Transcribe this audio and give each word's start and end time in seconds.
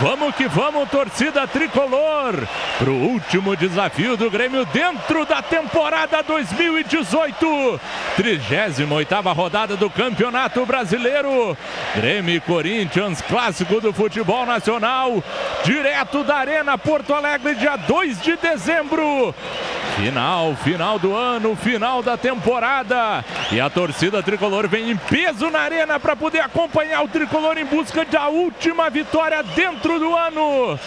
Vamos 0.00 0.32
que 0.36 0.46
vamos, 0.46 0.88
torcida 0.90 1.44
tricolor, 1.48 2.46
pro 2.78 2.92
último 2.92 3.56
desafio 3.56 4.16
do 4.16 4.30
Grêmio 4.30 4.64
dentro 4.66 5.26
da 5.26 5.42
temporada 5.42 6.22
2018. 6.22 7.80
38ª 8.16 9.34
rodada 9.34 9.76
do 9.76 9.90
Campeonato 9.90 10.64
Brasileiro. 10.64 11.58
Grêmio 11.96 12.40
Corinthians, 12.42 13.20
clássico 13.22 13.80
do 13.80 13.92
futebol 13.92 14.46
nacional, 14.46 15.20
direto 15.64 16.22
da 16.22 16.36
Arena 16.36 16.78
Porto 16.78 17.12
Alegre, 17.12 17.56
dia 17.56 17.74
2 17.74 18.22
de 18.22 18.36
dezembro. 18.36 19.34
Final, 19.96 20.54
final 20.62 20.96
do 21.00 21.12
ano, 21.12 21.56
final 21.56 22.04
da 22.04 22.16
temporada. 22.16 23.24
E 23.50 23.58
a 23.58 23.70
torcida 23.70 24.22
tricolor 24.22 24.68
vem 24.68 24.90
em 24.90 24.96
peso 24.96 25.50
na 25.50 25.60
arena 25.60 25.98
para 25.98 26.14
poder 26.14 26.40
acompanhar 26.40 27.02
o 27.02 27.08
tricolor 27.08 27.56
em 27.56 27.64
busca 27.64 28.04
da 28.04 28.28
última 28.28 28.90
vitória 28.90 29.42
dentro 29.42 29.98
do 29.98 30.14
ano. 30.14 30.78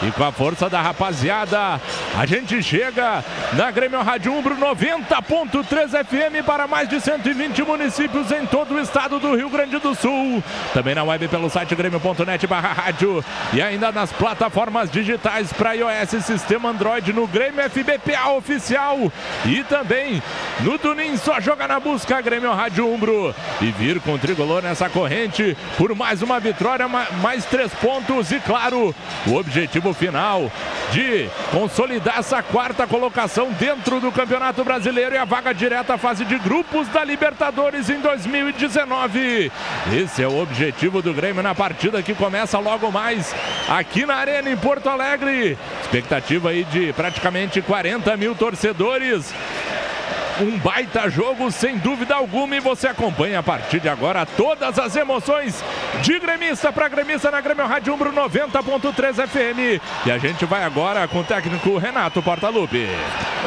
E 0.00 0.12
com 0.12 0.22
a 0.22 0.30
força 0.30 0.70
da 0.70 0.80
rapaziada, 0.80 1.80
a 2.16 2.24
gente 2.24 2.62
chega 2.62 3.24
na 3.54 3.68
Grêmio 3.72 4.00
Rádio 4.00 4.32
Umbro 4.32 4.56
90.3 4.56 6.04
FM 6.04 6.46
para 6.46 6.68
mais 6.68 6.88
de 6.88 7.00
120 7.00 7.64
municípios 7.64 8.30
em 8.30 8.46
todo 8.46 8.74
o 8.74 8.80
estado 8.80 9.18
do 9.18 9.34
Rio 9.34 9.50
Grande 9.50 9.78
do 9.78 9.96
Sul. 9.96 10.42
Também 10.72 10.94
na 10.94 11.02
web 11.02 11.26
pelo 11.26 11.50
site 11.50 11.74
grêmio.net 11.74 12.46
barra 12.46 12.72
rádio 12.72 13.24
e 13.52 13.60
ainda 13.60 13.90
nas 13.90 14.12
plataformas 14.12 14.88
digitais 14.88 15.52
para 15.52 15.74
iOS 15.74 16.24
sistema 16.24 16.70
Android 16.70 17.12
no 17.12 17.26
Grêmio 17.26 17.68
FBPA 17.68 18.30
oficial 18.30 19.10
e 19.44 19.64
também 19.64 20.22
no 20.60 20.78
Tunin 20.78 21.16
só 21.16 21.40
joga 21.40 21.66
na 21.66 21.80
busca 21.80 22.20
Grêmio 22.20 22.52
Rádio 22.52 22.88
Umbro 22.88 23.34
e 23.60 23.72
vir 23.72 24.00
com 24.00 24.12
o 24.12 24.18
tricolor 24.18 24.62
nessa 24.62 24.88
corrente 24.88 25.56
por 25.76 25.92
mais 25.94 26.22
uma 26.22 26.38
vitória, 26.38 26.86
mais 26.86 27.44
três 27.46 27.72
pontos 27.74 28.30
e 28.30 28.38
claro, 28.40 28.94
o 29.26 29.34
objetivo 29.34 29.87
final 29.92 30.50
de 30.92 31.28
consolidar 31.50 32.18
essa 32.18 32.42
quarta 32.42 32.86
colocação 32.86 33.50
dentro 33.52 34.00
do 34.00 34.10
Campeonato 34.10 34.64
Brasileiro 34.64 35.14
e 35.14 35.18
a 35.18 35.24
vaga 35.24 35.52
direta 35.52 35.94
à 35.94 35.98
fase 35.98 36.24
de 36.24 36.38
grupos 36.38 36.88
da 36.88 37.04
Libertadores 37.04 37.90
em 37.90 38.00
2019. 38.00 39.52
Esse 39.92 40.22
é 40.22 40.28
o 40.28 40.40
objetivo 40.40 41.02
do 41.02 41.12
Grêmio 41.12 41.42
na 41.42 41.54
partida 41.54 42.02
que 42.02 42.14
começa 42.14 42.58
logo 42.58 42.90
mais 42.90 43.34
aqui 43.68 44.06
na 44.06 44.14
Arena 44.14 44.50
em 44.50 44.56
Porto 44.56 44.88
Alegre. 44.88 45.58
Expectativa 45.82 46.50
aí 46.50 46.64
de 46.64 46.92
praticamente 46.92 47.60
40 47.60 48.16
mil 48.16 48.34
torcedores 48.34 49.34
um 50.40 50.58
baita 50.58 51.08
jogo, 51.08 51.50
sem 51.50 51.78
dúvida 51.78 52.14
alguma, 52.14 52.56
e 52.56 52.60
você 52.60 52.88
acompanha 52.88 53.40
a 53.40 53.42
partir 53.42 53.80
de 53.80 53.88
agora 53.88 54.24
todas 54.24 54.78
as 54.78 54.94
emoções 54.94 55.62
de 56.02 56.18
gremista 56.18 56.72
para 56.72 56.88
gremista 56.88 57.30
na 57.30 57.40
Grêmio 57.40 57.66
Rádio 57.66 57.92
Umbro 57.92 58.12
90.3 58.12 59.26
FM. 59.26 59.82
E 60.06 60.10
a 60.10 60.18
gente 60.18 60.44
vai 60.44 60.64
agora 60.64 61.08
com 61.08 61.20
o 61.20 61.24
técnico 61.24 61.76
Renato 61.76 62.22
Portaluppi. 62.22 62.88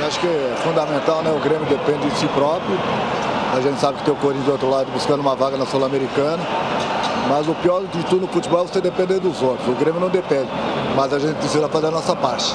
Acho 0.06 0.20
que 0.20 0.28
é 0.28 0.56
fundamental, 0.64 1.24
né? 1.24 1.32
O 1.32 1.40
Grêmio 1.40 1.66
depende 1.66 2.10
de 2.10 2.18
si 2.18 2.28
próprio. 2.28 2.78
A 3.56 3.60
gente 3.62 3.80
sabe 3.80 3.98
que 4.00 4.04
tem 4.06 4.14
o 4.14 4.18
Corinthians 4.18 4.46
do 4.46 4.52
outro 4.54 4.70
lado 4.70 4.92
buscando 4.92 5.20
uma 5.20 5.36
vaga 5.36 5.58
na 5.58 5.66
Sul-Americana. 5.66 6.40
Mas 7.30 7.48
o 7.48 7.54
pior 7.56 7.82
de 7.86 8.04
tudo 8.06 8.22
no 8.22 8.28
futebol 8.28 8.64
é 8.64 8.68
você 8.68 8.82
depender 8.82 9.20
dos 9.20 9.42
outros. 9.42 9.68
O 9.68 9.74
Grêmio 9.74 10.02
não 10.02 10.10
depende. 10.10 10.50
Mas 10.96 11.14
a 11.14 11.20
gente 11.20 11.36
precisa 11.36 11.68
fazer 11.70 11.88
a 11.88 11.92
nossa 11.92 12.16
parte. 12.16 12.54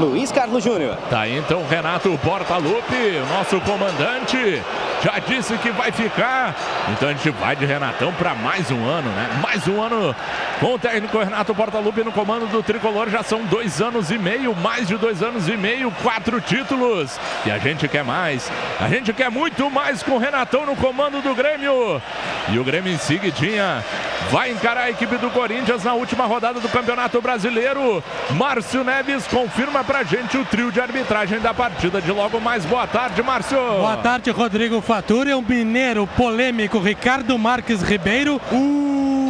Luiz 0.00 0.30
Carlos 0.30 0.62
Júnior. 0.62 0.96
Tá 1.10 1.20
aí 1.20 1.36
então 1.36 1.64
Renato 1.68 2.16
Portaluppi, 2.22 3.20
nosso 3.36 3.60
comandante, 3.68 4.62
já 5.02 5.18
disse 5.18 5.56
que 5.58 5.70
vai 5.70 5.92
ficar. 5.92 6.54
Então 6.92 7.08
a 7.08 7.12
gente 7.12 7.30
vai 7.30 7.54
de 7.54 7.64
Renatão 7.64 8.12
para 8.12 8.34
mais 8.34 8.70
um 8.70 8.84
ano, 8.84 9.08
né? 9.10 9.28
Mais 9.42 9.66
um 9.68 9.80
ano 9.80 10.14
com 10.58 10.74
o 10.74 10.78
técnico 10.78 11.18
Renato 11.18 11.54
Portaluppi 11.54 12.02
no 12.02 12.12
comando 12.12 12.46
do 12.46 12.62
Tricolor. 12.62 13.08
Já 13.08 13.22
são 13.22 13.44
dois 13.44 13.80
anos 13.80 14.10
e 14.10 14.18
meio, 14.18 14.54
mais 14.56 14.88
de 14.88 14.96
dois 14.96 15.22
anos 15.22 15.48
e 15.48 15.56
meio, 15.56 15.90
quatro 16.02 16.40
títulos. 16.40 17.18
E 17.46 17.50
a 17.50 17.58
gente 17.58 17.86
quer 17.88 18.04
mais. 18.04 18.50
A 18.80 18.88
gente 18.88 19.12
quer 19.12 19.30
muito 19.30 19.70
mais 19.70 20.02
com 20.02 20.12
o 20.12 20.18
Renatão 20.18 20.66
no 20.66 20.76
comando 20.76 21.22
do 21.22 21.34
Grêmio. 21.34 22.02
E 22.48 22.58
o 22.58 22.64
Grêmio 22.64 22.92
em 22.92 22.98
seguidinha 22.98 23.84
vai 24.30 24.50
encarar 24.50 24.82
a 24.82 24.90
equipe 24.90 25.16
do 25.16 25.30
Corinthians 25.30 25.84
na 25.84 25.94
última 25.94 26.26
rodada 26.26 26.60
do 26.60 26.68
Campeonato 26.68 27.20
Brasileiro. 27.20 28.02
Márcio 28.30 28.82
Neves 28.82 29.26
confirma 29.26 29.84
pra 29.84 30.02
gente 30.02 30.36
o 30.36 30.44
trio 30.44 30.72
de 30.72 30.80
arbitragem 30.80 31.40
da 31.40 31.54
partida 31.54 32.00
de 32.00 32.10
logo 32.10 32.40
mais. 32.40 32.64
Boa 32.64 32.86
tarde, 32.86 33.22
Márcio. 33.22 33.58
Boa 33.58 33.96
tarde, 33.98 34.30
Rodrigo 34.30 34.80
Faturi. 34.88 35.34
O 35.34 35.42
mineiro 35.42 36.06
polêmico 36.06 36.78
Ricardo 36.78 37.38
Marques 37.38 37.82
Ribeiro. 37.82 38.40
Uh, 38.50 39.27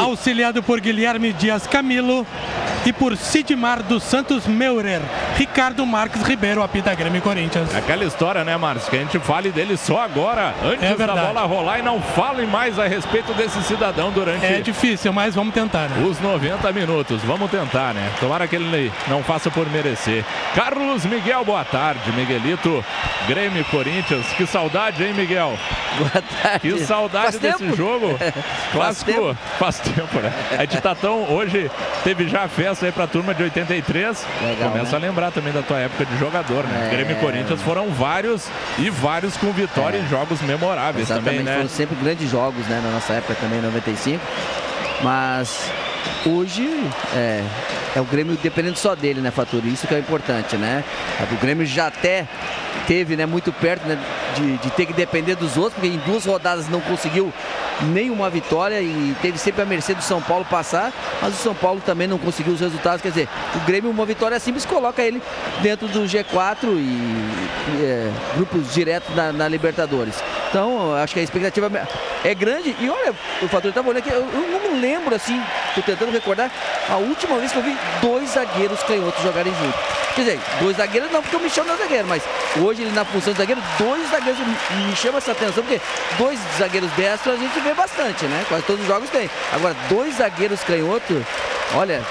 auxiliado 0.00 0.62
por 0.62 0.80
Guilherme 0.80 1.32
Dias 1.32 1.66
Camilo 1.66 2.26
e 2.86 2.92
por 2.92 3.16
Sidmar 3.16 3.82
dos 3.82 4.02
Santos 4.02 4.46
Meurer. 4.46 5.00
Ricardo 5.36 5.84
Marques 5.84 6.22
Ribeiro, 6.22 6.62
apita 6.62 6.94
Grêmio 6.94 7.20
Corinthians. 7.20 7.74
Aquela 7.74 8.04
história, 8.04 8.42
né, 8.44 8.56
Marcos? 8.56 8.88
Que 8.88 8.96
a 8.96 9.00
gente 9.00 9.18
fale 9.18 9.50
dele 9.50 9.76
só 9.76 10.02
agora, 10.02 10.54
antes 10.64 10.82
é 10.82 10.94
da 10.94 11.14
bola 11.14 11.42
rolar 11.42 11.78
e 11.78 11.82
não 11.82 12.00
fale 12.00 12.46
mais 12.46 12.78
a 12.78 12.86
respeito 12.86 13.32
desse 13.34 13.62
cidadão 13.62 14.10
durante. 14.10 14.44
É 14.44 14.60
difícil, 14.60 15.12
mas 15.12 15.34
vamos 15.34 15.52
tentar, 15.54 15.88
né? 15.88 16.06
Os 16.06 16.18
90 16.20 16.72
minutos. 16.72 17.22
Vamos 17.22 17.50
tentar, 17.50 17.94
né? 17.94 18.10
Tomara 18.18 18.46
que 18.46 18.56
ele 18.56 18.92
não 19.08 19.22
faça 19.22 19.50
por 19.50 19.68
merecer. 19.70 20.24
Carlos 20.54 21.04
Miguel, 21.04 21.44
boa 21.44 21.64
tarde. 21.64 22.10
Miguelito, 22.12 22.84
Grêmio 23.28 23.64
Corinthians. 23.66 24.26
Que 24.36 24.46
saudade, 24.46 25.04
hein, 25.04 25.12
Miguel? 25.14 25.58
Boa 25.98 26.22
tarde. 26.42 26.60
Que 26.60 26.78
saudade 26.84 27.24
Faz 27.32 27.38
desse 27.38 27.58
tempo? 27.58 27.76
jogo. 27.76 28.18
Clássico. 28.72 28.76
Faz 28.78 29.04
tempo. 29.04 29.36
Faz 29.58 29.78
tempo, 29.92 30.18
né? 30.20 30.32
A 30.58 30.60
gente 30.62 30.80
tá 30.80 30.94
tão. 30.94 31.30
Hoje 31.32 31.70
teve 32.04 32.28
já 32.28 32.44
a 32.44 32.48
festa 32.48 32.86
aí 32.86 32.92
pra 32.92 33.06
turma 33.06 33.34
de 33.34 33.42
83. 33.42 34.26
Legal, 34.42 34.70
Começa 34.70 34.92
né? 34.92 34.96
a 34.96 35.08
lembrar 35.08 35.30
também 35.30 35.52
da 35.52 35.62
tua 35.62 35.78
época 35.78 36.04
de 36.06 36.18
jogador, 36.18 36.64
né? 36.64 36.88
É. 36.88 36.94
Grêmio 36.94 37.12
e 37.16 37.20
Corinthians 37.20 37.60
foram 37.62 37.88
vários 37.90 38.46
e 38.78 38.88
vários 38.90 39.36
com 39.36 39.52
vitória 39.52 39.98
É. 39.98 40.00
em 40.00 40.08
jogos 40.08 40.40
memoráveis 40.42 41.08
Exatamente, 41.10 41.38
também, 41.38 41.44
né? 41.44 41.56
foram 41.56 41.68
sempre 41.68 41.96
grandes 42.02 42.30
jogos, 42.30 42.66
né, 42.66 42.80
na 42.84 42.90
nossa 42.90 43.12
época 43.14 43.34
também, 43.40 43.60
95. 43.60 44.20
Mas 45.02 45.70
hoje 46.26 46.68
é, 47.14 47.42
é 47.94 48.00
o 48.00 48.04
Grêmio 48.04 48.36
dependendo 48.42 48.78
só 48.78 48.94
dele, 48.94 49.20
né, 49.20 49.30
Faturi? 49.30 49.72
Isso 49.72 49.86
que 49.86 49.94
é 49.94 49.98
importante, 49.98 50.56
né? 50.56 50.84
O 51.30 51.36
Grêmio 51.36 51.66
já 51.66 51.88
até 51.88 52.26
teve, 52.86 53.16
né, 53.16 53.26
muito 53.26 53.52
perto 53.52 53.86
né, 53.86 53.98
de, 54.36 54.58
de 54.58 54.70
ter 54.70 54.86
que 54.86 54.92
depender 54.92 55.34
dos 55.34 55.56
outros, 55.56 55.74
porque 55.74 55.88
em 55.88 55.98
duas 55.98 56.24
rodadas 56.24 56.68
não 56.68 56.80
conseguiu 56.80 57.32
nenhuma 57.82 58.28
vitória 58.28 58.80
e 58.80 59.14
teve 59.22 59.38
sempre 59.38 59.62
a 59.62 59.64
mercê 59.64 59.94
do 59.94 60.02
São 60.02 60.20
Paulo 60.20 60.44
passar, 60.44 60.92
mas 61.20 61.34
o 61.34 61.36
São 61.36 61.54
Paulo 61.54 61.80
também 61.84 62.06
não 62.06 62.18
conseguiu 62.18 62.52
os 62.52 62.60
resultados. 62.60 63.00
Quer 63.00 63.08
dizer, 63.08 63.28
o 63.54 63.60
Grêmio, 63.60 63.90
uma 63.90 64.04
vitória 64.04 64.38
simples, 64.38 64.64
coloca 64.64 65.02
ele 65.02 65.22
dentro 65.62 65.88
do 65.88 66.00
G4 66.00 66.64
e, 66.64 67.82
é, 67.82 68.10
grupos 68.34 68.74
diretos 68.74 69.14
na, 69.14 69.32
na 69.32 69.48
Libertadores. 69.48 70.16
Então, 70.48 70.94
acho 70.96 71.14
que 71.14 71.20
a 71.20 71.22
expectativa 71.22 71.70
é 72.24 72.34
grande. 72.34 72.74
E 72.80 72.90
olha, 72.90 73.14
o 73.42 73.48
Fator 73.48 73.70
estava 73.70 73.88
olhando 73.88 74.02
aqui, 74.02 74.10
eu, 74.10 74.28
eu 74.32 74.60
não 74.70 74.80
lembro 74.80 75.14
assim, 75.14 75.40
tô 75.74 75.82
tentando 75.82 76.10
recordar, 76.12 76.50
a 76.88 76.96
última 76.96 77.38
vez 77.38 77.52
que 77.52 77.58
eu 77.58 77.62
vi 77.62 77.76
dois 78.02 78.30
zagueiros 78.30 78.82
canhotos 78.82 79.22
jogarem 79.22 79.52
juntos. 79.54 79.80
Quer 80.14 80.22
dizer, 80.22 80.40
dois 80.60 80.76
zagueiros 80.76 81.10
não, 81.12 81.22
porque 81.22 81.36
o 81.36 81.40
Michel 81.40 81.64
não 81.64 81.74
é 81.74 81.76
zagueiro, 81.76 82.08
mas 82.08 82.22
hoje 82.60 82.82
ele 82.82 82.90
na 82.92 83.04
função 83.04 83.32
de 83.32 83.38
zagueiro, 83.38 83.62
dois 83.78 84.10
zagueiros 84.10 84.40
me- 84.46 84.96
chama 84.96 85.18
essa 85.18 85.32
atenção, 85.32 85.62
porque 85.62 85.80
dois 86.18 86.38
zagueiros 86.58 86.90
destros 86.92 87.34
a 87.34 87.38
gente 87.38 87.58
vê 87.60 87.72
bastante, 87.74 88.24
né? 88.26 88.44
Quase 88.48 88.64
todos 88.64 88.82
os 88.82 88.88
jogos 88.88 89.08
tem. 89.10 89.30
Agora, 89.52 89.74
dois 89.88 90.16
zagueiros 90.16 90.60
canhotos, 90.64 91.22
olha, 91.74 92.02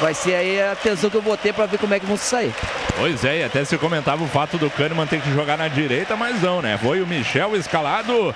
vai 0.00 0.14
ser 0.14 0.34
aí 0.36 0.62
a 0.62 0.72
atenção 0.72 1.10
que 1.10 1.16
eu 1.16 1.22
vou 1.22 1.36
ter 1.36 1.52
para 1.52 1.66
ver 1.66 1.78
como 1.78 1.92
é 1.92 1.98
que 2.00 2.06
vão 2.06 2.16
sair. 2.16 2.54
Pois 2.96 3.24
é, 3.24 3.38
e 3.38 3.44
até 3.44 3.64
se 3.64 3.76
comentava 3.78 4.22
o 4.22 4.28
fato 4.28 4.56
do 4.58 4.70
Kahneman 4.70 5.06
ter 5.06 5.20
que 5.20 5.32
jogar 5.32 5.56
na 5.58 5.68
direita, 5.68 6.16
mas 6.16 6.40
não, 6.42 6.60
né? 6.62 6.78
Foi 6.80 7.00
o 7.00 7.06
Michel 7.06 7.56
escalado. 7.56 8.34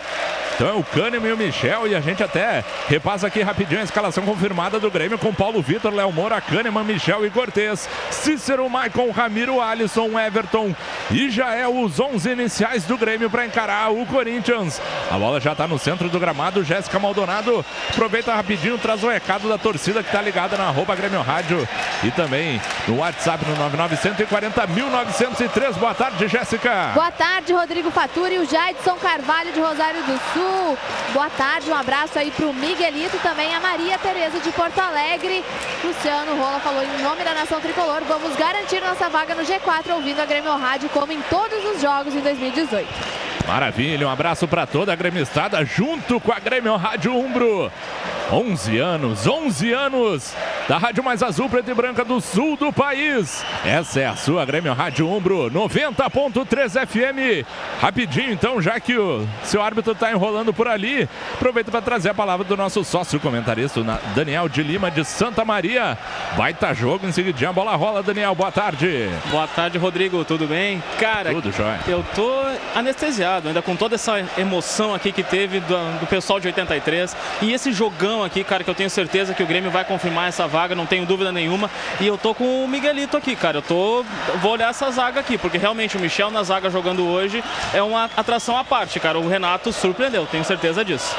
Então 0.54 0.68
é 0.68 0.72
o 0.72 0.84
Kahneman 0.84 1.30
e 1.30 1.32
o 1.32 1.36
Michel, 1.36 1.88
e 1.88 1.96
a 1.96 2.00
gente 2.00 2.22
até 2.22 2.64
repassa 2.88 3.26
aqui 3.26 3.42
rapidinho 3.42 3.80
a 3.80 3.84
escalação 3.84 4.24
confirmada 4.24 4.78
do 4.78 4.88
Grêmio 4.88 5.18
com 5.18 5.34
Paulo 5.34 5.60
Vitor, 5.60 5.92
Léo 5.92 6.12
Moura, 6.12 6.40
Kahneman, 6.40 6.84
Michel 6.84 7.26
e 7.26 7.30
Cortez, 7.30 7.88
Cícero, 8.10 8.70
Maicon, 8.70 9.10
Ramiro, 9.10 9.60
Alisson, 9.60 10.18
Everton 10.18 10.72
e 11.10 11.28
já 11.28 11.54
é 11.54 11.66
os 11.66 11.98
11 11.98 12.30
iniciais 12.30 12.84
do 12.84 12.96
Grêmio 12.96 13.28
para 13.28 13.44
encarar 13.44 13.90
o 13.90 14.06
Corinthians. 14.06 14.80
A 15.10 15.18
bola 15.18 15.40
já 15.40 15.52
está 15.52 15.66
no 15.66 15.76
centro 15.76 16.08
do 16.08 16.20
gramado, 16.20 16.62
Jéssica 16.62 17.00
Maldonado 17.00 17.64
aproveita 17.90 18.32
rapidinho, 18.32 18.78
traz 18.78 19.02
o 19.02 19.08
recado 19.08 19.48
da 19.48 19.58
torcida 19.58 20.04
que 20.04 20.08
está 20.08 20.22
ligada 20.22 20.56
na 20.56 20.68
arroba 20.68 20.94
Grêmio 20.94 21.20
Rádio 21.20 21.68
e 22.04 22.12
também 22.12 22.60
no 22.86 22.98
WhatsApp 22.98 23.44
no 23.44 23.56
99140 23.56 24.66
1903. 24.68 25.76
Boa 25.78 25.94
tarde, 25.94 26.28
Jéssica. 26.28 26.92
Boa 26.94 27.10
tarde, 27.10 27.52
Rodrigo 27.52 27.90
Faturi 27.90 28.36
e 28.36 28.38
o 28.38 28.48
Jaidson 28.48 28.94
Carvalho 28.96 29.52
de 29.52 29.58
Rosário 29.58 30.00
do 30.04 30.20
Sul. 30.32 30.43
Boa 31.12 31.30
tarde, 31.30 31.70
um 31.70 31.74
abraço 31.74 32.18
aí 32.18 32.30
pro 32.30 32.52
Miguelito, 32.52 33.18
também 33.18 33.54
a 33.54 33.60
Maria 33.60 33.96
Tereza 33.98 34.40
de 34.40 34.50
Porto 34.50 34.78
Alegre. 34.78 35.44
Luciano 35.82 36.36
Rola 36.36 36.58
falou 36.60 36.82
em 36.82 37.02
nome 37.02 37.22
da 37.22 37.34
Nação 37.34 37.60
Tricolor, 37.60 38.02
vamos 38.08 38.34
garantir 38.36 38.80
nossa 38.80 39.08
vaga 39.08 39.34
no 39.34 39.42
G4 39.42 39.94
ouvindo 39.94 40.20
a 40.20 40.26
Grêmio 40.26 40.56
Rádio 40.56 40.88
como 40.90 41.12
em 41.12 41.22
todos 41.22 41.64
os 41.64 41.80
jogos 41.80 42.14
em 42.14 42.20
2018. 42.20 43.23
Maravilha, 43.46 44.08
um 44.08 44.10
abraço 44.10 44.48
para 44.48 44.66
toda 44.66 44.92
a 44.92 44.96
gremistada 44.96 45.64
junto 45.64 46.18
com 46.18 46.32
a 46.32 46.38
Grêmio 46.38 46.74
Rádio 46.76 47.14
Umbro. 47.14 47.70
11 48.32 48.78
anos, 48.78 49.26
11 49.26 49.72
anos 49.72 50.34
da 50.66 50.78
Rádio 50.78 51.04
Mais 51.04 51.22
Azul, 51.22 51.48
Preta 51.48 51.70
e 51.70 51.74
Branca 51.74 52.02
do 52.02 52.22
Sul 52.22 52.56
do 52.56 52.72
país. 52.72 53.44
Essa 53.66 54.00
é 54.00 54.06
a 54.06 54.16
sua 54.16 54.46
Grêmio 54.46 54.72
Rádio 54.72 55.06
Umbro 55.08 55.50
90.3 55.50 56.86
FM. 56.86 57.46
Rapidinho, 57.80 58.32
então, 58.32 58.62
já 58.62 58.80
que 58.80 58.96
o 58.96 59.28
seu 59.42 59.62
árbitro 59.62 59.92
está 59.92 60.10
enrolando 60.10 60.54
por 60.54 60.66
ali, 60.66 61.06
aproveito 61.34 61.70
para 61.70 61.82
trazer 61.82 62.08
a 62.08 62.14
palavra 62.14 62.46
do 62.46 62.56
nosso 62.56 62.82
sócio 62.82 63.20
comentarista, 63.20 63.82
Daniel 64.16 64.48
de 64.48 64.62
Lima 64.62 64.90
de 64.90 65.04
Santa 65.04 65.44
Maria. 65.44 65.98
Baita 66.34 66.72
jogo, 66.72 67.06
em 67.06 67.12
seguida 67.12 67.46
a 67.46 67.52
bola 67.52 67.76
rola. 67.76 68.02
Daniel, 68.02 68.34
boa 68.34 68.50
tarde. 68.50 69.10
Boa 69.30 69.46
tarde, 69.46 69.76
Rodrigo, 69.76 70.24
tudo 70.24 70.46
bem? 70.46 70.82
Cara, 70.98 71.30
tudo 71.30 71.52
jóia. 71.52 71.80
Eu 71.86 72.02
tô 72.14 72.42
anestesiado 72.74 73.33
ainda 73.46 73.62
com 73.62 73.76
toda 73.76 73.94
essa 73.94 74.22
emoção 74.38 74.94
aqui 74.94 75.12
que 75.12 75.22
teve 75.22 75.60
do, 75.60 76.00
do 76.00 76.06
pessoal 76.06 76.40
de 76.40 76.48
83 76.48 77.16
e 77.42 77.52
esse 77.52 77.72
jogão 77.72 78.22
aqui, 78.22 78.44
cara, 78.44 78.64
que 78.64 78.70
eu 78.70 78.74
tenho 78.74 78.90
certeza 78.90 79.34
que 79.34 79.42
o 79.42 79.46
Grêmio 79.46 79.70
vai 79.70 79.84
confirmar 79.84 80.28
essa 80.28 80.46
vaga, 80.46 80.74
não 80.74 80.86
tenho 80.86 81.06
dúvida 81.06 81.32
nenhuma. 81.32 81.70
E 82.00 82.06
eu 82.06 82.16
tô 82.16 82.34
com 82.34 82.64
o 82.64 82.68
Miguelito 82.68 83.16
aqui, 83.16 83.34
cara. 83.36 83.58
Eu 83.58 83.62
tô 83.62 84.04
vou 84.40 84.52
olhar 84.52 84.70
essa 84.70 84.90
zaga 84.90 85.20
aqui, 85.20 85.36
porque 85.38 85.58
realmente 85.58 85.96
o 85.96 86.00
Michel 86.00 86.30
na 86.30 86.42
zaga 86.42 86.70
jogando 86.70 87.06
hoje 87.06 87.42
é 87.72 87.82
uma 87.82 88.10
atração 88.16 88.56
à 88.56 88.64
parte, 88.64 88.98
cara. 89.00 89.18
O 89.18 89.28
Renato 89.28 89.72
surpreendeu, 89.72 90.26
tenho 90.26 90.44
certeza 90.44 90.84
disso. 90.84 91.14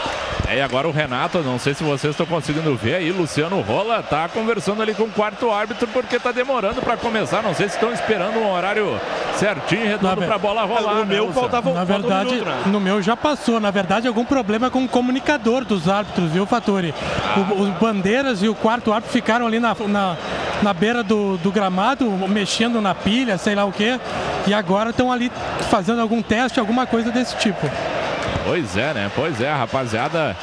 É, 0.48 0.58
e 0.58 0.62
agora 0.62 0.88
o 0.88 0.92
Renato, 0.92 1.40
não 1.40 1.58
sei 1.58 1.74
se 1.74 1.84
vocês 1.84 2.12
estão 2.12 2.26
conseguindo 2.26 2.76
ver 2.76 2.96
aí, 2.96 3.12
Luciano 3.12 3.62
Rola 3.62 4.04
tá 4.04 4.30
conversando 4.30 4.82
ali 4.82 4.94
com 4.94 5.04
o 5.04 5.10
quarto 5.10 5.52
árbitro 5.52 5.88
porque 5.88 6.20
tá 6.20 6.32
demorando 6.32 6.82
para 6.82 6.98
começar. 6.98 7.42
Não 7.42 7.54
sei 7.54 7.68
se 7.68 7.76
estão 7.76 7.92
esperando 7.92 8.38
um 8.38 8.52
horário 8.52 9.00
certinho, 9.38 9.88
redondo 9.88 10.22
para 10.22 10.36
a 10.36 10.38
bola 10.38 10.64
rolar. 10.64 10.96
No 10.96 11.06
né, 11.06 11.16
meu 11.16 11.34
faltava 11.34 11.74
Na 11.74 11.84
verdade, 12.08 12.32
minuto, 12.32 12.48
né? 12.48 12.64
no 12.68 12.80
meu 12.80 13.02
já 13.02 13.16
passou. 13.16 13.60
Na 13.60 13.72
verdade, 13.72 14.08
algum 14.08 14.26
problema 14.26 14.70
com 14.70 14.84
o 14.84 14.88
comunicador 14.88 15.66
dos 15.66 15.88
árbitros, 15.90 16.32
viu, 16.32 16.46
Fatori? 16.46 16.94
Ah. 17.36 17.54
Os 17.54 17.70
bandeiras 17.80 18.42
e 18.42 18.48
o 18.48 18.56
quarto 18.56 18.92
árbitro 18.92 19.12
ficaram 19.12 19.46
ali 19.48 19.60
na, 19.60 19.76
na, 19.88 20.18
na 20.62 20.74
beira 20.74 21.04
do, 21.04 21.38
do 21.38 21.52
gramado, 21.52 22.10
mexendo 22.28 22.82
na 22.82 22.96
pilha, 22.96 23.38
sei 23.38 23.56
lá 23.56 23.66
o 23.66 23.72
quê. 23.72 24.00
E 24.48 24.54
agora 24.54 24.92
estão 24.92 25.12
ali 25.12 25.32
fazendo 25.70 26.02
algum 26.02 26.22
teste, 26.22 26.60
alguma 26.60 26.86
coisa 26.86 27.12
desse 27.12 27.36
tipo. 27.38 27.70
Pois 28.46 28.78
é, 28.78 28.94
né? 28.94 29.12
Pois 29.16 29.42
é, 29.42 29.52
rapaziada. 29.52 30.36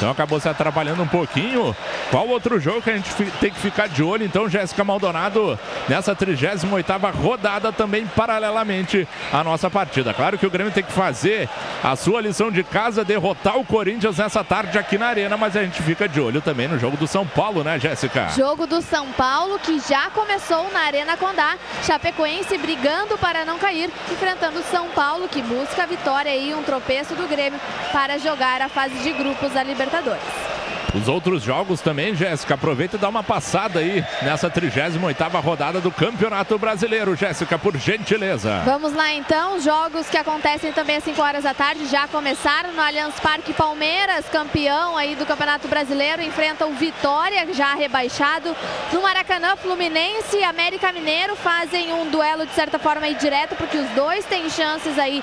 Então 0.00 0.10
acabou 0.10 0.40
se 0.40 0.48
atrapalhando 0.48 1.02
um 1.02 1.06
pouquinho. 1.06 1.76
Qual 2.10 2.26
outro 2.26 2.58
jogo 2.58 2.80
que 2.80 2.88
a 2.88 2.96
gente 2.96 3.12
tem 3.38 3.50
que 3.50 3.60
ficar 3.60 3.86
de 3.86 4.02
olho, 4.02 4.24
então, 4.24 4.48
Jéssica 4.48 4.82
Maldonado, 4.82 5.58
nessa 5.90 6.16
38ª 6.16 7.14
rodada 7.14 7.70
também, 7.70 8.06
paralelamente 8.06 9.06
à 9.30 9.44
nossa 9.44 9.68
partida. 9.68 10.14
Claro 10.14 10.38
que 10.38 10.46
o 10.46 10.50
Grêmio 10.50 10.72
tem 10.72 10.82
que 10.82 10.90
fazer 10.90 11.50
a 11.84 11.94
sua 11.96 12.22
lição 12.22 12.50
de 12.50 12.64
casa, 12.64 13.04
derrotar 13.04 13.58
o 13.58 13.64
Corinthians 13.64 14.16
nessa 14.16 14.42
tarde 14.42 14.78
aqui 14.78 14.96
na 14.96 15.08
Arena, 15.08 15.36
mas 15.36 15.54
a 15.54 15.62
gente 15.62 15.82
fica 15.82 16.08
de 16.08 16.18
olho 16.18 16.40
também 16.40 16.66
no 16.66 16.78
jogo 16.78 16.96
do 16.96 17.06
São 17.06 17.26
Paulo, 17.26 17.62
né, 17.62 17.78
Jéssica? 17.78 18.30
Jogo 18.30 18.66
do 18.66 18.80
São 18.80 19.12
Paulo 19.12 19.58
que 19.58 19.78
já 19.80 20.08
começou 20.08 20.70
na 20.72 20.80
Arena 20.80 21.14
Condá. 21.18 21.58
Chapecoense 21.84 22.56
brigando 22.56 23.18
para 23.18 23.44
não 23.44 23.58
cair, 23.58 23.90
enfrentando 24.10 24.60
o 24.60 24.62
São 24.62 24.88
Paulo 24.88 25.28
que 25.28 25.42
busca 25.42 25.82
a 25.82 25.86
vitória 25.86 26.34
e 26.34 26.54
um 26.54 26.62
tropeço 26.62 27.14
do 27.14 27.28
Grêmio 27.28 27.60
para 27.92 28.16
jogar 28.16 28.62
a 28.62 28.68
fase 28.70 28.94
de 29.00 29.12
grupos 29.12 29.52
da 29.52 29.62
Libertadores. 29.62 29.89
Libertadores. 29.90 30.79
Os 30.94 31.08
outros 31.08 31.42
jogos 31.42 31.80
também, 31.80 32.14
Jéssica, 32.16 32.54
aproveita 32.54 32.96
e 32.96 32.98
dá 32.98 33.08
uma 33.08 33.22
passada 33.22 33.78
aí 33.78 34.04
nessa 34.22 34.50
38ª 34.50 35.40
rodada 35.40 35.80
do 35.80 35.90
Campeonato 35.90 36.58
Brasileiro, 36.58 37.14
Jéssica, 37.14 37.58
por 37.58 37.76
gentileza. 37.76 38.60
Vamos 38.64 38.92
lá 38.92 39.12
então, 39.12 39.60
jogos 39.60 40.08
que 40.08 40.16
acontecem 40.16 40.72
também 40.72 40.96
às 40.96 41.04
5 41.04 41.22
horas 41.22 41.44
da 41.44 41.54
tarde, 41.54 41.86
já 41.86 42.08
começaram 42.08 42.72
no 42.72 42.82
Allianz 42.82 43.20
Parque 43.20 43.52
Palmeiras, 43.52 44.26
campeão 44.28 44.96
aí 44.96 45.14
do 45.14 45.24
Campeonato 45.24 45.68
Brasileiro, 45.68 46.22
enfrenta 46.22 46.66
o 46.66 46.72
Vitória, 46.72 47.46
já 47.54 47.74
rebaixado. 47.74 48.54
No 48.92 49.02
Maracanã, 49.02 49.54
Fluminense 49.56 50.38
e 50.38 50.44
América 50.44 50.90
Mineiro 50.92 51.36
fazem 51.36 51.92
um 51.92 52.10
duelo 52.10 52.44
de 52.44 52.52
certa 52.52 52.78
forma 52.78 53.06
aí 53.06 53.14
direto, 53.14 53.54
porque 53.54 53.78
os 53.78 53.88
dois 53.90 54.24
têm 54.24 54.50
chances 54.50 54.98
aí 54.98 55.22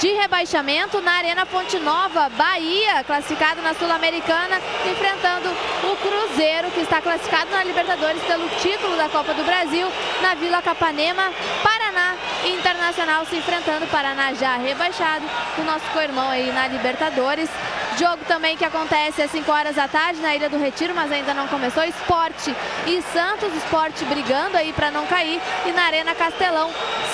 de 0.00 0.08
rebaixamento. 0.08 1.00
Na 1.00 1.12
Arena 1.12 1.46
Fonte 1.46 1.78
Nova, 1.78 2.28
Bahia, 2.30 3.04
classificado 3.04 3.62
na 3.62 3.74
Sul-Americana, 3.74 4.60
enfrentando 5.04 5.50
o 5.50 5.96
Cruzeiro, 5.96 6.70
que 6.70 6.80
está 6.80 7.00
classificado 7.02 7.50
na 7.50 7.62
Libertadores 7.62 8.22
pelo 8.22 8.48
título 8.60 8.96
da 8.96 9.06
Copa 9.06 9.34
do 9.34 9.44
Brasil, 9.44 9.86
na 10.22 10.34
Vila 10.34 10.62
Capanema, 10.62 11.30
Paraná 11.62 12.16
Internacional 12.46 13.26
se 13.26 13.36
enfrentando, 13.36 13.86
Paraná 13.88 14.32
já 14.32 14.56
rebaixado, 14.56 15.24
o 15.58 15.62
nosso 15.62 15.84
co-irmão 15.92 16.30
aí 16.30 16.50
na 16.52 16.68
Libertadores. 16.68 17.50
Jogo 17.98 18.24
também 18.26 18.56
que 18.56 18.64
acontece 18.64 19.22
às 19.22 19.30
5 19.30 19.52
horas 19.52 19.76
da 19.76 19.86
tarde 19.86 20.20
na 20.20 20.34
Ilha 20.34 20.48
do 20.48 20.58
Retiro, 20.58 20.94
mas 20.94 21.12
ainda 21.12 21.32
não 21.32 21.46
começou. 21.46 21.84
Esporte 21.84 22.54
e 22.86 23.00
Santos, 23.12 23.54
esporte 23.54 24.04
brigando 24.06 24.56
aí 24.56 24.72
para 24.72 24.90
não 24.90 25.06
cair. 25.06 25.40
E 25.64 25.70
na 25.70 25.84
Arena 25.84 26.12
Castelão, 26.12 26.72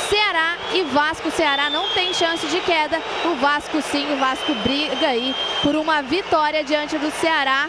Ceará 0.08 0.56
e 0.72 0.82
Vasco. 0.84 1.31
Ceará 1.31 1.69
não 1.69 1.87
tem 1.90 2.14
chance 2.14 2.46
de 2.46 2.60
queda. 2.60 2.98
O 3.26 3.34
Vasco 3.37 3.82
sim, 3.82 4.10
o 4.14 4.16
Vasco 4.16 4.54
briga 4.54 5.08
aí 5.08 5.34
por 5.62 5.76
uma 5.76 6.00
vitória 6.02 6.64
diante 6.64 6.96
do 6.96 7.10
Ceará 7.10 7.69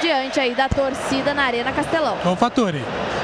diante 0.00 0.40
aí 0.40 0.54
da 0.54 0.68
torcida 0.68 1.34
na 1.34 1.44
Arena 1.44 1.72
Castelão. 1.72 2.16
Ô, 2.24 2.34
Faturi. 2.36 2.82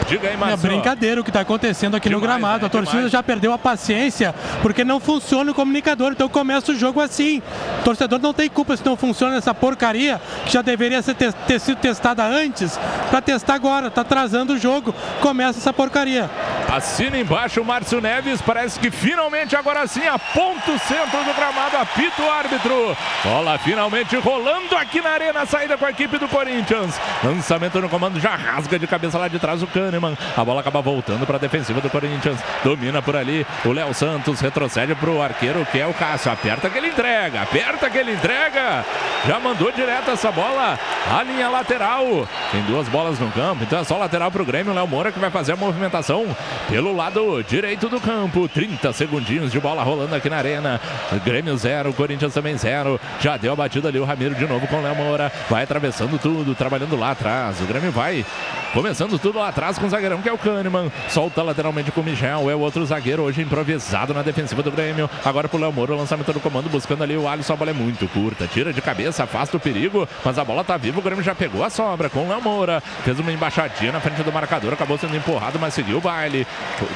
Diga 0.08 0.28
aí, 0.28 0.36
É 0.52 0.56
brincadeira 0.56 1.20
o 1.20 1.24
que 1.24 1.30
está 1.30 1.40
acontecendo 1.40 1.96
aqui 1.96 2.08
demais, 2.08 2.22
no 2.22 2.28
gramado. 2.28 2.60
Né? 2.60 2.66
A 2.66 2.70
torcida 2.70 2.96
demais. 2.96 3.12
já 3.12 3.22
perdeu 3.22 3.52
a 3.52 3.58
paciência 3.58 4.32
porque 4.62 4.84
não 4.84 5.00
funciona 5.00 5.50
o 5.50 5.54
comunicador. 5.54 6.12
Então 6.12 6.28
começa 6.28 6.70
o 6.70 6.76
jogo 6.76 7.00
assim. 7.00 7.42
O 7.80 7.84
torcedor 7.84 8.20
não 8.20 8.32
tem 8.32 8.48
culpa 8.48 8.76
se 8.76 8.86
não 8.86 8.96
funciona 8.96 9.36
essa 9.36 9.52
porcaria 9.52 10.20
que 10.44 10.52
já 10.52 10.62
deveria 10.62 11.02
ser 11.02 11.14
ter, 11.14 11.32
ter 11.32 11.58
sido 11.58 11.78
testada 11.78 12.24
antes 12.24 12.78
para 13.10 13.20
testar 13.20 13.54
agora. 13.54 13.88
Está 13.88 14.02
atrasando 14.02 14.52
o 14.52 14.58
jogo. 14.58 14.94
Começa 15.20 15.58
essa 15.58 15.72
porcaria. 15.72 16.30
Assina 16.72 17.18
embaixo 17.18 17.60
o 17.60 17.64
Márcio 17.64 18.00
Neves. 18.00 18.40
Parece 18.40 18.78
que 18.78 18.90
finalmente 18.92 19.56
agora 19.56 19.86
sim 19.88 20.06
aponta 20.06 20.70
o 20.70 20.78
centro 20.78 21.24
do 21.24 21.34
gramado. 21.34 21.78
Apita 21.78 22.22
o 22.22 22.30
árbitro. 22.30 22.96
Bola 23.24 23.58
finalmente 23.58 24.14
rolando 24.16 24.76
aqui 24.76 25.00
na 25.00 25.10
arena. 25.10 25.44
Saída 25.46 25.76
com 25.76 25.84
a 25.84 25.90
equipe 25.90 26.16
do 26.16 26.28
Corinthians. 26.28 26.65
Lançamento 27.22 27.80
no 27.80 27.88
comando 27.88 28.18
já 28.18 28.34
rasga 28.34 28.78
de 28.78 28.86
cabeça 28.86 29.16
lá 29.18 29.28
de 29.28 29.38
trás 29.38 29.62
o. 29.62 29.66
Kahneman. 29.66 30.16
A 30.36 30.44
bola 30.44 30.60
acaba 30.60 30.80
voltando 30.80 31.26
para 31.26 31.36
a 31.36 31.38
defensiva 31.38 31.80
do 31.80 31.90
Corinthians. 31.90 32.38
Domina 32.64 33.00
por 33.00 33.14
ali 33.14 33.46
o 33.64 33.72
Léo 33.72 33.92
Santos. 33.94 34.40
Retrocede 34.40 34.94
para 34.94 35.10
o 35.10 35.22
arqueiro 35.22 35.66
que 35.70 35.78
é 35.78 35.86
o 35.86 35.94
Cássio. 35.94 36.32
Aperta 36.32 36.68
que 36.68 36.78
ele 36.78 36.88
entrega. 36.88 37.42
Aperta 37.42 37.88
que 37.88 37.98
ele 37.98 38.12
entrega. 38.12 38.84
Já 39.26 39.38
mandou 39.38 39.70
direto 39.70 40.10
essa 40.10 40.32
bola. 40.32 40.78
A 41.10 41.22
linha 41.22 41.48
lateral. 41.48 42.26
Tem 42.50 42.62
duas 42.62 42.88
bolas 42.88 43.18
no 43.18 43.30
campo. 43.30 43.62
Então 43.62 43.80
é 43.80 43.84
só 43.84 43.96
lateral 43.96 44.30
para 44.30 44.42
o 44.42 44.46
Grêmio. 44.46 44.72
Léo 44.72 44.88
Moura 44.88 45.12
que 45.12 45.18
vai 45.18 45.30
fazer 45.30 45.52
a 45.52 45.56
movimentação 45.56 46.26
pelo 46.68 46.94
lado 46.94 47.44
direito 47.44 47.88
do 47.88 48.00
campo. 48.00 48.48
30 48.48 48.92
segundinhos 48.92 49.52
de 49.52 49.60
bola 49.60 49.82
rolando 49.82 50.14
aqui 50.14 50.28
na 50.28 50.38
arena. 50.38 50.80
Grêmio 51.24 51.56
zero. 51.56 51.92
Corinthians 51.92 52.34
também 52.34 52.56
zero. 52.56 52.98
Já 53.20 53.36
deu 53.36 53.52
a 53.52 53.56
batida 53.56 53.88
ali 53.88 53.98
o 53.98 54.04
Ramiro 54.04 54.34
de 54.34 54.46
novo 54.46 54.66
com 54.66 54.76
o 54.76 54.82
Léo 54.82 54.96
Moura. 54.96 55.30
Vai 55.48 55.62
atravessando 55.62 56.18
tudo. 56.18 56.55
Trabalhando 56.56 56.96
lá 56.96 57.10
atrás. 57.10 57.60
O 57.60 57.64
Grêmio 57.64 57.92
vai 57.92 58.24
começando 58.72 59.18
tudo 59.18 59.38
lá 59.38 59.48
atrás 59.48 59.78
com 59.78 59.86
o 59.86 59.88
zagueirão 59.88 60.20
que 60.20 60.28
é 60.28 60.32
o 60.32 60.38
Kahneman. 60.38 60.90
Solta 61.08 61.42
lateralmente 61.42 61.90
com 61.90 62.00
o 62.00 62.04
Michel. 62.04 62.50
É 62.50 62.54
o 62.54 62.60
outro 62.60 62.84
zagueiro 62.84 63.22
hoje 63.22 63.42
improvisado 63.42 64.12
na 64.14 64.22
defensiva 64.22 64.62
do 64.62 64.70
Grêmio. 64.70 65.08
Agora 65.24 65.48
pro 65.48 65.58
Léo 65.58 65.72
Moura, 65.72 65.94
o 65.94 65.96
lançamento 65.96 66.32
do 66.32 66.40
comando 66.40 66.68
buscando 66.68 67.02
ali 67.02 67.16
o 67.16 67.28
Alisson. 67.28 67.52
A 67.52 67.56
bola 67.56 67.70
é 67.70 67.74
muito 67.74 68.08
curta. 68.08 68.46
Tira 68.46 68.72
de 68.72 68.80
cabeça, 68.80 69.24
afasta 69.24 69.56
o 69.56 69.60
perigo. 69.60 70.08
Mas 70.24 70.38
a 70.38 70.44
bola 70.44 70.64
tá 70.64 70.76
viva. 70.76 70.98
O 70.98 71.02
Grêmio 71.02 71.22
já 71.22 71.34
pegou 71.34 71.62
a 71.62 71.70
sobra 71.70 72.08
com 72.08 72.20
o 72.24 72.28
Léo 72.28 72.40
Moura. 72.40 72.82
Fez 73.04 73.18
uma 73.20 73.32
embaixadinha 73.32 73.92
na 73.92 74.00
frente 74.00 74.22
do 74.22 74.32
marcador. 74.32 74.72
Acabou 74.72 74.96
sendo 74.98 75.16
empurrado, 75.16 75.58
mas 75.58 75.74
seguiu 75.74 75.98
o 75.98 76.00
baile. 76.00 76.46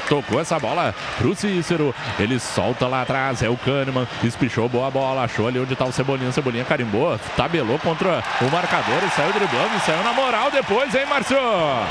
Tocou 0.09 0.41
essa 0.41 0.59
bola 0.59 0.95
pro 1.19 1.35
Cícero. 1.35 1.95
Ele 2.19 2.39
solta 2.39 2.87
lá 2.87 3.03
atrás. 3.03 3.43
É 3.43 3.49
o 3.49 3.57
Kahneman. 3.57 4.07
Espichou 4.25 4.69
boa 4.69 4.91
bola. 4.91 5.25
Achou 5.25 5.47
ali 5.47 5.59
onde 5.59 5.77
tá 5.77 5.85
o 5.85 5.93
Cebolinha. 5.93 6.33
Cebolinha 6.33 6.65
carimbou. 6.65 7.19
Tabelou 7.37 7.79
contra 7.79 8.23
o 8.41 8.51
marcador 8.51 9.03
e 9.07 9.11
saiu 9.11 9.33
driblando. 9.33 9.50
E 9.53 9.81
saiu 9.81 10.05
na 10.05 10.13
moral 10.13 10.49
depois, 10.49 10.95
hein, 10.95 11.07
Márcio? 11.09 11.37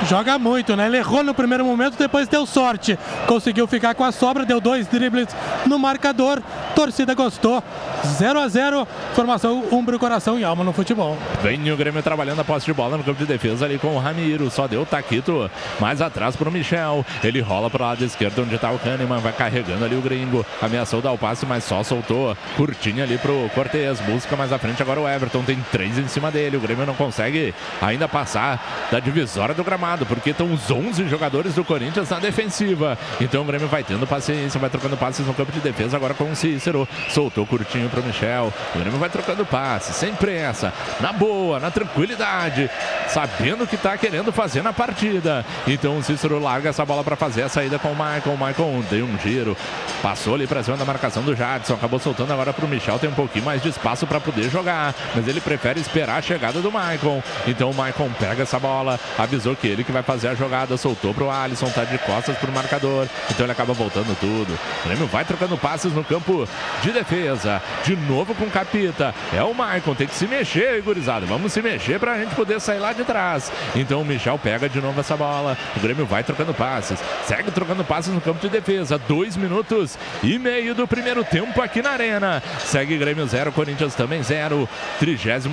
Joga 0.07 0.39
muito, 0.39 0.77
né? 0.77 0.85
Ele 0.87 0.95
errou 0.95 1.23
no 1.23 1.33
primeiro 1.33 1.65
momento, 1.65 1.97
depois 1.97 2.25
deu 2.25 2.45
sorte. 2.45 2.97
Conseguiu 3.27 3.67
ficar 3.67 3.93
com 3.95 4.03
a 4.03 4.13
sobra, 4.13 4.45
deu 4.45 4.61
dois 4.61 4.87
dribles 4.87 5.27
no 5.65 5.77
marcador. 5.77 6.41
Torcida 6.73 7.13
gostou. 7.13 7.61
0 8.05 8.39
a 8.39 8.47
0 8.47 8.87
Formação 9.13 9.65
Umbro, 9.73 9.99
Coração 9.99 10.39
e 10.39 10.43
Alma 10.45 10.63
no 10.63 10.71
futebol. 10.71 11.17
Vem 11.43 11.69
o 11.69 11.75
Grêmio 11.75 12.01
trabalhando 12.01 12.39
a 12.39 12.45
posse 12.45 12.65
de 12.65 12.73
bola 12.73 12.95
no 12.95 13.03
campo 13.03 13.19
de 13.19 13.25
defesa 13.25 13.65
ali 13.65 13.77
com 13.77 13.89
o 13.89 13.99
Ramiro. 13.99 14.49
Só 14.49 14.65
deu 14.65 14.83
o 14.83 14.85
Taquito 14.85 15.51
mais 15.81 16.01
atrás 16.01 16.37
para 16.37 16.47
o 16.47 16.51
Michel. 16.51 17.05
Ele 17.21 17.41
rola 17.41 17.69
para 17.69 17.83
o 17.83 17.87
lado 17.87 18.05
esquerdo 18.05 18.41
onde 18.41 18.55
está 18.55 18.71
o 18.71 18.79
Kahneman. 18.79 19.19
Vai 19.19 19.33
carregando 19.33 19.83
ali 19.83 19.95
o 19.95 20.01
gringo. 20.01 20.45
Ameaçou 20.61 21.01
dar 21.01 21.11
o 21.11 21.17
passe, 21.17 21.45
mas 21.45 21.65
só 21.65 21.83
soltou. 21.83 22.37
Curtinho 22.55 23.03
ali 23.03 23.17
para 23.17 23.31
o 23.31 23.49
Cortez. 23.53 23.99
Busca 23.99 24.37
mais 24.37 24.53
à 24.53 24.57
frente 24.57 24.81
agora 24.81 25.01
o 25.01 25.09
Everton. 25.09 25.43
Tem 25.43 25.59
três 25.71 25.97
em 25.97 26.07
cima 26.07 26.31
dele. 26.31 26.55
O 26.55 26.61
Grêmio 26.61 26.85
não 26.85 26.95
consegue 26.95 27.48
ainda 27.81 28.07
passar 28.07 28.87
da 28.91 28.99
divisória 28.99 29.55
do 29.55 29.63
gramado, 29.63 30.05
porque 30.05 30.31
estão 30.31 30.51
os 30.51 30.69
11 30.69 31.07
jogadores 31.07 31.53
do 31.53 31.63
Corinthians 31.63 32.09
na 32.09 32.19
defensiva. 32.19 32.97
Então 33.19 33.41
o 33.41 33.45
Grêmio 33.45 33.67
vai 33.67 33.83
tendo 33.83 34.05
paciência, 34.07 34.59
vai 34.59 34.69
trocando 34.69 34.97
passes 34.97 35.25
no 35.25 35.33
campo 35.33 35.51
de 35.51 35.59
defesa 35.59 35.97
agora 35.97 36.13
com 36.13 36.31
o 36.31 36.35
Cícero. 36.35 36.87
Soltou 37.09 37.45
curtinho 37.45 37.89
para 37.89 37.99
o 37.99 38.03
Michel. 38.03 38.53
O 38.75 38.79
Grêmio 38.79 38.99
vai 38.99 39.09
trocando 39.09 39.45
passes, 39.45 39.95
sem 39.95 40.13
pressa, 40.13 40.73
na 40.99 41.11
boa, 41.11 41.59
na 41.59 41.71
tranquilidade. 41.71 42.69
sabendo 43.07 43.63
o 43.63 43.67
que 43.67 43.75
está 43.75 43.97
querendo 43.97 44.31
fazer 44.31 44.61
na 44.61 44.71
partida. 44.71 45.45
Então 45.67 45.97
o 45.97 46.03
Cícero 46.03 46.39
larga 46.39 46.69
essa 46.69 46.85
bola 46.85 47.03
para 47.03 47.15
fazer 47.15 47.43
a 47.43 47.49
saída 47.49 47.79
com 47.79 47.89
o 47.89 47.95
Michael. 47.95 48.21
O 48.25 48.37
Michael 48.37 48.83
deu 48.89 49.05
um 49.05 49.17
giro, 49.19 49.57
passou 50.01 50.35
ali 50.35 50.47
para 50.47 50.63
cima 50.63 50.77
da 50.77 50.85
marcação 50.85 51.23
do 51.23 51.35
Jadson, 51.35 51.73
acabou 51.73 51.99
soltando 51.99 52.31
agora 52.31 52.53
para 52.53 52.65
o 52.65 52.67
Michel. 52.67 52.99
Tem 52.99 53.09
um 53.09 53.13
pouquinho 53.13 53.45
mais 53.45 53.61
de 53.61 53.69
espaço 53.69 54.05
para 54.05 54.19
poder 54.19 54.49
jogar, 54.49 54.93
mas 55.15 55.27
ele 55.27 55.41
prefere 55.41 55.79
esperar 55.79 56.17
a 56.17 56.21
chegada 56.21 56.61
do 56.61 56.71
Michael. 56.71 57.23
Então 57.47 57.69
o 57.69 57.73
Michael 57.73 58.11
pega 58.19 58.43
essa 58.43 58.59
bola, 58.59 58.99
avisou 59.17 59.55
que 59.55 59.67
ele 59.67 59.83
que 59.83 59.91
vai 59.91 60.03
fazer 60.03 60.29
a 60.29 60.35
jogada, 60.35 60.77
soltou 60.77 61.13
para 61.13 61.23
o 61.23 61.31
Alisson, 61.31 61.69
tá 61.69 61.83
de 61.83 61.97
costas 61.99 62.37
para 62.37 62.49
o 62.49 62.53
marcador. 62.53 63.07
Então 63.29 63.45
ele 63.45 63.51
acaba 63.51 63.73
voltando 63.73 64.15
tudo. 64.19 64.57
O 64.83 64.87
Grêmio 64.87 65.07
vai 65.07 65.25
trocando 65.25 65.57
passes 65.57 65.93
no 65.93 66.03
campo 66.03 66.47
de 66.81 66.91
defesa. 66.91 67.61
De 67.83 67.95
novo 67.95 68.33
com 68.35 68.45
o 68.45 68.51
Capita. 68.51 69.13
É 69.33 69.43
o 69.43 69.53
Michael, 69.53 69.95
tem 69.97 70.07
que 70.07 70.15
se 70.15 70.27
mexer, 70.27 70.81
gurizada. 70.81 71.25
Vamos 71.25 71.53
se 71.53 71.61
mexer 71.61 71.99
para 71.99 72.13
a 72.13 72.17
gente 72.17 72.35
poder 72.35 72.59
sair 72.59 72.79
lá 72.79 72.93
de 72.93 73.03
trás. 73.03 73.51
Então 73.75 74.01
o 74.01 74.05
Michel 74.05 74.37
pega 74.37 74.69
de 74.69 74.81
novo 74.81 74.99
essa 74.99 75.15
bola. 75.15 75.57
O 75.75 75.79
Grêmio 75.79 76.05
vai 76.05 76.23
trocando 76.23 76.53
passes. 76.53 76.99
Segue 77.25 77.51
trocando 77.51 77.83
passes 77.83 78.13
no 78.13 78.21
campo 78.21 78.39
de 78.39 78.49
defesa. 78.49 78.97
Dois 78.97 79.35
minutos 79.35 79.97
e 80.23 80.37
meio 80.37 80.75
do 80.75 80.87
primeiro 80.87 81.23
tempo 81.23 81.61
aqui 81.61 81.81
na 81.81 81.91
Arena. 81.91 82.43
Segue 82.59 82.97
Grêmio 82.97 83.25
0, 83.25 83.51
Corinthians 83.51 83.95
também 83.95 84.21
0. 84.23 84.67
38 84.99 85.49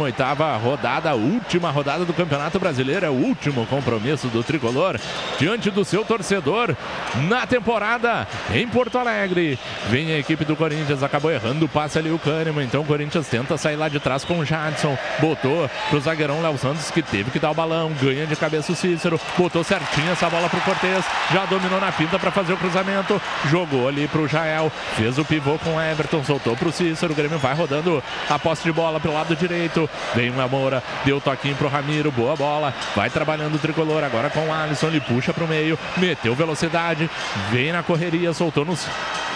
rodada, 0.63 1.15
última 1.15 1.66
rodada 1.71 2.05
do 2.05 2.13
Campeonato 2.13 2.59
Brasileiro. 2.59 3.07
É 3.07 3.11
o 3.11 3.13
último 3.13 3.67
compromisso 3.67 4.29
do 4.29 4.43
tricolor 4.43 4.99
diante 5.39 5.71
do 5.71 5.85
seu 5.85 6.05
torcedor 6.05 6.75
na 7.29 7.47
temporada 7.47 8.27
em 8.53 8.67
Porto 8.69 8.99
Alegre. 8.99 9.59
Vem 9.89 10.13
a 10.13 10.19
equipe 10.19 10.45
do 10.45 10.57
Corinthians, 10.57 11.03
acabou 11.03 11.31
errando 11.31 11.65
o 11.65 11.69
passe 11.69 11.99
ali 11.99 12.11
o 12.11 12.19
Kahneman. 12.19 12.65
Então 12.65 12.83
o 12.83 12.85
Corinthians 12.85 13.27
tenta 13.29 13.57
sair 13.57 13.77
lá 13.77 13.89
de 13.89 14.01
trás 14.01 14.25
com 14.25 14.39
o 14.39 14.45
Jadson. 14.45 14.97
Botou 15.19 15.71
pro 15.91 16.01
zagueirão 16.01 16.43
Léo 16.43 16.59
Santos 16.59 16.91
que 16.91 17.03
teve 17.03 17.31
que 17.31 17.39
dar 17.39 17.51
o 17.51 17.55
balão. 17.55 17.93
Ganha 18.01 18.27
de 18.27 18.37
cabeça 18.37 18.73
o 18.73 18.77
Cícero. 18.77 19.21
Botou 19.37 19.65
certinho 19.65 20.11
essa 20.11 20.29
bola 20.29 20.49
pro 20.49 20.61
Cortez. 20.61 21.05
Já 21.33 21.45
dominou 21.47 21.81
na 21.81 21.93
pinta 21.93 22.19
para 22.19 22.31
fazer 22.31 22.53
o 22.53 22.57
cruzamento. 22.57 23.21
Jogou 23.47 23.89
ali 23.89 24.07
pro 24.09 24.29
Jael. 24.29 24.71
Fez 24.97 25.19
o 25.19 25.25
pivô 25.25 25.59
com 25.59 25.77
o 25.77 25.81
Everton. 25.81 26.23
Soltou 26.25 26.57
pro 26.57 26.73
Cícero. 26.73 27.13
O 27.13 27.17
Grêmio 27.17 27.39
vai 27.39 27.55
rodando 27.55 28.03
a 28.29 28.39
posse 28.39 28.63
de 28.63 28.73
bola 28.73 29.01
pelo 29.01 29.15
lado 29.15 29.35
direito. 29.35 29.89
Vem 30.15 30.31
o 30.31 30.49
Moura. 30.49 30.83
Deu 31.05 31.21
toquinho 31.21 31.56
pro 31.57 31.69
Ramiro. 31.69 32.11
Boa 32.11 32.37
bola. 32.37 32.75
Vai 32.95 33.11
trabalhando 33.11 33.55
o 33.55 33.59
tricolor 33.59 34.03
agora 34.05 34.31
com 34.31 34.47
o 34.47 34.53
Alisson. 34.53 34.89
Ele 34.89 35.01
puxa 35.01 35.33
pro 35.33 35.47
meio. 35.47 35.79
Meteu 35.97 36.35
velocidade. 36.35 37.11
Vem 37.51 37.73
na 37.73 37.83
correria. 37.83 38.33
Soltou 38.33 38.65
no, 38.65 38.79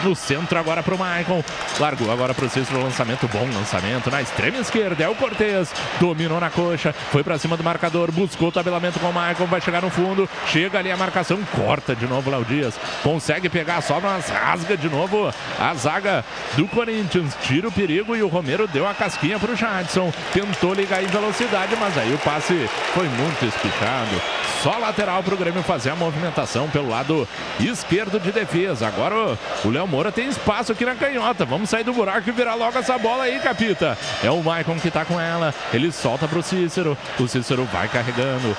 no 0.04 0.14
centro 0.14 0.58
agora 0.58 0.82
pro 0.82 0.98
Michael. 0.98 1.44
Largou 1.78 2.10
agora 2.10 2.34
pro 2.34 2.48
Cícero. 2.48 2.82
Lançamento 2.82 3.28
bom. 3.28 3.48
Lançamento 3.52 4.10
na 4.10 4.22
extrema 4.22 4.58
esquerda. 4.58 5.04
É 5.04 5.08
o 5.08 5.14
Cortez. 5.14 5.72
Dominou 5.98 6.40
na 6.40 6.50
coxa. 6.50 6.94
Foi 7.10 7.22
para 7.22 7.38
cima 7.38 7.56
do 7.56 7.64
marcador. 7.64 8.12
Buscou 8.12 8.48
o 8.48 8.52
tabelamento 8.52 8.98
com 9.00 9.06
o 9.06 9.12
Michael. 9.12 9.46
Vai 9.46 9.60
chegar 9.60 9.82
no 9.82 9.90
fundo. 9.90 10.28
Chega 10.46 10.78
ali 10.78 10.90
a 10.90 10.96
marcação. 10.96 11.38
Corta 11.56 11.94
de 11.94 12.06
novo 12.06 12.30
o 12.30 12.44
Dias. 12.44 12.78
Consegue 13.02 13.48
pegar. 13.48 13.80
Sobra, 13.80 14.10
mas 14.10 14.28
rasga 14.28 14.76
de 14.76 14.88
novo 14.88 15.32
a 15.58 15.74
zaga 15.74 16.24
do 16.56 16.66
Corinthians. 16.68 17.36
Tira 17.42 17.68
o 17.68 17.72
perigo 17.72 18.14
e 18.16 18.22
o 18.22 18.28
Romero 18.28 18.66
deu 18.66 18.86
a 18.86 18.94
casquinha 18.94 19.38
pro 19.38 19.56
Jadson. 19.56 20.12
Tentou 20.32 20.74
ligar 20.74 21.02
em 21.02 21.06
velocidade, 21.06 21.76
mas 21.76 21.96
aí 21.96 22.09
o 22.12 22.18
passe 22.18 22.68
foi 22.94 23.08
muito 23.08 23.44
espichado. 23.44 24.20
Só 24.62 24.76
lateral 24.78 25.22
para 25.22 25.34
o 25.34 25.38
Grêmio 25.38 25.62
fazer 25.62 25.90
a 25.90 25.96
movimentação 25.96 26.68
pelo 26.68 26.88
lado 26.88 27.26
esquerdo 27.58 28.20
de 28.20 28.30
defesa. 28.30 28.86
Agora 28.86 29.38
o 29.64 29.70
Léo 29.70 29.86
Moura 29.86 30.12
tem 30.12 30.28
espaço 30.28 30.72
aqui 30.72 30.84
na 30.84 30.94
canhota. 30.94 31.44
Vamos 31.44 31.70
sair 31.70 31.84
do 31.84 31.92
buraco 31.92 32.28
e 32.28 32.32
virar 32.32 32.54
logo 32.54 32.78
essa 32.78 32.98
bola 32.98 33.24
aí, 33.24 33.38
Capita. 33.40 33.96
É 34.22 34.30
o 34.30 34.42
Maicon 34.42 34.78
que 34.78 34.90
tá 34.90 35.04
com 35.04 35.18
ela. 35.18 35.54
Ele 35.72 35.90
solta 35.90 36.28
para 36.28 36.38
o 36.38 36.42
Cícero. 36.42 36.96
O 37.18 37.26
Cícero 37.26 37.64
vai 37.64 37.88
carregando. 37.88 38.56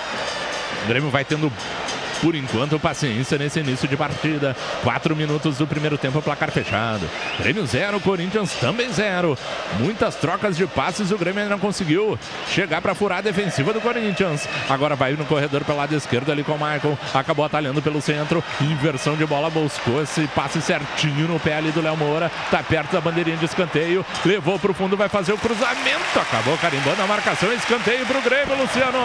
O 0.84 0.88
Grêmio 0.88 1.10
vai 1.12 1.24
tendo 1.24 1.51
por 2.22 2.36
enquanto, 2.36 2.80
paciência 2.80 3.38
nesse 3.38 3.60
início 3.60 3.88
de 3.88 3.98
partida. 3.98 4.56
Quatro 4.84 5.16
minutos 5.16 5.58
do 5.58 5.66
primeiro 5.66 5.98
tempo, 5.98 6.22
placar 6.22 6.51
fechado. 6.51 7.10
Grêmio 7.40 7.66
zero, 7.66 8.00
Corinthians 8.00 8.54
também 8.54 8.92
zero. 8.94 9.38
Muitas 9.80 10.16
trocas 10.16 10.56
de 10.56 10.68
passes, 10.68 11.12
o 11.12 11.18
Grêmio 11.18 11.42
ainda 11.42 11.56
não 11.56 11.60
conseguiu 11.60 12.18
chegar 12.48 12.82
para 12.82 12.94
furar 12.94 13.20
a 13.20 13.22
defensiva 13.22 13.74
do 13.74 13.82
Corinthians. 13.82 14.48
Agora 14.70 14.96
vai 14.96 15.13
no 15.13 15.25
corredor 15.25 15.63
pelo 15.63 15.80
lado 15.80 15.96
esquerdo 15.96 16.32
ali 16.32 16.44
com 16.44 16.54
o 16.54 16.56
Michael. 16.56 16.98
Acabou 17.13 17.44
atalhando 17.44 17.82
pelo 17.82 18.01
centro. 18.01 18.44
Inversão 18.62 19.16
de 19.16 19.25
bola, 19.25 19.50
buscou 19.50 20.04
esse 20.04 20.28
passe 20.28 20.62
certinho 20.62 21.28
no 21.28 21.40
pé 21.40 21.56
ali 21.56 21.72
do 21.72 21.82
Léo 21.82 21.98
Moura. 21.98 22.32
Tá 22.51 22.62
perto 22.62 22.92
da 22.92 23.01
bandeirinha 23.01 23.38
de 23.38 23.46
escanteio. 23.46 24.06
Levou 24.24 24.60
pro 24.60 24.74
fundo, 24.74 24.96
vai 24.96 25.10
fazer 25.10 25.34
o 25.34 25.38
cruzamento. 25.38 26.20
Acabou 26.20 26.56
carimbando 26.58 27.01
a 27.01 27.08
marcação. 27.08 27.51
Escanteio 27.51 28.06
pro 28.06 28.22
Grêmio, 28.22 28.56
Luciano. 28.56 29.00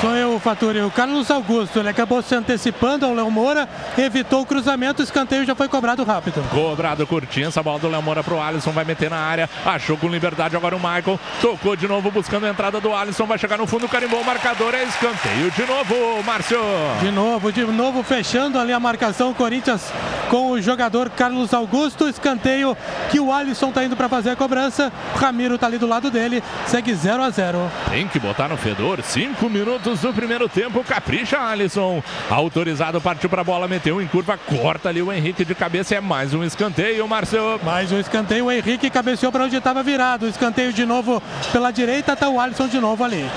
Sou 0.00 0.14
eu, 0.14 0.38
Faturi. 0.38 0.82
O 0.82 0.90
Carlos 0.90 1.30
Augusto, 1.30 1.78
ele 1.78 1.88
acabou 1.88 2.20
sendo 2.20 2.49
antecipando 2.50 3.06
ao 3.06 3.14
Léo 3.14 3.30
Moura, 3.30 3.68
evitou 3.96 4.42
o 4.42 4.46
cruzamento, 4.46 5.00
o 5.00 5.04
escanteio 5.04 5.44
já 5.44 5.54
foi 5.54 5.68
cobrado 5.68 6.02
rápido. 6.02 6.42
Cobrado 6.50 7.06
curtinho, 7.06 7.46
essa 7.46 7.62
bola 7.62 7.78
do 7.78 7.88
Léo 7.88 8.02
Moura 8.02 8.24
pro 8.24 8.40
Alisson, 8.40 8.72
vai 8.72 8.84
meter 8.84 9.08
na 9.08 9.18
área, 9.18 9.48
achou 9.64 9.96
com 9.96 10.08
liberdade 10.08 10.56
agora 10.56 10.74
o 10.74 10.80
Michael, 10.80 11.20
tocou 11.40 11.76
de 11.76 11.86
novo 11.86 12.10
buscando 12.10 12.46
a 12.46 12.50
entrada 12.50 12.80
do 12.80 12.92
Alisson, 12.92 13.24
vai 13.24 13.38
chegar 13.38 13.56
no 13.56 13.68
fundo, 13.68 13.88
carimbou 13.88 14.20
o 14.20 14.24
marcador, 14.24 14.74
é 14.74 14.82
escanteio 14.82 15.50
de 15.52 15.64
novo, 15.64 16.22
Márcio. 16.24 16.58
De 17.00 17.10
novo, 17.12 17.52
de 17.52 17.64
novo 17.64 18.02
fechando 18.02 18.58
ali 18.58 18.72
a 18.72 18.80
marcação, 18.80 19.32
Corinthians 19.32 19.92
com 20.30 20.52
o 20.52 20.62
jogador 20.62 21.10
Carlos 21.10 21.52
Augusto, 21.52 22.08
escanteio 22.08 22.76
que 23.10 23.18
o 23.18 23.32
Alisson 23.32 23.72
tá 23.72 23.82
indo 23.82 23.96
para 23.96 24.08
fazer 24.08 24.30
a 24.30 24.36
cobrança, 24.36 24.92
o 25.12 25.18
Ramiro 25.18 25.58
tá 25.58 25.66
ali 25.66 25.76
do 25.76 25.88
lado 25.88 26.08
dele, 26.08 26.40
segue 26.66 26.94
0 26.94 27.20
a 27.20 27.30
0. 27.30 27.58
Tem 27.90 28.06
que 28.06 28.20
botar 28.20 28.46
no 28.46 28.56
fedor, 28.56 29.02
cinco 29.02 29.50
minutos 29.50 30.00
do 30.00 30.14
primeiro 30.14 30.48
tempo, 30.48 30.84
capricha 30.84 31.36
Alisson, 31.36 32.00
autorizado, 32.40 33.00
partiu 33.00 33.28
para 33.28 33.42
a 33.42 33.44
bola, 33.44 33.68
meteu 33.68 34.00
em 34.00 34.06
curva, 34.06 34.36
corta 34.38 34.88
ali 34.88 35.02
o 35.02 35.12
Henrique 35.12 35.44
de 35.44 35.54
cabeça, 35.54 35.94
é 35.94 36.00
mais 36.00 36.34
um 36.34 36.42
escanteio, 36.42 37.06
Márcio. 37.06 37.60
Mais 37.62 37.92
um 37.92 37.98
escanteio, 37.98 38.46
o 38.46 38.52
Henrique 38.52 38.90
cabeceou 38.90 39.30
para 39.30 39.44
onde 39.44 39.56
estava 39.56 39.82
virado, 39.82 40.26
o 40.26 40.28
escanteio 40.28 40.72
de 40.72 40.84
novo 40.84 41.22
pela 41.52 41.70
direita, 41.70 42.16
tá 42.16 42.28
o 42.28 42.40
Alisson 42.40 42.68
de 42.68 42.80
novo 42.80 43.04
ali. 43.04 43.28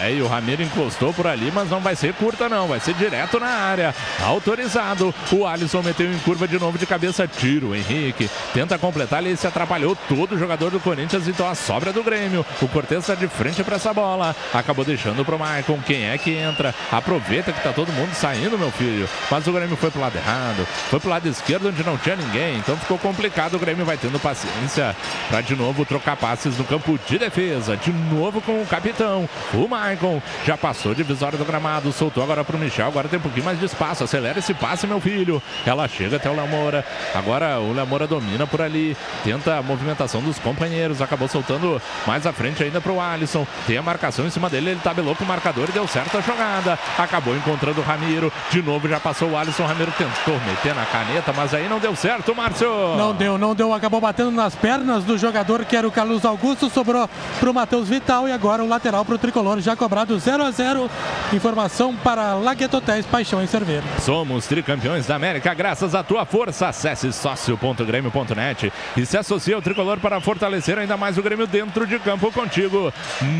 É, 0.00 0.12
e 0.12 0.20
o 0.20 0.26
Ramiro 0.26 0.62
encostou 0.62 1.12
por 1.12 1.26
ali, 1.26 1.50
mas 1.54 1.70
não 1.70 1.80
vai 1.80 1.96
ser 1.96 2.12
curta 2.14 2.48
não, 2.48 2.68
vai 2.68 2.78
ser 2.78 2.94
direto 2.94 3.40
na 3.40 3.46
área. 3.46 3.94
Autorizado, 4.24 5.14
o 5.32 5.46
Alisson 5.46 5.82
meteu 5.82 6.12
em 6.12 6.18
curva 6.18 6.46
de 6.46 6.58
novo 6.58 6.76
de 6.76 6.86
cabeça, 6.86 7.26
tiro, 7.26 7.74
Henrique. 7.74 8.28
Tenta 8.52 8.78
completar, 8.78 9.24
ele 9.24 9.36
se 9.36 9.46
atrapalhou 9.46 9.96
todo 10.08 10.34
o 10.34 10.38
jogador 10.38 10.70
do 10.70 10.80
Corinthians, 10.80 11.26
então 11.26 11.48
a 11.48 11.54
sobra 11.54 11.92
do 11.92 12.02
Grêmio. 12.02 12.44
O 12.60 12.68
Cortez 12.68 13.00
está 13.00 13.14
de 13.14 13.26
frente 13.26 13.64
para 13.64 13.76
essa 13.76 13.92
bola, 13.94 14.36
acabou 14.52 14.84
deixando 14.84 15.24
pro 15.24 15.38
Maicon. 15.38 15.80
Quem 15.86 16.08
é 16.08 16.18
que 16.18 16.30
entra? 16.34 16.74
Aproveita 16.92 17.52
que 17.52 17.62
tá 17.62 17.72
todo 17.72 17.92
mundo 17.92 18.12
saindo, 18.12 18.35
meu 18.58 18.70
filho. 18.70 19.08
Mas 19.30 19.46
o 19.46 19.52
Grêmio 19.52 19.76
foi 19.76 19.90
pro 19.90 20.00
lado 20.00 20.16
errado, 20.16 20.66
foi 20.90 21.00
pro 21.00 21.10
lado 21.10 21.28
esquerdo 21.28 21.68
onde 21.68 21.82
não 21.84 21.96
tinha 21.96 22.16
ninguém, 22.16 22.56
então 22.56 22.76
ficou 22.76 22.98
complicado. 22.98 23.54
O 23.54 23.58
Grêmio 23.58 23.84
vai 23.84 23.96
tendo 23.96 24.18
paciência 24.18 24.94
para 25.28 25.40
de 25.40 25.56
novo 25.56 25.84
trocar 25.84 26.16
passes 26.16 26.56
no 26.56 26.64
campo 26.64 26.98
de 27.06 27.18
defesa. 27.18 27.76
De 27.76 27.92
novo 27.92 28.40
com 28.40 28.62
o 28.62 28.66
capitão, 28.66 29.28
o 29.52 29.68
Maicon. 29.68 30.22
Já 30.44 30.56
passou 30.56 30.94
divisória 30.94 31.38
do 31.38 31.44
gramado, 31.44 31.92
soltou 31.92 32.22
agora 32.22 32.44
pro 32.44 32.58
Michel. 32.58 32.86
Agora 32.86 33.08
tem 33.08 33.18
um 33.18 33.22
pouquinho 33.22 33.44
mais 33.44 33.58
de 33.58 33.66
espaço. 33.66 34.04
Acelera 34.04 34.38
esse 34.38 34.54
passe, 34.54 34.86
meu 34.86 35.00
filho. 35.00 35.42
Ela 35.64 35.88
chega 35.88 36.16
até 36.16 36.30
o 36.30 36.36
Lamora. 36.36 36.84
Agora 37.14 37.58
o 37.58 37.72
Lamora 37.72 38.06
domina 38.06 38.46
por 38.46 38.60
ali, 38.60 38.96
tenta 39.24 39.56
a 39.56 39.62
movimentação 39.62 40.20
dos 40.20 40.38
companheiros. 40.38 41.02
Acabou 41.02 41.28
soltando 41.28 41.80
mais 42.06 42.26
à 42.26 42.32
frente 42.32 42.62
ainda 42.62 42.80
pro 42.80 43.00
Alisson. 43.00 43.46
Tem 43.66 43.76
a 43.76 43.82
marcação 43.82 44.26
em 44.26 44.30
cima 44.30 44.48
dele, 44.48 44.70
ele 44.70 44.80
tabelou 44.82 45.14
pro 45.14 45.26
marcador 45.26 45.68
e 45.68 45.72
deu 45.72 45.86
certo 45.86 46.18
a 46.18 46.20
jogada. 46.20 46.78
Acabou 46.98 47.36
encontrando 47.36 47.80
o 47.80 47.84
Ramiro. 47.84 48.25
De 48.50 48.62
novo 48.62 48.88
já 48.88 49.00
passou 49.00 49.30
o 49.30 49.36
Alisson. 49.36 49.66
Ramiro 49.66 49.92
tentou 49.96 50.34
meter 50.46 50.74
na 50.74 50.84
caneta, 50.86 51.32
mas 51.32 51.54
aí 51.54 51.68
não 51.68 51.78
deu 51.78 51.94
certo, 51.96 52.34
Márcio. 52.34 52.68
Não 52.96 53.14
deu, 53.14 53.38
não 53.38 53.54
deu. 53.54 53.72
Acabou 53.72 54.00
batendo 54.00 54.30
nas 54.30 54.54
pernas 54.54 55.04
do 55.04 55.18
jogador 55.18 55.64
que 55.64 55.76
era 55.76 55.86
o 55.86 55.90
Carlos 55.90 56.24
Augusto. 56.24 56.70
Sobrou 56.70 57.08
pro 57.40 57.54
Matheus 57.54 57.88
Vital 57.88 58.28
e 58.28 58.32
agora 58.32 58.62
o 58.62 58.68
lateral 58.68 59.04
pro 59.04 59.18
tricolor. 59.18 59.60
Já 59.60 59.76
cobrado 59.76 60.18
0 60.18 60.44
a 60.44 60.50
0 60.50 60.90
Informação 61.32 61.94
para 61.94 62.34
Lagueto 62.34 62.76
Hotéis 62.76 63.04
Paixão 63.06 63.42
em 63.42 63.46
Cerveira. 63.46 63.84
Somos 64.00 64.46
tricampeões 64.46 65.06
da 65.06 65.16
América 65.16 65.52
graças 65.54 65.94
à 65.94 66.02
tua 66.02 66.24
força. 66.24 66.68
Acesse 66.68 67.12
sócio.grêmio.net 67.12 68.72
e 68.96 69.06
se 69.06 69.16
associe 69.16 69.54
ao 69.54 69.62
tricolor 69.62 69.98
para 69.98 70.20
fortalecer 70.20 70.78
ainda 70.78 70.96
mais 70.96 71.18
o 71.18 71.22
Grêmio 71.22 71.46
dentro 71.46 71.86
de 71.86 71.98
campo 71.98 72.30
contigo. 72.32 72.92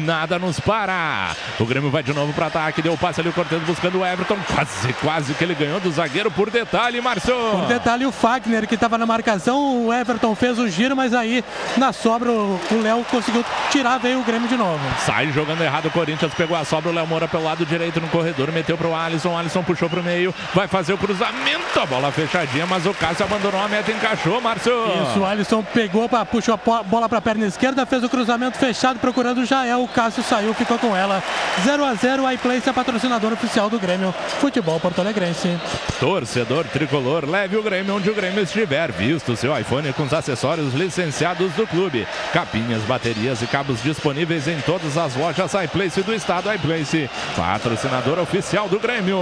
Nada 0.04 0.38
nos 0.38 0.58
para. 0.60 1.34
O 1.58 1.64
Grêmio 1.64 1.90
vai 1.90 2.02
de 2.02 2.12
novo 2.12 2.32
para 2.32 2.46
ataque. 2.46 2.82
Deu 2.82 2.92
o 2.92 2.98
passe 2.98 3.20
ali 3.20 3.30
o 3.30 3.32
Cortez 3.32 3.62
buscando 3.62 4.00
o 4.00 4.06
Everton. 4.06 4.36
Quase 4.54 4.65
Quase, 4.66 4.92
quase 4.94 5.34
que 5.34 5.44
ele 5.44 5.54
ganhou 5.54 5.78
do 5.78 5.90
zagueiro 5.90 6.30
por 6.30 6.50
detalhe, 6.50 7.00
Márcio. 7.00 7.34
Por 7.34 7.66
detalhe, 7.66 8.04
o 8.04 8.10
Fagner, 8.10 8.66
que 8.66 8.74
estava 8.74 8.98
na 8.98 9.06
marcação, 9.06 9.86
o 9.86 9.92
Everton 9.92 10.34
fez 10.34 10.58
o 10.58 10.68
giro, 10.68 10.96
mas 10.96 11.14
aí 11.14 11.44
na 11.76 11.92
sobra 11.92 12.30
o 12.30 12.60
Léo 12.82 13.04
conseguiu 13.10 13.44
tirar, 13.70 13.98
veio 13.98 14.20
o 14.20 14.24
Grêmio 14.24 14.48
de 14.48 14.56
novo. 14.56 14.80
Sai 15.04 15.30
jogando 15.30 15.62
errado 15.62 15.86
o 15.86 15.90
Corinthians, 15.90 16.34
pegou 16.34 16.56
a 16.56 16.64
sobra, 16.64 16.90
o 16.90 16.94
Léo 16.94 17.06
Moura 17.06 17.28
pelo 17.28 17.44
lado 17.44 17.64
direito 17.64 18.00
no 18.00 18.08
corredor, 18.08 18.50
meteu 18.50 18.76
pro 18.76 18.94
Alisson, 18.94 19.36
Alisson 19.36 19.62
puxou 19.62 19.88
pro 19.88 20.02
meio, 20.02 20.34
vai 20.52 20.66
fazer 20.66 20.92
o 20.92 20.98
cruzamento, 20.98 21.80
a 21.80 21.86
bola 21.86 22.10
fechadinha, 22.10 22.66
mas 22.66 22.84
o 22.86 22.92
Cássio 22.92 23.24
abandonou 23.24 23.60
a 23.60 23.68
meta, 23.68 23.92
encaixou, 23.92 24.40
Márcio. 24.40 24.72
Isso, 25.10 25.20
o 25.20 25.24
Alisson 25.24 25.62
pegou, 25.62 26.08
pra, 26.08 26.24
puxou 26.24 26.54
a 26.54 26.82
bola 26.82 27.08
para 27.08 27.18
a 27.18 27.22
perna 27.22 27.46
esquerda, 27.46 27.86
fez 27.86 28.02
o 28.02 28.08
cruzamento 28.08 28.58
fechado, 28.58 28.98
procurando 28.98 29.42
o 29.42 29.46
Jael, 29.46 29.82
o 29.82 29.88
Cássio 29.88 30.22
saiu, 30.24 30.52
ficou 30.54 30.78
com 30.78 30.94
ela. 30.96 31.22
0 31.64 31.84
a 31.84 31.94
0 31.94 32.26
a 32.26 32.34
iPlace, 32.34 32.68
a 32.68 32.72
patrocinadora 32.72 33.34
oficial 33.34 33.70
do 33.70 33.78
Grêmio 33.78 34.14
Futebol 34.40 34.55
Porto 34.62 35.00
Alegrense. 35.00 35.58
Torcedor 36.00 36.64
tricolor, 36.64 37.28
leve 37.28 37.56
o 37.56 37.62
Grêmio 37.62 37.96
onde 37.96 38.10
o 38.10 38.14
Grêmio 38.14 38.42
estiver. 38.42 38.92
Visto 38.92 39.36
seu 39.36 39.58
iPhone 39.58 39.92
com 39.92 40.04
os 40.04 40.12
acessórios 40.12 40.72
licenciados 40.74 41.52
do 41.52 41.66
clube. 41.66 42.06
Capinhas, 42.32 42.82
baterias 42.82 43.42
e 43.42 43.46
cabos 43.46 43.82
disponíveis 43.82 44.48
em 44.48 44.60
todas 44.60 44.96
as 44.96 45.14
lojas 45.14 45.52
iPlace 45.54 46.02
do 46.02 46.14
estado 46.14 46.52
iPlace. 46.52 47.10
Patrocinador 47.36 48.18
oficial 48.18 48.68
do 48.68 48.80
Grêmio. 48.80 49.18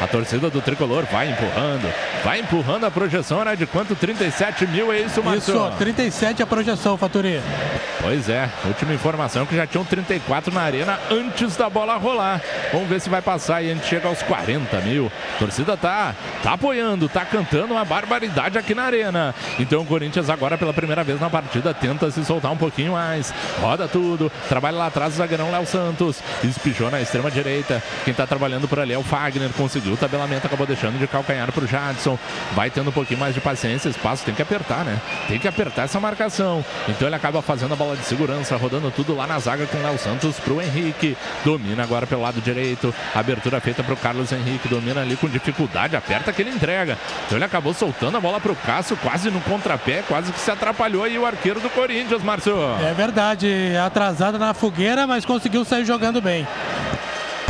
A 0.00 0.06
torcida 0.06 0.50
do 0.50 0.60
tricolor 0.60 1.04
vai 1.04 1.30
empurrando, 1.30 1.92
vai 2.24 2.40
empurrando 2.40 2.84
a 2.84 2.90
projeção. 2.90 3.40
Era 3.40 3.54
de 3.54 3.66
quanto? 3.66 3.94
37 3.94 4.66
mil, 4.66 4.92
é 4.92 5.00
isso, 5.00 5.22
Marcos? 5.22 5.48
Isso, 5.48 5.72
37 5.78 6.42
a 6.42 6.46
projeção, 6.46 6.96
Faturi. 6.96 7.40
Pois 8.00 8.28
é, 8.28 8.48
última 8.64 8.94
informação 8.94 9.46
que 9.46 9.56
já 9.56 9.66
tinham 9.66 9.84
34 9.84 10.52
na 10.52 10.60
arena 10.60 10.98
antes 11.10 11.56
da 11.56 11.68
bola 11.68 11.96
rolar. 11.96 12.40
Vamos 12.72 12.88
ver 12.88 13.00
se 13.00 13.08
vai 13.08 13.22
passar 13.22 13.62
e 13.62 13.70
a 13.70 13.74
gente 13.74 13.86
chega 13.86 14.06
aos 14.08 14.22
40 14.22 14.55
mil. 14.84 15.10
A 15.34 15.38
torcida 15.38 15.76
tá, 15.76 16.14
tá 16.42 16.52
apoiando, 16.52 17.08
tá 17.08 17.24
cantando 17.24 17.74
uma 17.74 17.84
barbaridade 17.84 18.58
aqui 18.58 18.74
na 18.74 18.84
arena. 18.84 19.34
Então 19.58 19.82
o 19.82 19.86
Corinthians 19.86 20.30
agora 20.30 20.56
pela 20.58 20.72
primeira 20.72 21.02
vez 21.04 21.20
na 21.20 21.30
partida 21.30 21.72
tenta 21.74 22.10
se 22.10 22.24
soltar 22.24 22.52
um 22.52 22.56
pouquinho 22.56 22.92
mais. 22.92 23.32
Roda 23.60 23.88
tudo, 23.88 24.30
trabalha 24.48 24.76
lá 24.76 24.86
atrás 24.86 25.14
o 25.14 25.16
zagueirão 25.16 25.50
Léo 25.50 25.66
Santos. 25.66 26.22
Espichou 26.44 26.90
na 26.90 27.00
extrema 27.00 27.30
direita. 27.30 27.82
Quem 28.04 28.14
tá 28.14 28.26
trabalhando 28.26 28.68
por 28.68 28.78
ali 28.78 28.92
é 28.92 28.98
o 28.98 29.02
Fagner. 29.02 29.50
Conseguiu 29.50 29.94
o 29.94 29.96
tabelamento, 29.96 30.46
acabou 30.46 30.66
deixando 30.66 30.98
de 30.98 31.06
calcanhar 31.06 31.50
pro 31.52 31.66
Jadson. 31.66 32.18
Vai 32.54 32.70
tendo 32.70 32.90
um 32.90 32.92
pouquinho 32.92 33.20
mais 33.20 33.34
de 33.34 33.40
paciência, 33.40 33.88
espaço, 33.88 34.24
tem 34.24 34.34
que 34.34 34.42
apertar, 34.42 34.84
né? 34.84 35.00
Tem 35.28 35.38
que 35.38 35.48
apertar 35.48 35.82
essa 35.82 36.00
marcação. 36.00 36.64
Então 36.88 37.08
ele 37.08 37.16
acaba 37.16 37.42
fazendo 37.42 37.74
a 37.74 37.76
bola 37.76 37.96
de 37.96 38.04
segurança, 38.04 38.56
rodando 38.56 38.90
tudo 38.90 39.14
lá 39.14 39.26
na 39.26 39.38
zaga 39.38 39.66
com 39.66 39.78
o 39.78 39.82
Léo 39.82 39.98
Santos 39.98 40.38
pro 40.40 40.60
Henrique. 40.60 41.16
Domina 41.44 41.82
agora 41.82 42.06
pelo 42.06 42.22
lado 42.22 42.40
direito. 42.40 42.94
Abertura 43.14 43.60
feita 43.60 43.82
pro 43.82 43.96
Carlos 43.96 44.32
Henrique. 44.32 44.45
Domina 44.68 45.02
ali 45.02 45.16
com 45.16 45.28
dificuldade, 45.28 45.96
aperta 45.96 46.32
que 46.32 46.42
ele 46.42 46.50
entrega. 46.50 46.98
Então 47.26 47.38
ele 47.38 47.44
acabou 47.44 47.72
soltando 47.72 48.16
a 48.16 48.20
bola 48.20 48.40
pro 48.40 48.54
Cássio, 48.54 48.96
quase 48.96 49.30
no 49.30 49.40
contrapé, 49.40 50.02
quase 50.06 50.32
que 50.32 50.40
se 50.40 50.50
atrapalhou 50.50 51.04
aí 51.04 51.18
o 51.18 51.26
arqueiro 51.26 51.60
do 51.60 51.70
Corinthians, 51.70 52.22
Márcio. 52.22 52.56
É 52.84 52.92
verdade, 52.92 53.48
atrasada 53.84 54.38
na 54.38 54.54
fogueira, 54.54 55.06
mas 55.06 55.24
conseguiu 55.24 55.64
sair 55.64 55.84
jogando 55.84 56.20
bem. 56.20 56.46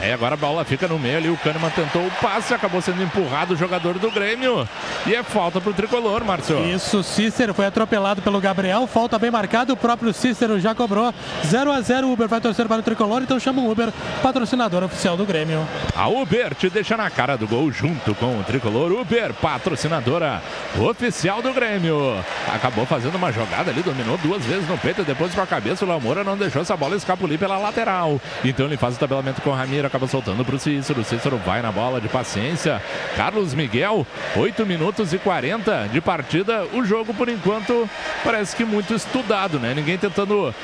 É, 0.07 0.13
agora 0.13 0.35
a 0.35 0.37
bola 0.37 0.65
fica 0.65 0.87
no 0.87 1.01
meio 1.01 1.17
ali. 1.17 1.29
O 1.29 1.37
Kahneman 1.37 1.69
tentou 1.71 2.07
o 2.07 2.11
passe, 2.23 2.55
acabou 2.55 2.81
sendo 2.81 3.03
empurrado 3.03 3.55
o 3.55 3.57
jogador 3.57 3.99
do 3.99 4.09
Grêmio. 4.09 4.69
E 5.05 5.13
é 5.13 5.23
falta 5.25 5.61
pro 5.61 5.73
tricolor, 5.73 6.25
Márcio. 6.25 6.65
Isso, 6.65 7.03
Cícero 7.03 7.53
foi 7.53 7.67
atropelado 7.67 8.23
pelo 8.23 8.41
Gabriel. 8.41 8.87
Falta 8.87 9.19
bem 9.19 9.33
marcada. 9.33 9.73
O 9.73 9.77
próprio 9.77 10.13
Cícero 10.13 10.61
já 10.61 10.77
cobrou 10.77 11.13
0 11.45 11.73
a 11.73 11.81
0 11.81 12.07
O 12.07 12.13
Uber 12.13 12.29
vai 12.29 12.41
torcer 12.41 12.69
para 12.69 12.79
o 12.79 12.83
tricolor, 12.85 13.21
então 13.21 13.41
chama 13.41 13.63
o 13.63 13.69
Uber, 13.69 13.93
patrocinador 14.23 14.85
oficial 14.85 15.17
do 15.17 15.27
Grêmio. 15.27 15.67
A 15.97 16.07
Uber 16.07 16.55
te 16.55 16.71
deixa 16.71 16.97
na 16.97 17.11
cara 17.11 17.37
do 17.37 17.49
gol 17.49 17.73
junto 17.73 18.15
com 18.15 18.39
o 18.39 18.45
tricolor. 18.45 18.93
Uber, 18.93 19.35
patrocinadora 19.35 20.41
oficial 20.79 21.43
do 21.43 21.53
Grêmio. 21.53 22.15
Acabou 22.55 22.87
fazendo 22.87 23.17
uma 23.17 23.33
jogada 23.33 23.73
ali, 23.73 23.83
dominou 23.83 24.17
duas 24.19 24.45
vezes 24.45 24.69
no 24.69 24.79
peito, 24.79 25.03
depois 25.03 25.35
com 25.35 25.41
a 25.41 25.47
cabeça. 25.47 25.85
O 25.85 25.89
Léo 25.89 26.01
Moura 26.01 26.23
não 26.23 26.37
deixou 26.37 26.63
essa 26.63 26.77
bola 26.77 26.95
escapulir 26.95 27.41
pela 27.41 27.59
lateral. 27.59 28.21
Então 28.45 28.67
ele 28.67 28.77
faz 28.77 28.95
o 28.95 29.01
tabelamento 29.01 29.43
com 29.43 29.51
o 29.51 29.53
Ramiro 29.53 29.96
acaba 29.97 30.07
soltando 30.07 30.45
para 30.45 30.55
o 30.55 30.59
Cícero. 30.59 31.01
O 31.01 31.05
Cícero 31.05 31.39
vai 31.39 31.63
na 31.63 31.73
bola 31.73 32.01
de 32.01 32.09
paciência. 32.09 32.81
Carlos 33.17 33.55
Miguel, 33.55 34.07
8 34.37 34.67
minutos 34.67 35.13
e 35.13 35.19
40 35.19 35.89
de 35.91 36.01
partida. 36.01 36.65
O 36.75 36.85
jogo, 36.85 37.15
por 37.15 37.29
enquanto, 37.29 37.89
parece 38.23 38.55
que 38.55 38.65
muito 38.65 38.95
estudado, 38.95 39.59
né? 39.59 39.73
Ninguém 39.75 39.97
tentando 39.97 40.55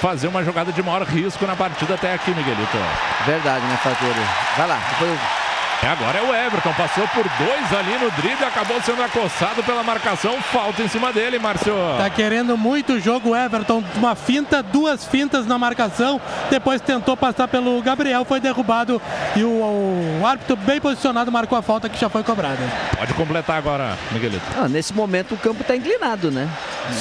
fazer 0.00 0.26
uma 0.26 0.42
jogada 0.42 0.72
de 0.72 0.82
maior 0.82 1.02
risco 1.02 1.46
na 1.46 1.54
partida 1.54 1.94
até 1.94 2.14
aqui, 2.14 2.30
Miguelito. 2.30 2.78
Verdade, 3.26 3.64
né, 3.66 3.76
Fatori? 3.76 4.20
Vai 4.56 4.66
lá, 4.66 4.80
depois 4.90 5.41
agora 5.86 6.18
é 6.18 6.22
o 6.22 6.34
Everton, 6.34 6.72
passou 6.74 7.06
por 7.08 7.24
dois 7.24 7.72
ali 7.72 7.98
no 7.98 8.10
drible, 8.12 8.44
acabou 8.44 8.80
sendo 8.82 9.02
acossado 9.02 9.62
pela 9.62 9.82
marcação, 9.82 10.40
falta 10.42 10.82
em 10.82 10.88
cima 10.88 11.12
dele, 11.12 11.38
Márcio. 11.38 11.74
Tá 11.98 12.08
querendo 12.08 12.56
muito 12.56 12.94
o 12.94 13.00
jogo 13.00 13.34
Everton, 13.34 13.82
uma 13.96 14.14
finta, 14.14 14.62
duas 14.62 15.04
fintas 15.04 15.46
na 15.46 15.58
marcação, 15.58 16.20
depois 16.50 16.80
tentou 16.80 17.16
passar 17.16 17.48
pelo 17.48 17.80
Gabriel, 17.82 18.24
foi 18.24 18.40
derrubado 18.40 19.00
e 19.34 19.42
o, 19.42 20.20
o 20.20 20.26
árbitro 20.26 20.56
bem 20.56 20.80
posicionado 20.80 21.32
marcou 21.32 21.58
a 21.58 21.62
falta 21.62 21.88
que 21.88 22.00
já 22.00 22.08
foi 22.08 22.22
cobrada. 22.22 22.62
Pode 22.96 23.12
completar 23.14 23.58
agora, 23.58 23.98
Miguelito. 24.10 24.44
Ah, 24.56 24.68
nesse 24.68 24.92
momento 24.92 25.34
o 25.34 25.38
campo 25.38 25.64
tá 25.64 25.74
inclinado, 25.74 26.30
né? 26.30 26.48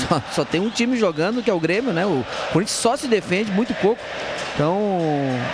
Só, 0.07 0.21
só, 0.31 0.45
tem 0.45 0.61
um 0.61 0.69
time 0.69 0.97
jogando, 0.97 1.41
que 1.43 1.49
é 1.49 1.53
o 1.53 1.59
Grêmio, 1.59 1.93
né? 1.93 2.05
O 2.05 2.25
Corinthians 2.51 2.79
só 2.79 2.95
se 2.95 3.07
defende, 3.07 3.51
muito 3.51 3.73
pouco. 3.75 4.01
Então, 4.53 4.79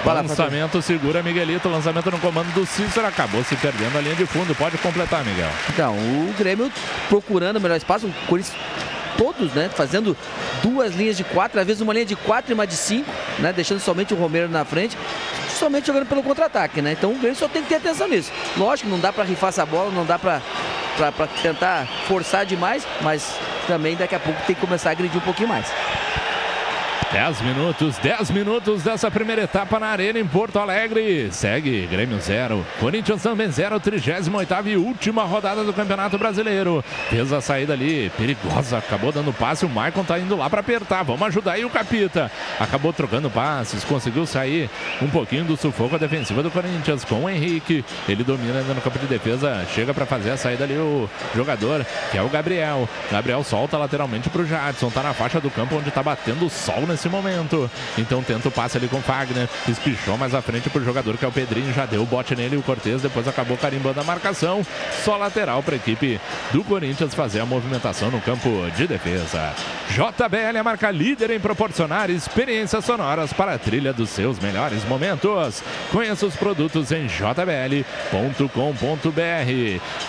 lançamento 0.03 0.81
segura 0.81 1.21
Miguelito, 1.21 1.69
lançamento 1.69 2.09
no 2.09 2.19
comando 2.19 2.51
do 2.53 2.65
Cícero, 2.65 3.05
acabou 3.17 3.43
se 3.43 3.55
perdendo 3.55 3.97
a 3.97 4.01
linha 4.01 4.15
de 4.15 4.27
fundo. 4.27 4.53
Pode 4.53 4.77
completar, 4.77 5.25
Miguel. 5.25 5.49
Então, 5.69 5.95
o 5.95 6.35
Grêmio 6.37 6.71
procurando 7.09 7.57
o 7.57 7.61
melhor 7.61 7.75
espaço, 7.75 8.05
o 8.05 8.13
Corinthians 8.27 8.55
todos, 9.17 9.51
né? 9.53 9.67
Fazendo 9.73 10.15
duas 10.61 10.93
linhas 10.93 11.17
de 11.17 11.23
quatro, 11.23 11.59
às 11.59 11.65
vezes 11.65 11.81
uma 11.81 11.91
linha 11.91 12.05
de 12.05 12.15
quatro 12.15 12.51
e 12.51 12.53
uma 12.53 12.67
de 12.67 12.75
cinco, 12.75 13.09
né? 13.39 13.51
Deixando 13.51 13.79
somente 13.79 14.13
o 14.13 14.17
Romero 14.17 14.47
na 14.47 14.63
frente, 14.63 14.95
somente 15.49 15.87
jogando 15.87 16.05
pelo 16.05 16.21
contra-ataque, 16.21 16.79
né? 16.79 16.91
Então 16.91 17.11
o 17.11 17.17
Grêmio 17.17 17.35
só 17.35 17.47
tem 17.47 17.63
que 17.63 17.69
ter 17.69 17.75
atenção 17.75 18.07
nisso. 18.07 18.31
Lógico, 18.55 18.87
não 18.87 18.99
dá 18.99 19.11
para 19.11 19.23
rifar 19.23 19.49
essa 19.49 19.65
bola, 19.65 19.89
não 19.91 20.05
dá 20.05 20.19
para 20.19 20.39
tentar 21.41 21.87
forçar 22.07 22.45
demais, 22.45 22.85
mas 23.01 23.33
também 23.65 23.95
daqui 23.95 24.13
a 24.13 24.19
pouco 24.19 24.39
tem 24.45 24.55
que 24.55 24.61
começar 24.61 24.89
a 24.89 24.91
agredir 24.91 25.17
um 25.17 25.25
pouquinho 25.25 25.49
mais. 25.49 25.65
10 27.11 27.41
minutos, 27.41 27.97
10 27.99 28.31
minutos 28.31 28.83
dessa 28.83 29.09
primeira 29.09 29.43
etapa 29.43 29.79
na 29.79 29.87
Arena 29.87 30.19
em 30.19 30.27
Porto 30.27 30.59
Alegre. 30.59 31.29
Segue 31.31 31.87
Grêmio 31.87 32.19
0, 32.19 32.65
Corinthians 32.81 33.23
também 33.23 33.49
0, 33.49 33.79
38 33.79 34.67
e 34.67 34.75
última 34.75 35.23
rodada 35.23 35.63
do 35.63 35.71
Campeonato 35.71 36.17
Brasileiro. 36.17 36.83
Fez 37.09 37.31
a 37.31 37.39
saída 37.39 37.73
ali, 37.73 38.11
perigosa, 38.17 38.77
acabou 38.77 39.11
dando 39.13 39.31
passe. 39.31 39.65
O 39.65 39.69
Maicon 39.69 40.03
tá 40.03 40.19
indo 40.19 40.35
lá 40.35 40.49
para 40.49 40.59
apertar. 40.59 41.03
Vamos 41.03 41.21
ajudar 41.27 41.53
aí 41.53 41.63
o 41.63 41.69
Capita. 41.69 42.29
Acabou 42.59 42.91
trocando 42.91 43.29
passes, 43.29 43.85
conseguiu 43.85 44.25
sair 44.25 44.69
um 45.01 45.07
pouquinho 45.07 45.45
do 45.45 45.55
sufoco 45.55 45.97
defensiva 45.97 46.43
do 46.43 46.51
Corinthians 46.51 47.05
com 47.05 47.23
o 47.23 47.29
Henrique. 47.29 47.85
Ele 48.07 48.23
domina 48.23 48.59
ainda 48.59 48.73
no 48.73 48.81
campo 48.81 48.99
de 48.99 49.07
defesa, 49.07 49.65
chega 49.73 49.93
para 49.93 50.05
fazer 50.05 50.31
a 50.31 50.37
saída 50.37 50.65
ali 50.65 50.75
o 50.75 51.09
jogador, 51.33 51.85
que 52.11 52.17
é 52.17 52.21
o 52.21 52.27
Gabriel. 52.27 52.87
Gabriel 53.09 53.43
solta 53.45 53.77
lateralmente 53.77 54.29
pro 54.29 54.45
Jadson, 54.45 54.89
tá 54.89 55.01
na 55.01 55.13
faixa 55.13 55.39
do 55.39 55.49
campo 55.49 55.77
onde 55.77 55.89
tá 55.89 56.03
batendo 56.03 56.45
o 56.45 56.49
sol 56.49 56.85
nesse 56.85 56.96
nesse 56.97 57.07
momento. 57.07 57.69
Então 57.97 58.23
tenta 58.23 58.49
o 58.49 58.51
passe 58.51 58.75
ali 58.77 58.87
com 58.87 58.97
o 58.97 59.01
Fagner. 59.01 59.47
Espichou 59.69 60.17
mais 60.17 60.33
à 60.33 60.41
frente 60.41 60.69
pro 60.69 60.83
jogador 60.83 61.15
que 61.15 61.23
é 61.23 61.27
o 61.27 61.31
Pedrinho. 61.31 61.71
Já 61.71 61.85
deu 61.85 62.01
o 62.01 62.05
bote 62.05 62.35
nele. 62.35 62.57
O 62.57 62.63
Cortez 62.63 63.03
depois 63.03 63.27
acabou 63.27 63.55
carimbando 63.55 64.01
a 64.01 64.03
marcação. 64.03 64.65
Só 65.05 65.15
lateral 65.15 65.61
para 65.61 65.75
a 65.75 65.77
equipe 65.77 66.19
do 66.51 66.63
Corinthians 66.63 67.13
fazer 67.13 67.39
a 67.39 67.45
movimentação 67.45 68.09
no 68.09 68.19
campo 68.19 68.49
de 68.75 68.87
defesa. 68.87 69.53
JBL 69.89 70.57
é 70.57 70.59
a 70.59 70.63
marca 70.63 70.89
líder 70.89 71.31
em 71.31 71.39
proporcionar 71.39 72.09
experiências 72.09 72.83
sonoras 72.83 73.31
para 73.31 73.53
a 73.53 73.59
trilha 73.59 73.93
dos 73.93 74.09
seus 74.09 74.39
melhores 74.39 74.83
momentos. 74.85 75.63
Conheça 75.91 76.25
os 76.25 76.35
produtos 76.35 76.91
em 76.91 77.07
jbl.com.br. 77.07 77.81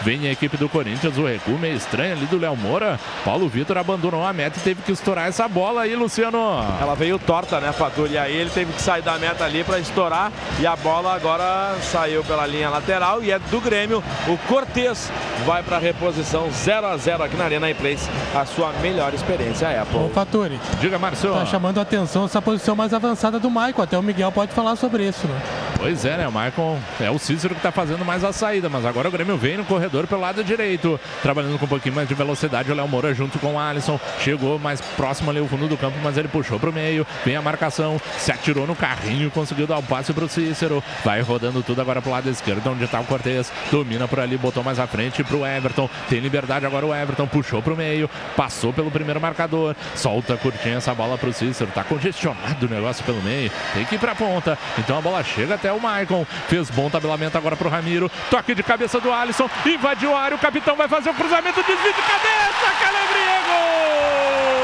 Vem 0.02 0.26
a 0.26 0.32
equipe 0.32 0.56
do 0.56 0.68
Corinthians, 0.68 1.18
o 1.18 1.26
recuo 1.26 1.58
meio 1.58 1.76
estranho 1.76 2.12
ali 2.12 2.26
do 2.26 2.38
Léo 2.38 2.56
Moura. 2.56 2.98
Paulo 3.24 3.48
Vitor 3.48 3.76
abandonou 3.76 4.24
a 4.24 4.32
meta 4.32 4.58
e 4.58 4.62
teve 4.62 4.82
que 4.82 4.92
estourar 4.92 5.28
essa 5.28 5.46
bola 5.46 5.82
aí, 5.82 5.94
Luciano. 5.94 6.38
Ela 6.80 6.94
veio 6.94 7.18
torta, 7.18 7.60
né, 7.60 7.72
Faturi? 7.72 8.12
E 8.12 8.18
aí 8.18 8.36
ele 8.36 8.50
teve 8.50 8.72
que 8.72 8.80
sair 8.80 9.02
da 9.02 9.18
meta 9.18 9.44
ali 9.44 9.64
para 9.64 9.78
estourar 9.78 10.30
e 10.60 10.66
a 10.66 10.76
bola 10.76 11.14
agora 11.14 11.76
saiu 11.82 12.22
pela 12.22 12.46
linha 12.46 12.70
lateral 12.70 13.22
e 13.22 13.30
é 13.30 13.38
do 13.38 13.60
Grêmio. 13.60 14.02
O 14.26 14.36
Cortez 14.46 15.10
vai 15.44 15.62
para 15.62 15.76
a 15.76 15.80
reposição 15.80 16.50
0 16.50 16.86
a 16.86 16.96
0 16.96 17.22
aqui 17.24 17.36
na 17.36 17.44
Arena 17.44 17.66
Place, 17.74 18.08
a 18.34 18.44
sua 18.44 18.72
melhor 18.80 19.12
experiência 19.12 19.82
Apple. 19.82 19.98
Ô, 19.98 20.08
Faturi. 20.08 20.58
Diga, 20.80 20.98
Marcelo. 20.98 21.34
Tá 21.34 21.46
chamando 21.46 21.78
a 21.78 21.82
atenção 21.82 22.24
essa 22.24 22.40
posição 22.40 22.76
mais 22.76 22.94
avançada 22.94 23.38
do 23.38 23.50
Maicon. 23.50 23.82
Até 23.82 23.98
o 23.98 24.02
Miguel 24.02 24.30
pode 24.32 24.52
falar 24.52 24.76
sobre 24.76 25.06
isso, 25.06 25.26
né? 25.26 25.40
Pois 25.76 26.04
é, 26.04 26.16
né? 26.16 26.28
O 26.28 26.32
Maicon 26.32 26.78
é 27.00 27.10
o 27.10 27.18
Cícero 27.18 27.54
que 27.54 27.60
tá 27.60 27.70
fazendo 27.70 28.04
mais 28.04 28.24
a 28.24 28.32
saída, 28.32 28.68
mas 28.68 28.84
agora 28.84 29.08
o 29.08 29.12
Grêmio 29.12 29.36
vem 29.36 29.56
no 29.56 29.64
corredor 29.64 30.06
pelo 30.06 30.20
lado 30.20 30.42
direito, 30.42 30.98
trabalhando 31.22 31.58
com 31.58 31.66
um 31.66 31.68
pouquinho 31.68 31.94
mais 31.94 32.08
de 32.08 32.14
velocidade. 32.14 32.70
O 32.70 32.74
Léo 32.74 32.88
Moura 32.88 33.14
junto 33.14 33.38
com 33.38 33.54
o 33.54 33.58
Alisson 33.58 33.98
chegou 34.20 34.58
mais 34.58 34.80
próximo 34.80 35.30
ali 35.30 35.40
o 35.40 35.46
fundo 35.46 35.68
do 35.68 35.76
campo, 35.76 35.96
mas 36.02 36.16
ele 36.16 36.28
puxou 36.28 36.58
pro 36.68 36.72
meio. 36.72 37.06
Vem 37.24 37.36
a 37.36 37.42
marcação, 37.42 38.00
se 38.18 38.30
atirou 38.30 38.66
no 38.66 38.76
carrinho, 38.76 39.30
conseguiu 39.30 39.66
dar 39.66 39.78
o 39.78 39.82
passe 39.82 40.12
pro 40.12 40.28
Cícero. 40.28 40.82
Vai 41.04 41.20
rodando 41.20 41.62
tudo 41.62 41.80
agora 41.80 42.02
pro 42.02 42.10
lado 42.10 42.28
esquerdo, 42.28 42.70
onde 42.70 42.86
tá 42.86 43.00
o 43.00 43.04
Cortez. 43.04 43.50
Domina 43.70 44.06
por 44.06 44.20
ali, 44.20 44.36
botou 44.36 44.62
mais 44.62 44.78
à 44.78 44.86
frente 44.86 45.24
pro 45.24 45.46
Everton. 45.46 45.88
Tem 46.08 46.20
liberdade 46.20 46.66
agora 46.66 46.86
o 46.86 46.94
Everton, 46.94 47.26
puxou 47.26 47.62
pro 47.62 47.76
meio, 47.76 48.08
passou 48.36 48.72
pelo 48.72 48.90
primeiro 48.90 49.20
marcador, 49.20 49.74
solta 49.94 50.36
curtinha 50.36 50.76
essa 50.76 50.94
bola 50.94 51.16
pro 51.16 51.32
Cícero. 51.32 51.70
Tá 51.74 51.82
congestionado 51.82 52.66
o 52.66 52.68
negócio 52.68 53.04
pelo 53.04 53.22
meio, 53.22 53.50
tem 53.74 53.84
que 53.84 53.94
ir 53.94 53.98
pra 53.98 54.14
ponta. 54.14 54.58
Então 54.78 54.98
a 54.98 55.00
bola 55.00 55.24
chega 55.24 55.54
até 55.54 55.72
o 55.72 55.80
Maicon. 55.80 56.26
Fez 56.48 56.70
bom 56.70 56.90
tabelamento 56.90 57.36
agora 57.38 57.56
pro 57.56 57.68
Ramiro. 57.68 58.10
Toque 58.30 58.54
de 58.54 58.62
cabeça 58.62 59.00
do 59.00 59.12
Alisson. 59.12 59.48
Invadiu 59.64 60.14
a 60.14 60.20
área. 60.20 60.36
O 60.36 60.40
capitão 60.40 60.76
vai 60.76 60.88
fazer 60.88 61.10
o 61.10 61.14
cruzamento. 61.14 61.62
Desvio 61.62 61.92
de 61.92 62.02
cabeça. 62.02 62.66
Calebria. 62.80 63.38
Gol! 63.46 64.57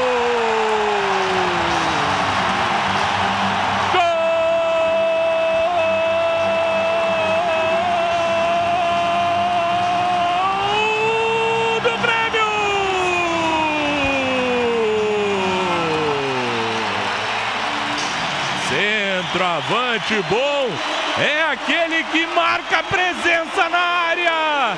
Centroavante 19.65 20.13
bom 20.29 20.69
é 21.17 21.41
aquele 21.51 22.03
que 22.05 22.27
marca 22.27 22.83
presença 22.83 23.67
na 23.69 23.77
área. 23.77 24.77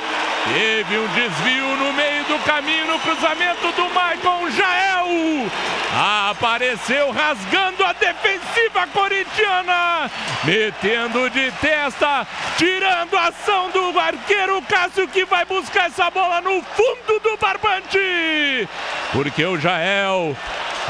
Teve 0.54 0.98
um 0.98 1.06
desvio 1.08 1.76
no 1.76 1.92
meio 1.92 2.07
do 2.38 2.44
caminho 2.44 2.86
no 2.86 2.98
cruzamento 3.00 3.72
do 3.72 3.88
Maicon 3.90 4.50
Jael. 4.50 5.50
Apareceu 6.30 7.10
rasgando 7.10 7.84
a 7.84 7.92
defensiva 7.92 8.86
corintiana, 8.92 10.10
metendo 10.44 11.28
de 11.30 11.50
testa, 11.52 12.26
tirando 12.56 13.16
a 13.16 13.28
ação 13.28 13.70
do 13.70 13.98
arqueiro 13.98 14.62
Cássio 14.62 15.08
que 15.08 15.24
vai 15.24 15.44
buscar 15.44 15.86
essa 15.86 16.10
bola 16.10 16.40
no 16.40 16.62
fundo 16.62 17.20
do 17.20 17.36
barbante. 17.38 18.68
Porque 19.12 19.44
o 19.44 19.58
Jael 19.58 20.36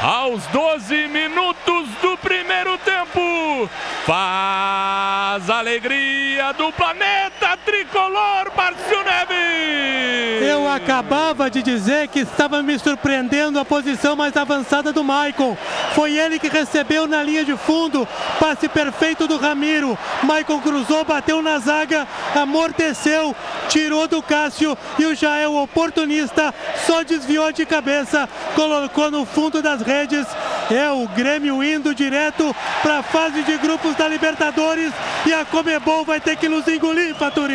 aos 0.01 0.45
12 0.47 1.07
minutos 1.07 1.89
do 2.01 2.17
primeiro 2.17 2.77
tempo. 2.79 3.69
Faz 4.05 5.49
a 5.49 5.59
alegria 5.59 6.53
do 6.53 6.71
planeta 6.71 7.57
tricolor, 7.65 8.51
Márcio 8.55 9.03
Neves. 9.03 10.47
Eu 10.49 10.67
acabava 10.67 11.38
de 11.47 11.61
dizer 11.61 12.07
que 12.07 12.21
estava 12.21 12.63
me 12.63 12.77
surpreendendo 12.79 13.59
a 13.59 13.63
posição 13.63 14.15
mais 14.15 14.35
avançada 14.35 14.91
do 14.91 15.03
Maicon. 15.03 15.55
Foi 15.93 16.17
ele 16.17 16.39
que 16.39 16.49
recebeu 16.49 17.07
na 17.07 17.21
linha 17.21 17.45
de 17.45 17.55
fundo, 17.55 18.07
passe 18.39 18.67
perfeito 18.67 19.27
do 19.27 19.37
Ramiro. 19.37 19.97
Maicon 20.23 20.59
cruzou, 20.59 21.05
bateu 21.05 21.41
na 21.41 21.59
zaga, 21.59 22.07
amorteceu, 22.35 23.35
tirou 23.69 24.07
do 24.07 24.21
Cássio 24.23 24.75
e 24.97 25.05
o 25.05 25.15
Jael 25.15 25.55
oportunista 25.55 26.53
só 26.87 27.03
desviou 27.03 27.51
de 27.51 27.65
cabeça, 27.65 28.27
colocou 28.55 29.11
no 29.11 29.25
fundo 29.25 29.61
das 29.61 29.81
redes. 29.81 30.25
É 30.71 30.89
o 30.91 31.07
Grêmio 31.09 31.63
indo 31.63 31.93
direto 31.93 32.55
para 32.81 32.99
a 32.99 33.03
fase 33.03 33.43
de 33.43 33.57
grupos 33.57 33.95
da 33.95 34.07
Libertadores 34.07 34.91
e 35.25 35.33
a 35.33 35.45
Comebol 35.45 36.03
vai 36.05 36.19
ter 36.19 36.35
que 36.35 36.49
nos 36.49 36.67
engolir, 36.67 37.13
Faturi. 37.15 37.53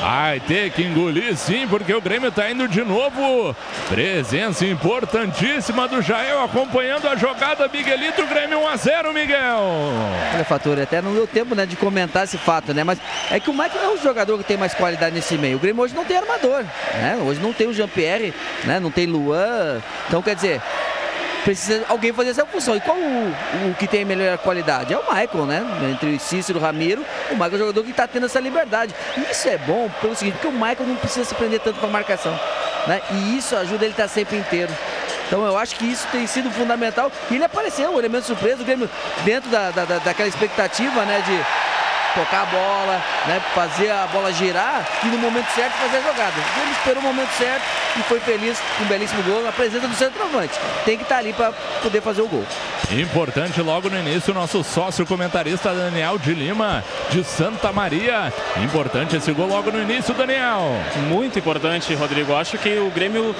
Vai 0.00 0.40
ter 0.40 0.70
que 0.70 0.82
engolir 0.82 1.36
sim, 1.36 1.66
porque 1.68 1.92
o 1.94 2.00
Grêmio 2.00 2.28
está 2.28 2.50
indo 2.50 2.66
de 2.68 2.82
novo. 2.82 3.01
Presença 3.88 4.64
importantíssima 4.66 5.88
do 5.88 6.00
Jael 6.00 6.42
acompanhando 6.42 7.08
a 7.08 7.16
jogada 7.16 7.68
Miguelito, 7.68 8.26
Grêmio 8.26 8.60
1 8.60 8.68
a 8.68 8.76
0, 8.76 9.12
Miguel. 9.12 9.58
Olha, 10.34 10.44
Faturi, 10.44 10.82
até 10.82 11.02
não 11.02 11.14
deu 11.14 11.26
tempo 11.26 11.54
né, 11.54 11.66
de 11.66 11.76
comentar 11.76 12.24
esse 12.24 12.38
fato, 12.38 12.72
né? 12.72 12.84
Mas 12.84 12.98
é 13.30 13.38
que 13.38 13.50
o 13.50 13.54
Mike 13.54 13.76
é 13.76 13.88
o 13.88 13.96
jogador 13.96 14.38
que 14.38 14.44
tem 14.44 14.56
mais 14.56 14.74
qualidade 14.74 15.14
nesse 15.14 15.36
meio. 15.36 15.56
O 15.56 15.60
Grêmio 15.60 15.82
hoje 15.82 15.94
não 15.94 16.04
tem 16.04 16.16
armador, 16.16 16.64
né? 16.94 17.18
Hoje 17.24 17.40
não 17.40 17.52
tem 17.52 17.68
o 17.68 17.74
Jean-Pierre, 17.74 18.32
né? 18.64 18.80
Não 18.80 18.90
tem 18.90 19.06
Luan. 19.06 19.80
Então, 20.08 20.22
quer 20.22 20.34
dizer, 20.34 20.60
precisa 21.44 21.84
alguém 21.88 22.12
fazer 22.12 22.30
essa 22.30 22.46
função. 22.46 22.76
E 22.76 22.80
qual 22.80 22.96
o, 22.96 23.70
o 23.70 23.74
que 23.78 23.86
tem 23.86 24.04
melhor 24.04 24.38
qualidade? 24.38 24.92
É 24.92 24.98
o 24.98 25.02
Michael, 25.02 25.46
né? 25.46 25.64
Entre 25.90 26.18
Cícero 26.18 26.58
e 26.58 26.62
Ramiro, 26.62 27.04
o 27.30 27.34
Michael 27.34 27.52
é 27.52 27.54
o 27.54 27.58
jogador 27.58 27.84
que 27.84 27.90
está 27.90 28.06
tendo 28.06 28.26
essa 28.26 28.40
liberdade. 28.40 28.94
E 29.16 29.30
isso 29.30 29.48
é 29.48 29.58
bom 29.58 29.90
pelo 30.00 30.14
seguinte, 30.14 30.34
porque 30.34 30.48
o 30.48 30.52
Michael 30.52 30.86
não 30.86 30.96
precisa 30.96 31.24
se 31.24 31.34
prender 31.34 31.60
tanto 31.60 31.80
com 31.80 31.86
a 31.86 31.90
marcação. 31.90 32.38
Né? 32.86 33.00
E 33.10 33.38
isso 33.38 33.56
ajuda 33.56 33.84
ele 33.84 33.92
a 33.92 34.04
estar 34.04 34.08
sempre 34.08 34.36
inteiro. 34.36 34.72
Então 35.26 35.46
eu 35.46 35.56
acho 35.56 35.76
que 35.76 35.86
isso 35.86 36.06
tem 36.12 36.26
sido 36.26 36.50
fundamental. 36.50 37.10
E 37.30 37.36
ele 37.36 37.44
apareceu, 37.44 37.90
um 37.90 37.98
elemento 37.98 38.26
surpresa, 38.26 38.62
o 38.62 38.64
Grêmio 38.64 38.88
dentro 39.24 39.50
da, 39.50 39.70
da, 39.70 39.84
daquela 39.98 40.28
expectativa 40.28 41.04
né, 41.04 41.22
de 41.22 41.61
tocar 42.14 42.42
a 42.42 42.46
bola, 42.46 43.02
né, 43.26 43.40
fazer 43.54 43.90
a 43.90 44.06
bola 44.06 44.32
girar 44.32 44.86
e 45.04 45.06
no 45.06 45.18
momento 45.18 45.48
certo 45.54 45.72
fazer 45.74 45.98
a 45.98 46.00
jogada. 46.00 46.34
Ele 46.62 46.70
esperou 46.72 47.02
o 47.02 47.06
momento 47.06 47.30
certo 47.30 47.62
e 47.98 48.02
foi 48.02 48.20
feliz 48.20 48.58
com 48.78 48.84
um 48.84 48.86
belíssimo 48.86 49.22
gol 49.22 49.42
na 49.42 49.52
presença 49.52 49.86
do 49.86 49.94
centroavante. 49.94 50.54
Tem 50.84 50.96
que 50.96 51.02
estar 51.02 51.18
ali 51.18 51.32
para 51.32 51.52
poder 51.82 52.00
fazer 52.00 52.22
o 52.22 52.28
gol. 52.28 52.44
Importante 52.90 53.60
logo 53.62 53.88
no 53.88 53.98
início, 53.98 54.34
nosso 54.34 54.62
sócio 54.62 55.06
comentarista 55.06 55.72
Daniel 55.72 56.18
de 56.18 56.34
Lima, 56.34 56.84
de 57.10 57.24
Santa 57.24 57.72
Maria. 57.72 58.32
Importante 58.62 59.16
esse 59.16 59.32
gol 59.32 59.46
logo 59.46 59.70
no 59.70 59.80
início, 59.80 60.12
Daniel. 60.12 60.60
Muito 61.08 61.38
importante, 61.38 61.94
Rodrigo. 61.94 62.34
Acho 62.34 62.58
que 62.58 62.78
o 62.78 62.90
Grêmio. 62.90 63.34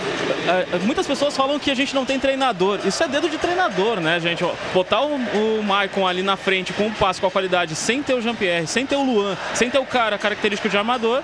eh, 0.46 0.78
Muitas 0.82 1.06
pessoas 1.06 1.36
falam 1.36 1.58
que 1.58 1.70
a 1.70 1.74
gente 1.74 1.94
não 1.94 2.04
tem 2.06 2.18
treinador. 2.18 2.80
Isso 2.84 3.02
é 3.02 3.08
dedo 3.08 3.28
de 3.28 3.36
treinador, 3.36 4.00
né, 4.00 4.18
gente? 4.20 4.42
Botar 4.72 5.02
o, 5.02 5.16
o 5.16 5.62
Maicon 5.62 6.06
ali 6.06 6.22
na 6.22 6.36
frente 6.36 6.72
com 6.72 6.84
um 6.86 6.92
passe 6.92 7.20
com 7.20 7.26
a 7.26 7.30
qualidade, 7.30 7.74
sem 7.74 8.02
ter 8.02 8.14
o 8.14 8.22
Jean-Pierre, 8.22 8.61
sem 8.66 8.86
ter 8.86 8.96
o 8.96 9.02
Luan, 9.02 9.36
sem 9.54 9.70
ter 9.70 9.78
o 9.78 9.84
cara 9.84 10.18
característico 10.18 10.68
de 10.68 10.76
armador, 10.76 11.22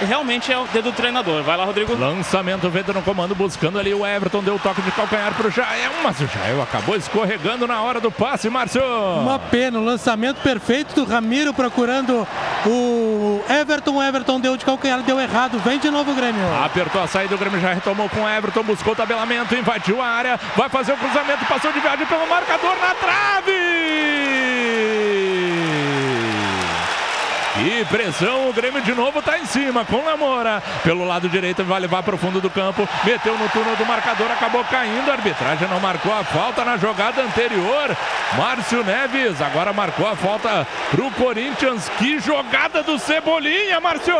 realmente 0.00 0.52
é 0.52 0.58
o 0.58 0.66
dedo 0.66 0.90
do 0.90 0.92
treinador. 0.92 1.42
Vai 1.42 1.56
lá, 1.56 1.64
Rodrigo. 1.64 1.96
Lançamento 1.96 2.68
Veda 2.68 2.92
no 2.92 3.02
comando, 3.02 3.34
buscando 3.34 3.78
ali 3.78 3.94
o 3.94 4.04
Everton, 4.04 4.42
deu 4.42 4.58
toque 4.58 4.82
de 4.82 4.90
calcanhar 4.92 5.32
pro 5.34 5.50
Jael, 5.50 5.92
mas 6.02 6.20
o 6.20 6.26
Jael 6.26 6.62
acabou 6.62 6.96
escorregando 6.96 7.66
na 7.66 7.80
hora 7.80 8.00
do 8.00 8.10
passe, 8.10 8.50
Márcio. 8.50 8.82
Uma 9.20 9.38
pena, 9.38 9.78
o 9.78 9.84
lançamento 9.84 10.40
perfeito 10.40 10.94
do 10.94 11.04
Ramiro 11.04 11.54
procurando 11.54 12.26
o 12.66 13.42
Everton. 13.48 13.94
O 13.94 14.02
Everton 14.02 14.40
deu 14.40 14.56
de 14.56 14.64
calcanhar, 14.64 15.02
deu 15.02 15.20
errado. 15.20 15.58
Vem 15.60 15.78
de 15.78 15.90
novo 15.90 16.12
o 16.12 16.14
Grêmio. 16.14 16.42
Apertou 16.64 17.02
a 17.02 17.06
saída, 17.06 17.34
o 17.34 17.38
Grêmio 17.38 17.60
já 17.60 17.72
retomou 17.72 18.08
com 18.08 18.22
o 18.22 18.28
Everton, 18.28 18.62
buscou 18.62 18.92
o 18.92 18.96
tabelamento, 18.96 19.54
invadiu 19.54 20.00
a 20.02 20.06
área, 20.06 20.40
vai 20.56 20.68
fazer 20.68 20.92
o 20.92 20.96
cruzamento, 20.96 21.44
passou 21.46 21.72
de 21.72 21.80
viagem 21.80 22.06
pelo 22.06 22.26
marcador 22.26 22.76
na 22.80 22.94
trave! 22.94 23.54
E 27.56 27.84
pressão, 27.84 28.48
o 28.48 28.52
Grêmio 28.52 28.82
de 28.82 28.92
novo 28.94 29.22
tá 29.22 29.38
em 29.38 29.46
cima 29.46 29.84
com 29.84 30.04
Lamora. 30.04 30.60
Pelo 30.82 31.04
lado 31.06 31.28
direito 31.28 31.62
vai 31.62 31.78
levar 31.78 32.02
para 32.02 32.16
o 32.16 32.18
fundo 32.18 32.40
do 32.40 32.50
campo. 32.50 32.86
Meteu 33.04 33.38
no 33.38 33.48
túnel 33.50 33.76
do 33.76 33.86
marcador, 33.86 34.28
acabou 34.32 34.64
caindo. 34.64 35.08
A 35.08 35.12
arbitragem 35.14 35.68
não 35.68 35.78
marcou 35.78 36.12
a 36.12 36.24
falta 36.24 36.64
na 36.64 36.76
jogada 36.76 37.22
anterior. 37.22 37.96
Márcio 38.36 38.82
Neves 38.82 39.40
agora 39.40 39.72
marcou 39.72 40.04
a 40.06 40.16
falta 40.16 40.66
pro 40.90 41.08
Corinthians. 41.12 41.88
Que 41.96 42.18
jogada 42.18 42.82
do 42.82 42.98
Cebolinha, 42.98 43.80
Márcio! 43.80 44.14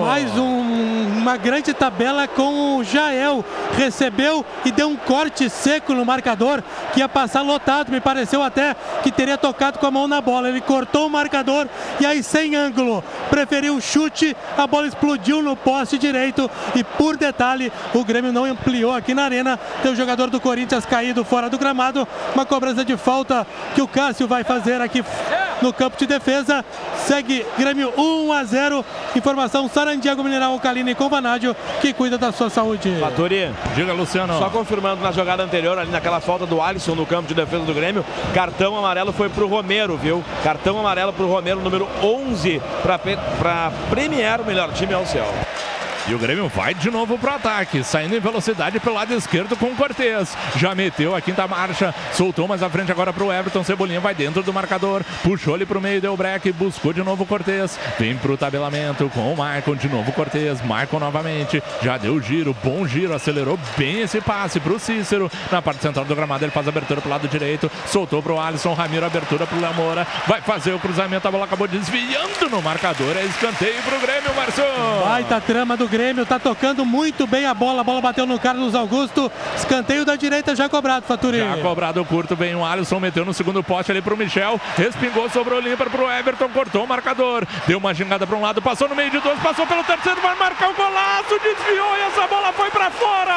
Mais 0.00 0.36
um- 0.36 1.16
uma 1.20 1.36
grande 1.36 1.72
tabela 1.72 2.26
com 2.26 2.78
o 2.78 2.82
Jael. 2.84 3.44
Recebeu 3.78 4.44
e 4.64 4.72
deu 4.72 4.88
um 4.88 4.96
corte 4.96 5.48
seco 5.48 5.94
no 5.94 6.04
marcador 6.04 6.60
que 6.92 6.98
ia 6.98 7.08
passar 7.08 7.42
lotado. 7.42 7.92
Me 7.92 8.00
pareceu 8.00 8.42
até 8.42 8.74
que 9.04 9.12
teria 9.12 9.38
tocado 9.38 9.78
com 9.78 9.86
a 9.86 9.90
mão 9.92 10.08
na 10.08 10.20
bola. 10.20 10.48
Ele 10.48 10.60
cortou 10.60 11.06
o 11.06 11.10
marcador 11.10 11.68
e 12.00 12.04
aí 12.04 12.20
sem 12.20 12.56
ângulo. 12.56 12.79
Preferiu 13.28 13.76
o 13.76 13.80
chute, 13.80 14.36
a 14.56 14.66
bola 14.66 14.86
explodiu 14.86 15.42
no 15.42 15.56
poste 15.56 15.98
direito 15.98 16.50
e 16.74 16.82
por 16.82 17.16
detalhe 17.16 17.72
o 17.94 18.04
Grêmio 18.04 18.32
não 18.32 18.44
ampliou 18.44 18.94
aqui 18.94 19.14
na 19.14 19.24
arena. 19.24 19.58
Tem 19.82 19.92
o 19.92 19.96
jogador 19.96 20.28
do 20.30 20.40
Corinthians 20.40 20.84
caído 20.84 21.24
fora 21.24 21.48
do 21.48 21.58
gramado. 21.58 22.06
Uma 22.34 22.46
cobrança 22.46 22.84
de 22.84 22.96
falta 22.96 23.46
que 23.74 23.82
o 23.82 23.88
Cássio 23.88 24.26
vai 24.26 24.44
fazer 24.44 24.80
aqui 24.80 25.04
no 25.62 25.72
campo 25.72 25.96
de 25.98 26.06
defesa. 26.06 26.64
Segue 26.96 27.44
Grêmio 27.58 27.92
1 27.96 28.32
a 28.32 28.44
0. 28.44 28.84
Informação 29.14 29.68
Sarandiago 29.68 30.22
Mineral 30.22 30.52
Alcalina 30.52 30.90
e 30.90 30.94
com 30.94 31.08
Vanádio 31.08 31.54
que 31.80 31.92
cuida 31.92 32.16
da 32.16 32.32
sua 32.32 32.48
saúde. 32.48 32.96
Faturi, 33.00 33.50
Diga, 33.74 33.92
Luciano. 33.92 34.38
só 34.38 34.48
confirmando 34.48 35.02
na 35.02 35.12
jogada 35.12 35.42
anterior, 35.42 35.78
ali 35.78 35.90
naquela 35.90 36.20
falta 36.20 36.46
do 36.46 36.60
Alisson 36.60 36.94
no 36.94 37.04
campo 37.06 37.28
de 37.28 37.34
defesa 37.34 37.64
do 37.64 37.74
Grêmio, 37.74 38.04
cartão 38.34 38.76
amarelo 38.76 39.12
foi 39.12 39.28
pro 39.28 39.46
Romero, 39.48 39.96
viu? 39.96 40.22
Cartão 40.44 40.78
amarelo 40.78 41.12
pro 41.12 41.26
Romero, 41.26 41.60
número 41.60 41.88
11, 42.02 42.62
para 42.82 43.70
premiar 43.88 44.40
o 44.40 44.44
melhor 44.44 44.72
time 44.72 44.94
ao 44.94 45.06
céu. 45.06 45.26
E 46.08 46.14
o 46.14 46.18
Grêmio 46.18 46.48
vai 46.48 46.74
de 46.74 46.90
novo 46.90 47.18
pro 47.18 47.30
ataque, 47.34 47.84
saindo 47.84 48.16
em 48.16 48.20
velocidade 48.20 48.80
pelo 48.80 48.96
lado 48.96 49.14
esquerdo 49.14 49.56
com 49.56 49.66
o 49.66 49.76
Cortez. 49.76 50.36
Já 50.56 50.74
meteu 50.74 51.14
a 51.14 51.20
quinta 51.20 51.46
marcha, 51.46 51.94
soltou 52.12 52.48
mais 52.48 52.62
à 52.62 52.70
frente 52.70 52.90
agora 52.90 53.12
pro 53.12 53.32
Everton. 53.32 53.62
Cebolinha 53.62 54.00
vai 54.00 54.14
dentro 54.14 54.42
do 54.42 54.52
marcador, 54.52 55.04
puxou 55.22 55.54
ele 55.54 55.66
pro 55.66 55.80
meio, 55.80 56.00
deu 56.00 56.16
break, 56.16 56.50
buscou 56.52 56.92
de 56.92 57.02
novo 57.02 57.24
o 57.24 57.26
Cortez. 57.26 57.78
Vem 57.98 58.16
pro 58.16 58.36
tabelamento 58.36 59.10
com 59.14 59.32
o 59.32 59.36
Maicon, 59.36 59.76
de 59.76 59.88
novo 59.88 60.10
Cortez. 60.12 60.60
Maicon 60.62 60.98
novamente, 60.98 61.62
já 61.82 61.98
deu 61.98 62.20
giro, 62.20 62.56
bom 62.64 62.86
giro, 62.86 63.14
acelerou 63.14 63.58
bem 63.76 64.00
esse 64.00 64.20
passe 64.20 64.58
pro 64.58 64.78
Cícero. 64.78 65.30
Na 65.52 65.60
parte 65.60 65.82
central 65.82 66.04
do 66.04 66.16
gramado, 66.16 66.44
ele 66.44 66.52
faz 66.52 66.66
abertura 66.66 67.00
pro 67.00 67.10
lado 67.10 67.28
direito, 67.28 67.70
soltou 67.86 68.22
pro 68.22 68.40
Alisson, 68.40 68.74
Ramiro, 68.74 69.04
abertura 69.04 69.46
pro 69.46 69.60
Léo 69.60 69.74
Moura. 69.74 70.06
Vai 70.26 70.40
fazer 70.40 70.72
o 70.72 70.78
cruzamento, 70.78 71.28
a 71.28 71.30
bola 71.30 71.44
acabou 71.44 71.68
desviando 71.68 72.48
no 72.50 72.62
marcador. 72.62 73.16
É 73.16 73.24
escanteio 73.24 73.82
pro 73.82 74.00
Grêmio, 74.00 74.34
Marçom. 74.34 75.02
Baita 75.04 75.40
trama 75.40 75.76
do 75.76 75.89
Grêmio, 75.90 76.24
tá 76.24 76.38
tocando 76.38 76.84
muito 76.84 77.26
bem 77.26 77.44
a 77.46 77.52
bola. 77.52 77.80
A 77.80 77.84
bola 77.84 78.00
bateu 78.00 78.24
no 78.24 78.38
Carlos 78.38 78.74
Augusto. 78.74 79.30
Escanteio 79.56 80.04
da 80.04 80.14
direita 80.14 80.54
já 80.54 80.68
cobrado, 80.68 81.04
Faturi. 81.04 81.38
Já 81.38 81.56
cobrado 81.58 82.04
curto, 82.04 82.36
vem 82.36 82.54
o 82.54 82.64
Alisson, 82.64 83.00
meteu 83.00 83.24
no 83.24 83.34
segundo 83.34 83.62
poste 83.62 83.90
ali 83.90 84.00
pro 84.00 84.16
Michel. 84.16 84.60
Respingou, 84.76 85.28
sobrou 85.28 85.60
limpa 85.60 85.84
pro 85.90 86.10
Everton, 86.10 86.48
cortou 86.50 86.84
o 86.84 86.88
marcador. 86.88 87.44
Deu 87.66 87.78
uma 87.78 87.92
gingada 87.92 88.26
pra 88.26 88.36
um 88.36 88.40
lado, 88.40 88.62
passou 88.62 88.88
no 88.88 88.94
meio 88.94 89.10
de 89.10 89.18
dois, 89.18 89.38
passou 89.40 89.66
pelo 89.66 89.82
terceiro, 89.82 90.20
vai 90.20 90.36
marcar 90.36 90.70
o 90.70 90.74
golaço, 90.74 91.38
desviou 91.42 91.96
e 91.96 92.00
essa 92.02 92.26
bola 92.28 92.52
foi 92.52 92.70
pra 92.70 92.90
fora. 92.90 93.34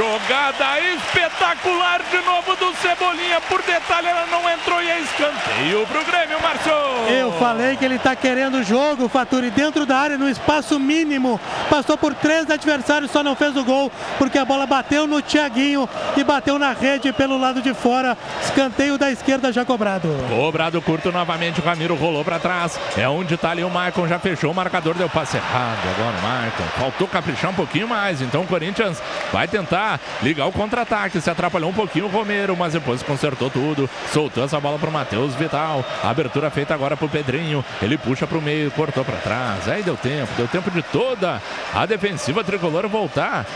Jogada 0.00 0.80
espetacular 0.94 2.00
de 2.10 2.16
novo 2.22 2.56
do 2.56 2.74
Cebolinha. 2.76 3.38
Por 3.42 3.60
detalhe, 3.60 4.06
ela 4.06 4.24
não 4.30 4.48
entrou 4.48 4.82
e 4.82 4.88
é 4.88 4.98
escanteio 5.00 5.86
pro 5.86 6.02
Grêmio, 6.06 6.40
Márcio. 6.40 6.72
Eu 7.10 7.30
falei 7.32 7.76
que 7.76 7.84
ele 7.84 7.98
tá 7.98 8.16
querendo 8.16 8.60
o 8.60 8.62
jogo, 8.62 9.10
Faturi, 9.10 9.50
dentro 9.50 9.84
da 9.84 9.98
área, 9.98 10.16
no 10.16 10.26
espaço 10.26 10.80
mínimo. 10.80 11.38
Passou 11.68 11.98
por 11.98 12.14
três 12.14 12.48
adversários, 12.50 13.10
só 13.10 13.22
não 13.22 13.36
fez 13.36 13.54
o 13.58 13.62
gol, 13.62 13.92
porque 14.16 14.38
a 14.38 14.44
bola 14.46 14.66
bateu 14.66 15.06
no 15.06 15.20
Thiaguinho 15.20 15.86
e 16.16 16.24
bateu 16.24 16.58
na 16.58 16.72
rede 16.72 17.12
pelo 17.12 17.36
lado 17.36 17.60
de 17.60 17.74
fora. 17.74 18.16
Escanteio 18.42 18.96
da 18.96 19.10
esquerda 19.10 19.52
já 19.52 19.66
cobrado. 19.66 20.08
Cobrado 20.30 20.80
curto 20.80 21.12
novamente, 21.12 21.60
o 21.60 21.62
Ramiro 21.62 21.94
rolou 21.94 22.24
para 22.24 22.38
trás. 22.38 22.80
É 22.96 23.06
onde 23.06 23.36
tá 23.36 23.50
ali 23.50 23.62
o 23.62 23.68
Maicon, 23.68 24.08
já 24.08 24.18
fechou 24.18 24.50
o 24.50 24.54
marcador, 24.54 24.94
deu 24.94 25.10
passe 25.10 25.36
errado 25.36 25.78
agora 25.94 26.16
o 26.16 26.22
Maicon. 26.22 26.64
Faltou 26.78 27.06
caprichar 27.06 27.50
um 27.50 27.54
pouquinho 27.54 27.86
mais, 27.86 28.22
então 28.22 28.40
o 28.40 28.46
Corinthians 28.46 28.96
vai 29.30 29.46
tentar 29.46 29.89
ligar 30.22 30.46
o 30.46 30.52
contra-ataque. 30.52 31.20
Se 31.20 31.30
atrapalhou 31.30 31.70
um 31.70 31.74
pouquinho 31.74 32.06
o 32.06 32.08
Romero, 32.08 32.56
mas 32.56 32.72
depois 32.72 33.02
consertou 33.02 33.48
tudo. 33.50 33.88
Soltou 34.12 34.44
essa 34.44 34.60
bola 34.60 34.78
pro 34.78 34.90
Matheus 34.90 35.34
Vital. 35.34 35.84
Abertura 36.02 36.50
feita 36.50 36.74
agora 36.74 36.96
pro 36.96 37.08
Pedrinho. 37.08 37.64
Ele 37.80 37.96
puxa 37.96 38.26
pro 38.26 38.42
meio, 38.42 38.70
cortou 38.70 39.04
para 39.04 39.16
trás. 39.16 39.68
Aí 39.68 39.82
deu 39.82 39.96
tempo, 39.96 40.32
deu 40.36 40.48
tempo 40.48 40.70
de 40.70 40.82
toda 40.82 41.40
a 41.74 41.86
defensiva 41.86 42.44
tricolor 42.44 42.88
voltar 42.88 43.46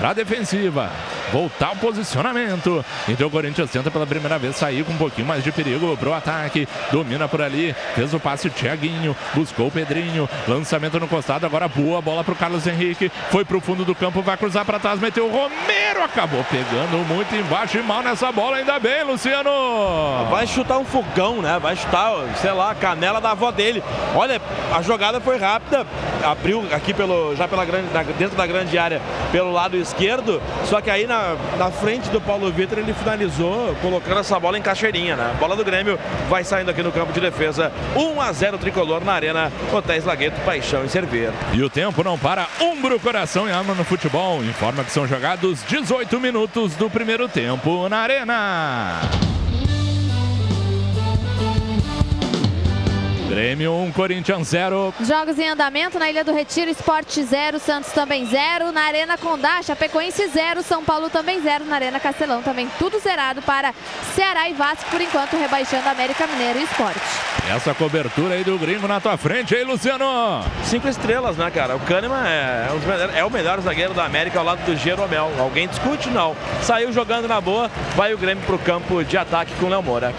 para 0.00 0.10
a 0.10 0.14
defensiva. 0.14 0.90
Voltar 1.30 1.68
ao 1.68 1.76
posicionamento. 1.76 2.84
Então 3.06 3.28
o 3.28 3.30
Corinthians 3.30 3.70
tenta 3.70 3.90
pela 3.90 4.06
primeira 4.06 4.38
vez 4.38 4.56
sair 4.56 4.82
com 4.82 4.92
um 4.92 4.96
pouquinho 4.96 5.28
mais 5.28 5.44
de 5.44 5.52
perigo 5.52 5.94
pro 5.98 6.14
ataque. 6.14 6.66
Domina 6.90 7.28
por 7.28 7.42
ali. 7.42 7.76
Fez 7.94 8.12
o 8.14 8.18
passe 8.18 8.48
o 8.48 8.50
Thiaguinho. 8.50 9.14
Buscou 9.34 9.68
o 9.68 9.70
Pedrinho. 9.70 10.28
Lançamento 10.48 10.98
no 10.98 11.06
costado. 11.06 11.44
Agora 11.44 11.68
boa 11.68 12.00
bola 12.00 12.24
pro 12.24 12.34
Carlos 12.34 12.66
Henrique. 12.66 13.12
Foi 13.30 13.44
pro 13.44 13.60
fundo 13.60 13.84
do 13.84 13.94
campo. 13.94 14.22
Vai 14.22 14.38
cruzar 14.38 14.64
para 14.64 14.78
trás. 14.80 14.98
Meteu 14.98 15.26
o 15.26 15.30
Romero. 15.30 16.02
Acabou 16.02 16.42
pegando 16.44 17.06
muito 17.06 17.34
embaixo 17.36 17.78
e 17.78 17.82
mal 17.82 18.02
nessa 18.02 18.32
bola. 18.32 18.56
Ainda 18.56 18.78
bem, 18.78 19.04
Luciano. 19.04 19.50
Vai 20.30 20.46
chutar 20.46 20.78
um 20.78 20.84
fogão, 20.84 21.42
né? 21.42 21.58
Vai 21.60 21.76
chutar, 21.76 22.12
sei 22.40 22.52
lá, 22.52 22.70
a 22.70 22.74
canela 22.74 23.20
da 23.20 23.32
avó 23.32 23.50
dele. 23.50 23.84
Olha, 24.14 24.40
a 24.74 24.80
jogada 24.80 25.20
foi 25.20 25.38
rápida. 25.38 25.86
Abriu 26.24 26.64
aqui 26.72 26.92
pelo, 26.92 27.34
já 27.36 27.46
pela 27.46 27.64
grande, 27.64 27.88
dentro 28.18 28.36
da 28.36 28.46
grande 28.46 28.76
área 28.78 29.00
pelo 29.30 29.52
lado 29.52 29.76
esquerdo. 29.76 30.40
Só 30.64 30.80
que 30.80 30.90
aí 30.90 31.06
na 31.06 31.20
na, 31.58 31.70
frente 31.70 32.08
do 32.10 32.20
Paulo 32.20 32.50
Vitor, 32.50 32.78
ele 32.78 32.92
finalizou 32.92 33.74
colocando 33.80 34.20
essa 34.20 34.38
bola 34.38 34.58
em 34.58 34.62
caixeirinha, 34.62 35.16
né? 35.16 35.36
Bola 35.38 35.56
do 35.56 35.64
Grêmio 35.64 35.98
vai 36.28 36.44
saindo 36.44 36.70
aqui 36.70 36.82
no 36.82 36.92
campo 36.92 37.12
de 37.12 37.20
defesa. 37.20 37.72
1 37.96 38.20
a 38.20 38.32
0 38.32 38.58
tricolor 38.58 39.04
na 39.04 39.12
Arena 39.12 39.52
Hotéis 39.72 40.04
Lagueto, 40.04 40.40
Paixão 40.42 40.84
e 40.84 40.88
Cerveira. 40.88 41.32
E 41.52 41.62
o 41.62 41.70
tempo 41.70 42.02
não 42.02 42.18
para. 42.18 42.48
Umbro, 42.60 42.98
coração 42.98 43.48
e 43.48 43.52
alma 43.52 43.74
no 43.74 43.84
futebol. 43.84 44.42
Informa 44.42 44.84
que 44.84 44.92
são 44.92 45.06
jogados 45.06 45.62
18 45.68 46.18
minutos 46.20 46.74
do 46.74 46.90
primeiro 46.90 47.28
tempo 47.28 47.88
na 47.88 47.98
Arena. 47.98 49.29
Grêmio 53.30 53.70
1, 53.70 53.84
um, 53.84 53.92
Corinthians 53.92 54.48
0. 54.48 54.92
Jogos 55.02 55.38
em 55.38 55.48
andamento 55.48 56.00
na 56.00 56.10
Ilha 56.10 56.24
do 56.24 56.32
Retiro, 56.32 56.68
Esporte 56.68 57.22
0, 57.22 57.60
Santos 57.60 57.92
também 57.92 58.26
0. 58.26 58.72
Na 58.72 58.82
Arena 58.82 59.16
Condá, 59.16 59.62
Chapecoense 59.62 60.26
0, 60.26 60.64
São 60.64 60.82
Paulo 60.82 61.08
também 61.08 61.40
0. 61.40 61.64
Na 61.64 61.76
Arena 61.76 62.00
Castelão 62.00 62.42
também 62.42 62.68
tudo 62.76 62.98
zerado 62.98 63.40
para 63.40 63.72
Ceará 64.16 64.48
e 64.48 64.52
Vasco, 64.52 64.90
por 64.90 65.00
enquanto 65.00 65.36
rebaixando 65.36 65.88
América 65.88 66.26
Mineiro 66.26 66.58
e 66.58 66.64
Esporte. 66.64 66.98
Essa 67.48 67.72
cobertura 67.72 68.34
aí 68.34 68.42
do 68.42 68.58
gringo 68.58 68.88
na 68.88 69.00
tua 69.00 69.16
frente, 69.16 69.54
aí, 69.54 69.62
Luciano? 69.62 70.04
Cinco 70.64 70.88
estrelas, 70.88 71.36
né, 71.36 71.52
cara? 71.52 71.76
O 71.76 71.80
Kahneman 71.80 72.26
é, 72.26 72.66
é 73.14 73.24
o 73.24 73.30
melhor 73.30 73.60
zagueiro 73.60 73.94
da 73.94 74.06
América 74.06 74.40
ao 74.40 74.44
lado 74.44 74.64
do 74.64 74.76
Jeromel. 74.76 75.30
Alguém 75.38 75.68
discute? 75.68 76.10
Não. 76.10 76.34
Saiu 76.62 76.92
jogando 76.92 77.28
na 77.28 77.40
boa, 77.40 77.70
vai 77.94 78.12
o 78.12 78.18
Grêmio 78.18 78.42
pro 78.44 78.58
campo 78.58 79.04
de 79.04 79.16
ataque 79.16 79.54
com 79.54 79.66
o 79.66 79.68
Léo 79.68 79.84
Moura. 79.84 80.12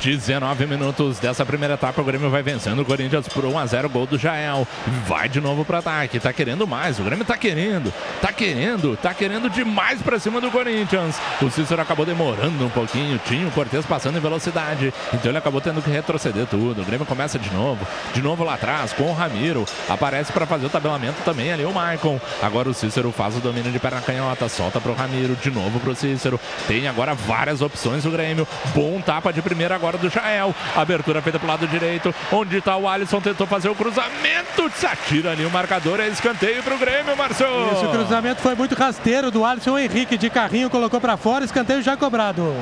19 0.00 0.66
minutos 0.66 1.18
dessa 1.18 1.44
primeira 1.44 1.74
etapa, 1.74 2.00
o 2.00 2.04
Grêmio 2.04 2.30
vai 2.30 2.40
vencendo 2.40 2.80
o 2.80 2.84
Corinthians 2.84 3.26
por 3.26 3.44
1 3.44 3.58
a 3.58 3.66
0 3.66 3.88
gol 3.88 4.06
do 4.06 4.16
Jael. 4.16 4.66
Vai 5.06 5.28
de 5.28 5.40
novo 5.40 5.64
para 5.64 5.78
ataque, 5.78 6.20
tá 6.20 6.32
querendo 6.32 6.66
mais. 6.68 7.00
O 7.00 7.02
Grêmio 7.02 7.24
tá 7.24 7.36
querendo, 7.36 7.92
tá 8.22 8.32
querendo, 8.32 8.96
tá 8.96 9.12
querendo 9.12 9.50
demais 9.50 10.00
para 10.00 10.20
cima 10.20 10.40
do 10.40 10.52
Corinthians. 10.52 11.16
O 11.42 11.50
Cícero 11.50 11.82
acabou 11.82 12.06
demorando 12.06 12.64
um 12.64 12.70
pouquinho, 12.70 13.20
tinha 13.24 13.48
o 13.48 13.50
Cortez 13.50 13.84
passando 13.86 14.18
em 14.18 14.20
velocidade, 14.20 14.94
então 15.12 15.30
ele 15.30 15.38
acabou 15.38 15.60
tendo 15.60 15.82
que 15.82 15.90
retroceder 15.90 16.46
tudo. 16.46 16.82
O 16.82 16.84
Grêmio 16.84 17.04
começa 17.06 17.36
de 17.36 17.50
novo, 17.50 17.84
de 18.14 18.22
novo 18.22 18.44
lá 18.44 18.54
atrás 18.54 18.92
com 18.92 19.04
o 19.04 19.14
Ramiro. 19.14 19.64
Aparece 19.88 20.32
para 20.32 20.46
fazer 20.46 20.66
o 20.66 20.70
tabelamento 20.70 21.22
também 21.24 21.52
ali 21.52 21.64
o 21.64 21.72
Maicon. 21.72 22.20
Agora 22.40 22.68
o 22.68 22.74
Cícero 22.74 23.10
faz 23.10 23.36
o 23.36 23.40
domínio 23.40 23.72
de 23.72 23.80
perna 23.80 24.00
canhota, 24.00 24.48
solta 24.48 24.80
pro 24.80 24.94
Ramiro, 24.94 25.34
de 25.34 25.50
novo 25.50 25.80
pro 25.80 25.94
Cícero. 25.94 26.38
Tem 26.68 26.86
agora 26.86 27.14
várias 27.14 27.60
opções 27.60 28.06
o 28.06 28.10
Grêmio. 28.10 28.46
Bom 28.74 29.00
tapa 29.00 29.32
de 29.32 29.42
primeira 29.42 29.74
agora 29.74 29.87
do 29.96 30.10
Jael. 30.10 30.54
Abertura 30.76 31.22
feita 31.22 31.38
pro 31.38 31.48
lado 31.48 31.66
direito, 31.66 32.14
onde 32.32 32.60
tá 32.60 32.76
o 32.76 32.88
Alisson, 32.88 33.20
tentou 33.20 33.46
fazer 33.46 33.68
o 33.68 33.74
cruzamento, 33.74 34.70
se 34.74 34.86
atira 34.86 35.32
ali 35.32 35.44
o 35.44 35.50
marcador, 35.50 36.00
é 36.00 36.08
escanteio 36.08 36.62
pro 36.62 36.76
Grêmio, 36.76 37.16
Marcelo. 37.16 37.72
Esse 37.72 37.86
cruzamento 37.86 38.42
foi 38.42 38.54
muito 38.54 38.74
rasteiro 38.74 39.30
do 39.30 39.44
Alisson 39.44 39.78
Henrique 39.78 40.18
de 40.18 40.28
carrinho, 40.28 40.68
colocou 40.68 41.00
para 41.00 41.16
fora, 41.16 41.44
escanteio 41.44 41.82
já 41.82 41.96
cobrado. 41.96 42.54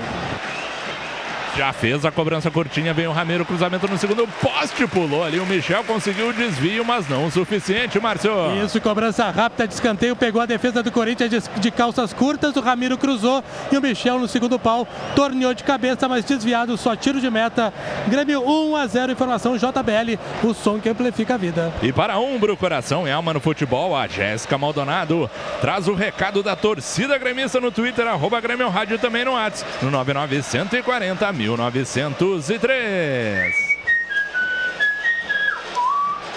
Já 1.57 1.73
fez 1.73 2.05
a 2.05 2.11
cobrança 2.11 2.51
curtinha, 2.51 2.92
vem 2.92 3.07
o 3.07 3.12
Ramiro, 3.12 3.42
cruzamento 3.42 3.88
no 3.88 3.97
segundo 3.97 4.29
poste, 4.42 4.87
pulou 4.87 5.25
ali. 5.25 5.40
O 5.40 5.47
Michel 5.47 5.83
conseguiu 5.85 6.29
o 6.29 6.33
desvio, 6.35 6.85
mas 6.85 7.09
não 7.09 7.25
o 7.25 7.31
suficiente, 7.31 7.99
Márcio. 7.99 8.31
Isso, 8.62 8.79
cobrança 8.79 9.31
rápida 9.31 9.66
de 9.66 9.73
escanteio, 9.73 10.14
pegou 10.14 10.42
a 10.42 10.45
defesa 10.45 10.83
do 10.83 10.92
Corinthians 10.92 11.31
de, 11.31 11.40
de, 11.59 11.71
calças 11.71 12.12
curtas, 12.12 12.55
o 12.57 12.61
Ramiro 12.61 12.99
cruzou 12.99 13.42
e 13.73 13.79
o 13.79 13.81
Michel 13.81 14.19
no 14.19 14.29
segundo 14.29 14.59
pau 14.59 14.87
torneou 15.14 15.55
de 15.55 15.64
cabeça, 15.64 16.07
mas 16.07 16.27
desviado, 16.27 16.77
só 16.77 16.95
tiro 16.95 17.23
de 17.23 17.31
meta. 17.31 17.73
Grêmio 18.07 18.47
1 18.47 18.77
a 18.77 18.87
0, 18.87 19.12
informação 19.12 19.57
JBL, 19.57 20.19
o 20.45 20.53
som 20.53 20.79
que 20.79 20.90
amplifica 20.90 21.37
a 21.37 21.38
vida. 21.38 21.73
E 21.81 21.90
para 21.90 22.19
Umbro, 22.19 22.55
coração 22.55 23.09
e 23.09 23.11
alma 23.11 23.33
no 23.33 23.40
futebol, 23.40 23.97
a 23.97 24.07
Jéssica 24.07 24.59
Maldonado 24.59 25.31
traz 25.62 25.88
o 25.88 25.95
recado 25.95 26.42
da 26.42 26.55
torcida 26.55 27.16
gremista 27.16 27.59
no 27.59 27.73
Twitter, 27.73 28.07
arroba 28.07 28.42
Grêmio 28.42 28.69
Rádio 28.69 28.99
também 28.99 29.25
no 29.25 29.33
WhatsApp, 29.33 29.71
no 29.83 29.90
99140 29.90 31.33
mil. 31.33 31.45
1903. 31.46 33.54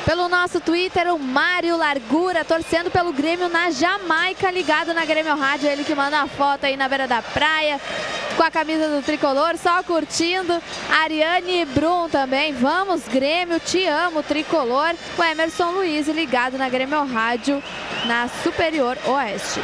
Pelo 0.06 0.30
nosso 0.30 0.60
Twitter, 0.60 1.12
o 1.14 1.20
Mário 1.20 1.78
Largura, 1.78 2.46
torcendo 2.46 2.92
pelo 2.92 3.14
Grêmio 3.14 3.50
na 3.50 3.72
Jamaica, 3.72 4.50
ligado 4.50 4.92
na 4.94 5.06
Grêmio 5.06 5.36
Rádio. 5.36 5.70
Ele 5.70 5.84
que 5.84 5.94
manda 5.94 6.22
a 6.22 6.28
foto 6.28 6.66
aí 6.66 6.78
na 6.78 6.88
beira 6.88 7.08
da 7.08 7.22
praia, 7.22 7.80
com 8.36 8.42
a 8.44 8.50
camisa 8.50 8.88
do 8.88 9.04
tricolor, 9.04 9.56
só 9.58 9.84
curtindo. 9.84 10.60
Ariane 10.90 11.66
Brum 11.66 12.10
também. 12.10 12.54
Vamos, 12.54 13.08
Grêmio, 13.08 13.60
te 13.60 13.86
amo, 13.86 14.24
tricolor. 14.24 14.96
O 15.18 15.24
Emerson 15.24 15.72
Luiz, 15.72 16.08
ligado 16.08 16.58
na 16.58 16.70
Grêmio 16.70 17.06
Rádio, 17.06 17.62
na 18.06 18.28
Superior 18.44 18.98
Oeste. 19.06 19.62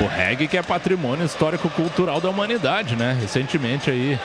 O 0.00 0.06
reggae 0.06 0.46
que 0.46 0.58
é 0.58 0.62
patrimônio 0.62 1.24
histórico-cultural 1.24 2.20
da 2.20 2.28
humanidade, 2.28 2.94
né? 2.96 3.16
Recentemente 3.18 3.90
aí 3.90 4.18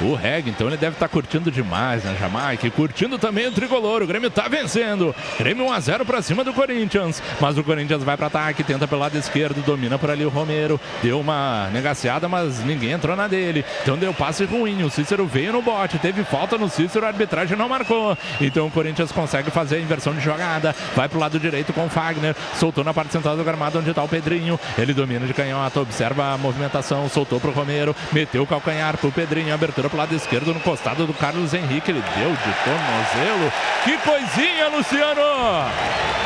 o 0.00 0.14
Reg, 0.14 0.48
então 0.48 0.66
ele 0.66 0.76
deve 0.76 0.94
estar 0.96 1.08
tá 1.08 1.12
curtindo 1.12 1.50
demais 1.50 2.04
na 2.04 2.14
Jamaica, 2.14 2.70
curtindo 2.70 3.18
também 3.18 3.46
o 3.46 3.52
tricolor. 3.52 4.02
O 4.02 4.06
Grêmio 4.06 4.28
está 4.28 4.48
vencendo. 4.48 5.14
Grêmio 5.38 5.66
1 5.66 5.72
a 5.72 5.80
0 5.80 6.06
para 6.06 6.22
cima 6.22 6.44
do 6.44 6.52
Corinthians, 6.52 7.22
mas 7.40 7.58
o 7.58 7.64
Corinthians 7.64 8.02
vai 8.02 8.16
para 8.16 8.28
ataque, 8.28 8.62
tenta 8.62 8.86
pelo 8.86 9.00
lado 9.00 9.16
esquerdo, 9.16 9.64
domina 9.64 9.98
por 9.98 10.10
ali 10.10 10.24
o 10.24 10.28
Romero, 10.28 10.80
deu 11.02 11.20
uma 11.20 11.68
negaciada, 11.72 12.28
mas 12.28 12.64
ninguém 12.64 12.92
entrou 12.92 13.16
na 13.16 13.26
dele. 13.26 13.64
Então 13.82 13.96
deu 13.96 14.14
passe 14.14 14.44
ruim. 14.44 14.82
O 14.82 14.90
Cícero 14.90 15.26
veio 15.26 15.52
no 15.52 15.62
bote, 15.62 15.98
teve 15.98 16.22
falta 16.24 16.56
no 16.56 16.68
Cícero, 16.68 17.04
a 17.04 17.08
arbitragem 17.08 17.56
não 17.56 17.68
marcou. 17.68 18.16
Então 18.40 18.66
o 18.66 18.70
Corinthians 18.70 19.12
consegue 19.12 19.50
fazer 19.50 19.76
a 19.76 19.80
inversão 19.80 20.14
de 20.14 20.20
jogada, 20.20 20.74
vai 20.94 21.08
pro 21.08 21.18
lado 21.18 21.38
direito 21.38 21.72
com 21.72 21.86
o 21.86 21.88
Fagner, 21.88 22.36
soltou 22.54 22.84
na 22.84 22.94
parte 22.94 23.12
central 23.12 23.36
do 23.36 23.44
gramado 23.44 23.78
onde 23.78 23.90
está 23.90 24.02
o 24.02 24.08
Pedrinho. 24.08 24.58
Ele 24.76 24.94
domina 24.94 25.26
de 25.26 25.34
canhota, 25.34 25.80
observa 25.80 26.34
a 26.34 26.38
movimentação, 26.38 27.08
soltou 27.08 27.40
pro 27.40 27.50
Romero, 27.50 27.94
meteu 28.12 28.42
o 28.42 28.46
calcanhar 28.46 28.96
pro 28.96 29.10
Pedrinho, 29.10 29.52
abertura 29.52 29.87
pro 29.88 29.98
lado 29.98 30.14
esquerdo 30.14 30.52
no 30.52 30.60
costado 30.60 31.06
do 31.06 31.14
Carlos 31.14 31.54
Henrique. 31.54 31.90
Ele 31.90 32.02
deu 32.16 32.30
de 32.30 32.54
tornozelo. 32.64 33.52
Que 33.84 33.98
coisinha, 33.98 34.68
Luciano! 34.68 35.22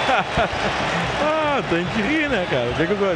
ah, 1.22 1.62
tem 1.68 1.84
que 1.84 2.02
rir, 2.02 2.28
né, 2.28 2.46
cara? 2.50 2.68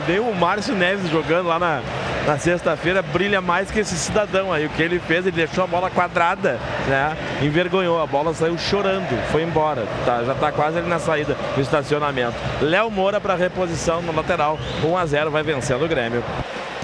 Nem 0.07 0.21
o 0.21 0.35
Márcio 0.35 0.75
Neves 0.75 1.11
jogando 1.11 1.49
lá 1.49 1.59
na, 1.59 1.81
na 2.27 2.39
sexta-feira 2.39 3.03
brilha 3.03 3.41
mais 3.41 3.71
que 3.71 3.81
esse 3.81 3.97
cidadão 3.97 4.53
aí. 4.53 4.67
O 4.67 4.71
que 4.71 4.83
ele 4.83 4.99
fez, 4.99 5.27
ele 5.27 5.37
deixou 5.37 5.65
a 5.65 5.67
bola 5.67 5.91
quadrada, 5.91 6.59
né? 6.87 7.17
Envergonhou, 7.43 8.01
a 8.01 8.07
bola 8.07 8.35
saiu 8.35 8.57
chorando, 8.59 9.17
foi 9.31 9.43
embora. 9.43 9.87
Tá, 10.05 10.23
já 10.25 10.35
tá 10.35 10.53
quase 10.53 10.79
ali 10.79 10.89
na 10.89 10.99
saída 10.99 11.37
do 11.55 11.61
estacionamento. 11.61 12.35
Léo 12.61 12.91
Moura 12.91 13.21
para 13.21 13.35
reposição 13.35 14.03
no 14.03 14.15
lateral. 14.15 14.59
1 14.85 14.97
a 14.97 15.07
0 15.07 15.31
vai 15.31 15.43
vencendo 15.43 15.85
o 15.85 15.89
Grêmio. 15.89 16.23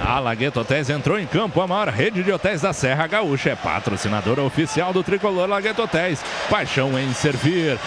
A 0.05 0.19
Lagueto 0.19 0.61
Hotéis 0.61 0.91
entrou 0.91 1.17
em 1.19 1.27
campo, 1.27 1.61
a 1.61 1.67
maior 1.67 1.89
rede 1.89 2.25
de 2.25 2.33
hotéis 2.33 2.61
da 2.61 2.73
Serra 2.73 3.07
Gaúcha. 3.07 3.51
É 3.51 3.55
patrocinadora 3.55 4.43
oficial 4.43 4.93
do 4.93 5.03
tricolor 5.03 5.49
Lagueto 5.49 5.83
Hotéis. 5.83 6.23
Paixão 6.51 6.99
em 6.99 7.13
servir. 7.15 7.79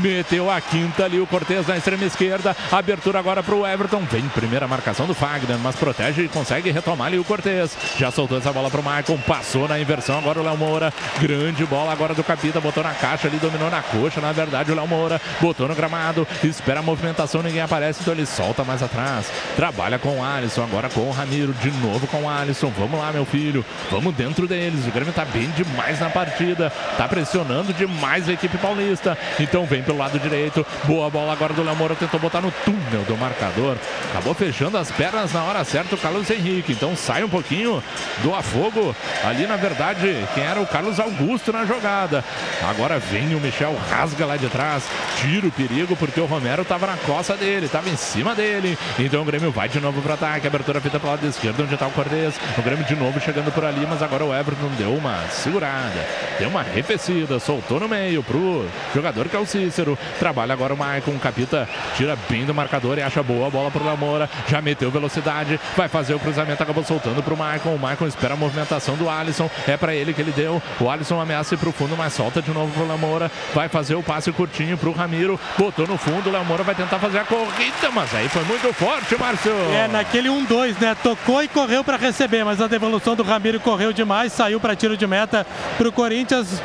Meteu 0.00 0.50
a 0.50 0.60
quinta 0.60 1.04
ali 1.04 1.18
o 1.18 1.26
Cortez 1.26 1.66
na 1.66 1.76
extrema 1.76 2.04
esquerda. 2.04 2.56
Abertura 2.70 3.18
agora 3.18 3.42
para 3.42 3.54
o 3.54 3.66
Everton. 3.66 4.02
Vem 4.04 4.22
primeira 4.28 4.68
marcação 4.68 5.06
do 5.06 5.14
Fagner, 5.14 5.58
mas 5.58 5.74
protege 5.74 6.22
e 6.22 6.28
consegue 6.28 6.70
retomar 6.70 7.08
ali 7.08 7.18
o 7.18 7.24
Cortez. 7.24 7.76
Já 7.98 8.10
soltou 8.10 8.38
essa 8.38 8.52
bola 8.52 8.70
para 8.70 8.80
o 8.80 8.84
Maicon. 8.84 9.18
Passou 9.18 9.66
na 9.66 9.78
inversão 9.78 10.18
agora 10.18 10.40
o 10.40 10.44
Léo 10.44 10.56
Moura. 10.56 10.92
Grande 11.20 11.66
bola 11.66 11.92
agora 11.92 12.14
do 12.14 12.22
Capita. 12.22 12.60
Botou 12.60 12.84
na 12.84 12.94
caixa 12.94 13.26
ali, 13.26 13.38
dominou 13.38 13.68
na 13.68 13.82
coxa. 13.82 14.20
Na 14.20 14.30
verdade, 14.30 14.70
o 14.70 14.76
Léo 14.76 14.86
Moura 14.86 15.20
botou 15.40 15.66
no 15.66 15.74
gramado. 15.74 16.26
Espera 16.44 16.78
a 16.78 16.82
movimentação, 16.82 17.42
ninguém 17.42 17.62
aparece. 17.62 18.00
Então 18.00 18.14
ele 18.14 18.26
solta 18.26 18.62
mais 18.62 18.80
atrás. 18.80 19.30
Trabalha 19.56 19.98
com 19.98 20.20
o 20.20 20.24
Alisson, 20.24 20.62
agora 20.62 20.88
com 20.88 21.00
o 21.00 21.10
Ramiro 21.10 21.52
de 21.64 21.70
novo 21.78 22.06
com 22.06 22.24
o 22.24 22.28
Alisson. 22.28 22.70
Vamos 22.76 23.00
lá, 23.00 23.10
meu 23.10 23.24
filho. 23.24 23.64
Vamos 23.90 24.14
dentro 24.14 24.46
deles. 24.46 24.86
O 24.86 24.90
Grêmio 24.90 25.14
tá 25.14 25.24
bem 25.24 25.48
demais 25.52 25.98
na 25.98 26.10
partida. 26.10 26.70
Tá 26.98 27.08
pressionando 27.08 27.72
demais 27.72 28.28
a 28.28 28.34
equipe 28.34 28.58
paulista. 28.58 29.16
Então 29.40 29.64
vem 29.64 29.82
pelo 29.82 29.96
lado 29.96 30.18
direito. 30.18 30.66
Boa 30.84 31.08
bola 31.08 31.32
agora 31.32 31.54
do 31.54 31.62
Léo 31.62 31.74
Moura. 31.74 31.94
Tentou 31.94 32.20
botar 32.20 32.42
no 32.42 32.52
túnel 32.66 33.04
do 33.08 33.16
marcador. 33.16 33.78
Acabou 34.10 34.34
fechando 34.34 34.76
as 34.76 34.90
pernas 34.90 35.32
na 35.32 35.42
hora 35.42 35.64
certa 35.64 35.94
o 35.94 35.98
Carlos 35.98 36.28
Henrique. 36.30 36.72
Então 36.72 36.94
sai 36.94 37.24
um 37.24 37.30
pouquinho 37.30 37.82
do 38.22 38.34
afogo. 38.34 38.94
Ali, 39.24 39.46
na 39.46 39.56
verdade, 39.56 40.22
quem 40.34 40.44
era 40.44 40.60
o 40.60 40.66
Carlos 40.66 41.00
Augusto 41.00 41.50
na 41.50 41.64
jogada. 41.64 42.22
Agora 42.68 42.98
vem 42.98 43.34
o 43.34 43.40
Michel, 43.40 43.74
rasga 43.88 44.26
lá 44.26 44.36
de 44.36 44.48
trás. 44.48 44.84
Tira 45.18 45.46
o 45.46 45.52
perigo 45.52 45.96
porque 45.96 46.20
o 46.20 46.26
Romero 46.26 46.62
tava 46.62 46.86
na 46.86 46.98
costa 46.98 47.38
dele. 47.38 47.68
Tava 47.68 47.88
em 47.88 47.96
cima 47.96 48.34
dele. 48.34 48.78
Então 48.98 49.22
o 49.22 49.24
Grêmio 49.24 49.50
vai 49.50 49.66
de 49.66 49.80
novo 49.80 50.02
para 50.02 50.12
ataque. 50.12 50.46
Abertura 50.46 50.78
feita 50.78 51.00
pelo 51.00 51.12
lado 51.12 51.26
esquerdo 51.26 51.53
onde 51.62 51.74
está 51.74 51.86
o 51.86 51.90
Cortez. 51.90 52.34
O 52.58 52.62
Grêmio 52.62 52.84
de 52.84 52.96
novo 52.96 53.20
chegando 53.20 53.52
por 53.52 53.64
ali, 53.64 53.86
mas 53.88 54.02
agora 54.02 54.24
o 54.24 54.34
Everton 54.34 54.68
deu 54.76 54.94
uma 54.94 55.18
segurada, 55.30 56.06
deu 56.38 56.48
uma 56.48 56.60
arrefecida, 56.60 57.38
soltou 57.38 57.80
no 57.80 57.88
meio 57.88 58.22
pro 58.22 58.66
jogador 58.94 59.28
que 59.28 59.36
é 59.36 59.38
o 59.38 59.46
Cícero. 59.46 59.98
Trabalha 60.18 60.52
agora 60.52 60.74
o 60.74 60.76
Maicon, 60.76 61.18
Capita 61.18 61.68
tira 61.96 62.16
bem 62.28 62.44
do 62.44 62.54
marcador 62.54 62.98
e 62.98 63.02
acha 63.02 63.22
boa 63.22 63.46
a 63.46 63.50
bola 63.50 63.70
pro 63.70 63.84
Lamora. 63.84 64.28
Já 64.48 64.60
meteu 64.60 64.90
velocidade, 64.90 65.58
vai 65.76 65.88
fazer 65.88 66.14
o 66.14 66.18
cruzamento, 66.18 66.62
acabou 66.62 66.84
soltando 66.84 67.22
pro 67.22 67.36
Maicon. 67.36 67.74
O 67.74 67.78
Maicon 67.78 68.06
espera 68.06 68.34
a 68.34 68.36
movimentação 68.36 68.96
do 68.96 69.08
Alisson, 69.08 69.50
é 69.66 69.76
para 69.76 69.94
ele 69.94 70.12
que 70.12 70.20
ele 70.20 70.32
deu. 70.32 70.62
O 70.80 70.90
Alisson 70.90 71.20
ameaça 71.20 71.54
ir 71.54 71.58
pro 71.58 71.72
fundo, 71.72 71.96
mas 71.96 72.12
solta 72.12 72.42
de 72.42 72.50
novo 72.50 72.72
pro 72.72 72.86
Lamora. 72.86 73.30
Vai 73.54 73.68
fazer 73.68 73.94
o 73.94 74.02
passe 74.02 74.32
curtinho 74.32 74.76
pro 74.76 74.92
Ramiro, 74.92 75.38
botou 75.56 75.86
no 75.86 75.96
fundo, 75.96 76.28
o 76.28 76.32
Lamora 76.32 76.62
vai 76.62 76.74
tentar 76.74 76.98
fazer 76.98 77.18
a 77.18 77.24
corrida, 77.24 77.90
mas 77.92 78.14
aí 78.14 78.28
foi 78.28 78.44
muito 78.44 78.72
forte, 78.72 79.16
Márcio. 79.18 79.52
É, 79.72 79.88
naquele 79.88 80.28
1-2, 80.28 80.80
né? 80.80 80.96
Tocou 81.02 81.42
e 81.44 81.48
correu 81.48 81.84
para 81.84 81.96
receber, 81.96 82.44
mas 82.44 82.60
a 82.60 82.66
devolução 82.66 83.14
do 83.14 83.22
Ramiro 83.22 83.60
correu 83.60 83.92
demais, 83.92 84.32
saiu 84.32 84.58
para 84.58 84.74
tiro 84.74 84.96
de 84.96 85.06
meta 85.06 85.46
para 85.76 85.88
o 85.88 85.92
Corinthians. 85.92 86.62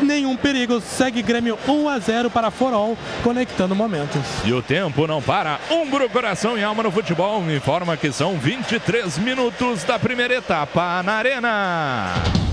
Nenhum 0.00 0.36
perigo, 0.36 0.80
segue 0.80 1.22
Grêmio 1.22 1.58
1 1.66 1.88
a 1.88 1.98
0 1.98 2.30
para 2.30 2.50
Forol, 2.50 2.96
conectando 3.22 3.74
momentos. 3.74 4.20
E 4.44 4.52
o 4.52 4.62
tempo 4.62 5.06
não 5.06 5.20
para. 5.20 5.58
Umbro, 5.70 6.08
coração 6.08 6.56
e 6.56 6.62
alma 6.62 6.82
no 6.82 6.92
futebol. 6.92 7.42
Informa 7.50 7.96
que 7.96 8.12
são 8.12 8.38
23 8.38 9.18
minutos 9.18 9.82
da 9.84 9.98
primeira 9.98 10.34
etapa 10.34 11.02
na 11.02 11.14
Arena. 11.14 12.51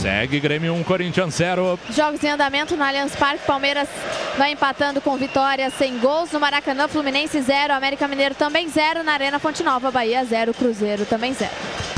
Segue 0.00 0.38
Grêmio 0.38 0.74
1, 0.74 0.84
Corinthians 0.84 1.34
0. 1.34 1.78
Jogos 1.90 2.22
em 2.22 2.28
andamento 2.28 2.76
no 2.76 2.84
Allianz 2.84 3.16
Parque. 3.16 3.44
Palmeiras 3.44 3.88
vai 4.36 4.52
empatando 4.52 5.00
com 5.00 5.16
vitória 5.16 5.68
sem 5.70 5.98
gols. 5.98 6.30
No 6.30 6.38
Maracanã, 6.38 6.86
Fluminense 6.86 7.40
0. 7.42 7.72
América 7.72 8.06
Mineiro 8.06 8.34
também 8.36 8.68
0. 8.68 9.02
Na 9.02 9.12
Arena 9.12 9.40
Fonte 9.40 9.64
Nova, 9.64 9.90
Bahia 9.90 10.24
0. 10.24 10.54
Cruzeiro 10.54 11.04
também 11.04 11.34
0. 11.34 11.50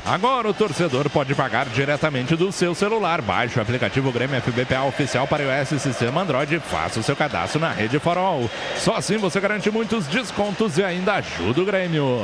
Agora 0.06 0.48
o 0.48 0.54
torcedor 0.54 1.10
pode 1.10 1.34
pagar 1.34 1.66
diretamente 1.66 2.34
do 2.34 2.50
seu 2.50 2.74
celular. 2.74 3.20
Baixe 3.20 3.58
o 3.58 3.62
aplicativo 3.62 4.10
Grêmio 4.10 4.40
FBPA 4.40 4.82
oficial 4.84 5.26
para 5.26 5.44
iOS 5.44 5.72
e 5.72 5.78
sistema 5.78 6.22
Android 6.22 6.54
e 6.54 6.58
faça 6.58 7.00
o 7.00 7.02
seu 7.02 7.14
cadastro 7.14 7.60
na 7.60 7.70
rede 7.70 7.98
Farol. 7.98 8.50
Só 8.78 8.96
assim 8.96 9.18
você 9.18 9.38
garante 9.38 9.70
muitos 9.70 10.06
descontos 10.06 10.78
e 10.78 10.82
ainda 10.82 11.14
ajuda 11.14 11.60
o 11.60 11.64
Grêmio. 11.66 12.18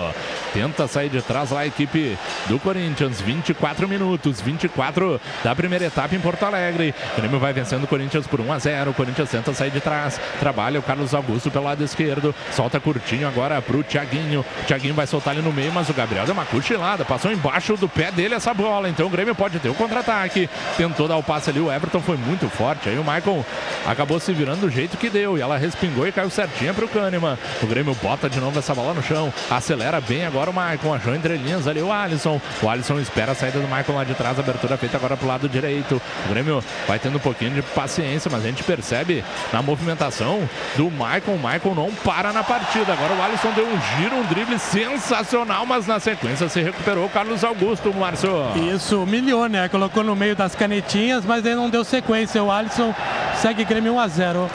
Tenta 0.55 0.89
sair 0.89 1.11
de 1.11 1.21
trás 1.21 1.51
lá 1.51 1.61
a 1.61 1.67
equipe 1.67 2.17
do 2.47 2.59
Corinthians. 2.59 3.21
24 3.21 3.87
minutos, 3.87 4.41
24 4.41 5.21
da 5.45 5.55
primeira 5.55 5.66
etapa 5.75 6.15
em 6.15 6.21
Porto 6.21 6.45
Alegre. 6.45 6.95
O 7.15 7.21
Grêmio 7.21 7.39
vai 7.39 7.53
vencendo 7.53 7.85
o 7.85 7.87
Corinthians 7.87 8.27
por 8.27 8.41
1 8.41 8.53
a 8.53 8.59
0. 8.59 8.91
O 8.91 8.95
Corinthians 8.95 9.31
tenta 9.31 9.53
sair 9.53 9.71
de 9.71 9.81
trás. 9.81 10.21
Trabalha 10.39 10.79
o 10.79 10.83
Carlos 10.83 11.15
Augusto 11.15 11.51
pelo 11.51 11.65
lado 11.65 11.83
esquerdo. 11.83 12.35
Solta 12.53 12.79
curtinho 12.79 13.27
agora 13.27 13.61
para 13.61 13.77
o 13.77 13.83
Thiaguinho. 13.83 14.41
O 14.41 14.67
Thiaguinho 14.67 14.95
vai 14.95 15.07
soltar 15.07 15.35
ali 15.35 15.43
no 15.43 15.53
meio, 15.53 15.73
mas 15.73 15.89
o 15.89 15.95
Gabriel 15.95 16.25
deu 16.25 16.35
uma 16.35 16.45
cochilada. 16.45 17.05
Passou 17.05 17.33
embaixo 17.33 17.77
do 17.77 17.89
pé 17.89 18.11
dele 18.11 18.35
essa 18.35 18.55
bola. 18.55 18.89
Então 18.89 19.07
o 19.07 19.11
Grêmio 19.11 19.35
pode 19.35 19.59
ter 19.59 19.69
o 19.69 19.75
contra-ataque. 19.75 20.49
Tentou 20.77 21.09
dar 21.09 21.17
o 21.17 21.23
passe 21.23 21.51
ali, 21.51 21.61
o 21.61 21.73
Everton 21.73 22.01
foi 22.01 22.17
muito 22.17 22.49
forte. 22.49 22.89
Aí 22.89 22.99
o 22.99 23.05
Michael 23.05 23.45
acabou 23.87 24.21
se 24.21 24.33
virando 24.33 24.61
do 24.61 24.71
jeito 24.71 24.97
que 24.97 25.11
deu. 25.11 25.37
E 25.37 25.41
ela 25.41 25.57
respingou 25.57 26.07
e 26.07 26.13
caiu 26.13 26.31
certinha 26.31 26.73
para 26.73 26.85
o 26.85 26.89
Kahneman. 26.89 27.39
O 27.63 27.67
Grêmio 27.67 27.95
bota 28.03 28.29
de 28.29 28.41
novo 28.41 28.59
essa 28.59 28.75
bola 28.75 28.95
no 28.95 29.03
chão. 29.03 29.33
Acelera 29.51 30.01
bem 30.01 30.25
agora 30.25 30.51
o 30.51 30.53
Michael. 30.53 30.95
Achou 30.95 31.15
entre 31.15 31.37
linhas 31.37 31.67
ali 31.67 31.81
o 31.81 31.93
Alisson. 31.93 32.41
O 32.63 32.69
Alisson 32.69 32.99
espera 32.99 33.33
a 33.33 33.35
saída 33.35 33.59
do 33.59 33.67
Michael 33.67 33.95
lá 33.95 34.05
de 34.05 34.15
trás. 34.15 34.39
Abertura 34.39 34.77
feita 34.77 34.97
agora 34.97 35.17
pro 35.17 35.27
lado 35.27 35.49
direito. 35.57 36.01
O 36.27 36.29
Grêmio 36.29 36.63
vai 36.87 36.99
tendo 36.99 37.17
um 37.17 37.21
pouquinho 37.21 37.53
de 37.53 37.63
paciência, 37.63 38.31
mas 38.31 38.45
a 38.45 38.49
gente 38.49 38.63
percebe 38.63 39.25
na 39.53 39.63
movimentação 39.63 40.49
do 40.77 40.91
Michael. 40.91 41.23
O 41.29 41.37
Michael 41.37 41.75
não 41.75 41.93
para 41.93 42.33
na 42.33 42.45
partida. 42.45 42.93
Agora 42.93 43.15
o 43.15 43.23
Alisson 43.23 43.51
deu 43.53 43.67
um 43.67 43.81
giro, 43.97 44.17
um 44.17 44.25
drible 44.25 44.59
sensacional, 44.59 45.65
mas 45.65 45.87
na 45.87 45.99
sequência 45.99 46.49
se 46.49 46.61
recuperou 46.61 47.07
o 47.07 47.11
Carlos 47.11 47.43
Augusto. 47.43 47.93
Márcio. 47.95 48.31
Isso, 48.75 49.03
humilhou, 49.03 49.49
né? 49.49 49.69
Colocou 49.69 50.03
no 50.03 50.15
meio 50.15 50.37
das 50.37 50.55
canetinhas, 50.55 51.25
mas 51.25 51.47
aí 51.47 51.55
não 51.55 51.71
deu 51.71 51.85
sequência. 51.85 52.43
O 52.43 52.51
Alisson 52.51 52.95
segue 53.41 53.65
Grêmio 53.65 53.95
1 53.95 54.01
a 54.01 54.09
0. 54.09 54.51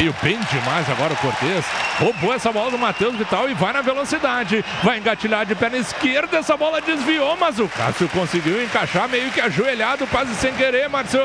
E 0.00 0.10
bem 0.22 0.38
demais 0.50 0.90
agora 0.90 1.12
o 1.12 1.16
Cortez. 1.16 1.64
Roubou 2.00 2.34
essa 2.34 2.50
bola 2.50 2.70
do 2.70 2.76
Matheus 2.78 3.14
Vital 3.14 3.48
e 3.48 3.54
vai 3.54 3.72
na 3.72 3.80
velocidade. 3.80 4.64
Vai 4.82 4.98
engatilhar 4.98 5.46
de 5.46 5.54
perna 5.54 5.76
esquerda. 5.76 6.38
Essa 6.38 6.56
bola 6.56 6.80
desviou, 6.80 7.36
mas 7.36 7.60
o 7.60 7.68
Cássio 7.68 8.08
conseguiu 8.08 8.62
encaixar 8.62 9.08
meio 9.08 9.30
que 9.30 9.40
ajoelhado, 9.40 10.04
quase 10.08 10.34
sem 10.34 10.52
querer, 10.54 10.88
Márcio. 10.88 11.20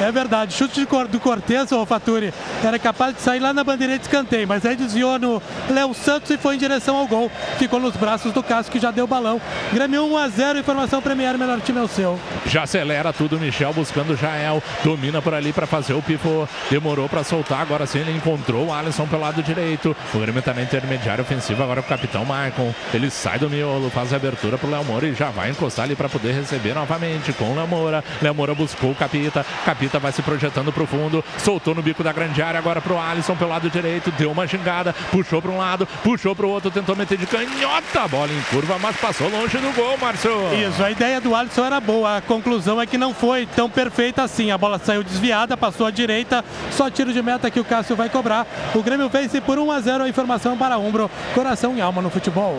É 0.00 0.12
verdade. 0.12 0.54
Chute 0.54 0.86
do 1.10 1.20
Cortez, 1.20 1.72
o 1.72 1.86
Faturi, 1.86 2.32
era 2.62 2.78
capaz 2.78 3.14
de 3.14 3.20
sair 3.20 3.40
lá 3.40 3.52
na 3.52 3.64
bandeira 3.64 3.96
de 3.96 4.04
escanteio, 4.04 4.46
mas 4.46 4.64
aí 4.64 4.76
desviou 4.76 5.18
no 5.18 5.42
Léo 5.70 5.94
Santos 5.94 6.30
e 6.30 6.36
foi 6.36 6.56
em 6.56 6.58
direção 6.58 6.96
ao 6.96 7.06
gol. 7.06 7.30
Ficou 7.58 7.80
nos 7.80 7.96
braços 7.96 8.32
do 8.32 8.42
Cássio 8.42 8.70
que 8.70 8.78
já 8.78 8.90
deu 8.90 9.06
balão. 9.06 9.40
Grêmio 9.72 10.04
1 10.12 10.16
a 10.16 10.28
0. 10.28 10.58
Informação 10.58 11.00
Premier, 11.00 11.38
melhor 11.38 11.60
time 11.60 11.78
é 11.78 11.82
o 11.82 11.88
seu. 11.88 12.18
Já 12.46 12.64
acelera 12.64 13.12
tudo, 13.12 13.38
Michel 13.38 13.72
buscando 13.72 14.12
o 14.12 14.16
Jael. 14.16 14.62
Domina 14.84 15.22
por 15.22 15.34
ali 15.34 15.52
para 15.52 15.66
fazer 15.66 15.94
o 15.94 16.02
pivô. 16.02 16.46
Demorou 16.70 17.08
para 17.08 17.24
soltar 17.24 17.60
agora 17.60 17.75
Agora 17.76 17.86
sim 17.86 17.98
ele 17.98 18.12
encontrou 18.12 18.68
o 18.68 18.72
Alisson 18.72 19.06
pelo 19.06 19.20
lado 19.20 19.42
direito. 19.42 19.94
O 20.14 20.18
Grêmio 20.18 20.38
está 20.38 20.54
na 20.54 20.62
intermediária 20.62 21.20
ofensiva 21.20 21.62
agora 21.62 21.82
com 21.82 21.88
o 21.88 21.90
capitão 21.90 22.24
Maicon. 22.24 22.74
Ele 22.94 23.10
sai 23.10 23.38
do 23.38 23.50
miolo, 23.50 23.90
faz 23.90 24.14
a 24.14 24.16
abertura 24.16 24.56
pro 24.56 24.70
Léo 24.70 24.82
Moura 24.82 25.06
e 25.06 25.12
já 25.12 25.28
vai 25.28 25.50
encostar 25.50 25.84
ali 25.84 25.94
para 25.94 26.08
poder 26.08 26.32
receber 26.32 26.72
novamente 26.74 27.34
com 27.34 27.52
o 27.52 27.54
Léo 27.54 27.68
Moura. 27.68 28.02
Léo 28.22 28.34
Moura 28.34 28.54
buscou 28.54 28.92
o 28.92 28.94
Capita. 28.94 29.44
Capita 29.66 29.98
vai 29.98 30.10
se 30.10 30.22
projetando 30.22 30.72
pro 30.72 30.86
fundo. 30.86 31.22
Soltou 31.36 31.74
no 31.74 31.82
bico 31.82 32.02
da 32.02 32.14
grande 32.14 32.40
área 32.40 32.58
agora 32.58 32.80
pro 32.80 32.98
Alisson 32.98 33.36
pelo 33.36 33.50
lado 33.50 33.68
direito. 33.68 34.10
Deu 34.12 34.30
uma 34.30 34.46
gingada, 34.46 34.94
puxou 35.10 35.42
para 35.42 35.50
um 35.50 35.58
lado, 35.58 35.86
puxou 36.02 36.34
pro 36.34 36.48
outro, 36.48 36.70
tentou 36.70 36.96
meter 36.96 37.18
de 37.18 37.26
canhota. 37.26 38.08
Bola 38.08 38.32
em 38.32 38.40
curva, 38.50 38.78
mas 38.80 38.96
passou 38.96 39.28
longe 39.28 39.58
do 39.58 39.70
gol, 39.74 39.98
Márcio. 39.98 40.30
Isso, 40.66 40.82
a 40.82 40.90
ideia 40.90 41.20
do 41.20 41.34
Alisson 41.34 41.66
era 41.66 41.78
boa. 41.78 42.16
A 42.16 42.20
conclusão 42.22 42.80
é 42.80 42.86
que 42.86 42.96
não 42.96 43.12
foi 43.12 43.44
tão 43.44 43.68
perfeita 43.68 44.22
assim. 44.22 44.50
A 44.50 44.56
bola 44.56 44.80
saiu 44.82 45.04
desviada, 45.04 45.58
passou 45.58 45.86
à 45.86 45.90
direita. 45.90 46.42
Só 46.70 46.88
tiro 46.88 47.12
de 47.12 47.20
meta 47.20 47.50
que 47.50 47.60
o 47.60 47.65
Cássio 47.66 47.96
vai 47.96 48.08
cobrar. 48.08 48.46
O 48.74 48.82
Grêmio 48.82 49.08
vence 49.08 49.40
por 49.40 49.58
1 49.58 49.70
a 49.70 49.80
0 49.80 50.04
a 50.04 50.08
informação 50.08 50.56
para 50.56 50.78
Umbro. 50.78 51.10
Coração 51.34 51.76
e 51.76 51.80
alma 51.80 52.00
no 52.00 52.10
futebol. 52.10 52.58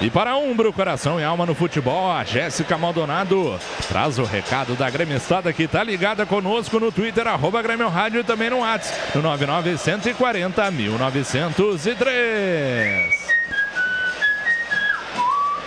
E 0.00 0.10
para 0.10 0.36
Umbro, 0.36 0.72
coração 0.72 1.20
e 1.20 1.24
alma 1.24 1.46
no 1.46 1.54
futebol, 1.54 2.10
a 2.10 2.24
Jéssica 2.24 2.76
Maldonado 2.76 3.58
traz 3.88 4.18
o 4.18 4.24
recado 4.24 4.74
da 4.74 4.90
Grêmistada 4.90 5.52
que 5.52 5.62
está 5.62 5.82
ligada 5.82 6.26
conosco 6.26 6.78
no 6.78 6.92
Twitter, 6.92 7.26
arroba 7.26 7.62
Grêmio 7.62 7.88
Rádio 7.88 8.20
e 8.20 8.24
também 8.24 8.50
no 8.50 8.58
WhatsApp, 8.58 9.12
no 9.14 9.22
99140 9.22 10.70
1903. 10.70 13.26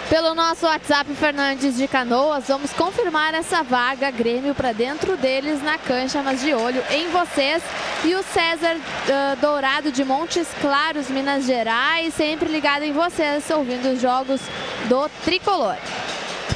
Pelo 0.10 0.34
nosso 0.34 0.66
WhatsApp 0.66 1.14
Fernandes 1.14 1.78
de 1.78 1.88
Canoas, 1.88 2.48
vamos 2.48 2.74
confirmar 2.74 3.36
essa 3.36 3.62
vaga 3.62 4.10
Grêmio 4.10 4.56
para 4.56 4.72
dentro 4.72 5.16
deles 5.16 5.62
na 5.62 5.78
cancha, 5.78 6.24
mas 6.24 6.42
de 6.42 6.52
olho 6.52 6.84
em 6.90 7.08
vocês. 7.10 7.62
E 8.04 8.16
o 8.16 8.24
César 8.24 8.76
uh, 8.76 9.36
Dourado 9.40 9.92
de 9.92 10.04
Montes 10.04 10.48
Claros, 10.60 11.12
Minas 11.12 11.46
Gerais, 11.46 12.16
sempre 12.16 12.50
ligado 12.50 12.82
em 12.82 12.92
vocês, 12.92 13.48
ouvindo 13.52 13.94
os 13.94 14.02
jogos 14.02 14.42
do 14.86 15.08
Tricolor. 15.24 15.78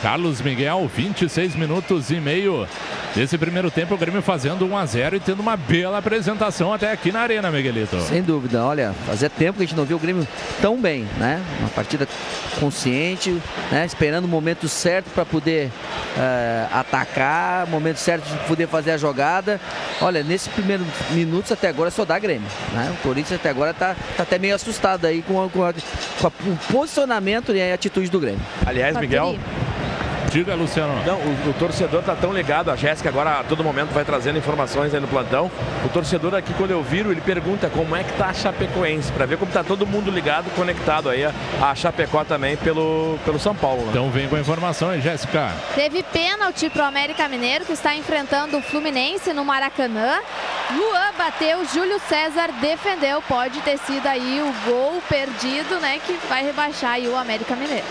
Carlos 0.04 0.42
Miguel, 0.42 0.92
26 0.94 1.56
minutos 1.56 2.12
e 2.12 2.16
meio 2.16 2.68
desse 3.16 3.38
primeiro 3.38 3.72
tempo. 3.72 3.96
O 3.96 3.98
Grêmio 3.98 4.22
fazendo 4.22 4.66
1 4.66 4.78
a 4.78 4.86
0 4.86 5.16
e 5.16 5.20
tendo 5.22 5.40
uma 5.40 5.56
bela 5.56 6.00
apresentação 6.00 6.74
até 6.74 6.92
aqui 6.92 7.10
na 7.10 7.22
Arena, 7.22 7.50
Miguelito. 7.50 8.02
Sem 8.02 8.22
dúvida, 8.22 8.66
olha, 8.66 8.94
fazia 9.06 9.30
tempo 9.30 9.60
que 9.60 9.64
a 9.64 9.66
gente 9.66 9.78
não 9.78 9.86
viu 9.86 9.96
o 9.96 10.00
Grêmio 10.02 10.28
tão 10.62 10.78
bem, 10.78 11.08
né? 11.18 11.42
Uma 11.62 11.70
partida 11.70 12.06
consciente, 12.60 13.42
né? 13.72 13.86
esperando 13.86 14.26
o 14.26 14.28
momento 14.28 14.68
certo 14.68 15.10
para 15.12 15.24
poder 15.24 15.68
uh, 16.18 16.78
atacar, 16.78 17.66
momento 17.68 17.96
certo 17.96 18.26
de 18.26 18.38
poder 18.46 18.68
fazer 18.68 18.92
a 18.92 18.98
jogada. 18.98 19.58
Olha, 20.02 20.22
nesses 20.22 20.50
primeiros 20.50 20.86
minutos 21.12 21.50
até 21.50 21.70
agora 21.70 21.90
só 21.90 22.04
dá 22.04 22.20
Grêmio. 22.20 22.50
Né? 22.74 22.94
O 22.94 23.08
Corinthians 23.08 23.40
até 23.40 23.50
agora 23.50 23.72
está 23.72 23.96
tá 24.18 24.24
até 24.24 24.38
meio 24.38 24.54
assustado 24.54 25.06
aí 25.06 25.22
com, 25.22 25.42
a, 25.42 25.50
com, 25.50 25.64
a, 25.64 25.72
com 25.72 26.28
a, 26.28 26.30
o 26.30 26.74
posicionamento 26.74 27.56
e 27.56 27.72
a 27.72 27.74
atitude 27.74 28.10
do 28.10 28.20
Grêmio. 28.20 28.42
Aliás, 28.66 28.98
Miguel, 28.98 29.38
Diga, 30.34 30.56
Luciano. 30.56 31.00
Não, 31.06 31.20
o, 31.20 31.50
o 31.52 31.54
torcedor 31.60 32.02
tá 32.02 32.16
tão 32.16 32.34
ligado, 32.34 32.72
a 32.72 32.76
Jéssica 32.76 33.08
agora 33.08 33.40
a 33.40 33.44
todo 33.44 33.64
momento 33.64 33.92
vai 33.92 34.04
trazendo 34.04 34.40
informações 34.40 34.92
aí 34.92 35.00
no 35.00 35.08
plantão. 35.08 35.52
O 35.86 35.90
torcedor 35.90 36.34
aqui, 36.34 36.52
quando 36.56 36.72
eu 36.72 36.82
viro, 36.82 37.12
ele 37.12 37.22
pergunta 37.22 37.70
como 37.70 37.96
é 37.96 38.04
que 38.04 38.12
tá 38.14 38.30
a 38.30 38.34
Chapecoense, 38.34 39.12
para 39.12 39.28
ver 39.28 39.38
como 39.38 39.52
tá 39.52 39.64
todo 39.64 39.86
mundo 39.86 40.10
ligado, 40.10 40.50
conectado 40.56 41.08
aí 41.08 41.24
a, 41.24 41.32
a 41.62 41.76
Chapecó 41.76 42.24
também 42.24 42.58
pelo, 42.58 43.20
pelo 43.24 43.38
São 43.38 43.54
Paulo. 43.54 43.84
Né? 43.84 43.90
Então 43.92 44.10
vem 44.10 44.28
com 44.28 44.36
informações, 44.36 45.04
Jéssica. 45.04 45.52
Teve 45.76 46.02
pênalti 46.02 46.68
pro 46.68 46.82
América 46.82 47.28
Mineiro, 47.28 47.64
que 47.64 47.74
está 47.74 47.96
enfrentando 47.96 48.58
o 48.58 48.62
Fluminense 48.64 49.34
no 49.34 49.46
Maracanã. 49.46 50.18
Luan 50.76 51.12
bateu, 51.16 51.64
Júlio 51.72 52.02
César 52.10 52.50
defendeu. 52.60 53.22
Pode 53.22 53.62
ter 53.62 53.78
sido 53.78 54.08
aí 54.08 54.42
o 54.42 54.68
gol 54.68 55.00
perdido, 55.08 55.80
né? 55.80 56.00
Que 56.04 56.18
vai 56.28 56.44
rebaixar 56.44 56.94
aí 56.94 57.08
o 57.08 57.16
América 57.16 57.56
Mineiro. 57.56 57.86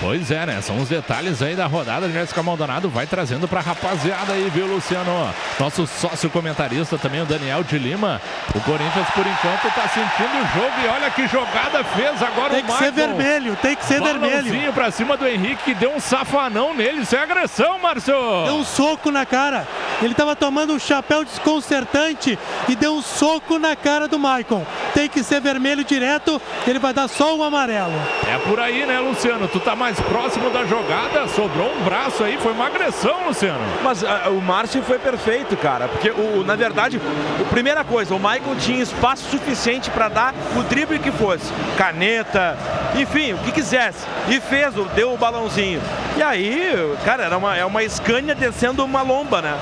Pois 0.00 0.30
é, 0.30 0.46
né? 0.46 0.60
São 0.62 0.78
os 0.78 0.88
detalhes 0.88 1.42
aí 1.42 1.56
da 1.56 1.66
rodada. 1.66 1.79
Jéssica 2.12 2.42
Maldonado 2.42 2.88
vai 2.88 3.06
trazendo 3.06 3.48
pra 3.48 3.60
rapaziada 3.60 4.32
aí, 4.32 4.50
viu, 4.52 4.66
Luciano? 4.66 5.32
Nosso 5.58 5.86
sócio 5.86 6.28
comentarista 6.30 6.98
também, 6.98 7.22
o 7.22 7.26
Daniel 7.26 7.62
de 7.62 7.78
Lima. 7.78 8.20
O 8.54 8.60
Corinthians, 8.60 9.08
por 9.14 9.26
enquanto, 9.26 9.74
tá 9.74 9.88
sentindo 9.88 10.36
o 10.42 10.60
jogo 10.60 10.72
e 10.84 10.88
olha 10.88 11.10
que 11.10 11.26
jogada 11.28 11.82
fez 11.84 12.22
agora 12.22 12.50
tem 12.50 12.60
o 12.60 12.66
Tem 12.66 12.76
que 12.76 12.78
ser 12.78 12.92
vermelho, 12.92 13.56
tem 13.56 13.76
que 13.76 13.84
ser 13.84 14.00
vermelho. 14.02 14.72
pra 14.72 14.90
cima 14.90 15.16
do 15.16 15.26
Henrique, 15.26 15.64
que 15.64 15.74
deu 15.74 15.92
um 15.94 16.00
safanão 16.00 16.74
nele. 16.74 17.02
Isso 17.02 17.16
é 17.16 17.22
agressão, 17.22 17.78
Márcio. 17.78 18.14
Deu 18.44 18.56
um 18.56 18.64
soco 18.64 19.10
na 19.10 19.24
cara. 19.24 19.66
Ele 20.02 20.14
tava 20.14 20.34
tomando 20.34 20.72
um 20.72 20.78
chapéu 20.78 21.24
desconcertante 21.24 22.38
e 22.68 22.74
deu 22.74 22.94
um 22.94 23.02
soco 23.02 23.58
na 23.58 23.76
cara 23.76 24.08
do 24.08 24.18
Maicon. 24.18 24.64
Tem 24.94 25.08
que 25.08 25.22
ser 25.22 25.40
vermelho 25.40 25.84
direto, 25.84 26.40
ele 26.66 26.78
vai 26.78 26.92
dar 26.92 27.08
só 27.08 27.36
um 27.36 27.42
amarelo. 27.42 27.92
É 28.26 28.38
por 28.38 28.58
aí, 28.58 28.86
né, 28.86 28.98
Luciano? 29.00 29.46
Tu 29.48 29.60
tá 29.60 29.76
mais 29.76 29.98
próximo 30.00 30.50
da 30.50 30.64
jogada, 30.64 31.28
sobrou 31.28 31.69
um 31.70 31.84
braço 31.84 32.22
aí, 32.24 32.38
foi 32.38 32.52
uma 32.52 32.66
agressão, 32.66 33.26
Luciano. 33.26 33.60
Mas 33.82 34.02
uh, 34.02 34.06
o 34.30 34.40
Márcio 34.40 34.82
foi 34.82 34.98
perfeito, 34.98 35.56
cara, 35.56 35.88
porque 35.88 36.10
o, 36.10 36.44
na 36.44 36.56
verdade, 36.56 37.00
a 37.40 37.44
primeira 37.50 37.84
coisa, 37.84 38.14
o 38.14 38.18
Michael 38.18 38.56
tinha 38.58 38.82
espaço 38.82 39.30
suficiente 39.30 39.90
para 39.90 40.08
dar 40.08 40.34
o 40.56 40.62
drible 40.64 40.98
que 40.98 41.10
fosse, 41.10 41.52
caneta, 41.76 42.56
enfim, 42.94 43.32
o 43.32 43.38
que 43.38 43.52
quisesse, 43.52 44.06
e 44.28 44.40
fez, 44.40 44.74
deu 44.94 45.12
o 45.12 45.16
balãozinho. 45.16 45.80
E 46.16 46.22
aí, 46.22 46.96
cara, 47.04 47.24
era 47.24 47.36
uma, 47.36 47.56
é 47.56 47.64
uma 47.64 47.88
Scania 47.88 48.34
descendo 48.34 48.84
uma 48.84 49.02
lomba, 49.02 49.40
né? 49.40 49.56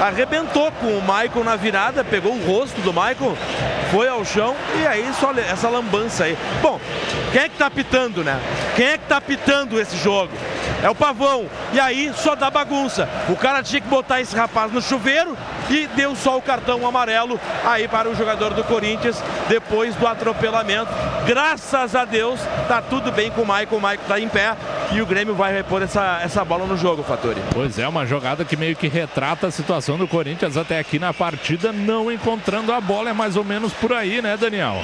Arrebentou 0.00 0.72
com 0.72 0.86
o 0.86 1.00
Michael 1.02 1.44
na 1.44 1.56
virada, 1.56 2.02
pegou 2.02 2.32
o 2.32 2.46
rosto 2.46 2.80
do 2.80 2.92
Michael, 2.92 3.36
foi 3.90 4.08
ao 4.08 4.24
chão 4.24 4.56
e 4.80 4.86
aí 4.86 5.10
só 5.20 5.32
essa 5.32 5.68
lambança 5.68 6.24
aí. 6.24 6.38
Bom, 6.62 6.80
quem 7.32 7.42
é 7.42 7.48
que 7.48 7.58
tá 7.58 7.70
pitando, 7.70 8.24
né? 8.24 8.40
Quem 8.76 8.86
é 8.86 8.98
que 8.98 9.06
tá 9.06 9.20
pitando 9.20 9.78
esse 9.78 9.96
jogo? 9.98 10.32
É 10.82 10.88
o 10.88 10.94
Pavão. 10.94 11.39
E 11.72 11.80
aí 11.80 12.12
só 12.14 12.34
dá 12.34 12.50
bagunça. 12.50 13.08
O 13.28 13.36
cara 13.36 13.62
tinha 13.62 13.80
que 13.80 13.88
botar 13.88 14.20
esse 14.20 14.34
rapaz 14.34 14.72
no 14.72 14.82
chuveiro 14.82 15.36
e 15.68 15.86
deu 15.88 16.14
só 16.16 16.36
o 16.36 16.42
cartão 16.42 16.86
amarelo 16.86 17.38
aí 17.64 17.86
para 17.86 18.08
o 18.08 18.14
jogador 18.14 18.54
do 18.54 18.64
Corinthians 18.64 19.22
depois 19.48 19.94
do 19.94 20.06
atropelamento. 20.06 20.90
Graças 21.26 21.94
a 21.94 22.04
Deus, 22.04 22.40
tá 22.66 22.82
tudo 22.82 23.12
bem 23.12 23.30
com 23.30 23.42
o 23.42 23.46
Maicon. 23.46 23.76
O 23.76 23.80
Maicon 23.80 24.04
tá 24.08 24.18
em 24.18 24.28
pé 24.28 24.56
e 24.92 25.00
o 25.00 25.06
Grêmio 25.06 25.34
vai 25.34 25.52
repor 25.52 25.82
essa, 25.82 26.20
essa 26.22 26.44
bola 26.44 26.66
no 26.66 26.76
jogo, 26.76 27.02
Fatori. 27.02 27.40
Pois 27.52 27.78
é, 27.78 27.86
uma 27.86 28.04
jogada 28.04 28.44
que 28.44 28.56
meio 28.56 28.74
que 28.74 28.88
retrata 28.88 29.46
a 29.46 29.50
situação 29.50 29.96
do 29.96 30.08
Corinthians 30.08 30.56
até 30.56 30.78
aqui 30.78 30.98
na 30.98 31.14
partida, 31.14 31.72
não 31.72 32.10
encontrando 32.10 32.72
a 32.72 32.80
bola. 32.80 33.10
É 33.10 33.12
mais 33.12 33.36
ou 33.36 33.44
menos 33.44 33.72
por 33.72 33.92
aí, 33.92 34.20
né, 34.20 34.36
Daniel? 34.36 34.82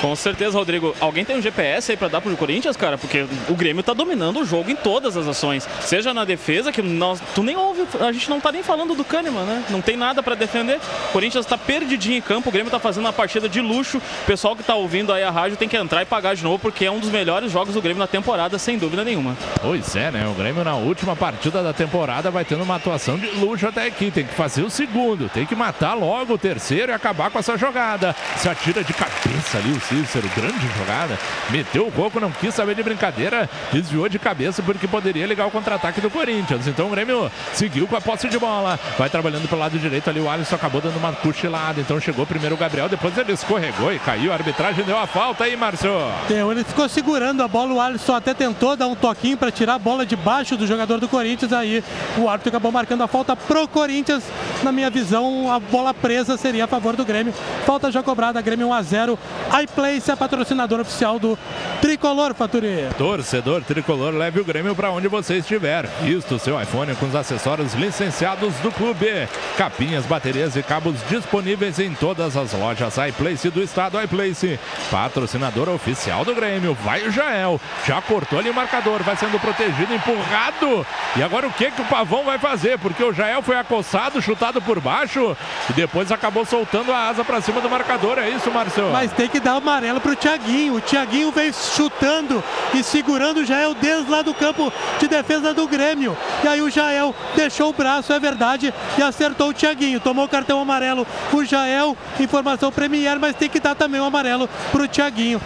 Com 0.00 0.14
certeza, 0.14 0.56
Rodrigo. 0.56 0.94
Alguém 1.00 1.24
tem 1.24 1.36
um 1.36 1.42
GPS 1.42 1.90
aí 1.90 1.96
para 1.96 2.08
dar 2.08 2.20
pro 2.20 2.36
Corinthians, 2.36 2.76
cara? 2.76 2.98
Porque 2.98 3.26
o 3.48 3.54
Grêmio 3.54 3.82
tá 3.82 3.92
dominando 3.92 4.40
o 4.40 4.44
jogo 4.44 4.70
em 4.70 4.76
todas 4.76 5.16
as 5.16 5.26
ações. 5.26 5.66
Seja 5.88 6.12
na 6.12 6.26
defesa, 6.26 6.70
que 6.70 6.82
nós, 6.82 7.18
tu 7.34 7.42
nem 7.42 7.56
ouve, 7.56 7.82
a 7.98 8.12
gente 8.12 8.28
não 8.28 8.38
tá 8.38 8.52
nem 8.52 8.62
falando 8.62 8.94
do 8.94 9.02
Kahneman, 9.02 9.44
né? 9.44 9.64
Não 9.70 9.80
tem 9.80 9.96
nada 9.96 10.22
para 10.22 10.34
defender. 10.34 10.78
O 11.08 11.12
Corinthians 11.14 11.46
tá 11.46 11.56
perdidinho 11.56 12.18
em 12.18 12.20
campo, 12.20 12.50
o 12.50 12.52
Grêmio 12.52 12.70
tá 12.70 12.78
fazendo 12.78 13.06
uma 13.06 13.12
partida 13.12 13.48
de 13.48 13.58
luxo. 13.62 13.96
O 13.96 14.26
pessoal 14.26 14.54
que 14.54 14.62
tá 14.62 14.74
ouvindo 14.74 15.14
aí 15.14 15.22
a 15.22 15.30
rádio 15.30 15.56
tem 15.56 15.66
que 15.66 15.78
entrar 15.78 16.02
e 16.02 16.04
pagar 16.04 16.36
de 16.36 16.44
novo, 16.44 16.58
porque 16.58 16.84
é 16.84 16.90
um 16.90 16.98
dos 16.98 17.08
melhores 17.08 17.50
jogos 17.50 17.72
do 17.72 17.80
Grêmio 17.80 18.00
na 18.00 18.06
temporada, 18.06 18.58
sem 18.58 18.76
dúvida 18.76 19.02
nenhuma. 19.02 19.34
Pois 19.62 19.96
é, 19.96 20.10
né? 20.10 20.28
O 20.28 20.34
Grêmio 20.34 20.62
na 20.62 20.74
última 20.74 21.16
partida 21.16 21.62
da 21.62 21.72
temporada 21.72 22.30
vai 22.30 22.44
tendo 22.44 22.64
uma 22.64 22.76
atuação 22.76 23.16
de 23.16 23.26
luxo 23.28 23.66
até 23.66 23.86
aqui. 23.86 24.10
Tem 24.10 24.26
que 24.26 24.34
fazer 24.34 24.64
o 24.64 24.70
segundo, 24.70 25.30
tem 25.30 25.46
que 25.46 25.56
matar 25.56 25.94
logo 25.94 26.34
o 26.34 26.38
terceiro 26.38 26.92
e 26.92 26.94
acabar 26.94 27.30
com 27.30 27.38
essa 27.38 27.56
jogada. 27.56 28.14
Se 28.36 28.46
atira 28.46 28.84
de 28.84 28.92
cabeça 28.92 29.56
ali 29.56 29.72
o 29.72 29.80
Cícero, 29.80 30.28
grande 30.36 30.68
jogada. 30.76 31.18
Meteu 31.48 31.86
o 31.86 31.92
coco, 31.92 32.20
não 32.20 32.30
quis 32.30 32.54
saber 32.54 32.74
de 32.74 32.82
brincadeira, 32.82 33.48
desviou 33.72 34.06
de 34.06 34.18
cabeça 34.18 34.62
porque 34.62 34.86
poderia 34.86 35.24
ligar 35.24 35.46
o 35.46 35.50
contra-ataque 35.78 36.00
do 36.00 36.10
Corinthians. 36.10 36.66
Então 36.66 36.86
o 36.88 36.90
Grêmio 36.90 37.30
seguiu 37.54 37.86
com 37.86 37.96
a 37.96 38.00
posse 38.00 38.28
de 38.28 38.38
bola. 38.38 38.78
Vai 38.98 39.08
trabalhando 39.08 39.48
pelo 39.48 39.60
lado 39.60 39.78
direito 39.78 40.10
ali. 40.10 40.20
O 40.20 40.28
Alisson 40.28 40.56
acabou 40.56 40.80
dando 40.80 40.96
uma 40.96 41.12
cochilada. 41.12 41.80
Então 41.80 42.00
chegou 42.00 42.26
primeiro 42.26 42.54
o 42.54 42.58
Gabriel, 42.58 42.88
depois 42.88 43.16
ele 43.16 43.32
escorregou 43.32 43.92
e 43.92 43.98
caiu. 43.98 44.32
A 44.32 44.34
arbitragem 44.34 44.84
deu 44.84 44.98
a 44.98 45.06
falta 45.06 45.44
aí, 45.44 45.56
Márcio. 45.56 45.90
Deu, 46.28 46.52
ele 46.52 46.64
ficou 46.64 46.88
segurando 46.88 47.42
a 47.42 47.48
bola. 47.48 47.72
O 47.72 47.80
Alisson 47.80 48.14
até 48.14 48.34
tentou 48.34 48.76
dar 48.76 48.88
um 48.88 48.94
toquinho 48.94 49.36
para 49.36 49.50
tirar 49.50 49.74
a 49.74 49.78
bola 49.78 50.04
de 50.04 50.16
baixo 50.16 50.56
do 50.56 50.66
jogador 50.66 50.98
do 50.98 51.08
Corinthians. 51.08 51.52
Aí 51.52 51.82
o 52.18 52.28
árbitro 52.28 52.50
acabou 52.50 52.72
marcando 52.72 53.02
a 53.02 53.08
falta 53.08 53.34
pro 53.36 53.66
Corinthians. 53.68 54.24
Na 54.62 54.72
minha 54.72 54.90
visão, 54.90 55.50
a 55.52 55.60
bola 55.60 55.94
presa 55.94 56.36
seria 56.36 56.64
a 56.64 56.68
favor 56.68 56.96
do 56.96 57.04
Grêmio. 57.04 57.32
Falta 57.64 57.90
já 57.92 58.02
cobrada, 58.02 58.40
Grêmio 58.42 58.68
1 58.68 58.72
a 58.72 58.82
0. 58.82 59.18
iPlace 59.62 60.10
é 60.10 60.16
patrocinador 60.16 60.80
oficial 60.80 61.18
do 61.18 61.38
Tricolor, 61.80 62.34
Faturi. 62.34 62.88
Torcedor 62.96 63.62
Tricolor, 63.62 64.12
leve 64.12 64.40
o 64.40 64.44
Grêmio 64.44 64.74
para 64.74 64.90
onde 64.90 65.06
você 65.06 65.36
estiver. 65.36 65.67
Visto 66.02 66.36
o 66.36 66.38
seu 66.38 66.60
iPhone 66.60 66.94
com 66.96 67.06
os 67.06 67.14
acessórios 67.14 67.74
licenciados 67.74 68.54
do 68.56 68.70
clube. 68.72 69.28
Capinhas, 69.56 70.06
baterias 70.06 70.56
e 70.56 70.62
cabos 70.62 70.96
disponíveis 71.08 71.78
em 71.78 71.94
todas 71.94 72.36
as 72.36 72.52
lojas 72.52 72.96
iPlace 72.96 73.50
do 73.50 73.62
estado 73.62 74.00
iPlace. 74.00 74.58
Patrocinador 74.90 75.68
oficial 75.68 76.24
do 76.24 76.34
Grêmio. 76.34 76.74
Vai 76.84 77.06
o 77.06 77.10
Jael. 77.10 77.60
Já 77.86 78.00
cortou 78.00 78.38
ali 78.38 78.48
o 78.48 78.54
marcador. 78.54 79.02
Vai 79.02 79.16
sendo 79.16 79.38
protegido, 79.38 79.94
empurrado. 79.94 80.86
E 81.16 81.22
agora 81.22 81.46
o 81.46 81.52
que, 81.52 81.70
que 81.70 81.82
o 81.82 81.84
Pavão 81.84 82.24
vai 82.24 82.38
fazer? 82.38 82.78
Porque 82.78 83.02
o 83.02 83.12
Jael 83.12 83.42
foi 83.42 83.58
acossado, 83.58 84.22
chutado 84.22 84.62
por 84.62 84.80
baixo 84.80 85.36
e 85.68 85.72
depois 85.72 86.10
acabou 86.10 86.44
soltando 86.44 86.92
a 86.92 87.08
asa 87.08 87.24
para 87.24 87.40
cima 87.40 87.60
do 87.60 87.68
marcador. 87.68 88.18
É 88.18 88.30
isso, 88.30 88.50
Marcelo? 88.50 88.92
Mas 88.92 89.12
tem 89.12 89.28
que 89.28 89.40
dar 89.40 89.56
amarelo 89.56 90.00
pro 90.00 90.16
Thiaguinho. 90.16 90.74
O 90.74 90.80
Thiaguinho 90.80 91.30
veio 91.30 91.52
chutando 91.52 92.42
e 92.72 92.82
segurando 92.82 93.38
o 93.38 93.44
Jael 93.44 93.74
desde 93.74 94.10
lá 94.10 94.22
do 94.22 94.32
campo 94.32 94.72
de 94.98 95.08
defesa 95.08 95.52
do 95.52 95.57
Grêmio. 95.66 96.16
E 96.44 96.48
aí 96.48 96.60
o 96.60 96.70
Jael 96.70 97.14
deixou 97.34 97.70
o 97.70 97.72
braço, 97.72 98.12
é 98.12 98.20
verdade, 98.20 98.72
e 98.96 99.02
acertou 99.02 99.48
o 99.48 99.54
Thiaguinho. 99.54 99.98
Tomou 100.00 100.26
o 100.26 100.28
cartão 100.28 100.60
amarelo 100.60 101.06
o 101.32 101.44
Jael, 101.44 101.96
informação 102.20 102.70
Premier, 102.70 103.18
mas 103.18 103.34
tem 103.34 103.48
que 103.48 103.58
dar 103.60 103.74
também 103.74 104.00
o 104.00 104.04
amarelo 104.04 104.48
pro 104.70 104.86
Thiaguinho. 104.86 105.40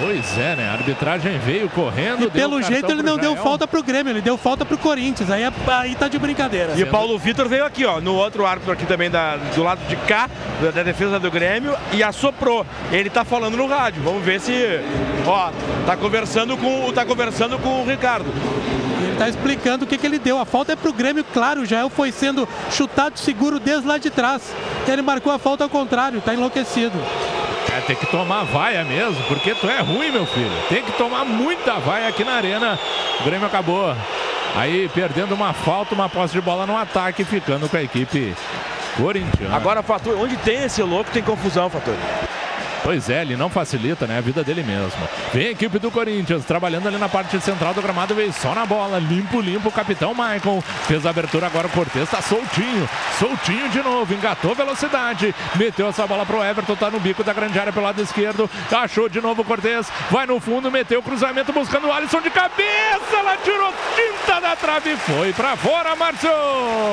Pois 0.00 0.36
é, 0.38 0.56
né? 0.56 0.68
A 0.68 0.72
arbitragem 0.72 1.38
veio 1.38 1.68
correndo. 1.70 2.24
E 2.24 2.30
pelo 2.30 2.60
jeito 2.60 2.90
ele 2.90 3.02
não 3.02 3.16
deu 3.16 3.36
falta 3.36 3.66
pro 3.66 3.82
Grêmio, 3.82 4.10
ele 4.10 4.20
deu 4.20 4.36
falta 4.36 4.64
pro 4.64 4.76
Corinthians. 4.76 5.30
Aí, 5.30 5.44
é- 5.44 5.52
aí 5.68 5.94
tá 5.94 6.08
de 6.08 6.18
brincadeira. 6.18 6.72
E 6.76 6.82
o 6.82 6.86
Paulo 6.88 7.16
Vitor 7.16 7.48
veio 7.48 7.64
aqui, 7.64 7.84
ó, 7.84 8.00
no 8.00 8.14
outro 8.14 8.44
árbitro 8.44 8.72
aqui 8.72 8.84
também 8.86 9.08
da, 9.08 9.36
do 9.36 9.62
lado 9.62 9.80
de 9.86 9.94
cá, 9.96 10.28
da, 10.60 10.72
da 10.72 10.82
defesa 10.82 11.20
do 11.20 11.30
Grêmio, 11.30 11.76
e 11.92 12.02
assoprou. 12.02 12.66
Ele 12.90 13.08
tá 13.08 13.24
falando 13.24 13.56
no 13.56 13.66
rádio. 13.68 14.02
Vamos 14.02 14.24
ver 14.24 14.40
se. 14.40 14.52
Ó, 15.26 15.50
tá 15.86 15.96
conversando 15.96 16.56
com, 16.56 16.92
tá 16.92 17.04
conversando 17.06 17.56
com 17.60 17.82
o 17.82 17.86
Ricardo. 17.86 18.26
Ele 19.02 19.16
tá 19.16 19.28
explicando 19.28 19.84
o 19.84 19.88
que, 19.88 19.98
que 19.98 20.06
ele 20.06 20.18
deu. 20.18 20.38
A 20.38 20.44
falta 20.44 20.72
é 20.72 20.76
pro 20.76 20.92
Grêmio, 20.92 21.24
claro. 21.32 21.62
O 21.62 21.66
Jael 21.66 21.90
foi 21.90 22.12
sendo 22.12 22.48
chutado 22.70 23.18
seguro 23.18 23.58
desde 23.58 23.86
lá 23.86 23.98
de 23.98 24.10
trás. 24.10 24.42
E 24.86 24.90
ele 24.90 25.02
marcou 25.02 25.32
a 25.32 25.38
falta 25.38 25.64
ao 25.64 25.70
contrário, 25.70 26.20
tá 26.20 26.34
enlouquecido. 26.34 26.98
É, 27.76 27.80
tem 27.80 27.96
que 27.96 28.06
tomar 28.06 28.44
vaia 28.44 28.84
mesmo, 28.84 29.22
porque 29.24 29.54
tu 29.54 29.68
é 29.68 29.80
ruim, 29.80 30.10
meu 30.10 30.26
filho. 30.26 30.52
Tem 30.68 30.82
que 30.82 30.92
tomar 30.92 31.24
muita 31.24 31.74
vaia 31.74 32.08
aqui 32.08 32.24
na 32.24 32.32
arena. 32.32 32.78
O 33.20 33.24
Grêmio 33.24 33.46
acabou 33.46 33.94
aí 34.54 34.88
perdendo 34.94 35.34
uma 35.34 35.52
falta, 35.52 35.94
uma 35.94 36.08
posse 36.08 36.32
de 36.34 36.40
bola 36.40 36.66
no 36.66 36.76
ataque, 36.76 37.24
ficando 37.24 37.68
com 37.68 37.76
a 37.76 37.82
equipe 37.82 38.34
corintiana. 38.96 39.56
Agora, 39.56 39.82
Fator, 39.82 40.16
onde 40.18 40.36
tem 40.36 40.64
esse 40.64 40.82
louco, 40.82 41.10
tem 41.10 41.22
confusão, 41.22 41.68
Fator. 41.68 41.94
Pois 42.84 43.08
é, 43.08 43.22
ele 43.22 43.34
não 43.34 43.48
facilita 43.48 44.06
né, 44.06 44.18
a 44.18 44.20
vida 44.20 44.44
dele 44.44 44.62
mesmo. 44.62 45.08
Vem 45.32 45.46
a 45.46 45.50
equipe 45.52 45.78
do 45.78 45.90
Corinthians 45.90 46.44
trabalhando 46.44 46.86
ali 46.86 46.98
na 46.98 47.08
parte 47.08 47.40
central 47.40 47.72
do 47.72 47.80
gramado, 47.80 48.14
veio 48.14 48.30
só 48.30 48.54
na 48.54 48.66
bola. 48.66 48.98
Limpo, 48.98 49.40
limpo, 49.40 49.70
o 49.70 49.72
capitão 49.72 50.12
Maicon. 50.12 50.60
Fez 50.86 51.06
a 51.06 51.10
abertura 51.10 51.46
agora, 51.46 51.66
o 51.66 51.70
Cortez 51.70 52.10
tá 52.10 52.20
soltinho. 52.20 52.86
Soltinho 53.18 53.70
de 53.70 53.82
novo, 53.82 54.12
engatou 54.12 54.54
velocidade. 54.54 55.34
Meteu 55.54 55.88
essa 55.88 56.06
bola 56.06 56.26
pro 56.26 56.44
Everton, 56.44 56.76
tá 56.76 56.90
no 56.90 57.00
bico 57.00 57.24
da 57.24 57.32
grande 57.32 57.58
área 57.58 57.72
pelo 57.72 57.86
lado 57.86 58.02
esquerdo. 58.02 58.50
Achou 58.70 59.08
de 59.08 59.18
novo 59.18 59.40
o 59.40 59.44
Cortez. 59.46 59.90
Vai 60.10 60.26
no 60.26 60.38
fundo, 60.38 60.70
meteu 60.70 61.00
o 61.00 61.02
cruzamento 61.02 61.54
buscando 61.54 61.88
o 61.88 61.92
Alisson 61.92 62.20
de 62.20 62.28
cabeça. 62.28 63.16
Ela 63.16 63.38
tirou 63.38 63.72
tinta 63.96 64.40
da 64.42 64.54
trave 64.56 64.92
e 64.92 64.96
foi 64.98 65.32
pra 65.32 65.56
fora, 65.56 65.96
Márcio. 65.96 66.28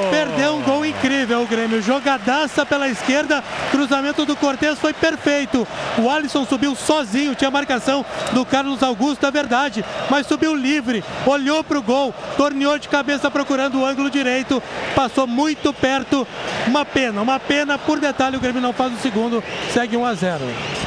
Perdeu 0.09 0.55
um 0.55 0.61
gol 0.61 0.85
incrível 0.85 1.41
o 1.41 1.47
Grêmio. 1.47 1.81
Jogadaça 1.81 2.65
pela 2.65 2.87
esquerda. 2.87 3.43
Cruzamento 3.71 4.25
do 4.25 4.37
Cortez 4.37 4.79
foi 4.79 4.93
perfeito. 4.93 5.67
O 5.97 6.09
Alisson 6.09 6.45
subiu 6.45 6.75
sozinho, 6.75 7.35
tinha 7.35 7.51
marcação 7.51 8.05
do 8.31 8.45
Carlos 8.45 8.81
Augusto, 8.81 9.25
é 9.25 9.31
verdade, 9.31 9.83
mas 10.09 10.25
subiu 10.25 10.55
livre, 10.55 11.03
olhou 11.25 11.63
para 11.63 11.77
o 11.77 11.81
gol, 11.81 12.13
torneou 12.37 12.77
de 12.79 12.87
cabeça 12.87 13.29
procurando 13.29 13.79
o 13.79 13.85
ângulo 13.85 14.09
direito, 14.09 14.61
passou 14.95 15.27
muito 15.27 15.73
perto. 15.73 16.27
Uma 16.67 16.85
pena, 16.85 17.21
uma 17.21 17.39
pena. 17.39 17.77
Por 17.77 17.99
detalhe, 17.99 18.37
o 18.37 18.39
Grêmio 18.39 18.61
não 18.61 18.73
faz 18.73 18.93
o 18.93 18.97
segundo, 18.97 19.43
segue 19.73 19.97
1 19.97 20.05
a 20.05 20.13
0. 20.13 20.41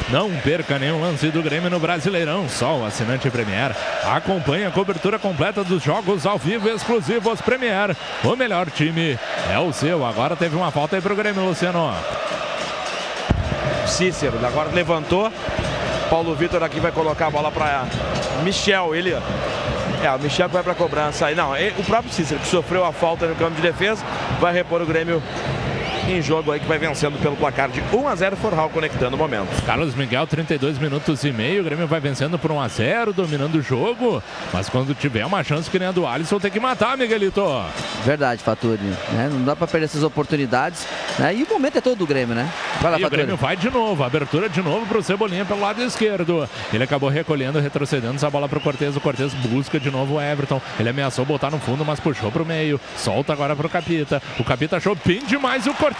Não 0.09 0.29
perca 0.37 0.77
nenhum 0.77 1.01
lance 1.01 1.29
do 1.29 1.41
Grêmio 1.41 1.69
no 1.69 1.79
Brasileirão. 1.79 2.47
Só 2.47 2.77
o 2.77 2.85
assinante 2.85 3.29
Premier. 3.29 3.75
Acompanhe 4.03 4.65
a 4.65 4.71
cobertura 4.71 5.17
completa 5.17 5.63
dos 5.63 5.83
jogos 5.83 6.25
ao 6.25 6.37
vivo 6.37 6.69
exclusivos 6.69 7.41
Premier. 7.41 7.95
O 8.23 8.35
melhor 8.35 8.69
time 8.69 9.17
é 9.51 9.59
o 9.59 9.73
seu. 9.73 10.05
Agora 10.05 10.35
teve 10.35 10.55
uma 10.55 10.71
falta 10.71 10.95
aí 10.95 11.01
pro 11.01 11.15
Grêmio, 11.15 11.43
Luciano. 11.43 11.93
Cícero, 13.87 14.37
agora 14.45 14.69
levantou. 14.73 15.31
Paulo 16.09 16.35
Vitor 16.35 16.61
aqui 16.63 16.79
vai 16.79 16.91
colocar 16.91 17.27
a 17.27 17.29
bola 17.29 17.51
para 17.51 17.85
Michel. 18.43 18.93
Ele. 18.95 19.11
É, 20.03 20.11
o 20.15 20.19
Michel 20.19 20.47
vai 20.49 20.61
para 20.63 20.75
cobrança 20.75 21.25
aí. 21.27 21.35
Não, 21.35 21.55
ele- 21.55 21.73
o 21.79 21.83
próprio 21.83 22.11
Cícero 22.11 22.39
que 22.39 22.47
sofreu 22.47 22.85
a 22.85 22.91
falta 22.91 23.25
no 23.25 23.35
campo 23.35 23.55
de 23.55 23.61
defesa 23.61 24.03
vai 24.39 24.53
repor 24.53 24.81
o 24.81 24.85
Grêmio 24.85 25.21
em 26.11 26.21
jogo 26.21 26.51
aí 26.51 26.59
que 26.59 26.67
vai 26.67 26.77
vencendo 26.77 27.19
pelo 27.21 27.35
placar 27.35 27.69
de 27.69 27.81
1 27.93 28.07
a 28.07 28.15
0 28.15 28.35
Forral 28.35 28.69
conectando 28.69 29.15
o 29.15 29.19
momento. 29.19 29.47
Carlos 29.65 29.95
Miguel, 29.95 30.27
32 30.27 30.77
minutos 30.77 31.23
e 31.23 31.31
meio. 31.31 31.61
O 31.61 31.63
Grêmio 31.63 31.87
vai 31.87 31.99
vencendo 31.99 32.37
por 32.37 32.51
1 32.51 32.61
a 32.61 32.67
0 32.67 33.13
dominando 33.13 33.55
o 33.55 33.61
jogo. 33.61 34.21
Mas 34.53 34.69
quando 34.69 34.93
tiver 34.93 35.25
uma 35.25 35.43
chance 35.43 35.69
que 35.69 35.79
nem 35.79 35.87
a 35.87 35.91
do 35.91 36.05
Alisson, 36.05 36.39
tem 36.39 36.51
que 36.51 36.59
matar, 36.59 36.97
Miguelito. 36.97 37.43
Verdade, 38.03 38.43
Faturi. 38.43 38.83
Né? 39.13 39.29
Não 39.31 39.43
dá 39.43 39.55
pra 39.55 39.67
perder 39.67 39.85
essas 39.85 40.03
oportunidades. 40.03 40.85
Né? 41.17 41.35
E 41.35 41.43
o 41.43 41.49
momento 41.49 41.77
é 41.77 41.81
todo 41.81 41.97
do 41.97 42.05
Grêmio, 42.05 42.35
né? 42.35 42.47
Vai 42.81 42.91
lá, 42.91 42.99
E 42.99 43.05
o. 43.05 43.09
Grêmio 43.09 43.37
vai 43.37 43.55
de 43.55 43.69
novo, 43.69 44.03
abertura 44.03 44.49
de 44.49 44.61
novo 44.61 44.85
pro 44.85 45.01
Cebolinha 45.01 45.45
pelo 45.45 45.61
lado 45.61 45.81
esquerdo. 45.81 46.47
Ele 46.73 46.83
acabou 46.83 47.09
recolhendo, 47.09 47.59
retrocedendo 47.59 48.15
essa 48.15 48.29
bola 48.29 48.47
pro 48.47 48.59
Cortez. 48.59 48.95
O 48.95 49.01
Cortez 49.01 49.33
busca 49.33 49.79
de 49.79 49.89
novo 49.89 50.15
o 50.15 50.21
Everton. 50.21 50.61
Ele 50.79 50.89
ameaçou 50.89 51.25
botar 51.25 51.49
no 51.49 51.59
fundo, 51.59 51.83
mas 51.83 51.99
puxou 51.99 52.31
pro 52.31 52.45
meio. 52.45 52.79
Solta 52.97 53.33
agora 53.33 53.55
pro 53.55 53.69
Capita. 53.69 54.21
O 54.37 54.43
Capita 54.43 54.77
achou 54.77 54.95
bem 55.03 55.25
demais 55.25 55.65
o 55.65 55.73
Cortez. 55.73 55.94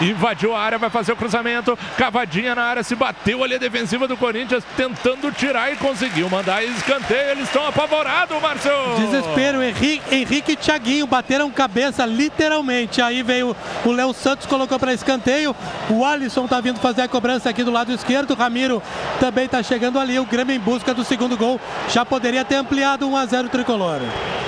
Invadiu 0.00 0.54
a 0.54 0.60
área, 0.60 0.78
vai 0.78 0.90
fazer 0.90 1.12
o 1.12 1.16
cruzamento. 1.16 1.78
Cavadinha 1.96 2.54
na 2.54 2.62
área, 2.62 2.82
se 2.82 2.94
bateu 2.94 3.42
ali 3.42 3.54
a 3.54 3.58
defensiva 3.58 4.06
do 4.06 4.16
Corinthians, 4.16 4.64
tentando 4.76 5.32
tirar 5.32 5.72
e 5.72 5.76
conseguiu 5.76 6.28
mandar 6.28 6.64
escanteio. 6.64 7.30
Eles 7.30 7.44
estão 7.44 7.66
apavorados, 7.66 8.40
Márcio. 8.40 8.72
Desespero, 8.96 9.62
Henrique, 9.62 10.14
Henrique 10.14 10.52
e 10.52 10.56
Thiaguinho 10.56 11.06
bateram 11.06 11.50
cabeça 11.50 12.04
literalmente. 12.04 13.00
Aí 13.00 13.22
veio 13.22 13.56
o 13.84 13.92
Léo 13.92 14.12
Santos, 14.12 14.46
colocou 14.46 14.78
para 14.78 14.92
escanteio. 14.92 15.54
O 15.88 16.04
Alisson 16.04 16.46
tá 16.46 16.60
vindo 16.60 16.80
fazer 16.80 17.02
a 17.02 17.08
cobrança 17.08 17.50
aqui 17.50 17.64
do 17.64 17.70
lado 17.70 17.92
esquerdo. 17.92 18.32
O 18.32 18.36
Ramiro 18.36 18.82
também 19.18 19.48
tá 19.48 19.62
chegando 19.62 19.98
ali. 19.98 20.18
O 20.18 20.26
Grêmio 20.26 20.54
em 20.54 20.60
busca 20.60 20.92
do 20.94 21.04
segundo 21.04 21.36
gol. 21.36 21.60
Já 21.88 22.04
poderia 22.04 22.44
ter 22.44 22.56
ampliado 22.56 23.08
1 23.08 23.16
a 23.16 23.26
0 23.26 23.48
tricolor. 23.48 24.00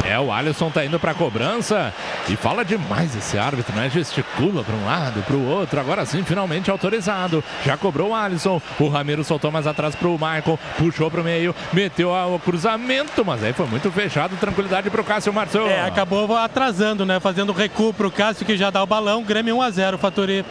É, 0.05 0.19
o 0.19 0.33
Alisson 0.33 0.71
tá 0.71 0.85
indo 0.85 0.99
pra 0.99 1.15
cobrança 1.15 1.95
e 2.29 2.37
fala 2.37 2.65
demais 2.65 3.15
esse 3.15 3.39
árbitro, 3.39 3.75
né? 3.75 3.89
Gesticula 3.89 4.65
para 4.65 4.75
um 4.75 4.82
lado, 4.85 5.23
para 5.23 5.37
o 5.37 5.47
outro. 5.49 5.81
Agora 5.81 6.05
sim, 6.05 6.23
finalmente 6.25 6.71
autorizado. 6.71 7.43
Já 7.65 7.77
cobrou 7.77 8.11
o 8.11 8.15
Alisson. 8.15 8.61
O 8.79 8.89
Ramiro 8.89 9.25
soltou 9.25 9.51
mais 9.51 9.67
atrás 9.67 9.95
pro 9.95 10.13
Michael, 10.13 10.59
puxou 10.79 11.11
pro 11.11 11.25
meio, 11.25 11.55
meteu 11.73 12.11
o 12.11 12.39
cruzamento, 12.39 13.25
mas 13.25 13.43
aí 13.43 13.53
foi 13.53 13.67
muito 13.67 13.91
fechado. 13.91 14.37
Tranquilidade 14.37 14.91
pro 14.91 15.05
Cássio 15.05 15.33
Marçom. 15.33 15.67
É, 15.67 15.83
acabou 15.83 16.37
atrasando, 16.37 17.05
né? 17.05 17.21
Fazendo 17.21 17.53
recuo 17.53 17.93
pro 17.93 18.11
Cássio 18.11 18.47
que 18.47 18.57
já 18.57 18.71
dá 18.71 18.83
o 18.83 18.87
balão. 18.87 19.23
Grêmio 19.23 19.57
1 19.57 19.63
a 19.63 19.71
0 19.71 19.99
Faturi. 19.99 20.45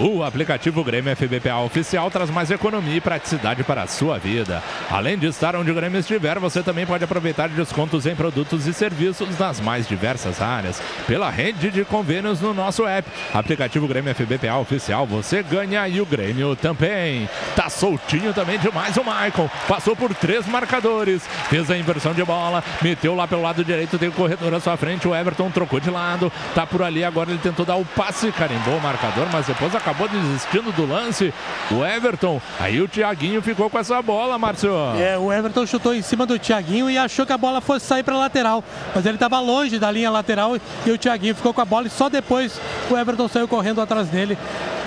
O 0.00 0.24
aplicativo 0.24 0.82
Grêmio 0.82 1.14
FBPA 1.14 1.58
oficial 1.58 2.10
traz 2.10 2.28
mais 2.28 2.50
economia 2.50 2.96
e 2.96 3.00
praticidade 3.00 3.62
para 3.62 3.82
a 3.82 3.86
sua 3.86 4.18
vida. 4.18 4.60
Além 4.90 5.16
de 5.16 5.26
estar 5.26 5.54
onde 5.54 5.70
o 5.70 5.74
Grêmio 5.74 6.00
estiver, 6.00 6.36
você 6.40 6.64
também 6.64 6.84
pode 6.84 7.04
aproveitar 7.04 7.48
descontos 7.48 8.04
em 8.04 8.14
produtos 8.14 8.66
e 8.66 8.74
serviços 8.74 9.38
nas 9.38 9.60
mais 9.60 9.86
diversas 9.86 10.42
áreas. 10.42 10.82
Pela 11.06 11.30
rede 11.30 11.70
de 11.70 11.84
convênios 11.84 12.40
no 12.40 12.52
nosso 12.52 12.84
app. 12.84 13.08
Aplicativo 13.32 13.86
Grêmio 13.86 14.12
FBPA 14.12 14.56
oficial, 14.56 15.06
você 15.06 15.44
ganha 15.44 15.86
e 15.86 16.00
o 16.00 16.06
Grêmio 16.06 16.56
também. 16.56 17.28
Tá 17.54 17.70
soltinho 17.70 18.34
também 18.34 18.58
demais 18.58 18.96
o 18.96 19.04
Maicon. 19.04 19.48
Passou 19.68 19.94
por 19.94 20.12
três 20.12 20.44
marcadores. 20.48 21.22
Fez 21.48 21.70
a 21.70 21.78
inversão 21.78 22.12
de 22.12 22.24
bola, 22.24 22.64
meteu 22.82 23.14
lá 23.14 23.28
pelo 23.28 23.42
lado 23.42 23.64
direito, 23.64 23.98
tem 23.98 24.08
o 24.08 24.12
corredor 24.12 24.52
à 24.54 24.60
sua 24.60 24.76
frente. 24.76 25.06
O 25.06 25.14
Everton 25.14 25.52
trocou 25.52 25.78
de 25.78 25.88
lado, 25.88 26.32
tá 26.52 26.66
por 26.66 26.82
ali. 26.82 27.04
Agora 27.04 27.30
ele 27.30 27.38
tentou 27.38 27.64
dar 27.64 27.76
o 27.76 27.84
passe, 27.84 28.32
carimbou 28.32 28.76
o 28.76 28.82
marcador, 28.82 29.28
mas 29.32 29.46
depois 29.46 29.72
acabou 29.84 30.08
desistindo 30.08 30.72
do 30.72 30.86
lance. 30.86 31.32
O 31.70 31.84
Everton, 31.84 32.40
aí 32.58 32.80
o 32.80 32.88
Thiaguinho 32.88 33.42
ficou 33.42 33.68
com 33.68 33.78
essa 33.78 34.00
bola, 34.00 34.38
Márcio. 34.38 34.72
É, 34.98 35.18
o 35.18 35.30
Everton 35.30 35.66
chutou 35.66 35.94
em 35.94 36.00
cima 36.00 36.24
do 36.24 36.38
Thiaguinho 36.38 36.88
e 36.88 36.96
achou 36.96 37.26
que 37.26 37.32
a 37.32 37.38
bola 37.38 37.60
fosse 37.60 37.84
sair 37.84 38.02
para 38.02 38.16
lateral. 38.16 38.64
Mas 38.94 39.04
ele 39.04 39.16
estava 39.16 39.38
longe 39.40 39.78
da 39.78 39.90
linha 39.90 40.10
lateral 40.10 40.56
e 40.86 40.90
o 40.90 40.96
Thiaguinho 40.96 41.34
ficou 41.34 41.52
com 41.52 41.60
a 41.60 41.64
bola 41.64 41.86
e 41.86 41.90
só 41.90 42.08
depois 42.08 42.58
o 42.90 42.96
Everton 42.96 43.28
saiu 43.28 43.46
correndo 43.46 43.80
atrás 43.80 44.08
dele. 44.08 44.38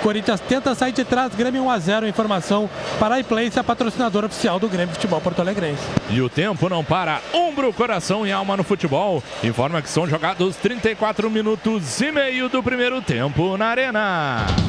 Corinthians 0.02 0.40
tenta 0.40 0.74
sair 0.74 0.92
de 0.92 1.04
trás, 1.04 1.34
Grêmio 1.34 1.64
1 1.64 1.70
a 1.70 1.78
0 1.78 2.08
Informação 2.08 2.70
para 2.98 3.16
a 3.16 3.20
iPlace, 3.20 3.58
a 3.58 3.64
patrocinadora 3.64 4.26
oficial 4.26 4.58
do 4.58 4.68
Grêmio 4.68 4.94
Futebol 4.94 5.20
Porto 5.20 5.40
Alegrense. 5.40 5.82
E 6.10 6.20
o 6.20 6.28
tempo 6.28 6.68
não 6.68 6.84
para. 6.84 7.20
Ombro, 7.32 7.72
coração 7.72 8.26
e 8.26 8.32
alma 8.32 8.56
no 8.56 8.64
futebol. 8.64 9.22
Informa 9.42 9.82
que 9.82 9.88
são 9.88 10.06
jogados 10.08 10.56
34 10.56 11.28
minutos 11.30 12.00
e 12.00 12.12
meio 12.12 12.48
do 12.48 12.62
primeiro 12.62 13.02
tempo 13.02 13.56
na 13.56 13.66
Arena. 13.66 14.67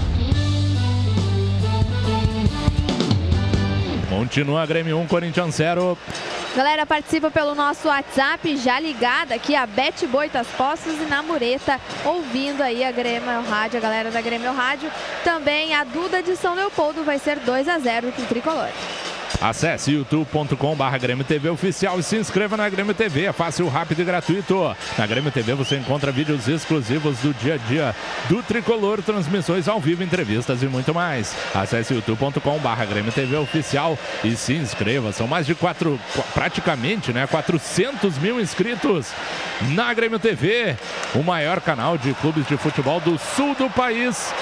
Continua 4.10 4.66
Grêmio 4.66 4.97
1, 4.99 5.07
Corinthians 5.07 5.55
0. 5.55 5.97
Galera, 6.55 6.84
participa 6.84 7.30
pelo 7.30 7.53
nosso 7.53 7.88
WhatsApp, 7.88 8.57
já 8.57 8.80
ligada 8.80 9.36
aqui 9.36 9.55
a 9.55 9.68
Bete 9.68 10.07
Boitas 10.07 10.47
Poços 10.57 10.99
e 10.99 11.05
na 11.05 11.22
Mureta, 11.22 11.80
ouvindo 12.03 12.64
aí 12.64 12.84
a 12.84 12.91
Grêmio 12.91 13.41
Rádio, 13.47 13.78
a 13.78 13.82
galera 13.82 14.10
da 14.10 14.20
Grêmio 14.20 14.51
Rádio. 14.51 14.91
Também 15.24 15.76
a 15.76 15.84
Duda 15.84 16.24
de 16.24 16.36
São 16.36 16.55
Leopoldo 16.55 17.03
vai 17.03 17.20
ser 17.20 17.38
2 17.38 17.70
a 17.70 17.78
0 17.78 18.12
pro 18.12 18.26
Tricolor. 18.26 18.70
Acesse 19.42 19.92
youtube.com.br 19.94 20.98
Grêmio 21.00 21.24
TV 21.24 21.50
Oficial 21.50 21.98
e 21.98 22.04
se 22.04 22.18
inscreva 22.18 22.58
na 22.58 22.68
Grêmio 22.68 22.94
TV. 22.94 23.24
É 23.24 23.32
fácil, 23.32 23.70
rápido 23.70 24.02
e 24.02 24.06
gratuito. 24.06 24.76
Na 24.98 25.08
Grêmio 25.08 25.32
TV 25.32 25.54
você 25.54 25.78
encontra 25.78 26.12
vídeos 26.12 26.50
exclusivos 26.50 27.20
do 27.20 27.34
dia 27.34 27.54
a 27.54 27.58
dia 27.58 27.96
do 28.28 28.44
Tricolor, 28.44 29.02
transmissões 29.02 29.70
ao 29.70 29.80
vivo, 29.80 30.04
entrevistas 30.04 30.62
e 30.62 30.66
muito 30.66 30.94
mais. 30.94 31.34
Acesse 31.56 31.94
youtube.com.br 31.94 32.86
Grêmio 32.90 33.14
TV 33.14 33.38
Oficial 33.38 33.98
e 34.26 34.36
se 34.36 34.54
inscreva. 34.56 35.14
São 35.14 35.26
mais 35.26 35.46
de 35.46 35.56
quatro, 35.56 35.98
praticamente, 36.34 37.14
né? 37.14 37.26
400 37.26 38.18
mil 38.18 38.42
inscritos 38.42 39.08
na 39.70 39.94
Grêmio 39.94 40.20
TV, 40.20 40.76
o 41.16 41.24
maior 41.24 41.62
canal 41.62 41.98
de 41.98 42.14
clubes 42.16 42.46
de 42.46 42.58
futebol 42.58 43.00
do 43.00 43.18
sul 43.18 43.56
do 43.56 43.70
país. 43.70 44.34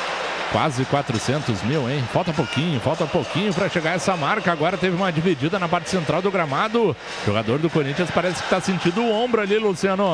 Quase 0.51 0.85
400 0.85 1.61
mil, 1.63 1.89
hein? 1.89 2.03
Falta 2.13 2.31
pouquinho, 2.31 2.79
falta 2.79 3.05
pouquinho 3.05 3.53
para 3.53 3.67
chegar 3.67 3.95
essa 3.95 4.15
marca. 4.15 4.51
Agora 4.51 4.77
teve 4.77 4.95
uma 4.95 5.11
dividida 5.11 5.59
na 5.59 5.67
parte 5.67 5.89
central 5.89 6.21
do 6.21 6.31
gramado. 6.31 6.95
Jogador 7.25 7.59
do 7.59 7.69
Corinthians 7.69 8.09
parece 8.09 8.35
que 8.35 8.45
está 8.45 8.61
sentindo 8.61 9.01
o 9.01 9.11
ombro 9.11 9.41
ali, 9.41 9.57
Luciano. 9.57 10.07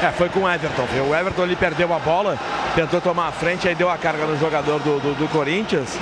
É, 0.00 0.10
foi 0.12 0.28
com 0.28 0.40
o 0.40 0.48
Everton, 0.48 0.86
viu? 0.92 1.08
O 1.08 1.14
Everton 1.14 1.42
ali 1.42 1.56
perdeu 1.56 1.92
a 1.92 1.98
bola, 1.98 2.38
tentou 2.74 3.00
tomar 3.00 3.28
a 3.28 3.32
frente, 3.32 3.66
aí 3.68 3.74
deu 3.74 3.90
a 3.90 3.98
carga 3.98 4.26
no 4.26 4.38
jogador 4.38 4.78
do, 4.78 5.00
do, 5.00 5.14
do 5.14 5.28
Corinthians. 5.28 5.98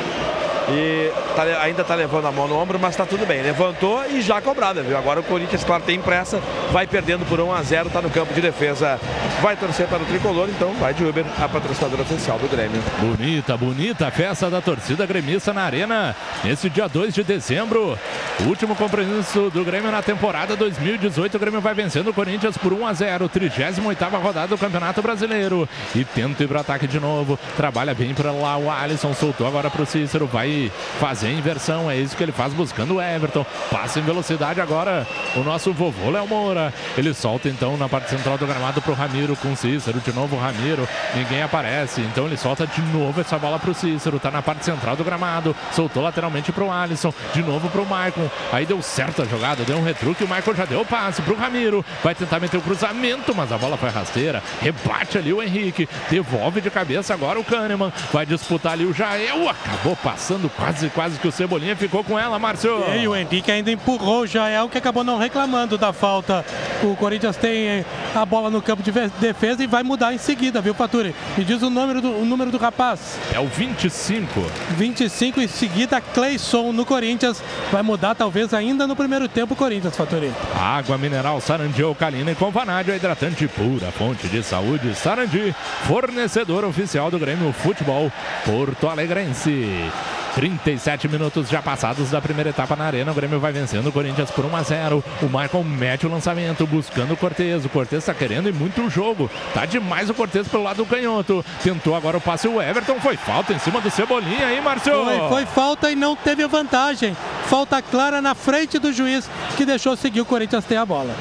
E 0.69 1.11
tá, 1.35 1.43
ainda 1.63 1.85
tá 1.85 1.95
levando 1.95 2.27
a 2.27 2.33
mão 2.33 2.47
no 2.47 2.57
ombro, 2.57 2.79
mas 2.79 2.95
tá 2.95 3.05
tudo 3.05 3.27
bem. 3.27 3.43
Levantou 3.43 4.05
e 4.07 4.21
já 4.21 4.41
cobrada, 4.41 4.83
viu? 4.83 4.97
Agora 4.97 5.21
o 5.21 5.23
Corinthians, 5.23 5.65
claro, 5.65 5.83
tem 5.83 6.01
pressa, 6.01 6.41
vai 6.71 6.87
perdendo 6.87 7.27
por 7.27 7.41
1 7.41 7.53
a 7.53 7.63
0 7.63 7.91
tá 7.91 8.01
no 8.01 8.11
campo 8.11 8.33
de 8.33 8.41
defesa. 8.41 8.99
Vai 9.41 9.57
torcer 9.57 9.87
para 9.89 10.03
o 10.03 10.07
tricolor, 10.07 10.49
então 10.49 10.73
vai 10.75 10.95
de 10.95 11.05
Uber, 11.05 11.25
a 11.41 11.49
patrocinadora 11.49 12.03
oficial 12.03 12.39
do 12.39 12.49
Grêmio. 12.49 12.81
Bonita, 13.01 13.57
bonita 13.57 14.11
festa 14.11 14.49
da 14.49 14.61
torcida 14.61 15.05
gremista 15.05 15.53
na 15.53 15.63
Arena 15.63 16.15
nesse 16.45 16.71
dia 16.71 16.89
2 16.89 17.15
de 17.15 17.25
dezembro. 17.25 17.99
Último 18.47 18.77
compromisso 18.77 19.51
do 19.51 19.65
Grêmio 19.65 19.91
na 19.91 20.03
temporada 20.03 20.55
2018. 20.55 21.37
O 21.37 21.41
Grêmio 21.41 21.61
vai 21.61 21.75
vencendo 21.75 22.09
o 22.09 22.15
Corinthians 22.15 22.57
por 22.57 22.73
1 22.73 22.87
a 22.87 22.93
0 22.93 23.29
38 23.29 24.03
rodada 24.23 24.49
do 24.49 24.59
Campeonato 24.59 25.03
Brasileiro. 25.03 25.69
E 25.95 26.05
tenta 26.05 26.45
ir 26.45 26.49
para 26.49 26.61
ataque 26.61 26.87
de 26.87 27.01
novo. 27.01 27.39
Trabalha 27.57 27.95
bem 27.95 28.15
para 28.15 28.31
lá. 28.31 28.57
O 28.57 28.71
Alisson 28.71 29.15
soltou 29.15 29.47
agora 29.47 29.71
para 29.71 29.83
o 29.83 29.87
Cícero. 29.87 30.27
Vai 30.27 30.52
fazer 30.99 31.29
a 31.29 31.33
inversão. 31.33 31.91
É 31.91 31.97
isso 31.97 32.17
que 32.17 32.23
ele 32.23 32.33
faz 32.33 32.53
buscando 32.53 32.97
o 32.97 33.03
Everton. 33.03 33.45
Passa 33.71 33.99
em 33.99 34.03
velocidade 34.03 34.61
agora 34.61 35.07
o 35.37 35.41
nosso 35.41 35.73
vovô 35.73 36.11
Léo 36.11 36.27
Moura. 36.27 36.73
Ele 36.97 37.13
solta 37.15 37.49
então 37.49 37.77
na 37.77 37.89
parte 37.89 38.11
central 38.11 38.37
do 38.39 38.47
gramado 38.47 38.81
para 38.81 38.93
o 38.93 38.95
Ramiro 38.95 39.37
com 39.37 39.53
o 39.53 39.57
Cícero. 39.57 40.01
De 40.01 40.13
novo 40.13 40.37
o 40.37 40.39
Ramiro. 40.39 40.89
Ninguém 41.15 41.43
aparece. 41.43 42.01
Então 42.01 42.27
ele 42.27 42.37
solta 42.37 42.67
de 42.67 42.81
novo 42.83 43.21
essa 43.21 43.39
bola 43.39 43.59
para 43.59 43.71
o 43.71 43.75
Cícero. 43.75 44.19
Tá 44.19 44.31
na 44.31 44.43
parte 44.43 44.65
central 44.65 44.97
do 44.97 45.05
gramado. 45.05 45.55
Soltou 45.73 46.03
lateralmente 46.03 46.53
para 46.53 46.65
o 46.65 46.71
Alisson. 46.71 47.13
De 47.35 47.43
novo 47.43 47.69
para 47.69 47.81
o 47.81 47.87
Maicon. 47.87 48.31
Aí 48.53 48.67
deu 48.67 48.81
certo 48.83 49.23
a 49.23 49.25
jogada. 49.25 49.65
Deu 49.65 49.77
um 49.77 49.85
retruque. 49.85 50.25
O 50.25 50.29
Maicon 50.29 50.55
já 50.55 50.65
deu 50.65 50.81
o 50.81 50.87
passe 50.87 51.23
para 51.23 51.33
o 51.33 51.37
Ramiro. 51.37 51.85
Vai 52.03 52.15
tentar 52.15 52.41
meter 52.41 52.57
o 52.57 52.63
cruzamento, 52.63 53.35
mas 53.35 53.53
a 53.53 53.59
bola 53.59 53.77
foi 53.77 53.91
rasteira. 53.91 54.43
Rebate 54.61 55.19
ali 55.19 55.33
o 55.33 55.43
Henrique. 55.43 55.89
Devolve 56.11 56.61
de 56.61 56.71
cabeça 56.71 57.15
agora 57.15 57.39
o 57.39 57.45
Kahneman. 57.45 57.93
Vai 58.13 58.27
disputar 58.27 58.73
ali 58.73 58.85
o 58.85 58.93
Jael. 58.93 59.49
Acabou 59.49 59.97
passando 59.97 60.42
quase, 60.51 60.89
quase 60.91 61.19
que 61.19 61.29
o 61.29 61.33
Cebolinha 61.33 61.77
ficou 61.77 62.03
com 62.05 62.19
ela, 62.19 62.39
Márcio. 62.39 62.73
E 62.95 63.07
o 63.07 63.15
Henrique 63.15 63.51
ainda 63.51 63.71
empurrou 63.71 64.23
o 64.23 64.27
Jael, 64.27 64.69
que 64.69 64.79
acabou 64.79 65.05
não 65.05 65.19
reclamando 65.19 65.79
da 65.79 65.93
falta. 65.93 66.45
O 66.83 66.97
Corinthians 66.97 67.37
tem 67.37 67.85
a 68.15 68.25
bola 68.27 68.51
no 68.51 68.61
campo 68.61 68.83
de 68.83 68.91
defesa 68.93 69.63
e 69.63 69.67
vai 69.67 69.83
mudar 69.83 70.13
em 70.13 70.19
seguida, 70.19 70.61
viu, 70.61 70.75
Faturi? 70.75 71.15
Me 71.37 71.45
diz 71.45 71.63
o 71.63 71.71
número 71.71 72.01
do, 72.01 72.11
o 72.21 72.25
número 72.25 72.51
do 72.51 72.59
rapaz. 72.59 73.19
É 73.33 73.41
o 73.41 73.47
25. 73.47 74.41
25 74.77 75.41
em 75.41 75.49
seguida, 75.49 76.01
Cleison 76.01 76.73
no 76.73 76.85
Corinthians. 76.85 77.43
Vai 77.71 77.83
mudar 77.83 78.15
talvez 78.15 78.53
ainda 78.53 78.87
no 78.87 78.97
primeiro 78.97 79.29
tempo 79.29 79.55
o 79.55 79.57
Corinthians, 79.57 79.97
Faturi. 79.97 80.33
Água 80.55 80.99
mineral 80.99 81.41
Sarandi 81.41 81.83
Alcalina 81.83 82.33
e 82.33 82.35
com 82.35 82.51
vanádio 82.51 82.95
hidratante 82.95 83.47
pura, 83.49 83.91
fonte 83.91 84.29
de 84.29 84.43
saúde 84.43 84.95
Sarandi, 84.95 85.55
fornecedor 85.87 86.65
oficial 86.65 87.11
do 87.11 87.19
Grêmio 87.19 87.53
Futebol 87.53 88.11
Porto 88.45 88.89
Alegrense. 88.89 89.91
37 90.35 91.09
minutos 91.09 91.49
já 91.49 91.61
passados 91.61 92.11
da 92.11 92.21
primeira 92.21 92.51
etapa 92.51 92.75
na 92.75 92.85
arena. 92.85 93.13
O 93.13 93.15
Grêmio 93.15 93.39
vai 93.39 93.53
vencendo 93.53 93.89
o 93.89 93.93
Corinthians 93.93 94.31
por 94.31 94.45
1 94.45 94.57
a 94.57 94.63
0. 94.63 95.05
O 95.21 95.27
Michael 95.27 95.65
mete 95.65 96.07
o 96.07 96.11
lançamento, 96.11 96.67
buscando 96.67 97.15
o 97.15 97.17
Cortez. 97.17 97.65
O 97.65 97.69
Cortez 97.69 98.03
está 98.03 98.15
querendo 98.15 98.49
e 98.49 98.53
muito 98.53 98.83
o 98.83 98.91
jogo. 98.91 99.31
Tá 99.53 99.67
demais 99.67 100.09
o 100.09 100.15
Cortez 100.15 100.49
pelo 100.49 100.63
lado 100.63 100.79
do 100.79 100.87
canhoto. 100.87 101.45
Tentou 101.63 101.95
agora 101.95 102.17
o 102.17 102.21
passe 102.21 102.49
o 102.49 102.61
Everton. 102.61 102.99
Foi 103.01 103.17
falta 103.17 103.53
em 103.53 103.59
cima 103.59 103.81
do 103.81 103.91
Cebolinha 103.91 104.47
aí, 104.47 104.61
Márcio. 104.61 104.93
Foi, 105.05 105.29
foi 105.29 105.47
falta 105.47 105.91
e 105.91 105.97
não 105.97 106.17
teve 106.17 106.47
vantagem. 106.47 107.17
Falta 107.47 107.83
clara 107.83 108.23
na 108.23 108.35
frente 108.35 108.79
do 108.79 108.93
juiz 108.93 109.29
que 109.57 109.67
deixou 109.67 109.97
seguir 109.97 110.21
o 110.21 110.25
Corinthians 110.25 110.65
ter 110.65 110.77
a 110.77 110.87
bola 110.87 111.15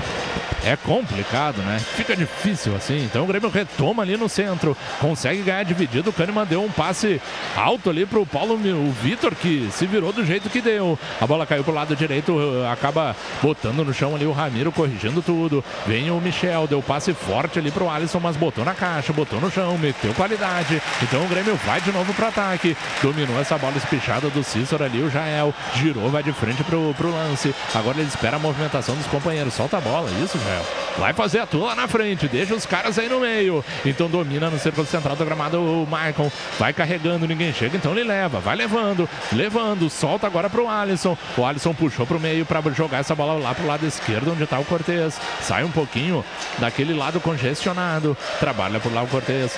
é 0.63 0.75
complicado, 0.75 1.57
né? 1.61 1.79
Fica 1.79 2.15
difícil 2.15 2.75
assim. 2.75 3.03
Então 3.03 3.23
o 3.23 3.27
Grêmio 3.27 3.49
retoma 3.49 4.03
ali 4.03 4.15
no 4.17 4.29
centro, 4.29 4.77
consegue 4.99 5.41
ganhar 5.41 5.63
dividido. 5.63 6.09
O 6.09 6.13
Kahneman 6.13 6.45
deu 6.45 6.63
um 6.63 6.71
passe 6.71 7.21
alto 7.55 7.89
ali 7.89 8.05
pro 8.05 8.25
Paulo, 8.25 8.55
o 8.55 8.91
Vitor, 9.01 9.33
que 9.35 9.67
se 9.71 9.87
virou 9.87 10.13
do 10.13 10.23
jeito 10.23 10.49
que 10.49 10.61
deu. 10.61 10.97
A 11.19 11.25
bola 11.25 11.45
caiu 11.45 11.63
pro 11.63 11.73
lado 11.73 11.95
direito, 11.95 12.37
acaba 12.71 13.15
botando 13.41 13.83
no 13.83 13.93
chão 13.93 14.15
ali 14.15 14.25
o 14.25 14.31
Ramiro, 14.31 14.71
corrigindo 14.71 15.21
tudo. 15.21 15.63
Vem 15.87 16.11
o 16.11 16.21
Michel, 16.21 16.67
deu 16.67 16.81
passe 16.81 17.13
forte 17.13 17.57
ali 17.57 17.71
pro 17.71 17.89
Alisson, 17.89 18.19
mas 18.19 18.37
botou 18.37 18.63
na 18.63 18.73
caixa, 18.73 19.11
botou 19.11 19.41
no 19.41 19.51
chão, 19.51 19.77
meteu 19.77 20.13
qualidade. 20.13 20.81
Então 21.01 21.23
o 21.23 21.27
Grêmio 21.27 21.55
vai 21.65 21.81
de 21.81 21.91
novo 21.91 22.13
pro 22.13 22.27
ataque. 22.27 22.77
Dominou 23.01 23.39
essa 23.39 23.57
bola 23.57 23.75
espichada 23.77 24.29
do 24.29 24.43
Cícero 24.43 24.83
ali, 24.83 25.01
o 25.01 25.09
Jael. 25.09 25.53
Girou, 25.75 26.09
vai 26.09 26.21
de 26.21 26.31
frente 26.31 26.63
pro, 26.63 26.93
pro 26.93 27.11
lance. 27.11 27.55
Agora 27.73 27.97
ele 27.97 28.07
espera 28.07 28.35
a 28.35 28.39
movimentação 28.39 28.95
dos 28.95 29.07
companheiros. 29.07 29.53
Solta 29.53 29.77
a 29.77 29.81
bola, 29.81 30.09
isso, 30.23 30.37
Jael. 30.37 30.65
Vai 30.97 31.13
fazer 31.13 31.39
a 31.39 31.45
tua 31.45 31.67
lá 31.67 31.75
na 31.75 31.87
frente, 31.87 32.27
deixa 32.27 32.53
os 32.53 32.65
caras 32.65 32.99
aí 32.99 33.07
no 33.07 33.19
meio. 33.19 33.63
Então 33.85 34.09
domina 34.09 34.49
no 34.49 34.59
círculo 34.59 34.85
central 34.85 35.15
do 35.15 35.25
gramado 35.25 35.59
o 35.61 35.85
Michael. 35.85 36.31
Vai 36.59 36.73
carregando, 36.73 37.27
ninguém 37.27 37.53
chega, 37.53 37.77
então 37.77 37.91
ele 37.91 38.03
leva, 38.03 38.39
vai 38.39 38.55
levando, 38.55 38.90
levando, 39.31 39.89
solta 39.89 40.27
agora 40.27 40.49
pro 40.49 40.67
Alisson. 40.67 41.17
O 41.37 41.45
Alisson 41.45 41.73
puxou 41.73 42.05
pro 42.05 42.19
meio 42.19 42.45
para 42.45 42.61
jogar 42.71 42.99
essa 42.99 43.15
bola 43.15 43.39
lá 43.39 43.53
pro 43.53 43.67
lado 43.67 43.85
esquerdo, 43.85 44.31
onde 44.31 44.45
tá 44.45 44.59
o 44.59 44.65
Cortez. 44.65 45.19
Sai 45.41 45.63
um 45.63 45.71
pouquinho 45.71 46.23
daquele 46.59 46.93
lado 46.93 47.19
congestionado. 47.19 48.17
Trabalha 48.39 48.79
por 48.79 48.93
lá 48.93 49.03
o 49.03 49.07
Cortez 49.07 49.57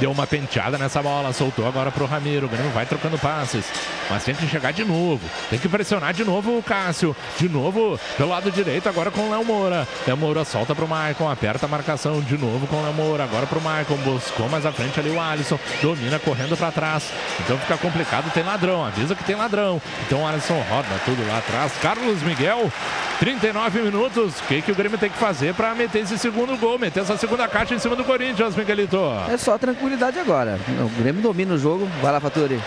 deu 0.00 0.10
uma 0.10 0.26
penteada 0.26 0.78
nessa 0.78 1.02
bola, 1.02 1.32
soltou 1.32 1.66
agora 1.66 1.90
pro 1.90 2.06
Ramiro. 2.06 2.46
O 2.46 2.48
Grêmio 2.48 2.70
vai 2.72 2.86
trocando 2.86 3.18
passes, 3.18 3.64
mas 4.10 4.24
tem 4.24 4.34
que 4.34 4.46
chegar 4.46 4.72
de 4.72 4.84
novo, 4.84 5.20
tem 5.50 5.58
que 5.58 5.68
pressionar 5.68 6.12
de 6.12 6.24
novo 6.24 6.58
o 6.58 6.62
Cássio, 6.62 7.16
de 7.38 7.48
novo 7.48 7.98
pelo 8.16 8.30
lado 8.30 8.50
direito, 8.50 8.88
agora 8.88 9.10
com 9.10 9.28
o 9.28 9.30
Léo 9.30 9.44
Moura. 9.44 9.86
Léo 10.06 10.16
Moura 10.16 10.44
solta 10.44 10.74
pro 10.74 10.88
Maicon, 10.88 11.30
aperta 11.30 11.66
a 11.66 11.68
marcação 11.68 12.20
de 12.20 12.36
novo 12.36 12.66
com 12.66 12.76
o 12.76 12.82
Léo 12.82 12.92
Moura, 12.92 13.24
agora 13.24 13.46
pro 13.46 13.60
Maicon, 13.60 13.96
buscou 13.98 14.48
mais 14.48 14.66
à 14.66 14.72
frente 14.72 14.98
ali 14.98 15.10
o 15.10 15.20
Alisson, 15.20 15.58
domina 15.82 16.18
correndo 16.18 16.56
para 16.56 16.70
trás. 16.70 17.10
Então 17.40 17.58
fica 17.58 17.76
complicado, 17.76 18.32
tem 18.32 18.42
ladrão, 18.42 18.84
avisa 18.84 19.14
que 19.14 19.24
tem 19.24 19.36
ladrão. 19.36 19.80
Então 20.06 20.22
o 20.22 20.26
Alisson 20.26 20.60
roda 20.68 20.88
tudo 21.04 21.26
lá 21.26 21.38
atrás. 21.38 21.72
Carlos 21.80 22.22
Miguel, 22.22 22.70
39 23.18 23.82
minutos. 23.82 24.40
O 24.40 24.42
que, 24.44 24.62
que 24.62 24.72
o 24.72 24.74
Grêmio 24.74 24.98
tem 24.98 25.10
que 25.10 25.18
fazer 25.18 25.54
para 25.54 25.74
meter 25.74 26.02
esse 26.02 26.18
segundo 26.18 26.56
gol, 26.58 26.78
meter 26.78 27.00
essa 27.00 27.16
segunda 27.16 27.46
caixa 27.48 27.74
em 27.74 27.78
cima 27.78 27.96
do 27.96 28.04
Corinthians, 28.04 28.54
Miguelito? 28.54 28.98
É 29.28 29.36
só 29.36 29.56
tranquilo 29.58 29.83
agora. 30.20 30.58
O 30.80 30.88
Grêmio 31.00 31.22
domina 31.22 31.54
o 31.54 31.58
jogo. 31.58 31.88
Vai 32.00 32.12
lá, 32.12 32.20
Faturi. 32.20 32.60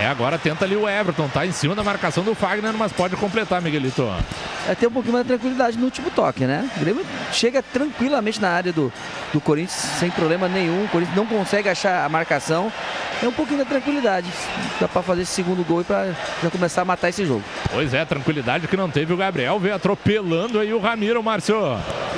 É, 0.00 0.06
agora 0.08 0.38
tenta 0.38 0.64
ali 0.64 0.74
o 0.74 0.88
Everton, 0.88 1.28
tá 1.28 1.46
em 1.46 1.52
cima 1.52 1.74
da 1.74 1.84
marcação 1.84 2.24
do 2.24 2.34
Fagner, 2.34 2.74
mas 2.74 2.92
pode 2.92 3.14
completar, 3.16 3.62
Miguelito. 3.62 4.10
É 4.68 4.74
ter 4.74 4.86
um 4.86 4.90
pouquinho 4.90 5.14
mais 5.14 5.24
de 5.26 5.28
tranquilidade 5.28 5.76
no 5.76 5.84
último 5.84 6.10
toque, 6.10 6.44
né? 6.46 6.68
O 6.76 6.80
Grêmio 6.80 7.04
chega 7.32 7.62
tranquilamente 7.62 8.40
na 8.40 8.48
área 8.48 8.72
do, 8.72 8.92
do 9.32 9.40
Corinthians, 9.40 9.78
sem 9.98 10.10
problema 10.10 10.48
nenhum. 10.48 10.84
O 10.84 10.88
Corinthians 10.88 11.16
não 11.16 11.26
consegue 11.26 11.68
achar 11.68 12.04
a 12.04 12.08
marcação. 12.08 12.72
É 13.22 13.28
um 13.28 13.32
pouquinho 13.32 13.58
da 13.58 13.64
tranquilidade. 13.64 14.28
Dá 14.80 14.88
para 14.88 15.02
fazer 15.02 15.22
esse 15.22 15.32
segundo 15.32 15.64
gol 15.64 15.80
e 15.80 15.84
para 15.84 16.14
já 16.42 16.50
começar 16.50 16.82
a 16.82 16.84
matar 16.84 17.08
esse 17.08 17.24
jogo. 17.24 17.42
Pois 17.70 17.94
é, 17.94 18.04
tranquilidade 18.04 18.66
que 18.66 18.76
não 18.76 18.90
teve 18.90 19.12
o 19.12 19.16
Gabriel, 19.16 19.58
veio 19.58 19.74
atropelando 19.74 20.58
aí 20.58 20.72
o 20.72 20.78
Ramiro, 20.78 21.22
Márcio. 21.22 21.56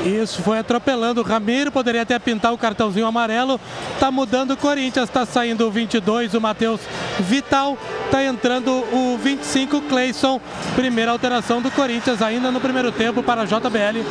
Isso, 0.05 0.42
foi 0.42 0.59
atropelando 0.59 1.20
o 1.20 1.24
Ramiro, 1.24 1.72
poderia 1.72 2.03
até 2.03 2.18
pintar 2.18 2.53
o 2.53 2.59
cartãozinho 2.59 3.07
amarelo. 3.07 3.61
Tá 3.99 4.11
mudando 4.11 4.53
o 4.53 4.57
Corinthians, 4.57 5.09
tá 5.09 5.24
saindo 5.24 5.66
o 5.66 5.70
22, 5.70 6.34
o 6.34 6.40
Matheus 6.40 6.80
Vital, 7.20 7.78
tá 8.11 8.22
entrando 8.24 8.70
o 8.70 9.18
25, 9.18 9.82
Cleison. 9.82 10.40
Primeira 10.74 11.11
alteração 11.11 11.62
do 11.62 11.70
Corinthians 11.70 12.20
ainda 12.20 12.36
no 12.41 12.61
primeiro 12.61 12.93
tempo 12.93 13.22
para 13.22 13.45
jbl.com.br. 13.45 14.07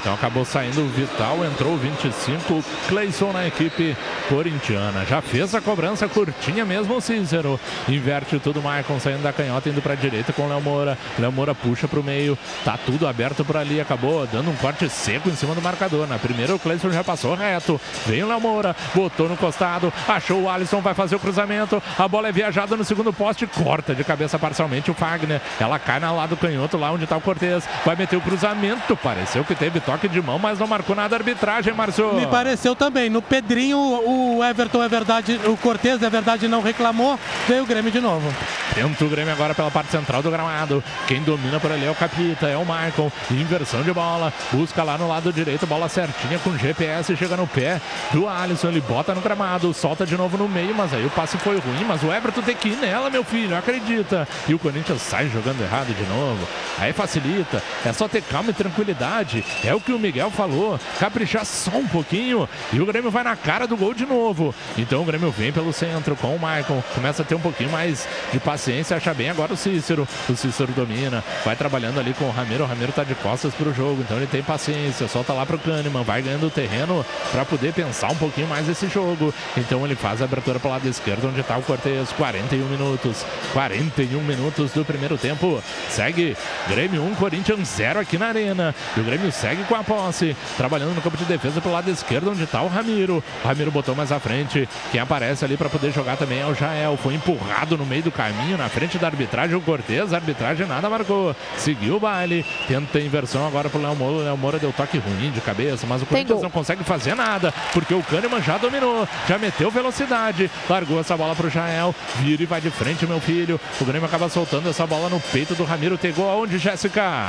Então 0.00 0.14
acabou 0.14 0.44
saindo 0.44 0.82
o 0.82 0.88
Vital, 0.88 1.44
entrou 1.44 1.74
o 1.74 1.76
25, 1.76 2.64
Cleison 2.88 3.32
na 3.32 3.46
equipe 3.46 3.96
corintiana. 4.28 5.04
Já 5.04 5.20
fez 5.20 5.54
a 5.54 5.60
cobrança 5.60 6.08
curtinha 6.08 6.64
mesmo 6.64 6.96
o 6.96 7.00
Cícero. 7.00 7.58
Inverte 7.88 8.38
tudo, 8.38 8.62
Maicon 8.62 9.00
saindo 9.00 9.22
da 9.22 9.32
canhota, 9.32 9.68
indo 9.68 9.82
para 9.82 9.94
a 9.94 9.96
direita 9.96 10.32
com 10.32 10.42
o 10.42 10.48
Léo 10.48 10.60
Moura. 10.60 10.96
Léo 11.18 11.32
Moura 11.32 11.54
puxa 11.54 11.88
para 11.88 11.98
o 11.98 12.04
meio, 12.04 12.38
tá 12.64 12.78
tudo 12.86 13.08
aberto 13.08 13.44
por 13.44 13.56
ali, 13.56 13.80
acabou 13.80 14.26
dando 14.26 14.50
um 14.50 14.56
corte 14.56 14.88
seco 14.88 15.28
em 15.28 15.34
cima 15.34 15.54
do 15.54 15.60
marcador. 15.60 16.06
Na 16.06 16.18
primeira 16.18 16.54
o 16.54 16.58
Cleison 16.58 16.90
já 16.90 17.02
passou 17.02 17.34
reto, 17.34 17.80
vem 18.06 18.22
o 18.22 18.28
Léo 18.28 18.40
Moura, 18.40 18.76
botou 18.94 19.28
no 19.28 19.36
costado, 19.36 19.92
achou 20.06 20.42
o 20.42 20.48
Alisson, 20.48 20.80
vai 20.80 20.94
fazer 20.94 21.16
o 21.16 21.20
cruzamento, 21.20 21.82
a 21.98 22.06
bola 22.06 22.28
é 22.28 22.32
viajada 22.32 22.76
no 22.76 22.84
segundo 22.84 23.12
poste, 23.12 23.46
corta 23.46 23.94
de 23.94 24.04
cabeça 24.04 24.38
parcialmente 24.38 24.90
o 24.90 24.94
Fagner. 24.94 25.40
Ela 25.58 25.78
cai 25.78 25.98
na 25.98 26.12
lado 26.12 26.36
canhoto, 26.36 26.76
lá 26.76 26.92
onde 26.92 27.04
está 27.04 27.16
o 27.16 27.20
Cortez, 27.20 27.64
vai 27.84 27.96
meter 27.96 28.16
o 28.16 28.20
cruzamento, 28.20 28.96
pareceu 28.96 29.44
que 29.44 29.54
teve 29.54 29.80
toque 29.88 29.97
de 30.06 30.20
mão, 30.20 30.38
mas 30.38 30.58
não 30.58 30.66
marcou 30.66 30.94
nada 30.94 31.16
a 31.16 31.18
arbitragem, 31.18 31.72
Márcio. 31.72 32.14
Me 32.14 32.26
pareceu 32.26 32.76
também. 32.76 33.08
No 33.08 33.22
Pedrinho, 33.22 33.78
o 33.78 34.44
Everton 34.44 34.82
é 34.82 34.88
verdade, 34.88 35.40
o 35.46 35.56
Cortez 35.56 36.02
é 36.02 36.10
verdade 36.10 36.46
não 36.46 36.62
reclamou, 36.62 37.18
veio 37.48 37.62
o 37.62 37.66
Grêmio 37.66 37.90
de 37.90 38.00
novo. 38.00 38.32
Tenta 38.74 39.04
o 39.04 39.08
Grêmio 39.08 39.32
agora 39.32 39.54
pela 39.54 39.70
parte 39.70 39.90
central 39.90 40.22
do 40.22 40.30
gramado. 40.30 40.84
Quem 41.06 41.22
domina 41.22 41.58
por 41.58 41.72
ali 41.72 41.86
é 41.86 41.90
o 41.90 41.94
Capita, 41.94 42.46
é 42.46 42.56
o 42.56 42.60
Michael. 42.60 43.12
Inversão 43.30 43.82
de 43.82 43.92
bola, 43.92 44.32
busca 44.52 44.82
lá 44.82 44.98
no 44.98 45.08
lado 45.08 45.32
direito, 45.32 45.66
bola 45.66 45.88
certinha 45.88 46.38
com 46.38 46.56
GPS, 46.56 47.16
chega 47.16 47.36
no 47.36 47.46
pé 47.46 47.80
do 48.12 48.28
Alisson, 48.28 48.68
ele 48.68 48.80
bota 48.80 49.14
no 49.14 49.20
gramado, 49.20 49.72
solta 49.72 50.04
de 50.06 50.16
novo 50.16 50.36
no 50.36 50.48
meio, 50.48 50.74
mas 50.74 50.92
aí 50.92 51.04
o 51.04 51.10
passe 51.10 51.38
foi 51.38 51.58
ruim, 51.58 51.84
mas 51.86 52.02
o 52.02 52.12
Everton 52.12 52.42
tem 52.42 52.54
que 52.54 52.68
ir 52.68 52.76
nela, 52.76 53.10
meu 53.10 53.24
filho, 53.24 53.56
acredita. 53.56 54.28
E 54.46 54.54
o 54.54 54.58
Corinthians 54.58 55.02
sai 55.02 55.28
jogando 55.28 55.62
errado 55.62 55.94
de 55.94 56.04
novo. 56.04 56.46
Aí 56.78 56.92
facilita, 56.92 57.62
é 57.84 57.92
só 57.92 58.06
ter 58.06 58.22
calma 58.22 58.50
e 58.50 58.54
tranquilidade. 58.54 59.44
É 59.64 59.74
o 59.78 59.80
que 59.80 59.92
o 59.92 59.98
Miguel 59.98 60.30
falou, 60.30 60.78
caprichar 61.00 61.44
só 61.44 61.70
um 61.70 61.86
pouquinho 61.86 62.48
e 62.72 62.80
o 62.80 62.86
Grêmio 62.86 63.10
vai 63.10 63.24
na 63.24 63.34
cara 63.34 63.66
do 63.66 63.76
gol 63.76 63.94
de 63.94 64.04
novo. 64.04 64.54
Então 64.76 65.02
o 65.02 65.04
Grêmio 65.04 65.30
vem 65.30 65.52
pelo 65.52 65.72
centro 65.72 66.14
com 66.16 66.34
o 66.34 66.38
Michael, 66.38 66.84
começa 66.94 67.22
a 67.22 67.24
ter 67.24 67.34
um 67.34 67.40
pouquinho 67.40 67.70
mais 67.70 68.06
de 68.32 68.38
paciência, 68.38 68.96
acha 68.96 69.14
bem 69.14 69.30
agora 69.30 69.52
o 69.52 69.56
Cícero. 69.56 70.06
O 70.28 70.36
Cícero 70.36 70.72
domina, 70.72 71.24
vai 71.44 71.56
trabalhando 71.56 71.98
ali 71.98 72.12
com 72.14 72.24
o 72.24 72.30
Ramiro. 72.30 72.64
O 72.64 72.66
Ramiro 72.66 72.92
tá 72.92 73.04
de 73.04 73.14
costas 73.16 73.54
pro 73.54 73.72
jogo, 73.72 74.02
então 74.02 74.16
ele 74.16 74.26
tem 74.26 74.42
paciência, 74.42 75.08
solta 75.08 75.32
lá 75.32 75.46
pro 75.46 75.58
Kahneman, 75.58 76.02
vai 76.02 76.22
ganhando 76.22 76.46
o 76.46 76.50
terreno 76.50 77.04
para 77.30 77.44
poder 77.44 77.72
pensar 77.72 78.10
um 78.10 78.16
pouquinho 78.16 78.48
mais 78.48 78.68
esse 78.68 78.88
jogo. 78.88 79.32
Então 79.56 79.84
ele 79.84 79.94
faz 79.94 80.20
a 80.20 80.24
abertura 80.24 80.58
pro 80.58 80.70
lado 80.70 80.88
esquerdo, 80.88 81.28
onde 81.28 81.42
tá 81.42 81.56
o 81.56 81.62
Cortez. 81.62 82.12
41 82.12 82.66
minutos, 82.66 83.24
41 83.52 84.20
minutos 84.22 84.72
do 84.72 84.84
primeiro 84.84 85.16
tempo. 85.16 85.62
Segue 85.88 86.36
Grêmio 86.68 87.02
1, 87.04 87.14
Corinthians 87.14 87.68
0 87.68 88.00
aqui 88.00 88.18
na 88.18 88.26
Arena. 88.26 88.74
E 88.96 89.00
o 89.00 89.04
Grêmio 89.04 89.30
segue 89.30 89.64
com 89.68 89.74
a 89.74 89.84
posse, 89.84 90.34
trabalhando 90.56 90.94
no 90.94 91.02
campo 91.02 91.16
de 91.16 91.24
defesa 91.24 91.60
pelo 91.60 91.74
lado 91.74 91.90
esquerdo, 91.90 92.30
onde 92.30 92.44
está 92.44 92.62
o 92.62 92.68
Ramiro. 92.68 93.22
O 93.44 93.46
Ramiro 93.46 93.70
botou 93.70 93.94
mais 93.94 94.10
à 94.10 94.18
frente. 94.18 94.68
Quem 94.90 95.00
aparece 95.00 95.44
ali 95.44 95.56
para 95.56 95.68
poder 95.68 95.92
jogar 95.92 96.16
também 96.16 96.40
é 96.40 96.46
o 96.46 96.54
Jael. 96.54 96.96
Foi 96.96 97.14
empurrado 97.14 97.76
no 97.76 97.84
meio 97.84 98.02
do 98.02 98.10
caminho, 98.10 98.56
na 98.56 98.68
frente 98.68 98.98
da 98.98 99.06
arbitragem. 99.06 99.56
O 99.56 99.60
Cortez, 99.60 100.12
a 100.12 100.16
arbitragem 100.16 100.66
nada 100.66 100.88
marcou. 100.88 101.36
Seguiu 101.56 101.96
o 101.96 102.00
baile. 102.00 102.44
Tenta 102.66 102.98
a 102.98 103.00
inversão 103.00 103.46
agora 103.46 103.68
pro 103.68 103.80
Léo 103.80 103.94
Moura. 103.94 104.22
O 104.22 104.24
Léo 104.24 104.36
Moura 104.36 104.58
deu 104.58 104.72
toque 104.72 104.98
ruim 104.98 105.30
de 105.30 105.40
cabeça, 105.40 105.86
mas 105.86 106.02
o 106.02 106.06
Corinthians 106.06 106.42
não 106.42 106.50
consegue 106.50 106.82
fazer 106.82 107.14
nada, 107.14 107.52
porque 107.72 107.92
o 107.92 108.02
Kahneman 108.02 108.40
já 108.42 108.56
dominou, 108.56 109.06
já 109.28 109.38
meteu 109.38 109.70
velocidade. 109.70 110.50
Largou 110.68 110.98
essa 110.98 111.16
bola 111.16 111.34
pro 111.34 111.50
Jael. 111.50 111.94
Vira 112.16 112.42
e 112.42 112.46
vai 112.46 112.60
de 112.60 112.70
frente, 112.70 113.06
meu 113.06 113.20
filho. 113.20 113.60
O 113.80 113.84
Grêmio 113.84 114.06
acaba 114.06 114.28
soltando 114.28 114.68
essa 114.70 114.86
bola 114.86 115.08
no 115.08 115.20
peito 115.20 115.54
do 115.54 115.64
Ramiro. 115.64 115.98
Tem 115.98 116.12
gol 116.12 116.30
aonde, 116.30 116.58
Jéssica? 116.58 117.28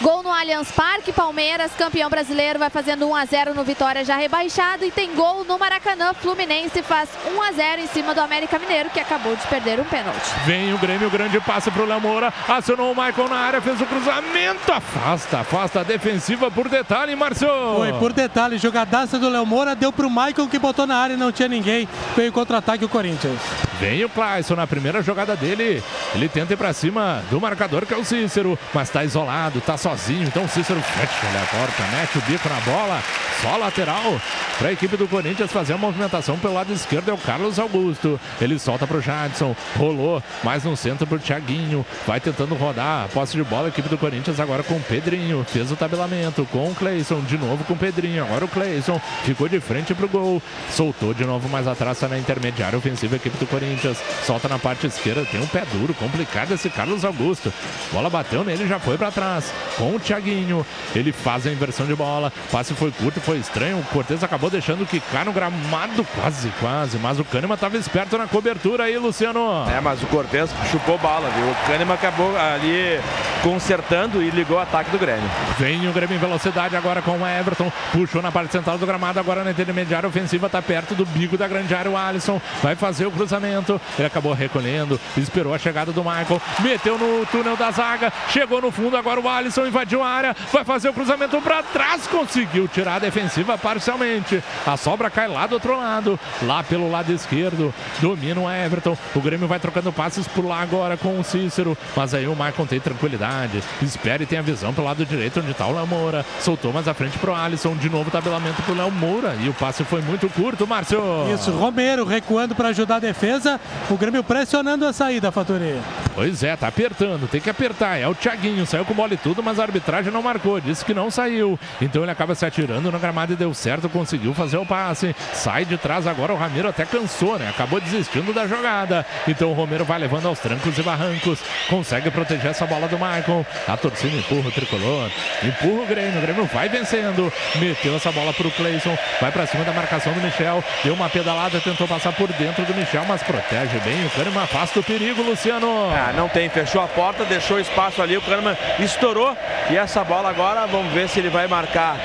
Gol 0.00 0.22
no 0.22 0.30
Allianz 0.30 0.70
Parque, 0.72 1.12
Palmeiras, 1.12 1.72
campeão 1.74 2.08
brasileiro, 2.08 2.58
vai 2.58 2.70
fazendo 2.70 3.08
1 3.08 3.14
a 3.14 3.24
0 3.24 3.54
no 3.54 3.64
Vitória 3.64 4.04
já 4.04 4.16
rebaixado 4.16 4.84
e 4.84 4.90
tem 4.90 5.14
gol 5.14 5.44
no 5.44 5.58
Maracanã, 5.58 6.14
Fluminense 6.14 6.82
faz 6.82 7.08
1 7.26 7.42
a 7.42 7.52
0 7.52 7.82
em 7.82 7.86
cima 7.86 8.14
do 8.14 8.20
América 8.20 8.58
Mineiro 8.58 8.90
que 8.90 9.00
acabou 9.00 9.34
de 9.34 9.46
perder 9.46 9.80
um 9.80 9.84
pênalti. 9.84 10.20
Vem 10.44 10.72
o 10.72 10.78
Grêmio, 10.78 11.10
grande 11.10 11.40
passe 11.40 11.70
pro 11.70 11.84
Léo 11.84 12.00
Moura, 12.00 12.32
acionou 12.48 12.92
o 12.92 12.94
Michael 12.94 13.28
na 13.28 13.36
área, 13.36 13.60
fez 13.60 13.80
o 13.80 13.86
cruzamento, 13.86 14.72
afasta, 14.72 15.40
afasta 15.40 15.80
a 15.80 15.82
defensiva 15.82 16.50
por 16.50 16.68
detalhe, 16.68 17.14
Márcio. 17.16 17.48
Foi 17.76 17.92
por 17.94 18.12
detalhe, 18.12 18.58
jogadaça 18.58 19.18
do 19.18 19.28
Léo 19.28 19.46
Moura, 19.46 19.74
deu 19.74 19.92
pro 19.92 20.08
Michael 20.08 20.48
que 20.48 20.58
botou 20.58 20.86
na 20.86 20.96
área 20.96 21.14
e 21.14 21.16
não 21.16 21.32
tinha 21.32 21.48
ninguém, 21.48 21.88
veio 22.16 22.32
contra-ataque 22.32 22.84
o 22.84 22.88
Corinthians. 22.88 23.40
Vem 23.80 24.04
o 24.04 24.08
Clayson 24.08 24.54
na 24.54 24.66
primeira 24.66 25.02
jogada 25.02 25.34
dele, 25.36 25.82
ele 26.14 26.28
tenta 26.28 26.52
ir 26.52 26.56
pra 26.56 26.72
cima 26.72 27.22
do 27.30 27.40
marcador 27.40 27.84
que 27.84 27.92
é 27.92 27.96
o 27.96 28.04
Cícero, 28.04 28.58
mas 28.72 28.88
tá 28.88 29.04
isolado, 29.04 29.60
tá 29.60 29.76
sozinho, 29.76 30.24
então 30.24 30.44
o 30.44 30.48
Cícero 30.48 30.80
fecha 30.80 31.26
a 31.26 31.32
porta, 31.64 31.82
mete 31.96 32.18
o 32.18 32.20
bico 32.22 32.48
na 32.48 32.60
bola, 32.60 33.02
só 33.40 33.56
lateral. 33.56 34.20
Para 34.58 34.68
a 34.68 34.72
equipe 34.72 34.96
do 34.96 35.08
Corinthians 35.08 35.50
fazer 35.50 35.72
a 35.72 35.78
movimentação 35.78 36.38
pelo 36.38 36.54
lado 36.54 36.72
esquerdo 36.72 37.10
é 37.10 37.12
o 37.12 37.18
Carlos 37.18 37.58
Augusto. 37.58 38.20
Ele 38.40 38.58
solta 38.58 38.86
para 38.86 38.98
o 38.98 39.00
Jadson, 39.00 39.56
rolou 39.76 40.22
mais 40.44 40.62
no 40.62 40.76
centro 40.76 41.06
para 41.06 41.16
o 41.16 41.20
Thiaguinho, 41.20 41.84
vai 42.06 42.20
tentando 42.20 42.54
rodar, 42.54 43.08
posse 43.08 43.36
de 43.36 43.42
bola, 43.42 43.66
a 43.66 43.68
equipe 43.68 43.88
do 43.88 43.98
Corinthians 43.98 44.38
agora 44.38 44.62
com 44.62 44.74
o 44.74 44.80
Pedrinho, 44.80 45.44
fez 45.44 45.72
o 45.72 45.76
tabelamento 45.76 46.46
com 46.52 46.70
o 46.70 46.74
Cleison, 46.74 47.20
de 47.22 47.36
novo 47.36 47.64
com 47.64 47.72
o 47.72 47.76
Pedrinho, 47.76 48.24
agora 48.24 48.44
o 48.44 48.48
Cleison 48.48 49.00
ficou 49.24 49.48
de 49.48 49.58
frente 49.58 49.94
para 49.94 50.06
o 50.06 50.08
gol, 50.08 50.42
soltou 50.70 51.12
de 51.12 51.24
novo 51.24 51.48
mais 51.48 51.66
atrás, 51.66 52.00
na 52.02 52.18
intermediária 52.18 52.78
ofensiva 52.78 53.14
a 53.14 53.16
equipe 53.16 53.36
do 53.38 53.46
Corinthians, 53.46 53.98
solta 54.24 54.48
na 54.48 54.58
parte 54.58 54.86
esquerda, 54.86 55.24
tem 55.24 55.40
um 55.40 55.46
pé 55.46 55.64
duro, 55.72 55.94
complicado 55.94 56.52
esse 56.52 56.70
Carlos 56.70 57.04
Augusto, 57.04 57.52
bola 57.92 58.10
bateu 58.10 58.44
nele, 58.44 58.68
já 58.68 58.78
foi 58.78 58.96
para 58.96 59.10
trás, 59.10 59.52
com 59.76 59.96
o 59.96 60.00
Thiaguinho, 60.00 60.64
ele 60.94 61.12
faz 61.12 61.46
a 61.46 61.50
inversão 61.54 61.86
de 61.86 61.94
bola, 61.94 62.32
passe 62.50 62.74
foi 62.74 62.90
curto, 62.90 63.20
foi 63.20 63.38
estranho, 63.38 63.78
o 63.78 63.84
Cortez 63.84 64.22
acabou 64.22 64.50
deixando 64.50 64.86
quicar 64.86 65.24
no 65.24 65.32
gramado, 65.32 66.04
quase, 66.14 66.52
quase, 66.60 66.98
mas 66.98 67.18
o 67.18 67.24
Kahneman 67.24 67.54
estava 67.54 67.76
esperto 67.76 68.18
na 68.18 68.26
cobertura 68.26 68.84
aí, 68.84 68.96
Luciano. 68.98 69.64
É, 69.70 69.80
mas 69.80 70.02
o 70.02 70.06
Cortez 70.06 70.50
chupou 70.70 70.98
bala, 70.98 71.28
viu? 71.30 71.50
O 71.50 71.54
Kahneman 71.66 71.94
acabou 71.94 72.36
ali 72.36 73.00
consertando 73.42 74.22
e 74.22 74.30
ligou 74.30 74.56
o 74.56 74.60
ataque 74.60 74.90
do 74.90 74.98
Grêmio. 74.98 75.28
Vem 75.58 75.86
o 75.88 75.92
Grêmio 75.92 76.16
em 76.16 76.18
velocidade 76.18 76.76
agora 76.76 77.02
com 77.02 77.18
o 77.18 77.26
Everton, 77.26 77.70
puxou 77.92 78.22
na 78.22 78.32
parte 78.32 78.52
central 78.52 78.78
do 78.78 78.86
gramado, 78.86 79.20
agora 79.20 79.44
na 79.44 79.50
intermediária 79.50 80.08
ofensiva, 80.08 80.48
tá 80.48 80.62
perto 80.62 80.94
do 80.94 81.04
bico 81.04 81.36
da 81.36 81.46
grande 81.46 81.74
área, 81.74 81.90
o 81.90 81.96
Alisson. 81.96 82.40
Vai 82.62 82.74
fazer 82.74 83.06
o 83.06 83.10
cruzamento, 83.10 83.80
ele 83.98 84.06
acabou 84.06 84.32
recolhendo, 84.32 84.98
esperou 85.16 85.54
a 85.54 85.58
chegada 85.58 85.92
do 85.92 86.02
Michael, 86.02 86.40
meteu 86.60 86.98
no 86.98 87.26
túnel 87.26 87.56
da 87.56 87.70
zaga, 87.70 88.12
chegou 88.28 88.60
no 88.60 88.70
fundo, 88.70 88.96
agora 88.96 89.20
o 89.20 89.28
Alisson 89.28 89.66
invadiu 89.66 90.02
a 90.02 90.08
área, 90.08 90.36
vai 90.52 90.64
fazer 90.64 90.88
o 90.88 90.94
cruzamento 90.94 91.36
para 91.44 91.62
trás, 91.62 92.06
conseguiu 92.06 92.66
tirar 92.66 92.96
a 92.96 92.98
defensiva 92.98 93.58
parcialmente, 93.58 94.42
a 94.66 94.76
sobra 94.78 95.10
cai 95.10 95.28
lá 95.28 95.46
do 95.46 95.54
outro 95.54 95.76
lado, 95.76 96.18
lá 96.42 96.62
pelo 96.62 96.90
lado 96.90 97.12
esquerdo, 97.12 97.72
domina 98.00 98.40
o 98.40 98.50
Everton, 98.50 98.96
o 99.14 99.20
Grêmio 99.20 99.46
vai 99.46 99.60
trocando 99.60 99.92
passes 99.92 100.26
por 100.26 100.44
lá 100.44 100.62
agora 100.62 100.96
com 100.96 101.20
o 101.20 101.22
Cícero, 101.22 101.76
mas 101.94 102.14
aí 102.14 102.26
o 102.26 102.30
Michael 102.30 102.66
tem 102.66 102.80
tranquilidade, 102.80 103.62
espera 103.82 104.22
e 104.22 104.26
tem 104.26 104.38
a 104.38 104.42
visão 104.42 104.72
pelo 104.72 104.86
lado 104.86 105.04
direito 105.04 105.40
onde 105.40 105.50
está 105.50 105.66
o 105.66 105.74
Léo 105.74 105.86
Moura, 105.86 106.24
soltou 106.40 106.72
mais 106.72 106.88
à 106.88 106.94
frente 106.94 107.18
pro 107.18 107.34
Alisson, 107.34 107.76
de 107.76 107.90
novo 107.90 108.10
tabelamento 108.10 108.62
pro 108.62 108.74
Léo 108.74 108.90
Moura. 108.90 109.36
E 109.40 109.48
o 109.48 109.52
passe 109.52 109.84
foi 109.84 110.00
muito 110.00 110.28
curto, 110.30 110.66
Márcio. 110.66 110.98
Isso, 111.32 111.50
Romero 111.50 112.04
recuando 112.04 112.54
para 112.54 112.68
ajudar 112.68 112.96
a 112.96 113.00
defesa, 113.00 113.60
o 113.90 113.96
Grêmio 113.96 114.24
pressionando 114.24 114.86
a 114.86 114.92
saída, 114.92 115.30
Faturi. 115.30 115.78
Pois 116.14 116.42
é, 116.42 116.56
tá 116.56 116.68
apertando, 116.68 117.28
tem 117.28 117.40
que 117.40 117.50
apertar, 117.50 117.98
é 117.98 118.06
o 118.06 118.14
Thiaguinho, 118.14 118.64
saiu 118.64 118.84
com 118.84 118.94
bola 118.94 119.14
e 119.14 119.16
tudo, 119.16 119.42
mas 119.42 119.58
a 119.58 119.64
arbitragem 119.64 120.12
não 120.12 120.22
marcou, 120.22 120.60
disse 120.60 120.84
que 120.84 120.94
não 120.94 121.10
saiu, 121.10 121.33
então 121.80 122.02
ele 122.02 122.10
acaba 122.10 122.34
se 122.34 122.44
atirando 122.44 122.90
no 122.90 122.98
gramado 122.98 123.32
e 123.32 123.36
deu 123.36 123.52
certo, 123.54 123.88
conseguiu 123.88 124.34
fazer 124.34 124.56
o 124.56 124.66
passe, 124.66 125.14
sai 125.32 125.64
de 125.64 125.76
trás 125.76 126.06
agora, 126.06 126.32
o 126.32 126.36
Ramiro 126.36 126.68
até 126.68 126.84
cansou, 126.84 127.38
né, 127.38 127.48
acabou 127.48 127.80
desistindo 127.80 128.32
da 128.32 128.46
jogada, 128.46 129.04
então 129.26 129.50
o 129.50 129.54
Romero 129.54 129.84
vai 129.84 129.98
levando 129.98 130.26
aos 130.26 130.38
trancos 130.38 130.78
e 130.78 130.82
barrancos, 130.82 131.40
consegue 131.68 132.10
proteger 132.10 132.50
essa 132.50 132.66
bola 132.66 132.88
do 132.88 132.96
Michael, 132.96 133.46
a 133.66 133.76
torcida 133.76 134.16
empurra 134.16 134.48
o 134.48 134.52
tricolor, 134.52 135.10
empurra 135.42 135.82
o 135.82 135.86
Grêmio, 135.86 136.18
o 136.18 136.22
Grêmio 136.22 136.44
vai 136.46 136.68
vencendo, 136.68 137.32
meteu 137.56 137.96
essa 137.96 138.12
bola 138.12 138.32
pro 138.32 138.50
Cleison, 138.50 138.96
vai 139.20 139.32
para 139.32 139.46
cima 139.46 139.64
da 139.64 139.72
marcação 139.72 140.12
do 140.12 140.20
Michel, 140.20 140.62
deu 140.82 140.94
uma 140.94 141.08
pedalada, 141.08 141.60
tentou 141.60 141.86
passar 141.88 142.12
por 142.12 142.28
dentro 142.32 142.64
do 142.64 142.74
Michel, 142.74 143.04
mas 143.06 143.22
protege 143.22 143.78
bem, 143.80 144.04
o 144.06 144.10
Kahneman 144.10 144.42
afasta 144.42 144.80
o 144.80 144.82
perigo, 144.82 145.22
Luciano. 145.22 145.90
Ah, 145.90 146.12
não 146.14 146.28
tem, 146.28 146.48
fechou 146.48 146.82
a 146.82 146.88
porta, 146.88 147.24
deixou 147.24 147.58
espaço 147.58 148.02
ali, 148.02 148.16
o 148.16 148.22
Kahneman 148.22 148.56
estourou. 148.78 149.36
E 149.70 149.76
essa 149.76 150.04
bola 150.04 150.28
agora, 150.28 150.66
vamos 150.66 150.92
ver 150.92 151.08
se 151.08 151.18
ele 151.24 151.30
vai 151.30 151.46
marcar. 151.46 151.96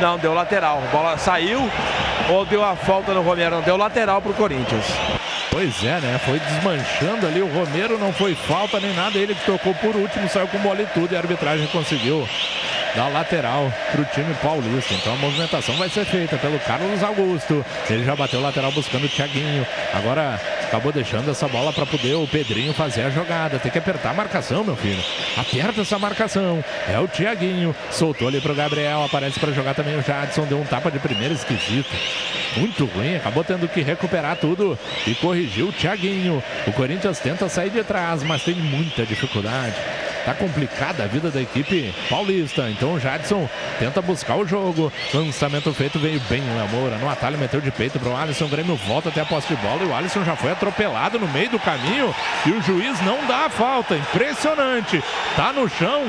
Não, 0.00 0.16
deu 0.16 0.32
lateral, 0.32 0.78
a 0.78 0.90
bola 0.92 1.18
saiu 1.18 1.68
ou 2.30 2.44
deu 2.44 2.64
a 2.64 2.76
falta 2.76 3.12
no 3.12 3.22
Romero, 3.22 3.56
não, 3.56 3.62
deu 3.62 3.76
lateral 3.76 4.22
pro 4.22 4.32
Corinthians. 4.34 4.84
Pois 5.50 5.82
é, 5.82 5.98
né? 5.98 6.20
Foi 6.24 6.38
desmanchando 6.38 7.26
ali. 7.26 7.40
O 7.40 7.52
Romero 7.52 7.98
não 7.98 8.12
foi 8.12 8.34
falta 8.34 8.78
nem 8.78 8.92
nada. 8.94 9.18
Ele 9.18 9.34
tocou 9.46 9.74
por 9.74 9.96
último, 9.96 10.28
saiu 10.28 10.46
com 10.46 10.58
bola 10.58 10.82
e 10.82 10.86
tudo. 10.86 11.12
E 11.12 11.16
a 11.16 11.20
arbitragem 11.20 11.66
conseguiu 11.68 12.28
dar 12.94 13.08
lateral 13.08 13.72
para 13.92 14.00
o 14.00 14.04
time 14.06 14.34
paulista. 14.42 14.94
Então 14.94 15.12
a 15.12 15.16
movimentação 15.16 15.76
vai 15.76 15.88
ser 15.88 16.04
feita 16.04 16.36
pelo 16.36 16.58
Carlos 16.60 17.02
Augusto. 17.02 17.64
Ele 17.88 18.04
já 18.04 18.14
bateu 18.14 18.40
lateral 18.40 18.72
buscando 18.72 19.06
o 19.06 19.08
Thiaguinho. 19.08 19.66
Agora 19.94 20.40
acabou 20.64 20.92
deixando 20.92 21.30
essa 21.30 21.48
bola 21.48 21.72
para 21.72 21.86
poder 21.86 22.14
o 22.14 22.26
Pedrinho 22.26 22.72
fazer 22.74 23.02
a 23.02 23.10
jogada. 23.10 23.58
Tem 23.58 23.70
que 23.70 23.78
apertar 23.78 24.10
a 24.10 24.14
marcação, 24.14 24.64
meu 24.64 24.76
filho. 24.76 25.02
Aperta 25.36 25.80
essa 25.80 25.98
marcação. 25.98 26.62
É 26.88 26.98
o 26.98 27.08
Tiaguinho. 27.08 27.74
Soltou 27.90 28.28
ali 28.28 28.40
pro 28.40 28.54
Gabriel. 28.54 29.04
Aparece 29.04 29.38
para 29.38 29.52
jogar 29.52 29.74
também 29.74 29.96
o 29.96 30.02
Jadson. 30.02 30.44
Deu 30.44 30.60
um 30.60 30.64
tapa 30.64 30.90
de 30.90 30.98
primeira 30.98 31.34
esquisito. 31.34 31.94
Muito 32.56 32.84
ruim. 32.86 33.16
Acabou 33.16 33.44
tendo 33.44 33.68
que 33.68 33.82
recuperar 33.82 34.36
tudo 34.36 34.78
e 35.06 35.14
corrigiu 35.14 35.68
o 35.68 35.72
Tiaguinho. 35.72 36.42
O 36.66 36.72
Corinthians 36.72 37.18
tenta 37.18 37.48
sair 37.48 37.70
de 37.70 37.82
trás, 37.84 38.22
mas 38.22 38.42
tem 38.42 38.54
muita 38.54 39.04
dificuldade. 39.04 39.74
Tá 40.24 40.34
complicada 40.34 41.04
a 41.04 41.06
vida 41.06 41.30
da 41.30 41.40
equipe 41.40 41.94
paulista. 42.10 42.68
Então 42.68 42.87
o 42.94 43.00
Jadson 43.00 43.48
tenta 43.78 44.00
buscar 44.00 44.36
o 44.36 44.46
jogo. 44.46 44.92
Lançamento 45.12 45.72
feito, 45.72 45.98
veio 45.98 46.20
bem 46.28 46.40
o 46.40 46.56
Léo 46.56 46.68
Moura. 46.68 46.98
No 46.98 47.08
atalho, 47.08 47.38
meteu 47.38 47.60
de 47.60 47.70
peito 47.70 47.98
pro 47.98 48.16
Alisson. 48.16 48.46
O 48.46 48.48
Grêmio 48.48 48.76
volta 48.76 49.08
até 49.08 49.20
a 49.20 49.26
posse 49.26 49.48
de 49.48 49.56
bola. 49.56 49.82
E 49.82 49.86
o 49.86 49.94
Alisson 49.94 50.24
já 50.24 50.36
foi 50.36 50.52
atropelado 50.52 51.18
no 51.18 51.28
meio 51.28 51.50
do 51.50 51.58
caminho. 51.58 52.14
E 52.46 52.50
o 52.50 52.62
juiz 52.62 53.00
não 53.02 53.26
dá 53.26 53.46
a 53.46 53.50
falta. 53.50 53.96
Impressionante. 53.96 55.02
Tá 55.36 55.52
no 55.52 55.68
chão. 55.68 56.04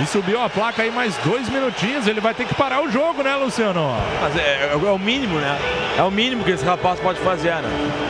E 0.00 0.06
subiu 0.06 0.40
a 0.40 0.48
placa 0.48 0.82
aí 0.82 0.90
mais 0.90 1.16
dois 1.18 1.48
minutinhos. 1.48 2.06
Ele 2.06 2.20
vai 2.20 2.34
ter 2.34 2.46
que 2.46 2.54
parar 2.54 2.82
o 2.82 2.90
jogo, 2.90 3.22
né, 3.22 3.34
Luciano? 3.36 3.96
Mas 4.20 4.36
é, 4.36 4.70
é 4.72 4.76
o 4.76 4.98
mínimo, 4.98 5.38
né? 5.38 5.58
É 5.96 6.02
o 6.02 6.10
mínimo 6.10 6.44
que 6.44 6.52
esse 6.52 6.64
rapaz 6.64 7.00
pode 7.00 7.18
fazer, 7.20 7.54
né? 7.54 7.68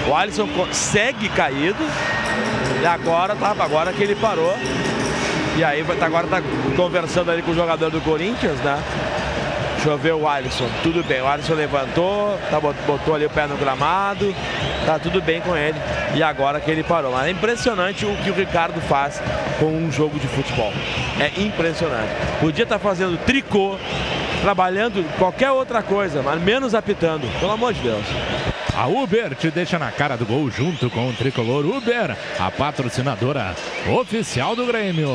O 0.09 0.15
Alisson 0.15 0.49
segue 0.73 1.29
caído. 1.31 1.83
E 2.81 2.87
agora, 2.87 3.35
tá, 3.35 3.55
agora 3.59 3.93
que 3.93 4.03
ele 4.03 4.15
parou, 4.15 4.55
e 5.59 5.65
aí 5.65 5.85
tá, 5.99 6.07
agora 6.07 6.29
tá 6.29 6.41
conversando 6.77 7.33
ali 7.33 7.43
com 7.43 7.51
o 7.51 7.55
jogador 7.55 7.91
do 7.91 8.01
Corinthians, 8.01 8.61
né? 8.61 8.81
Deixa 9.75 9.91
eu 9.91 9.99
ver 9.99 10.15
o 10.15 10.29
Alisson. 10.29 10.69
Tudo 10.85 11.03
bem, 11.03 11.21
o 11.21 11.27
Alisson 11.27 11.55
levantou, 11.55 12.39
tá, 12.49 12.61
botou 12.61 13.13
ali 13.13 13.27
o 13.27 13.31
pé 13.31 13.49
no 13.49 13.57
gramado, 13.57 14.33
tá 14.87 15.01
tudo 15.01 15.21
bem 15.21 15.41
com 15.41 15.57
ele. 15.57 15.77
E 16.15 16.23
agora 16.23 16.61
que 16.61 16.71
ele 16.71 16.85
parou. 16.85 17.11
Mas 17.11 17.27
é 17.27 17.31
impressionante 17.31 18.07
o 18.07 18.17
que 18.19 18.31
o 18.31 18.35
Ricardo 18.35 18.81
faz 18.83 19.21
com 19.59 19.67
um 19.67 19.91
jogo 19.91 20.17
de 20.21 20.29
futebol. 20.29 20.73
É 21.19 21.41
impressionante. 21.41 22.13
Podia 22.41 22.63
estar 22.63 22.79
tá 22.79 22.85
fazendo 22.85 23.19
tricô, 23.25 23.77
trabalhando 24.41 25.05
qualquer 25.19 25.51
outra 25.51 25.83
coisa, 25.83 26.23
mas 26.23 26.41
menos 26.41 26.73
apitando. 26.73 27.27
Pelo 27.41 27.51
amor 27.51 27.73
de 27.73 27.81
Deus. 27.81 28.07
A 28.79 28.87
Uber 28.87 29.35
te 29.35 29.51
deixa 29.51 29.77
na 29.77 29.91
cara 29.91 30.17
do 30.17 30.25
gol 30.25 30.49
junto 30.49 30.89
com 30.89 31.09
o 31.09 31.13
tricolor 31.13 31.67
Uber, 31.67 32.17
a 32.39 32.49
patrocinadora 32.49 33.57
oficial 33.89 34.55
do 34.55 34.65
Grêmio. 34.67 35.11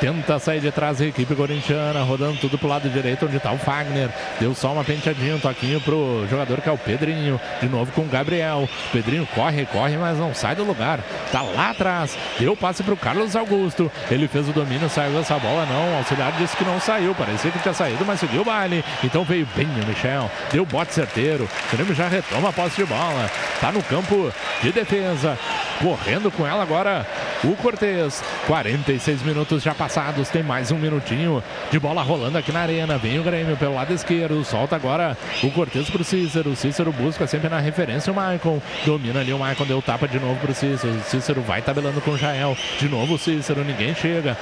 Tenta 0.00 0.38
sair 0.38 0.60
de 0.60 0.70
trás 0.70 1.00
a 1.00 1.06
equipe 1.06 1.34
corintiana, 1.34 2.02
rodando 2.02 2.38
tudo 2.38 2.58
pro 2.58 2.68
lado 2.68 2.88
direito, 2.88 3.24
onde 3.24 3.40
tá 3.40 3.52
o 3.52 3.58
Fagner. 3.58 4.10
Deu 4.38 4.54
só 4.54 4.72
uma 4.72 4.84
penteadinha, 4.84 5.36
um 5.36 5.40
toquinho 5.40 5.80
pro 5.80 6.26
jogador 6.28 6.60
que 6.60 6.68
é 6.68 6.72
o 6.72 6.76
Pedrinho. 6.76 7.40
De 7.60 7.68
novo 7.68 7.90
com 7.92 8.02
o 8.02 8.08
Gabriel. 8.08 8.68
Pedrinho 8.92 9.26
corre, 9.34 9.64
corre, 9.66 9.96
mas 9.96 10.18
não 10.18 10.34
sai 10.34 10.54
do 10.54 10.64
lugar. 10.64 11.00
Tá 11.32 11.40
lá 11.40 11.70
atrás. 11.70 12.16
Deu 12.38 12.54
passe 12.54 12.82
pro 12.82 12.96
Carlos 12.96 13.34
Augusto. 13.34 13.90
Ele 14.10 14.28
fez 14.28 14.48
o 14.48 14.52
domínio, 14.52 14.88
saiu 14.90 15.18
essa 15.18 15.38
bola, 15.38 15.64
não. 15.66 15.94
O 15.94 15.98
auxiliar 15.98 16.32
disse 16.32 16.56
que 16.56 16.64
não 16.64 16.78
saiu. 16.78 17.14
Parecia 17.14 17.50
que 17.50 17.58
tinha 17.58 17.74
saído, 17.74 18.04
mas 18.04 18.20
seguiu 18.20 18.42
o 18.42 18.44
baile. 18.44 18.84
Então 19.02 19.24
veio 19.24 19.48
bem 19.56 19.66
o 19.66 19.86
Michel. 19.86 20.30
Deu 20.52 20.66
bote 20.66 20.92
certeiro. 20.92 21.48
O 21.72 21.76
Grêmio 21.76 21.94
já 21.94 22.08
retoma 22.08 22.50
a 22.50 22.52
posse 22.52 22.76
de 22.76 22.84
bola. 22.84 23.30
Tá 23.60 23.72
no 23.72 23.82
campo 23.82 24.30
de 24.62 24.72
defesa. 24.72 25.38
Correndo 25.80 26.30
com 26.30 26.46
ela 26.46 26.62
agora 26.62 27.06
o 27.44 27.54
Cortez. 27.56 28.22
46 28.46 29.22
minutos 29.22 29.62
já 29.62 29.74
passados, 29.74 30.28
tem 30.28 30.42
mais 30.42 30.70
um 30.70 30.78
minutinho 30.78 31.42
de 31.70 31.78
bola 31.78 32.02
rolando 32.02 32.38
aqui 32.38 32.50
na 32.50 32.60
arena. 32.60 32.96
Vem 32.96 33.18
o 33.18 33.22
Grêmio 33.22 33.56
pelo 33.56 33.74
lado 33.74 33.92
esquerdo, 33.92 34.42
solta 34.44 34.74
agora 34.74 35.16
o 35.42 35.50
Cortez 35.50 35.90
pro 35.90 36.02
Cícero. 36.02 36.50
O 36.50 36.56
Cícero 36.56 36.92
busca 36.92 37.26
sempre 37.26 37.48
na 37.48 37.58
referência 37.58 38.12
o 38.12 38.16
Maicon. 38.16 38.60
Domina 38.84 39.20
ali 39.20 39.32
o 39.32 39.38
Maicon, 39.38 39.64
deu 39.64 39.82
tapa 39.82 40.08
de 40.08 40.18
novo 40.18 40.40
pro 40.40 40.54
Cícero. 40.54 40.94
O 40.94 41.02
Cícero 41.02 41.42
vai 41.42 41.60
tabelando 41.60 42.00
com 42.00 42.12
o 42.12 42.18
Jael. 42.18 42.56
De 42.78 42.88
novo 42.88 43.14
o 43.14 43.18
Cícero, 43.18 43.62
ninguém 43.64 43.94
chega. 43.94 44.36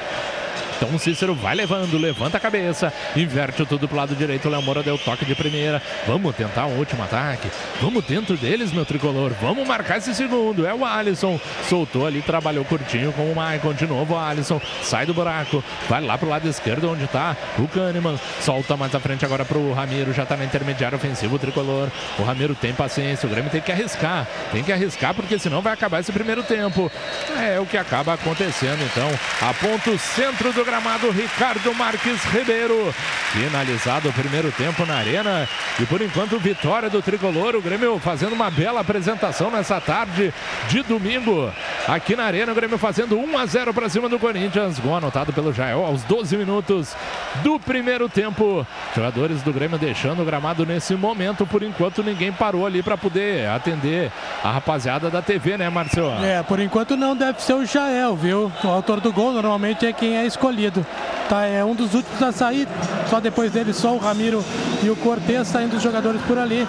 Então 0.85 0.97
o 0.97 0.99
Cícero 0.99 1.35
vai 1.35 1.55
levando, 1.55 1.97
levanta 1.97 2.37
a 2.37 2.41
cabeça, 2.41 2.93
inverte 3.16 3.64
tudo 3.64 3.89
pro 3.89 3.97
lado 3.97 4.14
direito. 4.14 4.49
O 4.49 4.51
Léo 4.51 4.61
Moura 4.61 4.82
deu 4.82 4.99
toque 4.99 5.24
de 5.24 5.35
primeira. 5.35 5.80
Vamos 6.07 6.37
tentar 6.37 6.66
um 6.66 6.76
último 6.76 7.03
ataque. 7.03 7.49
Vamos 7.80 8.05
dentro 8.05 8.37
deles, 8.37 8.70
meu 8.70 8.85
tricolor. 8.85 9.32
Vamos 9.41 9.66
marcar 9.66 9.97
esse 9.97 10.14
segundo. 10.14 10.66
É 10.66 10.74
o 10.74 10.85
Alisson. 10.85 11.41
Soltou 11.70 12.07
ali, 12.07 12.20
trabalhou 12.20 12.66
curtinho 12.66 13.14
com 13.14 13.32
o 13.32 13.35
Maicon. 13.35 13.72
De 13.72 13.87
novo 13.87 14.12
o 14.12 14.18
Alisson. 14.18 14.61
Sai 14.82 15.07
do 15.07 15.14
buraco. 15.14 15.64
Vai 15.89 16.03
lá 16.03 16.18
pro 16.18 16.28
lado 16.28 16.47
esquerdo 16.47 16.91
onde 16.91 17.07
tá 17.07 17.35
o 17.59 17.66
Kahneman. 17.66 18.20
Solta 18.43 18.76
mais 18.76 18.95
à 18.95 19.01
frente 19.01 19.24
agora 19.24 19.43
pro 19.47 19.72
Ramiro. 19.72 20.12
Já 20.12 20.26
tá 20.26 20.37
na 20.37 20.45
intermediária 20.45 20.97
ofensiva 20.97 21.35
o 21.35 21.39
tricolor. 21.39 21.89
O 22.18 22.24
Ramiro 22.24 22.55
tem 22.55 22.74
paciência. 22.74 23.26
O 23.26 23.30
Grêmio 23.30 23.51
tem 23.51 23.62
que 23.62 23.72
arriscar. 23.72 24.26
Tem 24.53 24.62
que 24.62 24.70
arriscar 24.70 25.14
porque 25.14 25.39
senão 25.39 25.62
vai 25.62 25.72
acabar 25.72 26.01
esse 26.01 26.12
primeiro 26.12 26.43
tempo. 26.43 26.93
É 27.41 27.59
o 27.59 27.64
que 27.64 27.78
acaba 27.78 28.12
acontecendo 28.12 28.82
então. 28.85 29.09
Aponta 29.49 29.91
o 29.91 29.99
centro 29.99 30.53
do 30.53 30.74
gramado 30.75 31.09
Ricardo 31.12 31.72
Marques 31.72 32.20
Ribeiro. 32.33 32.93
Finalizado 33.31 34.09
o 34.09 34.12
primeiro 34.12 34.51
tempo 34.51 34.85
na 34.85 34.97
arena. 34.97 35.49
E 35.79 35.87
por 35.87 36.03
enquanto, 36.03 36.37
vitória 36.37 36.91
do 36.91 37.01
tricolor. 37.01 37.55
O 37.55 37.62
Grêmio 37.62 37.97
fazendo 38.01 38.33
uma 38.33 38.51
bela 38.51 38.81
apresentação 38.81 39.53
nessa 39.53 39.81
tarde 39.81 40.35
de 40.68 40.83
domingo. 40.83 41.49
Aqui 41.87 42.16
na 42.16 42.25
arena, 42.25 42.51
o 42.51 42.55
Grêmio 42.57 42.77
fazendo 42.77 43.16
1 43.16 43.39
a 43.39 43.47
0 43.47 43.72
para 43.72 43.89
cima 43.89 44.09
do 44.09 44.18
Corinthians. 44.18 44.81
Gol 44.81 44.97
anotado 44.97 45.33
pelo 45.33 45.53
Jael 45.53 45.85
aos 45.85 46.03
12 46.03 46.37
minutos 46.37 46.97
do 47.43 47.59
primeiro 47.59 48.09
tempo. 48.09 48.66
Jogadores 48.95 49.43
do 49.43 49.53
Grêmio 49.53 49.78
deixando 49.78 50.22
o 50.22 50.24
gramado 50.24 50.64
nesse 50.64 50.95
momento. 50.95 51.47
Por 51.47 51.62
enquanto, 51.62 52.03
ninguém 52.03 52.32
parou 52.32 52.66
ali 52.66 52.82
para 52.82 52.97
poder 52.97 53.49
atender 53.49 54.12
a 54.43 54.51
rapaziada 54.51 55.11
da 55.11 55.20
TV, 55.20 55.57
né, 55.57 55.68
Marcelo? 55.68 56.12
É, 56.24 56.43
por 56.43 56.61
enquanto 56.61 56.97
não 56.97 57.16
deve 57.16 57.43
ser 57.43 57.55
o 57.55 57.64
Jael, 57.64 58.14
viu? 58.14 58.53
O 58.62 58.68
autor 58.68 59.01
do 59.01 59.12
gol 59.12 59.32
normalmente 59.32 59.87
é 59.87 59.93
quem 59.93 60.16
é 60.16 60.26
escolhido. 60.26 60.85
Tá, 61.28 61.47
é 61.47 61.64
um 61.64 61.74
dos 61.74 61.95
últimos 61.95 62.22
a 62.22 62.32
sair, 62.32 62.68
só 63.09 63.18
depois 63.18 63.51
dele 63.51 63.72
só 63.72 63.95
o 63.95 63.99
Ramiro 63.99 64.45
e 64.82 64.91
o 64.91 64.97
Cortez 64.97 65.49
saindo 65.49 65.76
os 65.76 65.82
jogadores 65.82 66.20
por 66.22 66.39
ali. 66.39 66.66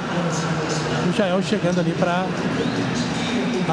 O 1.10 1.14
Jael 1.14 1.42
chegando 1.44 1.80
ali 1.80 1.92
para 1.92 2.26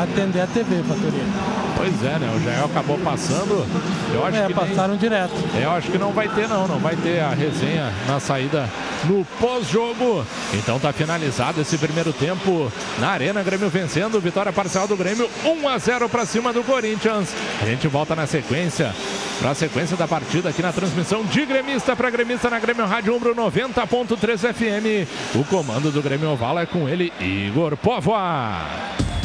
atender 0.02 0.40
a 0.40 0.46
TV, 0.46 0.82
Fatoria. 0.82 1.61
Pois 1.76 2.04
é, 2.04 2.18
né? 2.18 2.32
O 2.36 2.44
Jael 2.44 2.66
acabou 2.66 2.98
passando. 2.98 3.66
Eu 4.12 4.24
acho 4.26 4.38
é, 4.38 4.46
que 4.46 4.54
passaram 4.54 4.90
nem... 4.90 4.98
direto. 4.98 5.32
Eu 5.60 5.70
acho 5.70 5.90
que 5.90 5.98
não 5.98 6.12
vai 6.12 6.28
ter, 6.28 6.48
não. 6.48 6.68
Não 6.68 6.78
vai 6.78 6.96
ter 6.96 7.20
a 7.20 7.30
resenha 7.30 7.92
na 8.06 8.20
saída 8.20 8.68
no 9.04 9.24
pós-jogo. 9.40 10.24
Então 10.54 10.78
tá 10.78 10.92
finalizado 10.92 11.60
esse 11.60 11.76
primeiro 11.78 12.12
tempo 12.12 12.70
na 12.98 13.08
Arena. 13.08 13.42
Grêmio 13.42 13.68
vencendo. 13.68 14.20
Vitória 14.20 14.52
parcial 14.52 14.86
do 14.86 14.96
Grêmio. 14.96 15.28
1 15.44 15.68
a 15.68 15.78
0 15.78 16.08
para 16.08 16.26
cima 16.26 16.52
do 16.52 16.62
Corinthians. 16.62 17.34
A 17.60 17.64
gente 17.64 17.88
volta 17.88 18.14
na 18.14 18.26
sequência. 18.26 18.94
Para 19.40 19.50
a 19.50 19.54
sequência 19.54 19.96
da 19.96 20.06
partida 20.06 20.50
aqui 20.50 20.62
na 20.62 20.72
transmissão 20.72 21.24
de 21.24 21.44
gremista 21.44 21.96
para 21.96 22.10
gremista 22.10 22.48
na 22.48 22.60
Grêmio 22.60 22.86
Rádio 22.86 23.14
Umbro 23.14 23.34
90.3 23.34 24.52
FM. 24.52 25.08
O 25.34 25.44
comando 25.44 25.90
do 25.90 26.00
Grêmio 26.00 26.30
Oval 26.30 26.58
é 26.58 26.66
com 26.66 26.88
ele, 26.88 27.12
Igor 27.20 27.76
Povoa. 27.76 29.11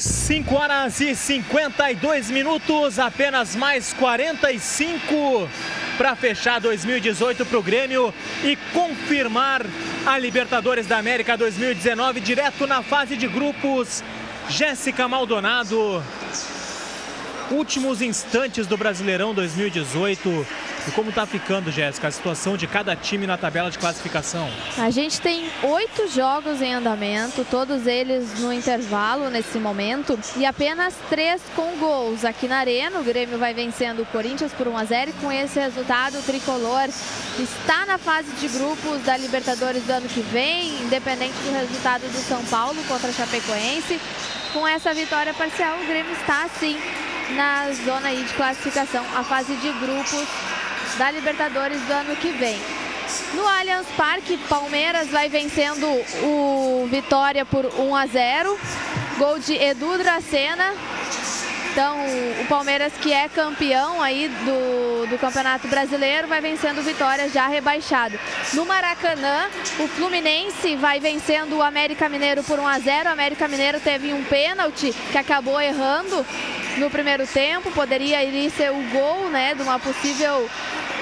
5 0.00 0.54
horas 0.54 0.98
e 1.02 1.14
52 1.14 2.30
minutos, 2.30 2.98
apenas 2.98 3.54
mais 3.54 3.92
45 3.92 5.46
para 5.98 6.16
fechar 6.16 6.58
2018 6.58 7.44
para 7.44 7.58
o 7.58 7.62
Grêmio 7.62 8.14
e 8.42 8.56
confirmar 8.72 9.60
a 10.06 10.16
Libertadores 10.16 10.86
da 10.86 10.96
América 10.96 11.36
2019 11.36 12.18
direto 12.20 12.66
na 12.66 12.82
fase 12.82 13.14
de 13.14 13.28
grupos. 13.28 14.02
Jéssica 14.48 15.06
Maldonado, 15.06 16.02
últimos 17.50 18.00
instantes 18.00 18.66
do 18.66 18.76
Brasileirão 18.76 19.34
2018. 19.34 20.46
E 20.88 20.90
como 20.92 21.10
está 21.10 21.26
ficando, 21.26 21.70
Jéssica, 21.70 22.08
a 22.08 22.10
situação 22.10 22.56
de 22.56 22.66
cada 22.66 22.96
time 22.96 23.26
na 23.26 23.36
tabela 23.36 23.70
de 23.70 23.78
classificação? 23.78 24.48
A 24.78 24.88
gente 24.90 25.20
tem 25.20 25.50
oito 25.62 26.08
jogos 26.08 26.62
em 26.62 26.72
andamento, 26.72 27.46
todos 27.50 27.86
eles 27.86 28.38
no 28.40 28.52
intervalo 28.52 29.28
nesse 29.28 29.58
momento, 29.58 30.18
e 30.36 30.46
apenas 30.46 30.94
três 31.10 31.42
com 31.54 31.76
gols. 31.76 32.24
Aqui 32.24 32.48
na 32.48 32.58
Arena, 32.58 32.98
o 32.98 33.04
Grêmio 33.04 33.38
vai 33.38 33.52
vencendo 33.52 34.02
o 34.02 34.06
Corinthians 34.06 34.52
por 34.52 34.66
1 34.66 34.76
a 34.76 34.84
0 34.84 35.10
e 35.10 35.12
com 35.14 35.30
esse 35.30 35.58
resultado, 35.58 36.18
o 36.18 36.22
Tricolor 36.22 36.88
está 37.38 37.84
na 37.84 37.98
fase 37.98 38.30
de 38.40 38.48
grupos 38.48 39.02
da 39.02 39.16
Libertadores 39.16 39.82
do 39.82 39.90
ano 39.90 40.08
que 40.08 40.20
vem, 40.20 40.68
independente 40.82 41.34
do 41.44 41.52
resultado 41.52 42.02
do 42.02 42.18
São 42.26 42.42
Paulo 42.46 42.82
contra 42.88 43.08
a 43.08 43.12
Chapecoense. 43.12 44.00
com 44.52 44.66
essa 44.66 44.92
vitória 44.92 45.32
parcial, 45.34 45.78
o 45.78 45.86
Grêmio 45.86 46.12
está 46.12 46.48
sim 46.58 46.76
na 47.30 47.70
zona 47.84 48.08
aí 48.08 48.22
de 48.22 48.34
classificação, 48.34 49.04
a 49.14 49.22
fase 49.22 49.54
de 49.56 49.72
grupos 49.72 50.26
da 50.98 51.10
Libertadores 51.10 51.80
do 51.82 51.92
ano 51.92 52.16
que 52.16 52.30
vem. 52.32 52.58
No 53.34 53.46
Allianz 53.46 53.86
Parque, 53.96 54.36
Palmeiras 54.48 55.08
vai 55.08 55.28
vencendo 55.28 55.86
o 56.22 56.88
Vitória 56.90 57.44
por 57.44 57.66
1 57.66 57.96
a 57.96 58.06
0. 58.06 58.58
Gol 59.18 59.38
de 59.38 59.54
Edu 59.54 59.98
Dracena. 59.98 60.74
Então, 61.72 61.98
o 62.40 62.46
Palmeiras, 62.46 62.92
que 63.00 63.12
é 63.12 63.28
campeão 63.28 64.02
aí 64.02 64.28
do, 64.28 65.06
do 65.06 65.18
Campeonato 65.18 65.68
Brasileiro, 65.68 66.26
vai 66.26 66.40
vencendo 66.40 66.82
Vitória 66.82 67.28
já 67.28 67.46
rebaixado. 67.46 68.18
No 68.54 68.66
Maracanã, 68.66 69.48
o 69.78 69.86
Fluminense 69.86 70.74
vai 70.74 70.98
vencendo 70.98 71.56
o 71.56 71.62
América 71.62 72.08
Mineiro 72.08 72.42
por 72.42 72.58
1 72.58 72.66
a 72.66 72.78
0. 72.80 73.08
O 73.08 73.12
América 73.12 73.46
Mineiro 73.46 73.78
teve 73.78 74.12
um 74.12 74.24
pênalti 74.24 74.92
que 75.12 75.18
acabou 75.18 75.60
errando 75.60 76.26
no 76.78 76.90
primeiro 76.90 77.24
tempo. 77.24 77.70
Poderia 77.70 78.24
ir 78.24 78.50
ser 78.50 78.72
o 78.72 78.82
gol, 78.90 79.30
né, 79.30 79.54
de 79.54 79.62
uma 79.62 79.78
possível 79.78 80.50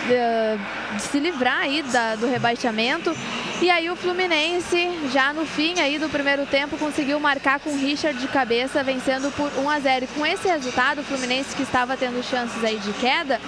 de, 0.06 1.00
se 1.00 1.18
livrar 1.18 1.60
aí 1.60 1.82
da, 1.82 2.14
do 2.14 2.26
rebaixamento. 2.26 3.14
E 3.60 3.70
aí 3.70 3.90
o 3.90 3.96
Fluminense, 3.96 4.88
já 5.12 5.32
no 5.32 5.44
fim 5.44 5.80
aí 5.80 5.98
do 5.98 6.08
primeiro 6.08 6.46
tempo, 6.46 6.76
conseguiu 6.76 7.18
marcar 7.18 7.58
com 7.58 7.70
o 7.70 7.76
Richard 7.76 8.18
de 8.18 8.28
cabeça, 8.28 8.84
vencendo 8.84 9.32
por 9.32 9.50
1 9.58 9.70
a 9.70 9.80
0. 9.80 10.04
E 10.04 10.08
com 10.08 10.24
esse 10.24 10.46
resultado, 10.46 11.00
o 11.00 11.04
Fluminense 11.04 11.56
que 11.56 11.62
estava 11.62 11.96
tendo 11.96 12.22
chances 12.22 12.62
aí 12.62 12.78
de 12.78 12.92
queda, 12.94 13.40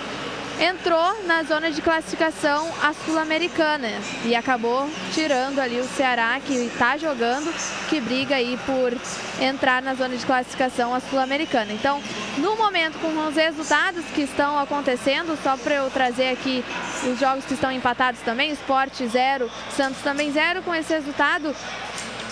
entrou 0.60 1.24
na 1.24 1.42
zona 1.42 1.70
de 1.70 1.80
classificação 1.80 2.70
a 2.82 2.92
Sul-Americana 2.92 3.88
e 4.26 4.36
acabou 4.36 4.86
tirando 5.14 5.58
ali 5.58 5.80
o 5.80 5.84
Ceará, 5.84 6.38
que 6.38 6.52
está 6.52 6.98
jogando, 6.98 7.50
que 7.88 7.98
briga 7.98 8.36
aí 8.36 8.58
por 8.66 8.94
entrar 9.42 9.80
na 9.80 9.94
zona 9.94 10.16
de 10.16 10.26
classificação 10.26 10.94
a 10.94 11.00
Sul-Americana. 11.00 11.72
Então, 11.72 12.02
no 12.36 12.56
momento, 12.56 12.98
com 12.98 13.26
os 13.26 13.34
resultados 13.34 14.04
que 14.14 14.20
estão 14.20 14.58
acontecendo, 14.58 15.38
só 15.42 15.56
para 15.56 15.76
eu 15.76 15.90
trazer 15.90 16.28
aqui 16.28 16.62
os 17.10 17.18
jogos 17.18 17.46
que 17.46 17.54
estão 17.54 17.72
empatados 17.72 18.20
também, 18.20 18.50
Sport 18.52 19.02
0, 19.02 19.50
Santos 19.74 20.02
também 20.02 20.30
0, 20.30 20.62
com 20.62 20.74
esse 20.74 20.92
resultado, 20.92 21.56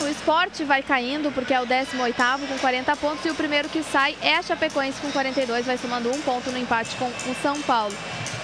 o 0.01 0.09
esporte 0.09 0.65
vai 0.65 0.83
caindo 0.83 1.33
porque 1.33 1.53
é 1.53 1.61
o 1.61 1.67
18º 1.67 2.47
com 2.49 2.59
40 2.59 2.97
pontos 2.97 3.25
e 3.25 3.31
o 3.31 3.35
primeiro 3.35 3.69
que 3.69 3.83
sai 3.83 4.17
é 4.23 4.37
a 4.37 4.43
Chapecoense 4.43 5.01
com 5.01 5.11
42, 5.11 5.67
vai 5.67 5.79
somando 5.79 6.11
um 6.11 6.21
ponto 6.21 6.51
no 6.51 6.59
empate 6.59 6.95
com 6.97 7.07
o 7.07 7.35
São 7.43 7.61
Paulo. 7.63 7.95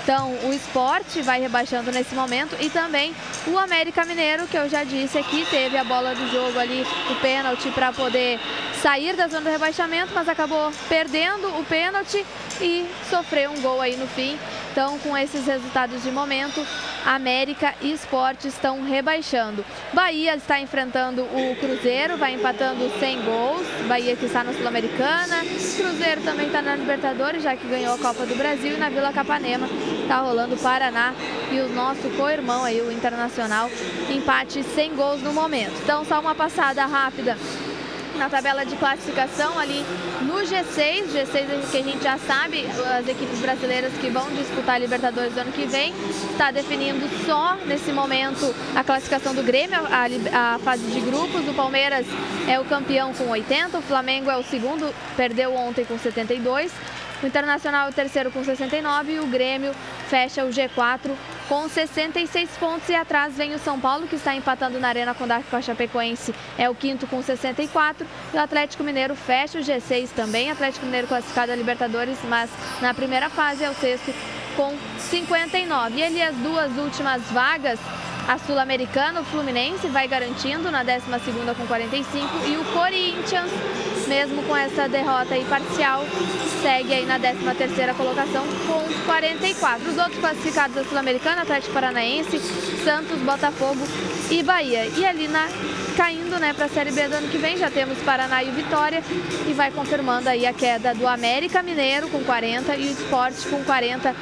Então, 0.02 0.36
o 0.44 0.52
esporte 0.52 1.22
vai 1.22 1.40
rebaixando 1.40 1.90
nesse 1.90 2.14
momento 2.14 2.54
e 2.60 2.68
também 2.68 3.14
o 3.46 3.58
América 3.58 4.04
Mineiro, 4.04 4.46
que 4.46 4.56
eu 4.56 4.68
já 4.68 4.84
disse 4.84 5.16
aqui, 5.16 5.46
teve 5.48 5.78
a 5.78 5.84
bola 5.84 6.14
do 6.14 6.30
jogo 6.30 6.58
ali, 6.58 6.86
o 7.10 7.14
pênalti 7.22 7.70
para 7.70 7.90
poder 7.90 8.38
sair 8.82 9.16
da 9.16 9.28
zona 9.28 9.44
do 9.44 9.50
rebaixamento, 9.50 10.12
mas 10.14 10.28
acabou 10.28 10.70
perdendo 10.90 11.48
o 11.58 11.64
pênalti 11.64 12.22
e 12.60 12.86
sofreu 13.08 13.50
um 13.50 13.60
gol 13.60 13.80
aí 13.80 13.96
no 13.96 14.06
fim. 14.06 14.38
Então, 14.72 14.98
com 14.98 15.16
esses 15.16 15.46
resultados 15.46 16.02
de 16.02 16.10
momento, 16.10 16.66
América 17.06 17.74
e 17.80 17.92
Esporte 17.92 18.48
estão 18.48 18.82
rebaixando. 18.82 19.64
Bahia 19.92 20.34
está 20.34 20.58
enfrentando 20.58 21.22
o 21.22 21.56
Cruzeiro, 21.60 22.16
vai 22.16 22.34
empatando 22.34 22.90
sem 22.98 23.22
gols. 23.22 23.64
Bahia 23.86 24.16
que 24.16 24.26
está 24.26 24.42
na 24.42 24.52
Sul-Americana. 24.52 25.42
Cruzeiro 25.76 26.22
também 26.22 26.46
está 26.46 26.60
na 26.60 26.74
Libertadores, 26.74 27.42
já 27.42 27.54
que 27.54 27.68
ganhou 27.68 27.94
a 27.94 27.98
Copa 27.98 28.26
do 28.26 28.34
Brasil. 28.34 28.74
E 28.74 28.78
na 28.78 28.88
Vila 28.88 29.12
Capanema 29.12 29.68
está 30.02 30.18
rolando 30.18 30.56
o 30.56 30.58
Paraná 30.58 31.14
e 31.52 31.60
o 31.60 31.68
nosso 31.68 32.08
co-irmão 32.16 32.64
aí, 32.64 32.80
o 32.80 32.90
Internacional, 32.90 33.70
empate 34.10 34.64
sem 34.74 34.94
gols 34.96 35.22
no 35.22 35.32
momento. 35.32 35.74
Então, 35.84 36.04
só 36.04 36.18
uma 36.18 36.34
passada 36.34 36.84
rápida 36.84 37.36
na 38.16 38.28
tabela 38.28 38.64
de 38.64 38.76
classificação 38.76 39.58
ali 39.58 39.84
no 40.22 40.34
G6, 40.34 41.06
G6 41.12 41.70
que 41.70 41.78
a 41.78 41.82
gente 41.82 42.02
já 42.02 42.18
sabe, 42.18 42.66
as 42.98 43.06
equipes 43.08 43.38
brasileiras 43.38 43.92
que 43.94 44.08
vão 44.10 44.28
disputar 44.30 44.76
a 44.76 44.78
Libertadores 44.78 45.32
do 45.32 45.40
ano 45.40 45.52
que 45.52 45.66
vem, 45.66 45.92
está 46.30 46.50
definindo 46.50 47.08
só 47.26 47.56
nesse 47.66 47.92
momento 47.92 48.54
a 48.74 48.84
classificação 48.84 49.34
do 49.34 49.42
Grêmio, 49.42 49.78
a, 49.86 50.54
a, 50.54 50.58
fase 50.58 50.84
de 50.86 51.00
grupos, 51.00 51.46
o 51.48 51.54
Palmeiras 51.54 52.06
é 52.48 52.58
o 52.58 52.64
campeão 52.64 53.12
com 53.14 53.28
80, 53.28 53.78
o 53.78 53.82
Flamengo 53.82 54.30
é 54.30 54.36
o 54.36 54.42
segundo, 54.42 54.94
perdeu 55.16 55.54
ontem 55.54 55.84
com 55.84 55.98
72, 55.98 56.72
o 57.22 57.26
Internacional 57.26 57.86
é 57.86 57.90
o 57.90 57.92
terceiro 57.92 58.30
com 58.30 58.44
69 58.44 59.12
e 59.12 59.18
o 59.18 59.26
Grêmio 59.26 59.74
fecha 60.08 60.44
o 60.44 60.50
G4 60.50 61.10
com 61.48 61.68
66 61.68 62.50
pontos 62.58 62.88
e 62.88 62.94
atrás 62.94 63.36
vem 63.36 63.54
o 63.54 63.58
São 63.58 63.78
Paulo 63.78 64.06
que 64.06 64.16
está 64.16 64.34
empatando 64.34 64.78
na 64.80 64.88
Arena 64.88 65.14
com 65.14 65.24
a 65.56 65.62
Chapecoense, 65.62 66.34
é 66.56 66.68
o 66.68 66.74
quinto 66.74 67.06
com 67.06 67.22
64 67.22 68.06
e 68.32 68.36
o 68.36 68.40
Atlético 68.40 68.82
Mineiro 68.82 69.14
fecha 69.14 69.58
o 69.58 69.62
G6 69.62 70.10
também, 70.14 70.50
Atlético 70.50 70.86
Mineiro 70.86 71.06
classificado 71.06 71.52
a 71.52 71.56
Libertadores, 71.56 72.18
mas 72.28 72.50
na 72.80 72.94
primeira 72.94 73.28
fase 73.28 73.64
é 73.64 73.70
o 73.70 73.74
sexto 73.74 74.12
com 74.56 74.74
59. 74.98 75.96
E 75.96 76.02
ali 76.02 76.22
as 76.22 76.34
duas 76.36 76.76
últimas 76.76 77.22
vagas 77.30 77.78
a 78.26 78.38
Sul-Americana, 78.38 79.20
o 79.20 79.24
Fluminense 79.24 79.86
vai 79.88 80.08
garantindo 80.08 80.70
na 80.70 80.84
12ª 80.84 81.54
com 81.56 81.66
45 81.66 82.46
e 82.46 82.56
o 82.56 82.64
Corinthians, 82.72 83.50
mesmo 84.08 84.42
com 84.44 84.56
essa 84.56 84.88
derrota 84.88 85.34
aí 85.34 85.44
parcial, 85.44 86.04
segue 86.62 86.94
aí 86.94 87.04
na 87.04 87.18
13ª 87.18 87.94
colocação 87.94 88.44
com 88.66 89.04
44. 89.04 89.90
Os 89.90 89.98
outros 89.98 90.18
classificados 90.18 90.74
da 90.74 90.84
Sul-Americana, 90.84 91.42
Atlético 91.42 91.74
Paranaense, 91.74 92.38
Santos, 92.82 93.18
Botafogo 93.20 93.86
e 94.30 94.42
Bahia. 94.42 94.86
E 94.96 95.04
ali 95.04 95.28
na 95.28 95.46
caindo, 95.96 96.40
né, 96.40 96.52
para 96.52 96.64
a 96.64 96.68
Série 96.68 96.90
B 96.90 97.06
do 97.06 97.14
ano 97.14 97.28
que 97.28 97.38
vem, 97.38 97.56
já 97.56 97.70
temos 97.70 97.98
Paraná 97.98 98.42
e 98.42 98.50
Vitória 98.50 99.00
e 99.46 99.52
vai 99.52 99.70
confirmando 99.70 100.28
aí 100.28 100.44
a 100.44 100.52
queda 100.52 100.92
do 100.92 101.06
América 101.06 101.62
Mineiro 101.62 102.08
com 102.08 102.24
40 102.24 102.74
e 102.76 102.88
o 102.88 102.90
Esporte 102.90 103.46
com 103.46 103.62
40 103.62 104.14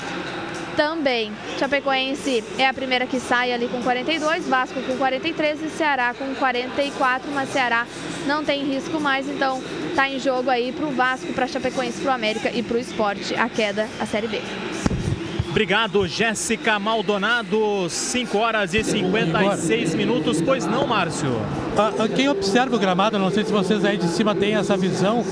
também. 0.77 1.33
Chapecoense 1.59 2.43
é 2.59 2.67
a 2.67 2.75
primeira 2.75 3.07
que 3.07 3.21
sai 3.21 3.53
ali 3.53 3.69
com 3.69 3.83
42, 3.83 4.49
Vasco 4.49 4.81
com 4.83 4.97
43 4.97 5.63
e 5.63 5.71
Ceará 5.71 6.15
com 6.15 6.35
44, 6.35 7.31
mas 7.33 7.49
Ceará 7.51 7.87
não 8.27 8.45
tem 8.45 8.65
risco 8.65 9.01
mais, 9.01 9.29
então 9.29 9.63
tá 9.95 10.09
em 10.09 10.19
jogo 10.19 10.51
aí 10.51 10.73
para 10.73 10.87
o 10.87 10.91
Vasco, 10.91 11.33
para 11.33 11.47
Chapecoense, 11.47 12.01
para 12.01 12.13
o 12.13 12.15
América 12.15 12.51
e 12.51 12.63
para 12.63 12.77
o 12.77 12.81
Esporte 12.81 13.35
a 13.35 13.49
queda, 13.49 13.89
a 14.01 14.07
Série 14.07 14.29
B. 14.29 14.41
Obrigado, 15.53 16.09
Jéssica 16.09 16.79
Maldonado. 16.79 17.87
5 17.87 18.39
horas 18.39 18.73
e 18.73 18.83
56 18.83 19.95
minutos. 19.95 20.41
Pois 20.41 20.65
não, 20.65 20.87
Márcio? 20.87 21.29
Ah, 21.77 22.09
quem 22.09 22.27
observa 22.27 22.75
o 22.75 22.79
gramado, 22.79 23.19
não 23.19 23.31
sei 23.31 23.45
se 23.45 23.53
vocês 23.53 23.85
aí 23.85 23.99
de 23.99 24.09
cima 24.09 24.35
têm 24.35 24.55
essa 24.55 24.79
visão, 24.79 25.23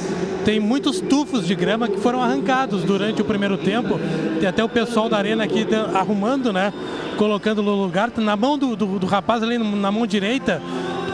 tem 0.44 0.60
muitos 0.60 1.00
tufos 1.00 1.46
de 1.46 1.54
grama 1.54 1.88
que 1.88 1.98
foram 1.98 2.22
arrancados 2.22 2.84
durante 2.84 3.22
o 3.22 3.24
primeiro 3.24 3.56
tempo. 3.56 3.98
Tem 4.38 4.46
até 4.46 4.62
o 4.62 4.68
pessoal 4.68 5.08
da 5.08 5.16
arena 5.16 5.44
aqui 5.44 5.66
arrumando, 5.94 6.52
né? 6.52 6.70
Colocando 7.16 7.62
no 7.62 7.74
lugar. 7.82 8.12
Na 8.18 8.36
mão 8.36 8.58
do, 8.58 8.76
do, 8.76 8.98
do 8.98 9.06
rapaz 9.06 9.42
ali, 9.42 9.56
na 9.56 9.90
mão 9.90 10.06
direita, 10.06 10.60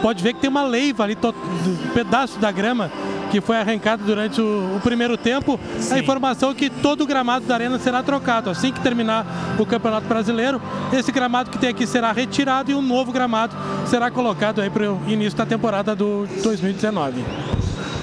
pode 0.01 0.21
ver 0.21 0.33
que 0.33 0.41
tem 0.41 0.49
uma 0.49 0.65
leiva 0.65 1.05
ali, 1.05 1.17
um 1.23 1.93
pedaço 1.93 2.39
da 2.39 2.51
grama 2.51 2.91
que 3.31 3.41
foi 3.41 3.57
arrancado 3.57 4.03
durante 4.03 4.41
o, 4.41 4.75
o 4.75 4.79
primeiro 4.81 5.17
tempo. 5.17 5.59
Sim. 5.79 5.95
A 5.95 5.99
informação 5.99 6.51
é 6.51 6.53
que 6.53 6.69
todo 6.69 7.01
o 7.01 7.05
gramado 7.05 7.45
da 7.45 7.53
arena 7.53 7.79
será 7.79 8.01
trocado. 8.03 8.49
Assim 8.49 8.71
que 8.71 8.79
terminar 8.79 9.25
o 9.57 9.65
Campeonato 9.65 10.07
Brasileiro, 10.07 10.61
esse 10.93 11.11
gramado 11.11 11.49
que 11.49 11.57
tem 11.57 11.69
aqui 11.69 11.85
será 11.85 12.11
retirado 12.11 12.71
e 12.71 12.75
um 12.75 12.81
novo 12.81 13.11
gramado 13.11 13.55
será 13.87 14.09
colocado 14.09 14.61
aí 14.61 14.69
para 14.69 14.91
o 14.91 15.01
início 15.07 15.37
da 15.37 15.45
temporada 15.45 15.95
do 15.95 16.27
2019. 16.43 17.23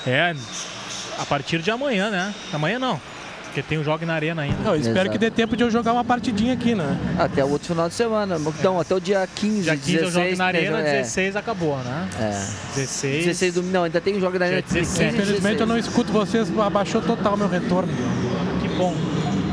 É, 0.07 0.35
a 1.19 1.25
partir 1.25 1.61
de 1.61 1.71
amanhã, 1.71 2.11
né? 2.11 2.35
Amanhã 2.53 2.79
não. 2.79 3.01
Porque 3.55 3.63
tem 3.63 3.79
um 3.79 3.85
jogo 3.85 4.05
na 4.05 4.15
arena 4.15 4.43
ainda. 4.43 4.57
Eu 4.69 4.75
espero 4.75 4.99
Exato. 4.99 5.11
que 5.11 5.19
dê 5.19 5.31
tempo 5.31 5.57
de 5.57 5.63
eu 5.63 5.71
jogar 5.71 5.93
uma 5.93 6.05
partidinha 6.05 6.55
aqui, 6.55 6.75
né? 6.75 6.99
Até 7.17 7.45
o 7.45 7.49
outro 7.51 7.69
final 7.69 7.89
de 7.89 7.95
semana. 7.95 8.37
Então, 8.37 8.81
até 8.81 8.97
o 8.97 8.99
dia 8.99 9.29
15, 9.33 9.63
dia 9.63 9.77
15 9.77 9.93
16, 9.93 10.03
eu 10.03 10.11
jogo 10.11 10.37
na 10.37 10.45
arena, 10.47 10.81
é. 10.81 11.03
16 11.03 11.37
acabou, 11.37 11.77
né? 11.77 12.09
É. 12.19 12.31
16. 12.75 13.27
16 13.27 13.55
do... 13.55 13.63
Não, 13.63 13.85
ainda 13.85 14.01
tem 14.01 14.17
um 14.17 14.21
jogo 14.21 14.41
na 14.41 14.47
arena. 14.47 14.61
16. 14.61 15.15
Infelizmente 15.15 15.61
eu 15.61 15.69
não 15.69 15.79
escuto 15.79 16.11
vocês, 16.11 16.49
abaixou 16.59 17.01
total 17.01 17.37
meu 17.37 17.47
retorno. 17.47 17.93
Que 18.61 18.69
bom. 18.71 18.93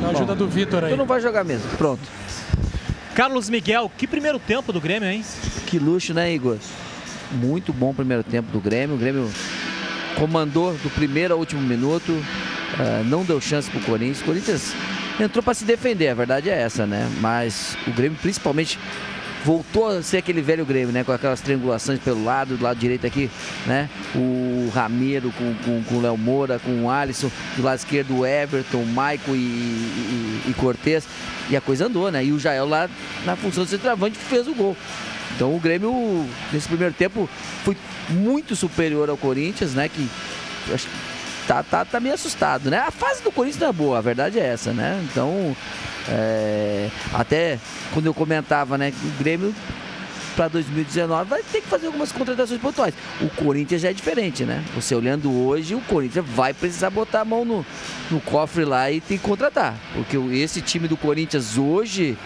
A 0.04 0.10
ajuda 0.10 0.34
do 0.34 0.48
Vitor 0.48 0.84
aí. 0.84 0.90
Tu 0.90 0.98
não 0.98 1.06
vai 1.06 1.22
jogar 1.22 1.44
mesmo, 1.44 1.70
pronto. 1.78 2.02
Carlos 3.14 3.52
Miguel, 3.52 3.92
que 3.96 4.08
primeiro 4.08 4.40
tempo 4.40 4.74
do 4.74 4.82
Grêmio, 4.82 5.08
hein? 5.08 5.24
Que 5.68 5.78
luxo, 5.78 6.12
né, 6.12 6.34
Igor? 6.34 6.58
Muito 7.34 7.72
bom 7.72 7.94
primeiro 7.94 8.24
tempo 8.24 8.52
do 8.52 8.60
Grêmio. 8.60 8.96
O 8.96 8.98
Grêmio 8.98 9.30
comandou 10.18 10.74
do 10.74 10.90
primeiro 10.90 11.36
ao 11.36 11.40
último 11.40 11.62
minuto. 11.62 12.12
Uh, 12.74 13.04
não 13.06 13.24
deu 13.24 13.42
chance 13.42 13.70
para 13.70 13.80
o 13.80 13.84
Corinthians. 13.84 14.22
O 14.22 14.26
Corinthians 14.26 14.74
entrou 15.20 15.44
para 15.44 15.54
se 15.54 15.66
defender, 15.66 16.10
a 16.10 16.14
verdade 16.14 16.50
é 16.50 16.60
essa, 16.60 16.86
né? 16.86 17.10
Mas 17.20 17.78
o 17.86 17.92
Grêmio, 17.92 18.18
principalmente, 18.22 18.80
voltou 19.44 19.88
a 19.88 20.02
ser 20.02 20.18
aquele 20.18 20.42
velho 20.42 20.66
Grêmio, 20.66 20.92
né? 20.92 21.04
Com 21.04 21.12
aquelas 21.12 21.42
triangulações 21.42 22.00
pelo 22.00 22.24
lado, 22.24 22.56
do 22.56 22.64
lado 22.64 22.78
direito 22.78 23.06
aqui, 23.06 23.30
né? 23.66 23.90
O 24.16 24.72
Ramiro 24.74 25.32
com, 25.32 25.54
com, 25.66 25.84
com 25.84 25.96
o 25.96 26.02
Léo 26.02 26.18
Moura, 26.18 26.60
com 26.60 26.84
o 26.84 26.90
Alisson, 26.90 27.30
do 27.56 27.64
lado 27.64 27.78
esquerdo 27.78 28.20
o 28.20 28.26
Everton, 28.26 28.84
Maico 28.86 29.32
e, 29.32 29.40
e, 29.40 30.44
e 30.50 30.54
Cortez. 30.54 31.06
E 31.50 31.56
a 31.56 31.62
coisa 31.62 31.86
andou, 31.86 32.12
né? 32.12 32.24
E 32.24 32.32
o 32.32 32.40
Jael 32.40 32.68
lá 32.68 32.90
na 33.26 33.36
função 33.36 33.64
de 33.64 33.72
centroavante 33.72 34.18
fez 34.18 34.48
o 34.48 34.54
gol. 34.54 34.78
Então 35.36 35.56
o 35.56 35.60
Grêmio, 35.60 36.26
nesse 36.52 36.68
primeiro 36.68 36.94
tempo, 36.94 37.30
foi 37.64 37.76
muito 38.10 38.56
superior 38.56 39.10
ao 39.10 39.18
Corinthians, 39.18 39.74
né? 39.74 39.90
Que 39.90 40.08
acho 40.74 40.88
que 40.88 41.11
tá, 41.52 41.64
tá, 41.64 41.84
tá 41.84 42.00
meio 42.00 42.16
assustado, 42.16 42.70
né? 42.70 42.80
A 42.80 42.92
fase 42.92 43.22
do 43.22 43.32
Corinthians 43.32 43.62
não 43.62 43.68
é 43.68 43.74
boa, 43.74 43.98
a 43.98 44.02
verdade 44.02 44.40
é 44.40 44.46
essa, 44.46 44.72
né? 44.72 45.06
Então, 45.12 45.56
é, 46.08 46.90
até 47.14 47.60
quando 47.94 48.06
eu 48.06 48.14
comentava, 48.14 48.78
né, 48.78 48.92
que 48.92 49.06
o 49.06 49.12
Grêmio 49.20 49.54
para 50.34 50.48
2019 50.48 51.30
vai 51.30 51.44
ter 51.44 51.60
que 51.60 51.68
fazer 51.68 51.88
algumas 51.88 52.10
contratações 52.10 52.62
pontuais. 52.62 52.94
O 53.20 53.28
Corinthians 53.30 53.82
já 53.82 53.90
é 53.90 53.94
diferente, 53.94 54.46
né? 54.46 54.64
Você 54.76 54.96
olhando 54.96 55.30
hoje, 55.30 55.76
o 55.76 55.82
Corinthians 55.82 56.26
vai 56.26 56.54
precisar 56.54 56.90
botar 56.90 57.22
a 57.22 57.26
mão 57.26 57.44
no, 57.44 57.66
no 58.10 58.22
cofre 58.22 58.64
lá 58.64 58.90
e 58.90 59.02
tem 59.02 59.18
que 59.18 59.24
contratar. 59.24 59.76
Porque 59.94 60.16
esse 60.34 60.62
time 60.62 60.88
do 60.88 60.96
Corinthians 60.96 61.58
hoje 61.58 62.18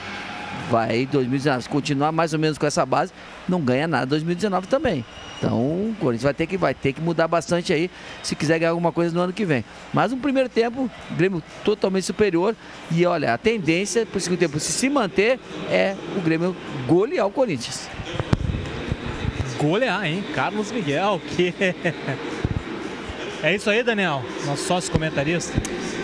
vai 0.69 1.07
2019, 1.07 1.63
se 1.63 1.69
continuar 1.69 2.11
mais 2.11 2.31
ou 2.31 2.39
menos 2.39 2.59
com 2.59 2.65
essa 2.67 2.85
base, 2.85 3.11
não 3.49 3.59
ganha 3.59 3.87
nada 3.87 4.05
2019 4.05 4.67
também. 4.67 5.03
Então 5.37 5.59
o 5.59 5.95
Corinthians 5.99 6.23
vai 6.23 6.33
ter 6.33 6.47
que, 6.47 6.57
vai 6.57 6.73
ter 6.73 6.93
que 6.93 7.01
mudar 7.01 7.27
bastante 7.27 7.73
aí 7.73 7.89
se 8.23 8.35
quiser 8.35 8.59
ganhar 8.59 8.71
alguma 8.71 8.91
coisa 8.91 9.13
no 9.13 9.21
ano 9.21 9.33
que 9.33 9.45
vem. 9.45 9.63
Mas 9.93 10.11
um 10.11 10.19
primeiro 10.19 10.49
tempo, 10.49 10.89
Grêmio 11.11 11.43
totalmente 11.63 12.05
superior. 12.05 12.55
E 12.91 13.05
olha, 13.05 13.33
a 13.33 13.37
tendência 13.37 14.05
para 14.05 14.17
o 14.17 14.21
segundo 14.21 14.39
tempo, 14.39 14.59
se 14.59 14.71
se 14.71 14.89
manter, 14.89 15.39
é 15.69 15.95
o 16.17 16.21
Grêmio 16.21 16.55
golear 16.87 17.27
o 17.27 17.31
Corinthians. 17.31 17.89
Golear, 19.57 20.05
hein? 20.05 20.23
Carlos 20.33 20.71
Miguel, 20.71 21.21
que. 21.35 21.53
É 23.45 23.53
isso 23.53 23.69
aí, 23.69 23.83
Daniel, 23.83 24.23
nosso 24.47 24.63
sócio 24.63 24.91
comentarista. 24.91 25.53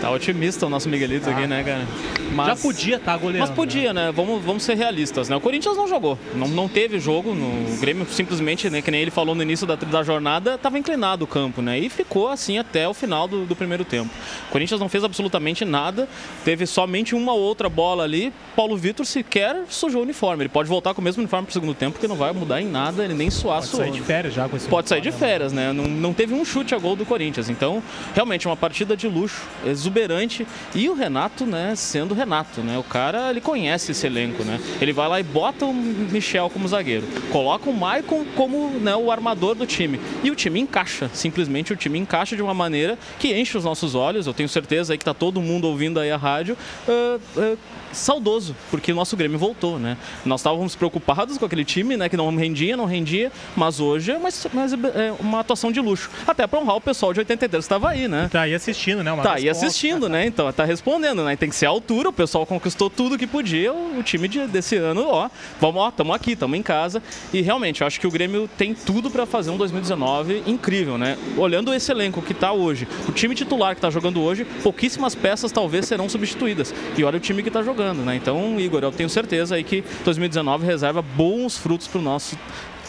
Tá 0.00 0.08
otimista 0.12 0.64
o 0.64 0.68
nosso 0.68 0.88
Miguelito 0.88 1.28
ah. 1.28 1.32
aqui, 1.32 1.46
né, 1.48 1.64
cara? 1.64 1.86
Mas, 2.32 2.46
Já 2.46 2.56
podia 2.56 2.96
estar 2.96 3.12
tá 3.12 3.18
goleando. 3.18 3.46
Mas 3.46 3.50
podia, 3.50 3.92
né? 3.92 4.06
né? 4.06 4.12
Vamos, 4.12 4.44
vamos 4.44 4.62
ser 4.62 4.76
realistas, 4.76 5.28
né? 5.28 5.34
O 5.34 5.40
Corinthians 5.40 5.76
não 5.76 5.88
jogou, 5.88 6.16
não, 6.34 6.46
não 6.46 6.68
teve 6.68 7.00
jogo. 7.00 7.34
No, 7.34 7.74
o 7.74 7.78
Grêmio 7.80 8.06
simplesmente, 8.06 8.70
né, 8.70 8.80
que 8.80 8.92
nem 8.92 9.00
ele 9.00 9.10
falou 9.10 9.34
no 9.34 9.42
início 9.42 9.66
da, 9.66 9.74
da 9.74 10.04
jornada, 10.04 10.54
estava 10.54 10.78
inclinado 10.78 11.24
o 11.24 11.26
campo, 11.26 11.60
né? 11.60 11.78
E 11.80 11.88
ficou 11.88 12.28
assim 12.28 12.58
até 12.58 12.88
o 12.88 12.94
final 12.94 13.26
do, 13.26 13.44
do, 13.44 13.56
primeiro 13.56 13.84
tempo. 13.84 14.10
O 14.48 14.52
Corinthians 14.52 14.80
não 14.80 14.88
fez 14.88 15.02
absolutamente 15.02 15.64
nada, 15.64 16.08
teve 16.44 16.64
somente 16.64 17.12
uma 17.12 17.32
outra 17.32 17.68
bola 17.68 18.04
ali. 18.04 18.32
Paulo 18.54 18.76
Vitor 18.76 19.04
sequer 19.04 19.64
sujou 19.68 20.00
o 20.00 20.04
uniforme. 20.04 20.44
Ele 20.44 20.48
pode 20.48 20.68
voltar 20.68 20.94
com 20.94 21.00
o 21.00 21.04
mesmo 21.04 21.20
uniforme 21.20 21.46
pro 21.46 21.52
segundo 21.52 21.74
tempo, 21.74 21.92
porque 21.92 22.08
não 22.08 22.16
vai 22.16 22.32
mudar 22.32 22.60
em 22.60 22.66
nada, 22.66 23.04
ele 23.04 23.14
nem 23.14 23.30
suar 23.30 23.60
Pode 23.60 23.68
sair 23.68 23.90
de 23.90 24.00
férias 24.00 24.34
já 24.34 24.48
com 24.48 24.56
esse 24.56 24.68
Pode 24.68 24.88
sair 24.88 25.00
de 25.00 25.10
férias, 25.10 25.52
né? 25.52 25.72
Não, 25.72 25.84
não 25.84 26.12
teve 26.12 26.34
um 26.34 26.44
chute 26.44 26.74
a 26.74 26.78
gol 26.78 26.96
do 26.96 27.04
Corinthians. 27.04 27.31
Então, 27.48 27.82
realmente, 28.14 28.46
uma 28.46 28.56
partida 28.56 28.96
de 28.96 29.08
luxo, 29.08 29.42
exuberante. 29.64 30.46
E 30.74 30.88
o 30.88 30.94
Renato, 30.94 31.44
né, 31.44 31.74
sendo 31.76 32.14
Renato, 32.14 32.60
né? 32.60 32.78
O 32.78 32.82
cara, 32.82 33.30
ele 33.30 33.40
conhece 33.40 33.92
esse 33.92 34.06
elenco, 34.06 34.44
né? 34.44 34.60
Ele 34.80 34.92
vai 34.92 35.08
lá 35.08 35.20
e 35.20 35.22
bota 35.22 35.64
o 35.64 35.72
Michel 35.72 36.50
como 36.50 36.66
zagueiro, 36.68 37.06
coloca 37.30 37.68
o 37.68 37.72
Maicon 37.72 38.24
como 38.36 38.70
né, 38.80 38.94
o 38.96 39.10
armador 39.10 39.54
do 39.54 39.66
time. 39.66 40.00
E 40.22 40.30
o 40.30 40.34
time 40.34 40.60
encaixa, 40.60 41.10
simplesmente 41.12 41.72
o 41.72 41.76
time 41.76 41.98
encaixa 41.98 42.36
de 42.36 42.42
uma 42.42 42.54
maneira 42.54 42.98
que 43.18 43.32
enche 43.38 43.56
os 43.56 43.64
nossos 43.64 43.94
olhos. 43.94 44.26
Eu 44.26 44.34
tenho 44.34 44.48
certeza 44.48 44.92
aí 44.92 44.98
que 44.98 45.04
tá 45.04 45.14
todo 45.14 45.40
mundo 45.40 45.66
ouvindo 45.66 45.98
aí 46.00 46.10
a 46.10 46.16
rádio. 46.16 46.56
Uh, 46.86 47.20
uh, 47.40 47.58
saudoso, 47.92 48.56
porque 48.70 48.92
o 48.92 48.94
nosso 48.94 49.16
Grêmio 49.16 49.38
voltou, 49.38 49.78
né? 49.78 49.96
Nós 50.24 50.40
estávamos 50.40 50.74
preocupados 50.74 51.38
com 51.38 51.44
aquele 51.44 51.64
time, 51.64 51.96
né, 51.96 52.08
que 52.08 52.16
não 52.16 52.34
rendia, 52.34 52.76
não 52.76 52.84
rendia, 52.84 53.30
mas 53.56 53.80
hoje 53.80 54.12
é 54.12 54.16
uma, 54.16 54.28
é 54.28 55.14
uma 55.20 55.40
atuação 55.40 55.70
de 55.70 55.80
luxo. 55.80 56.10
Até 56.26 56.46
para 56.46 56.58
honrar 56.58 56.76
o 56.76 56.80
pessoal 56.80 57.11
de 57.12 57.20
83 57.20 57.64
estava 57.64 57.90
aí, 57.90 58.08
né? 58.08 58.28
Tá 58.30 58.42
aí 58.42 58.54
assistindo, 58.54 59.02
né? 59.02 59.12
Uma 59.12 59.22
tá 59.22 59.34
aí 59.34 59.48
assistindo, 59.48 60.08
né? 60.08 60.26
Então 60.26 60.50
tá 60.52 60.64
respondendo, 60.64 61.24
né? 61.24 61.36
Tem 61.36 61.48
que 61.48 61.54
ser 61.54 61.66
a 61.66 61.70
altura, 61.70 62.08
o 62.08 62.12
pessoal 62.12 62.46
conquistou 62.46 62.88
tudo 62.88 63.18
que 63.18 63.26
podia, 63.26 63.72
o 63.72 64.02
time 64.02 64.28
de, 64.28 64.46
desse 64.46 64.76
ano, 64.76 65.06
ó, 65.06 65.28
vamos, 65.60 65.82
ó, 65.82 65.88
estamos 65.88 66.14
aqui, 66.14 66.32
estamos 66.32 66.58
em 66.58 66.62
casa 66.62 67.02
e 67.32 67.40
realmente 67.40 67.80
eu 67.80 67.86
acho 67.86 68.00
que 68.00 68.06
o 68.06 68.10
Grêmio 68.10 68.48
tem 68.56 68.74
tudo 68.74 69.10
para 69.10 69.26
fazer 69.26 69.50
um 69.50 69.56
2019 69.56 70.44
incrível, 70.46 70.96
né? 70.96 71.18
Olhando 71.36 71.74
esse 71.74 71.90
elenco 71.90 72.22
que 72.22 72.32
está 72.32 72.52
hoje, 72.52 72.86
o 73.08 73.12
time 73.12 73.34
titular 73.34 73.74
que 73.74 73.78
está 73.78 73.90
jogando 73.90 74.20
hoje, 74.20 74.44
pouquíssimas 74.62 75.14
peças 75.14 75.52
talvez 75.52 75.86
serão 75.86 76.08
substituídas. 76.08 76.74
E 76.96 77.04
olha 77.04 77.16
o 77.16 77.20
time 77.20 77.42
que 77.42 77.48
está 77.48 77.62
jogando 77.62 77.72
jogando, 77.72 78.04
né? 78.04 78.16
Então, 78.16 78.60
Igor, 78.60 78.82
eu 78.82 78.92
tenho 78.92 79.08
certeza 79.08 79.56
aí 79.56 79.64
que 79.64 79.82
2019 80.04 80.64
reserva 80.66 81.02
bons 81.02 81.56
frutos 81.56 81.88
para 81.88 81.98
o 81.98 82.02
nosso 82.02 82.38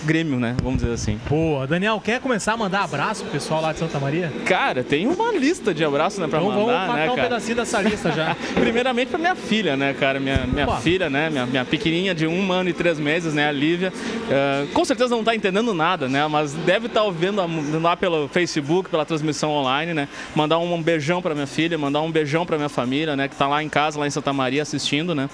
Grêmio, 0.06 0.40
né? 0.40 0.56
Vamos 0.62 0.82
dizer 0.82 0.94
assim. 0.94 1.20
Boa. 1.30 1.66
Daniel, 1.66 2.02
quer 2.04 2.20
começar 2.20 2.54
a 2.54 2.58
mandar 2.58 2.84
abraço 2.84 3.24
pro 3.24 3.32
pessoal 3.32 3.62
lá 3.62 3.74
de 3.74 3.80
Santa 3.80 4.00
Maria? 4.00 4.32
Cara, 4.46 4.84
tem 4.84 5.08
uma 5.08 5.32
lista 5.32 5.74
de 5.74 5.84
abraços, 5.84 6.20
né, 6.20 6.28
pra 6.28 6.40
então, 6.40 6.52
mandar, 6.52 6.88
vamos 6.88 6.96
né, 6.96 7.12
um 7.12 7.16
pedacinho 7.16 7.56
dessa 7.56 7.82
lista 7.82 8.12
já. 8.12 8.36
Primeiramente 8.54 9.10
pra 9.10 9.18
minha 9.18 9.36
filha, 9.36 9.78
né, 9.78 9.94
cara? 9.94 10.20
Minha, 10.20 10.46
minha 10.46 10.68
filha, 10.78 11.10
né? 11.10 11.30
Minha, 11.30 11.46
minha 11.46 11.66
pequenininha 11.66 12.14
de 12.14 12.28
um 12.28 12.52
ano 12.52 12.70
e 12.70 12.74
três 12.74 13.00
meses, 13.00 13.34
né? 13.34 13.48
A 13.48 13.52
Lívia. 13.52 13.94
Uh, 13.94 14.68
com 14.74 14.84
certeza 14.84 15.16
não 15.16 15.24
tá 15.24 15.36
entendendo 15.36 15.74
nada, 15.74 16.08
né? 16.10 16.28
Mas 16.28 16.54
deve 16.54 16.88
estar 16.88 17.02
tá 17.02 17.06
ouvindo 17.06 17.42
lá 17.82 17.96
pelo 17.96 18.28
Facebook, 18.28 18.90
pela 18.90 19.06
transmissão 19.06 19.52
online, 19.52 19.94
né? 19.94 20.08
Mandar 20.36 20.60
um, 20.60 20.82
beijão 20.82 21.22
pra 21.22 21.34
minha 21.34 21.48
filha, 21.48 21.78
mandar 21.78 22.02
um 22.02 22.12
beijão 22.12 22.46
pra 22.46 22.58
minha 22.58 22.70
família, 22.70 23.16
né? 23.16 23.28
Que 23.28 23.36
tá 23.36 23.48
lá 23.48 23.64
em 23.64 23.70
casa, 23.70 24.00
lá 24.00 24.08
em 24.08 24.12
Santa 24.12 24.34
Maria, 24.34 24.62
assistindo, 24.62 25.16
né? 25.16 25.30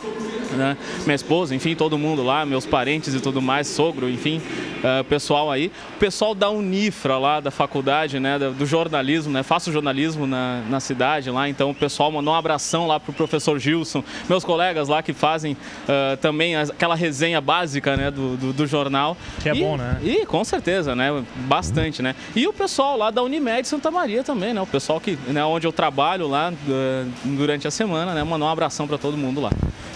né? 0.51 0.77
Minha 1.05 1.15
esposa, 1.15 1.55
enfim, 1.55 1.75
todo 1.75 1.97
mundo 1.97 2.23
lá, 2.23 2.45
meus 2.45 2.65
parentes 2.65 3.13
e 3.13 3.19
tudo 3.19 3.41
mais, 3.41 3.67
sogro, 3.67 4.09
enfim, 4.09 4.41
uh, 4.59 5.03
pessoal 5.05 5.51
aí. 5.51 5.71
O 5.95 5.99
pessoal 5.99 6.35
da 6.35 6.49
Unifra 6.49 7.17
lá, 7.17 7.39
da 7.39 7.51
faculdade, 7.51 8.19
né, 8.19 8.37
do 8.39 8.65
jornalismo, 8.65 9.31
né, 9.31 9.43
faço 9.43 9.71
jornalismo 9.71 10.25
na, 10.25 10.61
na 10.69 10.79
cidade 10.79 11.29
lá, 11.29 11.47
então 11.49 11.69
o 11.71 11.75
pessoal 11.75 12.11
mandou 12.11 12.33
um 12.33 12.37
abração 12.37 12.87
lá 12.87 12.99
pro 12.99 13.13
professor 13.13 13.59
Gilson, 13.59 14.03
meus 14.27 14.43
colegas 14.43 14.87
lá 14.87 15.01
que 15.01 15.13
fazem 15.13 15.53
uh, 15.53 16.17
também 16.17 16.55
aquela 16.55 16.95
resenha 16.95 17.41
básica, 17.41 17.95
né, 17.97 18.11
do, 18.11 18.37
do, 18.37 18.53
do 18.53 18.67
jornal. 18.67 19.17
Que 19.41 19.49
é 19.49 19.55
e, 19.55 19.59
bom, 19.59 19.77
né? 19.77 19.99
E 20.03 20.25
com 20.25 20.43
certeza, 20.43 20.95
né, 20.95 21.23
bastante, 21.47 22.01
né. 22.01 22.15
E 22.35 22.47
o 22.47 22.53
pessoal 22.53 22.97
lá 22.97 23.11
da 23.11 23.21
Unimed 23.21 23.67
Santa 23.67 23.91
Maria 23.91 24.23
também, 24.23 24.53
né, 24.53 24.61
o 24.61 24.67
pessoal 24.67 24.99
que, 24.99 25.17
né, 25.27 25.43
onde 25.43 25.65
eu 25.65 25.71
trabalho 25.71 26.27
lá 26.27 26.51
uh, 26.51 27.11
durante 27.23 27.67
a 27.67 27.71
semana, 27.71 28.13
né, 28.13 28.23
mandou 28.23 28.47
um 28.47 28.51
abração 28.51 28.87
para 28.87 28.97
todo 28.97 29.17
mundo 29.17 29.41
lá. 29.41 29.51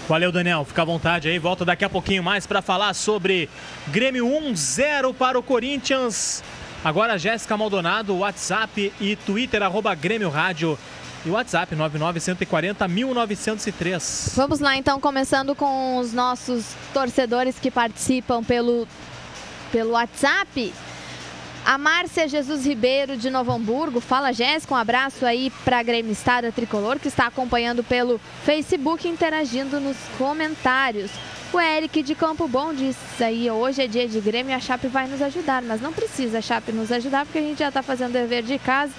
Valeu, 0.07 0.33
Daniel. 0.33 0.65
Fica 0.65 0.81
à 0.81 0.85
vontade 0.85 1.29
aí. 1.29 1.39
Volta 1.39 1.63
daqui 1.63 1.85
a 1.85 1.89
pouquinho 1.89 2.21
mais 2.21 2.45
para 2.45 2.61
falar 2.61 2.93
sobre 2.93 3.49
Grêmio 3.87 4.27
1-0 4.53 5.13
para 5.15 5.37
o 5.37 5.43
Corinthians. 5.43 6.43
Agora, 6.83 7.17
Jéssica 7.17 7.57
Maldonado, 7.57 8.17
WhatsApp 8.17 8.93
e 8.99 9.15
Twitter, 9.15 9.63
arroba 9.63 9.95
Grêmio 9.95 10.29
Rádio. 10.29 10.77
E 11.25 11.29
o 11.29 11.33
WhatsApp 11.33 11.73
99140 11.73 12.87
1903. 12.87 14.33
Vamos 14.35 14.59
lá 14.59 14.75
então, 14.75 14.99
começando 14.99 15.55
com 15.55 15.97
os 15.97 16.11
nossos 16.11 16.75
torcedores 16.93 17.57
que 17.57 17.71
participam 17.71 18.43
pelo, 18.43 18.85
pelo 19.71 19.91
WhatsApp. 19.91 20.73
A 21.65 21.77
Márcia 21.77 22.27
Jesus 22.27 22.65
Ribeiro 22.65 23.15
de 23.15 23.29
Novo 23.29 23.53
Hamburgo, 23.53 24.01
fala 24.01 24.33
Jéssica, 24.33 24.73
um 24.73 24.77
abraço 24.77 25.25
aí 25.25 25.49
para 25.63 25.79
a 25.79 25.83
gremistada 25.83 26.51
tricolor 26.51 26.99
que 26.99 27.07
está 27.07 27.27
acompanhando 27.27 27.81
pelo 27.85 28.19
Facebook 28.43 29.07
interagindo 29.07 29.79
nos 29.79 29.95
comentários. 30.17 31.09
O 31.53 31.61
Eric 31.61 32.01
de 32.01 32.15
Campo. 32.15 32.47
Bom 32.47 32.73
disse 32.73 33.23
aí, 33.23 33.49
hoje 33.51 33.83
é 33.83 33.87
dia 33.87 34.07
de 34.07 34.19
Grêmio 34.19 34.49
e 34.49 34.55
a 34.55 34.59
Chape 34.59 34.87
vai 34.87 35.07
nos 35.07 35.21
ajudar, 35.21 35.61
mas 35.61 35.79
não 35.79 35.93
precisa 35.93 36.39
a 36.39 36.41
Chape 36.41 36.71
nos 36.71 36.91
ajudar 36.91 37.27
porque 37.27 37.37
a 37.37 37.41
gente 37.43 37.59
já 37.59 37.67
está 37.67 37.83
fazendo 37.83 38.13
dever 38.13 38.41
de 38.41 38.57
casa, 38.57 38.91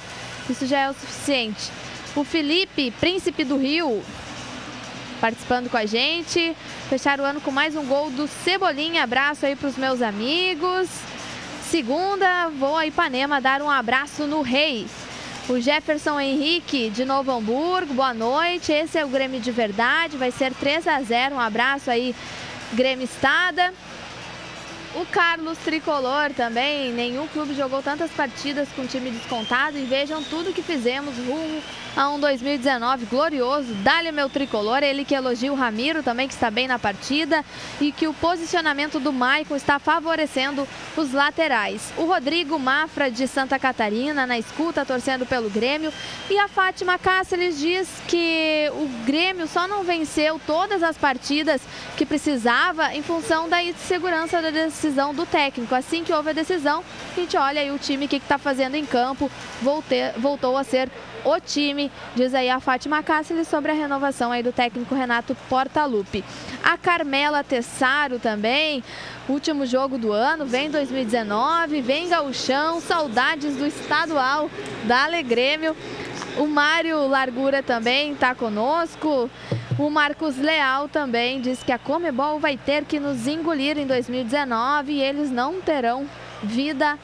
isso 0.49 0.65
já 0.65 0.79
é 0.79 0.89
o 0.89 0.95
suficiente. 0.95 1.73
O 2.15 2.23
Felipe, 2.23 2.93
príncipe 2.93 3.43
do 3.43 3.57
Rio, 3.57 4.01
participando 5.21 5.69
com 5.69 5.77
a 5.77 5.85
gente, 5.85 6.57
fechar 6.89 7.19
o 7.19 7.25
ano 7.25 7.41
com 7.41 7.51
mais 7.51 7.75
um 7.75 7.85
gol 7.87 8.09
do 8.11 8.29
Cebolinha, 8.29 9.03
abraço 9.03 9.45
aí 9.45 9.57
para 9.57 9.69
os 9.69 9.77
meus 9.77 10.01
amigos. 10.01 10.89
Segunda, 11.69 12.51
vou 12.51 12.77
a 12.77 12.87
Ipanema 12.87 13.41
dar 13.41 13.63
um 13.63 13.71
abraço 13.71 14.29
no 14.29 14.43
Rei. 14.43 14.87
O 15.47 15.61
Jefferson 15.61 16.19
Henrique, 16.19 16.89
de 16.89 17.05
Novo 17.05 17.31
Hamburgo, 17.31 17.93
boa 17.93 18.15
noite. 18.15 18.73
Esse 18.73 18.97
é 18.97 19.05
o 19.05 19.09
Grêmio 19.09 19.39
de 19.39 19.51
verdade, 19.51 20.17
vai 20.17 20.31
ser 20.31 20.55
3 20.55 20.89
a 20.89 21.03
0 21.03 21.35
Um 21.35 21.41
abraço 21.41 21.91
aí, 21.91 22.15
Grêmio 22.73 23.05
Estada. 23.05 23.75
O 24.95 25.05
Carlos 25.05 25.59
Tricolor 25.59 26.31
também, 26.35 26.93
nenhum 26.93 27.27
clube 27.27 27.55
jogou 27.55 27.83
tantas 27.83 28.11
partidas 28.13 28.71
com 28.75 28.87
time 28.87 29.11
descontado 29.11 29.77
e 29.77 29.85
vejam 29.85 30.23
tudo 30.23 30.51
que 30.55 30.63
fizemos 30.63 31.15
rumo 31.19 31.63
a 31.97 32.09
um 32.09 32.19
2019 32.19 33.07
glorioso. 33.07 33.73
Dá-lhe 33.83 34.11
meu 34.11 34.29
tricolor, 34.29 34.83
ele 34.83 35.05
que 35.05 35.15
elogia 35.15 35.53
o 35.53 35.57
Ramiro 35.57 36.03
também, 36.03 36.27
que 36.27 36.35
está 36.35 36.51
bem 36.51 36.67
na 36.67 36.79
partida 36.79 37.45
e 37.81 37.93
que 37.93 38.07
o 38.07 38.15
posicionamento 38.15 38.99
do 38.99 39.13
Maicon 39.13 39.57
está 39.57 39.79
favorecendo 39.79 40.67
os 40.97 41.13
laterais. 41.13 41.93
O 41.97 42.05
Rodrigo 42.05 42.59
Mafra 42.59 43.11
de 43.11 43.27
Santa 43.29 43.59
Catarina 43.59 44.27
na 44.27 44.39
escuta, 44.39 44.85
torcendo 44.85 45.25
pelo 45.27 45.49
Grêmio. 45.49 45.93
E 46.29 46.39
a 46.39 46.49
Fátima 46.49 46.99
Cáceres 46.99 47.59
diz 47.59 47.89
que 48.09 48.71
o 48.73 48.89
Grêmio 49.05 49.47
só 49.47 49.69
não 49.69 49.85
venceu 49.85 50.41
todas 50.47 50.83
as 50.83 50.99
partidas 50.99 51.61
que 51.97 52.05
precisava 52.05 52.95
em 52.95 53.03
função 53.03 53.49
da 53.49 53.63
insegurança 53.63 54.43
da 54.43 54.51
decisão 54.51 55.15
do 55.15 55.25
técnico. 55.25 55.75
Assim 55.75 56.03
que 56.03 56.13
houve 56.13 56.31
a 56.31 56.33
decisão, 56.33 56.83
a 57.13 57.21
gente 57.21 57.37
olha 57.37 57.61
aí 57.61 57.71
o 57.71 57.79
time 57.79 58.09
que 58.09 58.17
está 58.17 58.39
fazendo 58.39 58.75
em 58.75 58.85
campo, 58.85 59.31
voltou 60.19 60.57
a 60.57 60.65
ser 60.65 60.91
o 61.25 61.41
time, 61.41 61.91
diz 62.15 62.35
aí 62.35 62.51
a 62.51 62.61
Fátima 62.61 63.03
Cáceres 63.03 63.49
sobre 63.49 63.71
a 63.71 63.75
renovação 63.75 64.31
aí 64.31 64.43
do 64.43 64.53
técnico 64.53 64.95
Renato 64.95 65.35
Portaluppi. 65.49 66.23
A 66.63 66.77
Carmela 66.77 67.43
Tessaro 67.43 68.19
também, 68.19 68.85
último 69.29 69.65
jogo 69.67 69.97
do 69.97 70.13
ano, 70.13 70.45
vem 70.45 70.71
2019, 70.71 71.81
vem 71.81 72.09
gauchão, 72.09 72.81
saudades 72.81 73.57
do 73.57 73.67
estadual 73.67 74.51
da 74.85 75.05
Alegrêmio. 75.05 75.75
O 76.37 76.47
Mário 76.47 77.07
Largura 77.07 77.63
também 77.63 78.13
está 78.13 78.35
conosco. 78.35 79.31
O 79.79 79.91
Marcos 79.91 80.37
Leal 80.37 80.89
também 80.89 81.41
diz 81.41 81.63
que 81.63 81.73
a 81.73 81.79
Comebol 81.79 82.39
vai 82.39 82.57
ter 82.57 82.85
que 82.85 83.01
nos 83.01 83.27
engolir 83.27 83.77
em 83.77 83.87
2019 83.87 84.93
e 84.93 85.01
eles 85.01 85.31
não 85.31 85.61
terão 85.61 86.07
vida 86.43 86.99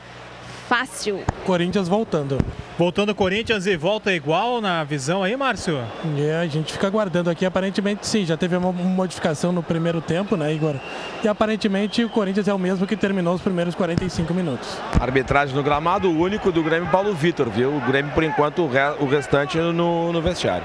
fácil. 0.71 1.19
Corinthians 1.45 1.89
voltando. 1.89 2.39
Voltando 2.79 3.09
o 3.09 3.15
Corinthians 3.15 3.67
e 3.67 3.77
volta 3.77 4.13
igual 4.13 4.61
na 4.61 4.85
visão 4.85 5.21
aí, 5.21 5.37
Márcio? 5.37 5.83
É, 6.17 6.37
a 6.37 6.47
gente 6.47 6.73
fica 6.73 6.87
aguardando 6.87 7.29
aqui. 7.29 7.45
Aparentemente, 7.45 8.07
sim, 8.07 8.25
já 8.25 8.37
teve 8.37 8.57
uma 8.57 8.71
modificação 8.71 9.51
no 9.51 9.65
primeiro 9.65 10.01
tempo, 10.01 10.37
né, 10.37 10.55
Igor? 10.55 10.77
E 11.25 11.27
aparentemente 11.27 12.05
o 12.05 12.09
Corinthians 12.09 12.47
é 12.47 12.55
o 12.55 12.59
mesmo 12.59 12.87
que 12.87 12.97
terminou 12.97 13.35
os 13.35 13.43
primeiros 13.43 13.75
45 13.75 14.33
minutos. 14.33 14.79
Arbitragem 15.01 15.57
no 15.57 15.63
gramado, 15.65 16.09
o 16.09 16.17
único 16.17 16.53
do 16.53 16.63
Grêmio 16.63 16.89
Paulo 16.89 17.13
Vitor, 17.15 17.51
viu? 17.51 17.77
O 17.77 17.81
Grêmio, 17.81 18.13
por 18.13 18.23
enquanto, 18.23 18.63
o, 18.63 18.69
re... 18.69 18.95
o 19.01 19.07
restante 19.07 19.59
no, 19.59 20.13
no 20.13 20.23
vestiário. 20.23 20.65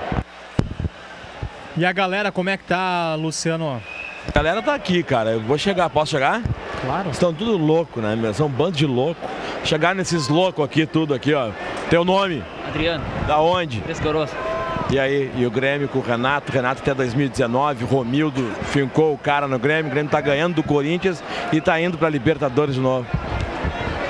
E 1.76 1.84
a 1.84 1.92
galera, 1.92 2.32
como 2.32 2.52
é 2.52 2.58
que 2.58 2.66
tá, 2.66 3.16
Luciano? 3.16 3.82
A 4.28 4.32
galera 4.32 4.62
tá 4.62 4.76
aqui, 4.76 5.02
cara. 5.02 5.32
Eu 5.32 5.42
vou 5.42 5.58
chegar. 5.58 5.90
Posso 5.90 6.12
chegar? 6.12 6.42
Claro. 6.82 7.10
Estão 7.10 7.34
tudo 7.34 7.58
louco, 7.58 8.02
né? 8.02 8.16
meu? 8.16 8.34
São 8.34 8.48
um 8.48 8.50
bando 8.50 8.78
de 8.78 8.86
louco. 8.86 9.20
Chegar 9.66 9.96
nesses 9.96 10.28
loucos 10.28 10.64
aqui, 10.64 10.86
tudo 10.86 11.14
aqui, 11.16 11.34
ó. 11.34 11.50
Teu 11.90 12.06
nome? 12.06 12.44
Adriano. 12.68 13.04
Da 13.28 13.40
onde? 13.40 13.82
Pescoroso. 13.82 14.32
E 14.92 15.00
aí, 15.00 15.32
e 15.36 15.44
o 15.44 15.50
Grêmio 15.50 15.88
com 15.88 15.98
o 15.98 16.02
Renato, 16.04 16.52
Renato 16.52 16.82
até 16.84 16.94
2019, 16.94 17.84
Romildo 17.86 18.52
fincou 18.66 19.16
o 19.16 19.18
cara 19.18 19.48
no 19.48 19.58
Grêmio, 19.58 19.88
o 19.88 19.90
Grêmio 19.90 20.12
tá 20.12 20.22
ganhando 20.22 20.54
do 20.54 20.64
Corinthians 20.64 21.24
e 21.52 21.60
tá 21.60 21.82
indo 21.82 21.98
pra 21.98 22.08
Libertadores 22.08 22.76
de 22.76 22.82
novo. 22.82 23.08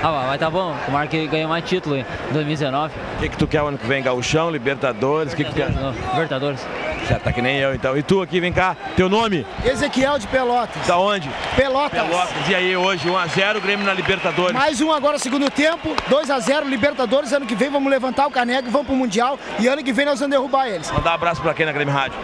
Ah, 0.04 0.26
mas 0.28 0.40
tá 0.40 0.50
bom, 0.50 0.76
o 0.88 0.92
Marco 0.92 1.16
ganhou 1.32 1.48
mais 1.48 1.64
título 1.64 1.96
em 1.96 2.06
2019. 2.34 2.94
O 2.94 3.22
que, 3.22 3.30
que 3.30 3.38
tu 3.38 3.48
quer 3.48 3.64
o 3.64 3.68
ano 3.68 3.78
que 3.78 3.88
vem? 3.88 4.04
Gauchão, 4.04 4.52
Libertadores? 4.52 5.32
O 5.32 5.36
que, 5.38 5.46
que 5.46 5.52
tu 5.52 5.56
quer? 5.56 5.70
Libertadores. 6.12 6.68
Já 7.10 7.20
tá 7.20 7.32
que 7.32 7.42
nem 7.42 7.58
eu 7.58 7.76
então. 7.76 7.96
E 7.98 8.02
tu 8.02 8.22
aqui, 8.22 8.40
vem 8.40 8.52
cá, 8.52 8.76
teu 8.96 9.08
nome? 9.08 9.46
Ezequiel 9.64 10.18
de 10.18 10.28
Pelotas. 10.28 10.88
Da 10.88 10.98
onde? 10.98 11.30
Pelotas. 11.56 12.02
Pelotas. 12.02 12.50
E 12.50 12.56
aí, 12.56 12.76
hoje, 12.76 13.08
1x0, 13.08 13.62
Grêmio 13.62 13.86
na 13.86 13.94
Libertadores. 13.94 14.54
Mais 14.54 14.82
um 14.82 14.92
agora, 14.92 15.20
segundo 15.20 15.50
tempo, 15.50 15.96
2x0, 16.10 16.64
Libertadores. 16.66 17.32
Ano 17.32 17.46
que 17.46 17.56
vem 17.56 17.70
vamos 17.70 17.92
levantar 17.92 18.26
o 18.26 18.32
caneco, 18.32 18.70
vamos 18.72 18.88
pro 18.88 18.96
Mundial. 18.96 19.38
E 19.60 19.68
ano 19.68 19.84
que 19.84 19.94
vem 19.94 20.06
nós 20.06 20.20
vamos 20.20 20.36
derrubar 20.36 20.68
eles. 20.68 20.92
Mandar 20.92 21.12
um 21.12 21.14
abraço 21.14 21.42
pra 21.42 21.54
quem 21.54 21.66
na 21.66 21.72
Grêmio 21.72 21.94
Rádio? 21.94 22.18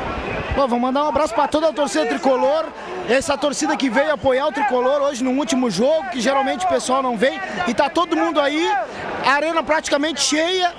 Pô, 0.56 0.68
vamos 0.68 0.82
mandar 0.82 1.06
um 1.06 1.10
abraço 1.10 1.34
para 1.34 1.48
toda 1.48 1.70
a 1.70 1.74
torcida 1.74 2.06
tricolor, 2.08 2.66
essa 3.10 3.38
torcida 3.38 3.78
que 3.78 3.90
veio 3.90 4.12
apoiar 4.12 4.48
o 4.48 4.52
tricolor 4.52 5.02
hoje 5.02 5.24
no 5.24 5.32
último 5.32 5.72
jogo, 5.72 6.10
que 6.10 6.20
geralmente 6.20 6.66
o 6.66 6.68
pessoal 6.68 7.02
não 7.02 7.16
vem, 7.16 7.40
e 7.68 7.74
tá 7.74 7.90
todo 7.90 8.18
mundo 8.18 8.40
aí, 8.40 8.70
a 9.26 9.32
arena 9.34 9.64
praticamente 9.64 10.22
cheia. 10.22 10.74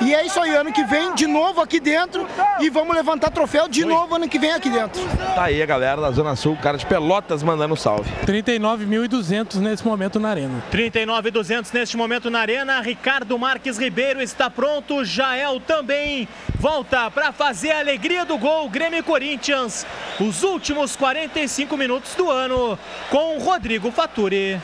E 0.00 0.14
é 0.14 0.24
isso 0.24 0.40
aí, 0.40 0.54
ano 0.54 0.72
que 0.72 0.84
vem 0.84 1.14
de 1.14 1.26
novo 1.26 1.60
aqui 1.60 1.80
dentro 1.80 2.26
e 2.60 2.68
vamos 2.70 2.94
levantar 2.94 3.30
troféu 3.30 3.68
de 3.68 3.84
novo 3.84 4.14
ano 4.14 4.28
que 4.28 4.38
vem 4.38 4.52
aqui 4.52 4.70
dentro. 4.70 5.02
Tá 5.34 5.44
aí 5.44 5.62
a 5.62 5.66
galera 5.66 6.00
da 6.00 6.10
Zona 6.10 6.36
Sul, 6.36 6.56
cara 6.56 6.76
de 6.76 6.86
Pelotas 6.86 7.42
mandando 7.42 7.74
um 7.74 7.76
salve. 7.76 8.10
39.200 8.26 9.56
nesse 9.56 9.84
momento 9.84 10.20
na 10.20 10.30
arena. 10.30 10.62
39.200 10.70 11.72
neste 11.72 11.96
momento 11.96 12.30
na 12.30 12.40
arena. 12.40 12.80
Ricardo 12.80 13.38
Marques 13.38 13.78
Ribeiro 13.78 14.20
está 14.22 14.50
pronto, 14.50 15.04
Jael 15.04 15.60
também 15.60 16.28
volta 16.58 17.10
para 17.10 17.32
fazer 17.32 17.72
a 17.72 17.80
alegria 17.80 18.24
do 18.24 18.38
gol 18.38 18.68
Grêmio 18.68 19.02
Corinthians. 19.02 19.86
Os 20.20 20.42
últimos 20.42 20.96
45 20.96 21.76
minutos 21.76 22.14
do 22.14 22.30
ano 22.30 22.78
com 23.10 23.38
Rodrigo 23.38 23.90
Faturi. 23.90 24.60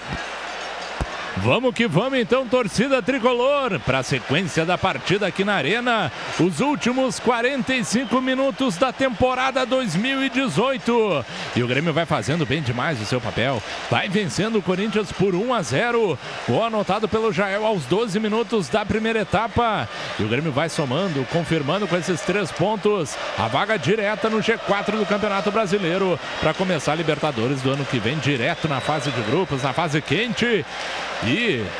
Vamos 1.42 1.74
que 1.74 1.88
vamos 1.88 2.18
então, 2.18 2.46
torcida 2.46 3.00
tricolor, 3.00 3.80
para 3.80 4.00
a 4.00 4.02
sequência 4.02 4.66
da 4.66 4.76
partida 4.76 5.26
aqui 5.26 5.42
na 5.42 5.54
Arena. 5.54 6.12
Os 6.38 6.60
últimos 6.60 7.18
45 7.18 8.20
minutos 8.20 8.76
da 8.76 8.92
temporada 8.92 9.64
2018. 9.64 11.24
E 11.56 11.62
o 11.62 11.66
Grêmio 11.66 11.94
vai 11.94 12.04
fazendo 12.04 12.44
bem 12.44 12.60
demais 12.60 13.00
o 13.00 13.06
seu 13.06 13.22
papel. 13.22 13.62
Vai 13.90 14.06
vencendo 14.06 14.58
o 14.58 14.62
Corinthians 14.62 15.12
por 15.12 15.34
1 15.34 15.54
a 15.54 15.62
0. 15.62 16.18
Gol 16.46 16.64
anotado 16.64 17.08
pelo 17.08 17.32
Jael 17.32 17.64
aos 17.64 17.86
12 17.86 18.20
minutos 18.20 18.68
da 18.68 18.84
primeira 18.84 19.20
etapa. 19.20 19.88
E 20.18 20.22
o 20.22 20.28
Grêmio 20.28 20.52
vai 20.52 20.68
somando, 20.68 21.26
confirmando 21.32 21.88
com 21.88 21.96
esses 21.96 22.20
três 22.20 22.52
pontos 22.52 23.16
a 23.38 23.48
vaga 23.48 23.78
direta 23.78 24.28
no 24.28 24.40
G4 24.40 24.98
do 24.98 25.06
Campeonato 25.06 25.50
Brasileiro 25.50 26.20
para 26.38 26.52
começar 26.52 26.92
a 26.92 26.96
Libertadores 26.96 27.62
do 27.62 27.70
ano 27.70 27.84
que 27.86 27.98
vem, 27.98 28.18
direto 28.18 28.68
na 28.68 28.80
fase 28.80 29.10
de 29.10 29.22
grupos, 29.22 29.62
na 29.62 29.72
fase 29.72 30.02
quente. 30.02 30.66
E 31.22 31.29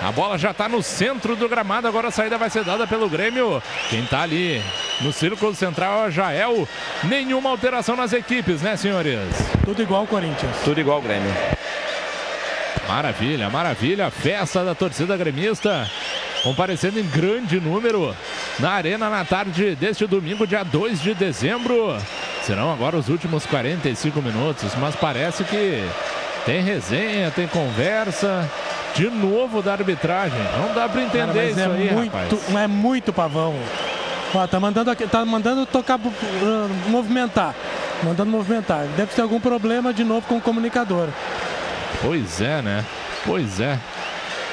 a 0.02 0.12
bola 0.12 0.38
já 0.38 0.50
está 0.50 0.68
no 0.68 0.82
centro 0.82 1.34
do 1.36 1.48
gramado. 1.48 1.88
Agora 1.88 2.08
a 2.08 2.10
saída 2.10 2.38
vai 2.38 2.50
ser 2.50 2.64
dada 2.64 2.86
pelo 2.86 3.08
Grêmio. 3.08 3.62
Quem 3.88 4.04
está 4.04 4.22
ali 4.22 4.62
no 5.00 5.12
círculo 5.12 5.54
central 5.54 6.04
é 6.04 6.08
o 6.08 6.10
Jael. 6.10 6.68
Nenhuma 7.04 7.50
alteração 7.50 7.96
nas 7.96 8.12
equipes, 8.12 8.62
né, 8.62 8.76
senhores? 8.76 9.18
Tudo 9.64 9.82
igual 9.82 10.06
Corinthians. 10.06 10.56
Tudo 10.64 10.80
igual 10.80 11.00
Grêmio. 11.00 11.32
Maravilha, 12.86 13.48
maravilha. 13.48 14.10
Festa 14.10 14.64
da 14.64 14.74
torcida 14.74 15.16
gremista. 15.16 15.88
Comparecendo 16.42 16.98
em 16.98 17.06
grande 17.06 17.60
número 17.60 18.16
na 18.58 18.70
Arena 18.70 19.10
na 19.10 19.24
tarde 19.24 19.74
deste 19.74 20.06
domingo, 20.06 20.46
dia 20.46 20.62
2 20.62 21.02
de 21.02 21.14
dezembro. 21.14 21.96
Serão 22.44 22.72
agora 22.72 22.96
os 22.96 23.08
últimos 23.08 23.44
45 23.44 24.22
minutos, 24.22 24.74
mas 24.76 24.96
parece 24.96 25.44
que 25.44 25.84
tem 26.44 26.62
resenha, 26.62 27.30
tem 27.30 27.46
conversa 27.46 28.48
de 28.94 29.08
novo 29.08 29.62
da 29.62 29.72
arbitragem. 29.72 30.38
Não 30.58 30.74
dá 30.74 30.88
para 30.88 31.02
entender 31.02 31.26
Cara, 31.26 31.44
isso 31.44 31.60
é 31.60 31.64
aí, 31.64 31.94
muito, 31.94 32.12
rapaz. 32.12 32.56
É 32.56 32.66
muito 32.66 33.12
pavão. 33.12 33.54
Ó, 34.34 34.46
tá 34.46 34.60
mandando, 34.60 34.94
tá 34.94 35.24
mandando 35.24 35.66
tocar, 35.66 35.98
uh, 35.98 36.70
movimentar. 36.88 37.54
Mandando 38.02 38.30
movimentar. 38.30 38.84
Deve 38.96 39.12
ter 39.14 39.22
algum 39.22 39.40
problema 39.40 39.92
de 39.92 40.04
novo 40.04 40.26
com 40.26 40.36
o 40.36 40.40
comunicador. 40.40 41.08
Pois 42.00 42.40
é, 42.40 42.62
né? 42.62 42.84
Pois 43.26 43.60
é. 43.60 43.78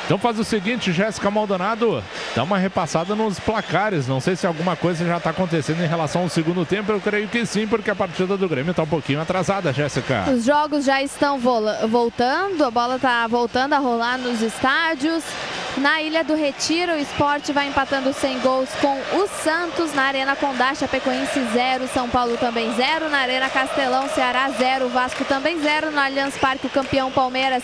Então 0.08 0.18
faz 0.18 0.40
o 0.40 0.44
seguinte, 0.46 0.94
Jéssica 0.94 1.30
Maldonado, 1.30 2.02
dá 2.34 2.42
uma 2.42 2.58
repassada 2.58 3.14
nos 3.14 3.42
placares. 3.42 4.08
Não 4.08 4.22
sei 4.22 4.38
se 4.38 4.48
alguma 4.48 4.74
coisa 4.74 5.06
já 5.06 5.18
está 5.18 5.32
acontecendo 5.32 5.84
em 5.84 5.88
relação 5.88 6.22
ao 6.22 6.30
segundo 6.30 6.66
tempo. 6.66 6.94
Eu 6.94 7.02
creio 7.02 7.28
que 7.28 7.46
sim, 7.46 7.68
porque 7.68 7.92
a 7.92 7.96
partida 7.96 8.38
do 8.38 8.48
Grêmio 8.48 8.72
está 8.72 8.84
um 8.84 8.88
pouquinho 8.88 9.20
atrasada, 9.20 9.74
Jéssica. 9.74 10.24
Os 10.32 10.46
jogos 10.46 10.86
já 10.86 11.04
estão 11.04 11.38
voltando, 11.38 12.64
a 12.64 12.72
bola 12.72 12.96
está 12.96 13.28
voltando 13.28 13.74
a 13.74 13.80
rolar 13.80 14.18
nos 14.18 14.42
estádios. 14.42 15.26
Na 15.78 16.02
Ilha 16.02 16.24
do 16.24 16.34
Retiro, 16.34 16.94
o 16.94 16.98
esporte 16.98 17.54
vai 17.54 17.68
empatando 17.68 18.12
sem 18.12 18.40
gols 18.40 18.68
com 18.82 19.00
o 19.16 19.28
Santos. 19.28 19.94
Na 19.94 20.06
Arena 20.06 20.36
Condá, 20.36 20.74
Chapecoense 20.74 21.40
0, 21.54 21.88
São 21.94 22.10
Paulo 22.10 22.36
também 22.36 22.74
0. 22.74 23.10
Na 23.10 23.20
Arena 23.20 23.48
Castelão, 23.48 24.10
Ceará 24.10 24.50
0, 24.50 24.90
Vasco 24.90 25.24
também 25.26 25.62
0. 25.62 25.92
No 25.92 26.00
Allianz 26.00 26.36
Parque, 26.36 26.66
o 26.66 26.70
campeão 26.70 27.12
Palmeiras 27.12 27.64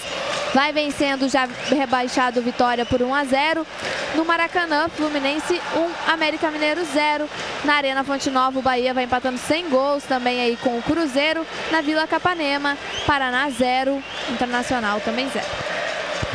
vai 0.53 0.71
vencendo, 0.71 1.27
já 1.27 1.49
rebaixado 1.69 2.39
Vitória 2.43 2.85
por 2.85 3.01
1 3.01 3.15
a 3.15 3.23
0. 3.25 3.67
No 4.13 4.23
Maracanã, 4.23 4.89
Fluminense 4.89 5.59
1, 6.07 6.11
América 6.11 6.51
Mineiro 6.51 6.85
0. 6.85 7.27
Na 7.63 7.77
Arena 7.77 8.03
Fonte 8.03 8.29
Nova, 8.29 8.59
o 8.59 8.61
Bahia 8.61 8.93
vai 8.93 9.05
empatando 9.05 9.39
sem 9.39 9.67
gols 9.69 10.03
também 10.03 10.39
aí 10.39 10.55
com 10.57 10.77
o 10.77 10.83
Cruzeiro. 10.83 11.43
Na 11.71 11.81
Vila 11.81 12.05
Capanema, 12.05 12.77
Paraná 13.07 13.49
0, 13.49 14.03
Internacional 14.29 15.01
também 15.01 15.27
0. 15.29 15.43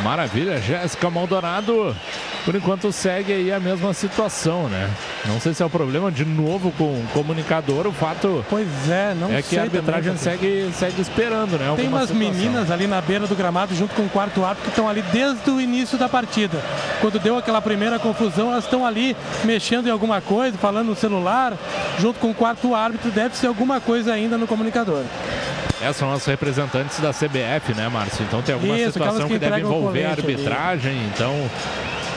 Maravilha, 0.03 0.61
Jéssica 0.61 1.09
Maldonado. 1.09 1.95
Por 2.45 2.55
enquanto 2.55 2.91
segue 2.91 3.33
aí 3.33 3.51
a 3.51 3.59
mesma 3.59 3.93
situação, 3.93 4.69
né? 4.69 4.89
Não 5.25 5.39
sei 5.39 5.53
se 5.53 5.61
é 5.61 5.65
o 5.65 5.69
problema 5.69 6.11
de 6.11 6.23
novo 6.23 6.71
com 6.71 6.85
o 6.85 7.07
comunicador. 7.13 7.85
O 7.85 7.91
fato 7.91 8.43
Pois 8.49 8.67
é, 8.89 9.13
não 9.13 9.31
é 9.31 9.41
que 9.41 9.57
a 9.57 9.63
arbitragem 9.63 10.15
também, 10.15 10.17
segue, 10.17 10.71
segue 10.73 11.01
esperando, 11.01 11.57
né? 11.59 11.73
Tem 11.75 11.87
umas 11.87 12.09
situação. 12.09 12.31
meninas 12.31 12.71
ali 12.71 12.87
na 12.87 13.01
beira 13.01 13.27
do 13.27 13.35
gramado 13.35 13.75
junto 13.75 13.93
com 13.93 14.03
o 14.03 14.09
quarto 14.09 14.43
árbitro 14.43 14.63
que 14.63 14.69
estão 14.69 14.87
ali 14.87 15.01
desde 15.11 15.49
o 15.49 15.59
início 15.59 15.97
da 15.97 16.07
partida. 16.07 16.59
Quando 17.01 17.19
deu 17.19 17.37
aquela 17.37 17.61
primeira 17.61 17.99
confusão, 17.99 18.51
elas 18.51 18.63
estão 18.63 18.85
ali 18.85 19.15
mexendo 19.43 19.87
em 19.87 19.91
alguma 19.91 20.21
coisa, 20.21 20.57
falando 20.57 20.87
no 20.87 20.95
celular, 20.95 21.53
junto 21.99 22.19
com 22.19 22.31
o 22.31 22.33
quarto 22.33 22.73
árbitro. 22.73 23.11
Deve 23.11 23.35
ser 23.35 23.47
alguma 23.47 23.81
coisa 23.81 24.13
ainda 24.13 24.37
no 24.37 24.47
comunicador. 24.47 25.03
Essas 25.81 25.95
são 25.97 26.11
as 26.11 26.25
representantes 26.25 26.99
da 26.99 27.11
CBF, 27.11 27.73
né, 27.75 27.87
Márcio? 27.87 28.23
Então 28.27 28.41
tem 28.41 28.53
alguma 28.53 28.77
Isso, 28.77 28.93
situação 28.93 29.27
que 29.27 29.33
que, 29.33 29.39
deve 29.39 29.59
envolver 29.61 30.05
a 30.05 30.09
colete 30.15 30.21
ali. 30.21 30.31
arbitragem, 30.33 30.97
então 31.13 31.49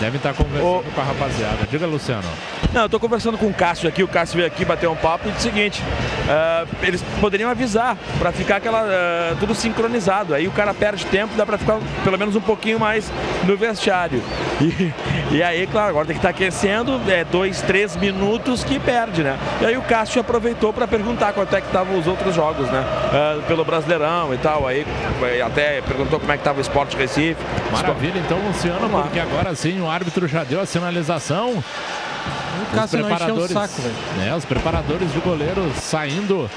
devem 0.02 0.16
estar 0.16 0.34
conversando 0.34 0.94
com 0.94 1.00
a 1.00 1.04
rapaziada. 1.04 1.58
Diga, 1.70 1.86
Luciano. 1.86 2.28
Não, 2.72 2.82
eu 2.82 2.88
tô 2.88 2.98
conversando 2.98 3.38
com 3.38 3.46
o 3.46 3.54
Cássio 3.54 3.88
aqui, 3.88 4.02
o 4.02 4.08
Cássio 4.08 4.36
veio 4.36 4.48
aqui 4.48 4.64
bater 4.64 4.88
um 4.88 4.96
papo 4.96 5.28
e 5.28 5.32
disse 5.32 5.46
o 5.46 5.50
seguinte, 5.52 5.82
uh, 5.82 6.68
eles 6.82 7.04
poderiam 7.20 7.50
avisar 7.50 7.96
para 8.18 8.32
ficar 8.32 8.56
aquela 8.56 8.82
uh, 8.82 9.36
tudo 9.38 9.54
sincronizado. 9.54 10.34
Aí 10.34 10.48
o 10.48 10.50
cara 10.50 10.74
perde 10.74 11.06
tempo, 11.06 11.34
dá 11.36 11.46
para 11.46 11.58
ficar 11.58 11.78
pelo 12.02 12.18
menos 12.18 12.34
um 12.34 12.40
pouquinho 12.40 12.80
mais 12.80 13.12
no 13.44 13.56
vestiário. 13.56 14.22
E, 14.62 14.92
e 15.38 15.42
aí, 15.42 15.66
claro, 15.66 15.88
agora 15.88 16.06
tem 16.06 16.14
que 16.14 16.20
estar 16.20 16.32
tá 16.32 16.36
aquecendo, 16.36 17.00
é 17.08 17.24
dois, 17.24 17.62
três 17.62 17.96
minutos 17.96 18.62
que 18.62 18.78
perde, 18.78 19.24
né? 19.24 19.36
E 19.60 19.66
aí 19.66 19.76
o 19.76 19.82
Cássio 19.82 20.20
aproveitou 20.20 20.72
para 20.72 20.86
perguntar 20.86 21.32
quanto 21.32 21.56
é 21.56 21.60
que 21.60 21.66
estavam 21.66 21.98
os 21.98 22.06
outros 22.06 22.32
jogos, 22.34 22.68
né? 22.70 22.84
Uh, 23.08 23.42
pelo 23.42 23.64
Brasileirão 23.64 24.32
e 24.32 24.38
tal. 24.38 24.68
Aí 24.68 24.86
até 25.44 25.80
perguntou 25.80 26.20
como 26.20 26.30
é 26.30 26.36
que 26.36 26.42
estava 26.42 26.58
o 26.58 26.60
Esporte 26.60 26.96
Recife. 26.96 27.36
Maravilha, 27.72 28.20
então, 28.20 28.38
Luciano, 28.38 28.88
porque 28.88 29.18
agora 29.18 29.54
sim 29.54 29.80
o 29.80 29.90
árbitro 29.93 30.27
já 30.27 30.44
deu 30.44 30.60
a 30.60 30.66
sinalização. 30.66 31.62
O 32.62 32.74
Cássio 32.74 33.01
os 33.01 33.06
preparadores, 33.06 33.51
não 33.51 33.62
o 33.62 33.66
saco, 33.66 33.82
né, 34.16 34.36
os 34.36 34.44
preparadores 34.44 35.12
de 35.12 35.19
goleiro 35.20 35.73
saindo 35.81 36.48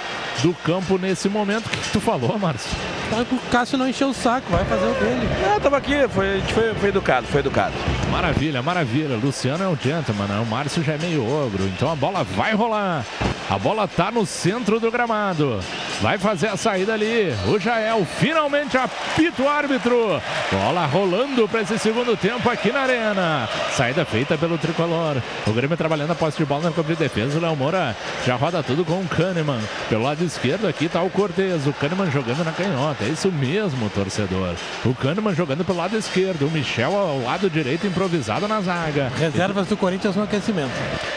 do 0.42 0.54
campo 0.54 0.98
nesse 0.98 1.28
momento. 1.28 1.66
O 1.66 1.70
que, 1.70 1.78
que 1.78 1.90
tu 1.92 2.00
falou, 2.00 2.38
Márcio? 2.38 2.70
Tá, 3.10 3.22
o 3.22 3.40
Cássio 3.52 3.78
não 3.78 3.88
encheu 3.88 4.10
o 4.10 4.14
saco, 4.14 4.50
vai 4.52 4.64
fazer 4.66 4.86
o 4.86 4.94
dele. 4.94 5.28
É, 5.56 5.60
tava 5.60 5.78
aqui, 5.78 6.08
foi, 6.10 6.34
a 6.34 6.38
gente 6.38 6.54
foi, 6.54 6.74
foi 6.76 6.90
educado, 6.90 7.28
foi 7.28 7.40
educado. 7.40 7.74
Maravilha, 8.12 8.62
maravilha. 8.62 9.16
Luciano 9.16 9.64
é 9.64 9.68
um 9.68 9.78
gentleman, 9.78 10.28
né? 10.28 10.40
o 10.40 10.46
Márcio 10.46 10.84
já 10.84 10.94
é 10.94 10.98
meio 10.98 11.26
ogro. 11.26 11.64
Então 11.64 11.92
a 11.92 11.96
bola 11.96 12.24
vai 12.24 12.54
rolar. 12.54 13.04
A 13.48 13.60
bola 13.60 13.88
tá 13.88 14.10
no 14.10 14.26
centro 14.26 14.80
do 14.80 14.90
gramado. 14.90 15.60
Vai 16.02 16.18
fazer 16.18 16.48
a 16.48 16.58
saída 16.58 16.94
ali. 16.94 17.32
O 17.48 17.60
Jael 17.60 18.04
finalmente 18.20 18.76
apita 18.76 19.44
o 19.44 19.48
árbitro. 19.48 20.20
Bola 20.52 20.86
rolando 20.88 21.48
para 21.48 21.62
esse 21.62 21.78
segundo 21.78 22.18
tempo 22.18 22.50
aqui 22.50 22.72
na 22.72 22.82
arena. 22.82 23.48
Saída 23.72 24.04
feita 24.04 24.36
pelo 24.36 24.58
tricolor. 24.58 25.22
O 25.46 25.52
Grêmio 25.52 25.78
trabalhando 25.78 26.12
a 26.12 26.16
posse 26.16 26.38
de 26.38 26.46
bola 26.46 26.70
no 26.70 26.74
campo 26.74 26.90
de 26.90 26.96
defesa. 26.96 27.38
O 27.38 27.42
Léo 27.42 27.56
Moura 27.56 27.96
já 28.26 28.36
roda 28.36 28.64
tudo 28.64 28.84
com 28.84 29.00
o 29.00 29.08
Kahneman. 29.08 29.60
Pelo 29.88 30.04
lado 30.04 30.24
esquerdo 30.24 30.68
aqui 30.68 30.90
tá 30.90 31.04
o 31.04 31.10
Cortez. 31.12 31.68
O 31.68 31.74
Kahneman 31.74 32.10
jogando 32.10 32.44
na 32.44 32.52
canhota. 32.52 33.04
É 33.04 33.10
isso 33.10 33.32
mesmo, 33.32 33.90
torcedor. 33.92 34.56
O 34.84 34.96
Kahneman 34.96 35.36
jogando 35.36 35.64
pelo 35.64 35.78
lado 35.78 35.96
esquerdo. 35.96 36.48
O 36.48 36.52
Michel 36.52 36.98
ao 36.98 37.22
lado 37.22 37.48
direito 37.48 37.86
improvisado 37.86 38.48
na 38.48 38.60
zaga. 38.60 39.12
Reservas 39.18 39.68
do 39.68 39.78
Corinthians 39.78 40.16
no 40.16 40.24
aquecimento. 40.24 40.74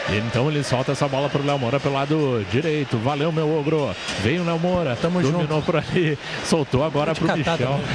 Então 0.09 0.47
ele 0.47 0.63
solta 0.63 0.91
essa 0.91 1.07
bola 1.07 1.27
pro 1.27 1.43
Léo 1.43 1.57
Moura 1.57 1.79
pelo 1.79 1.95
lado 1.95 2.18
direito. 2.51 2.97
Valeu, 2.97 3.31
meu 3.31 3.49
ogro. 3.57 3.95
Vem 4.21 4.39
o 4.39 4.45
Léo 4.45 4.59
Moura. 4.59 4.97
Tamo 5.01 5.21
Dominou 5.21 5.47
junto. 5.47 5.65
por 5.65 5.75
ali. 5.77 6.17
Soltou 6.45 6.83
agora 6.83 7.13
pro 7.15 7.31
Michel. 7.35 7.79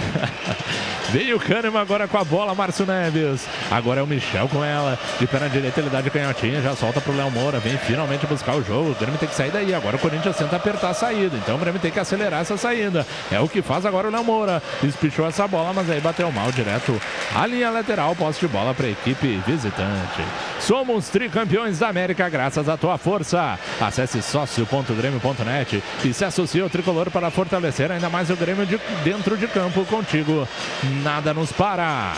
Veio 1.10 1.36
o 1.36 1.40
Kahneman 1.40 1.80
agora 1.80 2.08
com 2.08 2.18
a 2.18 2.24
bola, 2.24 2.54
Márcio 2.54 2.84
Neves. 2.84 3.46
Agora 3.70 4.00
é 4.00 4.02
o 4.02 4.06
Michel 4.06 4.48
com 4.48 4.64
ela. 4.64 4.98
De 5.20 5.26
perna 5.26 5.48
direita 5.48 5.80
ele 5.80 5.88
dá 5.90 6.00
de 6.00 6.10
canhotinha, 6.10 6.60
já 6.60 6.74
solta 6.74 7.00
pro 7.00 7.16
Léo 7.16 7.30
Moura. 7.30 7.60
Vem 7.60 7.76
finalmente 7.78 8.26
buscar 8.26 8.56
o 8.56 8.64
jogo. 8.64 8.90
O 8.90 8.94
Grêmio 8.94 9.18
tem 9.18 9.28
que 9.28 9.34
sair 9.34 9.50
daí. 9.52 9.72
Agora 9.74 9.96
o 9.96 9.98
Corinthians 9.98 10.36
tenta 10.36 10.56
apertar 10.56 10.90
a 10.90 10.94
saída. 10.94 11.36
Então 11.36 11.54
o 11.54 11.58
Grêmio 11.58 11.80
tem 11.80 11.90
que 11.92 12.00
acelerar 12.00 12.40
essa 12.40 12.56
saída. 12.56 13.06
É 13.30 13.38
o 13.38 13.48
que 13.48 13.62
faz 13.62 13.86
agora 13.86 14.08
o 14.08 14.10
Léo 14.10 14.24
Moura. 14.24 14.62
Espichou 14.82 15.26
essa 15.26 15.46
bola, 15.46 15.72
mas 15.72 15.88
aí 15.88 16.00
bateu 16.00 16.32
mal 16.32 16.50
direto. 16.50 17.00
A 17.34 17.46
linha 17.46 17.70
lateral, 17.70 18.16
posse 18.16 18.40
de 18.40 18.48
bola 18.48 18.74
para 18.74 18.86
a 18.86 18.90
equipe 18.90 19.40
visitante. 19.46 20.22
Somos 20.58 21.08
tricampeões 21.10 21.78
da 21.78 21.88
América 21.88 22.28
graças 22.28 22.68
à 22.68 22.76
tua 22.76 22.98
força. 22.98 23.58
Acesse 23.80 24.13
sócio.grêmio.net 24.22 25.82
e 26.04 26.12
se 26.12 26.24
associe 26.24 26.60
ao 26.60 26.70
tricolor 26.70 27.10
para 27.10 27.30
fortalecer 27.30 27.90
ainda 27.90 28.08
mais 28.08 28.30
o 28.30 28.36
Grêmio 28.36 28.66
de 28.66 28.80
dentro 29.02 29.36
de 29.36 29.46
campo 29.46 29.84
contigo 29.84 30.48
nada 31.02 31.32
nos 31.32 31.52
para. 31.52 32.14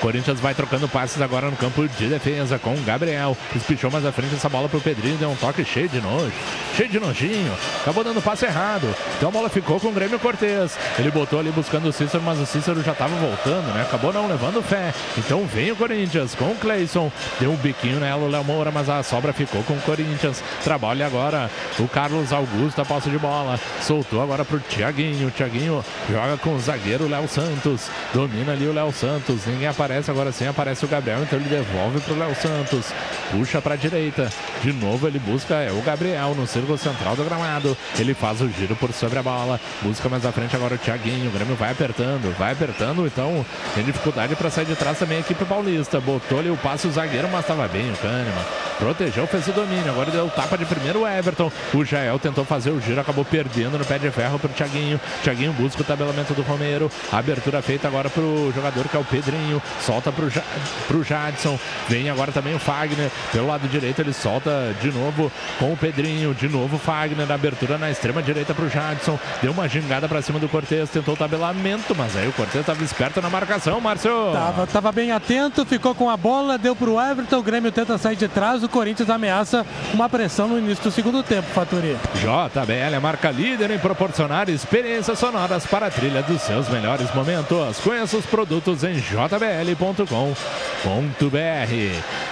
Corinthians 0.00 0.40
vai 0.40 0.54
trocando 0.54 0.88
passes 0.88 1.20
agora 1.20 1.50
no 1.50 1.56
campo 1.56 1.86
de 1.86 2.08
defesa 2.08 2.58
com 2.58 2.72
o 2.72 2.80
Gabriel. 2.82 3.36
Espichou 3.54 3.90
mais 3.90 4.04
à 4.06 4.10
frente 4.10 4.34
essa 4.34 4.48
bola 4.48 4.68
pro 4.68 4.80
Pedrinho. 4.80 5.18
Deu 5.18 5.30
um 5.30 5.36
toque 5.36 5.62
cheio 5.64 5.88
de 5.88 6.00
nojo. 6.00 6.32
Cheio 6.74 6.88
de 6.88 6.98
nojinho. 6.98 7.52
Acabou 7.82 8.02
dando 8.02 8.22
passe 8.22 8.46
errado. 8.46 8.88
Então 9.16 9.28
a 9.28 9.32
bola 9.32 9.50
ficou 9.50 9.78
com 9.78 9.88
o 9.88 9.92
Grêmio 9.92 10.18
Cortez. 10.18 10.76
Ele 10.98 11.10
botou 11.10 11.38
ali 11.38 11.50
buscando 11.50 11.88
o 11.88 11.92
Cícero, 11.92 12.22
mas 12.22 12.38
o 12.38 12.46
Cícero 12.46 12.82
já 12.82 12.92
estava 12.92 13.14
voltando, 13.16 13.74
né? 13.74 13.82
Acabou 13.82 14.12
não 14.12 14.26
levando 14.26 14.62
fé. 14.62 14.94
Então 15.18 15.44
vem 15.44 15.70
o 15.70 15.76
Corinthians 15.76 16.34
com 16.34 16.46
o 16.46 16.56
Cleison. 16.56 17.12
Deu 17.38 17.52
um 17.52 17.56
biquinho 17.56 18.00
nela 18.00 18.24
o 18.24 18.30
Léo 18.30 18.44
Moura, 18.44 18.70
mas 18.70 18.88
a 18.88 19.02
sobra 19.02 19.34
ficou 19.34 19.62
com 19.64 19.74
o 19.74 19.80
Corinthians. 19.82 20.42
Trabalha 20.64 21.06
agora 21.06 21.50
o 21.78 21.86
Carlos 21.86 22.32
Augusto, 22.32 22.80
a 22.80 22.84
posse 22.86 23.10
de 23.10 23.18
bola. 23.18 23.60
Soltou 23.82 24.22
agora 24.22 24.46
pro 24.46 24.60
Thiaguinho. 24.60 25.28
O 25.28 25.30
Thiaguinho 25.30 25.84
joga 26.10 26.38
com 26.38 26.54
o 26.54 26.58
zagueiro 26.60 27.06
Léo 27.06 27.28
Santos. 27.28 27.90
Domina 28.14 28.52
ali 28.52 28.66
o 28.66 28.72
Léo 28.72 28.92
Santos. 28.92 29.44
Ninguém 29.46 29.68
aparece 29.68 29.89
aparece, 29.90 30.10
agora 30.10 30.32
sim 30.32 30.46
aparece 30.46 30.84
o 30.84 30.88
Gabriel, 30.88 31.22
então 31.22 31.38
ele 31.38 31.48
devolve 31.48 32.00
para 32.00 32.14
o 32.14 32.18
Léo 32.18 32.34
Santos. 32.36 32.86
Puxa 33.30 33.60
para 33.60 33.74
a 33.74 33.76
direita. 33.76 34.30
De 34.62 34.72
novo 34.72 35.06
ele 35.06 35.18
busca 35.18 35.54
é 35.54 35.72
o 35.72 35.82
Gabriel 35.82 36.34
no 36.34 36.46
círculo 36.46 36.78
central 36.78 37.16
do 37.16 37.24
gramado. 37.24 37.76
Ele 37.98 38.14
faz 38.14 38.40
o 38.40 38.48
giro 38.48 38.76
por 38.76 38.92
sobre 38.92 39.18
a 39.18 39.22
bola. 39.22 39.60
Busca 39.82 40.08
mais 40.08 40.24
à 40.24 40.30
frente 40.30 40.54
agora 40.54 40.74
o 40.74 40.78
Thiaguinho. 40.78 41.28
O 41.28 41.32
Grêmio 41.32 41.56
vai 41.56 41.72
apertando, 41.72 42.36
vai 42.38 42.52
apertando. 42.52 43.06
Então 43.06 43.44
tem 43.74 43.84
dificuldade 43.84 44.36
para 44.36 44.50
sair 44.50 44.66
de 44.66 44.76
trás 44.76 44.98
também 44.98 45.18
a 45.18 45.20
equipe 45.20 45.44
paulista. 45.44 46.00
Botou 46.00 46.38
ali 46.38 46.50
o 46.50 46.56
passe 46.56 46.86
o 46.86 46.92
zagueiro, 46.92 47.28
mas 47.30 47.40
estava 47.40 47.66
bem 47.66 47.90
o 47.90 47.96
Kahneman. 47.96 48.44
Protegeu, 48.78 49.26
fez 49.26 49.46
o 49.48 49.52
domínio. 49.52 49.90
Agora 49.90 50.10
deu 50.10 50.28
tapa 50.30 50.56
de 50.56 50.64
primeiro 50.64 51.00
o 51.00 51.08
Everton. 51.08 51.50
O 51.74 51.84
Jael 51.84 52.18
tentou 52.18 52.44
fazer 52.44 52.70
o 52.70 52.80
giro, 52.80 53.00
acabou 53.00 53.24
perdendo 53.24 53.78
no 53.78 53.84
pé 53.84 53.98
de 53.98 54.10
ferro 54.10 54.38
para 54.38 54.50
o 54.50 54.54
Thiaguinho. 54.54 55.00
Thiaguinho 55.22 55.52
busca 55.52 55.82
o 55.82 55.84
tabelamento 55.84 56.32
do 56.34 56.42
Romero. 56.42 56.90
Abertura 57.12 57.60
feita 57.62 57.88
agora 57.88 58.08
para 58.08 58.22
o 58.22 58.52
jogador 58.54 58.88
que 58.88 58.96
é 58.96 59.00
o 59.00 59.04
Pedrinho. 59.04 59.62
Solta 59.80 60.12
para 60.12 60.96
o 60.96 61.02
Jadson. 61.02 61.58
Vem 61.88 62.10
agora 62.10 62.32
também 62.32 62.54
o 62.54 62.58
Fagner. 62.58 63.10
Pelo 63.32 63.46
lado 63.46 63.68
direito 63.68 64.00
ele 64.00 64.12
solta 64.12 64.74
de 64.80 64.90
novo 64.92 65.30
com 65.58 65.72
o 65.72 65.76
Pedrinho. 65.76 66.34
De 66.34 66.48
novo 66.48 66.76
o 66.76 66.78
Fagner. 66.78 67.26
Na 67.26 67.34
abertura 67.34 67.78
na 67.78 67.90
extrema 67.90 68.22
direita 68.22 68.54
para 68.54 68.64
o 68.64 68.68
Jadson. 68.68 69.18
Deu 69.42 69.52
uma 69.52 69.68
gingada 69.68 70.08
para 70.08 70.22
cima 70.22 70.38
do 70.38 70.48
Cortez. 70.48 70.90
Tentou 70.90 71.14
o 71.14 71.16
tabelamento, 71.16 71.94
mas 71.94 72.16
aí 72.16 72.28
o 72.28 72.32
Cortez 72.32 72.60
estava 72.60 72.82
esperto 72.82 73.20
na 73.20 73.30
marcação, 73.30 73.80
Márcio. 73.80 74.32
Tava, 74.32 74.66
tava 74.66 74.92
bem 74.92 75.12
atento, 75.12 75.64
ficou 75.64 75.94
com 75.94 76.10
a 76.10 76.16
bola, 76.16 76.58
deu 76.58 76.74
para 76.76 76.90
o 76.90 77.00
Everton. 77.00 77.38
O 77.38 77.42
Grêmio 77.42 77.72
tenta 77.72 77.96
sair 77.98 78.16
de 78.16 78.28
trás. 78.28 78.62
O 78.62 78.68
Corinthians 78.68 79.10
ameaça 79.10 79.66
uma 79.94 80.08
pressão 80.08 80.48
no 80.48 80.58
início 80.58 80.84
do 80.84 80.90
segundo 80.90 81.22
tempo, 81.22 81.48
Faturi. 81.54 81.96
JBL 82.14 82.94
é 82.94 83.00
marca 83.00 83.30
líder 83.30 83.70
em 83.70 83.78
proporcionar 83.78 84.48
experiências 84.48 85.18
sonoras 85.18 85.66
para 85.66 85.86
a 85.86 85.90
trilha 85.90 86.22
dos 86.22 86.42
seus 86.42 86.68
melhores 86.68 87.12
momentos. 87.14 87.78
Conheça 87.80 88.16
os 88.16 88.26
produtos 88.26 88.84
em 88.84 88.94
JBL 88.94 89.69
jbl.com.br. 89.70 90.34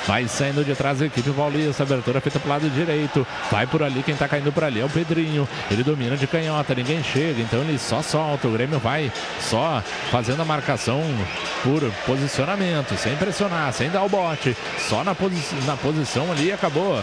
Vai 0.06 0.26
saindo 0.26 0.64
de 0.64 0.74
trás 0.74 1.00
a 1.02 1.06
equipe 1.06 1.30
paulista, 1.30 1.82
abertura 1.82 2.20
feita 2.20 2.40
pro 2.40 2.48
lado 2.48 2.68
direito. 2.70 3.26
Vai 3.50 3.66
por 3.66 3.82
ali, 3.82 4.02
quem 4.02 4.16
tá 4.16 4.26
caindo 4.26 4.50
por 4.50 4.64
ali 4.64 4.80
é 4.80 4.84
o 4.84 4.88
Pedrinho. 4.88 5.48
Ele 5.70 5.84
domina 5.84 6.16
de 6.16 6.26
canhota, 6.26 6.74
ninguém 6.74 7.02
chega, 7.02 7.40
então 7.40 7.60
ele 7.60 7.78
só 7.78 8.02
solta. 8.02 8.48
O 8.48 8.52
Grêmio 8.52 8.78
vai 8.78 9.12
só 9.40 9.82
fazendo 10.10 10.42
a 10.42 10.44
marcação 10.44 11.02
por 11.62 11.82
posicionamento, 12.06 12.96
sem 12.96 13.14
pressionar, 13.16 13.72
sem 13.72 13.90
dar 13.90 14.02
o 14.02 14.08
bote. 14.08 14.56
Só 14.78 15.04
na, 15.04 15.14
posi 15.14 15.38
na 15.66 15.76
posição 15.76 16.30
ali 16.32 16.50
acabou 16.50 17.02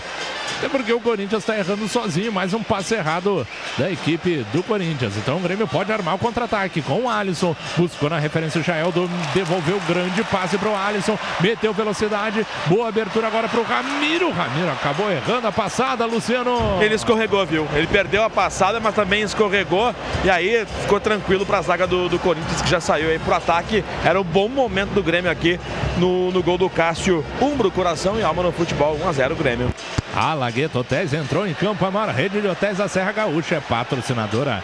até 0.58 0.70
porque 0.70 0.94
o 0.94 1.02
Corinthians 1.02 1.44
está 1.44 1.58
errando 1.58 1.88
sozinho. 1.88 2.32
Mais 2.32 2.54
um 2.54 2.64
passe 2.64 2.96
errado 2.96 3.46
da 3.78 3.92
equipe 3.92 4.46
do 4.54 4.64
Corinthians. 4.64 5.18
Então 5.18 5.38
o 5.38 5.40
Grêmio 5.40 5.68
pode 5.68 5.92
armar 5.92 6.16
o 6.16 6.20
contra-ataque 6.20 6.82
com 6.82 7.04
o 7.04 7.10
Alisson. 7.10 7.56
Buscou 7.78 8.10
na 8.10 8.20
referência 8.20 8.62
o 8.62 8.64
Jael. 8.64 8.92
Devolveu 9.34 9.80
grande 9.88 10.24
passe 10.26 10.58
para 10.58 10.70
o 10.70 10.76
Alisson. 10.76 11.18
Meteu 11.40 11.74
velocidade. 11.74 12.46
Boa 12.68 12.90
abertura 12.90 13.28
agora 13.28 13.48
para 13.48 13.60
o 13.60 13.64
Ramiro. 13.64 14.32
Ramiro 14.32 14.72
acabou 14.72 15.12
errando 15.12 15.48
a 15.48 15.52
passada, 15.52 16.06
Luciano. 16.06 16.82
Ele 16.82 16.96
escorregou, 16.96 17.46
viu? 17.46 17.68
Ele 17.74 17.88
perdeu 17.88 18.24
a 18.24 18.30
passada, 18.30 18.80
mas 18.80 18.96
também 18.96 19.22
escorregou. 19.22 19.94
E 20.24 20.30
aí 20.30 20.66
ficou 20.82 21.00
tranquilo 21.00 21.46
para 21.46 21.60
a 21.60 21.62
zaga 21.62 21.88
do, 21.88 22.10
do 22.10 22.20
Corinthians, 22.20 22.62
que 22.62 22.70
já 22.70 22.80
saiu 22.80 23.10
aí 23.10 23.20
para 23.20 23.34
o 23.34 23.38
ataque. 23.38 23.84
Era 24.04 24.20
um 24.20 24.24
bom 24.24 24.50
momento 24.50 24.92
do 24.92 25.04
Grêmio 25.04 25.32
aqui 25.32 25.60
no, 25.98 26.32
no 26.32 26.42
gol 26.44 26.58
do 26.58 26.70
Cássio. 26.70 27.24
Umbro, 27.42 27.72
coração 27.72 28.20
e 28.20 28.24
alma 28.24 28.44
no 28.44 28.52
futebol. 28.52 28.98
1 29.04 29.10
a 29.10 29.12
0 29.12 29.36
Grêmio. 29.36 29.70
A 30.16 30.34
Lagueto 30.34 30.80
Hotéis 30.80 31.14
entrou 31.14 31.46
em 31.46 31.54
campo. 31.54 31.86
A 31.86 31.92
maior 31.92 32.08
rede 32.08 32.40
de 32.40 32.48
hotéis 32.48 32.78
da 32.78 32.88
Serra 32.88 33.12
Gaúcha 33.12 33.56
é 33.56 33.60
patrocinadora 33.60 34.64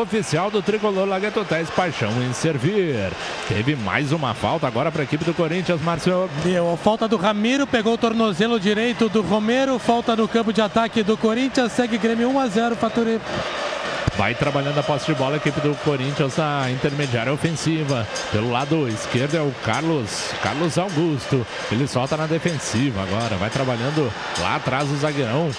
oficial 0.00 0.48
do 0.48 0.62
tricolor 0.62 1.08
Lagueto 1.08 1.40
Hotéis. 1.40 1.68
Paixão 1.68 2.10
em 2.22 2.32
servir. 2.32 3.10
Teve 3.48 3.74
mais 3.74 4.12
uma 4.12 4.32
falta 4.32 4.64
agora 4.64 4.92
para 4.92 5.02
a 5.02 5.04
equipe 5.04 5.24
do 5.24 5.34
Corinthians, 5.34 5.82
Márcio. 5.82 6.30
Deu 6.44 6.78
falta 6.80 7.08
do 7.08 7.16
Ramiro, 7.16 7.66
pegou 7.66 7.94
o 7.94 7.98
tornozelo 7.98 8.60
direito 8.60 9.08
do 9.08 9.22
Romero. 9.22 9.76
Falta 9.80 10.14
no 10.14 10.28
campo 10.28 10.52
de 10.52 10.60
ataque 10.60 11.02
do 11.02 11.16
Corinthians. 11.16 11.72
Segue 11.72 11.98
Grêmio 11.98 12.30
1 12.30 12.38
a 12.38 12.46
0. 12.46 12.76
Fature. 12.76 13.20
Vai 14.16 14.34
trabalhando 14.34 14.78
a 14.78 14.82
posse 14.82 15.06
de 15.06 15.14
bola 15.14 15.34
a 15.34 15.36
equipe 15.36 15.60
do 15.60 15.74
Corinthians 15.76 16.36
na 16.36 16.70
intermediária 16.70 17.32
ofensiva. 17.32 18.06
Pelo 18.30 18.50
lado 18.50 18.88
esquerdo 18.88 19.36
é 19.36 19.40
o 19.40 19.52
Carlos, 19.64 20.30
Carlos 20.42 20.78
Augusto. 20.78 21.46
Ele 21.70 21.86
solta 21.86 22.16
na 22.16 22.26
defensiva 22.26 23.02
agora. 23.02 23.36
Vai 23.36 23.50
trabalhando 23.50 24.12
lá 24.40 24.56
atrás 24.56 24.90
o 24.90 24.96
zagueirão 24.96 25.50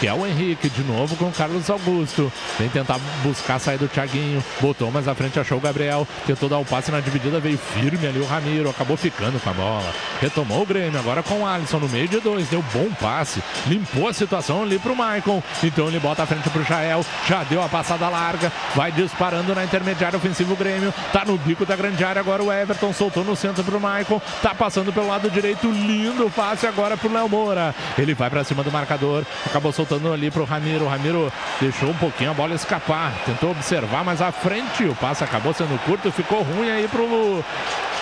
que 0.00 0.08
é 0.08 0.14
o 0.14 0.26
Henrique, 0.26 0.70
de 0.70 0.82
novo 0.82 1.14
com 1.14 1.26
o 1.26 1.32
Carlos 1.32 1.68
Augusto. 1.68 2.32
Vem 2.58 2.70
tentar 2.70 2.98
buscar 3.22 3.58
sair 3.58 3.76
do 3.76 3.86
Thiaguinho, 3.86 4.42
botou 4.58 4.90
mais 4.90 5.06
à 5.06 5.14
frente, 5.14 5.38
achou 5.38 5.58
o 5.58 5.60
Gabriel, 5.60 6.08
tentou 6.26 6.48
dar 6.48 6.56
o 6.56 6.64
passe 6.64 6.90
na 6.90 7.00
dividida, 7.00 7.38
veio 7.38 7.58
firme 7.58 8.06
ali 8.06 8.18
o 8.18 8.24
Ramiro, 8.24 8.70
acabou 8.70 8.96
ficando 8.96 9.38
com 9.38 9.50
a 9.50 9.52
bola. 9.52 9.94
Retomou 10.18 10.62
o 10.62 10.66
Grêmio, 10.66 10.98
agora 10.98 11.22
com 11.22 11.40
o 11.40 11.46
Alisson 11.46 11.78
no 11.78 11.88
meio 11.90 12.08
de 12.08 12.18
dois, 12.18 12.48
deu 12.48 12.64
bom 12.72 12.90
passe, 12.98 13.42
limpou 13.66 14.08
a 14.08 14.14
situação 14.14 14.62
ali 14.62 14.78
pro 14.78 14.96
Maicon. 14.96 15.42
Então 15.62 15.88
ele 15.88 16.00
bota 16.00 16.22
a 16.22 16.26
frente 16.26 16.48
pro 16.48 16.64
Jael, 16.64 17.04
já 17.28 17.44
deu 17.44 17.62
a 17.62 17.68
passada 17.68 18.08
larga, 18.08 18.50
vai 18.74 18.90
disparando 18.90 19.54
na 19.54 19.64
intermediária 19.64 20.16
ofensivo 20.16 20.56
Grêmio, 20.56 20.94
tá 21.12 21.26
no 21.26 21.36
bico 21.36 21.66
da 21.66 21.76
grande 21.76 22.02
área 22.02 22.20
agora 22.20 22.42
o 22.42 22.50
Everton, 22.50 22.94
soltou 22.94 23.22
no 23.22 23.36
centro 23.36 23.62
pro 23.62 23.78
Maicon, 23.78 24.18
tá 24.40 24.54
passando 24.54 24.94
pelo 24.94 25.08
lado 25.08 25.28
direito, 25.28 25.70
lindo 25.70 26.30
passe 26.30 26.66
agora 26.66 26.96
pro 26.96 27.12
Léo 27.12 27.28
Moura. 27.28 27.74
Ele 27.98 28.14
vai 28.14 28.30
para 28.30 28.42
cima 28.44 28.64
do 28.64 28.72
marcador, 28.72 29.26
acabou 29.44 29.70
soltando 29.70 29.89
ali 30.12 30.30
pro 30.30 30.44
Ramiro, 30.44 30.84
o 30.84 30.88
Ramiro 30.88 31.32
deixou 31.60 31.90
um 31.90 31.94
pouquinho 31.94 32.30
a 32.30 32.34
bola 32.34 32.54
escapar, 32.54 33.12
tentou 33.24 33.50
observar 33.50 34.04
mais 34.04 34.22
à 34.22 34.30
frente, 34.30 34.84
o 34.84 34.94
passe 34.94 35.24
acabou 35.24 35.52
sendo 35.52 35.78
curto, 35.84 36.12
ficou 36.12 36.42
ruim 36.42 36.70
aí 36.70 36.86
pro 36.88 37.42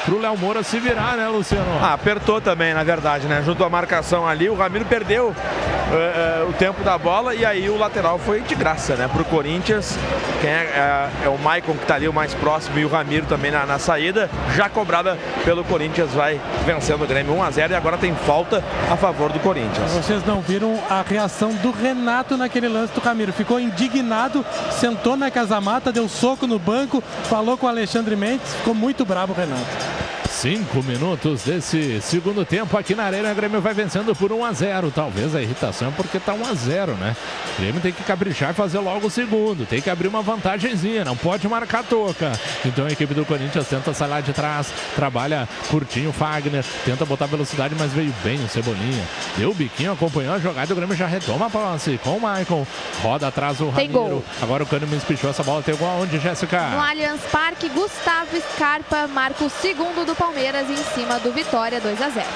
pro 0.08 0.18
Léo 0.18 0.36
Moura 0.38 0.62
se 0.62 0.80
virar, 0.80 1.16
né, 1.16 1.28
Luciano? 1.28 1.64
Ah, 1.82 1.92
apertou 1.92 2.40
também, 2.40 2.72
na 2.72 2.82
verdade, 2.82 3.26
né? 3.26 3.42
Junto 3.44 3.62
à 3.62 3.68
marcação 3.68 4.26
ali, 4.26 4.48
o 4.48 4.54
Ramiro 4.54 4.86
perdeu 4.86 5.28
uh, 5.28 6.44
uh, 6.46 6.48
o 6.48 6.52
tempo 6.54 6.82
da 6.82 6.96
bola 6.96 7.34
e 7.34 7.44
aí 7.44 7.68
o 7.68 7.76
lateral 7.76 8.18
foi 8.18 8.40
de 8.40 8.54
graça, 8.54 8.94
né? 8.96 9.08
Pro 9.12 9.24
Corinthians, 9.24 9.98
quem 10.40 10.48
é, 10.48 11.10
é, 11.22 11.26
é 11.26 11.28
o 11.28 11.36
Maicon 11.38 11.74
que 11.74 11.84
tá 11.84 11.96
ali 11.96 12.08
o 12.08 12.12
mais 12.12 12.32
próximo 12.32 12.78
e 12.78 12.84
o 12.84 12.88
Ramiro 12.88 13.26
também 13.26 13.50
na, 13.50 13.66
na, 13.66 13.78
saída, 13.78 14.30
já 14.56 14.68
cobrada 14.68 15.18
pelo 15.44 15.62
Corinthians, 15.62 16.10
vai 16.12 16.40
vencendo 16.64 17.04
o 17.04 17.06
Grêmio 17.06 17.34
1 17.34 17.42
a 17.42 17.50
0 17.50 17.72
e 17.72 17.76
agora 17.76 17.98
tem 17.98 18.14
falta 18.14 18.64
a 18.90 18.96
favor 18.96 19.30
do 19.30 19.38
Corinthians. 19.40 19.92
Vocês 19.92 20.24
não 20.24 20.40
viram 20.40 20.78
a 20.88 21.02
reação 21.02 21.52
do 21.54 21.70
Renato 21.70 22.36
naquele 22.36 22.68
lance 22.68 22.94
do 22.94 23.00
Ramiro, 23.00 23.32
ficou 23.32 23.60
indignado, 23.60 24.44
sentou 24.70 25.16
na 25.16 25.30
casamata, 25.30 25.92
deu 25.92 26.08
soco 26.08 26.46
no 26.46 26.58
banco, 26.58 27.02
falou 27.24 27.58
com 27.58 27.66
o 27.66 27.68
Alexandre 27.68 28.16
Mendes, 28.16 28.54
ficou 28.54 28.74
muito 28.74 29.04
bravo 29.04 29.32
o 29.32 29.36
Renato. 29.36 29.97
Cinco 30.40 30.84
minutos 30.84 31.42
desse 31.42 32.00
segundo 32.00 32.44
tempo 32.44 32.78
aqui 32.78 32.94
na 32.94 33.02
Arena. 33.02 33.32
O 33.32 33.34
Grêmio 33.34 33.60
vai 33.60 33.74
vencendo 33.74 34.14
por 34.14 34.30
1 34.30 34.44
a 34.44 34.52
0. 34.52 34.92
Talvez 34.92 35.34
a 35.34 35.42
irritação 35.42 35.88
é 35.88 35.90
porque 35.90 36.20
tá 36.20 36.32
1 36.32 36.46
a 36.46 36.54
0, 36.54 36.92
né? 36.94 37.16
O 37.56 37.60
Grêmio 37.60 37.80
tem 37.80 37.92
que 37.92 38.04
caprichar 38.04 38.52
e 38.52 38.54
fazer 38.54 38.78
logo 38.78 39.08
o 39.08 39.10
segundo. 39.10 39.66
Tem 39.66 39.82
que 39.82 39.90
abrir 39.90 40.06
uma 40.06 40.22
vantagemzinha, 40.22 41.04
não 41.04 41.16
pode 41.16 41.48
marcar 41.48 41.82
toca. 41.82 42.30
Então 42.64 42.86
a 42.86 42.88
equipe 42.88 43.12
do 43.14 43.24
Corinthians 43.24 43.66
tenta 43.66 43.92
sair 43.92 44.08
lá 44.08 44.20
de 44.20 44.32
trás, 44.32 44.72
trabalha 44.94 45.48
curtinho 45.70 46.12
Fagner, 46.12 46.64
tenta 46.84 47.04
botar 47.04 47.26
velocidade, 47.26 47.74
mas 47.76 47.92
veio 47.92 48.14
bem 48.22 48.38
o 48.44 48.48
Cebolinha. 48.48 49.04
Deu 49.36 49.50
o 49.50 49.54
biquinho, 49.54 49.90
acompanhou 49.90 50.34
a 50.34 50.38
jogada. 50.38 50.72
O 50.72 50.76
Grêmio 50.76 50.94
já 50.94 51.08
retoma 51.08 51.46
a 51.46 51.50
posse 51.50 51.98
com 52.04 52.16
o 52.16 52.20
Maicon. 52.20 52.64
Roda 53.02 53.26
atrás 53.26 53.60
o 53.60 53.70
Ramiro. 53.70 54.24
Agora 54.40 54.62
o 54.62 54.66
Kahneman 54.66 54.98
espichou 54.98 55.30
essa 55.30 55.42
bola. 55.42 55.64
Tem 55.64 55.74
gol 55.74 55.88
aonde, 55.88 56.20
Jéssica? 56.20 56.62
No 56.68 56.80
Allianz 56.80 57.22
Parque, 57.32 57.68
Gustavo 57.70 58.40
Scarpa 58.54 59.08
marca 59.08 59.42
o 59.42 59.50
segundo 59.50 60.06
do 60.06 60.14
Palmeiras 60.14 60.27
em 60.36 60.84
cima 60.94 61.18
do 61.18 61.32
Vitória 61.32 61.80
2 61.80 62.02
a 62.02 62.08
0. 62.10 62.26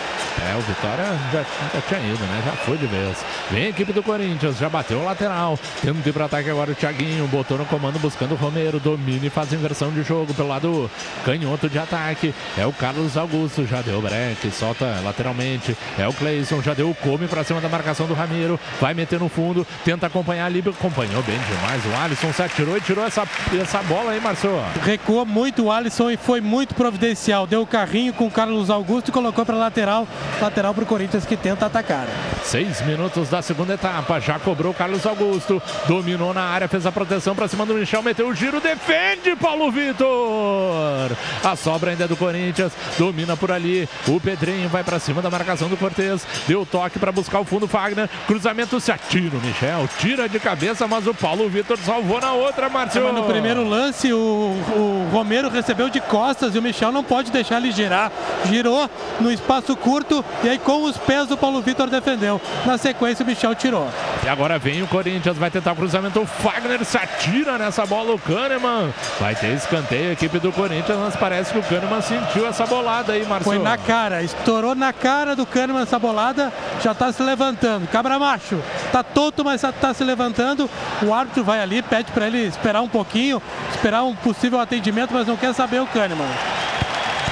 É, 0.40 0.56
o 0.56 0.60
Vitória 0.60 1.05
já, 1.32 1.43
já, 1.43 1.81
tinha 1.86 2.01
ido, 2.01 2.24
né? 2.24 2.43
Já 2.44 2.52
foi 2.52 2.77
de 2.77 2.86
vez. 2.86 3.16
Vem 3.51 3.66
a 3.66 3.69
equipe 3.69 3.93
do 3.93 4.02
Corinthians, 4.02 4.56
já 4.56 4.69
bateu 4.69 4.98
o 4.98 5.05
lateral. 5.05 5.59
Tendo 5.81 6.06
ir 6.06 6.12
para 6.12 6.24
ataque 6.24 6.51
agora 6.51 6.73
o 6.73 6.74
Thiaguinho. 6.74 7.28
Botou 7.28 7.59
no 7.59 7.64
comando 7.66 7.98
buscando 7.98 8.32
o 8.32 8.36
Romero. 8.36 8.81
Domina 8.81 9.27
e 9.27 9.31
faz 9.31 9.52
inversão 9.52 9.90
de 9.90 10.02
jogo 10.02 10.32
pelo 10.35 10.48
lado 10.48 10.90
canhoto 11.24 11.69
de 11.69 11.78
ataque. 11.78 12.35
É 12.56 12.66
o 12.66 12.73
Carlos 12.73 13.16
Augusto, 13.16 13.66
já 13.66 13.82
deu 13.82 13.98
o 13.98 14.02
break, 14.02 14.51
solta 14.51 15.01
lateralmente. 15.05 15.77
É 15.98 16.09
o 16.09 16.12
Cleison, 16.12 16.62
já 16.62 16.74
deu 16.74 16.90
o 16.90 16.94
come 16.94 17.28
para 17.28 17.44
cima 17.44 17.60
da 17.60 17.69
marcação 17.69 18.06
do 18.06 18.14
Ramiro. 18.14 18.59
Vai 18.81 18.94
meter 18.94 19.20
no 19.20 19.28
fundo, 19.28 19.66
tenta 19.85 20.06
acompanhar 20.06 20.47
ali. 20.47 20.60
Acompanhou 20.60 21.23
bem 21.23 21.39
demais. 21.39 21.85
O 21.86 22.02
Alisson 22.02 22.32
se 22.32 22.43
atirou 22.43 22.77
e 22.77 22.81
tirou 22.81 23.05
essa, 23.05 23.28
essa 23.60 23.82
bola 23.82 24.12
aí, 24.12 24.20
Marcelo. 24.20 24.64
Recuou 24.82 25.27
muito 25.27 25.64
o 25.64 25.70
Alisson 25.73 26.10
e 26.10 26.16
foi 26.16 26.40
muito 26.40 26.74
providencial. 26.74 27.47
Deu 27.47 27.62
o 27.62 27.66
carrinho 27.83 28.13
com 28.13 28.27
o 28.27 28.31
Carlos 28.31 28.71
Augusto 28.71 29.09
e 29.09 29.13
colocou 29.13 29.45
para 29.45 29.57
lateral. 29.57 30.07
Lateral 30.41 30.73
para 30.73 30.85
o 30.85 30.87
Corinthians 30.87 31.27
que 31.27 31.37
tenta 31.37 31.67
atacar. 31.67 32.07
Seis 32.45 32.81
minutos 32.83 33.29
da 33.29 33.43
segunda 33.43 33.75
etapa. 33.75 34.21
Já 34.21 34.39
cobrou 34.39 34.71
o 34.71 34.75
Carlos 34.75 35.05
Augusto. 35.05 35.61
Dominou 35.89 36.33
na 36.33 36.43
área, 36.43 36.69
fez 36.69 36.87
a 36.87 36.93
proteção 36.93 37.35
para 37.35 37.49
cima 37.49 37.67
do 37.67 37.75
Michel. 37.75 38.03
Meteu 38.03 38.29
o 38.29 38.35
giro, 38.35 38.61
defende 38.61 39.35
Paulo 39.35 39.71
Vitor. 39.71 41.11
A 41.43 41.57
sobra 41.57 41.91
ainda 41.91 42.05
é 42.05 42.09
do 42.09 42.17
Corinthians. 42.17 42.73
Domina 42.97 43.37
por 43.37 43.51
ali. 43.51 43.89
O 44.07 44.21
Pedrinho 44.21 44.69
vai 44.69 44.85
para 44.85 45.01
cima 45.01 45.21
da 45.21 45.31
marcação 45.31 45.69
do 45.69 45.77
Cortez. 45.77 46.25
Deu 46.47 46.65
toque 46.65 47.01
para 47.01 47.11
buscar 47.11 47.41
o 47.41 47.45
fundo 47.45 47.67
Fagner. 47.67 48.09
Cruzamento 48.29 48.79
se 48.79 48.93
atira 48.93 49.37
o 49.37 49.41
Michel. 49.41 49.89
Tira 49.99 50.29
de 50.29 50.39
cabeça, 50.39 50.87
mas 50.87 51.07
o 51.09 51.15
Paulo 51.15 51.49
Vitor 51.49 51.79
salvou 51.79 52.21
na 52.21 52.33
outra, 52.33 52.69
Marcelo. 52.69 53.13
No 53.13 53.25
primeiro 53.25 53.65
lance, 53.65 54.13
o, 54.13 54.19
o 54.19 55.09
Romero 55.13 55.49
recebeu 55.49 55.89
de 55.89 56.01
costas 56.01 56.55
e 56.55 56.59
o 56.59 56.63
Michel 56.63 56.93
não 56.93 57.03
pode 57.03 57.33
deixar 57.33 57.57
ele 57.57 57.72
girar. 57.73 58.11
Girou 58.47 58.89
no 59.20 59.31
espaço 59.31 59.77
curto 59.77 60.24
e 60.43 60.49
aí 60.49 60.59
com 60.59 60.85
os 60.85 60.97
pés 60.97 61.31
o 61.31 61.36
Paulo 61.36 61.61
Vitor 61.61 61.89
defendeu. 61.89 62.40
Na 62.65 62.78
sequência 62.78 63.24
o 63.24 63.27
Michel 63.27 63.55
tirou. 63.55 63.89
E 64.24 64.28
agora 64.28 64.59
vem 64.59 64.82
o 64.82 64.86
Corinthians, 64.86 65.36
vai 65.36 65.51
tentar 65.51 65.73
o 65.73 65.77
cruzamento. 65.77 66.20
O 66.20 66.27
Fagner 66.27 66.85
se 66.85 66.97
atira 66.97 67.59
nessa 67.59 67.85
bola. 67.86 68.15
O 68.15 68.19
Kahneman 68.19 68.93
vai 69.19 69.35
ter 69.35 69.55
escanteio 69.55 70.11
a 70.11 70.12
equipe 70.12 70.39
do 70.39 70.53
Corinthians, 70.53 70.99
mas 70.99 71.16
parece 71.16 71.53
que 71.53 71.59
o 71.59 71.62
Kahneman 71.62 72.01
sentiu 72.01 72.47
essa 72.47 72.66
bolada 72.66 73.12
aí, 73.12 73.24
Marcelo. 73.27 73.57
Foi 73.57 73.59
na 73.59 73.77
cara, 73.77 74.23
estourou 74.23 74.74
na 74.74 74.93
cara 74.93 75.35
do 75.35 75.47
Kahneman 75.47 75.82
essa 75.82 75.99
bolada, 75.99 76.53
já 76.82 76.94
tá 76.94 77.12
se 77.12 77.23
levantando. 77.23 77.89
Cabra 77.89 78.19
macho, 78.19 78.61
tá 78.93 79.03
tonto, 79.03 79.44
mas 79.44 79.62
tá 79.81 79.94
se 79.94 80.05
levantando. 80.05 80.69
O 81.03 81.12
árbitro 81.12 81.43
vai 81.43 81.61
ali, 81.61 81.82
pede 81.82 82.12
para 82.12 82.27
ele 82.27 82.47
esperar 82.47 82.81
um 82.82 82.89
pouquinho, 82.89 83.43
esperar 83.70 84.05
um 84.05 84.15
possível 84.15 84.61
atendimento, 84.61 85.12
mas 85.12 85.27
não 85.27 85.36
quer 85.36 85.53
saber 85.53 85.81
o 85.81 85.86
Kahneman. 85.86 86.28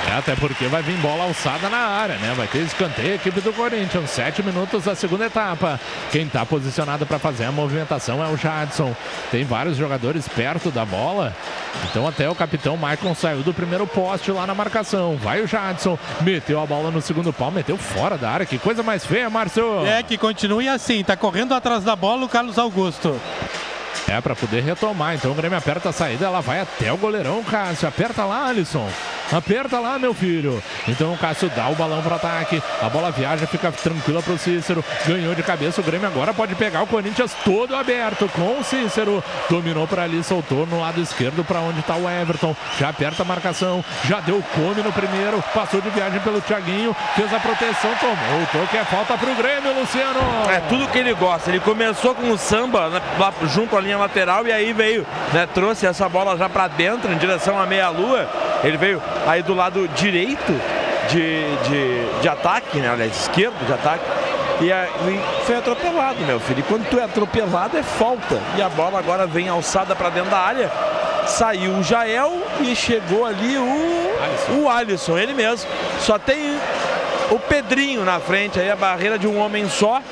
É, 0.08 0.16
até 0.16 0.34
porque 0.34 0.66
vai 0.66 0.82
vir 0.82 0.96
bola 0.98 1.24
alçada 1.24 1.68
na 1.68 1.78
área, 1.78 2.16
né? 2.16 2.32
Vai 2.36 2.46
ter 2.46 2.58
escanteio 2.58 3.12
a 3.12 3.14
equipe 3.14 3.40
do 3.40 3.52
Corinthians. 3.52 4.10
Sete 4.10 4.42
minutos 4.42 4.84
da 4.84 4.94
segunda 4.94 5.26
etapa. 5.26 5.78
Quem 6.10 6.26
está 6.26 6.44
posicionado 6.44 7.06
para 7.06 7.18
fazer 7.18 7.44
a 7.44 7.52
movimentação 7.52 8.22
é 8.24 8.28
o 8.28 8.36
Jadson. 8.36 8.94
Tem 9.30 9.44
vários 9.44 9.76
jogadores 9.76 10.26
perto 10.26 10.70
da 10.70 10.84
bola. 10.84 11.34
Então 11.84 12.06
até 12.06 12.28
o 12.28 12.34
capitão 12.34 12.76
Maicon 12.76 13.14
saiu 13.14 13.42
do 13.42 13.54
primeiro 13.54 13.86
poste 13.86 14.32
lá 14.32 14.46
na 14.46 14.54
marcação. 14.54 15.16
Vai 15.16 15.42
o 15.42 15.46
Jadson. 15.46 15.98
Meteu 16.22 16.60
a 16.60 16.66
bola 16.66 16.90
no 16.90 17.00
segundo 17.00 17.32
pau, 17.32 17.50
meteu 17.50 17.76
fora 17.76 18.16
da 18.16 18.30
área. 18.30 18.46
Que 18.46 18.58
coisa 18.58 18.82
mais 18.82 19.04
feia, 19.04 19.30
Márcio. 19.30 19.86
É, 19.86 20.02
que 20.02 20.16
continue 20.18 20.68
assim. 20.68 21.04
Tá 21.04 21.16
correndo 21.16 21.54
atrás 21.54 21.84
da 21.84 21.94
bola 21.94 22.24
o 22.24 22.28
Carlos 22.28 22.58
Augusto. 22.58 23.20
É, 24.08 24.20
para 24.20 24.34
poder 24.34 24.62
retomar. 24.62 25.14
Então 25.14 25.30
o 25.30 25.34
Grêmio 25.34 25.58
aperta 25.58 25.90
a 25.90 25.92
saída, 25.92 26.26
ela 26.26 26.40
vai 26.40 26.60
até 26.60 26.92
o 26.92 26.96
goleirão, 26.96 27.42
Cássio. 27.44 27.88
Aperta 27.88 28.24
lá, 28.24 28.48
Alisson. 28.48 28.88
Aperta 29.32 29.78
lá, 29.78 29.98
meu 29.98 30.12
filho. 30.12 30.62
Então 30.88 31.12
o 31.12 31.18
Cássio 31.18 31.48
dá 31.54 31.68
o 31.68 31.74
balão 31.76 32.02
para 32.02 32.16
ataque. 32.16 32.60
A 32.82 32.88
bola 32.88 33.12
viaja, 33.12 33.46
fica 33.46 33.70
tranquila 33.70 34.20
para 34.22 34.34
o 34.34 34.38
Cícero. 34.38 34.84
Ganhou 35.06 35.34
de 35.34 35.42
cabeça. 35.42 35.80
O 35.80 35.84
Grêmio 35.84 36.08
agora 36.08 36.34
pode 36.34 36.54
pegar 36.56 36.82
o 36.82 36.86
Corinthians 36.86 37.32
todo 37.44 37.76
aberto 37.76 38.28
com 38.34 38.58
o 38.58 38.64
Cícero. 38.64 39.22
Dominou 39.48 39.86
para 39.86 40.02
ali, 40.02 40.22
soltou 40.24 40.66
no 40.66 40.80
lado 40.80 41.00
esquerdo 41.00 41.44
para 41.44 41.60
onde 41.60 41.78
está 41.78 41.94
o 41.94 42.08
Everton. 42.08 42.56
Já 42.78 42.88
aperta 42.88 43.22
a 43.22 43.24
marcação. 43.24 43.84
Já 44.04 44.18
deu 44.20 44.42
come 44.54 44.82
no 44.82 44.92
primeiro. 44.92 45.42
Passou 45.54 45.80
de 45.80 45.90
viagem 45.90 46.20
pelo 46.20 46.40
Thiaguinho. 46.40 46.94
Fez 47.14 47.32
a 47.32 47.38
proteção, 47.38 47.94
tomou 48.00 48.42
o 48.42 48.46
toque. 48.46 48.76
É 48.76 48.84
falta 48.84 49.16
para 49.16 49.30
o 49.30 49.34
Grêmio, 49.36 49.78
Luciano. 49.78 50.20
É 50.50 50.60
tudo 50.68 50.88
que 50.88 50.98
ele 50.98 51.14
gosta. 51.14 51.50
Ele 51.50 51.60
começou 51.60 52.14
com 52.16 52.30
o 52.30 52.38
samba 52.38 52.88
né, 52.88 53.00
lá 53.18 53.32
junto 53.46 53.76
à 53.76 53.79
linha 53.80 53.98
lateral 53.98 54.46
e 54.46 54.52
aí 54.52 54.72
veio, 54.72 55.06
né, 55.32 55.48
trouxe 55.52 55.86
essa 55.86 56.08
bola 56.08 56.36
já 56.36 56.48
para 56.48 56.68
dentro 56.68 57.12
em 57.12 57.16
direção 57.16 57.58
à 57.58 57.66
meia-lua. 57.66 58.28
Ele 58.62 58.76
veio 58.76 59.02
aí 59.26 59.42
do 59.42 59.54
lado 59.54 59.88
direito 59.88 60.52
de, 61.08 61.56
de, 61.68 62.20
de 62.22 62.28
ataque, 62.28 62.78
né? 62.78 62.90
Aliás, 62.90 63.16
esquerdo 63.16 63.64
de 63.66 63.72
ataque. 63.72 64.04
E, 64.60 64.70
a, 64.70 64.84
e, 64.84 65.44
foi 65.44 65.56
atropelado, 65.56 66.20
meu 66.20 66.38
filho. 66.38 66.60
E 66.60 66.62
quando 66.62 66.88
tu 66.88 66.98
é 66.98 67.04
atropelado 67.04 67.76
é 67.76 67.82
falta. 67.82 68.40
E 68.56 68.62
a 68.62 68.68
bola 68.68 68.98
agora 68.98 69.26
vem 69.26 69.48
alçada 69.48 69.96
para 69.96 70.10
dentro 70.10 70.30
da 70.30 70.38
área. 70.38 70.70
Saiu 71.26 71.72
o 71.72 71.82
Jael 71.82 72.42
e 72.60 72.74
chegou 72.74 73.24
ali 73.24 73.56
o 73.56 74.10
Alisson. 74.22 74.52
o 74.52 74.68
Alisson, 74.68 75.18
ele 75.18 75.34
mesmo. 75.34 75.68
Só 76.00 76.18
tem 76.18 76.58
o 77.30 77.38
Pedrinho 77.38 78.04
na 78.04 78.18
frente 78.18 78.58
aí, 78.58 78.70
a 78.70 78.76
barreira 78.76 79.18
de 79.18 79.26
um 79.26 79.38
homem 79.38 79.68
só. 79.68 80.02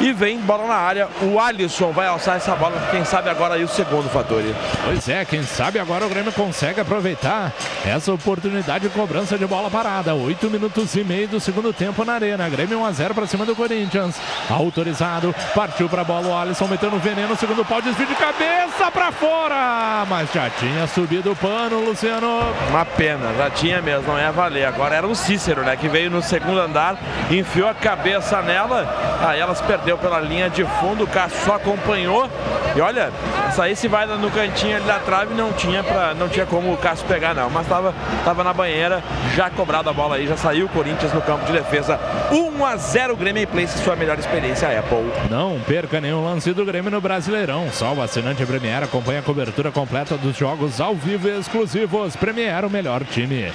E 0.00 0.12
vem 0.12 0.38
bola 0.38 0.66
na 0.66 0.74
área. 0.74 1.08
O 1.22 1.40
Alisson 1.40 1.90
vai 1.90 2.06
alçar 2.06 2.36
essa 2.36 2.54
bola. 2.54 2.80
Quem 2.90 3.04
sabe 3.04 3.28
agora 3.28 3.54
aí 3.54 3.64
o 3.64 3.68
segundo 3.68 4.08
fator. 4.08 4.42
Pois 4.84 5.08
é, 5.08 5.24
quem 5.24 5.42
sabe 5.42 5.80
agora 5.80 6.06
o 6.06 6.08
Grêmio 6.08 6.32
consegue 6.32 6.80
aproveitar 6.80 7.52
essa 7.84 8.12
oportunidade 8.12 8.88
de 8.88 8.94
cobrança 8.94 9.36
de 9.36 9.44
bola 9.44 9.68
parada. 9.68 10.14
Oito 10.14 10.48
minutos 10.48 10.94
e 10.94 11.02
meio 11.02 11.26
do 11.26 11.40
segundo 11.40 11.72
tempo 11.72 12.04
na 12.04 12.12
arena. 12.12 12.48
Grêmio 12.48 12.78
1 12.80 12.84
a 12.84 12.92
0 12.92 13.14
para 13.14 13.26
cima 13.26 13.44
do 13.44 13.56
Corinthians. 13.56 14.14
Autorizado. 14.48 15.34
Partiu 15.52 15.88
para 15.88 16.02
a 16.02 16.04
bola. 16.04 16.28
O 16.28 16.36
Alisson 16.36 16.68
metendo 16.68 16.96
veneno. 16.98 17.36
Segundo 17.36 17.64
pau, 17.64 17.82
desvio 17.82 18.06
de 18.06 18.14
cabeça 18.14 18.90
para 18.92 19.10
fora. 19.10 20.06
Mas 20.08 20.32
já 20.32 20.48
tinha 20.48 20.86
subido 20.86 21.32
o 21.32 21.36
pano, 21.36 21.84
Luciano. 21.84 22.54
Uma 22.70 22.84
pena, 22.84 23.34
já 23.36 23.50
tinha 23.50 23.82
mesmo. 23.82 24.12
Não 24.12 24.18
ia 24.18 24.30
valer. 24.30 24.64
Agora 24.64 24.94
era 24.94 25.06
o 25.06 25.14
Cícero, 25.14 25.62
né? 25.62 25.76
Que 25.76 25.88
veio 25.88 26.08
no 26.08 26.22
segundo 26.22 26.60
andar, 26.60 26.96
enfiou 27.30 27.68
a 27.68 27.74
cabeça 27.74 28.40
nela. 28.42 28.86
Aí 29.26 29.40
elas 29.40 29.60
perderam 29.60 29.87
bateu 29.88 29.96
pela 29.96 30.20
linha 30.20 30.50
de 30.50 30.64
fundo, 30.64 31.04
o 31.04 31.06
Cássio 31.06 31.38
só 31.46 31.54
acompanhou. 31.54 32.28
E 32.76 32.80
olha, 32.80 33.10
essa 33.48 33.74
se 33.74 33.88
vai 33.88 34.06
no 34.06 34.30
cantinho 34.30 34.76
ali 34.76 34.84
da 34.84 34.98
trave, 34.98 35.34
não 35.34 35.52
tinha, 35.52 35.82
pra, 35.82 36.12
não 36.14 36.28
tinha 36.28 36.44
como 36.44 36.72
o 36.72 36.76
Cássio 36.76 37.06
pegar 37.06 37.34
não. 37.34 37.48
Mas 37.48 37.62
estava 37.62 37.94
tava 38.24 38.44
na 38.44 38.52
banheira, 38.52 39.02
já 39.34 39.48
cobrado 39.48 39.88
a 39.88 39.92
bola 39.92 40.16
aí, 40.16 40.26
já 40.26 40.36
saiu 40.36 40.66
o 40.66 40.68
Corinthians 40.68 41.12
no 41.14 41.22
campo 41.22 41.46
de 41.46 41.52
defesa. 41.52 41.98
1 42.30 42.66
a 42.66 42.76
0 42.76 43.16
Grêmio 43.16 43.48
Place, 43.48 43.78
sua 43.78 43.96
melhor 43.96 44.18
experiência 44.18 44.78
Apple. 44.78 45.10
Não 45.30 45.58
perca 45.60 46.00
nenhum 46.00 46.22
lance 46.22 46.52
do 46.52 46.64
Grêmio 46.64 46.90
no 46.90 47.00
Brasileirão. 47.00 47.68
Só 47.72 47.94
o 47.94 48.02
assinante 48.02 48.44
Premier 48.44 48.82
acompanha 48.82 49.20
a 49.20 49.22
cobertura 49.22 49.72
completa 49.72 50.16
dos 50.18 50.36
jogos 50.36 50.80
ao 50.80 50.94
vivo 50.94 51.28
e 51.28 51.38
exclusivos. 51.38 52.14
Premier, 52.14 52.64
o 52.66 52.70
melhor 52.70 53.04
time. 53.04 53.50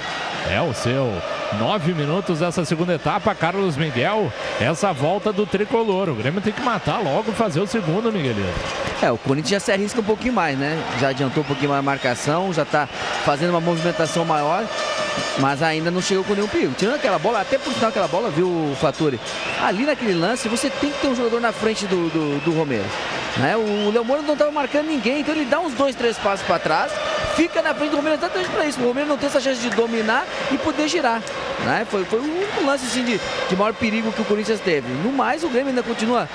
É 0.50 0.60
o 0.60 0.74
seu. 0.74 1.10
Nove 1.58 1.94
minutos 1.94 2.40
dessa 2.40 2.64
segunda 2.64 2.94
etapa, 2.94 3.34
Carlos 3.34 3.76
Miguel. 3.76 4.30
Essa 4.60 4.92
volta 4.92 5.32
do 5.32 5.46
tricolor. 5.46 6.08
O 6.10 6.14
Grêmio 6.14 6.40
tem 6.40 6.52
que 6.52 6.60
matar 6.60 6.98
logo 6.98 7.32
fazer 7.32 7.60
o 7.60 7.66
segundo, 7.66 8.12
Miguelito. 8.12 8.48
É, 9.00 9.10
o 9.10 9.16
Corinthians 9.16 9.50
já 9.50 9.60
se 9.60 9.72
arrisca 9.72 10.00
um 10.00 10.04
pouquinho 10.04 10.34
mais, 10.34 10.58
né? 10.58 10.78
Já 11.00 11.08
adiantou 11.08 11.42
um 11.42 11.46
pouquinho 11.46 11.70
mais 11.70 11.78
a 11.80 11.82
marcação, 11.82 12.52
já 12.52 12.64
tá 12.64 12.86
fazendo 13.24 13.50
uma 13.50 13.60
movimentação 13.60 14.24
maior, 14.24 14.64
mas 15.38 15.62
ainda 15.62 15.90
não 15.90 16.02
chegou 16.02 16.24
com 16.24 16.34
nenhum 16.34 16.48
perigo. 16.48 16.74
Tirando 16.76 16.96
aquela 16.96 17.18
bola, 17.18 17.40
até 17.40 17.56
por 17.56 17.72
sinal 17.72 17.88
aquela 17.88 18.08
bola, 18.08 18.30
viu, 18.30 18.76
Faturi? 18.80 19.18
Ali 19.62 19.84
naquele 19.84 20.14
lance, 20.14 20.48
você 20.48 20.68
tem 20.68 20.90
que 20.90 21.00
ter 21.00 21.08
um 21.08 21.14
jogador 21.14 21.40
na 21.40 21.52
frente 21.52 21.86
do, 21.86 22.08
do, 22.10 22.44
do 22.44 22.52
Romero. 22.52 22.84
Né? 23.38 23.56
O 23.56 23.90
Léo 23.90 24.04
não 24.04 24.34
estava 24.34 24.50
marcando 24.50 24.86
ninguém, 24.86 25.20
então 25.20 25.34
ele 25.34 25.44
dá 25.44 25.58
uns 25.58 25.74
dois, 25.74 25.96
três 25.96 26.16
passos 26.18 26.46
para 26.46 26.58
trás, 26.58 26.92
fica 27.34 27.62
na 27.62 27.74
frente 27.74 27.90
do 27.90 27.96
Romero 27.96 28.16
exatamente 28.16 28.50
para 28.50 28.66
isso. 28.66 28.80
O 28.80 28.88
Romero 28.88 29.06
não 29.06 29.16
tem 29.16 29.26
essa 29.26 29.40
chance 29.40 29.60
de 29.60 29.70
dominar 29.70 30.26
e 30.52 30.58
poder 30.58 30.88
girar. 30.88 31.22
Né? 31.64 31.86
Foi, 31.90 32.04
foi 32.04 32.20
único 32.20 32.64
lance 32.64 32.86
assim, 32.86 33.04
de, 33.04 33.20
de 33.48 33.56
maior 33.56 33.72
perigo 33.74 34.12
que 34.12 34.22
o 34.22 34.24
Corinthians 34.24 34.60
teve. 34.60 34.88
No 35.02 35.12
mais, 35.12 35.44
o 35.44 35.48
Grêmio 35.48 35.68
ainda 35.68 35.82
continua 35.82 36.28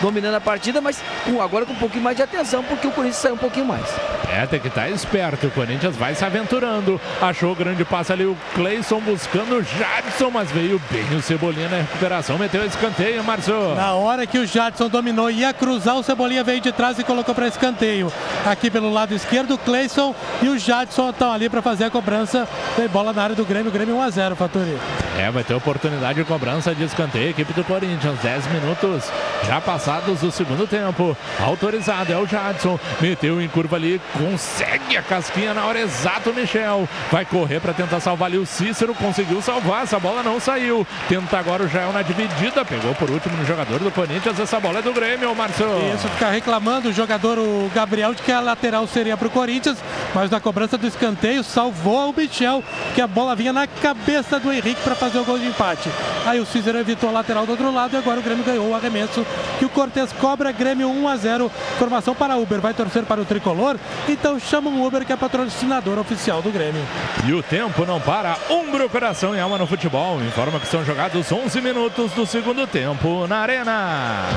dominando 0.00 0.34
a 0.34 0.40
partida, 0.40 0.80
mas 0.80 1.00
com, 1.24 1.40
agora 1.40 1.64
com 1.64 1.72
um 1.72 1.76
pouquinho 1.76 2.02
mais 2.02 2.16
de 2.16 2.22
atenção, 2.22 2.62
porque 2.64 2.86
o 2.86 2.90
Corinthians 2.90 3.22
saiu 3.22 3.34
um 3.34 3.38
pouquinho 3.38 3.66
mais. 3.66 3.86
É, 4.28 4.46
tem 4.46 4.58
que 4.58 4.68
estar 4.68 4.88
esperto. 4.88 5.46
O 5.46 5.50
Corinthians 5.50 5.94
vai 5.94 6.14
se 6.14 6.24
aventurando. 6.24 7.00
Achou 7.20 7.52
o 7.52 7.54
grande 7.54 7.84
passe 7.84 8.12
ali 8.12 8.24
o 8.24 8.36
Cleison 8.54 8.98
buscando 9.00 9.56
o 9.56 9.62
Jadson, 9.62 10.30
mas 10.30 10.50
veio 10.50 10.80
bem 10.90 11.16
o 11.16 11.22
Cebolinha 11.22 11.68
na 11.68 11.76
recuperação. 11.78 12.38
Meteu 12.38 12.64
escanteio, 12.64 13.22
Márcio. 13.22 13.74
Na 13.74 13.92
hora 13.94 14.26
que 14.26 14.38
o 14.38 14.46
Jadson 14.46 14.88
dominou, 14.88 15.30
ia 15.30 15.52
cruzar, 15.52 15.96
o 15.96 16.02
Cebolinha 16.02 16.42
veio 16.42 16.60
de 16.60 16.72
trás 16.72 16.98
e 16.98 17.04
colocou 17.04 17.34
para 17.34 17.46
escanteio. 17.46 18.12
Aqui 18.46 18.70
pelo 18.70 18.90
lado 18.90 19.14
esquerdo, 19.14 19.54
o 19.54 19.58
Cleison 19.58 20.14
e 20.42 20.48
o 20.48 20.58
Jadson 20.58 21.10
estão 21.10 21.32
ali 21.32 21.48
para 21.48 21.62
fazer 21.62 21.84
a 21.84 21.90
cobrança. 21.90 22.48
Tem 22.76 22.88
bola 22.88 23.12
na 23.12 23.22
área 23.22 23.36
do 23.36 23.44
Grêmio, 23.44 23.70
Grêmio 23.70 23.96
1 23.96 24.02
a 24.02 24.10
0 24.10 24.36
Faturi. 24.36 24.78
É, 25.18 25.30
vai 25.30 25.44
ter 25.44 25.54
oportunidade 25.54 26.18
de 26.18 26.24
cobrança 26.24 26.74
de 26.74 26.84
escanteio. 26.84 27.30
Equipe 27.30 27.52
do 27.52 27.62
Corinthians, 27.64 28.18
10 28.20 28.46
minutos 28.48 29.10
já 29.46 29.60
passados 29.60 30.20
do 30.20 30.30
segundo 30.30 30.66
tempo. 30.66 31.16
Autorizado 31.40 32.12
é 32.12 32.16
o 32.16 32.26
Jadson. 32.26 32.78
Meteu 33.00 33.40
em 33.40 33.48
curva 33.48 33.76
ali, 33.76 34.00
consegue 34.18 34.96
a 34.96 35.02
casquinha 35.02 35.54
na 35.54 35.64
hora 35.64 35.80
exata 35.80 36.30
o 36.30 36.34
Michel. 36.34 36.88
Vai 37.10 37.24
correr 37.24 37.60
para 37.60 37.72
tentar 37.72 38.00
salvar 38.00 38.28
ali 38.28 38.38
o 38.38 38.46
Cícero. 38.46 38.94
Conseguiu 38.94 39.40
salvar, 39.42 39.84
essa 39.84 39.98
bola 39.98 40.22
não 40.22 40.40
saiu. 40.40 40.86
Tenta 41.08 41.38
agora 41.38 41.64
o 41.64 41.68
Jael 41.68 41.92
na 41.92 42.02
dividida. 42.02 42.64
Pegou 42.64 42.94
por 42.94 43.10
último 43.10 43.36
no 43.36 43.44
jogador 43.44 43.78
do 43.78 43.90
Corinthians. 43.90 44.40
Essa 44.40 44.58
bola 44.58 44.78
é 44.78 44.82
do 44.82 44.92
Grêmio, 44.92 45.34
Márcio. 45.34 45.66
Isso, 45.94 46.08
fica 46.08 46.30
reclamando 46.30 46.88
o 46.88 46.92
jogador, 46.92 47.38
o 47.38 47.70
Gabriel, 47.74 48.14
de 48.14 48.22
que 48.22 48.32
a 48.32 48.40
lateral 48.40 48.86
seria 48.86 49.16
para 49.16 49.28
o 49.28 49.30
Corinthians. 49.30 49.78
Mas 50.14 50.31
na 50.32 50.40
cobrança 50.40 50.78
do 50.78 50.86
escanteio, 50.86 51.44
salvou 51.44 52.10
o 52.10 52.14
Michel, 52.16 52.64
que 52.94 53.00
a 53.00 53.06
bola 53.06 53.36
vinha 53.36 53.52
na 53.52 53.66
cabeça 53.66 54.40
do 54.40 54.50
Henrique 54.50 54.80
para 54.82 54.94
fazer 54.94 55.18
o 55.18 55.24
gol 55.24 55.38
de 55.38 55.46
empate. 55.46 55.90
Aí 56.26 56.40
o 56.40 56.46
Cícero 56.46 56.78
evitou 56.78 57.10
a 57.10 57.12
lateral 57.12 57.44
do 57.44 57.52
outro 57.52 57.72
lado 57.72 57.94
e 57.94 57.98
agora 57.98 58.18
o 58.18 58.22
Grêmio 58.22 58.44
ganhou 58.44 58.70
o 58.70 58.74
arremesso 58.74 59.24
que 59.58 59.64
o 59.64 59.68
Cortez 59.68 60.10
cobra 60.12 60.50
Grêmio 60.50 60.88
1 60.88 61.08
a 61.08 61.16
0. 61.16 61.50
Formação 61.78 62.14
para 62.14 62.36
Uber, 62.36 62.60
vai 62.60 62.72
torcer 62.72 63.04
para 63.04 63.20
o 63.20 63.24
tricolor, 63.24 63.76
então 64.08 64.40
chama 64.40 64.70
o 64.70 64.86
Uber 64.86 65.04
que 65.04 65.12
é 65.12 65.16
patrocinador 65.16 65.98
oficial 65.98 66.40
do 66.40 66.50
Grêmio. 66.50 66.82
E 67.26 67.32
o 67.32 67.42
tempo 67.42 67.84
não 67.84 68.00
para. 68.00 68.36
Umbro, 68.50 68.88
coração 68.88 69.36
e 69.36 69.40
alma 69.40 69.58
no 69.58 69.66
futebol. 69.66 70.20
Informa 70.22 70.58
que 70.58 70.66
são 70.66 70.84
jogados 70.84 71.30
11 71.30 71.60
minutos 71.60 72.12
do 72.12 72.26
segundo 72.26 72.66
tempo 72.66 73.26
na 73.26 73.38
Arena. 73.38 74.28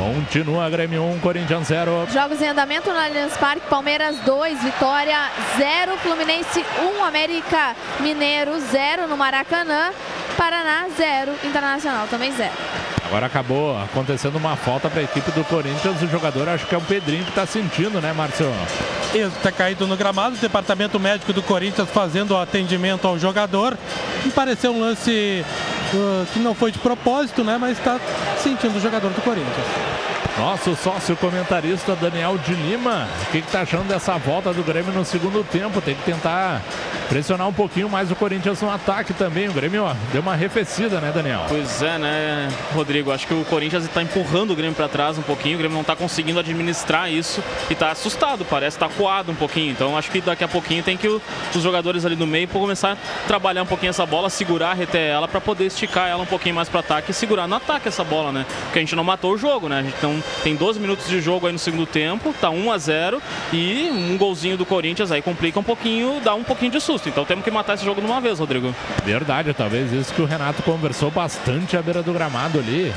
Continua 0.00 0.70
Grêmio 0.70 1.04
1, 1.04 1.20
Corinthians 1.20 1.66
0. 1.68 2.06
Jogos 2.10 2.40
em 2.40 2.48
andamento 2.48 2.90
no 2.90 2.98
Allianz 2.98 3.36
Parque, 3.36 3.68
Palmeiras 3.68 4.16
2, 4.20 4.62
Vitória 4.62 5.30
0, 5.58 5.98
Fluminense 5.98 6.64
1, 6.98 7.04
América 7.04 7.76
Mineiro 8.00 8.58
0 8.58 9.06
no 9.06 9.16
Maracanã, 9.18 9.92
Paraná 10.38 10.86
0, 10.96 11.32
Internacional 11.44 12.06
também 12.08 12.32
0. 12.32 12.50
Agora 13.10 13.26
acabou 13.26 13.76
acontecendo 13.76 14.36
uma 14.36 14.54
falta 14.54 14.88
para 14.88 15.00
a 15.00 15.02
equipe 15.02 15.32
do 15.32 15.42
Corinthians. 15.42 16.00
O 16.00 16.06
jogador, 16.06 16.48
acho 16.48 16.64
que 16.64 16.76
é 16.76 16.78
o 16.78 16.80
Pedrinho 16.80 17.24
que 17.24 17.30
está 17.30 17.44
sentindo, 17.44 18.00
né, 18.00 18.12
Márcio? 18.12 18.46
Isso, 19.12 19.36
está 19.36 19.50
caído 19.50 19.84
no 19.84 19.96
gramado. 19.96 20.36
O 20.36 20.38
departamento 20.38 21.00
médico 21.00 21.32
do 21.32 21.42
Corinthians 21.42 21.90
fazendo 21.90 22.34
o 22.34 22.38
atendimento 22.38 23.08
ao 23.08 23.18
jogador. 23.18 23.76
Me 24.24 24.30
pareceu 24.30 24.70
um 24.70 24.78
lance 24.78 25.44
uh, 25.92 26.26
que 26.32 26.38
não 26.38 26.54
foi 26.54 26.70
de 26.70 26.78
propósito, 26.78 27.42
né? 27.42 27.58
Mas 27.60 27.78
está 27.78 27.98
sentindo 28.38 28.78
o 28.78 28.80
jogador 28.80 29.10
do 29.10 29.20
Corinthians. 29.22 29.66
Nosso 30.40 30.74
sócio 30.74 31.14
comentarista 31.18 31.94
Daniel 31.94 32.38
de 32.38 32.54
Lima, 32.54 33.06
o 33.24 33.30
que 33.30 33.38
está 33.38 33.60
achando 33.60 33.86
dessa 33.86 34.16
volta 34.16 34.54
do 34.54 34.62
Grêmio 34.62 34.90
no 34.90 35.04
segundo 35.04 35.44
tempo? 35.44 35.82
Tem 35.82 35.94
que 35.94 36.02
tentar 36.02 36.62
pressionar 37.10 37.46
um 37.46 37.52
pouquinho 37.52 37.90
mais 37.90 38.10
o 38.10 38.16
Corinthians 38.16 38.62
no 38.62 38.70
ataque 38.70 39.12
também. 39.12 39.50
O 39.50 39.52
Grêmio 39.52 39.84
ó, 39.84 39.92
deu 40.10 40.22
uma 40.22 40.32
arrefecida, 40.32 40.98
né, 40.98 41.12
Daniel? 41.14 41.44
Pois 41.46 41.82
é, 41.82 41.98
né, 41.98 42.48
Rodrigo? 42.72 43.12
Acho 43.12 43.26
que 43.26 43.34
o 43.34 43.44
Corinthians 43.44 43.84
está 43.84 44.02
empurrando 44.02 44.52
o 44.52 44.56
Grêmio 44.56 44.74
para 44.74 44.88
trás 44.88 45.18
um 45.18 45.22
pouquinho. 45.22 45.56
O 45.56 45.58
Grêmio 45.58 45.74
não 45.74 45.82
está 45.82 45.94
conseguindo 45.94 46.40
administrar 46.40 47.12
isso 47.12 47.44
e 47.68 47.74
está 47.74 47.90
assustado, 47.90 48.42
parece 48.42 48.76
estar 48.76 48.88
tá 48.88 48.94
coado 48.96 49.30
um 49.30 49.34
pouquinho. 49.34 49.72
Então 49.72 49.94
acho 49.94 50.10
que 50.10 50.22
daqui 50.22 50.42
a 50.42 50.48
pouquinho 50.48 50.82
tem 50.82 50.96
que 50.96 51.06
o, 51.06 51.20
os 51.54 51.62
jogadores 51.62 52.06
ali 52.06 52.16
no 52.16 52.26
meio 52.26 52.48
começar 52.48 52.92
a 52.92 53.26
trabalhar 53.26 53.62
um 53.62 53.66
pouquinho 53.66 53.90
essa 53.90 54.06
bola, 54.06 54.30
segurar, 54.30 54.72
reter 54.72 55.02
ela 55.02 55.28
para 55.28 55.40
poder 55.40 55.66
esticar 55.66 56.08
ela 56.08 56.22
um 56.22 56.26
pouquinho 56.26 56.54
mais 56.54 56.70
para 56.70 56.80
ataque 56.80 57.10
e 57.10 57.14
segurar 57.14 57.46
no 57.46 57.56
ataque 57.56 57.88
essa 57.88 58.02
bola, 58.02 58.32
né? 58.32 58.46
Porque 58.62 58.78
a 58.78 58.82
gente 58.82 58.96
não 58.96 59.04
matou 59.04 59.34
o 59.34 59.36
jogo, 59.36 59.68
né? 59.68 59.80
A 59.80 59.82
gente 59.82 60.02
não 60.02 60.22
tem 60.42 60.54
12 60.54 60.80
minutos 60.80 61.08
de 61.08 61.20
jogo 61.20 61.46
aí 61.46 61.52
no 61.52 61.58
segundo 61.58 61.86
tempo, 61.86 62.34
tá 62.40 62.50
1 62.50 62.72
a 62.72 62.78
0 62.78 63.22
e 63.52 63.90
um 63.90 64.16
golzinho 64.16 64.56
do 64.56 64.64
Corinthians 64.64 65.12
aí 65.12 65.22
complica 65.22 65.58
um 65.58 65.62
pouquinho, 65.62 66.20
dá 66.22 66.34
um 66.34 66.44
pouquinho 66.44 66.72
de 66.72 66.80
susto. 66.80 67.08
Então 67.08 67.24
temos 67.24 67.44
que 67.44 67.50
matar 67.50 67.74
esse 67.74 67.84
jogo 67.84 68.00
de 68.00 68.06
uma 68.06 68.20
vez, 68.20 68.38
Rodrigo. 68.38 68.74
Verdade, 69.04 69.52
talvez 69.54 69.92
isso 69.92 70.12
que 70.14 70.22
o 70.22 70.26
Renato 70.26 70.62
conversou 70.62 71.10
bastante 71.10 71.76
à 71.76 71.82
beira 71.82 72.02
do 72.02 72.12
gramado 72.12 72.58
ali 72.58 72.92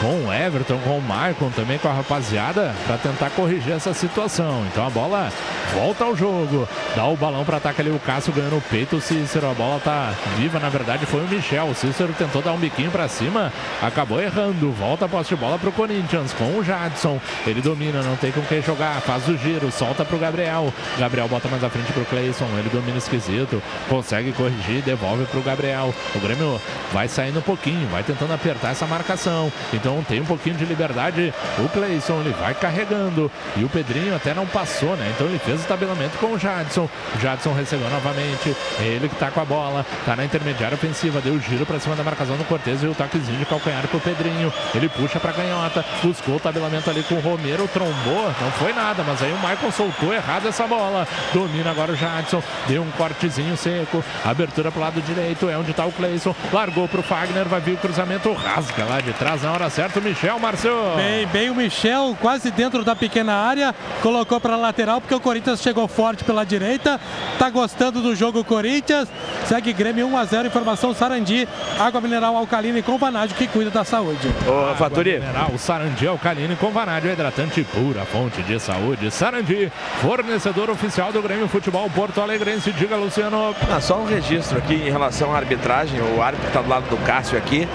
com 0.00 0.26
o 0.26 0.32
Everton, 0.32 0.78
com 0.78 0.98
o 0.98 1.02
Maicon, 1.02 1.50
também 1.50 1.78
com 1.78 1.88
a 1.88 1.92
rapaziada, 1.92 2.74
para 2.86 2.96
tentar 2.98 3.30
corrigir 3.30 3.72
essa 3.72 3.94
situação. 3.94 4.64
Então 4.70 4.86
a 4.86 4.90
bola 4.90 5.30
volta 5.74 6.04
ao 6.04 6.16
jogo, 6.16 6.68
dá 6.94 7.06
o 7.06 7.16
balão 7.16 7.44
para 7.44 7.56
ataque 7.56 7.80
ali 7.80 7.90
o 7.90 7.98
Cássio 7.98 8.32
ganhando 8.32 8.56
o 8.56 8.60
peito, 8.60 8.96
o 8.96 9.00
Cícero, 9.00 9.50
a 9.50 9.54
bola 9.54 9.80
tá 9.80 10.12
viva, 10.36 10.58
na 10.58 10.68
verdade 10.68 11.06
foi 11.06 11.20
o 11.20 11.28
Michel, 11.28 11.66
o 11.66 11.74
Cícero 11.74 12.12
tentou 12.16 12.42
dar 12.42 12.52
um 12.52 12.58
biquinho 12.58 12.90
para 12.90 13.08
cima, 13.08 13.52
acabou 13.82 14.20
errando, 14.20 14.70
volta 14.72 15.04
a 15.04 15.08
posse 15.08 15.30
de 15.30 15.36
bola 15.36 15.58
pro 15.58 15.72
Corinthians 15.72 16.32
com 16.32 16.58
o 16.58 16.64
Jadson, 16.64 17.20
ele 17.46 17.60
domina, 17.60 18.02
não 18.02 18.16
tem 18.16 18.32
com 18.32 18.42
quem 18.42 18.62
jogar, 18.62 19.00
faz 19.00 19.28
o 19.28 19.36
giro, 19.36 19.70
solta 19.70 20.04
pro 20.04 20.18
Gabriel, 20.18 20.72
Gabriel 20.98 21.28
bota 21.28 21.48
mais 21.48 21.62
à 21.64 21.70
frente 21.70 21.92
pro 21.92 22.04
Cleison, 22.04 22.46
ele 22.58 22.70
domina 22.70 22.98
esquisito, 22.98 23.62
consegue 23.88 24.32
corrigir, 24.32 24.82
devolve 24.82 25.24
pro 25.26 25.42
Gabriel, 25.42 25.94
o 26.14 26.20
Grêmio 26.20 26.60
vai 26.92 27.08
saindo 27.08 27.38
um 27.40 27.42
pouquinho, 27.42 27.88
vai 27.88 28.02
tentando 28.02 28.32
apertar 28.32 28.70
essa 28.70 28.86
marcação, 28.86 29.52
então 29.72 29.85
então 29.86 30.02
tem 30.02 30.20
um 30.20 30.24
pouquinho 30.24 30.56
de 30.56 30.64
liberdade. 30.64 31.32
O 31.60 31.68
Cleison, 31.68 32.18
ele 32.18 32.34
vai 32.40 32.52
carregando. 32.54 33.30
E 33.56 33.62
o 33.62 33.68
Pedrinho 33.68 34.16
até 34.16 34.34
não 34.34 34.44
passou, 34.44 34.96
né? 34.96 35.12
Então 35.14 35.28
ele 35.28 35.38
fez 35.38 35.62
o 35.62 35.68
tabelamento 35.68 36.18
com 36.18 36.32
o 36.32 36.38
Jadson. 36.38 36.90
O 37.14 37.20
Jadson 37.20 37.52
recebeu 37.52 37.88
novamente. 37.88 38.56
Ele 38.80 39.08
que 39.08 39.14
tá 39.14 39.30
com 39.30 39.40
a 39.40 39.44
bola. 39.44 39.86
Tá 40.04 40.16
na 40.16 40.24
intermediária 40.24 40.74
ofensiva. 40.74 41.20
Deu 41.20 41.34
o 41.34 41.40
giro 41.40 41.64
para 41.64 41.78
cima 41.78 41.94
da 41.94 42.02
marcação 42.02 42.36
do 42.36 42.42
Cortez 42.46 42.82
e 42.82 42.86
o 42.88 42.96
toquezinho 42.96 43.38
de 43.38 43.46
calcanhar 43.46 43.86
pro 43.86 44.00
Pedrinho. 44.00 44.52
Ele 44.74 44.88
puxa 44.88 45.20
pra 45.20 45.32
canhota. 45.32 45.84
Buscou 46.02 46.34
o 46.34 46.40
tabelamento 46.40 46.90
ali 46.90 47.04
com 47.04 47.14
o 47.14 47.20
Romero. 47.20 47.68
Trombou. 47.68 48.34
Não 48.40 48.50
foi 48.58 48.72
nada. 48.72 49.04
Mas 49.06 49.22
aí 49.22 49.30
o 49.30 49.36
Michael 49.36 49.70
soltou 49.70 50.12
errado 50.12 50.48
essa 50.48 50.66
bola. 50.66 51.06
Domina 51.32 51.70
agora 51.70 51.92
o 51.92 51.96
Jadson. 51.96 52.42
Deu 52.66 52.82
um 52.82 52.90
cortezinho 52.90 53.56
seco. 53.56 54.02
Abertura 54.24 54.72
pro 54.72 54.80
lado 54.80 55.00
direito. 55.00 55.48
É 55.48 55.56
onde 55.56 55.72
tá 55.72 55.86
o 55.86 55.92
Cleison. 55.92 56.34
Largou 56.52 56.88
pro 56.88 57.04
Fagner. 57.04 57.46
Vai 57.46 57.60
vir 57.60 57.74
o 57.74 57.78
cruzamento. 57.78 58.32
Rasga 58.32 58.84
lá 58.84 59.00
de 59.00 59.12
trás 59.12 59.44
na 59.44 59.52
hora 59.52 59.75
certo 59.76 59.98
o 59.98 60.02
Michel, 60.02 60.38
Márcio. 60.38 60.72
Bem, 60.96 61.26
bem 61.26 61.50
o 61.50 61.54
Michel, 61.54 62.16
quase 62.18 62.50
dentro 62.50 62.82
da 62.82 62.96
pequena 62.96 63.34
área, 63.34 63.74
colocou 64.00 64.40
para 64.40 64.56
lateral 64.56 65.02
porque 65.02 65.14
o 65.14 65.20
Corinthians 65.20 65.60
chegou 65.60 65.86
forte 65.86 66.24
pela 66.24 66.46
direita. 66.46 66.98
Tá 67.38 67.50
gostando 67.50 68.00
do 68.00 68.16
jogo 68.16 68.42
Corinthians. 68.42 69.06
Segue 69.44 69.74
Grêmio 69.74 70.06
1 70.06 70.16
a 70.16 70.24
0, 70.24 70.48
informação 70.48 70.94
Sarandi, 70.94 71.46
água 71.78 72.00
mineral 72.00 72.34
alcalina 72.34 72.78
e 72.78 72.82
com 72.82 72.96
vanádio 72.96 73.36
que 73.36 73.46
cuida 73.46 73.70
da 73.70 73.84
saúde. 73.84 74.32
Ô, 74.48 74.74
Faturi. 74.76 75.20
Mineral, 75.20 75.52
Sarandi 75.58 76.06
Alcalino 76.06 76.56
com 76.56 76.70
vanádio 76.70 77.12
hidratante 77.12 77.62
pura, 77.64 78.06
fonte 78.06 78.42
de 78.44 78.58
saúde. 78.58 79.10
Sarandi, 79.10 79.70
fornecedor 80.00 80.70
oficial 80.70 81.12
do 81.12 81.20
Grêmio 81.20 81.48
Futebol 81.48 81.90
Porto 81.90 82.22
Alegrense. 82.22 82.72
Diga, 82.72 82.96
Luciano. 82.96 83.54
Ah, 83.70 83.80
só 83.80 83.98
um 83.98 84.06
registro 84.06 84.56
aqui 84.56 84.74
em 84.74 84.90
relação 84.90 85.34
à 85.34 85.36
arbitragem. 85.36 86.00
O 86.00 86.22
árbitro 86.22 86.48
está 86.48 86.62
do 86.62 86.68
lado 86.70 86.88
do 86.88 86.96
Cássio 87.04 87.36
aqui. 87.36 87.68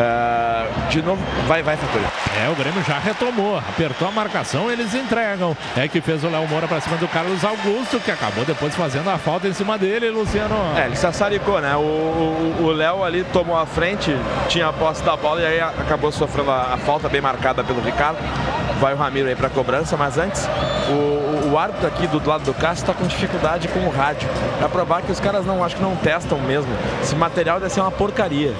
Ah, 0.00 0.66
de 0.90 1.00
novo, 1.00 1.22
vai, 1.46 1.62
vai, 1.62 1.76
Faturi. 1.76 2.04
É, 2.44 2.48
o 2.50 2.54
Grêmio 2.54 2.82
já 2.84 2.98
retomou, 2.98 3.58
apertou 3.58 4.08
a 4.08 4.10
marcação, 4.10 4.70
eles 4.70 4.94
entregam. 4.94 5.56
É 5.76 5.86
que 5.86 6.00
fez 6.00 6.24
o 6.24 6.28
Léo 6.28 6.46
Moura 6.48 6.66
para 6.66 6.80
cima 6.80 6.96
do 6.96 7.06
Carlos 7.08 7.44
Augusto, 7.44 8.00
que 8.00 8.10
acabou 8.10 8.44
depois 8.44 8.74
fazendo 8.74 9.08
a 9.10 9.18
falta 9.18 9.46
em 9.46 9.52
cima 9.52 9.78
dele, 9.78 10.10
Luciano. 10.10 10.54
É, 10.76 10.86
ele 10.86 10.96
sassaricou, 10.96 11.60
né? 11.60 11.76
O- 11.76 11.80
O 11.80 12.54
o 12.64 12.72
Léo 12.72 13.04
ali 13.04 13.24
tomou 13.24 13.56
a 13.58 13.66
frente, 13.66 14.14
tinha 14.48 14.68
a 14.68 14.72
posse 14.72 15.02
da 15.02 15.16
bola 15.16 15.40
e 15.40 15.46
aí 15.46 15.60
acabou 15.60 16.10
sofrendo 16.10 16.50
a, 16.50 16.74
a 16.74 16.76
falta 16.78 17.08
bem 17.08 17.20
marcada 17.20 17.62
pelo 17.62 17.80
Ricardo. 17.80 18.18
Vai 18.80 18.92
o 18.92 18.96
Ramiro 18.96 19.28
aí 19.28 19.36
pra 19.36 19.48
cobrança, 19.48 19.96
mas 19.96 20.18
antes 20.18 20.48
o, 20.88 21.50
o- 21.52 21.58
árbitro 21.58 21.86
aqui 21.86 22.06
do 22.08 22.20
lado 22.28 22.44
do 22.44 22.52
Cássio 22.54 22.82
está 22.82 22.92
com 22.94 23.06
dificuldade 23.06 23.68
com 23.68 23.80
o 23.80 23.90
rádio. 23.90 24.28
Pra 24.58 24.68
provar 24.68 25.02
que 25.02 25.12
os 25.12 25.20
caras 25.20 25.44
não, 25.46 25.62
acho 25.62 25.76
que 25.76 25.82
não 25.82 25.94
testam 25.96 26.38
mesmo. 26.38 26.70
Esse 27.02 27.14
material 27.14 27.60
deve 27.60 27.72
ser 27.72 27.80
uma 27.80 27.90
porcaria. 27.92 28.52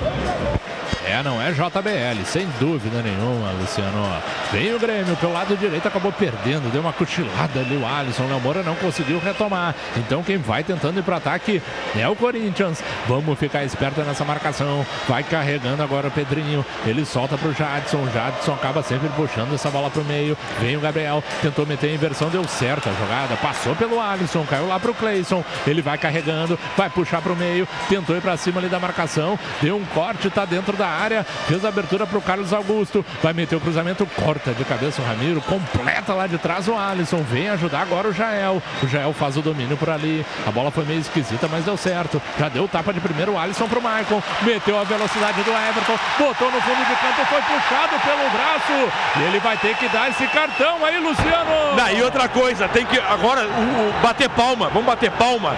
É, 1.06 1.22
não 1.22 1.40
é 1.40 1.52
JBL, 1.52 2.24
sem 2.24 2.47
dúvida 2.59 3.02
nenhuma, 3.02 3.52
Luciano. 3.52 4.05
Vem 4.51 4.74
o 4.74 4.78
Grêmio 4.78 5.14
pelo 5.16 5.32
lado 5.32 5.56
direito, 5.56 5.86
acabou 5.86 6.10
perdendo, 6.10 6.72
deu 6.72 6.81
uma 6.81 6.93
cochilada 6.93 7.60
ali 7.60 7.76
o 7.76 7.86
Alisson. 7.86 8.26
Léo 8.26 8.40
Moura 8.40 8.62
não 8.62 8.74
conseguiu 8.76 9.18
retomar. 9.18 9.74
Então 9.97 10.22
quem 10.22 10.39
vai 10.39 10.64
tentando 10.64 10.98
ir 10.98 11.02
para 11.02 11.16
ataque 11.16 11.62
é 11.94 12.09
o 12.09 12.16
Corinthians. 12.16 12.82
Vamos 13.06 13.39
ficar 13.39 13.64
esperto 13.64 14.01
nessa 14.01 14.24
marcação. 14.24 14.85
Vai 15.06 15.22
carregando 15.22 15.82
agora 15.82 16.09
o 16.09 16.10
Pedrinho. 16.10 16.64
Ele 16.86 17.05
solta 17.05 17.36
pro 17.36 17.52
Jadson. 17.52 17.98
O 17.98 18.10
Jadson 18.10 18.55
acaba 18.55 18.82
sempre 18.82 19.09
puxando 19.10 19.55
essa 19.55 19.70
bola 19.70 19.90
pro 19.90 20.05
meio. 20.05 20.36
Vem 20.59 20.76
o 20.76 20.81
Gabriel, 20.81 21.22
tentou 21.43 21.66
meter 21.66 21.90
a 21.90 21.94
inversão, 21.94 22.31
deu 22.31 22.47
certo 22.48 22.89
a 22.89 22.93
jogada. 22.93 23.36
Passou 23.36 23.76
pelo 23.76 24.01
Alisson, 24.01 24.44
caiu 24.48 24.68
lá 24.68 24.81
pro 24.81 24.94
Cleison. 24.94 25.44
Ele 25.66 25.82
vai 25.82 25.98
carregando, 25.98 26.59
vai 26.76 26.89
puxar 26.89 27.20
pro 27.20 27.36
meio, 27.36 27.68
tentou 27.89 28.16
ir 28.16 28.22
para 28.22 28.36
cima 28.36 28.60
ali 28.60 28.68
da 28.68 28.81
marcação. 28.81 29.39
Deu 29.60 29.76
um 29.76 29.85
corte, 29.86 30.31
tá 30.31 30.44
dentro 30.44 30.76
da 30.76 30.93
área. 30.94 31.24
Fez 31.46 31.64
a 31.64 31.68
abertura 31.68 32.06
pro 32.06 32.20
Carlos 32.20 32.52
Augusto. 32.52 33.04
Vai 33.22 33.32
meter 33.32 33.56
o 33.56 33.60
cruzamento, 33.60 34.06
corta 34.06 34.52
de 34.52 34.64
cabeça 34.64 35.02
o 35.02 35.04
Ramiro, 35.04 35.40
completa 35.42 36.14
lá 36.14 36.26
de 36.26 36.38
trás 36.38 36.68
o 36.68 36.76
Alisson. 36.76 37.22
Vem 37.22 37.48
ajudar 37.50 37.82
agora 37.82 38.08
o 38.08 38.12
Jael. 38.12 38.62
O 38.82 38.86
Jael 38.86 39.12
faz 39.12 39.36
o 39.36 39.42
domínio 39.42 39.76
por 39.76 39.90
ali. 39.90 40.24
A 40.46 40.50
bola 40.50 40.70
foi 40.70 40.84
meio 40.84 41.00
esquisita, 41.00 41.48
mas 41.50 41.64
deu 41.64 41.76
certo. 41.76 42.20
Já 42.38 42.48
deu 42.48 42.68
tapa 42.68 42.92
de 42.92 43.00
primeiro 43.00 43.32
o 43.32 43.38
Alisson 43.38 43.68
pro 43.68 43.80
Michael. 43.80 44.22
Meteu 44.42 44.78
a 44.78 44.84
velocidade 44.84 45.42
do 45.42 45.50
Everton. 45.50 45.98
Botou 46.18 46.50
no 46.50 46.60
fundo 46.60 46.84
de 46.86 46.94
campo, 46.96 47.24
foi 47.28 47.42
puxado 47.42 48.00
pelo 48.00 48.30
braço. 48.30 48.92
E 49.18 49.22
ele 49.24 49.40
vai 49.40 49.56
ter 49.56 49.76
que 49.76 49.88
dar 49.88 50.08
esse 50.10 50.26
cartão 50.28 50.84
aí, 50.84 50.98
Luciano. 50.98 51.74
E 51.96 52.02
outra 52.02 52.28
coisa, 52.28 52.68
tem 52.68 52.84
que 52.84 52.98
agora 52.98 53.46
o, 53.46 53.88
o 53.88 53.92
bater 54.02 54.28
palma, 54.30 54.68
vamos 54.68 54.86
bater 54.86 55.10
palma. 55.12 55.54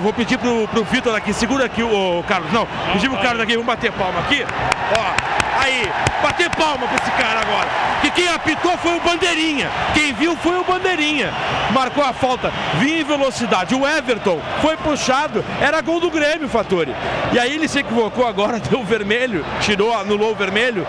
Vou 0.00 0.12
pedir 0.12 0.36
pro, 0.38 0.66
pro 0.68 0.84
Vitor 0.84 1.14
aqui, 1.14 1.32
segura 1.32 1.66
aqui 1.66 1.82
o, 1.82 2.18
o 2.18 2.24
Carlos. 2.24 2.52
Não, 2.52 2.66
pedir 2.92 3.08
pro 3.08 3.18
Carlos 3.18 3.40
aqui, 3.40 3.52
vamos 3.52 3.66
bater 3.66 3.92
palma 3.92 4.20
aqui. 4.20 4.44
Ó, 4.92 5.39
aí, 5.58 5.88
bater 6.22 6.50
palma 6.50 6.86
pra 6.86 6.96
esse 6.96 7.10
cara 7.12 7.40
agora. 7.40 7.68
Que 8.02 8.10
quem 8.10 8.28
apitou 8.28 8.76
foi 8.78 8.96
o 8.96 9.00
Bandeirinha. 9.00 9.68
Quem 9.94 10.12
viu 10.14 10.36
foi 10.36 10.58
o 10.58 10.64
Bandeirinha. 10.64 11.30
Marcou 11.72 12.02
a 12.04 12.12
falta, 12.12 12.50
vinha 12.78 13.00
em 13.00 13.04
velocidade. 13.04 13.74
O 13.74 13.86
Everton 13.86 14.40
foi 14.60 14.76
puxado, 14.76 15.44
era 15.60 15.80
gol 15.80 16.00
do 16.00 16.10
Grêmio, 16.10 16.48
Fattori. 16.48 16.94
E 17.32 17.38
aí 17.38 17.54
ele 17.54 17.68
se 17.68 17.78
equivocou 17.80 18.26
agora, 18.26 18.58
deu 18.70 18.80
o 18.80 18.84
vermelho, 18.84 19.44
tirou, 19.60 19.92
anulou 19.94 20.32
o 20.32 20.34
vermelho, 20.34 20.86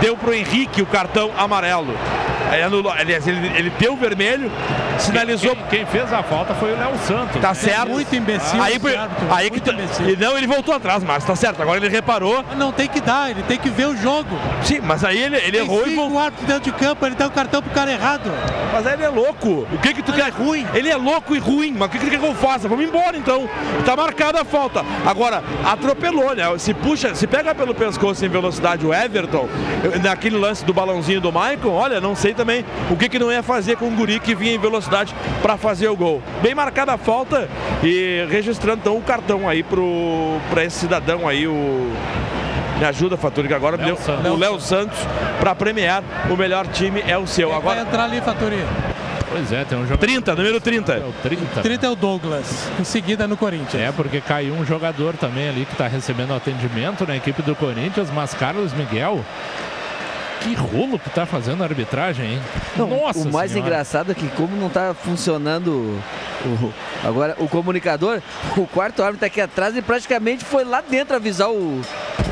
deu 0.00 0.16
pro 0.16 0.32
Henrique 0.34 0.80
o 0.82 0.86
cartão 0.86 1.30
amarelo. 1.36 1.96
Aí 2.50 2.62
anulou, 2.62 2.92
aliás, 2.92 3.26
ele, 3.26 3.50
ele 3.56 3.70
deu 3.70 3.94
o 3.94 3.96
vermelho, 3.96 4.52
sinalizou. 4.98 5.56
Quem, 5.56 5.64
quem 5.84 5.86
fez 5.86 6.12
a 6.12 6.22
falta 6.22 6.54
foi 6.54 6.72
o 6.72 6.78
Léo 6.78 6.96
Santos. 7.06 7.40
Tá 7.40 7.54
certo. 7.54 7.88
muito 7.88 8.14
imbecil 8.14 8.62
Aí, 8.62 8.74
árbitro, 8.74 9.34
aí 9.34 9.44
que 9.46 9.50
muito 9.52 9.64
tá- 9.64 9.72
imbecil. 9.72 10.10
e 10.10 10.16
não, 10.16 10.36
ele 10.36 10.46
voltou 10.46 10.74
atrás, 10.74 11.02
Márcio, 11.02 11.26
tá 11.26 11.34
certo. 11.34 11.60
Agora 11.62 11.78
ele 11.78 11.88
reparou. 11.88 12.44
Não 12.56 12.70
tem 12.70 12.86
que 12.86 13.00
dar, 13.00 13.30
ele 13.30 13.42
tem 13.42 13.58
que 13.58 13.70
ver 13.70 13.86
o 13.86 13.96
jogo. 13.96 14.03
Sim, 14.62 14.80
mas 14.82 15.04
aí 15.04 15.18
ele, 15.18 15.36
ele 15.36 15.52
Tem 15.52 15.60
errou 15.60 15.86
e 15.86 15.94
voltou. 15.94 16.18
árbitros 16.18 16.46
dentro 16.46 16.64
de 16.64 16.72
campo, 16.72 17.06
ele 17.06 17.14
dá 17.14 17.26
o 17.26 17.30
cartão 17.30 17.62
pro 17.62 17.70
cara 17.72 17.92
errado. 17.92 18.30
Mas 18.72 18.86
aí 18.86 18.94
ele 18.94 19.04
é 19.04 19.08
louco. 19.08 19.66
O 19.72 19.78
que 19.78 19.94
que 19.94 20.02
tu 20.02 20.12
quer? 20.12 20.30
ruim. 20.30 20.66
Ele 20.74 20.88
é 20.88 20.96
louco 20.96 21.34
e 21.34 21.38
ruim. 21.38 21.72
Mas 21.76 21.88
o 21.88 21.90
que 21.90 21.98
que 21.98 22.04
tu 22.06 22.10
quer 22.10 22.18
que 22.18 22.26
eu 22.26 22.34
faça? 22.34 22.68
Vamos 22.68 22.84
embora 22.84 23.16
então. 23.16 23.48
Tá 23.84 23.96
marcada 23.96 24.40
a 24.40 24.44
falta. 24.44 24.84
Agora, 25.06 25.42
atropelou, 25.64 26.34
né? 26.34 26.44
Se 26.58 26.74
puxa, 26.74 27.14
se 27.14 27.26
pega 27.26 27.54
pelo 27.54 27.74
pescoço 27.74 28.24
em 28.24 28.28
velocidade 28.28 28.84
o 28.86 28.92
Everton, 28.92 29.48
naquele 30.02 30.36
lance 30.36 30.64
do 30.64 30.72
balãozinho 30.74 31.20
do 31.20 31.32
Maicon, 31.32 31.70
olha, 31.70 32.00
não 32.00 32.14
sei 32.14 32.34
também 32.34 32.64
o 32.90 32.96
que 32.96 33.08
que 33.08 33.18
não 33.18 33.30
ia 33.30 33.42
fazer 33.42 33.76
com 33.76 33.86
o 33.86 33.90
guri 33.90 34.18
que 34.18 34.34
vinha 34.34 34.54
em 34.54 34.58
velocidade 34.58 35.14
para 35.42 35.56
fazer 35.56 35.88
o 35.88 35.96
gol. 35.96 36.22
Bem 36.42 36.54
marcada 36.54 36.92
a 36.92 36.98
falta 36.98 37.48
e 37.82 38.26
registrando 38.30 38.80
então 38.80 38.96
o 38.96 39.02
cartão 39.02 39.48
aí 39.48 39.62
pro 39.62 40.38
para 40.50 40.64
esse 40.64 40.78
cidadão 40.80 41.28
aí 41.28 41.46
o 41.46 41.92
me 42.78 42.84
ajuda, 42.84 43.16
Faturi, 43.16 43.48
que 43.48 43.54
agora 43.54 43.76
Léo 43.76 43.86
deu 43.86 43.96
Santos. 43.96 44.30
o 44.30 44.36
Léo 44.36 44.60
Santos 44.60 44.98
para 45.38 45.54
premiar 45.54 46.02
o 46.30 46.36
melhor 46.36 46.66
time 46.68 47.02
é 47.06 47.16
o 47.16 47.26
seu. 47.26 47.48
Vai 47.48 47.58
Agora 47.58 47.80
entrar 47.80 48.04
ali, 48.04 48.20
Faturi. 48.20 48.64
Pois 49.30 49.50
é, 49.52 49.64
tem 49.64 49.76
um 49.76 49.82
jogador. 49.82 49.98
30, 49.98 50.34
número 50.36 50.60
30. 50.60 50.92
É 50.92 50.98
o 50.98 51.12
30. 51.22 51.60
30 51.60 51.86
é 51.86 51.90
o 51.90 51.96
Douglas, 51.96 52.68
em 52.78 52.84
seguida 52.84 53.26
no 53.26 53.36
Corinthians. 53.36 53.82
É, 53.82 53.90
porque 53.90 54.20
caiu 54.20 54.54
um 54.54 54.64
jogador 54.64 55.14
também 55.16 55.48
ali 55.48 55.64
que 55.64 55.72
está 55.72 55.88
recebendo 55.88 56.32
atendimento 56.34 57.04
na 57.06 57.16
equipe 57.16 57.42
do 57.42 57.54
Corinthians, 57.56 58.10
mas 58.14 58.32
Carlos 58.34 58.72
Miguel. 58.72 59.24
Que 60.40 60.54
rolo 60.54 60.98
que 60.98 61.08
tá 61.08 61.24
fazendo 61.24 61.62
a 61.62 61.66
arbitragem, 61.66 62.34
hein? 62.34 62.40
Não, 62.76 62.86
Nossa 62.86 63.26
o 63.26 63.32
mais 63.32 63.50
Senhora. 63.50 63.70
engraçado 63.70 64.12
é 64.12 64.14
que 64.14 64.28
como 64.28 64.54
não 64.56 64.68
tá 64.68 64.92
funcionando 64.94 65.98
o, 66.44 66.72
agora 67.02 67.34
o 67.38 67.48
comunicador, 67.48 68.20
o 68.54 68.66
quarto 68.66 69.02
árbitro 69.02 69.20
tá 69.20 69.26
aqui 69.26 69.40
atrás 69.40 69.74
e 69.74 69.80
praticamente 69.80 70.44
foi 70.44 70.62
lá 70.64 70.82
dentro 70.86 71.16
avisar 71.16 71.48
o, 71.50 71.80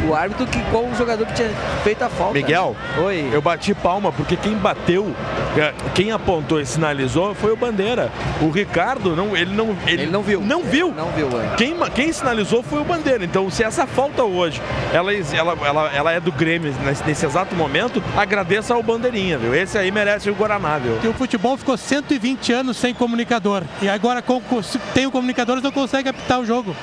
o 0.08 0.14
árbitro 0.14 0.46
que 0.46 0.60
qual 0.70 0.84
o 0.84 0.94
jogador 0.94 1.26
que 1.26 1.34
tinha 1.34 1.50
feito 1.84 2.02
a 2.02 2.08
falta. 2.08 2.34
Miguel, 2.34 2.76
Oi. 2.98 3.28
eu 3.32 3.40
bati 3.40 3.74
palma 3.74 4.10
porque 4.12 4.36
quem 4.36 4.54
bateu, 4.54 5.14
é, 5.56 5.72
quem 5.94 6.10
apontou 6.12 6.60
e 6.60 6.66
sinalizou 6.66 7.34
foi 7.34 7.52
o 7.52 7.56
Bandeira. 7.56 8.10
O 8.40 8.50
Ricardo, 8.50 9.14
não, 9.14 9.36
ele 9.36 9.54
não. 9.54 9.70
Ele, 9.86 10.02
Ele 10.02 10.06
não 10.10 10.22
viu. 10.22 10.40
Não 10.40 10.62
viu. 10.62 10.92
Não 10.92 11.08
viu, 11.12 11.28
é. 11.40 11.54
Quem, 11.56 11.76
quem 11.94 12.12
sinalizou 12.12 12.62
foi 12.62 12.80
o 12.80 12.84
Bandeira. 12.84 13.24
Então, 13.24 13.48
se 13.50 13.62
essa 13.62 13.86
falta 13.86 14.24
hoje 14.24 14.60
ela, 14.92 15.12
ela, 15.12 15.56
ela, 15.66 15.90
ela 15.94 16.12
é 16.12 16.20
do 16.20 16.32
Grêmio 16.32 16.74
nesse, 16.84 17.04
nesse 17.04 17.26
exato 17.26 17.54
momento, 17.54 18.02
agradeça 18.16 18.74
ao 18.74 18.82
Bandeirinha, 18.82 19.38
viu? 19.38 19.54
Esse 19.54 19.78
aí 19.78 19.90
merece 19.90 20.30
o 20.30 20.34
Guaraná, 20.34 20.78
viu? 20.78 20.96
Que 20.98 21.08
o 21.08 21.12
futebol 21.14 21.56
ficou 21.56 21.76
120 21.76 22.52
anos 22.52 22.76
sem 22.76 22.92
comunicador. 22.94 23.62
E 23.80 23.88
agora 23.88 24.20
com, 24.22 24.40
com- 24.40 24.62
se 24.62 24.78
tem 24.94 25.06
o 25.06 25.10
comunicador, 25.10 25.54
eles 25.54 25.64
não 25.64 25.72
conseguem 25.72 26.10
apitar 26.10 26.40
o 26.40 26.46
jogo. 26.46 26.74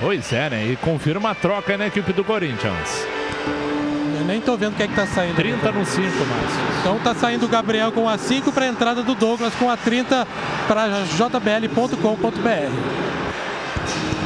Pois 0.00 0.32
é, 0.32 0.48
né? 0.48 0.66
E 0.66 0.76
confirma 0.76 1.30
a 1.30 1.34
troca 1.34 1.72
aí 1.72 1.78
na 1.78 1.88
equipe 1.88 2.12
do 2.12 2.22
Corinthians. 2.22 3.06
Eu 4.18 4.24
nem 4.24 4.40
tô 4.40 4.56
vendo 4.56 4.72
o 4.74 4.76
que 4.76 4.82
é 4.84 4.88
que 4.88 4.94
tá 4.94 5.06
saindo. 5.06 5.34
30 5.36 5.72
no 5.72 5.84
5, 5.84 6.06
Márcio. 6.06 6.60
Então 6.80 6.98
tá 7.00 7.14
saindo 7.14 7.46
o 7.46 7.48
Gabriel 7.48 7.90
com 7.90 8.08
a 8.08 8.16
5 8.16 8.52
para 8.52 8.64
a 8.66 8.68
entrada 8.68 9.02
do 9.02 9.14
Douglas 9.14 9.54
com 9.54 9.68
a 9.70 9.76
30 9.76 10.26
para 10.68 11.04
jbl.com.br. 11.04 12.98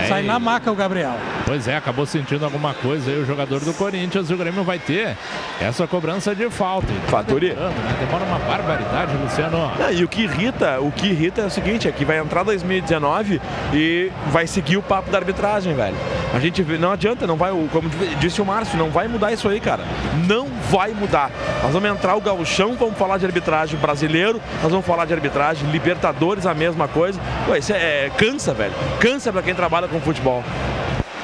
É, 0.04 0.08
Sai 0.08 0.22
na 0.22 0.38
maca 0.38 0.70
o 0.70 0.74
Gabriel. 0.74 1.14
Pois 1.46 1.66
é, 1.68 1.76
acabou 1.76 2.06
sentindo 2.06 2.44
alguma 2.44 2.72
coisa 2.74 3.10
aí 3.10 3.18
o 3.20 3.26
jogador 3.26 3.60
do 3.60 3.72
Corinthians 3.74 4.30
e 4.30 4.34
o 4.34 4.36
Grêmio 4.36 4.62
vai 4.64 4.78
ter 4.78 5.16
essa 5.60 5.86
cobrança 5.86 6.34
de 6.34 6.48
falta. 6.50 6.86
Tá 7.06 7.18
Faturi. 7.18 7.50
demorando, 7.50 7.74
né? 7.80 7.96
Demora 8.00 8.24
uma 8.24 8.38
barbaridade, 8.38 9.12
Luciano. 9.16 9.70
Não, 9.78 9.90
e 9.92 10.04
o 10.04 10.08
que 10.08 10.22
irrita, 10.22 10.80
o 10.80 10.90
que 10.90 11.08
irrita 11.08 11.42
é 11.42 11.46
o 11.46 11.50
seguinte, 11.50 11.88
é 11.88 11.92
que 11.92 12.04
vai 12.04 12.18
entrar 12.18 12.42
2019 12.42 13.40
e 13.72 14.10
vai 14.30 14.46
seguir 14.46 14.76
o 14.76 14.82
papo 14.82 15.10
da 15.10 15.18
arbitragem, 15.18 15.74
velho. 15.74 15.96
A 16.34 16.38
gente 16.38 16.62
vê- 16.62 16.78
não 16.78 16.92
adianta, 16.92 17.26
não 17.26 17.36
vai, 17.36 17.50
como 17.70 17.88
disse 18.18 18.40
o 18.40 18.44
Márcio, 18.44 18.78
não 18.78 18.90
vai 18.90 19.06
mudar 19.08 19.32
isso 19.32 19.48
aí, 19.48 19.60
cara. 19.60 19.82
Não 20.26 20.46
vai 20.70 20.92
mudar. 20.92 21.30
Nós 21.62 21.72
vamos 21.72 21.90
entrar 21.90 22.16
o 22.16 22.20
gauchão, 22.20 22.74
vamos 22.74 22.96
falar 22.96 23.18
de 23.18 23.26
arbitragem 23.26 23.78
brasileiro, 23.78 24.40
nós 24.62 24.70
vamos 24.70 24.86
falar 24.86 25.04
de 25.04 25.12
arbitragem 25.12 25.68
Libertadores, 25.70 26.46
a 26.46 26.54
mesma 26.54 26.88
coisa. 26.88 27.20
Pô, 27.46 27.54
isso 27.54 27.72
é, 27.72 28.06
é- 28.06 28.10
cansa, 28.16 28.54
velho. 28.54 28.72
Cansa 29.00 29.32
pra 29.32 29.42
quem 29.42 29.54
trabalha 29.54 29.88
com 29.92 30.00
futebol. 30.00 30.42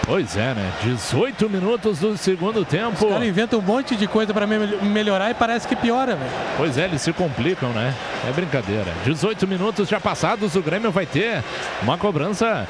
Pois 0.09 0.39
é, 0.39 0.55
né? 0.55 0.73
18 0.85 1.51
minutos 1.51 1.99
do 1.99 2.16
segundo 2.16 2.65
tempo. 2.65 3.05
Os 3.05 3.12
caras 3.12 3.28
inventam 3.28 3.59
um 3.59 3.62
monte 3.62 3.95
de 3.95 4.07
coisa 4.07 4.32
para 4.32 4.47
melhorar 4.47 5.31
e 5.31 5.35
parece 5.35 5.69
que 5.69 5.77
piora, 5.77 6.16
velho. 6.16 6.31
Pois 6.57 6.78
é, 6.78 6.85
eles 6.86 7.03
se 7.03 7.12
complicam, 7.12 7.69
né? 7.74 7.95
É 8.27 8.32
brincadeira. 8.32 8.86
18 9.05 9.47
minutos 9.47 9.86
já 9.86 10.01
passados, 10.01 10.55
o 10.57 10.62
Grêmio 10.62 10.90
vai 10.90 11.05
ter 11.05 11.45
uma 11.82 11.99
cobrança 11.99 12.66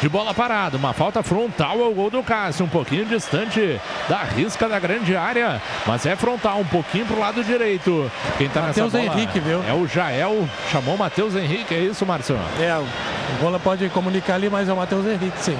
de 0.00 0.08
bola 0.08 0.34
parada. 0.34 0.76
Uma 0.76 0.92
falta 0.92 1.22
frontal 1.22 1.82
ao 1.82 1.92
gol 1.92 2.10
do 2.10 2.22
Cássio, 2.22 2.64
um 2.64 2.68
pouquinho 2.68 3.04
distante 3.04 3.80
da 4.08 4.22
risca 4.22 4.68
da 4.68 4.78
grande 4.78 5.16
área, 5.16 5.60
mas 5.86 6.04
é 6.06 6.16
frontal, 6.16 6.58
um 6.60 6.64
pouquinho 6.64 7.06
pro 7.06 7.18
lado 7.18 7.42
direito. 7.42 8.10
Quem 8.38 8.48
tá 8.48 8.62
Matheus 8.62 8.92
nessa 8.92 9.06
bola 9.06 9.20
Henrique, 9.20 9.40
viu? 9.40 9.62
é 9.68 9.72
o 9.72 9.86
Jael, 9.86 10.48
chamou 10.70 10.96
Matheus 10.96 11.34
Henrique, 11.34 11.74
é 11.74 11.80
isso, 11.80 12.04
Marcelo? 12.04 12.40
É, 12.60 12.76
o 12.76 13.40
Gola 13.40 13.58
pode 13.58 13.88
comunicar 13.88 14.34
ali, 14.34 14.48
mas 14.48 14.68
é 14.68 14.72
o 14.72 14.76
Matheus 14.76 15.06
Henrique, 15.06 15.38
sim. 15.38 15.56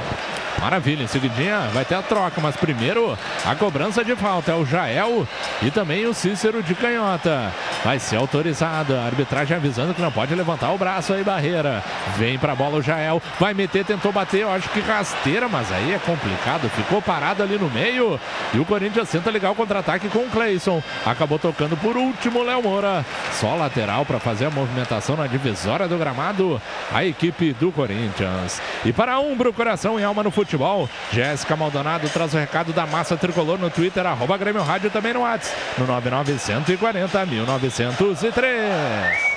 Maravilha, 0.61 1.03
em 1.03 1.07
seguidinha 1.07 1.69
vai 1.75 1.85
ter 1.85 1.95
a 1.95 2.01
troca, 2.03 2.41
mas 2.41 2.57
primeiro 2.57 3.19
a 3.45 3.55
cobrança 3.55 4.03
de 4.03 4.17
falta 4.17 4.53
é 4.53 4.55
o 4.55 4.65
Jael 4.65 5.27
e 5.61 5.71
também 5.71 6.07
o 6.07 6.15
Cícero 6.15 6.63
de 6.63 6.75
canhota. 6.75 7.53
Vai 7.85 7.99
ser 7.99 8.17
autorizada, 8.17 9.01
a 9.01 9.05
arbitragem 9.05 9.57
avisando 9.57 9.93
que 9.93 10.01
não 10.01 10.11
pode 10.11 10.35
levantar 10.35 10.71
o 10.73 10.79
braço 10.79 11.13
aí, 11.13 11.23
barreira. 11.23 11.85
Vem 12.17 12.39
pra 12.39 12.55
bola 12.55 12.79
o 12.79 12.83
Jael, 12.83 13.21
vai 13.39 13.53
meter, 13.53 13.85
tentou 13.85 14.11
bater, 14.11 14.24
eu 14.33 14.51
acho 14.51 14.69
que 14.71 14.81
rasteira, 14.81 15.49
mas 15.49 15.71
aí 15.71 15.93
é 15.93 15.99
complicado, 15.99 16.69
ficou 16.71 17.03
parado 17.03 17.43
ali 17.43 17.59
no 17.59 17.69
meio 17.71 18.19
e 18.53 18.59
o 18.59 18.65
Corinthians 18.65 19.11
tenta 19.11 19.31
ligar 19.31 19.51
o 19.51 19.55
contra-ataque 19.55 20.09
com 20.09 20.21
o 20.21 20.31
Cleison. 20.31 20.83
Acabou 21.05 21.39
tocando 21.39 21.77
por 21.77 21.97
último 21.97 22.43
Léo 22.43 22.63
Moura, 22.63 23.05
só 23.33 23.55
lateral 23.55 24.05
para 24.05 24.19
fazer 24.19 24.47
a 24.47 24.51
movimentação 24.51 25.17
na 25.17 25.27
divisória 25.27 25.87
do 25.87 25.99
gramado, 25.99 26.61
a 26.93 27.05
equipe 27.05 27.53
do 27.53 27.71
Corinthians. 27.71 28.61
E 28.85 28.93
para 28.93 29.19
Umbro, 29.19 29.53
coração 29.53 29.99
e 29.99 30.05
alma 30.05 30.23
no 30.23 30.31
futebol, 30.31 30.89
Jéssica 31.13 31.57
Maldonado 31.57 32.09
traz 32.09 32.35
o 32.35 32.39
recado 32.39 32.73
da 32.73 32.87
massa 32.87 33.17
tricolor 33.17 33.59
no 33.59 33.71
Twitter, 33.71 34.07
arroba 34.07 34.37
Grêmio 34.37 34.63
Rádio 34.63 34.91
também 34.91 35.13
no 35.13 35.21
WhatsApp, 35.21 35.57
no 35.79 35.87
99140 35.87 37.27
1903. 37.27 39.34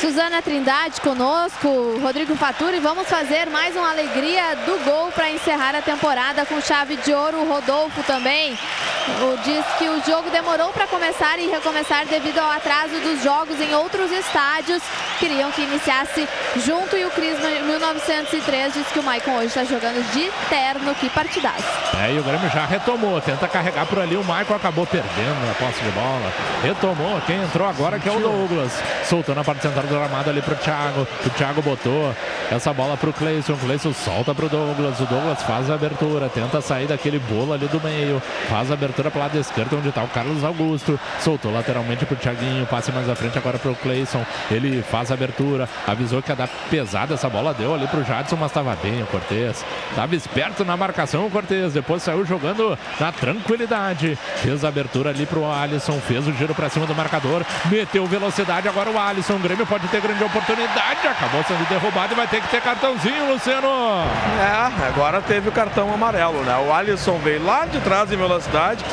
Suzana 0.00 0.40
Trindade 0.40 0.98
conosco, 1.02 1.98
Rodrigo 2.00 2.34
Faturi. 2.34 2.80
Vamos 2.80 3.06
fazer 3.06 3.50
mais 3.50 3.76
uma 3.76 3.90
alegria 3.90 4.56
do 4.64 4.82
gol 4.82 5.12
para 5.12 5.30
encerrar 5.30 5.74
a 5.74 5.82
temporada 5.82 6.46
com 6.46 6.58
chave 6.58 6.96
de 6.96 7.12
ouro. 7.12 7.42
O 7.42 7.52
Rodolfo 7.52 8.02
também 8.04 8.56
o, 9.08 9.36
diz 9.44 9.64
que 9.78 9.86
o 9.88 10.02
jogo 10.02 10.30
demorou 10.30 10.72
para 10.72 10.86
começar 10.86 11.38
e 11.38 11.48
recomeçar 11.48 12.06
devido 12.06 12.38
ao 12.38 12.50
atraso 12.50 12.98
dos 13.00 13.22
jogos 13.22 13.60
em 13.60 13.74
outros 13.74 14.10
estádios. 14.10 14.82
Queriam 15.18 15.50
que 15.50 15.60
iniciasse 15.60 16.26
junto 16.64 16.96
e 16.96 17.04
o 17.04 17.10
Cris 17.10 17.38
1903 17.38 18.72
diz 18.72 18.86
que 18.86 19.00
o 19.00 19.02
Maicon 19.02 19.32
hoje 19.32 19.48
está 19.48 19.64
jogando 19.64 20.02
de 20.12 20.30
terno. 20.48 20.94
Que 20.94 21.10
partidaço. 21.10 21.64
É, 22.02 22.14
e 22.14 22.18
o 22.18 22.22
Grêmio 22.22 22.48
já 22.48 22.64
retomou, 22.64 23.20
tenta 23.20 23.46
carregar 23.46 23.84
por 23.84 23.98
ali. 23.98 24.16
O 24.16 24.24
Maicon 24.24 24.54
acabou 24.54 24.86
perdendo 24.86 25.50
a 25.50 25.54
posse 25.54 25.82
de 25.82 25.90
bola. 25.90 26.32
Retomou, 26.62 27.20
quem 27.26 27.42
entrou 27.42 27.68
agora 27.68 27.98
que 27.98 28.08
é 28.08 28.12
o 28.12 28.18
Douglas. 28.18 28.72
Soltou 29.04 29.34
na 29.34 29.44
parte 29.44 29.60
central 29.60 29.89
gramado 29.98 30.30
ali 30.30 30.40
pro 30.40 30.54
Thiago. 30.54 31.06
O 31.24 31.30
Thiago 31.30 31.62
botou 31.62 32.14
essa 32.50 32.72
bola 32.72 32.96
pro 32.96 33.12
Cleison. 33.12 33.52
O 33.54 33.56
Cleison 33.56 33.92
solta 33.92 34.34
pro 34.34 34.48
Douglas. 34.48 35.00
O 35.00 35.06
Douglas 35.06 35.42
faz 35.42 35.70
a 35.70 35.74
abertura, 35.74 36.28
tenta 36.28 36.60
sair 36.60 36.86
daquele 36.86 37.18
bolo 37.18 37.52
ali 37.52 37.66
do 37.66 37.80
meio. 37.80 38.22
Faz 38.48 38.70
a 38.70 38.74
abertura 38.74 39.10
pro 39.10 39.20
lado 39.20 39.38
esquerdo, 39.38 39.76
onde 39.78 39.92
tá 39.92 40.02
o 40.02 40.08
Carlos 40.08 40.44
Augusto. 40.44 40.98
Soltou 41.20 41.52
lateralmente 41.52 42.06
pro 42.06 42.16
Thiaguinho. 42.16 42.66
Passe 42.66 42.92
mais 42.92 43.08
à 43.08 43.14
frente 43.14 43.36
agora 43.38 43.58
pro 43.58 43.74
Cleison. 43.74 44.24
Ele 44.50 44.82
faz 44.82 45.10
a 45.10 45.14
abertura. 45.14 45.68
Avisou 45.86 46.22
que 46.22 46.30
ia 46.30 46.36
dar 46.36 46.48
pesada 46.70 47.14
essa 47.14 47.28
bola. 47.28 47.54
Deu 47.54 47.74
ali 47.74 47.86
pro 47.86 48.04
Jadson, 48.04 48.36
mas 48.36 48.52
tava 48.52 48.76
bem 48.82 49.02
o 49.02 49.06
Cortez. 49.06 49.64
Tava 49.94 50.14
esperto 50.14 50.64
na 50.64 50.76
marcação 50.76 51.26
o 51.26 51.30
Cortez. 51.30 51.72
Depois 51.72 52.02
saiu 52.02 52.24
jogando 52.24 52.78
na 52.98 53.12
tranquilidade. 53.12 54.18
Fez 54.36 54.64
a 54.64 54.68
abertura 54.68 55.10
ali 55.10 55.26
pro 55.26 55.50
Alisson. 55.50 55.98
Fez 56.00 56.26
o 56.26 56.32
giro 56.32 56.54
pra 56.54 56.68
cima 56.68 56.86
do 56.86 56.94
marcador. 56.94 57.44
Meteu 57.66 58.06
velocidade. 58.06 58.68
Agora 58.68 58.90
o 58.90 58.98
Alisson. 58.98 59.34
O 59.34 59.38
Grêmio 59.38 59.66
pode 59.66 59.79
ter 59.88 60.00
grande 60.00 60.22
oportunidade. 60.24 61.06
Acabou 61.08 61.42
sendo 61.44 61.68
derrubado 61.68 62.12
e 62.12 62.16
vai 62.16 62.26
ter 62.26 62.40
que 62.40 62.48
ter 62.48 62.60
cartãozinho, 62.60 63.32
Luciano. 63.32 63.68
É, 64.40 64.86
agora 64.86 65.20
teve 65.20 65.48
o 65.48 65.52
cartão 65.52 65.92
amarelo, 65.92 66.42
né? 66.42 66.56
O 66.66 66.72
Alisson 66.72 67.18
veio 67.18 67.44
lá 67.44 67.64
de 67.66 67.78
trás 67.80 68.10
em 68.12 68.16
velocidade, 68.16 68.84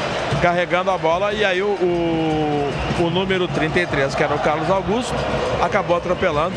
carregando 0.42 0.92
a 0.92 0.98
bola, 0.98 1.34
e 1.34 1.44
aí 1.44 1.62
o, 1.62 1.68
o, 1.68 2.72
o 3.00 3.10
número 3.10 3.48
33, 3.48 4.14
que 4.16 4.24
era 4.24 4.34
o 4.36 4.40
Carlos 4.40 4.70
Augusto, 4.70 5.14
acabou 5.62 5.98
atropelando 5.98 6.56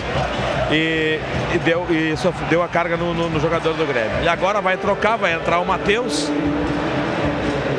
e, 0.70 1.18
e 1.54 1.58
deu, 1.58 1.86
e 1.90 2.14
deu 2.48 2.62
a 2.62 2.68
carga 2.68 2.96
no, 2.96 3.12
no- 3.14 3.28
no 3.30 3.40
jogador 3.40 3.74
do 3.74 3.86
Grêmio. 3.86 4.22
E 4.22 4.28
agora 4.28 4.60
vai 4.60 4.76
trocar, 4.76 5.16
vai 5.16 5.32
entrar 5.34 5.58
o 5.60 5.66
Matheus 5.66 6.30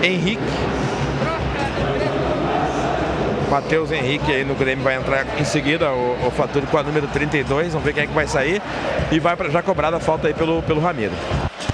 Henrique. 0.04 0.42
Matheus 3.52 3.92
Henrique 3.92 4.32
aí 4.32 4.46
no 4.46 4.56
Grêmio 4.56 4.82
vai 4.82 4.96
entrar 4.96 5.26
em 5.38 5.44
seguida, 5.44 5.92
o, 5.92 6.28
o 6.28 6.32
Faturi 6.32 6.66
com 6.68 6.78
a 6.78 6.84
número 6.84 7.06
32, 7.08 7.74
vamos 7.74 7.84
ver 7.84 7.94
quem 7.94 8.04
é 8.04 8.08
que 8.08 8.14
vai 8.14 8.26
sair. 8.26 8.62
E 9.12 9.20
vai 9.20 9.36
pra, 9.36 9.50
já 9.50 9.62
cobrada 9.62 9.98
a 9.98 10.00
falta 10.00 10.30
aí 10.30 10.34
pelo, 10.34 10.64
pelo 10.64 10.80
Ramiro. 10.80 11.12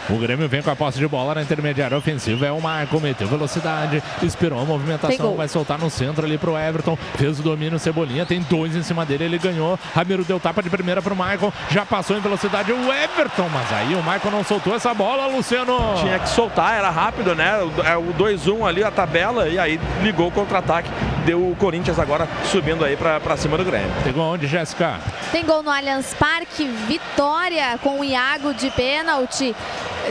O 0.09 0.15
Grêmio 0.17 0.47
vem 0.47 0.61
com 0.61 0.71
a 0.71 0.75
posse 0.75 0.97
de 0.97 1.07
bola 1.07 1.35
na 1.35 1.41
intermediária 1.41 1.97
ofensiva. 1.97 2.45
É 2.45 2.51
o 2.51 2.61
Marco, 2.61 2.99
meteu 3.01 3.27
velocidade, 3.27 4.01
esperou 4.23 4.57
a 4.57 4.61
Tem 4.61 4.69
movimentação, 4.69 5.17
gol. 5.27 5.35
vai 5.35 5.47
soltar 5.49 5.77
no 5.77 5.89
centro 5.89 6.25
ali 6.25 6.37
pro 6.37 6.57
Everton. 6.57 6.97
Fez 7.17 7.39
o 7.39 7.43
domínio, 7.43 7.77
Cebolinha, 7.77 8.25
tem 8.25 8.39
dois 8.49 8.73
em 8.75 8.83
cima 8.83 9.05
dele, 9.05 9.25
ele 9.25 9.37
ganhou. 9.37 9.77
Ramiro 9.93 10.23
deu 10.23 10.39
tapa 10.39 10.63
de 10.63 10.69
primeira 10.69 11.01
pro 11.01 11.13
Michael, 11.15 11.51
já 11.69 11.85
passou 11.85 12.15
em 12.17 12.21
velocidade 12.21 12.71
o 12.71 12.93
Everton, 12.93 13.49
mas 13.53 13.73
aí 13.73 13.93
o 13.95 13.97
Michael 13.97 14.31
não 14.31 14.43
soltou 14.45 14.73
essa 14.75 14.93
bola, 14.93 15.27
Luciano. 15.27 15.77
Tinha 15.99 16.19
que 16.19 16.29
soltar, 16.29 16.77
era 16.77 16.89
rápido, 16.89 17.35
né? 17.35 17.57
O- 17.61 17.83
É 17.87 17.97
o 17.97 18.13
2-1 18.13 18.65
ali, 18.65 18.83
a 18.83 18.91
tabela, 18.91 19.47
e 19.49 19.59
aí 19.59 19.79
ligou 20.01 20.27
o 20.27 20.31
contra-ataque. 20.31 20.89
Deu 21.25 21.39
o 21.51 21.55
Corinthians 21.57 21.99
agora 21.99 22.27
subindo 22.45 22.85
aí 22.85 22.95
pra, 22.95 23.19
pra 23.19 23.35
cima 23.35 23.57
do 23.57 23.65
Grêmio. 23.65 23.91
Pegou 24.03 24.23
onde, 24.23 24.47
Jéssica? 24.47 24.99
Tem 25.33 25.43
gol 25.45 25.61
no 25.61 25.69
Allianz 25.69 26.13
Parque, 26.13 26.65
vitória 26.87 27.77
com 27.83 27.99
o 27.99 28.03
Iago 28.05 28.53
de 28.53 28.69
pênalti. 28.71 29.53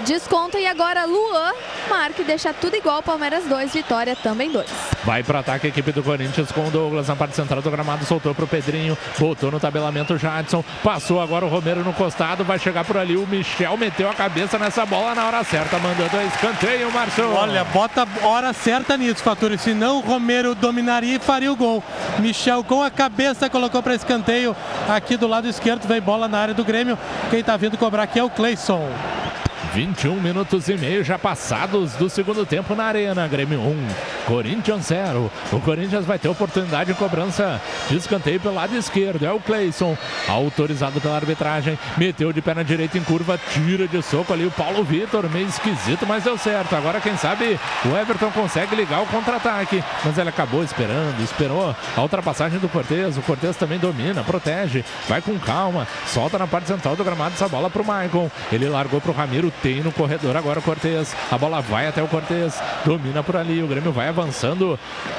Desconto 0.04 0.58
e 0.58 0.66
agora 0.66 1.04
Luan 1.04 1.52
marca 1.88 2.22
e 2.22 2.24
deixa 2.24 2.52
tudo 2.52 2.76
igual. 2.76 3.02
Palmeiras 3.02 3.44
2, 3.44 3.72
Vitória 3.72 4.16
também 4.16 4.50
2. 4.50 4.66
Vai 5.04 5.22
pro 5.22 5.38
ataque 5.38 5.66
a 5.66 5.70
equipe 5.70 5.92
do 5.92 6.02
Corinthians 6.02 6.50
com 6.50 6.66
o 6.66 6.70
Douglas 6.70 7.08
na 7.08 7.16
parte 7.16 7.36
central 7.36 7.62
do 7.62 7.70
gramado, 7.70 8.04
soltou 8.04 8.34
pro 8.34 8.46
Pedrinho, 8.46 8.98
botou 9.18 9.50
no 9.50 9.60
tabelamento 9.60 10.14
o 10.14 10.18
Jadson, 10.18 10.64
passou 10.82 11.20
agora 11.20 11.44
o 11.44 11.48
Romero 11.48 11.84
no 11.84 11.92
costado, 11.92 12.44
vai 12.44 12.58
chegar 12.58 12.84
por 12.84 12.96
ali 12.96 13.16
o 13.16 13.26
Michel, 13.26 13.76
meteu 13.76 14.10
a 14.10 14.14
cabeça 14.14 14.58
nessa 14.58 14.84
bola 14.84 15.14
na 15.14 15.26
hora 15.26 15.44
certa, 15.44 15.78
mandando 15.78 16.16
a 16.16 16.24
escanteio, 16.24 16.90
Márcio. 16.90 17.32
Olha, 17.32 17.64
bota 17.64 18.06
a 18.22 18.26
hora 18.26 18.52
certa 18.52 18.96
nisso, 18.96 19.22
Faturi. 19.22 19.58
Senão 19.58 19.98
o 19.98 20.00
Romero 20.00 20.54
dominaria 20.54 21.16
e 21.16 21.20
faria 21.20 21.52
o 21.52 21.56
gol. 21.56 21.82
Michel 22.18 22.64
com 22.64 22.82
a 22.82 22.90
cabeça 22.90 23.48
colocou 23.48 23.82
para 23.82 23.94
escanteio. 23.94 24.56
Aqui 24.88 25.16
do 25.16 25.26
lado 25.26 25.48
esquerdo 25.48 25.86
vem 25.86 26.00
bola 26.00 26.28
na 26.28 26.38
área 26.38 26.54
do 26.54 26.64
Grêmio. 26.64 26.98
Quem 27.30 27.42
tá 27.42 27.56
vindo 27.56 27.78
cobrar 27.78 28.02
aqui 28.02 28.18
é 28.18 28.24
o 28.24 28.30
Cleison. 28.30 28.88
21 29.74 30.20
minutos 30.20 30.68
e 30.68 30.76
meio 30.76 31.04
já 31.04 31.18
passados 31.18 31.92
do 31.94 32.08
segundo 32.08 32.46
tempo 32.46 32.74
na 32.74 32.84
Arena. 32.84 33.26
Grêmio 33.26 33.60
1, 33.60 33.88
Corinthians 34.26 34.86
0. 34.86 35.30
O 35.52 35.60
Corinthians 35.60 36.04
vai 36.04 36.18
ter 36.18 36.28
oportunidade 36.28 36.92
de 36.92 36.98
cobrança 36.98 37.60
de 37.88 37.96
escanteio 37.96 38.40
pelo 38.40 38.54
lado 38.54 38.76
esquerdo. 38.76 39.24
É 39.24 39.32
o 39.32 39.40
Cleison, 39.40 39.96
autorizado 40.28 41.00
pela 41.00 41.16
arbitragem. 41.16 41.78
Meteu 41.96 42.32
de 42.32 42.40
perna 42.40 42.64
direita 42.64 42.98
em 42.98 43.02
curva, 43.02 43.38
tira 43.52 43.86
de 43.86 44.02
soco 44.02 44.32
ali 44.32 44.46
o 44.46 44.50
Paulo 44.50 44.84
Vitor. 44.84 45.28
Meio 45.28 45.48
esquisito, 45.48 46.06
mas 46.06 46.24
deu 46.24 46.38
certo. 46.38 46.74
Agora, 46.74 47.00
quem 47.00 47.16
sabe, 47.16 47.58
o 47.84 47.96
Everton 47.96 48.30
consegue 48.30 48.74
ligar 48.74 49.02
o 49.02 49.06
contra-ataque. 49.06 49.82
Mas 50.04 50.18
ele 50.18 50.28
acabou 50.28 50.62
esperando, 50.62 51.22
esperou 51.22 51.74
a 51.96 52.00
ultrapassagem 52.00 52.58
do 52.58 52.68
Cortez. 52.68 53.16
O 53.16 53.22
Cortez 53.22 53.56
também 53.56 53.78
domina, 53.78 54.22
protege, 54.22 54.84
vai 55.08 55.20
com 55.20 55.38
calma, 55.38 55.86
solta 56.06 56.38
na 56.38 56.46
parte 56.46 56.68
central 56.68 56.96
do 56.96 57.04
gramado 57.04 57.34
essa 57.34 57.48
bola 57.48 57.70
pro 57.70 57.84
Maicon. 57.84 58.30
Ele 58.52 58.68
largou 58.68 59.00
pro 59.00 59.12
Ramiro, 59.12 59.52
tem 59.62 59.80
no 59.82 59.92
corredor 59.92 60.36
agora 60.36 60.58
o 60.58 60.62
Cortez. 60.62 61.14
A 61.30 61.38
bola 61.38 61.60
vai 61.60 61.86
até 61.86 62.02
o 62.02 62.08
Cortez, 62.08 62.60
domina 62.84 63.22
por 63.22 63.36
ali. 63.36 63.62
O 63.62 63.66
Grêmio 63.66 63.92
vai 63.92 64.08
avançando 64.08 64.78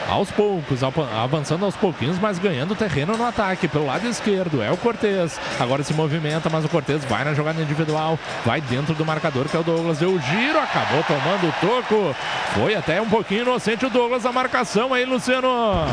aos 0.09 0.31
poucos, 0.31 0.80
avançando 0.84 1.65
aos 1.65 1.76
pouquinhos, 1.76 2.18
mas 2.19 2.39
ganhando 2.39 2.76
terreno 2.76 3.15
no 3.18 3.26
ataque 3.26 3.68
pelo 3.68 3.85
lado 3.85 4.07
esquerdo. 4.07 4.61
É 4.61 4.72
o 4.72 4.77
Cortez. 4.77 5.39
Agora 5.59 5.84
se 5.84 5.93
movimenta, 5.93 6.49
mas 6.49 6.64
o 6.65 6.69
Cortez 6.69 7.03
vai 7.05 7.23
na 7.23 7.34
jogada 7.34 7.61
individual, 7.61 8.18
vai 8.45 8.61
dentro 8.61 8.93
do 8.93 9.05
marcador 9.05 9.45
que 9.45 9.55
é 9.57 9.59
o 9.59 9.64
Douglas. 9.64 9.97
Deu 9.99 10.11
o 10.11 10.19
giro, 10.19 10.59
acabou 10.59 11.03
tomando 11.03 11.47
o 11.47 11.53
toco. 11.59 12.15
Foi 12.53 12.76
até 12.76 13.01
um 13.01 13.09
pouquinho 13.09 13.41
inocente 13.41 13.85
o 13.85 13.89
Douglas 13.89 14.26
a 14.26 14.31
marcação 14.31 14.93
aí, 14.93 15.05
Luciano. 15.05 15.47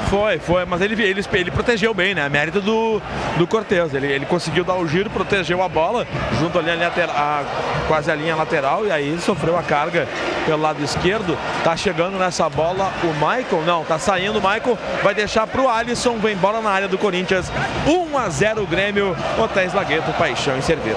Foi, 0.08 0.38
foi, 0.38 0.64
mas 0.64 0.80
ele, 0.80 1.00
ele, 1.02 1.22
ele 1.32 1.50
protegeu 1.50 1.92
bem, 1.94 2.14
né? 2.14 2.28
Mérito 2.28 2.60
do, 2.60 3.00
do 3.36 3.46
Cortez. 3.46 3.92
Ele, 3.94 4.06
ele 4.06 4.26
conseguiu 4.26 4.64
dar 4.64 4.74
o 4.74 4.86
giro, 4.86 5.10
protegeu 5.10 5.62
a 5.62 5.68
bola, 5.68 6.06
junto 6.38 6.58
ali 6.58 6.70
a 6.70 6.74
a- 7.14 7.44
quase 7.88 8.10
a 8.10 8.14
linha 8.14 8.33
lateral, 8.34 8.86
e 8.86 8.90
aí 8.90 9.18
sofreu 9.20 9.58
a 9.58 9.62
carga 9.62 10.08
pelo 10.46 10.62
lado 10.62 10.82
esquerdo. 10.82 11.36
Tá 11.62 11.76
chegando 11.76 12.18
nessa 12.18 12.48
bola 12.48 12.92
o 13.02 13.12
Michael, 13.14 13.62
não, 13.66 13.84
tá 13.84 13.98
saindo 13.98 14.38
o 14.38 14.42
Michael, 14.42 14.78
vai 15.02 15.14
deixar 15.14 15.46
pro 15.46 15.68
Alisson, 15.68 16.18
vem 16.18 16.36
bola 16.36 16.60
na 16.60 16.70
área 16.70 16.88
do 16.88 16.98
Corinthians. 16.98 17.50
1 17.86 18.18
a 18.18 18.28
0 18.28 18.66
Grêmio, 18.66 19.16
Hotéis 19.38 19.72
Lagueto, 19.72 20.12
paixão 20.12 20.56
em 20.56 20.62
servir. 20.62 20.96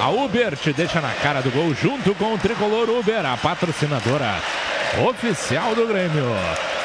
A 0.00 0.08
Uber 0.08 0.56
te 0.56 0.72
deixa 0.72 1.00
na 1.00 1.12
cara 1.12 1.40
do 1.40 1.50
gol 1.50 1.72
junto 1.74 2.14
com 2.14 2.34
o 2.34 2.38
tricolor 2.38 2.88
Uber, 2.90 3.24
a 3.24 3.36
patrocinadora 3.36 4.34
oficial 5.08 5.74
do 5.74 5.86
Grêmio. 5.86 6.24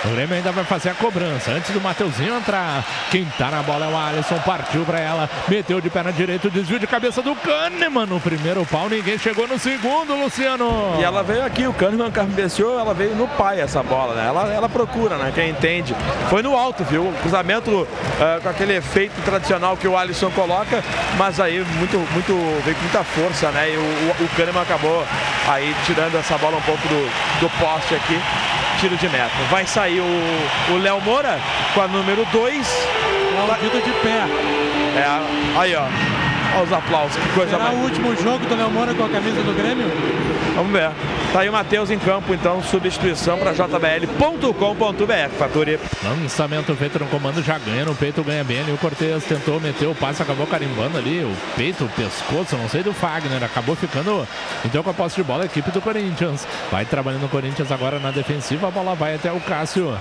O 0.06 0.10
Grêmio 0.10 0.36
ainda 0.36 0.52
vai 0.52 0.64
fazer 0.64 0.90
a 0.90 0.94
cobrança 0.94 1.52
antes 1.52 1.72
do 1.72 1.82
Mateuzinho 1.82 2.36
entrar. 2.36 2.84
Quem 3.10 3.26
tá 3.38 3.50
na 3.50 3.64
bola 3.64 3.86
é 3.86 3.90
o 3.90 3.98
Alisson, 3.98 4.38
partiu 4.46 4.86
pra 4.86 5.00
ela, 5.00 5.30
meteu 5.48 5.82
de 5.82 5.90
perna 5.90 6.14
direita, 6.14 6.50
desvio 6.50 6.80
de 6.80 6.86
cabeça 6.86 7.22
do 7.22 7.36
Kahneman 7.36 8.06
no 8.06 8.20
primeiro 8.20 8.66
pau, 8.66 8.88
ninguém 8.88 9.18
chegou 9.18 9.48
no 9.48 9.58
segundo, 9.58 10.16
Luciano. 10.16 10.98
E 11.00 11.04
ela 11.04 11.24
veio 11.24 11.44
aqui, 11.44 11.66
o 11.66 11.74
Kahneman 11.74 12.12
cabeceou, 12.12 12.80
ela 12.80 12.94
veio 12.94 13.16
no 13.16 13.28
pai 13.28 13.60
essa 13.60 13.82
bola, 13.82 14.14
né? 14.14 14.28
Ela, 14.28 14.54
ela 14.54 14.70
procura, 14.70 15.18
né? 15.18 15.32
Quem 15.34 15.50
entende. 15.50 15.96
Foi 16.30 16.44
no 16.44 16.56
alto, 16.56 16.84
viu? 16.84 17.04
O 17.08 17.14
cruzamento 17.22 17.88
eh, 18.20 18.40
com 18.42 18.50
aquele 18.50 18.76
efeito 18.76 19.20
tradicional 19.24 19.76
que 19.76 19.88
o 19.88 19.98
Alisson 19.98 20.30
coloca, 20.32 20.84
mas 21.18 21.40
aí 21.40 21.60
muito, 21.78 21.98
muito, 22.14 22.34
veio 22.64 22.76
com 22.76 22.84
muita 22.84 23.04
força, 23.04 23.50
né? 23.52 23.72
E 23.72 23.78
o, 23.78 23.82
o, 23.82 24.26
o 24.26 24.30
Kahneman 24.36 24.62
acabou 24.62 25.04
aí 25.48 25.76
tirando 25.86 26.16
essa 26.16 26.38
bola 26.38 26.58
um 26.58 26.62
pouco 26.62 26.88
do, 26.88 27.40
do 27.40 27.50
poste 27.58 27.96
aqui. 27.96 28.20
Tiro 28.80 28.96
de 28.96 29.10
meta. 29.10 29.32
Vai 29.50 29.66
sair 29.66 29.87
o, 30.00 30.74
o 30.74 30.78
Léo 30.78 31.02
Moura 31.02 31.40
com 31.74 31.82
a 31.82 31.88
número 31.88 32.26
2. 32.32 32.88
Aplaudido 33.44 33.82
de 33.82 33.92
pé. 34.02 34.24
É, 34.98 35.60
aí 35.60 35.76
ó. 35.76 35.84
Olha 36.56 36.64
os 36.64 36.74
aplausos, 36.74 37.16
que 37.18 37.30
coisa 37.36 37.52
Será 37.52 37.66
mais. 37.66 37.78
o 37.78 37.82
último 37.82 38.16
jogo 38.16 38.46
do 38.46 38.56
Léo 38.56 38.72
Moura 38.72 38.94
com 38.94 39.04
a 39.06 39.10
camisa 39.10 39.42
do 39.44 39.54
Grêmio? 39.54 39.86
Vamos 40.58 40.72
ver. 40.72 40.90
Tá 41.32 41.42
aí 41.42 41.50
o 41.50 41.52
Matheus 41.52 41.92
em 41.92 42.00
campo, 42.00 42.34
então, 42.34 42.64
substituição 42.64 43.38
para 43.38 43.54
jbl.com.br. 43.54 45.30
Faturi. 45.38 45.80
Lançamento 46.04 46.76
feito 46.76 46.98
no 46.98 47.06
comando, 47.06 47.44
já 47.44 47.60
ganha 47.60 47.86
no 47.86 47.94
peito, 47.94 48.24
ganha 48.24 48.44
bem 48.44 48.62
ali. 48.62 48.72
O 48.72 48.78
Cortez 48.80 49.24
tentou 49.24 49.60
meter 49.60 49.86
o 49.86 49.94
passe, 49.94 50.24
acabou 50.24 50.48
carimbando 50.48 50.98
ali 50.98 51.24
o 51.24 51.32
peito, 51.56 51.86
o 51.86 51.90
pescoço, 51.90 52.58
não 52.58 52.68
sei 52.68 52.82
do 52.82 52.92
Fagner. 52.92 53.44
Acabou 53.44 53.76
ficando 53.76 54.28
então 54.66 54.82
com 54.82 54.90
a 54.90 54.94
posse 54.96 55.18
de 55.18 55.24
bola 55.24 55.44
a 55.44 55.46
equipe 55.46 55.70
do 55.70 55.80
Corinthians. 55.80 56.48
Vai 56.72 56.86
trabalhando 56.86 57.28
o 57.28 57.30
Corinthians 57.30 57.72
agora 57.72 58.00
na 58.00 58.10
defensiva, 58.10 58.70
a 58.70 58.72
bola 58.72 58.96
vai 58.96 59.14
até 59.14 59.32
o 59.32 59.40
Cássio, 59.40 59.96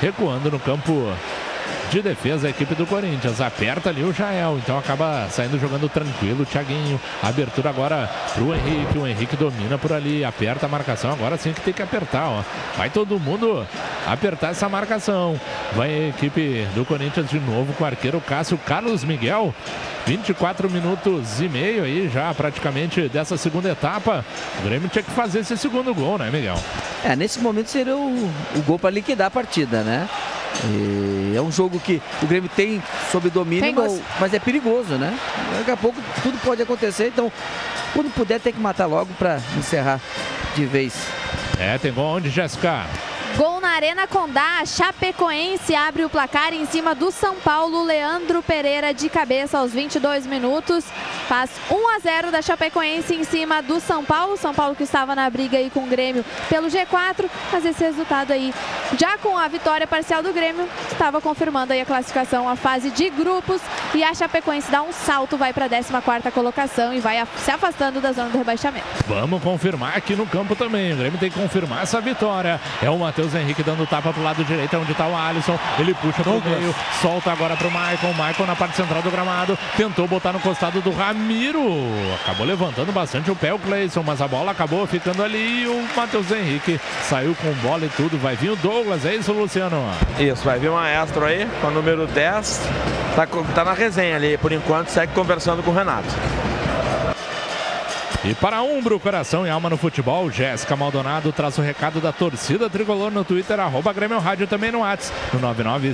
recuando 0.00 0.52
no 0.52 0.60
campo 0.60 1.12
de 1.90 2.02
defesa 2.02 2.46
a 2.46 2.50
equipe 2.50 2.74
do 2.74 2.86
Corinthians. 2.86 3.40
Aperta 3.40 3.90
ali 3.90 4.02
o 4.02 4.12
Jael, 4.12 4.58
então 4.58 4.78
acaba 4.78 5.28
saindo 5.30 5.58
jogando 5.58 5.88
tranquilo 5.88 6.42
o 6.42 6.46
Thiaguinho. 6.46 7.00
Abertura 7.22 7.70
agora 7.70 8.10
pro 8.34 8.54
Henrique, 8.54 8.98
o 8.98 9.06
Henrique 9.06 9.36
domina 9.36 9.78
por 9.78 9.92
ali, 9.92 10.24
aperta 10.24 10.66
a 10.66 10.68
marcação. 10.68 11.12
Agora 11.12 11.36
sim 11.36 11.52
que 11.52 11.60
tem 11.60 11.74
que 11.74 11.82
apertar, 11.82 12.28
ó. 12.28 12.42
Vai 12.76 12.90
todo 12.90 13.18
mundo 13.18 13.66
apertar 14.06 14.50
essa 14.50 14.68
marcação. 14.68 15.38
Vai 15.74 15.92
a 15.92 16.08
equipe 16.08 16.66
do 16.74 16.84
Corinthians 16.84 17.28
de 17.28 17.38
novo 17.38 17.72
com 17.74 17.84
o 17.84 17.86
arqueiro 17.86 18.20
Cássio 18.20 18.58
Carlos 18.58 19.04
Miguel. 19.04 19.54
24 20.06 20.70
minutos 20.70 21.40
e 21.40 21.48
meio 21.48 21.82
aí 21.82 22.08
já 22.08 22.32
praticamente 22.32 23.08
dessa 23.08 23.36
segunda 23.36 23.70
etapa. 23.70 24.24
O 24.60 24.62
Grêmio 24.62 24.88
tinha 24.88 25.02
que 25.02 25.10
fazer 25.10 25.40
esse 25.40 25.56
segundo 25.56 25.92
gol, 25.92 26.16
né, 26.16 26.30
Miguel? 26.30 26.56
É, 27.04 27.16
nesse 27.16 27.40
momento 27.40 27.68
seria 27.68 27.96
o, 27.96 28.30
o 28.54 28.62
gol 28.64 28.78
para 28.78 28.90
liquidar 28.90 29.26
a 29.26 29.30
partida, 29.30 29.82
né? 29.82 30.08
E 30.64 31.34
é 31.36 31.42
um 31.42 31.50
jogo 31.50 31.75
que 31.80 32.00
o 32.22 32.26
Grêmio 32.26 32.50
tem 32.54 32.82
sob 33.10 33.28
domínio, 33.30 33.62
Tem 33.64 33.74
gosto. 33.74 34.02
mas 34.20 34.32
é 34.34 34.38
perigoso, 34.38 34.94
né? 34.94 35.16
Daqui 35.58 35.70
a 35.70 35.76
pouco 35.76 36.00
tudo 36.22 36.38
pode 36.38 36.62
acontecer, 36.62 37.08
então 37.08 37.30
quando 37.92 38.12
puder 38.12 38.40
tem 38.40 38.52
que 38.52 38.60
matar 38.60 38.86
logo 38.86 39.12
para 39.18 39.40
encerrar 39.58 40.00
de 40.54 40.64
vez. 40.64 40.94
É, 41.58 41.78
tem 41.78 41.92
gol 41.92 42.16
onde, 42.16 42.28
Jéssica? 42.30 42.84
Gol 43.36 43.60
na 43.60 43.68
Arena 43.70 44.06
Condá, 44.06 44.64
Chapecoense 44.64 45.74
abre 45.74 46.04
o 46.04 46.08
placar 46.08 46.54
em 46.54 46.64
cima 46.64 46.94
do 46.94 47.10
São 47.10 47.34
Paulo. 47.36 47.82
Leandro 47.84 48.42
Pereira 48.42 48.94
de 48.94 49.10
cabeça 49.10 49.58
aos 49.58 49.72
22 49.72 50.26
minutos. 50.26 50.86
Faz 51.28 51.50
1 51.70 51.88
a 51.96 51.98
0 51.98 52.30
da 52.30 52.40
Chapecoense 52.40 53.14
em 53.14 53.24
cima 53.24 53.60
do 53.60 53.78
São 53.78 54.02
Paulo. 54.02 54.38
São 54.38 54.54
Paulo 54.54 54.74
que 54.74 54.84
estava 54.84 55.14
na 55.14 55.28
briga 55.28 55.58
aí 55.58 55.68
com 55.68 55.80
o 55.84 55.86
Grêmio 55.86 56.24
pelo 56.48 56.68
G4. 56.68 57.28
Mas 57.52 57.64
esse 57.66 57.84
resultado 57.84 58.32
aí, 58.32 58.54
já 58.98 59.18
com 59.18 59.36
a 59.36 59.46
vitória 59.48 59.86
parcial 59.86 60.22
do 60.22 60.32
Grêmio, 60.32 60.66
estava 60.96 61.20
confirmando 61.20 61.72
aí 61.72 61.80
a 61.80 61.86
classificação, 61.86 62.48
a 62.48 62.56
fase 62.56 62.90
de 62.90 63.08
grupos. 63.10 63.60
E 63.94 64.02
a 64.02 64.12
Chapecoense 64.14 64.70
dá 64.70 64.82
um 64.82 64.92
salto, 64.92 65.36
vai 65.36 65.52
para 65.52 65.66
a 65.66 65.68
14ª 65.68 66.30
colocação 66.32 66.92
e 66.92 67.00
vai 67.00 67.22
se 67.36 67.50
afastando 67.50 68.00
da 68.00 68.12
zona 68.12 68.30
do 68.30 68.38
rebaixamento. 68.38 68.86
Vamos 69.06 69.42
confirmar 69.42 69.96
aqui 69.96 70.16
no 70.16 70.26
campo 70.26 70.56
também. 70.56 70.92
O 70.92 70.96
Grêmio 70.96 71.18
tem 71.18 71.30
que 71.30 71.38
confirmar 71.38 71.82
essa 71.82 72.00
vitória. 72.00 72.60
É 72.82 72.90
o 72.90 72.98
Matheus 72.98 73.34
Henrique 73.34 73.62
dando 73.62 73.86
tapa 73.86 74.12
pro 74.12 74.22
lado 74.22 74.44
direito, 74.44 74.76
onde 74.76 74.94
tá 74.94 75.06
o 75.06 75.16
Alisson. 75.16 75.58
Ele 75.78 75.94
puxa 75.94 76.22
pro 76.22 76.32
Douglas. 76.32 76.58
meio, 76.58 76.74
solta 77.00 77.30
agora 77.30 77.56
pro 77.56 77.70
Michael. 77.70 78.12
Michael 78.12 78.46
na 78.46 78.56
parte 78.56 78.76
central 78.76 79.02
do 79.02 79.10
gramado. 79.10 79.58
Tentou 79.76 80.08
botar 80.08 80.32
no 80.32 80.40
costado 80.40 80.80
do 80.80 80.90
Ramiro. 80.90 81.62
Acabou 82.22 82.46
levantando 82.46 82.92
bastante 82.92 83.30
o 83.30 83.36
pé 83.36 83.52
o 83.52 83.58
Cleison, 83.58 84.02
mas 84.02 84.20
a 84.20 84.28
bola 84.28 84.52
acabou 84.52 84.86
ficando 84.86 85.22
ali. 85.22 85.62
E 85.62 85.66
o 85.66 85.86
Matheus 85.94 86.30
Henrique 86.30 86.80
saiu 87.02 87.34
com 87.34 87.52
bola 87.66 87.84
e 87.84 87.88
tudo. 87.90 88.18
Vai 88.18 88.34
vir 88.34 88.50
o 88.50 88.56
Douglas, 88.56 89.04
é 89.04 89.14
isso, 89.14 89.32
Luciano? 89.32 89.76
Isso, 90.18 90.44
vai 90.44 90.58
vir 90.58 90.70
o 90.70 90.85
maestro 90.86 91.24
aí, 91.24 91.48
com 91.60 91.66
o 91.66 91.70
número 91.70 92.06
10. 92.06 92.60
Tá, 93.16 93.26
tá 93.54 93.64
na 93.64 93.72
resenha 93.72 94.14
ali, 94.14 94.38
por 94.38 94.52
enquanto, 94.52 94.88
segue 94.88 95.12
conversando 95.12 95.62
com 95.62 95.72
o 95.72 95.74
Renato. 95.74 96.06
E 98.24 98.34
para 98.34 98.62
Umbro, 98.62 99.00
coração 99.00 99.46
e 99.46 99.50
alma 99.50 99.70
no 99.70 99.76
futebol, 99.76 100.30
Jéssica 100.30 100.76
Maldonado 100.76 101.32
traz 101.32 101.58
o 101.58 101.62
recado 101.62 102.00
da 102.00 102.12
torcida 102.12 102.70
tricolor 102.70 103.10
no 103.10 103.24
Twitter, 103.24 103.58
arroba 103.58 103.92
Grêmio 103.92 104.18
Rádio 104.18 104.46
também 104.46 104.70
no 104.70 104.80
WhatsApp, 104.80 105.18
no 105.32 105.40
99 105.40 105.92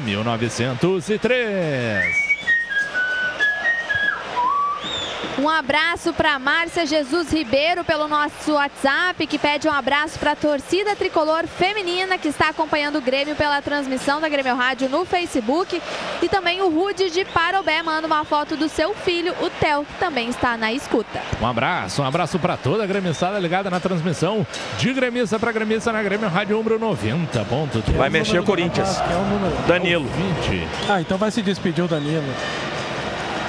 1903. 0.00 2.28
Um 5.38 5.48
abraço 5.48 6.12
para 6.12 6.36
Márcia 6.36 6.84
Jesus 6.84 7.32
Ribeiro 7.32 7.84
pelo 7.84 8.08
nosso 8.08 8.54
WhatsApp, 8.54 9.24
que 9.24 9.38
pede 9.38 9.68
um 9.68 9.72
abraço 9.72 10.18
para 10.18 10.32
a 10.32 10.36
torcida 10.36 10.96
tricolor 10.96 11.46
feminina 11.46 12.18
que 12.18 12.26
está 12.26 12.48
acompanhando 12.48 12.98
o 12.98 13.00
Grêmio 13.00 13.36
pela 13.36 13.62
transmissão 13.62 14.20
da 14.20 14.28
Grêmio 14.28 14.56
Rádio 14.56 14.88
no 14.88 15.04
Facebook. 15.04 15.80
E 16.20 16.28
também 16.28 16.60
o 16.60 16.68
Rude 16.68 17.08
de 17.10 17.24
Parobé 17.24 17.80
manda 17.84 18.08
uma 18.08 18.24
foto 18.24 18.56
do 18.56 18.68
seu 18.68 18.92
filho, 18.94 19.32
o 19.40 19.48
Theo, 19.48 19.84
que 19.84 19.94
também 20.00 20.28
está 20.28 20.56
na 20.56 20.72
escuta. 20.72 21.22
Um 21.40 21.46
abraço, 21.46 22.02
um 22.02 22.04
abraço 22.04 22.36
para 22.40 22.56
toda 22.56 22.82
a 22.82 22.86
gremissada 22.86 23.38
ligada 23.38 23.70
na 23.70 23.78
transmissão 23.78 24.44
de 24.76 24.92
gremista 24.92 25.38
para 25.38 25.52
gremista 25.52 25.92
na 25.92 26.02
Grêmio 26.02 26.28
Rádio 26.28 26.58
Umbro 26.58 26.80
90.3. 26.80 27.96
Vai 27.96 28.10
mexer 28.10 28.40
o 28.40 28.44
Corinthians. 28.44 28.98
É. 28.98 29.68
Danilo. 29.68 30.08
20. 30.48 30.68
Ah, 30.88 31.00
então 31.00 31.16
vai 31.16 31.30
se 31.30 31.42
despedir 31.42 31.84
o 31.84 31.86
Danilo. 31.86 32.24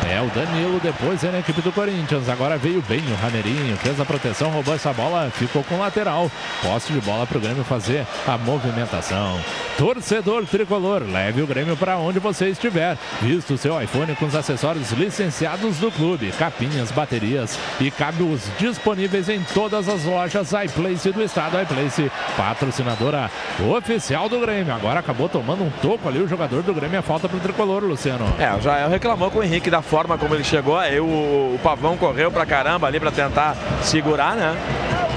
É, 0.07 0.21
o 0.21 0.27
Danilo 0.27 0.79
depois 0.79 1.23
é 1.23 1.39
equipe 1.39 1.61
do 1.61 1.71
Corinthians. 1.71 2.29
Agora 2.29 2.57
veio 2.57 2.81
bem 2.87 2.99
o 2.99 3.15
Rameirinho, 3.15 3.75
fez 3.77 3.99
a 3.99 4.05
proteção, 4.05 4.49
roubou 4.49 4.75
essa 4.75 4.93
bola, 4.93 5.29
ficou 5.33 5.63
com 5.63 5.79
lateral. 5.79 6.31
Posse 6.61 6.93
de 6.93 6.99
bola 7.01 7.25
para 7.25 7.37
o 7.37 7.41
Grêmio 7.41 7.63
fazer 7.63 8.05
a 8.27 8.37
movimentação. 8.37 9.39
Torcedor 9.77 10.45
tricolor, 10.45 11.03
leve 11.03 11.41
o 11.41 11.47
Grêmio 11.47 11.77
para 11.77 11.97
onde 11.97 12.19
você 12.19 12.49
estiver. 12.49 12.97
Vista 13.21 13.53
o 13.53 13.57
seu 13.57 13.81
iPhone 13.81 14.15
com 14.15 14.25
os 14.25 14.35
acessórios 14.35 14.91
licenciados 14.91 15.77
do 15.77 15.91
clube, 15.91 16.31
capinhas, 16.37 16.91
baterias 16.91 17.57
e 17.79 17.89
cabos 17.89 18.41
disponíveis 18.57 19.29
em 19.29 19.41
todas 19.53 19.87
as 19.87 20.03
lojas 20.03 20.51
iPlace 20.51 21.11
do 21.11 21.23
estado. 21.23 21.61
iPlace, 21.61 22.11
patrocinadora 22.35 23.31
oficial 23.75 24.27
do 24.27 24.39
Grêmio. 24.39 24.73
Agora 24.73 24.99
acabou 24.99 25.29
tomando 25.29 25.63
um 25.63 25.69
toco 25.81 26.07
ali 26.07 26.19
o 26.19 26.27
jogador 26.27 26.61
do 26.61 26.73
Grêmio. 26.73 26.99
A 26.99 27.01
falta 27.01 27.29
para 27.29 27.37
o 27.37 27.41
tricolor, 27.41 27.83
Luciano. 27.83 28.25
É, 28.37 28.59
Jael 28.61 28.89
reclamou 28.89 29.31
com 29.31 29.39
o 29.39 29.43
Henrique 29.43 29.69
da 29.69 29.81
forma 29.89 30.17
como 30.17 30.35
ele 30.35 30.43
chegou. 30.43 30.77
Aí 30.77 30.99
o, 30.99 31.03
o 31.05 31.59
Pavão 31.63 31.97
correu 31.97 32.31
pra 32.31 32.45
caramba 32.45 32.87
ali 32.87 32.99
pra 32.99 33.11
tentar 33.11 33.55
segurar, 33.81 34.35
né? 34.35 34.55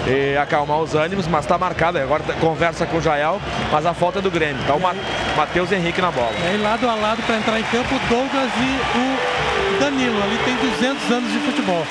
E 0.06 0.36
acalmar 0.36 0.78
os 0.78 0.94
ânimos, 0.94 1.28
mas 1.28 1.46
tá 1.46 1.56
marcado. 1.58 1.98
Agora 1.98 2.22
tá- 2.22 2.32
conversa 2.34 2.86
com 2.86 2.96
o 2.96 3.00
Jael, 3.02 3.40
mas 3.70 3.86
a 3.86 3.94
falta 3.94 4.18
é 4.18 4.22
do 4.22 4.30
Grêmio. 4.30 4.60
Tá 4.66 4.74
o 4.74 4.80
Ma- 4.80 4.94
Matheus 5.36 5.70
Henrique 5.70 6.00
na 6.00 6.10
bola. 6.10 6.32
E 6.42 6.46
aí 6.48 6.56
lado 6.60 6.88
a 6.88 6.94
lado 6.94 7.22
para 7.24 7.36
entrar 7.36 7.60
em 7.60 7.64
campo 7.64 7.94
o 7.94 7.98
Douglas 8.08 8.50
e 8.58 8.98
o 8.98 9.78
Danilo. 9.80 10.20
Ali 10.22 10.38
tem 10.44 10.56
200 10.56 11.10
anos 11.10 11.32
de 11.32 11.38
futebol. 11.40 11.86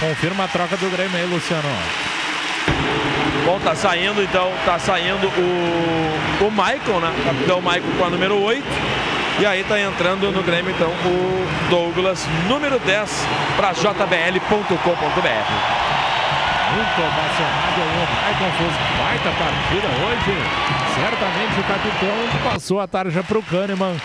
Confirma 0.00 0.44
a 0.44 0.48
troca 0.48 0.76
do 0.76 0.90
Grêmio 0.90 1.16
aí, 1.16 1.24
Luciano. 1.26 1.68
Bom, 3.46 3.58
tá 3.60 3.74
saindo 3.74 4.22
então, 4.22 4.50
tá 4.64 4.78
saindo 4.78 5.26
o, 5.28 6.44
o 6.46 6.50
Michael, 6.50 7.00
né? 7.00 7.12
Capitão 7.24 7.60
Michael 7.60 7.82
com 7.98 8.04
a 8.04 8.10
número 8.10 8.40
8. 8.42 8.64
E 9.40 9.44
aí 9.44 9.64
tá 9.64 9.80
entrando 9.80 10.30
no 10.30 10.44
Grêmio 10.44 10.70
então 10.70 10.88
o 10.88 11.44
Douglas, 11.68 12.24
número 12.48 12.78
10, 12.78 13.26
para 13.56 13.72
jbl.com.br. 13.72 14.78
Muito 16.74 17.00
ovacionado 17.00 17.82
aí, 17.82 17.98
o 17.98 18.06
Maicon 18.22 18.50
fez 18.58 18.72
baita 18.98 19.30
partida 19.38 19.88
hoje. 20.04 20.34
Certamente 20.94 21.60
o 21.60 21.64
capitão 21.64 22.16
passou 22.52 22.80
a 22.80 22.86
tarja 22.86 23.24
para 23.24 23.38
o 23.38 23.42
Kahneman. 23.42 23.96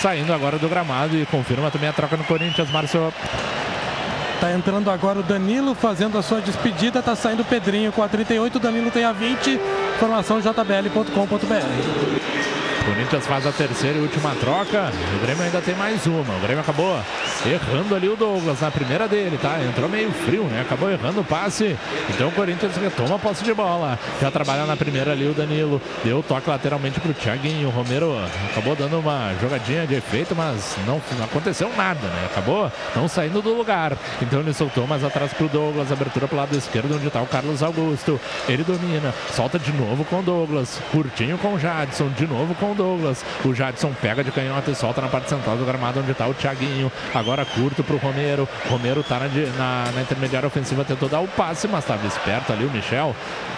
Saindo 0.00 0.32
agora 0.32 0.58
do 0.58 0.68
gramado 0.68 1.16
e 1.16 1.24
confirma 1.26 1.70
também 1.70 1.88
a 1.88 1.92
troca 1.92 2.16
no 2.16 2.24
Corinthians, 2.24 2.68
Márcio. 2.70 3.12
Tá 4.40 4.52
entrando 4.52 4.90
agora 4.90 5.20
o 5.20 5.22
Danilo 5.22 5.74
fazendo 5.74 6.18
a 6.18 6.22
sua 6.22 6.40
despedida. 6.40 7.00
Tá 7.00 7.14
saindo 7.16 7.42
o 7.42 7.44
Pedrinho 7.44 7.92
com 7.92 8.02
a 8.02 8.08
38. 8.08 8.56
O 8.56 8.60
Danilo 8.60 8.90
tem 8.90 9.04
a 9.04 9.12
20. 9.12 9.60
Informação 9.96 10.42
jbl.com.br. 10.42 12.63
Corinthians 12.84 13.26
faz 13.26 13.46
a 13.46 13.52
terceira 13.52 13.98
e 13.98 14.00
última 14.02 14.34
troca. 14.34 14.92
O 15.16 15.24
Grêmio 15.24 15.42
ainda 15.42 15.60
tem 15.60 15.74
mais 15.74 16.06
uma. 16.06 16.36
O 16.36 16.40
Grêmio 16.40 16.60
acabou 16.60 17.00
errando 17.46 17.94
ali 17.94 18.08
o 18.08 18.16
Douglas 18.16 18.60
na 18.60 18.70
primeira 18.70 19.08
dele, 19.08 19.38
tá? 19.40 19.58
Entrou 19.62 19.88
meio 19.88 20.10
frio, 20.12 20.44
né? 20.44 20.60
Acabou 20.60 20.90
errando 20.90 21.22
o 21.22 21.24
passe. 21.24 21.76
Então 22.10 22.28
o 22.28 22.32
Corinthians 22.32 22.76
retoma 22.76 23.16
a 23.16 23.18
posse 23.18 23.42
de 23.42 23.54
bola. 23.54 23.98
Já 24.20 24.30
trabalha 24.30 24.66
na 24.66 24.76
primeira 24.76 25.12
ali 25.12 25.26
o 25.26 25.32
Danilo. 25.32 25.80
Deu 26.04 26.22
toque 26.22 26.48
lateralmente 26.48 27.00
pro 27.00 27.14
Thiaguinho. 27.14 27.68
O 27.68 27.70
Romero 27.70 28.16
acabou 28.50 28.76
dando 28.76 28.98
uma 28.98 29.32
jogadinha 29.40 29.86
de 29.86 29.94
efeito, 29.94 30.34
mas 30.36 30.76
não, 30.86 31.00
não 31.16 31.24
aconteceu 31.24 31.70
nada, 31.74 32.06
né? 32.06 32.26
Acabou 32.26 32.70
não 32.94 33.08
saindo 33.08 33.40
do 33.40 33.54
lugar. 33.54 33.96
Então 34.20 34.40
ele 34.40 34.52
soltou 34.52 34.86
mais 34.86 35.02
atrás 35.02 35.32
pro 35.32 35.48
Douglas. 35.48 35.90
Abertura 35.90 36.28
pro 36.28 36.36
lado 36.36 36.54
esquerdo, 36.56 36.94
onde 36.94 37.08
tá 37.08 37.22
o 37.22 37.26
Carlos 37.26 37.62
Augusto. 37.62 38.20
Ele 38.46 38.62
domina. 38.62 39.14
Solta 39.32 39.58
de 39.58 39.72
novo 39.72 40.04
com 40.04 40.20
o 40.20 40.22
Douglas. 40.22 40.80
Curtinho 40.92 41.38
com 41.38 41.54
o 41.54 41.58
Jadson. 41.58 42.10
De 42.10 42.26
novo 42.26 42.54
com 42.54 42.72
o 42.72 42.73
Douglas. 42.74 43.24
O 43.44 43.54
Jadson 43.54 43.92
pega 44.00 44.22
de 44.22 44.30
canhota 44.30 44.70
e 44.70 44.74
solta 44.74 45.00
na 45.00 45.08
parte 45.08 45.28
central 45.28 45.56
do 45.56 45.64
gramado, 45.64 46.00
onde 46.00 46.12
tá 46.14 46.26
o 46.26 46.34
Thiaguinho. 46.34 46.90
Agora 47.14 47.44
curto 47.44 47.82
pro 47.82 47.96
Romero. 47.96 48.48
Romero 48.68 49.02
tá 49.02 49.18
na, 49.18 49.28
na, 49.28 49.92
na 49.92 50.02
intermediária 50.02 50.46
ofensiva, 50.46 50.84
tentou 50.84 51.08
dar 51.08 51.20
o 51.20 51.28
passe, 51.28 51.66
mas 51.68 51.84
estava 51.84 52.06
esperto 52.06 52.52
ali 52.52 52.64
o 52.64 52.70
Michel. 52.70 53.14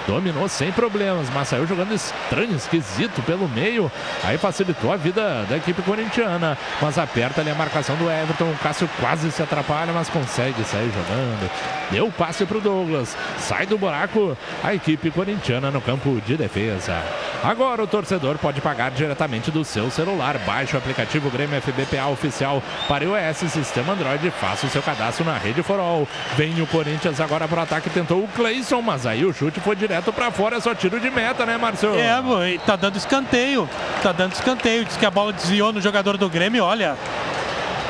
Dominou 0.06 0.48
sem 0.48 0.70
problemas, 0.70 1.28
mas 1.34 1.48
saiu 1.48 1.66
jogando 1.66 1.92
estranho, 1.92 2.54
esquisito 2.54 3.20
pelo 3.22 3.48
meio. 3.48 3.90
Aí 4.22 4.38
facilitou 4.38 4.92
a 4.92 4.96
vida 4.96 5.44
da 5.48 5.56
equipe 5.56 5.82
corintiana. 5.82 6.56
Mas 6.80 6.96
aperta 6.96 7.40
ali 7.40 7.50
a 7.50 7.54
marcação 7.54 7.96
do 7.96 8.08
Everton. 8.08 8.50
O 8.50 8.58
Cássio 8.58 8.88
quase 9.00 9.30
se 9.32 9.42
atrapalha, 9.42 9.92
mas 9.92 10.08
consegue 10.08 10.62
sair 10.64 10.90
jogando. 10.90 11.50
Deu 11.90 12.06
o 12.06 12.12
passe 12.12 12.46
pro 12.46 12.60
Douglas. 12.60 13.16
Sai 13.38 13.66
do 13.66 13.76
buraco 13.76 14.36
a 14.62 14.74
equipe 14.74 15.10
corintiana 15.10 15.70
no 15.70 15.80
campo 15.80 16.20
de 16.24 16.36
defesa. 16.36 17.02
Agora 17.42 17.82
o 17.82 17.86
torcedor 17.86 18.38
pode 18.38 18.60
pagar 18.60 18.90
diretamente 19.06 19.50
do 19.50 19.64
seu 19.64 19.90
celular. 19.90 20.38
Baixe 20.38 20.74
o 20.74 20.78
aplicativo 20.78 21.30
Grêmio 21.30 21.60
FBPA 21.60 22.06
oficial 22.08 22.62
para 22.88 23.04
iOS 23.04 23.50
sistema 23.50 23.92
Android 23.92 24.30
faça 24.32 24.66
o 24.66 24.70
seu 24.70 24.82
cadastro 24.82 25.24
na 25.24 25.38
rede 25.38 25.62
Forol. 25.62 26.06
Vem 26.36 26.60
o 26.60 26.66
Corinthians 26.66 27.20
agora 27.20 27.46
para 27.46 27.60
o 27.60 27.62
ataque, 27.62 27.88
tentou 27.88 28.22
o 28.22 28.28
Cleison, 28.28 28.82
mas 28.82 29.06
aí 29.06 29.24
o 29.24 29.32
chute 29.32 29.60
foi 29.60 29.76
direto 29.76 30.12
para 30.12 30.30
fora, 30.30 30.56
é 30.56 30.60
só 30.60 30.74
tiro 30.74 30.98
de 30.98 31.10
meta, 31.10 31.46
né, 31.46 31.56
Marcelo? 31.56 31.96
É, 31.98 32.58
tá 32.64 32.76
dando 32.76 32.96
escanteio. 32.96 33.68
Tá 34.02 34.12
dando 34.12 34.32
escanteio. 34.32 34.84
Diz 34.84 34.96
que 34.96 35.06
a 35.06 35.10
bola 35.10 35.32
desviou 35.32 35.72
no 35.72 35.80
jogador 35.80 36.16
do 36.16 36.28
Grêmio, 36.28 36.64
olha. 36.64 36.96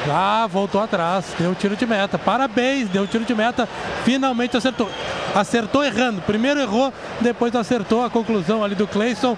Ah, 0.09 0.47
voltou 0.49 0.81
atrás, 0.81 1.35
deu 1.39 1.55
tiro 1.55 1.77
de 1.77 1.85
meta. 1.87 2.19
Parabéns, 2.19 2.89
deu 2.89 3.07
tiro 3.07 3.25
de 3.25 3.35
meta. 3.35 3.69
Finalmente 4.05 4.57
acertou. 4.57 4.89
Acertou 5.35 5.85
errando. 5.85 6.23
Primeiro 6.23 6.61
errou, 6.61 6.93
depois 7.21 7.55
acertou 7.55 8.05
a 8.05 8.11
conclusão 8.11 8.63
ali 8.63 8.75
do 8.75 8.87
Cleison. 8.87 9.37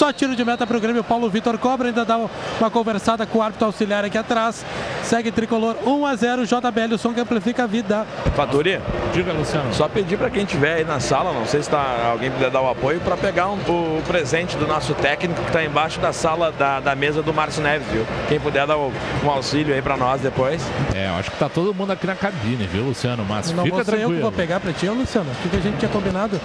Só 0.00 0.10
tiro 0.14 0.34
de 0.34 0.42
meta 0.46 0.66
para 0.66 0.78
o 0.78 0.80
Grêmio. 0.80 1.04
Paulo 1.04 1.28
Vitor 1.28 1.58
cobra, 1.58 1.88
ainda 1.88 2.06
dá 2.06 2.16
uma 2.16 2.70
conversada 2.70 3.26
com 3.26 3.38
o 3.38 3.42
árbitro 3.42 3.66
auxiliar 3.66 4.02
aqui 4.02 4.16
atrás. 4.16 4.64
Segue 5.10 5.32
tricolor 5.32 5.74
1 5.84 6.06
a 6.06 6.14
0 6.14 6.46
JBL, 6.46 6.94
o 6.94 6.96
som 6.96 7.12
que 7.12 7.18
amplifica 7.18 7.64
a 7.64 7.66
vida. 7.66 8.06
Faturi, 8.36 8.80
diga 9.12 9.32
Luciano. 9.32 9.74
Só 9.74 9.88
pedir 9.88 10.16
para 10.16 10.30
quem 10.30 10.44
estiver 10.44 10.74
aí 10.74 10.84
na 10.84 11.00
sala, 11.00 11.32
não 11.32 11.44
sei 11.46 11.60
se 11.64 11.68
tá, 11.68 12.10
alguém 12.12 12.30
puder 12.30 12.48
dar 12.48 12.60
o 12.60 12.70
apoio, 12.70 13.00
para 13.00 13.16
pegar 13.16 13.48
um, 13.48 13.56
o 13.56 14.00
presente 14.06 14.56
do 14.56 14.68
nosso 14.68 14.94
técnico 14.94 15.40
que 15.40 15.48
está 15.48 15.64
embaixo 15.64 15.98
da 15.98 16.12
sala 16.12 16.52
da, 16.52 16.78
da 16.78 16.94
mesa 16.94 17.24
do 17.24 17.34
Márcio 17.34 17.60
Neves, 17.60 17.88
viu? 17.88 18.06
Quem 18.28 18.38
puder 18.38 18.68
dar 18.68 18.76
o, 18.76 18.92
um 19.24 19.28
auxílio 19.28 19.74
aí 19.74 19.82
para 19.82 19.96
nós 19.96 20.20
depois. 20.20 20.62
É, 20.94 21.08
eu 21.08 21.14
acho 21.14 21.28
que 21.32 21.38
tá 21.38 21.48
todo 21.48 21.74
mundo 21.74 21.90
aqui 21.90 22.06
na 22.06 22.14
cabine, 22.14 22.68
viu, 22.68 22.84
Luciano? 22.84 23.26
Mas 23.28 23.50
não 23.50 23.64
fica 23.64 23.76
vou 23.78 23.84
tranquilo. 23.84 24.12
eu 24.12 24.16
que 24.16 24.22
vou 24.22 24.30
pegar 24.30 24.60
para 24.60 24.72
ti, 24.72 24.88
Luciano. 24.88 25.28
O 25.32 25.42
que, 25.42 25.48
que 25.48 25.56
a 25.56 25.60
gente 25.60 25.76
tinha 25.76 25.90
combinado? 25.90 26.40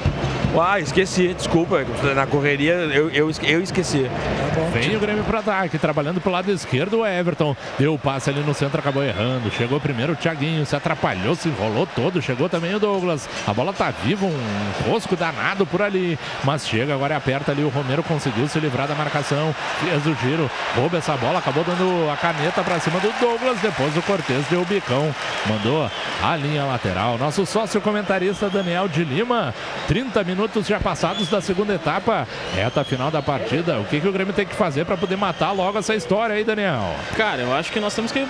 Ah, 0.59 0.79
esqueci, 0.79 1.35
desculpa. 1.35 1.85
Na 2.15 2.25
correria 2.25 2.73
eu, 2.73 3.11
eu, 3.11 3.31
eu 3.43 3.61
esqueci. 3.61 4.09
Tá 4.55 4.61
Vem 4.73 4.95
o 4.95 4.99
Grêmio 4.99 5.23
para 5.23 5.39
ataque, 5.39 5.77
trabalhando 5.77 6.19
pro 6.21 6.31
lado 6.31 6.49
esquerdo 6.49 7.01
o 7.01 7.05
Everton. 7.05 7.55
Deu 7.77 7.93
o 7.93 7.99
passe 7.99 8.29
ali 8.29 8.39
no 8.39 8.54
centro, 8.55 8.79
acabou 8.79 9.03
errando. 9.03 9.51
Chegou 9.51 9.79
primeiro 9.79 10.13
o 10.13 10.15
Thiaguinho, 10.15 10.65
se 10.65 10.75
atrapalhou, 10.75 11.35
se 11.35 11.49
enrolou 11.49 11.85
todo. 11.85 12.21
Chegou 12.21 12.49
também 12.49 12.73
o 12.73 12.79
Douglas. 12.79 13.29
A 13.45 13.53
bola 13.53 13.71
tá 13.71 13.91
viva, 13.91 14.25
um 14.25 14.89
rosco 14.89 15.15
danado 15.15 15.65
por 15.65 15.81
ali. 15.81 16.17
Mas 16.43 16.67
chega, 16.67 16.93
agora 16.93 17.13
e 17.13 17.17
aperta 17.17 17.51
ali. 17.51 17.63
O 17.63 17.69
Romero 17.69 18.01
conseguiu 18.03 18.47
se 18.47 18.59
livrar 18.59 18.87
da 18.87 18.95
marcação. 18.95 19.53
Fez 19.79 20.05
o 20.05 20.15
giro, 20.15 20.49
rouba 20.75 20.97
essa 20.97 21.15
bola, 21.17 21.39
acabou 21.39 21.63
dando 21.63 22.09
a 22.11 22.17
caneta 22.17 22.63
para 22.63 22.79
cima 22.79 22.99
do 22.99 23.13
Douglas. 23.19 23.59
Depois 23.59 23.95
o 23.95 24.01
Cortez 24.01 24.45
deu 24.49 24.61
o 24.61 24.65
bicão, 24.65 25.13
mandou 25.47 25.89
a 26.23 26.35
linha 26.35 26.65
lateral. 26.65 27.17
Nosso 27.17 27.45
sócio 27.45 27.81
comentarista 27.81 28.49
Daniel 28.49 28.87
de 28.87 29.03
Lima. 29.03 29.53
30 29.87 30.23
minutos 30.23 30.65
já 30.65 30.79
passados 30.79 31.29
da 31.29 31.41
segunda 31.41 31.73
etapa. 31.73 32.27
Reta 32.55 32.83
final 32.83 33.11
da 33.11 33.21
partida. 33.21 33.79
O 33.79 33.85
que, 33.85 33.99
que 33.99 34.07
o 34.07 34.11
Grêmio 34.11 34.33
tem 34.33 34.45
que 34.45 34.55
fazer 34.55 34.85
para 34.85 34.97
poder 34.97 35.17
matar 35.17 35.51
logo 35.51 35.77
essa 35.77 35.95
história 35.95 36.35
aí, 36.35 36.43
Daniel? 36.43 36.95
Cara, 37.15 37.41
eu 37.41 37.53
acho 37.53 37.71
que 37.71 37.79
nós 37.79 37.93
temos 37.93 38.11
que 38.11 38.25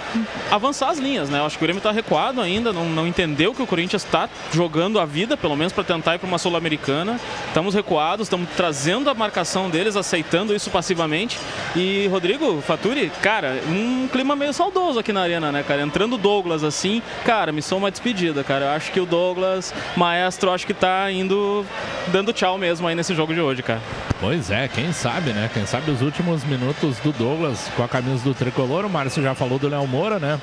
avançar 0.51 0.89
as 0.89 0.97
linhas, 0.97 1.29
né? 1.29 1.39
Eu 1.39 1.45
acho 1.45 1.57
que 1.57 1.63
o 1.63 1.65
Grêmio 1.65 1.79
está 1.79 1.91
recuado 1.91 2.41
ainda, 2.41 2.71
não, 2.71 2.85
não 2.85 3.07
entendeu 3.07 3.53
que 3.53 3.61
o 3.61 3.67
Corinthians 3.67 4.03
está 4.03 4.29
jogando 4.53 4.99
a 4.99 5.05
vida, 5.05 5.35
pelo 5.35 5.55
menos 5.55 5.73
para 5.73 5.83
tentar 5.83 6.15
ir 6.15 6.19
para 6.19 6.27
uma 6.27 6.37
Sul-Americana. 6.37 7.19
Estamos 7.47 7.73
recuados, 7.73 8.25
estamos 8.25 8.49
trazendo 8.55 9.09
a 9.09 9.13
marcação 9.13 9.69
deles, 9.69 9.95
aceitando 9.95 10.55
isso 10.55 10.69
passivamente. 10.69 11.37
E 11.75 12.07
Rodrigo 12.07 12.61
Faturi, 12.61 13.11
cara, 13.21 13.61
um 13.67 14.07
clima 14.07 14.35
meio 14.35 14.53
saudoso 14.53 14.99
aqui 14.99 15.11
na 15.11 15.21
arena, 15.21 15.51
né, 15.51 15.63
cara? 15.63 15.81
Entrando 15.81 16.17
Douglas 16.17 16.63
assim, 16.63 17.01
cara, 17.23 17.51
me 17.51 17.61
sou 17.61 17.77
uma 17.77 17.91
despedida, 17.91 18.43
cara. 18.43 18.65
Eu 18.65 18.71
acho 18.71 18.91
que 18.91 18.99
o 18.99 19.05
Douglas, 19.05 19.73
maestro, 19.95 20.51
acho 20.51 20.65
que 20.65 20.73
tá 20.73 21.11
indo 21.11 21.65
dando 22.07 22.31
tchau 22.31 22.57
mesmo 22.57 22.87
aí 22.87 22.95
nesse 22.95 23.15
jogo 23.15 23.33
de 23.33 23.41
hoje, 23.41 23.63
cara. 23.63 23.81
Pois 24.19 24.49
é, 24.49 24.67
quem 24.67 24.93
sabe, 24.93 25.31
né? 25.31 25.49
Quem 25.53 25.65
sabe 25.65 25.91
os 25.91 26.01
últimos 26.01 26.43
minutos 26.43 26.97
do 26.99 27.11
Douglas 27.11 27.69
com 27.75 27.83
a 27.83 27.87
camisa 27.87 28.23
do 28.23 28.33
tricolor. 28.33 28.85
O 28.85 28.89
Márcio 28.89 29.21
já 29.21 29.35
falou 29.35 29.59
do 29.59 29.67
Léo 29.67 29.85
Moura, 29.87 30.04
né? 30.19 30.39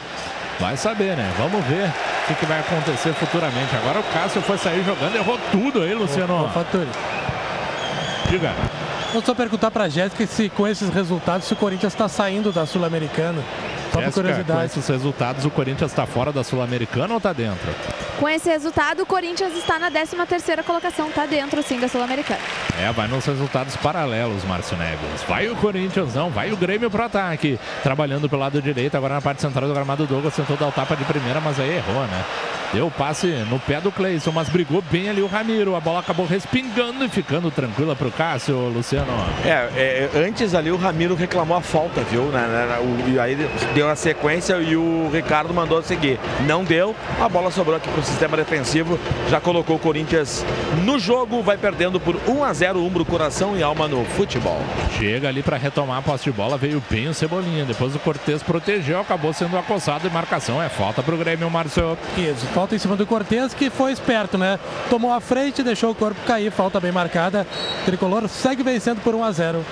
Vai 0.59 0.77
saber, 0.77 1.17
né? 1.17 1.33
Vamos 1.39 1.65
ver 1.67 1.89
o 1.89 2.27
que, 2.27 2.35
que, 2.35 2.47
vai 2.47 2.61
acontecer 2.61 3.13
futuramente. 3.15 3.75
Agora 3.77 4.01
o 4.01 4.03
Cássio 4.13 4.43
foi 4.43 4.59
sair 4.59 4.85
jogando, 4.85 5.17
errou 5.17 5.39
tudo 5.51 5.83
aí, 5.83 5.95
Luciano. 5.95 6.35
Ô, 6.35 6.47
ô. 6.47 6.87
Diga. 8.29 8.53
Vou 9.13 9.21
só 9.21 9.35
perguntar 9.35 9.71
pra 9.71 9.91
Jéssica 9.91 10.27
se 10.27 10.49
com 10.49 10.67
esses 10.67 10.89
resultados 10.89 11.47
se 11.47 11.53
o 11.53 11.57
Corinthians 11.57 11.93
está 11.93 12.09
saindo 12.09 12.51
da 12.51 12.65
Sul-Americana. 12.65 13.43
Só 13.93 14.01
por 14.01 14.13
curiosidade. 14.13 14.59
Com 14.59 14.65
esses 14.65 14.89
resultados, 14.89 15.45
o 15.45 15.51
Corinthians 15.51 15.91
está 15.91 16.07
fora 16.07 16.33
da 16.33 16.43
Sul-Americana 16.43 17.13
ou 17.13 17.19
está 17.19 17.31
dentro? 17.35 17.75
Com 18.19 18.27
esse 18.27 18.49
resultado, 18.49 19.03
o 19.03 19.07
Corinthians 19.07 19.55
está 19.55 19.79
na 19.79 19.91
13ª 19.91 20.63
colocação, 20.65 21.09
está 21.09 21.27
dentro 21.27 21.63
sim 21.63 21.79
da 21.79 21.89
Sul-Americana. 21.89 22.41
É, 22.81 22.91
vai 22.91 23.07
nos 23.07 23.27
resultados 23.27 23.77
paralelos, 23.77 24.45
Márcio 24.45 24.79
Neves. 24.79 25.23
Vai 25.29 25.47
o 25.49 25.57
Corinthians, 25.57 26.15
não, 26.15 26.31
vai 26.31 26.51
o 26.51 26.57
Grêmio 26.57 26.91
pro 26.91 27.05
ataque. 27.05 27.61
Trabalhando 27.83 28.31
pelo 28.31 28.41
lado 28.41 28.63
direito, 28.63 28.97
agora 28.97 29.15
na 29.15 29.21
parte 29.21 29.43
central 29.43 29.69
do 29.69 29.75
gramado, 29.75 30.07
Douglas 30.07 30.35
tentou 30.35 30.57
dar 30.57 30.69
o 30.69 30.73
tapa 30.73 30.97
de 30.97 31.05
primeira, 31.05 31.39
mas 31.39 31.61
aí 31.61 31.77
errou, 31.77 32.03
né? 32.07 32.25
Deu 32.73 32.87
o 32.87 32.91
passe 32.91 33.27
no 33.51 33.59
pé 33.59 33.81
do 33.81 33.93
Cleison, 33.93 34.33
mas 34.33 34.49
brigou 34.49 34.83
bem 34.91 35.11
ali 35.11 35.21
o 35.21 35.27
Ramiro. 35.27 35.77
A 35.77 35.81
bola 35.81 36.01
acabou 36.01 36.25
respingando 36.25 37.05
e 37.05 37.09
ficando 37.09 37.51
tranquila 37.51 37.95
pro 37.95 38.11
Cássio, 38.11 38.57
Luciano. 38.69 39.13
É, 39.45 40.09
é 40.15 40.27
antes 40.27 40.55
ali 40.55 40.71
o 40.71 40.77
Ramiro 40.77 41.15
reclamou 41.15 41.57
a 41.57 41.61
falta, 41.61 42.01
viu? 42.03 42.25
Né, 42.25 42.41
né, 42.41 42.79
o, 42.81 43.11
e 43.11 43.21
aí 43.21 43.37
deu 43.75 43.91
a 43.91 43.95
sequência 43.95 44.55
e 44.57 44.75
o 44.75 45.11
Ricardo 45.13 45.53
mandou 45.53 45.83
seguir. 45.83 46.19
Não 46.47 46.65
deu, 46.65 46.97
a 47.21 47.29
bola 47.29 47.51
sobrou 47.51 47.77
aqui 47.77 47.91
pro 47.91 48.03
sistema 48.03 48.37
defensivo. 48.37 48.99
Já 49.29 49.39
colocou 49.39 49.77
o 49.77 49.79
Corinthians 49.79 50.45
no 50.85 50.99
jogo, 50.99 51.43
vai 51.43 51.59
perdendo 51.59 52.01
por 52.01 52.17
1 52.27 52.45
a 52.45 52.53
0 52.53 52.83
Umbro, 52.83 53.05
coração 53.05 53.57
e 53.57 53.63
alma 53.63 53.87
no 53.87 54.05
futebol. 54.05 54.61
Chega 54.99 55.29
ali 55.29 55.43
para 55.43 55.59
retomar 55.59 55.99
a 55.99 56.03
posse 56.03 56.25
de 56.25 56.33
bola, 56.33 56.57
veio 56.57 56.83
bem 56.89 57.09
o 57.09 57.15
Cebolinha. 57.15 57.67
Depois 57.67 57.95
o 57.95 57.99
Cortez 57.99 58.43
protegeu, 58.43 58.99
acabou 58.99 59.33
sendo 59.33 59.59
acossado 59.59 60.07
e 60.07 60.11
marcação 60.11 60.63
é 60.63 60.69
falta 60.69 61.03
pro 61.03 61.17
Grêmio, 61.17 61.51
Márcio. 61.51 61.99
Isso, 62.17 62.47
falta 62.63 62.77
em 62.77 62.79
cima 62.79 62.97
do 62.97 63.05
Cortez, 63.05 63.53
que 63.53 63.69
foi 63.69 63.91
esperto, 63.91 64.39
né? 64.39 64.57
Tomou 64.89 65.13
a 65.13 65.21
frente, 65.21 65.65
deixou 65.65 65.91
o 65.91 65.95
corpo 65.97 66.21
cair, 66.25 66.53
falta 66.53 66.79
bem 66.79 66.93
marcada. 66.93 67.45
Tricolor 67.85 68.29
segue 68.29 68.63
vencendo 68.63 69.01
por 69.01 69.17
1 69.17 69.25
a 69.25 69.33
0. 69.33 69.65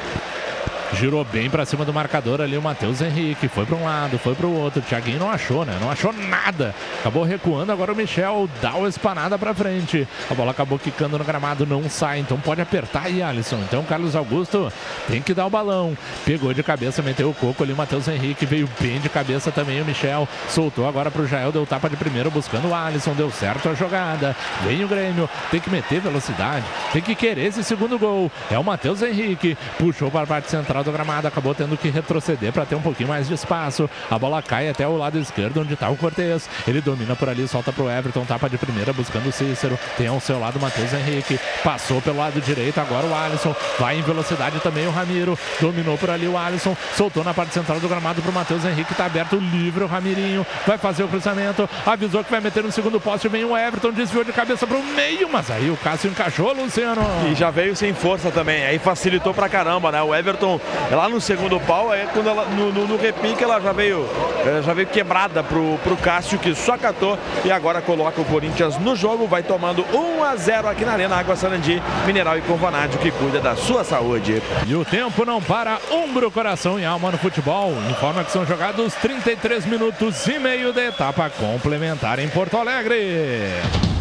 Girou 0.94 1.24
bem 1.24 1.48
para 1.48 1.64
cima 1.64 1.84
do 1.84 1.94
marcador 1.94 2.40
ali 2.40 2.56
o 2.56 2.62
Matheus 2.62 3.00
Henrique. 3.00 3.48
Foi 3.48 3.64
para 3.64 3.76
um 3.76 3.84
lado, 3.84 4.18
foi 4.18 4.34
para 4.34 4.46
o 4.46 4.54
outro. 4.54 4.80
O 4.80 4.82
Thiaguinho 4.82 5.20
não 5.20 5.30
achou, 5.30 5.64
né? 5.64 5.76
Não 5.80 5.90
achou 5.90 6.12
nada. 6.12 6.74
Acabou 7.00 7.22
recuando. 7.22 7.70
Agora 7.70 7.92
o 7.92 7.96
Michel 7.96 8.48
dá 8.60 8.74
o 8.74 8.86
espanada 8.86 9.38
para 9.38 9.54
frente. 9.54 10.06
A 10.28 10.34
bola 10.34 10.50
acabou 10.50 10.78
quicando 10.78 11.16
no 11.16 11.24
gramado, 11.24 11.64
não 11.64 11.88
sai. 11.88 12.18
Então 12.18 12.38
pode 12.38 12.60
apertar 12.60 13.04
aí, 13.06 13.22
Alisson. 13.22 13.58
Então 13.58 13.84
Carlos 13.84 14.16
Augusto 14.16 14.72
tem 15.08 15.22
que 15.22 15.32
dar 15.32 15.46
o 15.46 15.50
balão. 15.50 15.96
Pegou 16.24 16.52
de 16.52 16.62
cabeça, 16.62 17.02
meteu 17.02 17.30
o 17.30 17.34
coco 17.34 17.62
ali. 17.62 17.72
O 17.72 17.76
Matheus 17.76 18.08
Henrique 18.08 18.44
veio 18.44 18.68
bem 18.80 18.98
de 19.00 19.08
cabeça 19.08 19.52
também. 19.52 19.80
O 19.80 19.84
Michel 19.84 20.28
soltou 20.48 20.88
agora 20.88 21.10
para 21.10 21.22
o 21.22 21.26
Jael. 21.26 21.52
Deu 21.52 21.64
tapa 21.64 21.88
de 21.88 21.96
primeiro 21.96 22.30
buscando 22.30 22.68
o 22.68 22.74
Alisson. 22.74 23.14
Deu 23.14 23.30
certo 23.30 23.68
a 23.68 23.74
jogada. 23.74 24.36
Vem 24.64 24.84
o 24.84 24.88
Grêmio. 24.88 25.30
Tem 25.50 25.60
que 25.60 25.70
meter 25.70 26.00
velocidade. 26.00 26.64
Tem 26.92 27.00
que 27.00 27.14
querer 27.14 27.46
esse 27.46 27.62
segundo 27.62 27.98
gol. 27.98 28.30
É 28.50 28.58
o 28.58 28.64
Matheus 28.64 29.02
Henrique. 29.02 29.56
Puxou 29.78 30.10
para 30.10 30.24
a 30.24 30.26
parte 30.26 30.50
central 30.50 30.79
lateral 30.80 30.84
do 30.84 30.92
gramado, 30.92 31.28
acabou 31.28 31.54
tendo 31.54 31.76
que 31.76 31.88
retroceder 31.88 32.52
para 32.52 32.64
ter 32.64 32.74
um 32.74 32.80
pouquinho 32.80 33.08
mais 33.08 33.28
de 33.28 33.34
espaço. 33.34 33.88
A 34.10 34.18
bola 34.18 34.42
cai 34.42 34.68
até 34.68 34.86
o 34.86 34.96
lado 34.96 35.18
esquerdo, 35.18 35.60
onde 35.60 35.74
está 35.74 35.88
o 35.88 35.96
Cortez. 35.96 36.48
Ele 36.66 36.80
domina 36.80 37.14
por 37.14 37.28
ali, 37.28 37.46
solta 37.46 37.72
para 37.72 37.84
o 37.84 37.90
Everton, 37.90 38.24
tapa 38.24 38.48
de 38.48 38.58
primeira, 38.58 38.92
buscando 38.92 39.28
o 39.28 39.32
Cícero. 39.32 39.78
Tem 39.96 40.06
ao 40.06 40.20
seu 40.20 40.38
lado 40.38 40.56
o 40.58 40.60
Matheus 40.60 40.92
Henrique. 40.92 41.38
Passou 41.62 42.00
pelo 42.00 42.18
lado 42.18 42.40
direito, 42.40 42.80
agora 42.80 43.06
o 43.06 43.14
Alisson. 43.14 43.54
Vai 43.78 43.98
em 43.98 44.02
velocidade 44.02 44.60
também 44.60 44.86
o 44.86 44.90
Ramiro. 44.90 45.38
Dominou 45.60 45.96
por 45.98 46.10
ali 46.10 46.26
o 46.26 46.36
Alisson. 46.36 46.76
Soltou 46.96 47.22
na 47.22 47.34
parte 47.34 47.54
central 47.54 47.78
do 47.78 47.88
gramado 47.88 48.22
para 48.22 48.30
o 48.30 48.34
Matheus 48.34 48.64
Henrique. 48.64 48.92
Está 48.92 49.06
aberto 49.06 49.36
livre 49.36 49.84
o 49.84 49.86
Ramirinho. 49.86 50.46
Vai 50.66 50.78
fazer 50.78 51.04
o 51.04 51.08
cruzamento. 51.08 51.68
Avisou 51.84 52.24
que 52.24 52.30
vai 52.30 52.40
meter 52.40 52.62
no 52.62 52.72
segundo 52.72 53.00
poste. 53.00 53.28
Vem 53.28 53.44
o 53.44 53.56
Everton, 53.56 53.92
desviou 53.92 54.24
de 54.24 54.32
cabeça 54.32 54.66
para 54.66 54.76
o 54.76 54.82
meio. 54.82 55.28
Mas 55.30 55.50
aí 55.50 55.70
o 55.70 55.76
Cássio 55.76 56.10
encaixou, 56.10 56.52
Luciano. 56.52 57.02
E 57.30 57.34
já 57.34 57.50
veio 57.50 57.76
sem 57.76 57.92
força 57.92 58.30
também. 58.30 58.64
Aí 58.64 58.78
facilitou 58.78 59.34
pra 59.34 59.48
caramba, 59.48 59.90
né? 59.92 60.02
O 60.02 60.14
Everton 60.14 60.60
lá 60.90 61.08
no 61.08 61.20
segundo 61.20 61.60
pau, 61.60 61.90
aí 61.90 62.06
quando 62.12 62.28
ela, 62.28 62.44
no, 62.46 62.72
no, 62.72 62.86
no 62.86 62.96
repique 62.96 63.42
ela 63.42 63.60
já 63.60 63.72
veio, 63.72 64.08
eh, 64.44 64.62
já 64.62 64.72
veio 64.74 64.88
quebrada 64.88 65.42
pro, 65.42 65.78
pro 65.82 65.96
Cássio, 65.96 66.38
que 66.38 66.54
só 66.54 66.76
catou 66.76 67.18
e 67.44 67.50
agora 67.50 67.80
coloca 67.80 68.20
o 68.20 68.24
Corinthians 68.24 68.78
no 68.78 68.96
jogo. 68.96 69.26
Vai 69.26 69.42
tomando 69.42 69.84
1 69.92 70.24
a 70.24 70.36
0 70.36 70.68
aqui 70.68 70.84
na 70.84 70.92
Arena 70.92 71.16
Água 71.16 71.36
Sarandi, 71.36 71.82
Mineral 72.06 72.38
e 72.38 72.42
Convanádio, 72.42 72.98
que 72.98 73.10
cuida 73.10 73.40
da 73.40 73.56
sua 73.56 73.84
saúde. 73.84 74.42
E 74.66 74.74
o 74.74 74.84
tempo 74.84 75.24
não 75.24 75.40
para, 75.40 75.78
ombro, 75.90 76.30
coração 76.30 76.78
e 76.78 76.84
alma 76.84 77.10
no 77.10 77.18
futebol. 77.18 77.72
Informa 77.90 78.24
que 78.24 78.32
são 78.32 78.46
jogados 78.46 78.94
33 78.94 79.66
minutos 79.66 80.26
e 80.26 80.38
meio 80.38 80.72
da 80.72 80.84
etapa 80.84 81.30
complementar 81.30 82.18
em 82.18 82.28
Porto 82.28 82.56
Alegre. 82.56 83.99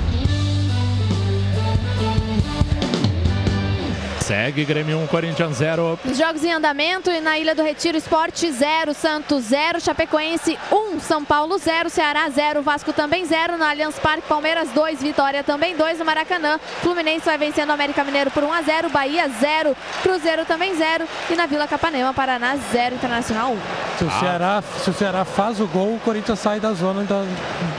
Segue 4.30 4.64
Grêmio 4.64 5.00
1, 5.00 5.08
Corinthians 5.08 5.58
0. 5.58 5.98
Os 6.06 6.16
jogos 6.16 6.44
em 6.44 6.54
andamento 6.54 7.10
e 7.10 7.20
na 7.20 7.40
Ilha 7.40 7.56
do 7.56 7.64
Retiro, 7.64 7.98
Esporte 7.98 8.52
0, 8.52 8.94
Santos 8.94 9.46
0, 9.46 9.82
Chapecoense 9.82 10.56
1, 10.72 11.00
São 11.00 11.26
Paulo 11.26 11.58
0, 11.58 11.90
Ceará 11.90 12.30
0, 12.30 12.62
Vasco 12.62 12.94
também 12.94 13.26
0, 13.26 13.58
no 13.58 13.64
Allianz 13.64 13.98
Parque, 13.98 14.28
Palmeiras 14.28 14.70
2, 14.70 15.02
Vitória 15.02 15.44
também 15.44 15.76
2, 15.76 15.98
no 15.98 16.06
Maracanã, 16.06 16.60
Fluminense 16.84 17.26
vai 17.26 17.40
vencendo 17.40 17.72
o 17.72 17.74
América 17.74 18.04
Mineiro 18.04 18.30
por 18.30 18.44
1 18.44 18.54
a 18.54 18.62
0, 18.62 18.90
Bahia 18.92 19.28
0, 19.28 19.76
Cruzeiro 20.04 20.46
também 20.46 20.76
0 20.76 21.08
e 21.32 21.36
na 21.36 21.48
Vila 21.48 21.68
Capanema, 21.68 22.14
Paraná 22.14 22.56
0, 22.72 22.94
Internacional 22.94 23.54
1. 23.54 23.58
Se 23.98 24.04
o, 24.04 24.12
Ceará, 24.20 24.62
se 24.62 24.90
o 24.92 24.94
Ceará 24.94 25.26
faz 25.26 25.60
o 25.60 25.66
gol, 25.66 25.96
o 25.96 26.00
Corinthians 26.02 26.38
sai 26.38 26.60
da 26.60 26.72
zona 26.74 27.04
da, 27.04 27.26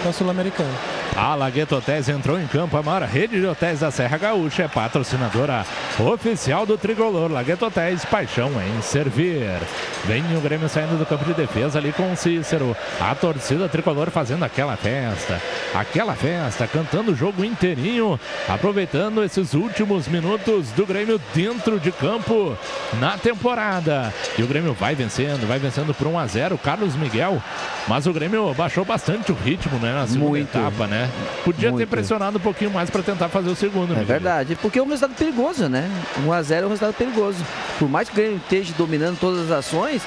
da 0.05 0.12
Sul-Americana. 0.12 0.99
A 1.16 1.35
Lagueto 1.35 1.77
Hotéis 1.77 2.09
entrou 2.09 2.41
em 2.41 2.47
campo. 2.47 2.77
A 2.77 2.82
maior 2.82 3.03
rede 3.03 3.41
de 3.41 3.47
hotéis 3.47 3.81
da 3.81 3.91
Serra 3.91 4.16
Gaúcha 4.16 4.65
é 4.65 4.69
patrocinadora 4.69 5.65
oficial 5.99 6.65
do 6.65 6.78
Tricolor. 6.78 7.31
Lagueto 7.31 7.66
Hotéis, 7.66 8.05
paixão 8.05 8.51
em 8.62 8.81
servir. 8.82 9.61
Vem 10.05 10.23
o 10.37 10.41
Grêmio 10.41 10.69
saindo 10.69 10.99
do 10.99 11.05
campo 11.05 11.24
de 11.24 11.35
defesa 11.35 11.78
ali 11.78 11.93
com 11.93 12.12
o 12.12 12.16
Cícero. 12.16 12.77
A 13.01 13.15
torcida 13.15 13.69
Tricolor 13.69 14.11
fazendo 14.11 14.45
aquela 14.45 14.77
festa. 14.77 15.41
Aquela 15.74 16.15
festa, 16.15 16.66
cantando 16.66 17.12
o 17.12 17.16
jogo 17.16 17.45
inteirinho. 17.45 18.19
Aproveitando 18.49 19.23
esses 19.23 19.53
últimos 19.55 20.09
minutos 20.09 20.70
do 20.73 20.87
Grêmio 20.87 21.20
dentro 21.35 21.78
de 21.78 21.93
campo 21.93 22.57
na 22.99 23.19
temporada. 23.19 24.12
E 24.39 24.43
o 24.43 24.47
Grêmio 24.47 24.73
vai 24.74 24.95
vencendo, 24.95 25.47
vai 25.47 25.59
vencendo 25.59 25.93
por 25.93 26.07
1 26.07 26.19
a 26.19 26.27
0 26.27 26.59
Carlos 26.59 26.97
Miguel. 26.97 27.43
Mas 27.87 28.07
o 28.07 28.12
Grêmio 28.12 28.55
baixou 28.55 28.85
bastante 28.85 29.32
o 29.32 29.35
ritmo 29.35 29.78
né, 29.78 29.93
na 29.93 30.07
segunda 30.07 30.31
Muito. 30.31 30.57
etapa, 30.57 30.87
né? 30.87 30.99
Podia 31.44 31.68
ter 31.68 31.74
Muito. 31.74 31.89
pressionado 31.89 32.39
um 32.39 32.40
pouquinho 32.40 32.70
mais 32.70 32.90
para 32.90 33.02
tentar 33.02 33.28
fazer 33.28 33.51
o 33.51 33.55
segundo. 33.55 33.93
É 33.93 34.01
Miguel. 34.01 34.06
verdade, 34.06 34.56
porque 34.60 34.78
é 34.78 34.82
um 34.82 34.89
resultado 34.89 35.16
perigoso, 35.16 35.68
né? 35.68 35.89
1x0 36.27 36.62
é 36.62 36.66
um 36.66 36.68
resultado 36.68 36.94
perigoso. 36.94 37.44
Por 37.78 37.89
mais 37.89 38.09
que 38.09 38.14
o 38.14 38.16
Grêmio 38.16 38.36
esteja 38.39 38.74
dominando 38.77 39.18
todas 39.18 39.51
as 39.51 39.59
ações, 39.59 40.02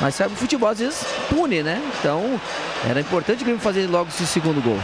mas 0.00 0.14
sabe, 0.14 0.34
o 0.34 0.36
futebol 0.36 0.68
às 0.68 0.78
vezes 0.78 1.04
pune, 1.28 1.62
né? 1.62 1.80
Então, 1.98 2.40
era 2.88 3.00
importante 3.00 3.42
o 3.42 3.44
Grêmio 3.44 3.60
fazer 3.60 3.86
logo 3.86 4.08
esse 4.08 4.26
segundo 4.26 4.62
gol. 4.62 4.78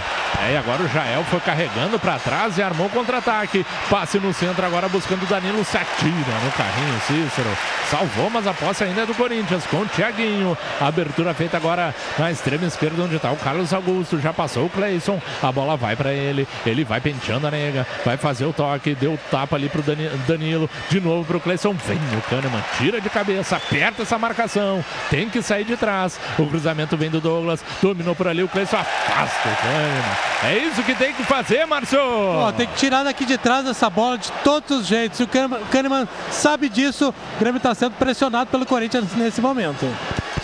É, 0.45 0.55
e 0.55 0.57
agora 0.57 0.83
o 0.83 0.89
Jael 0.89 1.23
foi 1.25 1.39
carregando 1.41 1.99
para 2.01 2.19
trás 2.19 2.59
e 2.59 2.63
armou 2.63 2.87
o 2.87 2.91
contra-ataque. 2.91 3.65
Passe 3.89 4.19
no 4.19 4.33
centro 4.33 4.65
agora 4.67 4.89
buscando 4.89 5.23
o 5.23 5.27
Danilo 5.27 5.65
se 5.65 5.77
atira 5.77 6.11
no 6.45 6.51
carrinho. 6.53 7.01
Cícero 7.07 7.51
salvou, 7.89 8.29
mas 8.31 8.47
a 8.47 8.55
posse 8.55 8.83
ainda 8.83 9.03
é 9.03 9.07
do 9.07 9.15
Corinthians 9.15 9.65
com 9.67 9.77
o 9.79 9.87
Thiaguinho. 9.87 10.57
Abertura 10.81 11.33
feita 11.35 11.59
agora 11.59 11.95
na 12.19 12.33
extrema 12.33 12.65
esquerda 12.65 13.03
onde 13.03 13.17
está 13.17 13.31
o 13.31 13.37
Carlos 13.37 13.73
Augusto. 13.73 14.19
Já 14.19 14.33
passou 14.33 14.65
o 14.67 14.71
Cleison. 14.71 15.21
A 15.43 15.52
bola 15.53 15.77
vai 15.77 15.95
para 15.95 16.13
ele. 16.13 16.47
Ele 16.67 16.85
vai 16.85 17.01
penteando 17.01 17.47
a 17.47 17.51
nega. 17.51 17.87
Vai 18.05 18.17
fazer 18.17 18.45
o 18.45 18.53
toque. 18.53 18.95
Deu 18.95 19.19
tapa 19.31 19.57
ali 19.57 19.69
pro 19.69 19.83
Dani- 19.83 20.09
Danilo. 20.27 20.69
De 20.91 21.01
novo 21.01 21.25
pro 21.25 21.39
Cleison. 21.41 21.73
Vem 21.87 21.99
o 22.19 22.23
Kahneman. 22.29 22.63
Tira 22.79 23.01
de 23.01 23.09
cabeça. 23.11 23.57
Aperta 23.57 24.03
essa 24.03 24.19
marcação. 24.19 24.85
Tem 25.11 25.29
que 25.29 25.41
sair 25.43 25.65
de 25.65 25.77
trás. 25.77 26.19
O 26.39 26.47
cruzamento 26.47 26.97
vem 26.97 27.11
do 27.11 27.21
Douglas. 27.21 27.65
Dominou 27.81 28.15
por 28.15 28.27
ali. 28.27 28.43
O 28.43 28.49
Cleison 28.49 28.77
afasta 28.79 29.49
o 29.49 29.57
Kahneman. 29.57 30.17
É 30.45 30.59
isso 30.59 30.83
que 30.83 30.95
tem 30.95 31.13
que 31.13 31.23
fazer, 31.25 31.65
Márcio. 31.67 32.01
Ó, 32.03 32.51
tem 32.53 32.67
que 32.67 32.75
tirar 32.77 33.05
daqui 33.05 33.25
de 33.25 33.39
trás 33.39 33.67
essa 33.67 33.89
bola 33.91 34.19
de 34.19 34.31
todos 34.43 34.71
os 34.81 34.87
jeitos. 34.87 35.21
O 35.21 35.27
Kahneman, 35.29 35.59
o 35.61 35.67
Kahneman 35.67 36.09
sabe 36.31 36.69
disso. 36.69 37.15
O 37.37 37.39
Grêmio 37.39 37.59
está 37.59 37.75
sendo 37.75 37.93
pressionado 37.93 38.51
pelo 38.51 38.67
Corinthians 38.67 39.13
nesse 39.15 39.41
momento. 39.41 39.87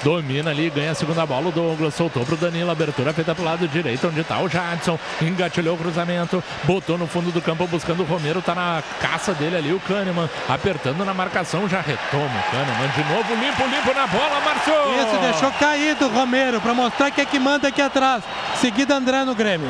Domina 0.08 0.52
ali, 0.52 0.70
ganha 0.70 0.92
a 0.92 0.94
segunda 0.94 1.26
bola. 1.26 1.48
O 1.48 1.52
Douglas 1.52 1.92
soltou 1.92 2.24
pro 2.24 2.34
Danilo. 2.34 2.70
Abertura 2.70 3.12
feita 3.12 3.34
pro 3.34 3.44
lado 3.44 3.68
direito, 3.68 4.08
onde 4.08 4.24
tá 4.24 4.40
o 4.40 4.48
Jadson. 4.48 4.98
Engatilhou 5.20 5.74
o 5.74 5.78
cruzamento. 5.78 6.42
Botou 6.64 6.96
no 6.96 7.06
fundo 7.06 7.30
do 7.30 7.42
campo 7.42 7.66
buscando 7.66 8.00
o 8.00 8.06
Romero. 8.06 8.40
Tá 8.40 8.54
na 8.54 8.82
caça 9.02 9.34
dele 9.34 9.58
ali, 9.58 9.70
o 9.70 9.78
Kahneman. 9.80 10.26
Apertando 10.48 11.04
na 11.04 11.12
marcação. 11.12 11.68
Já 11.68 11.82
retoma 11.82 12.24
o 12.24 12.50
Kahneman. 12.50 12.88
De 12.96 13.04
novo, 13.04 13.34
limpo, 13.34 13.62
limpo 13.66 13.94
na 13.94 14.06
bola, 14.06 14.40
Márcio. 14.40 14.72
Isso, 14.96 15.20
deixou 15.20 15.52
caído 15.52 16.06
o 16.06 16.08
Romero 16.08 16.58
para 16.58 16.72
mostrar 16.72 17.10
que 17.10 17.20
é 17.20 17.26
que 17.26 17.38
manda 17.38 17.68
aqui 17.68 17.82
atrás. 17.82 18.24
Seguida 18.54 18.94
André 18.94 19.26
no 19.26 19.34
Grêmio. 19.34 19.68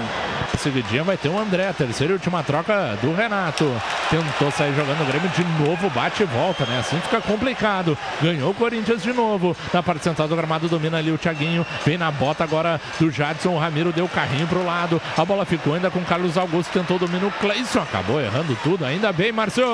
Seguidinha 0.59 1.05
vai 1.05 1.17
ter 1.17 1.29
o 1.29 1.39
André, 1.39 1.73
terceira 1.73 2.13
e 2.13 2.15
última 2.15 2.43
troca 2.43 2.99
do 3.01 3.15
Renato. 3.15 3.71
Tentou 4.11 4.51
sair 4.51 4.75
jogando 4.75 5.03
o 5.03 5.07
Grêmio 5.07 5.29
de 5.31 5.45
novo, 5.63 5.89
bate 5.91 6.23
e 6.23 6.27
volta, 6.27 6.65
né? 6.67 6.81
Assim 6.81 7.01
fica 7.01 7.21
complicado. 7.21 7.97
Ganhou 8.21 8.51
o 8.51 8.55
Corinthians 8.55 9.03
de 9.03 9.13
novo. 9.13 9.57
Na 9.73 9.83
parte 9.83 10.03
central 10.03 10.28
do 10.29 10.37
gramado 10.37 10.69
domina 10.69 10.99
ali 10.99 11.11
o 11.11 11.19
Thiaguinho. 11.19 11.67
Vem 11.85 11.99
na 11.99 12.11
bota 12.11 12.45
agora 12.45 12.81
do 12.99 13.11
Jadson. 13.11 13.51
O 13.51 13.59
Ramiro 13.59 13.93
deu 13.93 14.05
o 14.05 14.09
carrinho 14.09 14.47
pro 14.47 14.65
lado. 14.65 15.01
A 15.17 15.25
bola 15.25 15.45
ficou 15.45 15.75
ainda 15.75 15.91
com 15.91 15.99
o 15.99 16.05
Carlos 16.05 16.37
Augusto. 16.37 16.73
Tentou 16.73 16.97
o 16.97 17.01
domínio. 17.01 17.29
O 17.29 17.33
Cleison 17.33 17.81
acabou 17.81 18.21
errando 18.21 18.57
tudo. 18.63 18.85
Ainda 18.85 19.13
bem, 19.13 19.33
Márcio. 19.33 19.65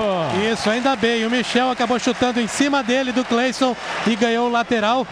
Isso, 0.51 0.71
ainda 0.71 0.97
bem. 0.97 1.27
O 1.27 1.31
Michel 1.31 1.71
acabou 1.71 1.99
chutando 1.99 2.41
em 2.41 2.47
cima 2.47 2.83
dele 2.83 3.13
do 3.13 3.25
Cleison 3.25 3.77
e 4.07 4.17
ganhou 4.17 4.49
o 4.49 4.53
lateral, 4.53 5.07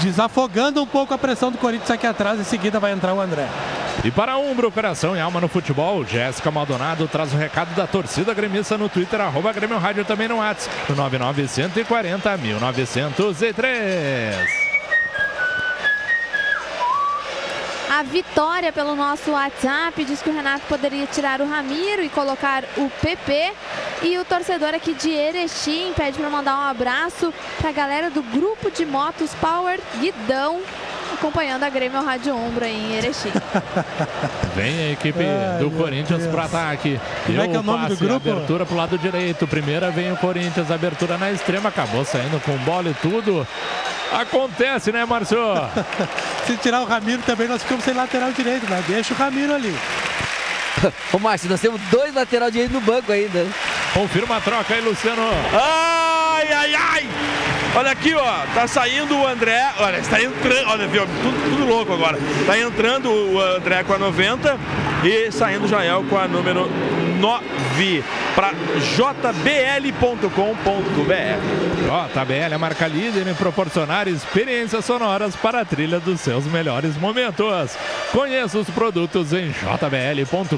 desafogando 0.00 0.82
um 0.82 0.86
pouco 0.86 1.14
a 1.14 1.18
pressão 1.18 1.50
do 1.50 1.58
Corinthians 1.58 1.90
aqui 1.90 2.06
atrás. 2.06 2.40
Em 2.40 2.44
seguida 2.44 2.80
vai 2.80 2.92
entrar 2.92 3.14
o 3.14 3.20
André. 3.20 3.48
E 4.04 4.10
para 4.10 4.36
Umbro, 4.36 4.70
coração 4.72 5.16
e 5.16 5.20
alma 5.20 5.40
no 5.40 5.48
futebol, 5.48 6.04
Jéssica 6.04 6.50
Maldonado 6.50 7.06
traz 7.06 7.32
o 7.32 7.36
recado 7.36 7.72
da 7.74 7.86
torcida 7.86 8.34
gremista 8.34 8.76
no 8.76 8.88
Twitter, 8.88 9.20
arroba 9.20 9.52
Grêmio 9.52 9.78
Rádio 9.78 10.04
também 10.04 10.26
no 10.26 10.38
WhatsApp, 10.38 10.74
no 10.88 10.96
99140 10.96 12.36
1903. 12.36 14.51
A 17.92 18.02
Vitória 18.02 18.72
pelo 18.72 18.96
nosso 18.96 19.32
WhatsApp 19.32 20.02
diz 20.06 20.22
que 20.22 20.30
o 20.30 20.32
Renato 20.32 20.64
poderia 20.66 21.06
tirar 21.06 21.42
o 21.42 21.46
Ramiro 21.46 22.02
e 22.02 22.08
colocar 22.08 22.64
o 22.78 22.88
PP. 22.88 23.52
E 24.00 24.16
o 24.16 24.24
torcedor 24.24 24.72
aqui 24.72 24.94
de 24.94 25.10
Erechim 25.10 25.92
pede 25.94 26.16
para 26.16 26.30
mandar 26.30 26.56
um 26.56 26.62
abraço 26.62 27.34
para 27.60 27.68
a 27.68 27.72
galera 27.72 28.08
do 28.08 28.22
grupo 28.22 28.70
de 28.70 28.86
motos 28.86 29.34
Power 29.34 29.78
Guidão, 30.00 30.62
acompanhando 31.12 31.64
a 31.64 31.68
Grêmio 31.68 32.02
Rádio 32.02 32.34
Ombro 32.34 32.64
aí 32.64 32.74
em 32.74 32.94
Erechim. 32.96 33.30
Vem 34.56 34.88
a 34.88 34.92
equipe 34.92 35.22
Ai, 35.22 35.62
do 35.62 35.70
Corinthians 35.72 36.26
pro 36.26 36.40
ataque. 36.40 36.98
Como 37.26 37.42
é 37.42 37.42
Deu 37.42 37.50
que 37.50 37.56
é 37.56 37.60
o 37.60 37.62
nome 37.62 37.88
do 37.88 37.88
passe, 37.90 38.04
grupo? 38.06 38.30
Abertura 38.30 38.64
pro 38.64 38.74
lado 38.74 38.96
direito. 38.96 39.46
Primeira 39.46 39.90
vem 39.90 40.10
o 40.10 40.16
Corinthians, 40.16 40.70
abertura 40.70 41.18
na 41.18 41.30
extrema. 41.30 41.68
Acabou 41.68 42.06
saindo 42.06 42.40
com 42.40 42.56
bola 42.64 42.88
e 42.88 42.94
tudo. 42.94 43.46
Acontece, 44.20 44.92
né, 44.92 45.04
Márcio? 45.04 45.38
Se 46.46 46.56
tirar 46.56 46.82
o 46.82 46.84
Ramiro 46.84 47.22
também, 47.22 47.48
nós 47.48 47.62
ficamos 47.62 47.84
sem 47.84 47.94
lateral 47.94 48.32
direito, 48.32 48.66
mas 48.68 48.84
deixa 48.86 49.14
o 49.14 49.16
Ramiro 49.16 49.54
ali. 49.54 49.74
Ô 51.12 51.18
Márcio, 51.18 51.48
nós 51.48 51.60
temos 51.60 51.80
dois 51.90 52.14
lateral 52.14 52.50
direito 52.50 52.72
no 52.72 52.80
banco 52.80 53.12
ainda. 53.12 53.46
Confirma 53.94 54.36
a 54.36 54.40
troca 54.40 54.74
aí, 54.74 54.80
Luciano. 54.80 55.22
Ai, 55.52 56.52
ai, 56.52 56.74
ai! 56.74 57.08
Olha 57.74 57.90
aqui, 57.90 58.14
ó, 58.14 58.40
tá 58.54 58.66
saindo 58.66 59.16
o 59.16 59.26
André, 59.26 59.72
olha, 59.78 59.96
está 59.96 60.22
entrando, 60.22 60.68
olha, 60.68 60.86
viu, 60.86 61.06
tudo, 61.06 61.50
tudo 61.50 61.66
louco 61.66 61.92
agora. 61.94 62.18
Tá 62.46 62.58
entrando 62.58 63.10
o 63.10 63.40
André 63.40 63.82
com 63.82 63.94
a 63.94 63.98
90 63.98 64.58
e 65.02 65.32
saindo 65.32 65.64
o 65.64 65.68
Jael 65.68 66.04
com 66.08 66.18
a 66.18 66.28
número 66.28 66.68
90. 67.22 67.62
Live 67.72 68.04
para 68.34 68.52
jbl.com.br. 68.96 70.28
JBL 71.82 72.32
é 72.32 72.54
a 72.54 72.58
marca 72.58 72.86
líder 72.86 73.26
em 73.26 73.34
proporcionar 73.34 74.08
experiências 74.08 74.84
sonoras 74.84 75.36
para 75.36 75.60
a 75.60 75.64
trilha 75.64 76.00
dos 76.00 76.20
seus 76.20 76.46
melhores 76.46 76.96
momentos. 76.96 77.76
Conheça 78.10 78.58
os 78.58 78.70
produtos 78.70 79.32
em 79.32 79.52
jbl.com.br. 79.52 80.56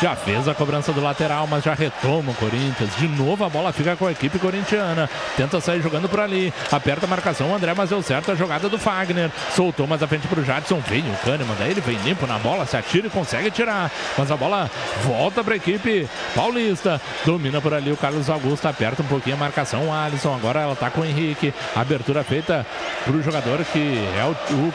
Já 0.00 0.16
fez 0.16 0.48
a 0.48 0.54
cobrança 0.54 0.92
do 0.92 1.02
lateral, 1.02 1.46
mas 1.46 1.64
já 1.64 1.74
retoma 1.74 2.32
o 2.32 2.34
Corinthians. 2.34 2.96
De 2.96 3.08
novo 3.08 3.44
a 3.44 3.48
bola 3.48 3.72
fica 3.72 3.96
com 3.96 4.06
a 4.06 4.12
equipe 4.12 4.38
corintiana. 4.38 5.10
Tenta 5.36 5.60
sair 5.60 5.82
jogando 5.82 6.08
por 6.08 6.20
ali. 6.20 6.52
Aperta 6.70 7.04
a 7.04 7.08
marcação, 7.08 7.50
o 7.50 7.54
André, 7.54 7.74
mas 7.74 7.90
deu 7.90 8.00
certo 8.02 8.32
a 8.32 8.34
jogada 8.34 8.68
do 8.68 8.78
Fagner. 8.78 9.30
Soltou 9.54 9.86
mais 9.86 10.02
à 10.02 10.06
frente 10.06 10.26
para 10.26 10.40
o 10.40 10.44
Jadson. 10.44 10.80
Vem 10.88 11.00
o 11.00 11.16
Kahneman, 11.24 11.56
daí 11.58 11.72
ele 11.72 11.80
vem 11.80 11.98
limpo 11.98 12.26
na 12.26 12.38
bola, 12.38 12.64
se 12.64 12.76
atira 12.76 13.08
e 13.08 13.10
consegue 13.10 13.50
tirar. 13.50 13.90
Mas 14.16 14.30
a 14.30 14.36
bola 14.36 14.70
volta 15.04 15.42
para 15.42 15.54
a 15.54 15.56
equipe 15.56 16.08
paulista. 16.34 17.00
Domina 17.24 17.60
por 17.60 17.74
ali 17.74 17.92
o 17.92 17.96
Carlos 17.96 18.28
Augusto, 18.30 18.66
aperta 18.66 19.02
um 19.02 19.06
pouquinho 19.06 19.36
a 19.36 19.38
marcação. 19.38 19.88
O 19.88 19.92
Alisson, 19.92 20.34
agora 20.34 20.60
ela 20.60 20.72
está 20.72 20.90
com 20.90 21.00
o 21.00 21.04
Henrique. 21.04 21.52
Abertura 21.74 22.24
feita 22.24 22.66
para 23.04 23.14
o 23.14 23.22
jogador 23.22 23.64
que 23.64 23.98
é 24.16 24.24
o, 24.24 24.30
o. 24.54 24.72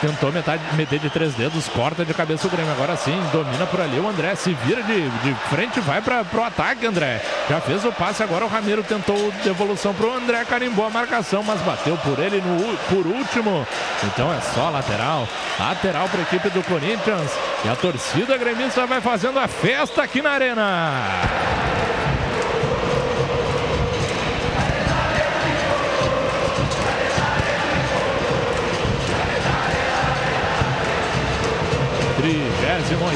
Tentou 0.00 0.32
metade, 0.32 0.62
meter 0.74 0.98
de 0.98 1.10
três 1.10 1.34
dedos, 1.34 1.68
corta 1.68 2.04
de 2.04 2.14
cabeça 2.14 2.46
o 2.46 2.50
Grêmio. 2.50 2.72
Agora 2.72 2.96
sim, 2.96 3.18
domina 3.32 3.66
por 3.66 3.80
ali 3.80 3.98
o 3.98 4.08
André. 4.08 4.34
Se 4.34 4.52
vira 4.64 4.82
de, 4.82 5.08
de 5.08 5.34
frente, 5.48 5.80
vai 5.80 6.00
para 6.00 6.24
o 6.34 6.44
ataque, 6.44 6.86
André. 6.86 7.22
Já 7.48 7.60
fez 7.60 7.84
o 7.84 7.92
passe, 7.92 8.22
agora 8.22 8.44
o 8.44 8.48
Ramiro 8.48 8.82
tentou 8.82 9.32
devolução 9.44 9.94
para 9.94 10.06
o 10.06 10.14
André. 10.14 10.44
Carimbou 10.44 10.86
a 10.86 10.90
marcação, 10.90 11.42
mas 11.42 11.60
bateu 11.62 11.96
por 11.98 12.18
ele 12.18 12.40
no, 12.40 12.76
por 12.88 13.06
último. 13.06 13.66
Então 14.04 14.32
é 14.32 14.40
só 14.40 14.70
lateral. 14.70 15.26
Lateral 15.58 16.08
para 16.08 16.20
a 16.20 16.22
equipe 16.22 16.50
do 16.50 16.62
Corinthians. 16.62 17.30
E 17.64 17.68
a 17.68 17.74
torcida 17.76 18.36
gremista 18.36 18.86
vai 18.86 19.00
fazendo 19.00 19.38
a 19.38 19.48
festa 19.48 20.02
aqui 20.02 20.22
na 20.22 20.30
Arena. 20.30 20.92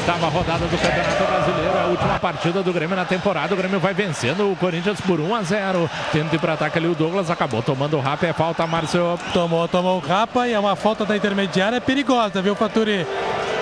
Oitava 0.03 0.27
rodada 0.27 0.65
do 0.65 0.77
Campeonato 0.77 1.23
Brasileiro, 1.23 1.79
a 1.79 1.85
última 1.85 2.19
partida 2.19 2.61
do 2.61 2.73
Grêmio 2.73 2.93
na 2.93 3.05
temporada. 3.05 3.53
O 3.53 3.57
Grêmio 3.57 3.79
vai 3.79 3.93
vencendo 3.93 4.51
o 4.51 4.55
Corinthians 4.57 4.99
por 4.99 5.17
1 5.17 5.33
a 5.33 5.41
0. 5.43 5.89
Tenta 6.11 6.35
ir 6.35 6.39
para 6.39 6.53
ataque 6.55 6.77
ali 6.77 6.87
o 6.87 6.93
Douglas, 6.93 7.31
acabou 7.31 7.61
tomando 7.61 7.95
o 7.95 8.01
rapa, 8.01 8.27
é 8.27 8.33
falta, 8.33 8.67
Márcio. 8.67 9.17
Tomou, 9.31 9.65
tomou 9.69 9.95
o 9.95 10.05
rapa 10.05 10.45
e 10.45 10.51
é 10.51 10.59
uma 10.59 10.75
falta 10.75 11.05
da 11.05 11.15
intermediária 11.15 11.79
perigosa, 11.79 12.41
viu, 12.41 12.53
Faturi? 12.53 13.07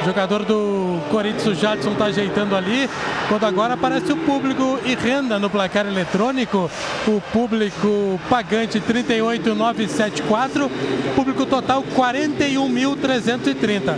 Jogador 0.03 0.43
do 0.45 0.99
Corinthians, 1.11 1.45
o 1.45 1.53
Jadson 1.53 1.91
está 1.91 2.05
ajeitando 2.05 2.55
ali. 2.55 2.89
Quando 3.27 3.45
agora 3.45 3.75
aparece 3.75 4.11
o 4.11 4.17
público 4.17 4.79
e 4.83 4.95
renda 4.95 5.37
no 5.37 5.47
placar 5.49 5.85
eletrônico. 5.85 6.71
O 7.07 7.21
público 7.31 8.19
pagante 8.29 8.79
38,974. 8.79 10.71
Público 11.15 11.45
total 11.45 11.83
41.330. 11.95 13.95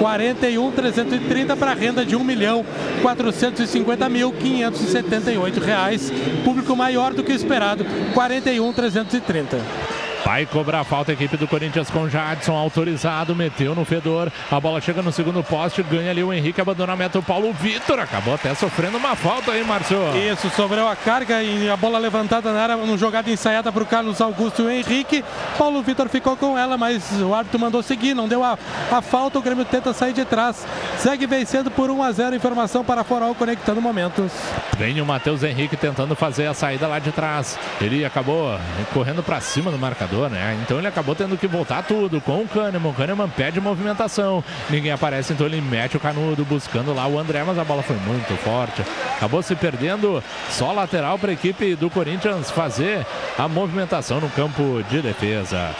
41.330 0.00 1.56
para 1.56 1.72
renda 1.72 2.04
de 2.04 2.16
1 2.16 2.24
milhão 2.24 2.66
450 3.02 4.08
mil 4.08 4.32
578 4.32 5.60
reais. 5.60 6.12
Público 6.44 6.74
maior 6.74 7.14
do 7.14 7.22
que 7.22 7.30
esperado, 7.32 7.86
41.330. 8.14 10.03
Vai 10.24 10.46
cobrar 10.46 10.80
a 10.80 10.84
falta 10.84 11.12
a 11.12 11.14
equipe 11.14 11.36
do 11.36 11.46
Corinthians 11.46 11.90
com 11.90 12.08
Jadson 12.08 12.56
autorizado, 12.56 13.36
meteu 13.36 13.74
no 13.74 13.84
fedor. 13.84 14.32
A 14.50 14.58
bola 14.58 14.80
chega 14.80 15.02
no 15.02 15.12
segundo 15.12 15.44
poste, 15.44 15.82
ganha 15.82 16.10
ali 16.10 16.24
o 16.24 16.32
Henrique, 16.32 16.62
abandona 16.62 16.94
a 16.94 16.96
meta 16.96 17.18
o 17.18 17.22
Paulo 17.22 17.52
Vitor. 17.52 18.00
Acabou 18.00 18.32
até 18.32 18.54
sofrendo 18.54 18.96
uma 18.96 19.14
falta 19.14 19.52
aí, 19.52 19.62
Márcio. 19.62 19.98
Isso, 20.16 20.48
sobrou 20.56 20.88
a 20.88 20.96
carga 20.96 21.42
e 21.42 21.68
a 21.68 21.76
bola 21.76 21.98
levantada 21.98 22.50
na 22.54 22.62
área, 22.62 22.76
uma 22.76 22.96
jogada 22.96 23.30
ensaiada 23.30 23.70
para 23.70 23.82
o 23.82 23.86
Carlos 23.86 24.18
Augusto 24.22 24.62
e 24.62 24.64
o 24.64 24.70
Henrique. 24.70 25.22
Paulo 25.58 25.82
Vitor 25.82 26.08
ficou 26.08 26.38
com 26.38 26.56
ela, 26.56 26.78
mas 26.78 27.20
o 27.20 27.34
árbitro 27.34 27.60
mandou 27.60 27.82
seguir, 27.82 28.14
não 28.14 28.26
deu 28.26 28.42
a, 28.42 28.58
a 28.90 29.02
falta. 29.02 29.38
O 29.38 29.42
Grêmio 29.42 29.66
tenta 29.66 29.92
sair 29.92 30.14
de 30.14 30.24
trás. 30.24 30.66
Segue 30.96 31.26
vencendo 31.26 31.70
por 31.70 31.90
1 31.90 32.02
a 32.02 32.12
0. 32.12 32.34
Informação 32.34 32.82
para 32.82 33.04
Forol 33.04 33.34
conectando 33.34 33.80
momentos. 33.82 34.32
Vem 34.78 34.98
o 35.02 35.06
Matheus 35.06 35.42
Henrique 35.42 35.76
tentando 35.76 36.16
fazer 36.16 36.46
a 36.46 36.54
saída 36.54 36.88
lá 36.88 36.98
de 36.98 37.12
trás. 37.12 37.58
Ele 37.78 38.06
acabou 38.06 38.58
correndo 38.94 39.22
para 39.22 39.38
cima 39.42 39.70
do 39.70 39.78
marcador 39.78 40.13
né? 40.28 40.58
Então 40.62 40.78
ele 40.78 40.86
acabou 40.86 41.14
tendo 41.14 41.36
que 41.36 41.46
voltar 41.46 41.82
tudo 41.82 42.20
com 42.20 42.42
o 42.42 42.48
Kahneman. 42.48 42.90
O 42.90 42.94
Kahneman 42.94 43.28
pede 43.28 43.60
movimentação. 43.60 44.42
Ninguém 44.70 44.92
aparece, 44.92 45.32
então 45.32 45.46
ele 45.46 45.60
mete 45.60 45.96
o 45.96 46.00
canudo 46.00 46.44
buscando 46.44 46.94
lá 46.94 47.06
o 47.06 47.18
André, 47.18 47.42
mas 47.44 47.58
a 47.58 47.64
bola 47.64 47.82
foi 47.82 47.96
muito 47.96 48.34
forte. 48.42 48.82
Acabou 49.16 49.42
se 49.42 49.54
perdendo. 49.54 50.22
Só 50.50 50.72
lateral 50.72 51.18
para 51.18 51.30
a 51.30 51.34
equipe 51.34 51.74
do 51.74 51.90
Corinthians 51.90 52.50
fazer 52.50 53.04
a 53.38 53.48
movimentação 53.48 54.20
no 54.20 54.30
campo 54.30 54.82
de 54.88 55.02
defesa. 55.02 55.74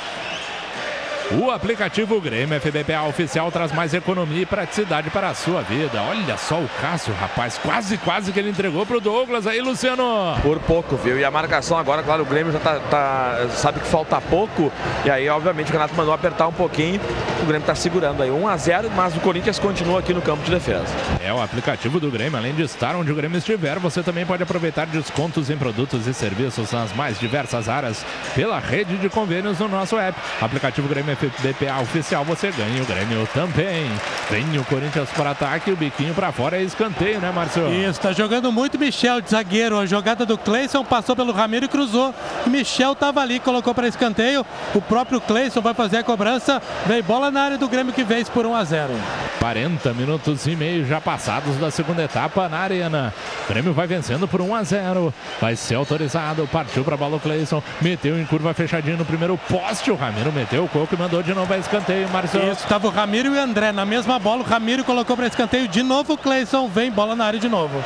O 1.32 1.50
aplicativo 1.50 2.20
Grêmio 2.20 2.60
FBPA 2.60 3.02
oficial 3.08 3.50
traz 3.50 3.72
mais 3.72 3.94
economia 3.94 4.42
e 4.42 4.46
praticidade 4.46 5.08
para 5.08 5.30
a 5.30 5.34
sua 5.34 5.62
vida. 5.62 6.02
Olha 6.02 6.36
só 6.36 6.56
o 6.56 6.68
Cássio, 6.82 7.14
rapaz, 7.14 7.56
quase, 7.56 7.96
quase 7.96 8.30
que 8.30 8.38
ele 8.38 8.50
entregou 8.50 8.84
para 8.84 8.98
o 8.98 9.00
Douglas 9.00 9.46
aí, 9.46 9.58
Luciano. 9.60 10.04
Por 10.42 10.58
pouco, 10.60 10.96
viu? 10.96 11.18
E 11.18 11.24
a 11.24 11.30
marcação 11.30 11.78
agora, 11.78 12.02
claro, 12.02 12.24
o 12.24 12.26
Grêmio 12.26 12.52
já 12.52 12.58
tá, 12.58 12.78
tá, 12.90 13.46
sabe 13.54 13.80
que 13.80 13.86
falta 13.86 14.20
pouco. 14.20 14.70
E 15.02 15.10
aí, 15.10 15.26
obviamente, 15.30 15.70
o 15.70 15.72
Renato 15.72 15.94
mandou 15.94 16.12
apertar 16.12 16.46
um 16.46 16.52
pouquinho. 16.52 17.00
O 17.42 17.46
Grêmio 17.46 17.62
está 17.62 17.74
segurando 17.74 18.22
aí 18.22 18.30
1 18.30 18.46
a 18.46 18.56
0 18.56 18.90
mas 18.94 19.16
o 19.16 19.20
Corinthians 19.20 19.58
continua 19.58 20.00
aqui 20.00 20.12
no 20.12 20.20
campo 20.20 20.44
de 20.44 20.50
defesa. 20.50 20.84
É 21.22 21.32
o 21.32 21.40
aplicativo 21.40 21.98
do 21.98 22.10
Grêmio, 22.10 22.36
além 22.36 22.54
de 22.54 22.62
estar 22.62 22.94
onde 22.94 23.10
o 23.10 23.14
Grêmio 23.14 23.38
estiver, 23.38 23.78
você 23.78 24.02
também 24.02 24.26
pode 24.26 24.42
aproveitar 24.42 24.86
descontos 24.86 25.48
em 25.48 25.56
produtos 25.56 26.06
e 26.06 26.12
serviços 26.12 26.70
nas 26.70 26.94
mais 26.94 27.18
diversas 27.18 27.66
áreas 27.66 28.04
pela 28.34 28.58
rede 28.58 28.98
de 28.98 29.08
convênios 29.08 29.58
no 29.58 29.68
nosso 29.68 29.98
app. 29.98 30.18
Aplicativo 30.40 30.86
Grêmio 30.86 31.13
FBPA 31.14 31.80
oficial, 31.82 32.24
você 32.24 32.50
ganha 32.50 32.82
o 32.82 32.86
Grêmio 32.86 33.28
também. 33.32 33.90
Vem 34.30 34.58
o 34.58 34.64
Corinthians 34.64 35.08
para 35.10 35.30
ataque, 35.30 35.70
o 35.70 35.76
biquinho 35.76 36.14
para 36.14 36.32
fora 36.32 36.56
é 36.56 36.62
escanteio, 36.62 37.20
né, 37.20 37.30
Márcio? 37.30 37.72
Isso, 37.72 38.00
tá 38.00 38.12
jogando 38.12 38.50
muito 38.50 38.78
Michel 38.78 39.20
de 39.20 39.30
zagueiro. 39.30 39.78
A 39.78 39.86
jogada 39.86 40.24
do 40.24 40.38
Cleison 40.38 40.84
passou 40.84 41.14
pelo 41.14 41.32
Ramiro 41.32 41.66
e 41.66 41.68
cruzou. 41.68 42.14
Michel 42.46 42.94
tava 42.94 43.20
ali, 43.20 43.38
colocou 43.38 43.74
para 43.74 43.86
escanteio. 43.86 44.44
O 44.74 44.80
próprio 44.80 45.20
Cleison 45.20 45.60
vai 45.60 45.74
fazer 45.74 45.98
a 45.98 46.02
cobrança. 46.02 46.60
Vem 46.86 47.02
bola 47.02 47.30
na 47.30 47.42
área 47.42 47.58
do 47.58 47.68
Grêmio 47.68 47.92
que 47.92 48.04
vence 48.04 48.30
por 48.30 48.46
1 48.46 48.54
a 48.54 48.64
0. 48.64 48.92
40 49.38 49.92
minutos 49.92 50.46
e 50.46 50.56
meio 50.56 50.86
já 50.86 51.00
passados 51.00 51.56
da 51.56 51.70
segunda 51.70 52.02
etapa 52.02 52.48
na 52.48 52.58
arena. 52.58 53.12
O 53.44 53.52
Grêmio 53.52 53.74
vai 53.74 53.86
vencendo 53.86 54.26
por 54.26 54.40
1 54.40 54.54
a 54.54 54.62
0. 54.62 55.14
Vai 55.40 55.54
ser 55.54 55.74
autorizado. 55.74 56.48
Partiu 56.50 56.82
para 56.82 56.96
bola 56.96 57.16
o 57.16 57.20
Cleison. 57.20 57.62
Meteu 57.80 58.18
em 58.18 58.24
curva 58.24 58.54
fechadinho 58.54 58.96
no 58.96 59.04
primeiro 59.04 59.38
poste. 59.48 59.90
O 59.90 59.96
Ramiro 59.96 60.32
meteu 60.32 60.64
o 60.64 60.68
coco 60.68 60.94
e 60.94 60.98
mandou 61.04 61.22
de 61.22 61.34
novo 61.34 61.52
a 61.52 61.58
escanteio, 61.58 62.08
Márcio. 62.08 62.40
Isso, 62.50 62.66
tava 62.66 62.86
o 62.86 62.90
Ramiro 62.90 63.34
e 63.34 63.38
o 63.38 63.40
André 63.40 63.72
na 63.72 63.84
mesma 63.84 64.18
bola. 64.18 64.40
O 64.40 64.44
Ramiro 64.44 64.82
colocou 64.84 65.14
para 65.14 65.26
escanteio 65.26 65.68
de 65.68 65.82
novo. 65.82 66.14
O 66.14 66.16
Cleison 66.16 66.66
vem 66.66 66.90
bola 66.90 67.14
na 67.14 67.26
área 67.26 67.38
de 67.38 67.48
novo. 67.48 67.84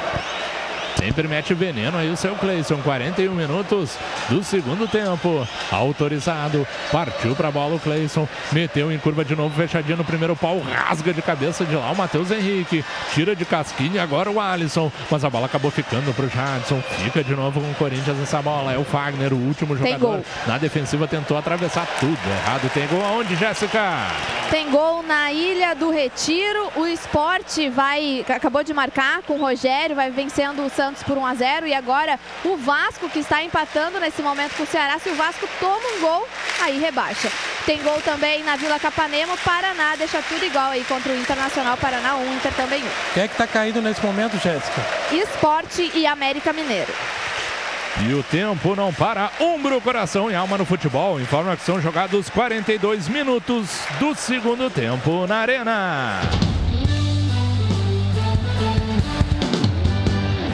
Sempre 0.98 1.28
mete 1.28 1.54
veneno 1.54 1.96
aí 1.96 2.10
o 2.10 2.16
seu 2.16 2.34
Cleison. 2.34 2.78
41 2.78 3.32
minutos 3.32 3.96
do 4.28 4.42
segundo 4.42 4.88
tempo. 4.88 5.46
Autorizado. 5.70 6.66
Partiu 6.90 7.36
para 7.36 7.48
a 7.48 7.52
bola 7.52 7.76
o 7.76 7.78
Cleison. 7.78 8.28
Meteu 8.50 8.90
em 8.90 8.98
curva 8.98 9.24
de 9.24 9.36
novo, 9.36 9.54
fechadinha 9.54 9.96
no 9.96 10.04
primeiro 10.04 10.34
pau. 10.34 10.58
Rasga 10.58 11.14
de 11.14 11.22
cabeça 11.22 11.64
de 11.64 11.76
lá 11.76 11.92
o 11.92 11.96
Matheus 11.96 12.32
Henrique. 12.32 12.84
Tira 13.14 13.36
de 13.36 13.44
casquinha 13.44 14.02
agora 14.02 14.28
o 14.28 14.40
Alisson. 14.40 14.90
Mas 15.08 15.24
a 15.24 15.30
bola 15.30 15.46
acabou 15.46 15.70
ficando 15.70 16.12
para 16.12 16.24
o 16.24 16.28
Jadson. 16.28 16.82
Fica 17.04 17.22
de 17.22 17.34
novo 17.34 17.60
com 17.60 17.70
o 17.70 17.74
Corinthians 17.76 18.18
nessa 18.18 18.42
bola. 18.42 18.72
É 18.72 18.76
o 18.76 18.84
Fagner, 18.84 19.32
o 19.32 19.36
último 19.36 19.76
jogador. 19.76 20.20
Na 20.48 20.58
defensiva 20.58 21.06
tentou 21.06 21.38
atravessar 21.38 21.86
tudo 22.00 22.18
errado. 22.28 22.68
Tem 22.74 22.88
gol 22.88 23.04
aonde, 23.04 23.36
Jéssica? 23.36 23.98
Tem 24.50 24.68
gol 24.68 25.04
na 25.04 25.30
Ilha 25.30 25.74
do 25.74 25.90
Retiro. 25.90 26.72
O 26.74 26.86
esporte 26.86 27.68
vai. 27.68 28.24
Acabou 28.28 28.64
de 28.64 28.74
marcar 28.74 29.22
com 29.22 29.34
o 29.34 29.40
Rogério. 29.40 29.94
Vai 29.94 30.10
vencendo 30.10 30.64
o 30.64 30.68
Santos 30.68 30.87
por 30.96 31.18
1 31.18 31.26
a 31.26 31.34
0 31.34 31.66
e 31.66 31.74
agora 31.74 32.18
o 32.44 32.56
Vasco 32.56 33.08
que 33.08 33.18
está 33.18 33.42
empatando 33.42 34.00
nesse 34.00 34.22
momento 34.22 34.54
com 34.56 34.62
o 34.62 34.66
Ceará. 34.66 34.98
Se 34.98 35.08
o 35.08 35.14
Vasco 35.14 35.48
toma 35.60 35.96
um 35.96 36.00
gol, 36.00 36.28
aí 36.62 36.78
rebaixa. 36.78 37.30
Tem 37.66 37.82
gol 37.82 38.00
também 38.00 38.42
na 38.42 38.56
Vila 38.56 38.78
Capanema. 38.78 39.36
Paraná 39.38 39.94
deixa 39.96 40.22
tudo 40.22 40.44
igual 40.44 40.70
aí 40.70 40.84
contra 40.84 41.12
o 41.12 41.18
Internacional. 41.18 41.76
Paraná 41.76 42.16
1, 42.16 42.34
Inter 42.34 42.52
também 42.54 42.82
1. 42.82 42.86
Quem 43.14 43.22
é 43.24 43.28
que 43.28 43.34
está 43.34 43.46
caindo 43.46 43.82
nesse 43.82 44.04
momento, 44.04 44.38
Jéssica? 44.38 44.80
Esporte 45.12 45.90
e 45.94 46.06
América 46.06 46.52
Mineiro. 46.52 46.92
E 48.06 48.14
o 48.14 48.22
tempo 48.22 48.76
não 48.76 48.92
para. 48.92 49.30
Umbro, 49.40 49.80
coração 49.80 50.30
e 50.30 50.34
alma 50.34 50.56
no 50.56 50.64
futebol. 50.64 51.20
Informa 51.20 51.56
que 51.56 51.64
são 51.64 51.80
jogados 51.80 52.30
42 52.30 53.08
minutos 53.08 53.80
do 53.98 54.14
segundo 54.14 54.70
tempo 54.70 55.26
na 55.26 55.38
Arena. 55.38 56.20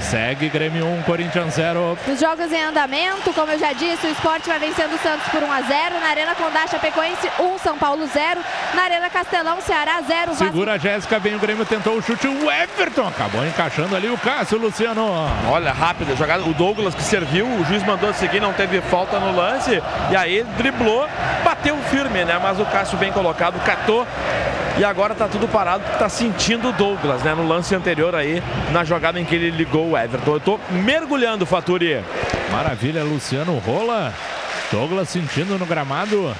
Segue 0.04 0.48
Grêmio 0.48 0.86
1, 0.86 1.02
Corinthians 1.02 1.54
0. 1.54 1.98
Os 2.06 2.20
jogos 2.20 2.52
em 2.52 2.62
andamento, 2.62 3.32
como 3.32 3.50
eu 3.50 3.58
já 3.58 3.72
disse, 3.72 4.06
o 4.06 4.10
esporte 4.10 4.48
vai 4.48 4.58
vencendo 4.58 4.94
o 4.94 4.98
Santos 4.98 5.26
por 5.28 5.42
1 5.42 5.50
a 5.50 5.62
0 5.62 6.00
Na 6.00 6.08
Arena 6.08 6.34
Condá, 6.34 6.66
Chapecoense 6.66 7.28
1, 7.40 7.58
São 7.58 7.78
Paulo 7.78 8.06
0. 8.06 8.40
Na 8.74 8.82
Arena 8.82 9.08
Castelão, 9.08 9.60
Ceará 9.60 10.00
0. 10.06 10.26
Vasco... 10.32 10.44
Segura 10.44 10.74
a 10.74 10.78
Jéssica, 10.78 11.18
vem 11.18 11.34
o 11.34 11.38
Grêmio, 11.38 11.64
tentou 11.64 11.96
o 11.96 12.02
chute. 12.02 12.28
O 12.28 12.50
Everton 12.50 13.08
acabou 13.08 13.44
encaixando 13.46 13.96
ali 13.96 14.08
o 14.08 14.18
Cássio, 14.18 14.58
Luciano. 14.58 15.04
Olha, 15.50 15.72
rápida 15.72 16.14
jogada. 16.14 16.44
O 16.44 16.52
Douglas 16.52 16.94
que 16.94 17.02
serviu, 17.02 17.46
o 17.46 17.64
juiz 17.64 17.82
mandou 17.82 18.12
seguir, 18.12 18.40
não 18.40 18.52
teve 18.52 18.80
falta 18.82 19.18
no 19.18 19.34
lance. 19.34 19.82
E 20.10 20.16
aí 20.16 20.44
driblou, 20.58 21.08
bateu 21.42 21.76
firme, 21.90 22.24
né? 22.24 22.38
Mas 22.40 22.60
o 22.60 22.66
Cássio 22.66 22.98
bem 22.98 23.10
colocado, 23.10 23.58
catou. 23.64 24.06
E 24.76 24.84
agora 24.84 25.14
tá 25.14 25.28
tudo 25.28 25.46
parado 25.46 25.84
porque 25.84 25.98
tá 25.98 26.08
sentindo 26.08 26.70
o 26.70 26.72
Douglas, 26.72 27.22
né? 27.22 27.32
No 27.34 27.46
lance 27.46 27.74
anterior 27.74 28.14
aí, 28.14 28.42
na 28.72 28.82
jogada 28.82 29.20
em 29.20 29.24
que 29.24 29.34
ele 29.34 29.50
ligou 29.50 29.90
o 29.90 29.98
Everton. 29.98 30.34
Eu 30.34 30.40
tô 30.40 30.60
mergulhando, 30.70 31.46
Faturi. 31.46 32.02
Maravilha, 32.50 33.04
Luciano 33.04 33.56
rola. 33.58 34.12
Douglas 34.72 35.08
sentindo 35.08 35.56
no 35.58 35.64
gramado. 35.64 36.34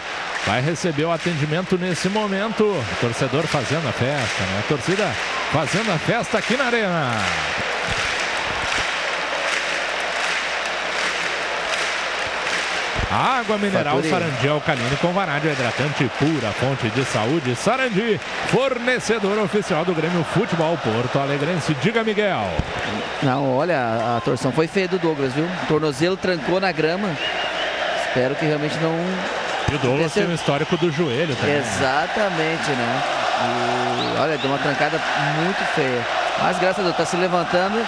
Vai 0.47 0.61
receber 0.61 1.05
o 1.05 1.13
atendimento 1.13 1.79
nesse 1.79 2.09
momento. 2.09 2.75
Torcedor 3.01 3.45
fazendo 3.45 3.89
a 3.89 3.93
festa, 3.93 4.43
né? 4.43 4.63
A 4.65 4.69
torcida 4.69 5.07
fazendo 5.53 5.93
a 5.93 5.99
festa 5.99 6.39
aqui 6.39 6.57
na 6.57 6.65
arena. 6.65 7.11
Água 13.15 13.57
mineral 13.59 13.95
Faturi. 13.95 14.11
Sarandi 14.11 14.49
alcalino 14.49 14.97
com 14.97 15.13
vanádio 15.13 15.53
hidratante 15.53 16.11
pura, 16.19 16.51
fonte 16.53 16.91
de 16.91 17.05
saúde. 17.05 17.55
Sarandi, 17.55 18.21
fornecedor 18.49 19.39
oficial 19.39 19.85
do 19.85 19.95
Grêmio 19.95 20.25
Futebol 20.25 20.77
Porto 20.79 21.21
Alegrense. 21.21 21.75
Diga, 21.75 22.03
Miguel. 22.03 22.51
Não, 23.23 23.57
olha, 23.57 24.17
a 24.17 24.21
torção 24.21 24.51
foi 24.51 24.67
feia 24.67 24.89
do 24.89 24.99
Douglas, 24.99 25.33
viu? 25.33 25.45
O 25.45 25.67
tornozelo 25.69 26.17
trancou 26.17 26.59
na 26.59 26.73
grama. 26.73 27.09
Espero 28.09 28.35
que 28.35 28.47
realmente 28.47 28.77
não. 28.79 28.93
E 29.71 29.77
o 29.77 29.79
Douglas 29.79 30.13
tem 30.13 30.27
um 30.27 30.35
histórico 30.35 30.77
do 30.77 30.91
joelho 30.91 31.37
também. 31.37 31.57
Exatamente, 31.57 32.71
né? 32.71 33.03
E, 33.45 34.21
olha, 34.21 34.39
deu 34.39 34.51
uma 34.51 34.59
trancada 34.59 35.01
muito 35.41 35.65
feia. 35.75 36.05
Mas 36.43 36.59
graças 36.59 36.81
a 36.81 36.83
Deus, 36.83 36.97
tá 36.97 37.07
se 37.07 37.17
levantando, 37.17 37.81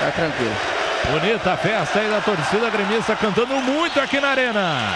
tá 0.00 0.10
tranquilo. 0.10 0.79
Bonita 1.08 1.56
festa 1.56 2.00
aí 2.00 2.08
da 2.08 2.20
torcida 2.20 2.70
gremista 2.70 3.16
cantando 3.16 3.54
muito 3.60 3.98
aqui 3.98 4.20
na 4.20 4.28
arena. 4.28 4.94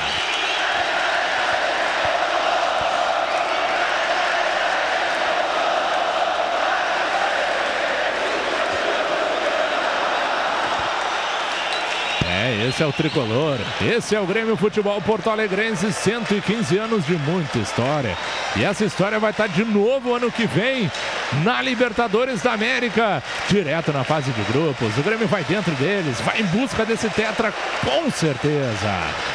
Esse 12.69 12.83
é 12.83 12.87
o 12.87 12.93
tricolor. 12.93 13.59
Esse 13.81 14.15
é 14.15 14.21
o 14.21 14.27
Grêmio 14.27 14.57
Futebol 14.57 15.01
Porto 15.03 15.29
Alegrense, 15.29 15.93
115 15.93 16.79
anos 16.79 17.05
de 17.05 17.15
muita 17.15 17.59
história. 17.59 18.17
E 18.57 18.65
essa 18.65 18.85
história 18.85 19.19
vai 19.19 19.33
estar 19.33 19.49
de 19.49 19.65
novo 19.65 20.15
ano 20.15 20.31
que 20.31 20.47
vem 20.47 20.91
na 21.43 21.61
Libertadores 21.61 22.43
da 22.43 22.53
América, 22.53 23.23
direto 23.49 23.93
na 23.93 24.05
fase 24.05 24.31
de 24.31 24.43
grupos. 24.53 24.97
O 24.97 25.03
Grêmio 25.03 25.27
vai 25.27 25.45
dentro 25.45 25.73
deles, 25.73 26.21
vai 26.21 26.41
em 26.41 26.45
busca 26.47 26.85
desse 26.85 27.09
tetra 27.11 27.53
com 27.85 28.11
certeza. 28.11 28.95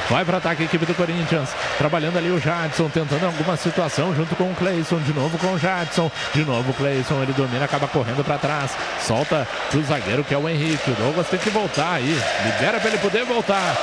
Vai 0.10 0.26
para 0.26 0.38
ataque 0.38 0.64
a 0.64 0.65
equipe 0.65 0.85
do 0.85 0.95
Corinthians, 0.95 1.49
trabalhando 1.77 2.18
ali 2.18 2.31
o 2.31 2.39
Jadson, 2.39 2.89
tentando 2.89 3.26
alguma 3.26 3.56
situação 3.56 4.15
junto 4.15 4.35
com 4.35 4.51
o 4.51 4.56
Cleison, 4.56 4.99
de 4.99 5.14
novo 5.14 5.38
com 5.38 5.53
o 5.53 5.60
Jadson, 5.60 6.11
de 6.34 6.43
novo 6.43 6.72
o 6.72 6.73
Cleison, 6.73 7.22
ele 7.22 7.34
domina, 7.34 7.65
acaba 7.65 7.88
correndo 7.88 8.23
para 8.23 8.38
trás, 8.38 8.72
solta 9.06 9.47
pro 9.69 9.84
zagueiro 9.84 10.23
que 10.23 10.34
é 10.34 10.38
o 10.38 10.49
Henrique. 10.49 10.89
O 10.89 10.95
Douglas 10.95 11.27
tem 11.27 11.39
que 11.39 11.49
voltar 11.51 11.93
aí, 11.93 12.19
libera 12.45 12.80
para 12.80 12.89
ele 12.89 12.97
poder 12.97 13.23
voltar. 13.30 13.76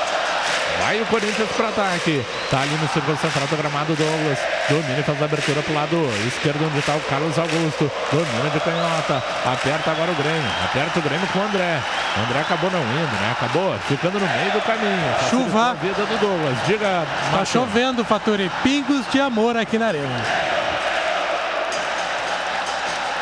Vai 0.79 1.01
o 1.01 1.07
Corinthians 1.07 1.49
para 1.57 1.69
ataque. 1.69 2.23
Tá 2.51 2.61
ali 2.61 2.77
no 2.77 2.87
círculo 2.89 3.17
central 3.17 3.47
do 3.47 3.57
gramado 3.57 3.95
Douglas. 3.97 4.39
Domina 4.69 5.01
e 5.01 5.03
faz 5.03 5.23
a 5.23 5.25
abertura 5.25 5.63
pro 5.63 5.73
lado 5.75 5.97
esquerdo 6.29 6.67
onde 6.67 6.83
tá 6.83 6.95
o 6.95 7.01
Carlos 7.09 7.39
Augusto. 7.39 7.91
Domina 8.13 8.51
de 8.53 8.61
canhota. 8.61 9.23
Aperta 9.47 9.91
agora 9.93 10.13
o 10.13 10.15
Grêmio. 10.15 10.51
Aperta 10.67 10.99
o 10.99 11.03
Grêmio 11.03 11.27
com 11.29 11.39
o 11.39 11.43
André. 11.43 11.81
O 12.19 12.21
André 12.29 12.41
acabou 12.41 12.71
não 12.71 12.81
indo, 12.81 13.17
né? 13.23 13.33
Acabou 13.33 13.75
ficando 13.89 14.21
no 14.21 14.27
meio 14.27 14.53
do 14.53 14.61
caminho. 14.61 15.15
Facilitou 15.19 15.45
Chuva. 15.49 15.71
A 15.71 15.75
vida 15.75 16.05
do 16.05 16.19
Douglas. 16.21 16.57
Diga, 16.67 17.07
Tá 17.31 17.37
Márcio. 17.39 17.61
chovendo, 17.61 18.05
Faturi. 18.05 18.51
Pingos 18.63 19.07
de 19.11 19.19
amor 19.21 19.57
aqui 19.57 19.79
na 19.79 19.87
arena. 19.87 20.25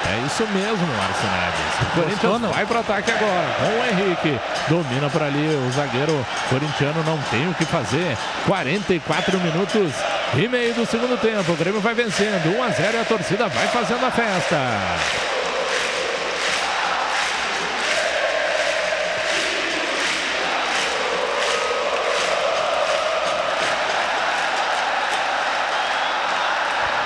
É 0.06 0.26
isso 0.26 0.47
mesmo, 0.48 0.86
Márcio 0.97 1.28
Neves. 1.31 1.74
O 1.74 1.85
Gostou, 1.85 2.02
Corinthians 2.05 2.40
não? 2.43 2.52
vai 2.52 2.66
para 2.66 2.81
ataque 2.81 3.10
agora 3.10 3.47
com 3.59 3.64
o 3.64 3.85
Henrique. 3.86 4.40
Domina 4.68 5.09
por 5.09 5.22
ali 5.22 5.48
o 5.48 5.72
zagueiro 5.72 6.26
corintiano, 6.51 7.02
não 7.05 7.18
tem 7.31 7.48
o 7.48 7.55
que 7.55 7.64
fazer. 7.64 8.16
44 8.47 9.40
minutos 9.40 9.93
e 10.36 10.48
meio 10.48 10.74
do 10.74 10.86
segundo 10.86 11.18
tempo. 11.20 11.52
O 11.52 11.56
Grêmio 11.56 11.81
vai 11.81 11.94
vencendo 11.94 12.56
1 12.59 12.62
a 12.62 12.68
0 12.68 12.97
e 12.97 13.01
a 13.01 13.05
torcida 13.05 13.48
vai 13.48 13.66
fazendo 13.68 14.05
a 14.05 14.10
festa. 14.10 14.56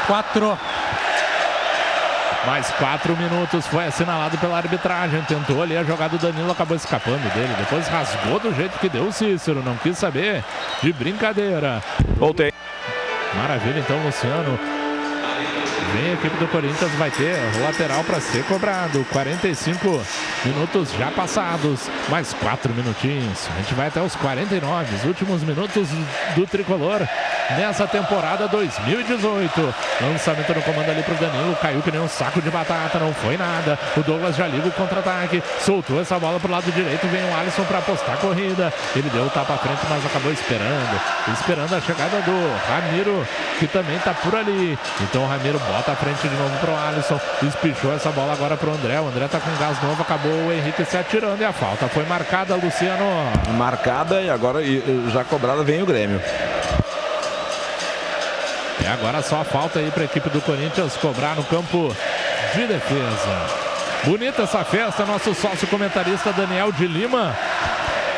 Quatro. 0.06 0.58
Mais 2.46 2.70
quatro 2.72 3.16
minutos 3.16 3.66
foi 3.66 3.86
assinalado 3.86 4.38
pela 4.38 4.56
arbitragem. 4.56 5.20
Tentou 5.22 5.62
ali 5.62 5.76
a 5.76 5.84
jogada 5.84 6.16
do 6.16 6.26
Danilo, 6.26 6.50
acabou 6.50 6.76
escapando 6.76 7.32
dele. 7.34 7.54
Depois 7.58 7.88
rasgou 7.88 8.38
do 8.38 8.54
jeito 8.54 8.78
que 8.78 8.88
deu 8.88 9.06
o 9.06 9.12
Cícero. 9.12 9.62
Não 9.62 9.76
quis 9.76 9.98
saber 9.98 10.44
de 10.82 10.92
brincadeira. 10.92 11.82
Voltei. 12.16 12.52
Maravilha, 13.34 13.80
então, 13.80 14.02
Luciano. 14.04 14.77
Vem 15.92 16.10
a 16.10 16.14
equipe 16.14 16.36
do 16.36 16.48
Corinthians, 16.48 16.90
vai 16.92 17.10
ter 17.10 17.36
o 17.56 17.62
lateral 17.64 18.04
para 18.04 18.20
ser 18.20 18.44
cobrado. 18.44 19.04
45 19.10 20.02
minutos 20.44 20.92
já 20.92 21.10
passados, 21.10 21.88
mais 22.08 22.34
4 22.34 22.72
minutinhos. 22.74 23.48
A 23.54 23.60
gente 23.60 23.74
vai 23.74 23.88
até 23.88 24.00
os 24.00 24.14
49, 24.16 24.94
os 24.96 25.04
últimos 25.04 25.42
minutos 25.42 25.88
do 26.34 26.46
tricolor 26.46 27.00
nessa 27.56 27.86
temporada 27.86 28.46
2018. 28.48 29.74
Lançamento 30.00 30.54
no 30.54 30.62
comando 30.62 30.90
ali 30.90 31.02
pro 31.02 31.14
Danilo, 31.14 31.56
caiu 31.56 31.80
que 31.80 31.90
nem 31.90 32.00
um 32.00 32.08
saco 32.08 32.40
de 32.40 32.50
batata, 32.50 32.98
não 32.98 33.12
foi 33.14 33.36
nada. 33.36 33.78
O 33.96 34.02
Douglas 34.02 34.36
já 34.36 34.46
liga 34.46 34.68
o 34.68 34.72
contra-ataque, 34.72 35.42
soltou 35.60 36.00
essa 36.00 36.18
bola 36.18 36.38
pro 36.38 36.50
lado 36.50 36.70
direito, 36.70 37.06
vem 37.06 37.22
o 37.24 37.36
Alisson 37.36 37.64
para 37.64 37.78
apostar 37.78 38.14
a 38.14 38.18
corrida. 38.18 38.72
Ele 38.94 39.08
deu 39.10 39.24
o 39.24 39.30
tapa 39.30 39.54
à 39.54 39.58
frente, 39.58 39.80
mas 39.88 40.04
acabou 40.04 40.32
esperando. 40.32 41.00
Esperando 41.32 41.74
a 41.74 41.80
chegada 41.80 42.20
do 42.22 42.56
Ramiro, 42.68 43.26
que 43.58 43.66
também 43.66 43.98
tá 44.00 44.12
por 44.14 44.34
ali. 44.34 44.78
Então 45.00 45.24
o 45.24 45.28
Ramiro 45.28 45.58
bota 45.68 45.92
a 45.92 45.96
frente 45.96 46.26
de 46.26 46.34
novo 46.34 46.58
pro 46.58 46.74
Alisson, 46.74 47.20
espichou 47.42 47.94
essa 47.94 48.10
bola 48.10 48.32
agora 48.32 48.56
pro 48.56 48.72
André. 48.72 48.98
O 49.00 49.08
André 49.08 49.28
tá 49.28 49.38
com 49.38 49.50
gás 49.56 49.80
novo, 49.82 50.02
acabou 50.02 50.32
o 50.32 50.52
Henrique 50.52 50.84
se 50.84 50.96
atirando 50.96 51.40
e 51.40 51.44
a 51.44 51.52
falta 51.52 51.88
foi 51.88 52.04
marcada, 52.06 52.54
Luciano. 52.54 53.04
Marcada 53.56 54.20
e 54.22 54.30
agora 54.30 54.62
e, 54.62 54.78
e 54.78 55.10
já 55.12 55.24
cobrada 55.24 55.62
vem 55.62 55.82
o 55.82 55.86
Grêmio. 55.86 56.20
É 58.84 58.88
agora 58.88 59.20
só 59.22 59.42
a 59.42 59.44
falta 59.44 59.78
aí 59.78 59.90
para 59.90 60.02
a 60.02 60.06
equipe 60.06 60.30
do 60.30 60.40
Corinthians 60.40 60.96
cobrar 60.96 61.36
no 61.36 61.44
campo 61.44 61.94
de 62.54 62.66
defesa. 62.66 63.68
Bonita 64.04 64.42
essa 64.42 64.64
festa, 64.64 65.04
nosso 65.04 65.34
sócio 65.34 65.68
comentarista 65.68 66.32
Daniel 66.32 66.72
de 66.72 66.86
Lima. 66.86 67.36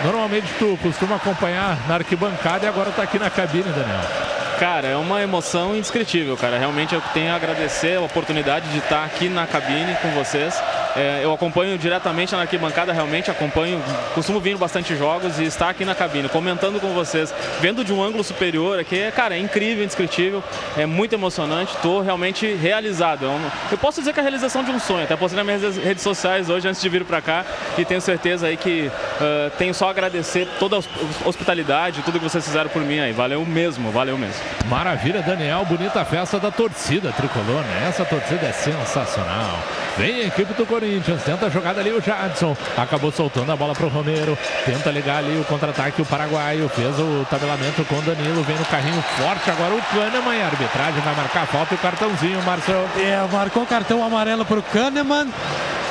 Normalmente 0.04 0.46
tu 0.58 0.78
costuma 0.82 1.16
acompanhar 1.16 1.76
na 1.88 1.96
arquibancada 1.96 2.64
e 2.64 2.68
agora 2.68 2.90
tá 2.90 3.02
aqui 3.02 3.18
na 3.18 3.28
cabine, 3.28 3.64
Daniel. 3.64 4.39
Cara, 4.60 4.88
é 4.88 4.96
uma 4.96 5.22
emoção 5.22 5.74
indescritível, 5.74 6.36
cara. 6.36 6.58
Realmente 6.58 6.94
eu 6.94 7.00
tenho 7.14 7.32
a 7.32 7.34
agradecer 7.34 7.96
a 7.96 8.02
oportunidade 8.02 8.68
de 8.68 8.76
estar 8.76 9.06
aqui 9.06 9.26
na 9.26 9.46
cabine 9.46 9.94
com 10.02 10.10
vocês. 10.10 10.54
É, 10.96 11.20
eu 11.22 11.32
acompanho 11.32 11.78
diretamente 11.78 12.34
na 12.34 12.42
arquibancada, 12.42 12.92
realmente 12.92 13.30
acompanho, 13.30 13.82
costumo 14.14 14.40
vir 14.40 14.56
bastante 14.56 14.96
jogos 14.96 15.38
e 15.38 15.44
estar 15.44 15.68
aqui 15.68 15.84
na 15.84 15.94
cabine, 15.94 16.28
comentando 16.28 16.80
com 16.80 16.92
vocês, 16.92 17.32
vendo 17.60 17.84
de 17.84 17.92
um 17.92 18.02
ângulo 18.02 18.24
superior 18.24 18.78
aqui, 18.78 18.98
é, 19.00 19.10
cara, 19.10 19.36
é 19.36 19.38
incrível, 19.38 19.84
indescritível, 19.84 20.42
é 20.76 20.86
muito 20.86 21.12
emocionante, 21.14 21.74
estou 21.74 22.00
realmente 22.02 22.54
realizado. 22.54 23.24
Eu, 23.24 23.40
eu 23.72 23.78
posso 23.78 24.00
dizer 24.00 24.12
que 24.12 24.18
é 24.18 24.22
a 24.22 24.24
realização 24.24 24.64
de 24.64 24.70
um 24.70 24.80
sonho, 24.80 25.04
até 25.04 25.16
postei 25.16 25.42
nas 25.42 25.60
minhas 25.60 25.76
redes 25.76 26.02
sociais 26.02 26.50
hoje 26.50 26.66
antes 26.68 26.80
de 26.80 26.88
vir 26.88 27.04
para 27.04 27.20
cá 27.20 27.44
e 27.78 27.84
tenho 27.84 28.00
certeza 28.00 28.46
aí 28.48 28.56
que 28.56 28.90
ah, 29.20 29.50
tenho 29.58 29.72
só 29.74 29.86
a 29.88 29.90
agradecer 29.90 30.48
toda 30.58 30.76
a 30.76 30.78
hos- 30.80 30.88
hospitalidade, 31.24 32.02
tudo 32.02 32.18
que 32.18 32.24
vocês 32.24 32.44
fizeram 32.44 32.68
por 32.70 32.82
mim 32.82 32.98
aí. 33.00 33.12
Valeu 33.12 33.44
mesmo, 33.46 33.90
valeu 33.90 34.18
mesmo. 34.18 34.34
Maravilha, 34.66 35.22
Daniel. 35.22 35.64
Bonita 35.64 36.04
festa 36.04 36.38
da 36.38 36.50
torcida 36.50 37.12
tricolor, 37.12 37.62
né? 37.62 37.86
Essa 37.88 38.04
torcida 38.04 38.46
é 38.46 38.52
sensacional. 38.52 39.58
Vem 39.96 40.26
equipe 40.26 40.52
do 40.54 40.64
Corinthians, 40.80 41.22
tenta 41.22 41.46
a 41.46 41.50
jogada 41.50 41.78
ali 41.78 41.92
o 41.92 42.00
Jadson. 42.00 42.56
Acabou 42.74 43.12
soltando 43.12 43.52
a 43.52 43.56
bola 43.56 43.74
pro 43.74 43.88
Romero. 43.88 44.36
Tenta 44.64 44.90
ligar 44.90 45.18
ali 45.18 45.38
o 45.38 45.44
contra-ataque, 45.44 46.00
o 46.00 46.06
paraguaio. 46.06 46.70
Fez 46.70 46.98
o 46.98 47.26
tabelamento 47.28 47.84
com 47.84 47.96
o 47.96 48.02
Danilo. 48.02 48.42
Vem 48.42 48.56
no 48.56 48.64
carrinho 48.64 49.02
forte 49.02 49.50
agora 49.50 49.74
o 49.74 49.82
Kahneman. 49.82 50.38
E 50.38 50.42
a 50.42 50.46
arbitragem 50.46 51.00
vai 51.02 51.14
marcar 51.14 51.42
a 51.42 51.46
falta 51.46 51.74
e 51.74 51.76
o 51.76 51.78
cartãozinho, 51.78 52.42
Marcelo. 52.44 52.88
É, 52.96 53.28
marcou 53.30 53.66
cartão 53.66 54.02
amarelo 54.02 54.46
pro 54.46 54.62
Kahneman. 54.62 55.28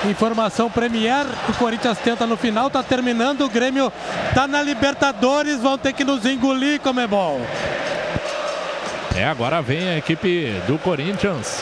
Informação 0.05 0.71
Premier, 0.71 1.25
o 1.49 1.53
Corinthians 1.53 1.97
tenta 1.99 2.25
no 2.25 2.37
final, 2.37 2.69
tá 2.69 2.81
terminando, 2.81 3.41
o 3.41 3.49
Grêmio 3.49 3.91
tá 4.33 4.47
na 4.47 4.61
Libertadores, 4.61 5.59
vão 5.59 5.77
ter 5.77 5.91
que 5.91 6.05
nos 6.05 6.25
engolir, 6.25 6.79
Comebol. 6.79 7.41
É, 9.13 9.25
agora 9.25 9.61
vem 9.61 9.89
a 9.89 9.97
equipe 9.97 10.53
do 10.65 10.77
Corinthians 10.77 11.61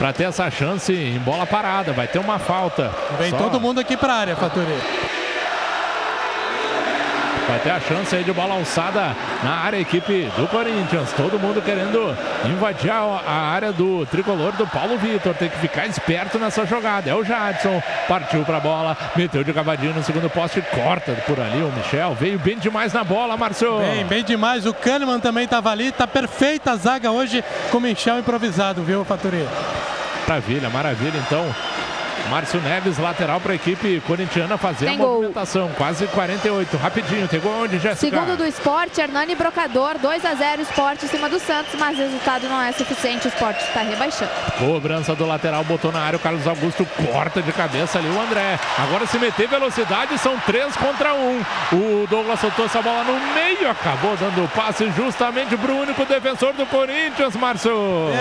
para 0.00 0.14
ter 0.14 0.24
essa 0.24 0.50
chance 0.50 0.90
em 0.90 1.18
bola 1.18 1.46
parada. 1.46 1.92
Vai 1.92 2.08
ter 2.08 2.18
uma 2.18 2.38
falta. 2.38 2.90
Vem 3.18 3.28
Só 3.28 3.36
todo 3.36 3.60
mundo 3.60 3.80
aqui 3.80 3.98
para 3.98 4.14
a 4.14 4.16
área, 4.16 4.34
Faturi. 4.34 4.72
Vai 7.50 7.58
ter 7.58 7.70
a 7.70 7.80
chance 7.80 8.14
aí 8.14 8.22
de 8.22 8.32
bola 8.32 8.54
alçada 8.54 9.16
na 9.42 9.50
área, 9.50 9.76
a 9.76 9.82
equipe 9.82 10.30
do 10.36 10.46
Corinthians. 10.46 11.12
Todo 11.16 11.36
mundo 11.36 11.60
querendo 11.60 12.16
invadir 12.44 12.92
a, 12.92 13.20
a 13.26 13.50
área 13.50 13.72
do 13.72 14.06
tricolor 14.06 14.52
do 14.52 14.64
Paulo 14.68 14.96
Vitor. 14.96 15.34
Tem 15.34 15.48
que 15.48 15.58
ficar 15.58 15.84
esperto 15.88 16.38
nessa 16.38 16.64
jogada. 16.64 17.10
É 17.10 17.14
o 17.14 17.24
Jadson. 17.24 17.82
Partiu 18.06 18.44
pra 18.44 18.60
bola. 18.60 18.96
Meteu 19.16 19.42
de 19.42 19.52
cavadinho 19.52 19.92
no 19.92 20.04
segundo 20.04 20.30
poste. 20.30 20.62
Corta 20.62 21.10
por 21.26 21.40
ali 21.40 21.60
o 21.60 21.72
Michel. 21.72 22.14
Veio 22.14 22.38
bem 22.38 22.56
demais 22.56 22.92
na 22.92 23.02
bola, 23.02 23.36
Márcio. 23.36 23.78
Bem, 23.78 24.04
bem 24.04 24.22
demais. 24.22 24.64
O 24.64 24.72
Kahneman 24.72 25.18
também 25.18 25.42
estava 25.42 25.72
ali. 25.72 25.90
Tá 25.90 26.06
perfeita 26.06 26.70
a 26.70 26.76
zaga 26.76 27.10
hoje 27.10 27.42
com 27.72 27.78
o 27.78 27.80
Michel 27.80 28.20
improvisado, 28.20 28.84
viu, 28.84 29.04
Faturi? 29.04 29.44
Maravilha, 30.28 30.70
maravilha. 30.70 31.18
Então, 31.26 31.44
Márcio 32.30 32.60
Neves, 32.60 32.96
lateral 32.96 33.40
para 33.40 33.52
a 33.52 33.54
equipe 33.56 34.00
corintiana 34.06 34.56
fazer 34.56 34.86
Tem 34.86 34.94
a 34.94 34.98
gol. 34.98 35.14
movimentação. 35.14 35.68
Quase 35.76 36.06
48. 36.06 36.76
Rapidinho. 36.76 37.26
Tem 37.26 37.40
gol 37.40 37.64
onde, 37.64 37.78
Jéssica? 37.78 37.96
Segundo 37.96 38.36
do 38.36 38.46
esporte, 38.46 39.00
Hernani 39.00 39.34
Brocador, 39.34 39.98
2 39.98 40.24
a 40.24 40.34
0 40.34 40.62
esporte 40.62 41.06
em 41.06 41.08
cima 41.08 41.28
do 41.28 41.40
Santos, 41.40 41.74
mas 41.76 41.98
o 41.98 42.02
resultado 42.02 42.48
não 42.48 42.62
é 42.62 42.70
suficiente, 42.70 43.26
o 43.26 43.28
esporte 43.28 43.60
está 43.64 43.80
rebaixando. 43.80 44.30
Cobrança 44.58 45.14
do 45.16 45.26
lateral, 45.26 45.64
botou 45.64 45.90
na 45.90 46.00
área, 46.00 46.16
o 46.16 46.20
Carlos 46.20 46.46
Augusto 46.46 46.86
corta 47.12 47.42
de 47.42 47.52
cabeça 47.52 47.98
ali 47.98 48.08
o 48.08 48.20
André. 48.20 48.58
Agora 48.78 49.06
se 49.06 49.18
meter 49.18 49.48
velocidade, 49.48 50.16
são 50.18 50.38
três 50.46 50.76
contra 50.76 51.12
um. 51.14 51.40
O 51.72 52.06
Douglas 52.08 52.38
soltou 52.38 52.66
essa 52.66 52.80
bola 52.80 53.02
no 53.02 53.34
meio, 53.34 53.68
acabou 53.68 54.16
dando 54.16 54.44
o 54.44 54.48
passe 54.48 54.88
justamente 54.96 55.56
para 55.56 55.72
o 55.72 55.80
único 55.80 56.04
defensor 56.04 56.52
do 56.52 56.64
Corinthians, 56.66 57.34
Márcio. 57.34 57.72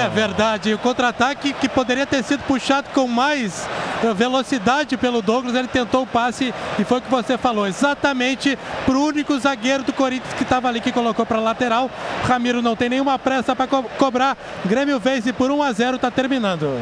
É 0.04 0.10
verdade. 0.10 0.74
O 0.74 0.80
contra-ataque 0.80 1.54
que 1.54 1.70
poderia 1.70 2.08
ter 2.08 2.24
sido 2.24 2.42
puxado 2.44 2.90
com 2.94 3.08
mais 3.08 3.68
velocidade 4.16 4.98
pelo 4.98 5.22
Douglas, 5.22 5.56
ele 5.56 5.68
tentou 5.68 6.04
o 6.04 6.08
passe 6.08 6.54
e 6.78 6.84
foi 6.84 7.00
o 7.00 7.02
que 7.02 7.10
você 7.10 7.38
falou, 7.38 7.68
exatamente 7.68 8.58
para 8.86 8.96
o 8.96 9.06
único 9.06 9.38
zagueiro 9.40 9.84
do 9.84 9.94
Corinthians 9.94 10.34
que 10.34 10.44
estava 10.44 10.68
ali 10.68 10.82
que 10.82 10.92
colocou 10.92 11.26
para 11.26 11.40
lateral. 11.40 11.90
Ramiro 12.24 12.62
não 12.62 12.76
tem 12.76 12.90
nenhuma 12.90 13.20
pressa 13.20 13.56
para 13.56 13.68
co 13.68 13.84
cobrar. 13.98 14.38
Grêmio 14.66 15.00
vence 15.00 15.34
por 15.34 15.52
1 15.52 15.64
a 15.64 15.72
0, 15.72 15.96
está 15.96 16.12
terminando. 16.12 16.82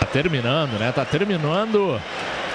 Tá 0.00 0.06
terminando, 0.06 0.78
né? 0.78 0.92
Tá 0.92 1.04
terminando 1.04 2.00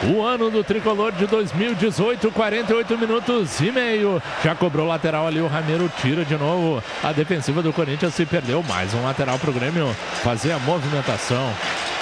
o 0.03 0.21
ano 0.21 0.49
do 0.49 0.63
tricolor 0.63 1.11
de 1.11 1.25
2018, 1.25 2.31
48 2.31 2.97
minutos 2.97 3.59
e 3.59 3.71
meio. 3.71 4.21
Já 4.43 4.53
cobrou 4.53 4.87
lateral 4.87 5.27
ali, 5.27 5.41
o 5.41 5.47
Ramiro 5.47 5.91
tira 6.01 6.23
de 6.23 6.37
novo. 6.37 6.83
A 7.03 7.11
defensiva 7.11 7.61
do 7.61 7.73
Corinthians 7.73 8.13
se 8.13 8.25
perdeu. 8.25 8.63
Mais 8.63 8.93
um 8.93 9.03
lateral 9.03 9.39
pro 9.39 9.51
Grêmio 9.51 9.95
fazer 10.23 10.51
a 10.51 10.59
movimentação. 10.59 11.51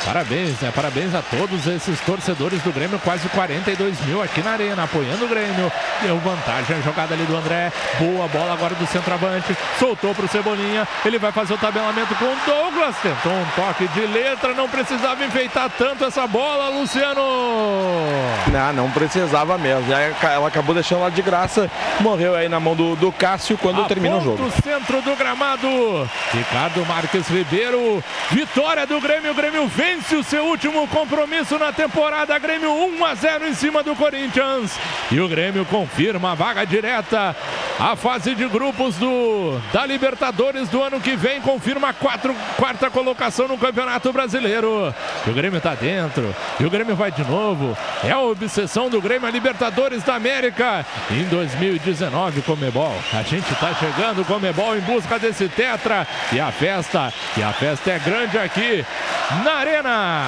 Parabéns, 0.06 0.60
né? 0.62 0.72
Parabéns 0.74 1.16
a 1.16 1.22
todos 1.24 1.66
esses 1.66 2.00
torcedores 2.02 2.62
do 2.62 2.72
Grêmio, 2.72 3.00
quase 3.00 3.28
42 3.30 4.00
mil 4.06 4.22
aqui 4.22 4.40
na 4.42 4.52
arena, 4.52 4.84
apoiando 4.84 5.26
o 5.26 5.28
Grêmio. 5.28 5.72
Deu 6.02 6.20
vantagem 6.20 6.78
a 6.78 6.82
jogada 6.82 7.16
ali 7.16 7.24
do 7.24 7.36
André. 7.36 7.72
Boa 7.98 8.28
bola 8.28 8.54
agora 8.54 8.76
do 8.76 8.86
centroavante. 8.86 9.58
Soltou 9.80 10.14
pro 10.14 10.28
Cebolinha. 10.28 10.88
Ele 11.04 11.18
vai 11.18 11.32
fazer 11.32 11.56
o 11.56 11.58
tabelamento 11.58 12.14
com 12.16 12.26
o 12.26 12.38
Douglas. 12.46 12.96
Tentou 13.02 13.32
um 13.32 13.46
toque 13.56 13.88
de 13.88 14.06
letra, 14.06 14.54
não 14.54 14.70
precisava 14.70 15.26
enfeitar 15.26 15.72
tanto 15.76 16.06
essa 16.06 16.28
bola, 16.28 16.70
Luciano. 16.70 17.85
Não, 18.52 18.74
não 18.74 18.92
precisava 18.92 19.58
mesmo. 19.58 19.86
Ela 19.92 20.48
acabou 20.48 20.74
deixando 20.74 21.02
lá 21.02 21.10
de 21.10 21.22
graça. 21.22 21.70
Morreu 22.00 22.36
aí 22.36 22.48
na 22.48 22.60
mão 22.60 22.76
do, 22.76 22.96
do 22.96 23.12
Cássio 23.12 23.58
quando 23.58 23.86
termina 23.88 24.18
o 24.18 24.22
jogo. 24.22 24.44
No 24.44 24.52
centro 24.52 25.02
do 25.02 25.16
gramado, 25.16 26.10
Ricardo 26.34 26.86
Marques 26.86 27.28
Ribeiro. 27.28 28.04
Vitória 28.32 28.86
do 28.86 29.00
Grêmio. 29.00 29.32
O 29.32 29.36
Grêmio 29.36 29.68
vence 29.68 30.16
o 30.16 30.24
seu 30.24 30.46
último 30.46 30.88
compromisso 30.88 31.58
na 31.58 31.72
temporada. 31.72 32.38
Grêmio 32.40 32.72
1 32.72 33.06
a 33.06 33.16
0 33.16 33.48
em 33.48 33.54
cima 33.54 33.84
do 33.84 33.96
Corinthians. 33.96 34.78
E 35.12 35.20
o 35.20 35.28
Grêmio 35.28 35.66
confirma 35.66 36.32
a 36.32 36.36
vaga 36.36 36.66
direta. 36.66 37.36
A 37.80 37.96
fase 37.96 38.36
de 38.36 38.48
grupos 38.48 38.96
do 38.96 39.60
da 39.74 39.86
Libertadores 39.86 40.70
do 40.70 40.82
ano 40.82 41.00
que 41.00 41.16
vem 41.16 41.42
confirma 41.42 41.90
a 41.90 41.94
quatro, 41.94 42.34
quarta 42.58 42.90
colocação 42.90 43.48
no 43.48 43.58
Campeonato 43.58 44.12
Brasileiro. 44.14 44.94
E 45.26 45.30
o 45.30 45.34
Grêmio 45.34 45.60
tá 45.60 45.76
dentro. 45.76 46.34
E 46.60 46.66
o 46.66 46.70
Grêmio 46.70 46.96
vai 46.96 47.12
de 47.12 47.24
novo. 47.24 47.75
É 48.04 48.12
a 48.12 48.20
obsessão 48.20 48.90
do 48.90 49.02
Grêmio 49.02 49.28
a 49.28 49.32
Libertadores 49.32 50.04
da 50.04 50.16
América 50.16 50.86
em 51.10 51.24
2019 51.26 52.42
Comebol. 52.42 52.96
A 53.14 53.22
gente 53.24 53.54
tá 53.56 53.74
chegando 53.74 54.26
Comebol 54.26 54.78
em 54.78 54.82
busca 54.82 55.18
desse 55.18 55.48
tetra 55.48 56.08
e 56.32 56.40
a 56.40 56.52
festa, 56.52 57.14
e 57.38 57.44
a 57.44 57.52
festa 57.54 57.92
é 57.92 58.00
grande 58.00 58.38
aqui 58.38 58.86
na 59.44 59.54
Arena. 59.54 60.26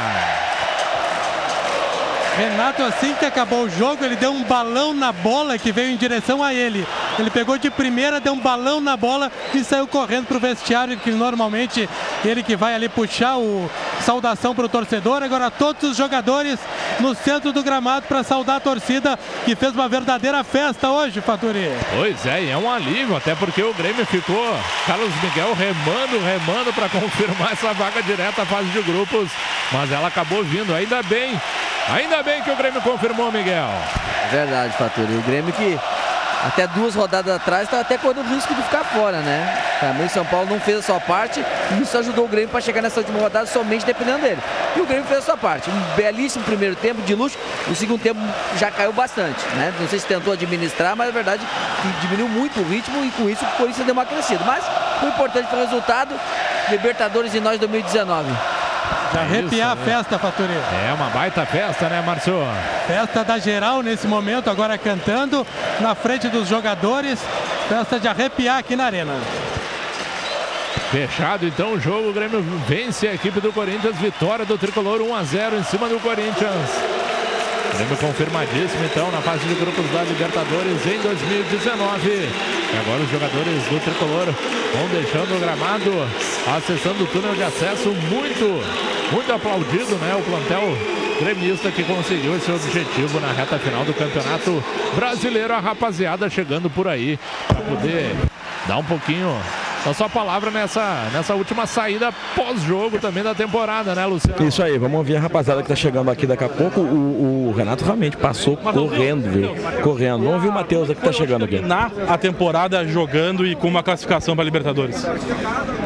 Renato, 2.37 2.83
assim 2.83 3.15
que 3.15 3.25
acabou 3.25 3.63
o 3.63 3.69
jogo, 3.69 4.05
ele 4.05 4.15
deu 4.15 4.31
um 4.31 4.43
balão 4.43 4.93
na 4.93 5.11
bola 5.11 5.57
que 5.57 5.71
veio 5.71 5.89
em 5.89 5.97
direção 5.97 6.43
a 6.43 6.53
ele. 6.53 6.85
Ele 7.17 7.31
pegou 7.31 7.57
de 7.57 7.71
primeira, 7.71 8.19
deu 8.19 8.33
um 8.33 8.39
balão 8.39 8.79
na 8.79 8.95
bola 8.95 9.31
e 9.55 9.63
saiu 9.63 9.87
correndo 9.87 10.27
para 10.27 10.37
o 10.37 10.39
vestiário, 10.39 10.97
que 10.97 11.09
normalmente 11.09 11.89
ele 12.23 12.43
que 12.43 12.55
vai 12.55 12.75
ali 12.75 12.87
puxar 12.87 13.37
o 13.37 13.67
saudação 14.01 14.53
para 14.53 14.65
o 14.65 14.69
torcedor. 14.69 15.23
Agora 15.23 15.49
todos 15.49 15.81
os 15.89 15.97
jogadores 15.97 16.59
no 16.99 17.15
centro 17.15 17.51
do 17.51 17.63
gramado 17.63 18.05
para 18.07 18.21
saudar 18.21 18.57
a 18.57 18.59
torcida, 18.59 19.17
que 19.43 19.55
fez 19.55 19.73
uma 19.73 19.89
verdadeira 19.89 20.43
festa 20.43 20.91
hoje, 20.91 21.19
Faturi. 21.21 21.71
Pois 21.95 22.23
é, 22.27 22.43
e 22.43 22.49
é 22.51 22.57
um 22.57 22.71
alívio, 22.71 23.15
até 23.15 23.33
porque 23.33 23.63
o 23.63 23.73
Grêmio 23.73 24.05
ficou, 24.05 24.55
Carlos 24.85 25.11
Miguel 25.23 25.55
remando, 25.55 26.23
remando 26.23 26.71
para 26.71 26.87
confirmar 27.01 27.53
essa 27.53 27.73
vaga 27.73 28.03
direta 28.03 28.43
à 28.43 28.45
fase 28.45 28.69
de 28.69 28.81
grupos, 28.83 29.27
mas 29.71 29.91
ela 29.91 30.07
acabou 30.07 30.43
vindo, 30.43 30.73
ainda 30.75 31.01
bem, 31.01 31.39
ainda 31.89 32.23
bem 32.23 32.41
que 32.41 32.51
o 32.51 32.55
Grêmio 32.55 32.81
confirmou, 32.81 33.31
Miguel. 33.31 33.69
Verdade, 34.31 34.73
Faturi. 34.73 35.13
O 35.15 35.21
Grêmio 35.21 35.53
que 35.53 35.79
até 36.43 36.67
duas 36.67 36.93
rodadas 36.93 37.35
atrás 37.35 37.63
estava 37.63 37.81
até 37.81 37.97
correndo 37.97 38.21
o 38.21 38.35
risco 38.35 38.53
de 38.53 38.61
ficar 38.61 38.83
fora, 38.83 39.17
né? 39.19 39.63
Também 39.79 40.05
o 40.05 40.09
São 40.09 40.25
Paulo 40.25 40.47
não 40.49 40.59
fez 40.59 40.79
a 40.79 40.81
sua 40.81 40.99
parte 40.99 41.43
e 41.71 41.81
isso 41.81 41.97
ajudou 41.97 42.25
o 42.25 42.27
Grêmio 42.27 42.49
para 42.49 42.61
chegar 42.61 42.81
nessa 42.81 42.99
última 42.99 43.19
rodada 43.19 43.45
somente 43.47 43.85
dependendo 43.85 44.19
dele. 44.19 44.41
E 44.75 44.79
o 44.79 44.85
Grêmio 44.85 45.05
fez 45.05 45.19
a 45.19 45.21
sua 45.23 45.37
parte. 45.37 45.69
Um 45.69 45.95
belíssimo 45.95 46.43
primeiro 46.45 46.75
tempo 46.75 47.01
de 47.01 47.15
luxo. 47.15 47.37
O 47.67 47.75
segundo 47.75 48.01
tempo 48.01 48.19
já 48.57 48.69
caiu 48.69 48.93
bastante, 48.93 49.43
né? 49.55 49.73
Não 49.79 49.87
sei 49.87 49.99
se 49.99 50.05
tentou 50.05 50.33
administrar, 50.33 50.95
mas 50.95 51.13
verdade 51.13 51.43
é 51.43 51.81
que 51.81 52.01
diminuiu 52.01 52.29
muito 52.29 52.59
o 52.59 52.63
ritmo 52.63 53.03
e 53.03 53.11
com 53.11 53.29
isso 53.29 53.43
o 53.43 53.49
Corinthians 53.57 53.85
deu 53.85 53.93
uma 53.93 54.05
crescida. 54.05 54.43
Mas 54.45 54.63
o 55.01 55.07
importante 55.07 55.49
foi 55.49 55.59
o 55.59 55.63
resultado. 55.63 56.13
Libertadores 56.69 57.33
em 57.33 57.39
nós 57.39 57.59
2019. 57.59 58.56
Já 59.13 59.21
arrepiar 59.21 59.75
Isso, 59.75 59.81
a 59.81 59.85
festa, 59.85 60.19
Faturi. 60.19 60.53
É 60.53 60.93
uma 60.93 61.09
baita 61.09 61.45
festa, 61.45 61.87
né, 61.89 62.01
Márcio? 62.05 62.35
Festa 62.85 63.23
da 63.23 63.37
geral 63.37 63.81
nesse 63.81 64.07
momento, 64.07 64.49
agora 64.49 64.77
cantando 64.77 65.45
na 65.79 65.95
frente 65.95 66.27
dos 66.27 66.47
jogadores. 66.47 67.19
Festa 67.69 67.99
de 67.99 68.07
arrepiar 68.07 68.57
aqui 68.57 68.75
na 68.75 68.85
arena. 68.85 69.13
Fechado 70.91 71.45
então 71.45 71.73
o 71.73 71.79
jogo, 71.79 72.09
o 72.09 72.13
Grêmio 72.13 72.41
vence 72.65 73.07
a 73.07 73.13
equipe 73.13 73.41
do 73.41 73.51
Corinthians, 73.51 73.97
vitória 73.97 74.45
do 74.45 74.57
Tricolor 74.57 75.01
1 75.01 75.15
a 75.15 75.23
0 75.23 75.57
em 75.57 75.63
cima 75.63 75.89
do 75.89 75.99
Corinthians. 75.99 76.69
Grêmio 77.75 77.97
confirmadíssimo 77.97 78.85
então 78.85 79.11
na 79.11 79.21
fase 79.21 79.45
de 79.45 79.53
grupos 79.55 79.85
da 79.91 80.01
Libertadores 80.03 80.85
em 80.85 80.99
2019. 81.01 82.09
E 82.09 82.77
agora 82.79 83.03
os 83.03 83.11
jogadores 83.11 83.63
do 83.63 83.79
Tricolor 83.83 84.25
vão 84.25 84.87
deixando 84.89 85.35
o 85.35 85.39
gramado, 85.39 85.91
acessando 86.55 87.03
o 87.03 87.07
túnel 87.07 87.35
de 87.35 87.43
acesso 87.43 87.89
muito, 88.09 88.63
muito 89.11 89.31
aplaudido, 89.31 89.95
né? 89.95 90.15
O 90.15 90.23
plantel 90.23 90.77
gremista 91.19 91.71
que 91.71 91.83
conseguiu 91.83 92.35
esse 92.35 92.51
objetivo 92.51 93.19
na 93.19 93.31
reta 93.31 93.57
final 93.57 93.83
do 93.83 93.93
Campeonato 93.93 94.63
Brasileiro. 94.95 95.53
A 95.53 95.59
rapaziada 95.59 96.29
chegando 96.29 96.69
por 96.69 96.87
aí 96.87 97.19
para 97.47 97.61
poder 97.61 98.15
dar 98.67 98.77
um 98.77 98.83
pouquinho 98.83 99.35
da 99.85 99.93
sua 99.93 100.09
palavra 100.09 100.51
nessa, 100.51 101.09
nessa 101.13 101.35
última 101.35 101.65
saída 101.65 102.11
pós-jogo 102.35 102.99
também 102.99 103.23
da 103.23 103.33
temporada, 103.33 103.95
né, 103.95 104.05
Luciano? 104.05 104.47
Isso 104.47 104.61
aí, 104.61 104.77
vamos 104.77 104.97
ouvir 104.97 105.17
a 105.17 105.19
rapaziada 105.19 105.61
que 105.61 105.69
tá 105.69 105.75
chegando 105.75 106.09
aqui 106.11 106.25
daqui 106.25 106.43
a 106.43 106.49
pouco. 106.49 106.81
O, 106.81 107.49
o 107.49 107.53
Renato 107.53 107.83
realmente 107.83 108.17
passou 108.17 108.57
correndo, 108.57 109.29
viu? 109.29 109.55
Correndo. 109.81 110.19
Vamos 110.19 110.35
ouvir 110.35 110.49
o 110.49 110.53
Matheus 110.53 110.87
que 110.89 110.95
tá 110.95 111.11
chegando 111.11 111.45
aqui. 111.45 111.59
Na 111.59 111.91
a 112.07 112.17
temporada 112.17 112.85
jogando 112.85 113.45
e 113.45 113.55
com 113.55 113.67
uma 113.67 113.83
classificação 113.83 114.35
para 114.35 114.43
Libertadores. 114.43 115.05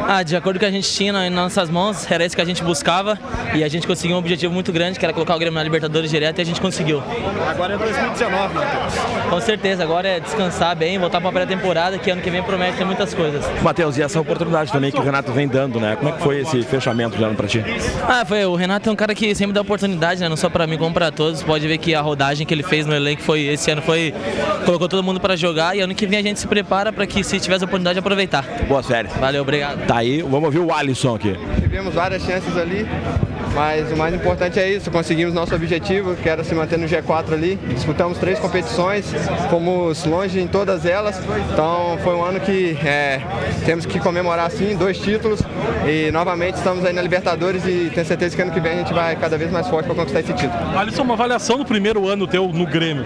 Ah, 0.07 0.23
de 0.23 0.35
acordo 0.35 0.59
com 0.59 0.65
o 0.65 0.67
que 0.69 0.71
a 0.71 0.71
gente 0.71 0.91
tinha 0.91 1.13
nas 1.13 1.31
nossas 1.31 1.69
mãos, 1.69 2.09
era 2.11 2.25
isso 2.25 2.35
que 2.35 2.41
a 2.41 2.45
gente 2.45 2.63
buscava 2.63 3.17
e 3.53 3.63
a 3.63 3.67
gente 3.67 3.87
conseguiu 3.87 4.15
um 4.15 4.19
objetivo 4.19 4.53
muito 4.53 4.71
grande, 4.71 4.99
que 4.99 5.05
era 5.05 5.13
colocar 5.13 5.35
o 5.35 5.39
Grêmio 5.39 5.55
na 5.55 5.63
Libertadores 5.63 6.09
direto 6.09 6.39
e 6.39 6.41
a 6.41 6.45
gente 6.45 6.59
conseguiu. 6.59 7.01
Agora 7.49 7.73
é 7.73 7.77
2019, 7.77 8.53
Matheus. 8.53 8.93
Com 9.31 9.39
certeza, 9.39 9.81
agora 9.81 10.09
é 10.09 10.19
descansar 10.19 10.75
bem, 10.75 10.99
voltar 10.99 11.21
para 11.21 11.29
a 11.29 11.31
pré-temporada, 11.31 11.97
que 11.97 12.11
ano 12.11 12.21
que 12.21 12.29
vem 12.29 12.43
promete 12.43 12.77
ter 12.77 12.83
muitas 12.83 13.13
coisas. 13.13 13.45
Matheus, 13.61 13.97
e 13.97 14.01
essa 14.01 14.19
oportunidade 14.19 14.69
também 14.73 14.91
que 14.91 14.99
o 14.99 15.01
Renato 15.01 15.31
vem 15.31 15.47
dando, 15.47 15.79
né? 15.79 15.95
Como 15.95 16.09
é 16.09 16.11
que 16.11 16.21
foi 16.21 16.41
esse 16.41 16.61
fechamento 16.63 17.17
de 17.17 17.23
ano 17.23 17.33
para 17.33 17.47
ti? 17.47 17.63
Ah, 18.05 18.25
foi, 18.25 18.43
o 18.43 18.55
Renato 18.55 18.89
é 18.89 18.91
um 18.91 18.95
cara 18.95 19.15
que 19.15 19.33
sempre 19.33 19.53
dá 19.53 19.61
oportunidade, 19.61 20.19
né? 20.19 20.27
Não 20.27 20.35
só 20.35 20.49
para 20.49 20.67
mim, 20.67 20.77
como 20.77 20.93
para 20.93 21.13
todos. 21.13 21.41
Pode 21.43 21.65
ver 21.65 21.77
que 21.77 21.95
a 21.95 22.01
rodagem 22.01 22.45
que 22.45 22.53
ele 22.53 22.61
fez 22.61 22.85
no 22.85 22.93
elenco 22.93 23.21
foi 23.21 23.43
esse 23.43 23.71
ano 23.71 23.81
foi 23.81 24.13
colocou 24.65 24.89
todo 24.89 25.01
mundo 25.01 25.21
para 25.21 25.37
jogar 25.37 25.77
e 25.77 25.79
ano 25.79 25.95
que 25.95 26.05
vem 26.05 26.19
a 26.19 26.21
gente 26.21 26.37
se 26.37 26.47
prepara 26.47 26.91
para 26.91 27.07
que 27.07 27.23
se 27.23 27.39
tivesse 27.39 27.63
a 27.63 27.67
oportunidade 27.67 27.97
aproveitar. 27.99 28.43
Boas 28.67 28.85
férias. 28.85 29.13
Valeu, 29.15 29.43
obrigado. 29.43 29.87
Tá 29.87 29.99
aí, 29.99 30.21
vamos 30.21 30.43
ouvir 30.43 30.59
o 30.59 30.73
Alisson 30.73 31.15
aqui. 31.15 31.37
Tivemos 31.61 31.93
várias 31.93 32.21
chances 32.23 32.57
ali, 32.57 32.85
mas 33.53 33.91
o 33.91 33.97
mais 33.97 34.13
importante 34.13 34.59
é 34.59 34.69
isso, 34.69 34.89
conseguimos 34.89 35.33
nosso 35.33 35.53
objetivo, 35.53 36.15
que 36.15 36.29
era 36.29 36.43
se 36.43 36.55
manter 36.55 36.77
no 36.77 36.87
G4 36.87 37.33
ali. 37.33 37.55
Disputamos 37.67 38.17
três 38.17 38.39
competições, 38.39 39.05
fomos 39.49 40.05
longe 40.05 40.39
em 40.39 40.47
todas 40.47 40.85
elas, 40.85 41.19
então 41.51 41.97
foi 42.03 42.15
um 42.15 42.23
ano 42.23 42.39
que 42.39 42.77
é, 42.83 43.21
temos 43.65 43.85
que 43.85 43.99
comemorar 43.99 44.49
sim, 44.51 44.75
dois 44.75 44.97
títulos 44.97 45.41
e 45.85 46.11
novamente 46.11 46.55
estamos 46.55 46.85
aí 46.85 46.93
na 46.93 47.01
Libertadores 47.01 47.65
e 47.65 47.91
tenho 47.93 48.05
certeza 48.05 48.35
que 48.35 48.41
ano 48.41 48.51
que 48.51 48.59
vem 48.59 48.73
a 48.73 48.77
gente 48.77 48.93
vai 48.93 49.15
cada 49.15 49.37
vez 49.37 49.51
mais 49.51 49.67
forte 49.67 49.85
para 49.85 49.95
conquistar 49.95 50.21
esse 50.21 50.33
título. 50.33 50.77
Alisson, 50.77 51.03
uma 51.03 51.13
avaliação 51.13 51.57
do 51.57 51.65
primeiro 51.65 52.07
ano 52.07 52.27
teu 52.27 52.47
no 52.47 52.65
Grêmio. 52.65 53.05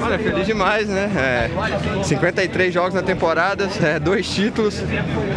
Olha, 0.00 0.18
feliz 0.18 0.46
demais, 0.46 0.88
né? 0.88 1.10
É, 1.16 2.04
53 2.04 2.74
jogos 2.74 2.94
na 2.94 3.02
temporada, 3.02 3.68
é, 3.82 3.98
dois 3.98 4.28
títulos, 4.28 4.82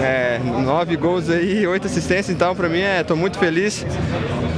é, 0.02 0.40
nove 0.44 0.96
gols 0.96 1.30
aí, 1.30 1.66
oito 1.66 1.88
assistências, 1.88 2.30
então 2.30 2.56
para 2.56 2.68
mim 2.68 2.82
estou 2.82 3.16
muito 3.16 3.38
feliz. 3.38 3.86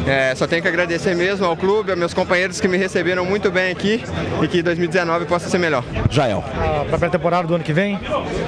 É, 0.08 0.34
só 0.36 0.48
tenho 0.48 0.62
que 0.62 0.68
agradecer 0.68 1.16
mesmo 1.16 1.46
ao 1.46 1.58
clube, 1.58 1.92
aos 1.92 2.00
meus 2.00 2.14
companheiros 2.14 2.62
que 2.62 2.68
me 2.68 2.78
receberam 2.78 3.26
muito 3.26 3.52
bem 3.52 3.72
aqui 3.72 4.02
e 4.42 4.48
que 4.48 4.62
2019 4.62 5.26
possa 5.26 5.50
ser 5.50 5.58
melhor. 5.58 5.84
Jael. 6.10 6.44
Para 6.88 6.96
a 6.96 7.00
pré-temporada 7.00 7.48
do 7.48 7.56
ano 7.56 7.64
que 7.64 7.74
vem, 7.74 8.00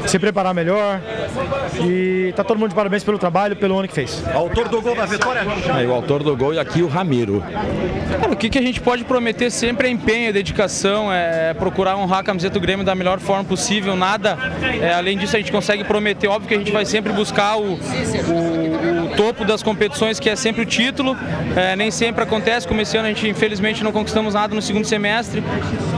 se 0.07 0.18
preparar 0.18 0.53
melhor 0.53 1.02
e 1.84 2.34
tá 2.36 2.44
todo 2.44 2.57
mundo 2.57 2.69
de 2.69 2.76
parabéns 2.76 3.03
pelo 3.03 3.18
trabalho, 3.18 3.56
pelo 3.56 3.77
ano 3.77 3.88
que 3.88 3.94
fez. 3.94 4.23
Autor 4.34 4.69
do 4.69 4.81
gol 4.81 4.95
da 4.95 5.06
vitória. 5.06 5.41
Aí, 5.73 5.86
o 5.86 5.94
autor 5.94 6.23
do 6.23 6.36
gol 6.36 6.53
e 6.53 6.60
aqui 6.60 6.81
o 6.81 6.88
Ramiro. 6.88 7.44
Cara, 8.19 8.31
o 8.31 8.36
que, 8.36 8.49
que 8.49 8.57
a 8.57 8.61
gente 8.61 8.80
pode 8.80 9.03
prometer 9.03 9.49
sempre 9.52 9.88
é 9.88 9.91
empenho, 9.91 10.30
é 10.30 10.31
dedicação, 10.31 11.11
é 11.11 11.53
procurar 11.53 11.98
honrar 11.98 12.19
a 12.19 12.23
camiseta 12.23 12.53
do 12.53 12.60
Grêmio 12.60 12.86
da 12.86 12.95
melhor 12.95 13.19
forma 13.19 13.44
possível, 13.44 13.95
nada. 13.95 14.38
É, 14.81 14.94
além 14.94 15.18
disso, 15.18 15.36
a 15.36 15.40
gente 15.40 15.52
consegue 15.52 15.84
prometer, 15.84 16.27
óbvio 16.27 16.48
que 16.48 16.56
a 16.56 16.57
gente 16.57 16.72
vai 16.72 16.86
sempre 16.86 17.11
buscar 17.11 17.57
o, 17.57 17.73
o, 17.73 19.06
o 19.06 19.15
topo 19.15 19.44
das 19.44 19.61
competições, 19.61 20.19
que 20.19 20.30
é 20.30 20.36
sempre 20.36 20.61
o 20.61 20.65
título. 20.65 21.18
É, 21.55 21.76
nem 21.76 21.91
sempre 21.91 22.23
acontece, 22.23 22.67
como 22.67 22.81
esse 22.81 22.95
ano 22.97 23.07
a 23.07 23.09
gente 23.09 23.27
infelizmente 23.27 23.84
não 23.84 23.91
conquistamos 23.91 24.34
nada 24.34 24.53
no 24.53 24.61
segundo 24.61 24.85
semestre, 24.85 25.43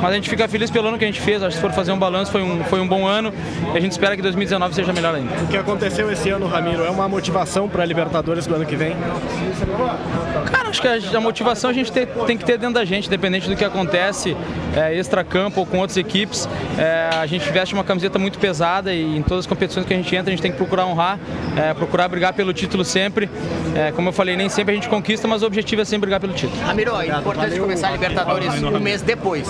mas 0.02 0.12
a 0.12 0.16
gente 0.16 0.30
fica 0.30 0.48
feliz 0.48 0.70
pelo 0.70 0.88
ano 0.88 0.98
que 0.98 1.04
a 1.04 1.08
gente 1.08 1.22
fez. 1.22 1.42
Acho 1.44 1.50
que 1.50 1.56
se 1.56 1.62
for 1.62 1.72
fazer 1.72 1.92
um 1.92 2.00
balanço, 2.00 2.32
foi 2.32 2.42
um, 2.42 2.64
foi 2.66 2.80
um 2.80 2.88
bom 2.88 3.06
ano 3.06 3.34
e 3.74 3.78
a 3.78 3.80
gente 3.80 3.92
espera 3.92 4.16
que 4.16 4.22
2019 4.22 4.74
seja 4.76 4.94
melhor 4.94 5.16
ainda. 5.16 5.32
O 5.44 5.48
que 5.48 5.58
aconteceu 5.58 6.12
esse 6.12 6.30
ano, 6.30 6.48
Ramiro, 6.48 6.84
é 6.84 6.90
uma 6.90 7.08
motivação 7.08 7.68
para 7.68 7.84
a 7.84 7.86
Libertadores 7.86 8.46
do 8.46 8.56
ano 8.56 8.66
que 8.66 8.76
vem? 8.76 8.96
Cara, 10.52 10.61
acho 10.72 10.82
que 10.82 10.88
a, 10.88 11.18
a 11.18 11.22
motivação 11.22 11.70
a 11.70 11.74
gente 11.74 11.92
tem, 11.92 12.08
tem 12.26 12.38
que 12.38 12.46
ter 12.46 12.58
dentro 12.58 12.76
da 12.76 12.86
gente, 12.86 13.08
independente 13.08 13.48
do 13.48 13.56
que 13.56 13.64
acontece, 13.64 14.36
é, 14.76 14.96
extra-campo 14.96 15.60
ou 15.60 15.66
com 15.66 15.78
outras 15.78 15.98
equipes. 15.98 16.48
É, 16.78 17.10
a 17.14 17.26
gente 17.26 17.50
veste 17.52 17.74
uma 17.74 17.84
camiseta 17.84 18.18
muito 18.18 18.40
pesada 18.40 18.94
e 18.94 19.18
em 19.18 19.22
todas 19.22 19.46
as 19.46 19.48
competições 19.48 19.86
que 19.86 19.94
a 19.94 19.98
gente 19.98 20.16
entra, 20.16 20.30
a 20.30 20.32
gente 20.32 20.42
tem 20.42 20.52
que 20.52 20.58
procurar 20.58 20.86
honrar, 20.86 21.20
é, 21.58 21.74
procurar 21.74 22.08
brigar 22.08 22.34
pelo 22.34 22.54
título 22.54 22.84
sempre. 22.86 23.30
É, 23.76 23.92
como 23.92 24.10
eu 24.10 24.14
falei, 24.14 24.36
nem 24.36 24.50
sempre 24.50 24.72
a 24.72 24.76
gente 24.76 24.88
conquista, 24.88 25.28
mas 25.28 25.44
o 25.44 25.46
objetivo 25.46 25.82
é 25.82 25.86
sempre 25.86 26.02
brigar 26.02 26.20
pelo 26.20 26.34
título. 26.34 26.62
Ramiro, 26.64 26.96
é 27.00 27.08
importante 27.08 27.60
começar 27.60 27.90
a 27.90 27.92
Libertadores 27.92 28.64
um 28.64 28.80
mês 28.80 29.02
depois. 29.02 29.50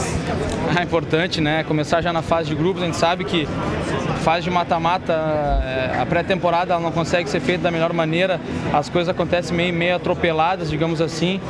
É 0.77 0.84
importante, 0.84 1.39
né? 1.39 1.64
Começar 1.64 2.02
já 2.02 2.11
na 2.11 2.22
fase 2.22 2.49
de 2.49 2.56
grupos, 2.56 2.81
a 2.81 2.85
gente 2.85 2.98
sabe 2.98 3.23
que 3.23 3.48
fase 4.22 4.43
de 4.43 4.52
mata-mata, 4.52 5.14
é, 5.14 5.99
a 5.99 6.06
pré-temporada 6.06 6.77
não 6.80 6.91
consegue 6.91 7.30
ser 7.30 7.39
feita 7.39 7.64
da 7.64 7.72
melhor 7.72 7.91
maneira, 7.91 8.39
as 8.72 8.88
coisas 8.88 9.10
acontecem 9.10 9.56
meio, 9.56 9.73
meio 9.73 9.95
atropeladas, 9.95 10.69
digamos 10.69 11.02
assim. 11.02 11.41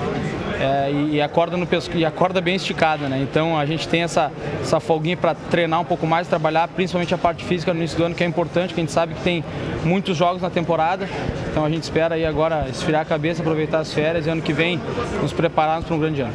É, 0.60 0.92
e, 0.92 1.16
e, 1.16 1.22
acorda 1.22 1.58
no 1.58 1.66
pesco, 1.66 1.98
e 1.98 2.06
acorda 2.06 2.40
bem 2.40 2.56
esticada, 2.56 3.10
né? 3.10 3.20
Então 3.20 3.58
a 3.58 3.66
gente 3.66 3.88
tem 3.88 4.04
essa, 4.04 4.32
essa 4.62 4.80
folguinha 4.80 5.18
para 5.18 5.34
treinar 5.34 5.82
um 5.82 5.86
pouco 5.86 6.06
mais, 6.06 6.28
trabalhar 6.28 6.68
principalmente 6.68 7.14
a 7.16 7.18
parte 7.18 7.44
física 7.44 7.74
no 7.74 7.80
início 7.80 7.98
do 7.98 8.04
ano, 8.04 8.14
que 8.14 8.24
é 8.24 8.28
importante, 8.28 8.72
que 8.72 8.80
a 8.80 8.84
gente 8.84 8.92
sabe 8.92 9.16
que 9.16 9.22
tem 9.22 9.44
muitos 9.84 10.16
jogos 10.16 10.40
na 10.40 10.52
temporada. 10.52 11.10
Então 11.52 11.66
a 11.66 11.70
gente 11.70 11.84
espera 11.84 12.16
aí 12.16 12.26
agora 12.26 12.68
esfriar 12.70 13.02
a 13.02 13.06
cabeça, 13.06 13.42
aproveitar 13.42 13.80
as 13.80 13.94
férias 13.94 14.26
e 14.26 14.30
ano 14.30 14.42
que 14.42 14.54
vem 14.54 14.80
nos 15.22 15.34
prepararmos 15.34 15.86
para 15.86 15.96
um 15.96 16.00
grande 16.00 16.22
ano. 16.22 16.34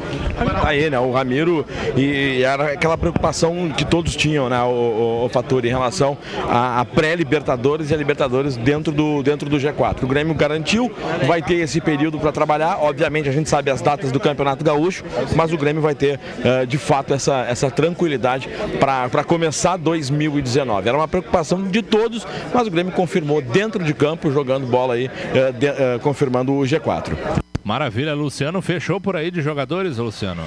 Aí, 0.63 0.91
né? 0.91 0.99
O 1.01 1.11
Ramiro 1.11 1.65
e, 1.97 2.37
e 2.39 2.43
era 2.43 2.73
aquela 2.73 2.99
preocupação 2.99 3.71
que 3.71 3.85
todos 3.85 4.15
tinham, 4.15 4.51
né? 4.51 4.63
O, 4.63 4.67
o, 4.67 5.25
o 5.25 5.29
Fator 5.31 5.65
em 5.65 5.69
relação 5.69 6.19
a, 6.49 6.81
a 6.81 6.85
pré-Libertadores 6.85 7.91
e 7.91 7.95
a 7.95 7.97
Libertadores 7.97 8.57
dentro 8.57 8.93
do, 8.93 9.23
dentro 9.23 9.49
do 9.49 9.57
G4. 9.57 10.03
O 10.03 10.07
Grêmio 10.07 10.35
garantiu, 10.35 10.93
vai 11.27 11.41
ter 11.41 11.57
esse 11.57 11.81
período 11.81 12.19
para 12.19 12.31
trabalhar. 12.31 12.79
Obviamente 12.83 13.29
a 13.29 13.33
gente 13.33 13.49
sabe 13.49 13.71
as 13.71 13.81
datas 13.81 14.13
do 14.13 14.21
Campeonato 14.21 14.63
Gaúcho, 14.63 15.03
mas 15.35 15.51
o 15.51 15.57
Grêmio 15.57 15.81
vai 15.81 15.95
ter 15.95 16.19
uh, 16.19 16.67
de 16.67 16.77
fato 16.77 17.15
essa, 17.15 17.47
essa 17.49 17.71
tranquilidade 17.71 18.51
para 18.79 19.25
começar 19.25 19.79
2019. 19.79 20.89
Era 20.89 20.99
uma 20.99 21.09
preocupação 21.09 21.63
de 21.63 21.81
todos, 21.81 22.27
mas 22.53 22.67
o 22.67 22.71
Grêmio 22.71 22.93
confirmou 22.93 23.41
dentro 23.41 23.83
de 23.83 23.95
campo, 23.95 24.31
jogando 24.31 24.67
bola 24.67 24.95
aí, 24.95 25.06
de, 25.59 25.69
uh, 25.69 26.01
confirmando 26.01 26.53
o 26.53 26.63
G4. 26.63 27.17
Maravilha, 27.65 28.15
Luciano. 28.15 28.63
Fechou 28.63 29.01
por 29.01 29.17
aí 29.17 29.31
de 29.31 29.43
jogadores, 29.43 29.97
Luciano? 29.99 30.43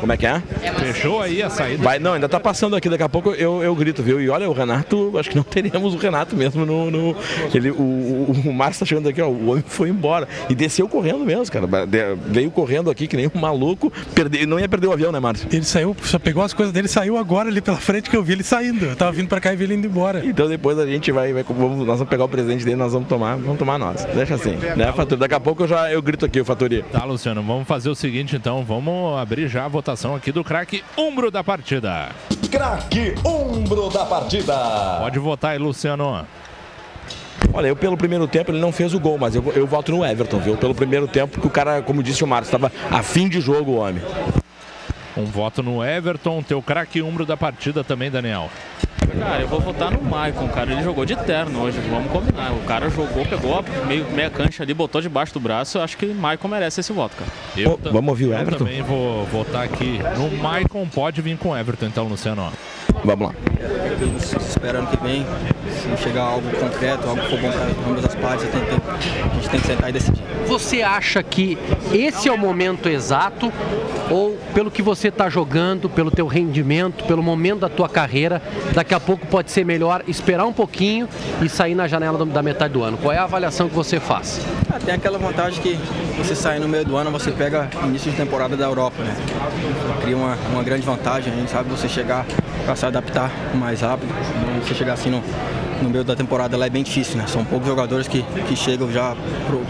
Como 0.00 0.12
é 0.12 0.16
que 0.16 0.26
é? 0.26 0.42
Fechou 0.78 1.20
aí 1.20 1.42
a 1.42 1.50
saída? 1.50 1.82
Vai, 1.82 1.98
não, 1.98 2.12
ainda 2.12 2.28
tá 2.28 2.38
passando 2.38 2.76
aqui, 2.76 2.88
daqui 2.88 3.02
a 3.02 3.08
pouco 3.08 3.30
eu, 3.30 3.62
eu 3.62 3.74
grito, 3.74 4.02
viu? 4.02 4.20
E 4.20 4.28
olha, 4.28 4.48
o 4.48 4.52
Renato, 4.52 5.12
acho 5.18 5.30
que 5.30 5.36
não 5.36 5.42
teríamos 5.44 5.94
o 5.94 5.96
Renato 5.96 6.36
mesmo 6.36 6.64
no. 6.66 6.90
no 6.90 7.16
ele, 7.52 7.70
o, 7.70 7.82
o, 7.82 8.32
o 8.46 8.52
Márcio 8.52 8.80
tá 8.80 8.86
chegando 8.86 9.08
aqui, 9.08 9.20
ó. 9.20 9.28
O 9.28 9.50
homem 9.50 9.64
foi 9.66 9.88
embora. 9.88 10.28
E 10.48 10.54
desceu 10.54 10.88
correndo 10.88 11.24
mesmo, 11.24 11.50
cara. 11.50 11.66
Veio 12.26 12.50
correndo 12.50 12.90
aqui 12.90 13.06
que 13.06 13.16
nem 13.16 13.30
um 13.34 13.38
maluco. 13.38 13.92
Perde, 14.14 14.46
não 14.46 14.58
ia 14.58 14.68
perder 14.68 14.88
o 14.88 14.92
avião, 14.92 15.12
né, 15.12 15.20
Márcio? 15.20 15.48
Ele 15.50 15.64
saiu, 15.64 15.96
só 16.02 16.18
pegou 16.18 16.42
as 16.42 16.52
coisas 16.52 16.72
dele 16.72 16.88
saiu 16.88 17.16
agora 17.16 17.48
ali 17.48 17.60
pela 17.60 17.76
frente 17.76 18.10
que 18.10 18.16
eu 18.16 18.22
vi 18.22 18.32
ele 18.32 18.42
saindo. 18.42 18.84
Eu 18.84 18.96
tava 18.96 19.12
vindo 19.12 19.28
pra 19.28 19.40
cá 19.40 19.52
e 19.52 19.56
vi 19.56 19.64
ele 19.64 19.74
indo 19.74 19.86
embora. 19.86 20.24
Então 20.24 20.48
depois 20.48 20.78
a 20.78 20.86
gente 20.86 21.10
vai, 21.12 21.32
vai 21.32 21.42
vamos, 21.42 21.78
nós 21.78 21.98
vamos 21.98 22.08
pegar 22.08 22.24
o 22.24 22.28
presente 22.28 22.64
dele, 22.64 22.76
nós 22.76 22.92
vamos 22.92 23.08
tomar, 23.08 23.36
vamos 23.36 23.58
tomar 23.58 23.78
nós. 23.78 24.04
Deixa 24.14 24.34
assim, 24.34 24.56
né, 24.76 24.92
Fatura? 24.92 25.20
Daqui 25.20 25.34
a 25.34 25.40
pouco 25.40 25.62
eu 25.62 25.68
já 25.68 25.90
eu 25.90 26.02
grito 26.02 26.24
aqui, 26.24 26.40
o 26.40 26.44
Faturi. 26.44 26.84
Tá, 26.92 27.04
Luciano, 27.04 27.42
vamos 27.42 27.66
fazer 27.66 27.88
o 27.88 27.94
seguinte 27.94 28.36
então, 28.36 28.64
vamos 28.64 29.18
abrir 29.18 29.48
já 29.48 29.64
a 29.64 29.68
votação 29.68 29.83
aqui 30.16 30.32
do 30.32 30.42
craque 30.42 30.82
umbro 30.96 31.30
da 31.30 31.44
partida. 31.44 32.10
Craque 32.50 33.14
umbro 33.24 33.90
da 33.90 34.04
partida. 34.04 34.98
Pode 35.00 35.18
votar 35.18 35.52
aí, 35.52 35.58
Luciano. 35.58 36.26
Olha, 37.52 37.66
eu 37.68 37.76
pelo 37.76 37.96
primeiro 37.96 38.26
tempo 38.26 38.50
ele 38.50 38.60
não 38.60 38.72
fez 38.72 38.94
o 38.94 39.00
gol, 39.00 39.18
mas 39.18 39.34
eu, 39.34 39.52
eu 39.54 39.66
voto 39.66 39.92
no 39.92 40.04
Everton, 40.04 40.38
viu? 40.38 40.56
Pelo 40.56 40.74
primeiro 40.74 41.06
tempo, 41.06 41.34
porque 41.34 41.46
o 41.46 41.50
cara, 41.50 41.82
como 41.82 42.02
disse 42.02 42.24
o 42.24 42.26
Marcos, 42.26 42.48
estava 42.48 42.72
a 42.90 43.02
fim 43.02 43.28
de 43.28 43.40
jogo 43.40 43.72
o 43.72 43.76
homem. 43.76 44.02
Um 45.16 45.24
voto 45.24 45.62
no 45.62 45.84
Everton, 45.84 46.42
teu 46.42 46.60
craque 46.62 47.02
umbro 47.02 47.26
da 47.26 47.36
partida 47.36 47.84
também, 47.84 48.10
Daniel. 48.10 48.50
Cara, 49.18 49.42
eu 49.42 49.48
vou 49.48 49.60
votar 49.60 49.90
no 49.90 50.02
Maicon, 50.02 50.48
cara. 50.48 50.72
Ele 50.72 50.82
jogou 50.82 51.04
de 51.04 51.16
terno 51.16 51.62
hoje, 51.62 51.78
vamos 51.90 52.10
combinar. 52.10 52.52
O 52.52 52.60
cara 52.60 52.88
jogou, 52.90 53.24
pegou 53.24 53.58
a 53.58 53.86
meio, 53.86 54.08
meia 54.10 54.30
cancha 54.30 54.62
ali, 54.62 54.74
botou 54.74 55.00
debaixo 55.00 55.32
do 55.32 55.40
braço. 55.40 55.78
Eu 55.78 55.82
acho 55.82 55.96
que 55.96 56.06
Maicon 56.06 56.48
merece 56.48 56.80
esse 56.80 56.92
voto, 56.92 57.16
cara. 57.16 57.30
Eu, 57.56 57.78
vamos 57.82 58.08
ouvir 58.08 58.26
o 58.26 58.32
Everton? 58.32 58.52
Eu 58.52 58.58
também 58.58 58.82
vou 58.82 59.24
votar 59.26 59.64
aqui 59.64 59.98
no 60.16 60.30
Maicon. 60.38 60.86
Pode 60.86 61.20
vir 61.22 61.36
com 61.38 61.50
o 61.50 61.56
Everton, 61.56 61.86
então, 61.86 62.06
Luciano. 62.06 62.52
Vamos 63.04 63.28
lá. 63.28 63.34
Esperando 64.38 64.88
que 64.88 64.96
vem, 65.02 65.26
se 65.70 66.02
chegar 66.02 66.22
algo 66.22 66.48
concreto, 66.56 67.06
algo 67.06 67.20
que 67.20 67.28
for 67.28 67.38
bom 67.38 67.50
para 67.50 67.90
ambas 67.90 68.04
as 68.06 68.14
partes, 68.14 68.46
a 68.46 68.50
gente, 68.50 69.50
tem, 69.50 69.60
que 69.60 69.66
sentar 69.66 69.90
e 69.90 69.92
decidir. 69.92 70.22
Você 70.46 70.82
acha 70.82 71.22
que 71.22 71.58
esse 71.92 72.28
é 72.28 72.32
o 72.32 72.38
momento 72.38 72.88
exato 72.88 73.52
ou 74.10 74.38
pelo 74.54 74.70
que 74.70 74.82
você 74.82 75.08
está 75.08 75.28
jogando, 75.28 75.88
pelo 75.88 76.10
teu 76.10 76.26
rendimento, 76.26 77.04
pelo 77.04 77.22
momento 77.22 77.60
da 77.60 77.68
tua 77.68 77.88
carreira, 77.88 78.42
daqui 78.74 78.94
a 78.94 79.00
pouco 79.00 79.26
pode 79.26 79.50
ser 79.50 79.64
melhor 79.64 80.02
esperar 80.08 80.46
um 80.46 80.52
pouquinho 80.52 81.08
e 81.42 81.48
sair 81.48 81.74
na 81.74 81.86
janela 81.86 82.24
da 82.24 82.42
metade 82.42 82.72
do 82.72 82.82
ano? 82.82 82.96
Qual 82.96 83.12
é 83.12 83.18
a 83.18 83.24
avaliação 83.24 83.68
que 83.68 83.74
você 83.74 84.00
faz? 84.00 84.40
Ah, 84.72 84.78
tem 84.78 84.94
aquela 84.94 85.18
vantagem 85.18 85.62
que 85.62 85.78
você 86.16 86.34
sair 86.34 86.58
no 86.58 86.68
meio 86.68 86.84
do 86.84 86.96
ano, 86.96 87.10
você 87.10 87.30
pega 87.30 87.68
início 87.84 88.10
de 88.10 88.16
temporada 88.16 88.56
da 88.56 88.64
Europa, 88.64 89.02
né? 89.02 89.14
Cria 90.02 90.16
uma, 90.16 90.36
uma 90.52 90.62
grande 90.62 90.84
vantagem, 90.84 91.32
a 91.32 91.36
gente 91.36 91.50
sabe 91.50 91.68
você 91.70 91.88
chegar 91.88 92.26
se 92.74 92.86
adaptar 92.96 93.30
mais 93.54 93.80
rápido. 93.80 94.12
Você 94.62 94.74
chegar 94.74 94.94
assim 94.94 95.10
no, 95.10 95.22
no 95.82 95.90
meio 95.90 96.04
da 96.04 96.14
temporada 96.14 96.56
lá 96.56 96.66
é 96.66 96.70
bem 96.70 96.82
difícil, 96.82 97.16
né? 97.16 97.26
São 97.26 97.44
poucos 97.44 97.66
jogadores 97.66 98.06
que, 98.06 98.22
que 98.46 98.54
chegam 98.54 98.90
já 98.90 99.16
pro, 99.46 99.60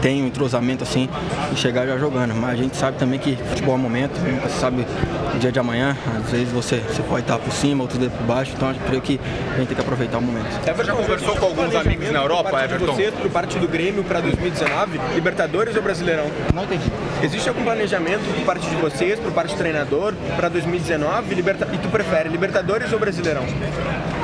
tem 0.00 0.22
um 0.22 0.26
entrosamento 0.26 0.84
assim 0.84 1.08
e 1.52 1.56
chegar 1.56 1.86
já 1.86 1.98
jogando. 1.98 2.34
Mas 2.34 2.50
a 2.50 2.56
gente 2.56 2.76
sabe 2.76 2.98
também 2.98 3.18
que 3.18 3.36
futebol 3.36 3.74
é 3.74 3.78
momento, 3.78 4.18
nunca 4.20 4.48
se 4.48 4.58
sabe 4.58 4.86
o 5.34 5.38
dia 5.38 5.52
de 5.52 5.58
amanhã. 5.58 5.96
Às 6.16 6.30
vezes 6.30 6.52
você, 6.52 6.76
você 6.78 7.02
pode 7.02 7.22
estar 7.22 7.38
por 7.38 7.52
cima, 7.52 7.82
outros 7.82 8.00
por 8.08 8.22
baixo, 8.24 8.52
então 8.56 8.70
eu 8.70 8.76
creio 8.86 9.02
que 9.02 9.20
a 9.54 9.58
gente 9.58 9.68
tem 9.68 9.76
que 9.76 9.80
aproveitar 9.80 10.18
o 10.18 10.22
momento. 10.22 10.46
Everton 10.66 10.84
já 10.84 10.94
conversou 10.94 11.36
com 11.36 11.46
alguns 11.46 11.74
amigos 11.74 12.10
na 12.10 12.20
Europa, 12.20 12.50
por 12.50 12.62
Everton? 12.62 12.86
Você, 12.86 13.12
por 13.12 13.30
parte 13.30 13.58
do 13.58 13.68
Grêmio 13.68 14.04
para 14.04 14.20
2019, 14.20 15.00
Libertadores 15.14 15.76
ou 15.76 15.82
Brasileirão? 15.82 16.26
Não 16.54 16.64
entendi. 16.64 16.90
Existe 17.22 17.48
algum 17.48 17.64
planejamento 17.64 18.22
por 18.34 18.44
parte 18.44 18.68
de 18.68 18.76
vocês, 18.76 19.18
por 19.18 19.32
parte 19.32 19.54
do 19.54 19.58
treinador, 19.58 20.14
para 20.36 20.48
2019? 20.48 21.34
Liberta... 21.34 21.68
E 21.72 21.78
tu 21.78 21.88
prefere 21.88 22.28
Libertadores 22.28 22.92
ou 22.92 22.98
Brasileirão? 22.98 23.44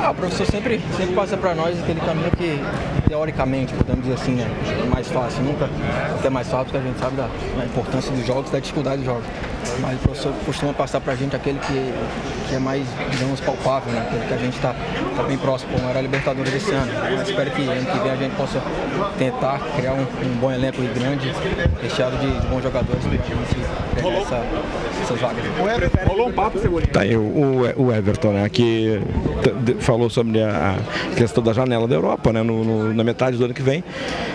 Ah, 0.01 0.11
o 0.11 0.15
professor 0.15 0.45
sempre, 0.45 0.79
sempre 0.97 1.15
passa 1.15 1.35
para 1.37 1.55
nós 1.55 1.79
aquele 1.81 1.99
caminho 2.01 2.29
que, 2.37 2.59
teoricamente, 3.07 3.73
podemos 3.73 4.01
dizer 4.03 4.15
assim, 4.15 4.31
né, 4.33 4.47
é 4.83 4.89
mais 4.89 5.07
fácil. 5.09 5.41
Nunca 5.43 5.69
é 6.23 6.29
mais 6.29 6.47
fácil, 6.47 6.65
porque 6.65 6.77
a 6.77 6.81
gente 6.81 6.99
sabe 6.99 7.15
da, 7.15 7.27
da 7.57 7.65
importância 7.65 8.11
dos 8.11 8.25
jogos, 8.25 8.51
da 8.51 8.59
dificuldade 8.59 8.97
dos 8.97 9.05
jogos. 9.05 9.23
Mas 9.79 9.95
o 9.95 9.99
professor 9.99 10.33
costuma 10.45 10.73
passar 10.73 11.01
para 11.01 11.13
a 11.13 11.15
gente 11.15 11.35
aquele 11.35 11.57
que, 11.59 11.93
que 12.49 12.55
é 12.55 12.59
mais, 12.59 12.85
digamos, 13.11 13.39
palpável, 13.39 13.91
né? 13.93 14.05
aquele 14.07 14.25
que 14.27 14.33
a 14.33 14.37
gente 14.37 14.55
está 14.55 14.75
tá 15.15 15.23
bem 15.23 15.37
próximo, 15.37 15.71
como 15.73 15.89
era 15.89 15.99
a 15.99 16.01
Libertadores 16.01 16.53
esse 16.53 16.71
ano. 16.71 16.91
Mas 17.17 17.29
espero 17.29 17.49
que 17.51 17.61
ano 17.63 17.85
que 17.85 17.99
vem 17.99 18.11
a 18.11 18.15
gente 18.15 18.35
possa 18.35 18.61
tentar 19.17 19.59
criar 19.75 19.93
um, 19.93 20.01
um 20.01 20.35
bom 20.39 20.51
elenco 20.51 20.81
grande, 20.93 21.33
recheado 21.81 22.15
de, 22.17 22.39
de 22.39 22.47
bons 22.47 22.61
jogadores 22.61 23.03
para 23.03 23.09
a 23.09 23.17
gente 23.17 24.21
essa, 24.21 24.43
essas 25.01 25.19
vagas. 25.19 25.43
Rolou 26.07 26.27
um 26.27 26.31
papo. 26.33 26.59
Tá 26.93 27.01
aí 27.01 27.17
o, 27.17 27.73
o 27.77 27.91
Everton, 27.93 28.33
né, 28.33 28.47
que 28.49 29.01
de- 29.63 29.75
falou 29.95 30.09
sobre 30.09 30.41
a 30.43 30.75
questão 31.15 31.41
da 31.41 31.53
janela 31.53 31.87
da 31.87 31.95
Europa, 31.95 32.33
né, 32.33 32.43
no- 32.43 32.63
no- 32.65 32.93
na 32.93 33.03
metade 33.03 33.37
do 33.37 33.45
ano 33.45 33.53
que 33.53 33.61
vem. 33.61 33.81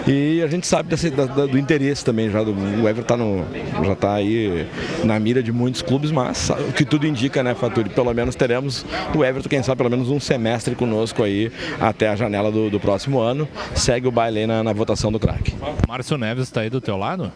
E 0.09 0.43
a 0.43 0.47
gente 0.47 0.66
sabe 0.66 0.89
desse- 0.89 1.11
da- 1.11 1.27
da- 1.27 1.45
do 1.47 1.59
interesse 1.59 2.03
também 2.03 2.31
já 2.31 2.43
do 2.43 2.53
o 2.53 2.89
Everton 2.89 3.03
tá 3.03 3.16
no, 3.16 3.45
já 3.85 3.93
está 3.93 4.15
aí 4.15 4.66
na 5.05 5.19
mira 5.20 5.43
de 5.43 5.53
muitos 5.53 5.82
clubes, 5.82 6.11
mas 6.11 6.49
o 6.51 6.73
que 6.73 6.85
tudo 6.85 7.07
indica, 7.07 7.43
né, 7.43 7.55
Faturi, 7.55 7.91
pelo 7.91 8.12
menos 8.15 8.35
teremos 8.35 8.87
o 9.15 9.23
Everton, 9.23 9.49
quem 9.51 9.62
sabe 9.62 9.77
pelo 9.78 9.91
menos 9.91 10.09
um 10.09 10.19
semestre 10.19 10.74
conosco 10.74 11.23
aí 11.23 11.53
até 11.78 12.09
a 12.09 12.16
janela 12.16 12.51
do, 12.51 12.70
do 12.70 12.81
próximo 12.81 13.20
ano. 13.20 13.47
Segue 13.74 14.09
o 14.09 14.11
baile 14.11 14.41
aí 14.41 14.47
na, 14.47 14.62
na 14.65 14.73
votação 14.73 15.12
do 15.12 15.19
craque. 15.20 15.55
Márcio 15.87 16.16
Neves 16.16 16.45
está 16.45 16.62
aí 16.62 16.70
do 16.70 16.81
teu 16.81 16.97
lado? 16.97 17.31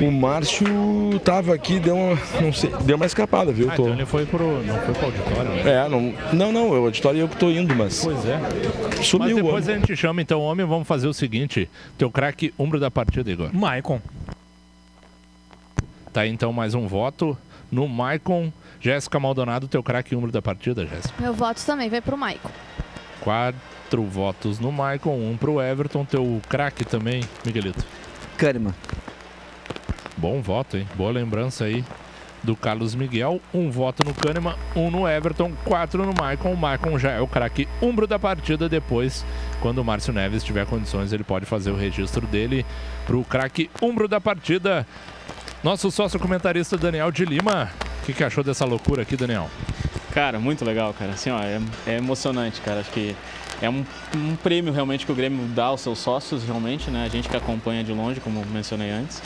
O 0.00 0.10
Márcio 0.10 0.66
tava 1.24 1.54
aqui, 1.54 1.78
deu 1.78 1.94
uma, 1.94 2.18
não 2.40 2.52
sei, 2.52 2.70
deu 2.84 2.96
uma 2.96 3.06
escapada, 3.06 3.52
viu? 3.52 3.68
Ah, 3.70 3.74
então 3.74 3.88
ele 3.92 4.04
foi 4.04 4.26
pro, 4.26 4.60
não 4.64 4.74
foi 4.80 4.94
pro 4.94 5.06
auditório, 5.06 5.50
né? 5.50 5.62
É, 5.84 5.88
não, 5.88 6.12
não, 6.32 6.52
não, 6.52 6.70
o 6.70 6.84
auditório 6.86 7.25
eu 7.26 7.28
que 7.28 7.36
tô 7.36 7.50
indo, 7.50 7.74
mas. 7.74 8.02
Pois 8.02 8.24
é. 8.24 8.38
Sumiu 9.02 9.26
Mas 9.26 9.36
depois 9.36 9.64
homem. 9.64 9.76
a 9.76 9.78
gente 9.80 9.96
chama 9.96 10.22
então 10.22 10.40
o 10.40 10.44
homem, 10.44 10.64
vamos 10.64 10.86
fazer 10.86 11.06
o 11.08 11.12
seguinte, 11.12 11.68
teu 11.98 12.10
craque 12.10 12.54
umbro 12.58 12.78
da 12.80 12.90
partida, 12.90 13.30
Igor. 13.30 13.54
Maicon. 13.54 14.00
Tá 16.12 16.22
aí 16.22 16.30
então 16.30 16.52
mais 16.52 16.74
um 16.74 16.86
voto 16.86 17.36
no 17.70 17.86
Maicon. 17.88 18.52
Jéssica 18.80 19.18
Maldonado, 19.18 19.66
teu 19.66 19.82
craque 19.82 20.14
umbro 20.14 20.30
da 20.30 20.40
partida, 20.40 20.86
Jéssica. 20.86 21.14
Meu 21.20 21.34
voto 21.34 21.64
também 21.64 21.88
vai 21.88 22.00
pro 22.00 22.16
Maicon. 22.16 22.50
Quatro 23.20 24.04
votos 24.04 24.60
no 24.60 24.70
Maicon, 24.70 25.16
um 25.16 25.36
pro 25.36 25.60
Everton, 25.60 26.04
teu 26.04 26.40
craque 26.48 26.84
também, 26.84 27.22
Miguelito. 27.44 27.84
Kahneman. 28.36 28.74
Bom 30.16 30.40
voto, 30.40 30.76
hein? 30.76 30.86
Boa 30.94 31.10
lembrança 31.10 31.64
aí 31.64 31.84
do 32.46 32.56
Carlos 32.56 32.94
Miguel. 32.94 33.40
Um 33.52 33.70
voto 33.70 34.04
no 34.04 34.14
Kahneman, 34.14 34.54
um 34.74 34.90
no 34.90 35.06
Everton, 35.06 35.52
quatro 35.64 36.06
no 36.06 36.14
Maicon. 36.14 36.52
O 36.52 36.56
Maicon 36.56 36.98
já 36.98 37.10
é 37.10 37.20
o 37.20 37.26
craque 37.26 37.68
umbro 37.82 38.06
da 38.06 38.18
partida. 38.18 38.68
Depois, 38.68 39.26
quando 39.60 39.78
o 39.78 39.84
Márcio 39.84 40.12
Neves 40.12 40.44
tiver 40.44 40.64
condições, 40.64 41.12
ele 41.12 41.24
pode 41.24 41.44
fazer 41.44 41.70
o 41.70 41.76
registro 41.76 42.26
dele 42.26 42.64
pro 43.04 43.24
craque 43.24 43.68
umbro 43.82 44.08
da 44.08 44.20
partida. 44.20 44.86
Nosso 45.62 45.90
sócio 45.90 46.18
comentarista 46.20 46.78
Daniel 46.78 47.10
de 47.10 47.24
Lima. 47.24 47.70
O 48.02 48.06
que, 48.06 48.12
que 48.12 48.22
achou 48.22 48.44
dessa 48.44 48.64
loucura 48.64 49.02
aqui, 49.02 49.16
Daniel? 49.16 49.50
Cara, 50.12 50.38
muito 50.38 50.64
legal, 50.64 50.94
cara. 50.94 51.12
Assim, 51.12 51.30
ó, 51.30 51.40
é, 51.40 51.60
é 51.86 51.96
emocionante, 51.96 52.60
cara. 52.60 52.80
Acho 52.80 52.90
que 52.90 53.14
é 53.60 53.68
um, 53.68 53.84
um 54.14 54.36
prêmio 54.36 54.72
realmente 54.72 55.04
que 55.04 55.12
o 55.12 55.14
Grêmio 55.14 55.44
dá 55.48 55.64
aos 55.64 55.80
seus 55.80 55.98
sócios, 55.98 56.44
realmente, 56.44 56.90
né? 56.90 57.04
A 57.04 57.08
gente 57.08 57.28
que 57.28 57.36
acompanha 57.36 57.82
de 57.82 57.92
longe, 57.92 58.20
como 58.20 58.44
mencionei 58.46 58.90
antes. 58.90 59.20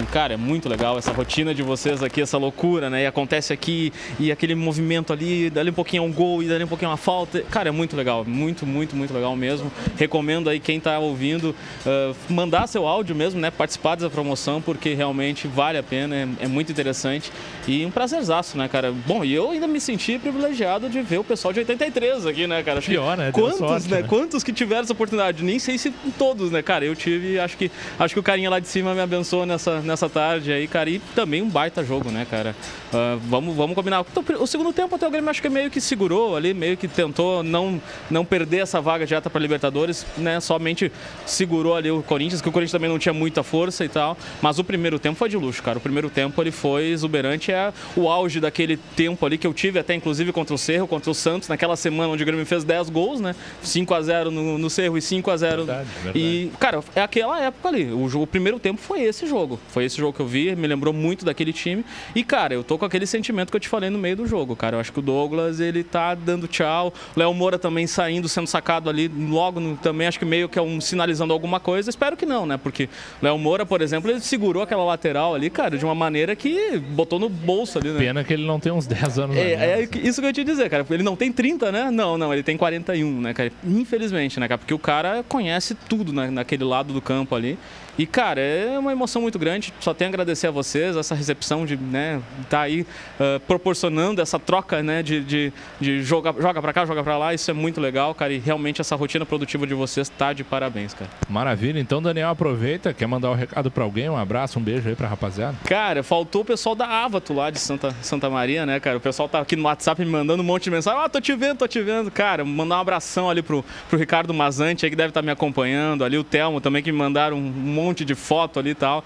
E, 0.00 0.06
cara, 0.06 0.34
é 0.34 0.36
muito 0.36 0.68
legal 0.68 0.96
essa 0.96 1.12
rotina 1.12 1.54
de 1.54 1.62
vocês 1.62 2.02
aqui, 2.02 2.22
essa 2.22 2.38
loucura, 2.38 2.88
né? 2.88 3.02
E 3.02 3.06
acontece 3.06 3.52
aqui, 3.52 3.92
e 4.18 4.32
aquele 4.32 4.54
movimento 4.54 5.12
ali, 5.12 5.50
dali 5.50 5.70
um 5.70 5.74
pouquinho 5.74 6.02
é 6.02 6.06
um 6.06 6.12
gol, 6.12 6.42
e 6.42 6.48
dali 6.48 6.64
um 6.64 6.68
pouquinho 6.68 6.88
é 6.88 6.90
uma 6.92 6.96
falta. 6.96 7.42
Cara, 7.50 7.68
é 7.68 7.72
muito 7.72 7.96
legal, 7.96 8.24
muito, 8.24 8.66
muito, 8.66 8.96
muito 8.96 9.12
legal 9.12 9.36
mesmo. 9.36 9.70
Recomendo 9.96 10.48
aí 10.48 10.58
quem 10.60 10.80
tá 10.80 10.98
ouvindo, 10.98 11.54
ah, 11.86 12.14
mandar 12.28 12.66
seu 12.66 12.86
áudio 12.86 13.14
mesmo, 13.14 13.40
né? 13.40 13.50
Participar 13.50 13.96
dessa 13.96 14.10
promoção, 14.10 14.62
porque 14.62 14.94
realmente 14.94 15.46
vale 15.46 15.78
a 15.78 15.82
pena, 15.82 16.16
é, 16.16 16.28
é 16.40 16.48
muito 16.48 16.72
interessante. 16.72 17.30
E 17.66 17.86
um 17.86 17.90
prazerzaço, 17.90 18.58
né, 18.58 18.68
cara? 18.68 18.92
Bom, 19.06 19.24
e 19.24 19.32
eu 19.32 19.50
ainda 19.50 19.66
me 19.66 19.80
senti 19.80 20.18
privilegiado 20.18 20.88
de 20.88 21.00
ver 21.00 21.18
o 21.18 21.24
pessoal 21.24 21.52
de 21.52 21.60
83 21.60 22.26
aqui, 22.26 22.46
né, 22.46 22.62
cara? 22.62 22.78
Acho 22.78 22.88
Pior, 22.88 23.16
né? 23.16 23.30
Quantos, 23.32 23.58
sorte, 23.58 23.88
né? 23.88 24.00
né? 24.00 24.08
Quantos 24.08 24.42
que 24.42 24.52
tiveram 24.52 24.82
essa 24.82 24.92
oportunidade? 24.92 25.44
Nem 25.44 25.58
sei 25.58 25.78
se 25.78 25.90
todos, 26.18 26.50
né, 26.50 26.62
cara? 26.62 26.84
Eu 26.84 26.96
tive, 26.96 27.38
acho 27.38 27.56
que 27.56 27.70
acho 27.98 28.14
que 28.14 28.20
o 28.20 28.22
carinha 28.22 28.50
lá 28.50 28.58
de 28.58 28.66
cima 28.66 28.94
me 28.94 29.00
abençoou 29.00 29.46
nessa, 29.46 29.80
nessa 29.80 30.08
tarde 30.08 30.52
aí, 30.52 30.66
cara. 30.66 30.90
E 30.90 30.98
também 31.14 31.40
um 31.40 31.48
baita 31.48 31.84
jogo, 31.84 32.10
né, 32.10 32.26
cara? 32.28 32.54
Ah, 32.92 33.16
vamos, 33.22 33.54
vamos 33.56 33.74
combinar. 33.74 34.04
Então, 34.10 34.24
O 34.40 34.46
segundo 34.46 34.72
tempo 34.72 34.94
até 34.96 35.06
o 35.06 35.10
Grêmio 35.10 35.30
acho 35.30 35.40
que 35.40 35.48
meio 35.48 35.70
que 35.70 35.80
segurou 35.80 36.36
ali, 36.36 36.52
meio 36.52 36.76
que 36.76 36.88
tentou 36.88 37.42
não, 37.42 37.80
não 38.10 38.24
perder 38.24 38.58
essa 38.58 38.80
vaga 38.80 39.06
direta 39.06 39.30
para 39.30 39.40
Libertadores, 39.40 40.04
né? 40.16 40.40
Somente 40.40 40.90
segurou 41.24 41.76
ali 41.76 41.90
o 41.90 42.02
Corinthians, 42.02 42.40
que 42.40 42.48
o 42.48 42.52
Corinthians 42.52 42.72
também 42.72 42.90
não 42.90 42.98
tinha 42.98 43.12
muita 43.12 43.42
força 43.42 43.84
e 43.84 43.88
tal. 43.88 44.16
Mas 44.40 44.58
o 44.58 44.64
primeiro 44.64 44.98
tempo 44.98 45.16
foi 45.16 45.28
de 45.28 45.36
luxo, 45.36 45.62
cara. 45.62 45.78
O 45.78 45.80
primeiro 45.80 46.10
tempo 46.10 46.42
ele 46.42 46.50
foi 46.50 46.90
exuberante, 46.90 47.51
é 47.52 47.72
o 47.96 48.08
auge 48.08 48.40
daquele 48.40 48.76
tempo 48.76 49.24
ali 49.24 49.38
que 49.38 49.46
eu 49.46 49.54
tive 49.54 49.78
até 49.78 49.94
inclusive 49.94 50.32
contra 50.32 50.54
o 50.54 50.58
Cerro, 50.58 50.86
contra 50.86 51.10
o 51.10 51.14
Santos, 51.14 51.48
naquela 51.48 51.76
semana 51.76 52.08
onde 52.12 52.22
o 52.22 52.26
Grêmio 52.26 52.44
fez 52.46 52.64
10 52.64 52.90
gols, 52.90 53.20
né? 53.20 53.34
5 53.62 53.94
a 53.94 54.02
0 54.02 54.30
no, 54.30 54.58
no 54.58 54.70
Cerro 54.70 54.96
e 54.98 55.02
5 55.02 55.30
a 55.30 55.36
0 55.36 55.66
E, 56.14 56.50
cara, 56.58 56.82
é 56.94 57.00
aquela 57.02 57.40
época 57.40 57.68
ali. 57.68 57.92
O, 57.92 58.08
jogo, 58.08 58.24
o 58.24 58.26
primeiro 58.26 58.58
tempo 58.58 58.80
foi 58.80 59.02
esse 59.02 59.26
jogo. 59.26 59.60
Foi 59.68 59.84
esse 59.84 59.96
jogo 59.96 60.12
que 60.12 60.20
eu 60.20 60.26
vi, 60.26 60.54
me 60.56 60.66
lembrou 60.66 60.92
muito 60.94 61.24
daquele 61.24 61.52
time. 61.52 61.84
E, 62.14 62.24
cara, 62.24 62.54
eu 62.54 62.64
tô 62.64 62.78
com 62.78 62.84
aquele 62.84 63.06
sentimento 63.06 63.50
que 63.50 63.56
eu 63.56 63.60
te 63.60 63.68
falei 63.68 63.90
no 63.90 63.98
meio 63.98 64.16
do 64.16 64.26
jogo, 64.26 64.56
cara. 64.56 64.76
Eu 64.76 64.80
acho 64.80 64.92
que 64.92 64.98
o 64.98 65.02
Douglas, 65.02 65.60
ele 65.60 65.84
tá 65.84 66.14
dando 66.14 66.46
tchau. 66.48 66.92
Léo 67.16 67.32
Moura 67.34 67.58
também 67.58 67.86
saindo, 67.86 68.28
sendo 68.28 68.46
sacado 68.46 68.88
ali 68.88 69.08
logo 69.08 69.60
no- 69.60 69.76
também, 69.76 70.06
acho 70.06 70.18
que 70.18 70.24
meio 70.24 70.48
que 70.48 70.58
é 70.58 70.62
um 70.62 70.80
sinalizando 70.80 71.32
alguma 71.32 71.60
coisa. 71.60 71.90
Espero 71.90 72.16
que 72.16 72.24
não, 72.26 72.46
né? 72.46 72.56
Porque 72.56 72.84
o 73.20 73.24
Léo 73.24 73.38
Moura, 73.38 73.66
por 73.66 73.80
exemplo, 73.82 74.10
ele 74.10 74.20
segurou 74.20 74.62
aquela 74.62 74.84
lateral 74.84 75.34
ali, 75.34 75.50
cara, 75.50 75.76
de 75.76 75.84
uma 75.84 75.94
maneira 75.94 76.34
que 76.36 76.78
botou 76.78 77.18
no 77.18 77.28
bolso 77.42 77.78
ali, 77.78 77.90
né? 77.90 77.98
Pena 77.98 78.24
que 78.24 78.32
ele 78.32 78.46
não 78.46 78.58
tem 78.58 78.72
uns 78.72 78.86
10 78.88 79.18
anos. 79.18 79.36
É, 79.36 79.52
é 79.52 79.88
isso 80.02 80.20
que 80.20 80.26
eu 80.26 80.28
ia 80.28 80.32
te 80.32 80.44
dizer, 80.44 80.70
cara. 80.70 80.86
Ele 80.90 81.02
não 81.02 81.16
tem 81.16 81.30
30, 81.32 81.70
né? 81.70 81.90
Não, 81.90 82.16
não, 82.16 82.32
ele 82.32 82.42
tem 82.42 82.56
41, 82.56 83.20
né, 83.20 83.34
cara? 83.34 83.52
Infelizmente, 83.64 84.38
né, 84.40 84.48
cara? 84.48 84.58
Porque 84.58 84.74
o 84.74 84.78
cara 84.78 85.24
conhece 85.28 85.74
tudo 85.74 86.12
na, 86.12 86.30
naquele 86.30 86.64
lado 86.64 86.92
do 86.92 87.00
campo 87.00 87.34
ali. 87.34 87.58
E, 87.98 88.06
cara, 88.06 88.40
é 88.40 88.78
uma 88.78 88.92
emoção 88.92 89.22
muito 89.22 89.38
grande. 89.38 89.72
Só 89.80 89.92
tenho 89.92 90.08
a 90.08 90.12
agradecer 90.12 90.46
a 90.46 90.50
vocês, 90.50 90.96
essa 90.96 91.14
recepção 91.14 91.66
de, 91.66 91.76
né, 91.76 92.20
tá 92.48 92.62
aí 92.62 92.86
ah, 93.20 93.40
proporcionando 93.46 94.20
essa 94.20 94.38
troca, 94.38 94.82
né, 94.82 95.02
de, 95.02 95.20
de, 95.20 95.52
de 95.80 96.02
joga, 96.02 96.34
joga 96.40 96.60
pra 96.62 96.72
cá, 96.72 96.86
joga 96.86 97.02
pra 97.02 97.18
lá. 97.18 97.34
Isso 97.34 97.50
é 97.50 97.54
muito 97.54 97.80
legal, 97.80 98.14
cara. 98.14 98.32
E 98.32 98.38
realmente 98.38 98.80
essa 98.80 98.96
rotina 98.96 99.26
produtiva 99.26 99.66
de 99.66 99.74
vocês 99.74 100.08
tá 100.08 100.32
de 100.32 100.44
parabéns, 100.44 100.94
cara. 100.94 101.10
Maravilha. 101.28 101.78
Então, 101.78 102.02
Daniel, 102.02 102.30
aproveita. 102.30 102.92
Quer 102.94 103.06
mandar 103.06 103.30
um 103.30 103.34
recado 103.34 103.70
pra 103.70 103.84
alguém? 103.84 104.08
Um 104.08 104.16
abraço, 104.16 104.58
um 104.58 104.62
beijo 104.62 104.88
aí 104.88 104.94
pra 104.94 105.08
rapaziada. 105.08 105.56
Cara, 105.64 106.02
faltou 106.02 106.42
o 106.42 106.44
pessoal 106.44 106.74
da 106.74 106.86
Avato 106.86 107.32
lá 107.34 107.50
de 107.50 107.58
Santa, 107.58 107.94
Santa 108.00 108.30
Maria, 108.30 108.64
né, 108.64 108.80
cara? 108.80 108.96
O 108.96 109.00
pessoal 109.00 109.28
tá 109.28 109.40
aqui 109.40 109.56
no 109.56 109.64
WhatsApp 109.64 110.04
me 110.04 110.10
mandando 110.10 110.42
um 110.42 110.46
monte 110.46 110.64
de 110.64 110.70
mensagem. 110.70 111.00
Ah, 111.00 111.08
tô 111.08 111.20
te 111.20 111.34
vendo, 111.34 111.58
tô 111.58 111.68
te 111.68 111.80
vendo. 111.80 112.10
Cara, 112.10 112.44
mandar 112.44 112.76
um 112.76 112.80
abração 112.80 113.28
ali 113.28 113.42
pro, 113.42 113.64
pro 113.88 113.98
Ricardo 113.98 114.32
Mazante 114.32 114.84
aí, 114.84 114.90
que 114.90 114.96
deve 114.96 115.10
estar 115.10 115.22
me 115.22 115.30
acompanhando. 115.30 116.04
Ali 116.04 116.16
o 116.16 116.24
Telmo 116.24 116.60
também, 116.60 116.82
que 116.82 116.90
me 116.90 116.98
mandaram 116.98 117.36
um 117.36 117.40
monte 117.40 117.81
de 118.04 118.14
foto 118.14 118.58
ali 118.60 118.70
e 118.70 118.74
tal. 118.74 119.04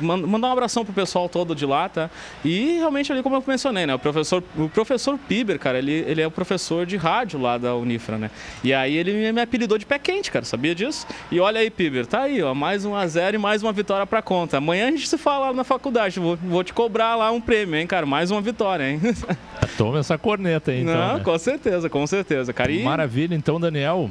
Man- 0.00 0.26
mandar 0.26 0.48
um 0.48 0.52
abração 0.52 0.84
pro 0.84 0.92
pessoal 0.94 1.28
todo 1.28 1.54
de 1.54 1.64
lá, 1.66 1.88
tá? 1.88 2.10
E 2.44 2.78
realmente 2.78 3.12
ali, 3.12 3.22
como 3.22 3.36
eu 3.36 3.44
mencionei, 3.46 3.86
né? 3.86 3.94
O 3.94 3.98
professor, 3.98 4.42
o 4.56 4.68
professor 4.68 5.18
Piber, 5.28 5.58
cara, 5.58 5.78
ele, 5.78 5.92
ele 6.06 6.20
é 6.22 6.26
o 6.26 6.30
professor 6.30 6.84
de 6.86 6.96
rádio 6.96 7.40
lá 7.40 7.58
da 7.58 7.74
Unifra, 7.74 8.18
né? 8.18 8.30
E 8.64 8.72
aí 8.74 8.96
ele 8.96 9.32
me- 9.32 9.40
apelidou 9.40 9.78
de 9.78 9.86
pé 9.86 9.98
quente, 9.98 10.30
cara, 10.30 10.44
sabia 10.44 10.74
disso? 10.74 11.06
E 11.30 11.38
olha 11.40 11.60
aí, 11.60 11.70
Piber, 11.70 12.06
tá 12.06 12.22
aí, 12.22 12.42
ó, 12.42 12.54
mais 12.54 12.84
um 12.84 12.94
a 12.94 13.06
0 13.06 13.36
e 13.36 13.38
mais 13.38 13.62
uma 13.62 13.72
vitória 13.72 14.06
pra 14.06 14.22
conta. 14.22 14.56
Amanhã 14.58 14.88
a 14.88 14.90
gente 14.90 15.08
se 15.08 15.18
fala 15.18 15.46
lá 15.46 15.52
na 15.52 15.64
faculdade, 15.64 16.18
vou, 16.18 16.36
vou 16.36 16.64
te 16.64 16.72
cobrar 16.72 17.14
lá 17.16 17.30
um 17.30 17.40
prêmio, 17.40 17.76
hein, 17.76 17.86
cara? 17.86 18.06
Mais 18.06 18.30
uma 18.30 18.40
vitória, 18.40 18.88
hein? 18.90 19.00
Toma 19.76 19.98
essa 19.98 20.16
corneta 20.16 20.70
aí, 20.70 20.80
então. 20.82 20.94
Não, 20.94 21.14
né? 21.18 21.22
com 21.24 21.38
certeza, 21.38 21.88
com 21.90 22.06
certeza, 22.06 22.52
cara. 22.52 22.70
E... 22.72 22.82
Maravilha. 22.82 23.34
Então, 23.34 23.60
Daniel, 23.60 24.10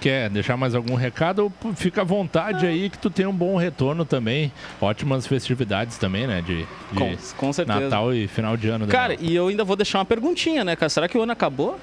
quer 0.00 0.28
deixar 0.30 0.56
mais 0.56 0.74
algum 0.74 0.94
recado? 0.94 1.52
Fica 1.76 2.02
à 2.02 2.04
vontade 2.04 2.66
aí 2.66 2.88
que 2.90 2.98
tu 2.98 3.10
tem 3.10 3.26
um 3.26 3.32
bom 3.32 3.56
retorno 3.56 4.04
também. 4.04 4.52
Ótimas 4.80 5.26
festividades 5.26 5.96
também, 5.98 6.26
né? 6.26 6.42
De, 6.42 6.58
de 6.92 6.98
Com- 6.98 7.16
com 7.36 7.52
certeza. 7.52 7.80
Natal 7.80 8.14
e 8.14 8.26
final 8.28 8.56
de 8.56 8.68
ano. 8.68 8.86
Cara, 8.86 9.16
e 9.20 9.34
eu 9.34 9.48
ainda 9.48 9.64
vou 9.64 9.76
deixar 9.76 9.98
uma 9.98 10.04
perguntinha, 10.04 10.64
né, 10.64 10.76
cara? 10.76 10.88
Será 10.88 11.08
que 11.08 11.16
o 11.18 11.22
ano 11.22 11.32
acabou? 11.32 11.78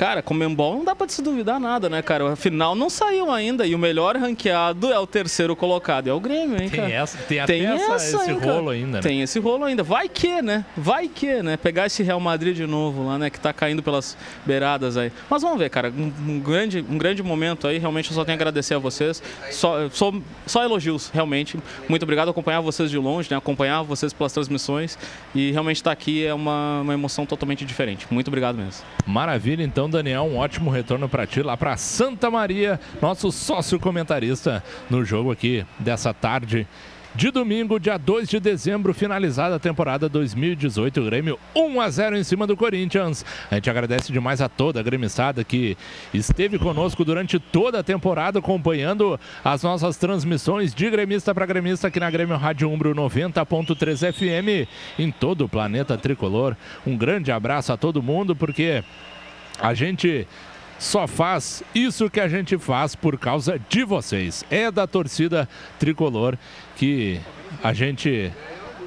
Cara, 0.00 0.22
Comembol 0.22 0.76
não 0.76 0.82
dá 0.86 0.96
pra 0.96 1.06
se 1.06 1.20
duvidar 1.20 1.60
nada, 1.60 1.90
né, 1.90 2.00
cara? 2.00 2.32
Afinal, 2.32 2.74
não 2.74 2.88
saiu 2.88 3.30
ainda 3.30 3.66
e 3.66 3.74
o 3.74 3.78
melhor 3.78 4.16
ranqueado 4.16 4.90
é 4.90 4.98
o 4.98 5.06
terceiro 5.06 5.54
colocado, 5.54 6.08
é 6.08 6.12
o 6.14 6.18
Grêmio, 6.18 6.54
hein, 6.58 6.70
Tem 6.70 6.80
cara? 6.80 6.90
essa- 6.90 7.18
tem 7.18 7.38
até 7.38 7.58
essa- 7.58 7.96
esse 7.96 8.30
hein, 8.30 8.40
cara? 8.40 8.52
rolo 8.54 8.70
ainda, 8.70 8.96
né? 8.96 9.02
Tem 9.02 9.20
esse 9.20 9.38
rolo 9.38 9.62
ainda. 9.64 9.82
Vai 9.82 10.08
que, 10.08 10.40
né? 10.40 10.64
Vai 10.74 11.06
que, 11.06 11.42
né? 11.42 11.58
Pegar 11.58 11.84
esse 11.84 12.02
Real 12.02 12.18
Madrid 12.18 12.56
de 12.56 12.66
novo 12.66 13.04
lá, 13.08 13.18
né? 13.18 13.28
Que 13.28 13.38
tá 13.38 13.52
caindo 13.52 13.82
pelas 13.82 14.16
beiradas 14.46 14.96
aí. 14.96 15.12
Mas 15.28 15.42
vamos 15.42 15.58
ver, 15.58 15.68
cara. 15.68 15.92
Um, 15.94 16.10
um 16.32 16.40
grande, 16.40 16.82
um 16.88 16.96
grande 16.96 17.22
momento 17.22 17.68
aí. 17.68 17.76
Realmente 17.76 18.08
eu 18.08 18.14
só 18.14 18.24
tenho 18.24 18.36
a 18.36 18.38
agradecer 18.38 18.72
a 18.72 18.78
vocês. 18.78 19.22
Só, 19.50 19.86
só, 19.90 20.14
só 20.46 20.64
elogios, 20.64 21.10
realmente. 21.12 21.58
Muito 21.90 22.04
obrigado. 22.04 22.30
Acompanhar 22.30 22.62
vocês 22.62 22.90
de 22.90 22.96
longe, 22.96 23.30
né? 23.30 23.36
Acompanhar 23.36 23.82
vocês 23.82 24.14
pelas 24.14 24.32
transmissões. 24.32 24.96
E 25.34 25.50
realmente 25.52 25.76
estar 25.76 25.92
aqui 25.92 26.24
é 26.24 26.32
uma, 26.32 26.80
uma 26.80 26.94
emoção 26.94 27.26
totalmente 27.26 27.66
diferente. 27.66 28.06
Muito 28.10 28.28
obrigado 28.28 28.56
mesmo. 28.56 28.82
Maravilha, 29.06 29.62
então, 29.62 29.89
Daniel, 29.90 30.22
um 30.22 30.36
ótimo 30.36 30.70
retorno 30.70 31.08
para 31.08 31.26
ti 31.26 31.42
lá 31.42 31.56
para 31.56 31.76
Santa 31.76 32.30
Maria, 32.30 32.80
nosso 33.02 33.30
sócio 33.30 33.78
comentarista 33.78 34.62
no 34.88 35.04
jogo 35.04 35.30
aqui 35.30 35.64
dessa 35.78 36.14
tarde 36.14 36.66
de 37.14 37.30
domingo, 37.30 37.80
dia 37.80 37.98
2 37.98 38.28
de 38.28 38.38
dezembro, 38.38 38.94
finalizada 38.94 39.56
a 39.56 39.58
temporada 39.58 40.08
2018, 40.08 41.04
Grêmio 41.04 41.38
1 41.56 41.80
a 41.80 41.90
0 41.90 42.16
em 42.16 42.22
cima 42.22 42.46
do 42.46 42.56
Corinthians. 42.56 43.24
A 43.50 43.56
gente 43.56 43.68
agradece 43.68 44.12
demais 44.12 44.40
a 44.40 44.48
toda 44.48 44.78
a 44.78 44.82
gremistada 44.82 45.42
que 45.42 45.76
esteve 46.14 46.58
conosco 46.58 47.04
durante 47.04 47.38
toda 47.38 47.80
a 47.80 47.82
temporada 47.82 48.38
acompanhando 48.38 49.18
as 49.44 49.62
nossas 49.62 49.96
transmissões 49.96 50.72
de 50.72 50.88
gremista 50.88 51.34
para 51.34 51.46
gremista 51.46 51.88
aqui 51.88 51.98
na 51.98 52.10
Grêmio 52.10 52.36
Rádio 52.36 52.70
Umbro 52.70 52.94
90.3 52.94 54.12
FM 54.12 54.68
em 54.98 55.10
todo 55.10 55.44
o 55.44 55.48
planeta 55.48 55.98
tricolor. 55.98 56.56
Um 56.86 56.96
grande 56.96 57.32
abraço 57.32 57.72
a 57.72 57.76
todo 57.76 58.02
mundo 58.02 58.36
porque 58.36 58.84
a 59.60 59.74
gente 59.74 60.26
só 60.78 61.06
faz 61.06 61.62
isso 61.74 62.08
que 62.08 62.20
a 62.20 62.28
gente 62.28 62.56
faz 62.56 62.94
por 62.94 63.18
causa 63.18 63.60
de 63.68 63.84
vocês. 63.84 64.44
É 64.50 64.70
da 64.70 64.86
torcida 64.86 65.48
tricolor 65.78 66.38
que 66.76 67.20
a 67.62 67.72
gente 67.72 68.32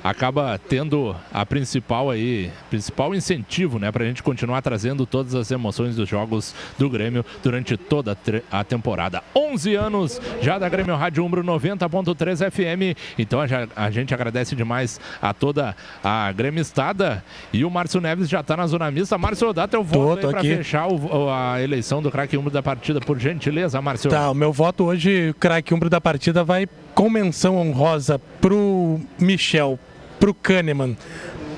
acaba 0.04 0.60
tendo 0.70 1.16
a 1.34 1.46
principal 1.46 2.10
aí, 2.10 2.52
principal 2.70 3.16
incentivo, 3.16 3.80
né, 3.80 3.92
pra 3.92 4.04
gente 4.06 4.22
continuar 4.22 4.62
trazendo 4.62 5.06
todas 5.06 5.34
as 5.36 5.50
emoções 5.52 5.96
dos 5.96 6.10
jogos 6.10 6.54
do 6.78 6.90
Grêmio 6.90 7.26
durante 7.42 7.78
toda 7.78 8.12
a 8.12 8.18
a 8.52 8.64
temporada. 8.64 9.22
11 9.36 9.76
anos 9.76 10.22
já 10.42 10.58
da 10.60 10.68
Grêmio 10.70 10.96
Rádio 10.96 11.24
Umbro 11.26 11.44
90.3 11.44 12.52
FM. 12.52 12.98
Então 13.18 13.40
a, 13.42 13.46
a 13.76 13.92
gente 13.92 14.14
agradece 14.14 14.56
demais 14.56 15.00
a 15.22 15.34
toda 15.34 15.76
a 16.04 16.32
gremistada 16.32 17.24
e 17.52 17.64
o 17.66 17.70
Márcio 17.70 18.00
Neves 18.02 18.28
já 18.30 18.42
tá 18.44 18.58
na 18.58 18.68
zona 18.68 18.90
mista. 18.92 19.18
Márcio, 19.18 19.54
dá 19.54 19.68
teu 19.68 19.84
voto 19.84 20.22
tô 20.22 20.28
aí 20.28 20.32
pra 20.34 20.40
aqui. 20.42 20.56
fechar 20.58 20.88
o- 20.88 21.30
a 21.30 21.62
eleição 21.62 22.02
do 22.02 22.12
craque 22.12 22.38
Umbro 22.38 22.52
da 22.52 22.62
partida, 22.64 23.00
por 23.00 23.18
gentileza, 23.20 23.82
Márcio. 23.82 24.10
Tá, 24.10 24.30
o 24.30 24.34
meu 24.36 24.52
voto 24.52 24.86
hoje, 24.86 25.34
craque 25.40 25.74
umbro 25.74 25.90
da 25.90 26.02
partida, 26.02 26.44
vai 26.44 26.68
com 26.94 27.10
menção 27.10 27.58
honrosa 27.58 28.20
pro 28.42 29.00
Michel, 29.20 29.80
pro 30.24 30.34
Kahneman, 30.34 30.96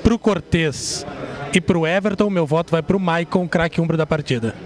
pro 0.02 0.18
Cortez 0.18 1.06
e 1.54 1.60
pro 1.60 1.86
Everton. 1.86 2.28
Meu 2.28 2.44
voto 2.44 2.72
vai 2.72 2.82
pro 2.82 2.98
Maicon, 2.98 3.46
craque 3.46 3.80
umbro 3.80 3.96
da 3.96 4.04
partida. 4.04 4.56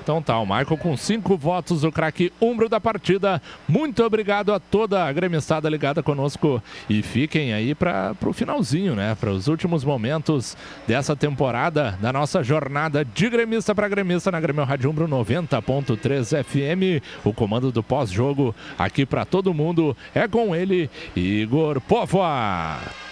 Então 0.00 0.22
tá, 0.22 0.38
o 0.38 0.46
Michael 0.46 0.78
com 0.78 0.96
cinco 0.96 1.36
votos, 1.36 1.82
o 1.82 1.90
craque 1.90 2.32
umbro 2.40 2.68
da 2.68 2.80
partida. 2.80 3.42
Muito 3.68 4.04
obrigado 4.04 4.54
a 4.54 4.60
toda 4.60 5.04
a 5.04 5.12
gremistada 5.12 5.68
ligada 5.68 6.00
conosco 6.00 6.62
e 6.88 7.02
fiquem 7.02 7.52
aí 7.52 7.74
para 7.74 8.14
o 8.24 8.32
finalzinho, 8.32 8.94
né? 8.94 9.16
Para 9.18 9.32
os 9.32 9.48
últimos 9.48 9.82
momentos 9.82 10.56
dessa 10.86 11.16
temporada 11.16 11.98
da 12.00 12.12
nossa 12.12 12.40
jornada 12.44 13.04
de 13.04 13.28
gremista 13.28 13.74
para 13.74 13.88
gremista 13.88 14.30
na 14.30 14.40
Grêmio 14.40 14.62
Rádio 14.62 14.90
Umbro 14.90 15.08
90.3 15.08 16.44
FM. 16.44 17.02
O 17.24 17.34
comando 17.34 17.72
do 17.72 17.82
pós-jogo 17.82 18.54
aqui 18.78 19.04
para 19.04 19.24
todo 19.24 19.52
mundo 19.52 19.96
é 20.14 20.28
com 20.28 20.54
ele, 20.54 20.88
Igor 21.16 21.80
Povoa. 21.80 23.07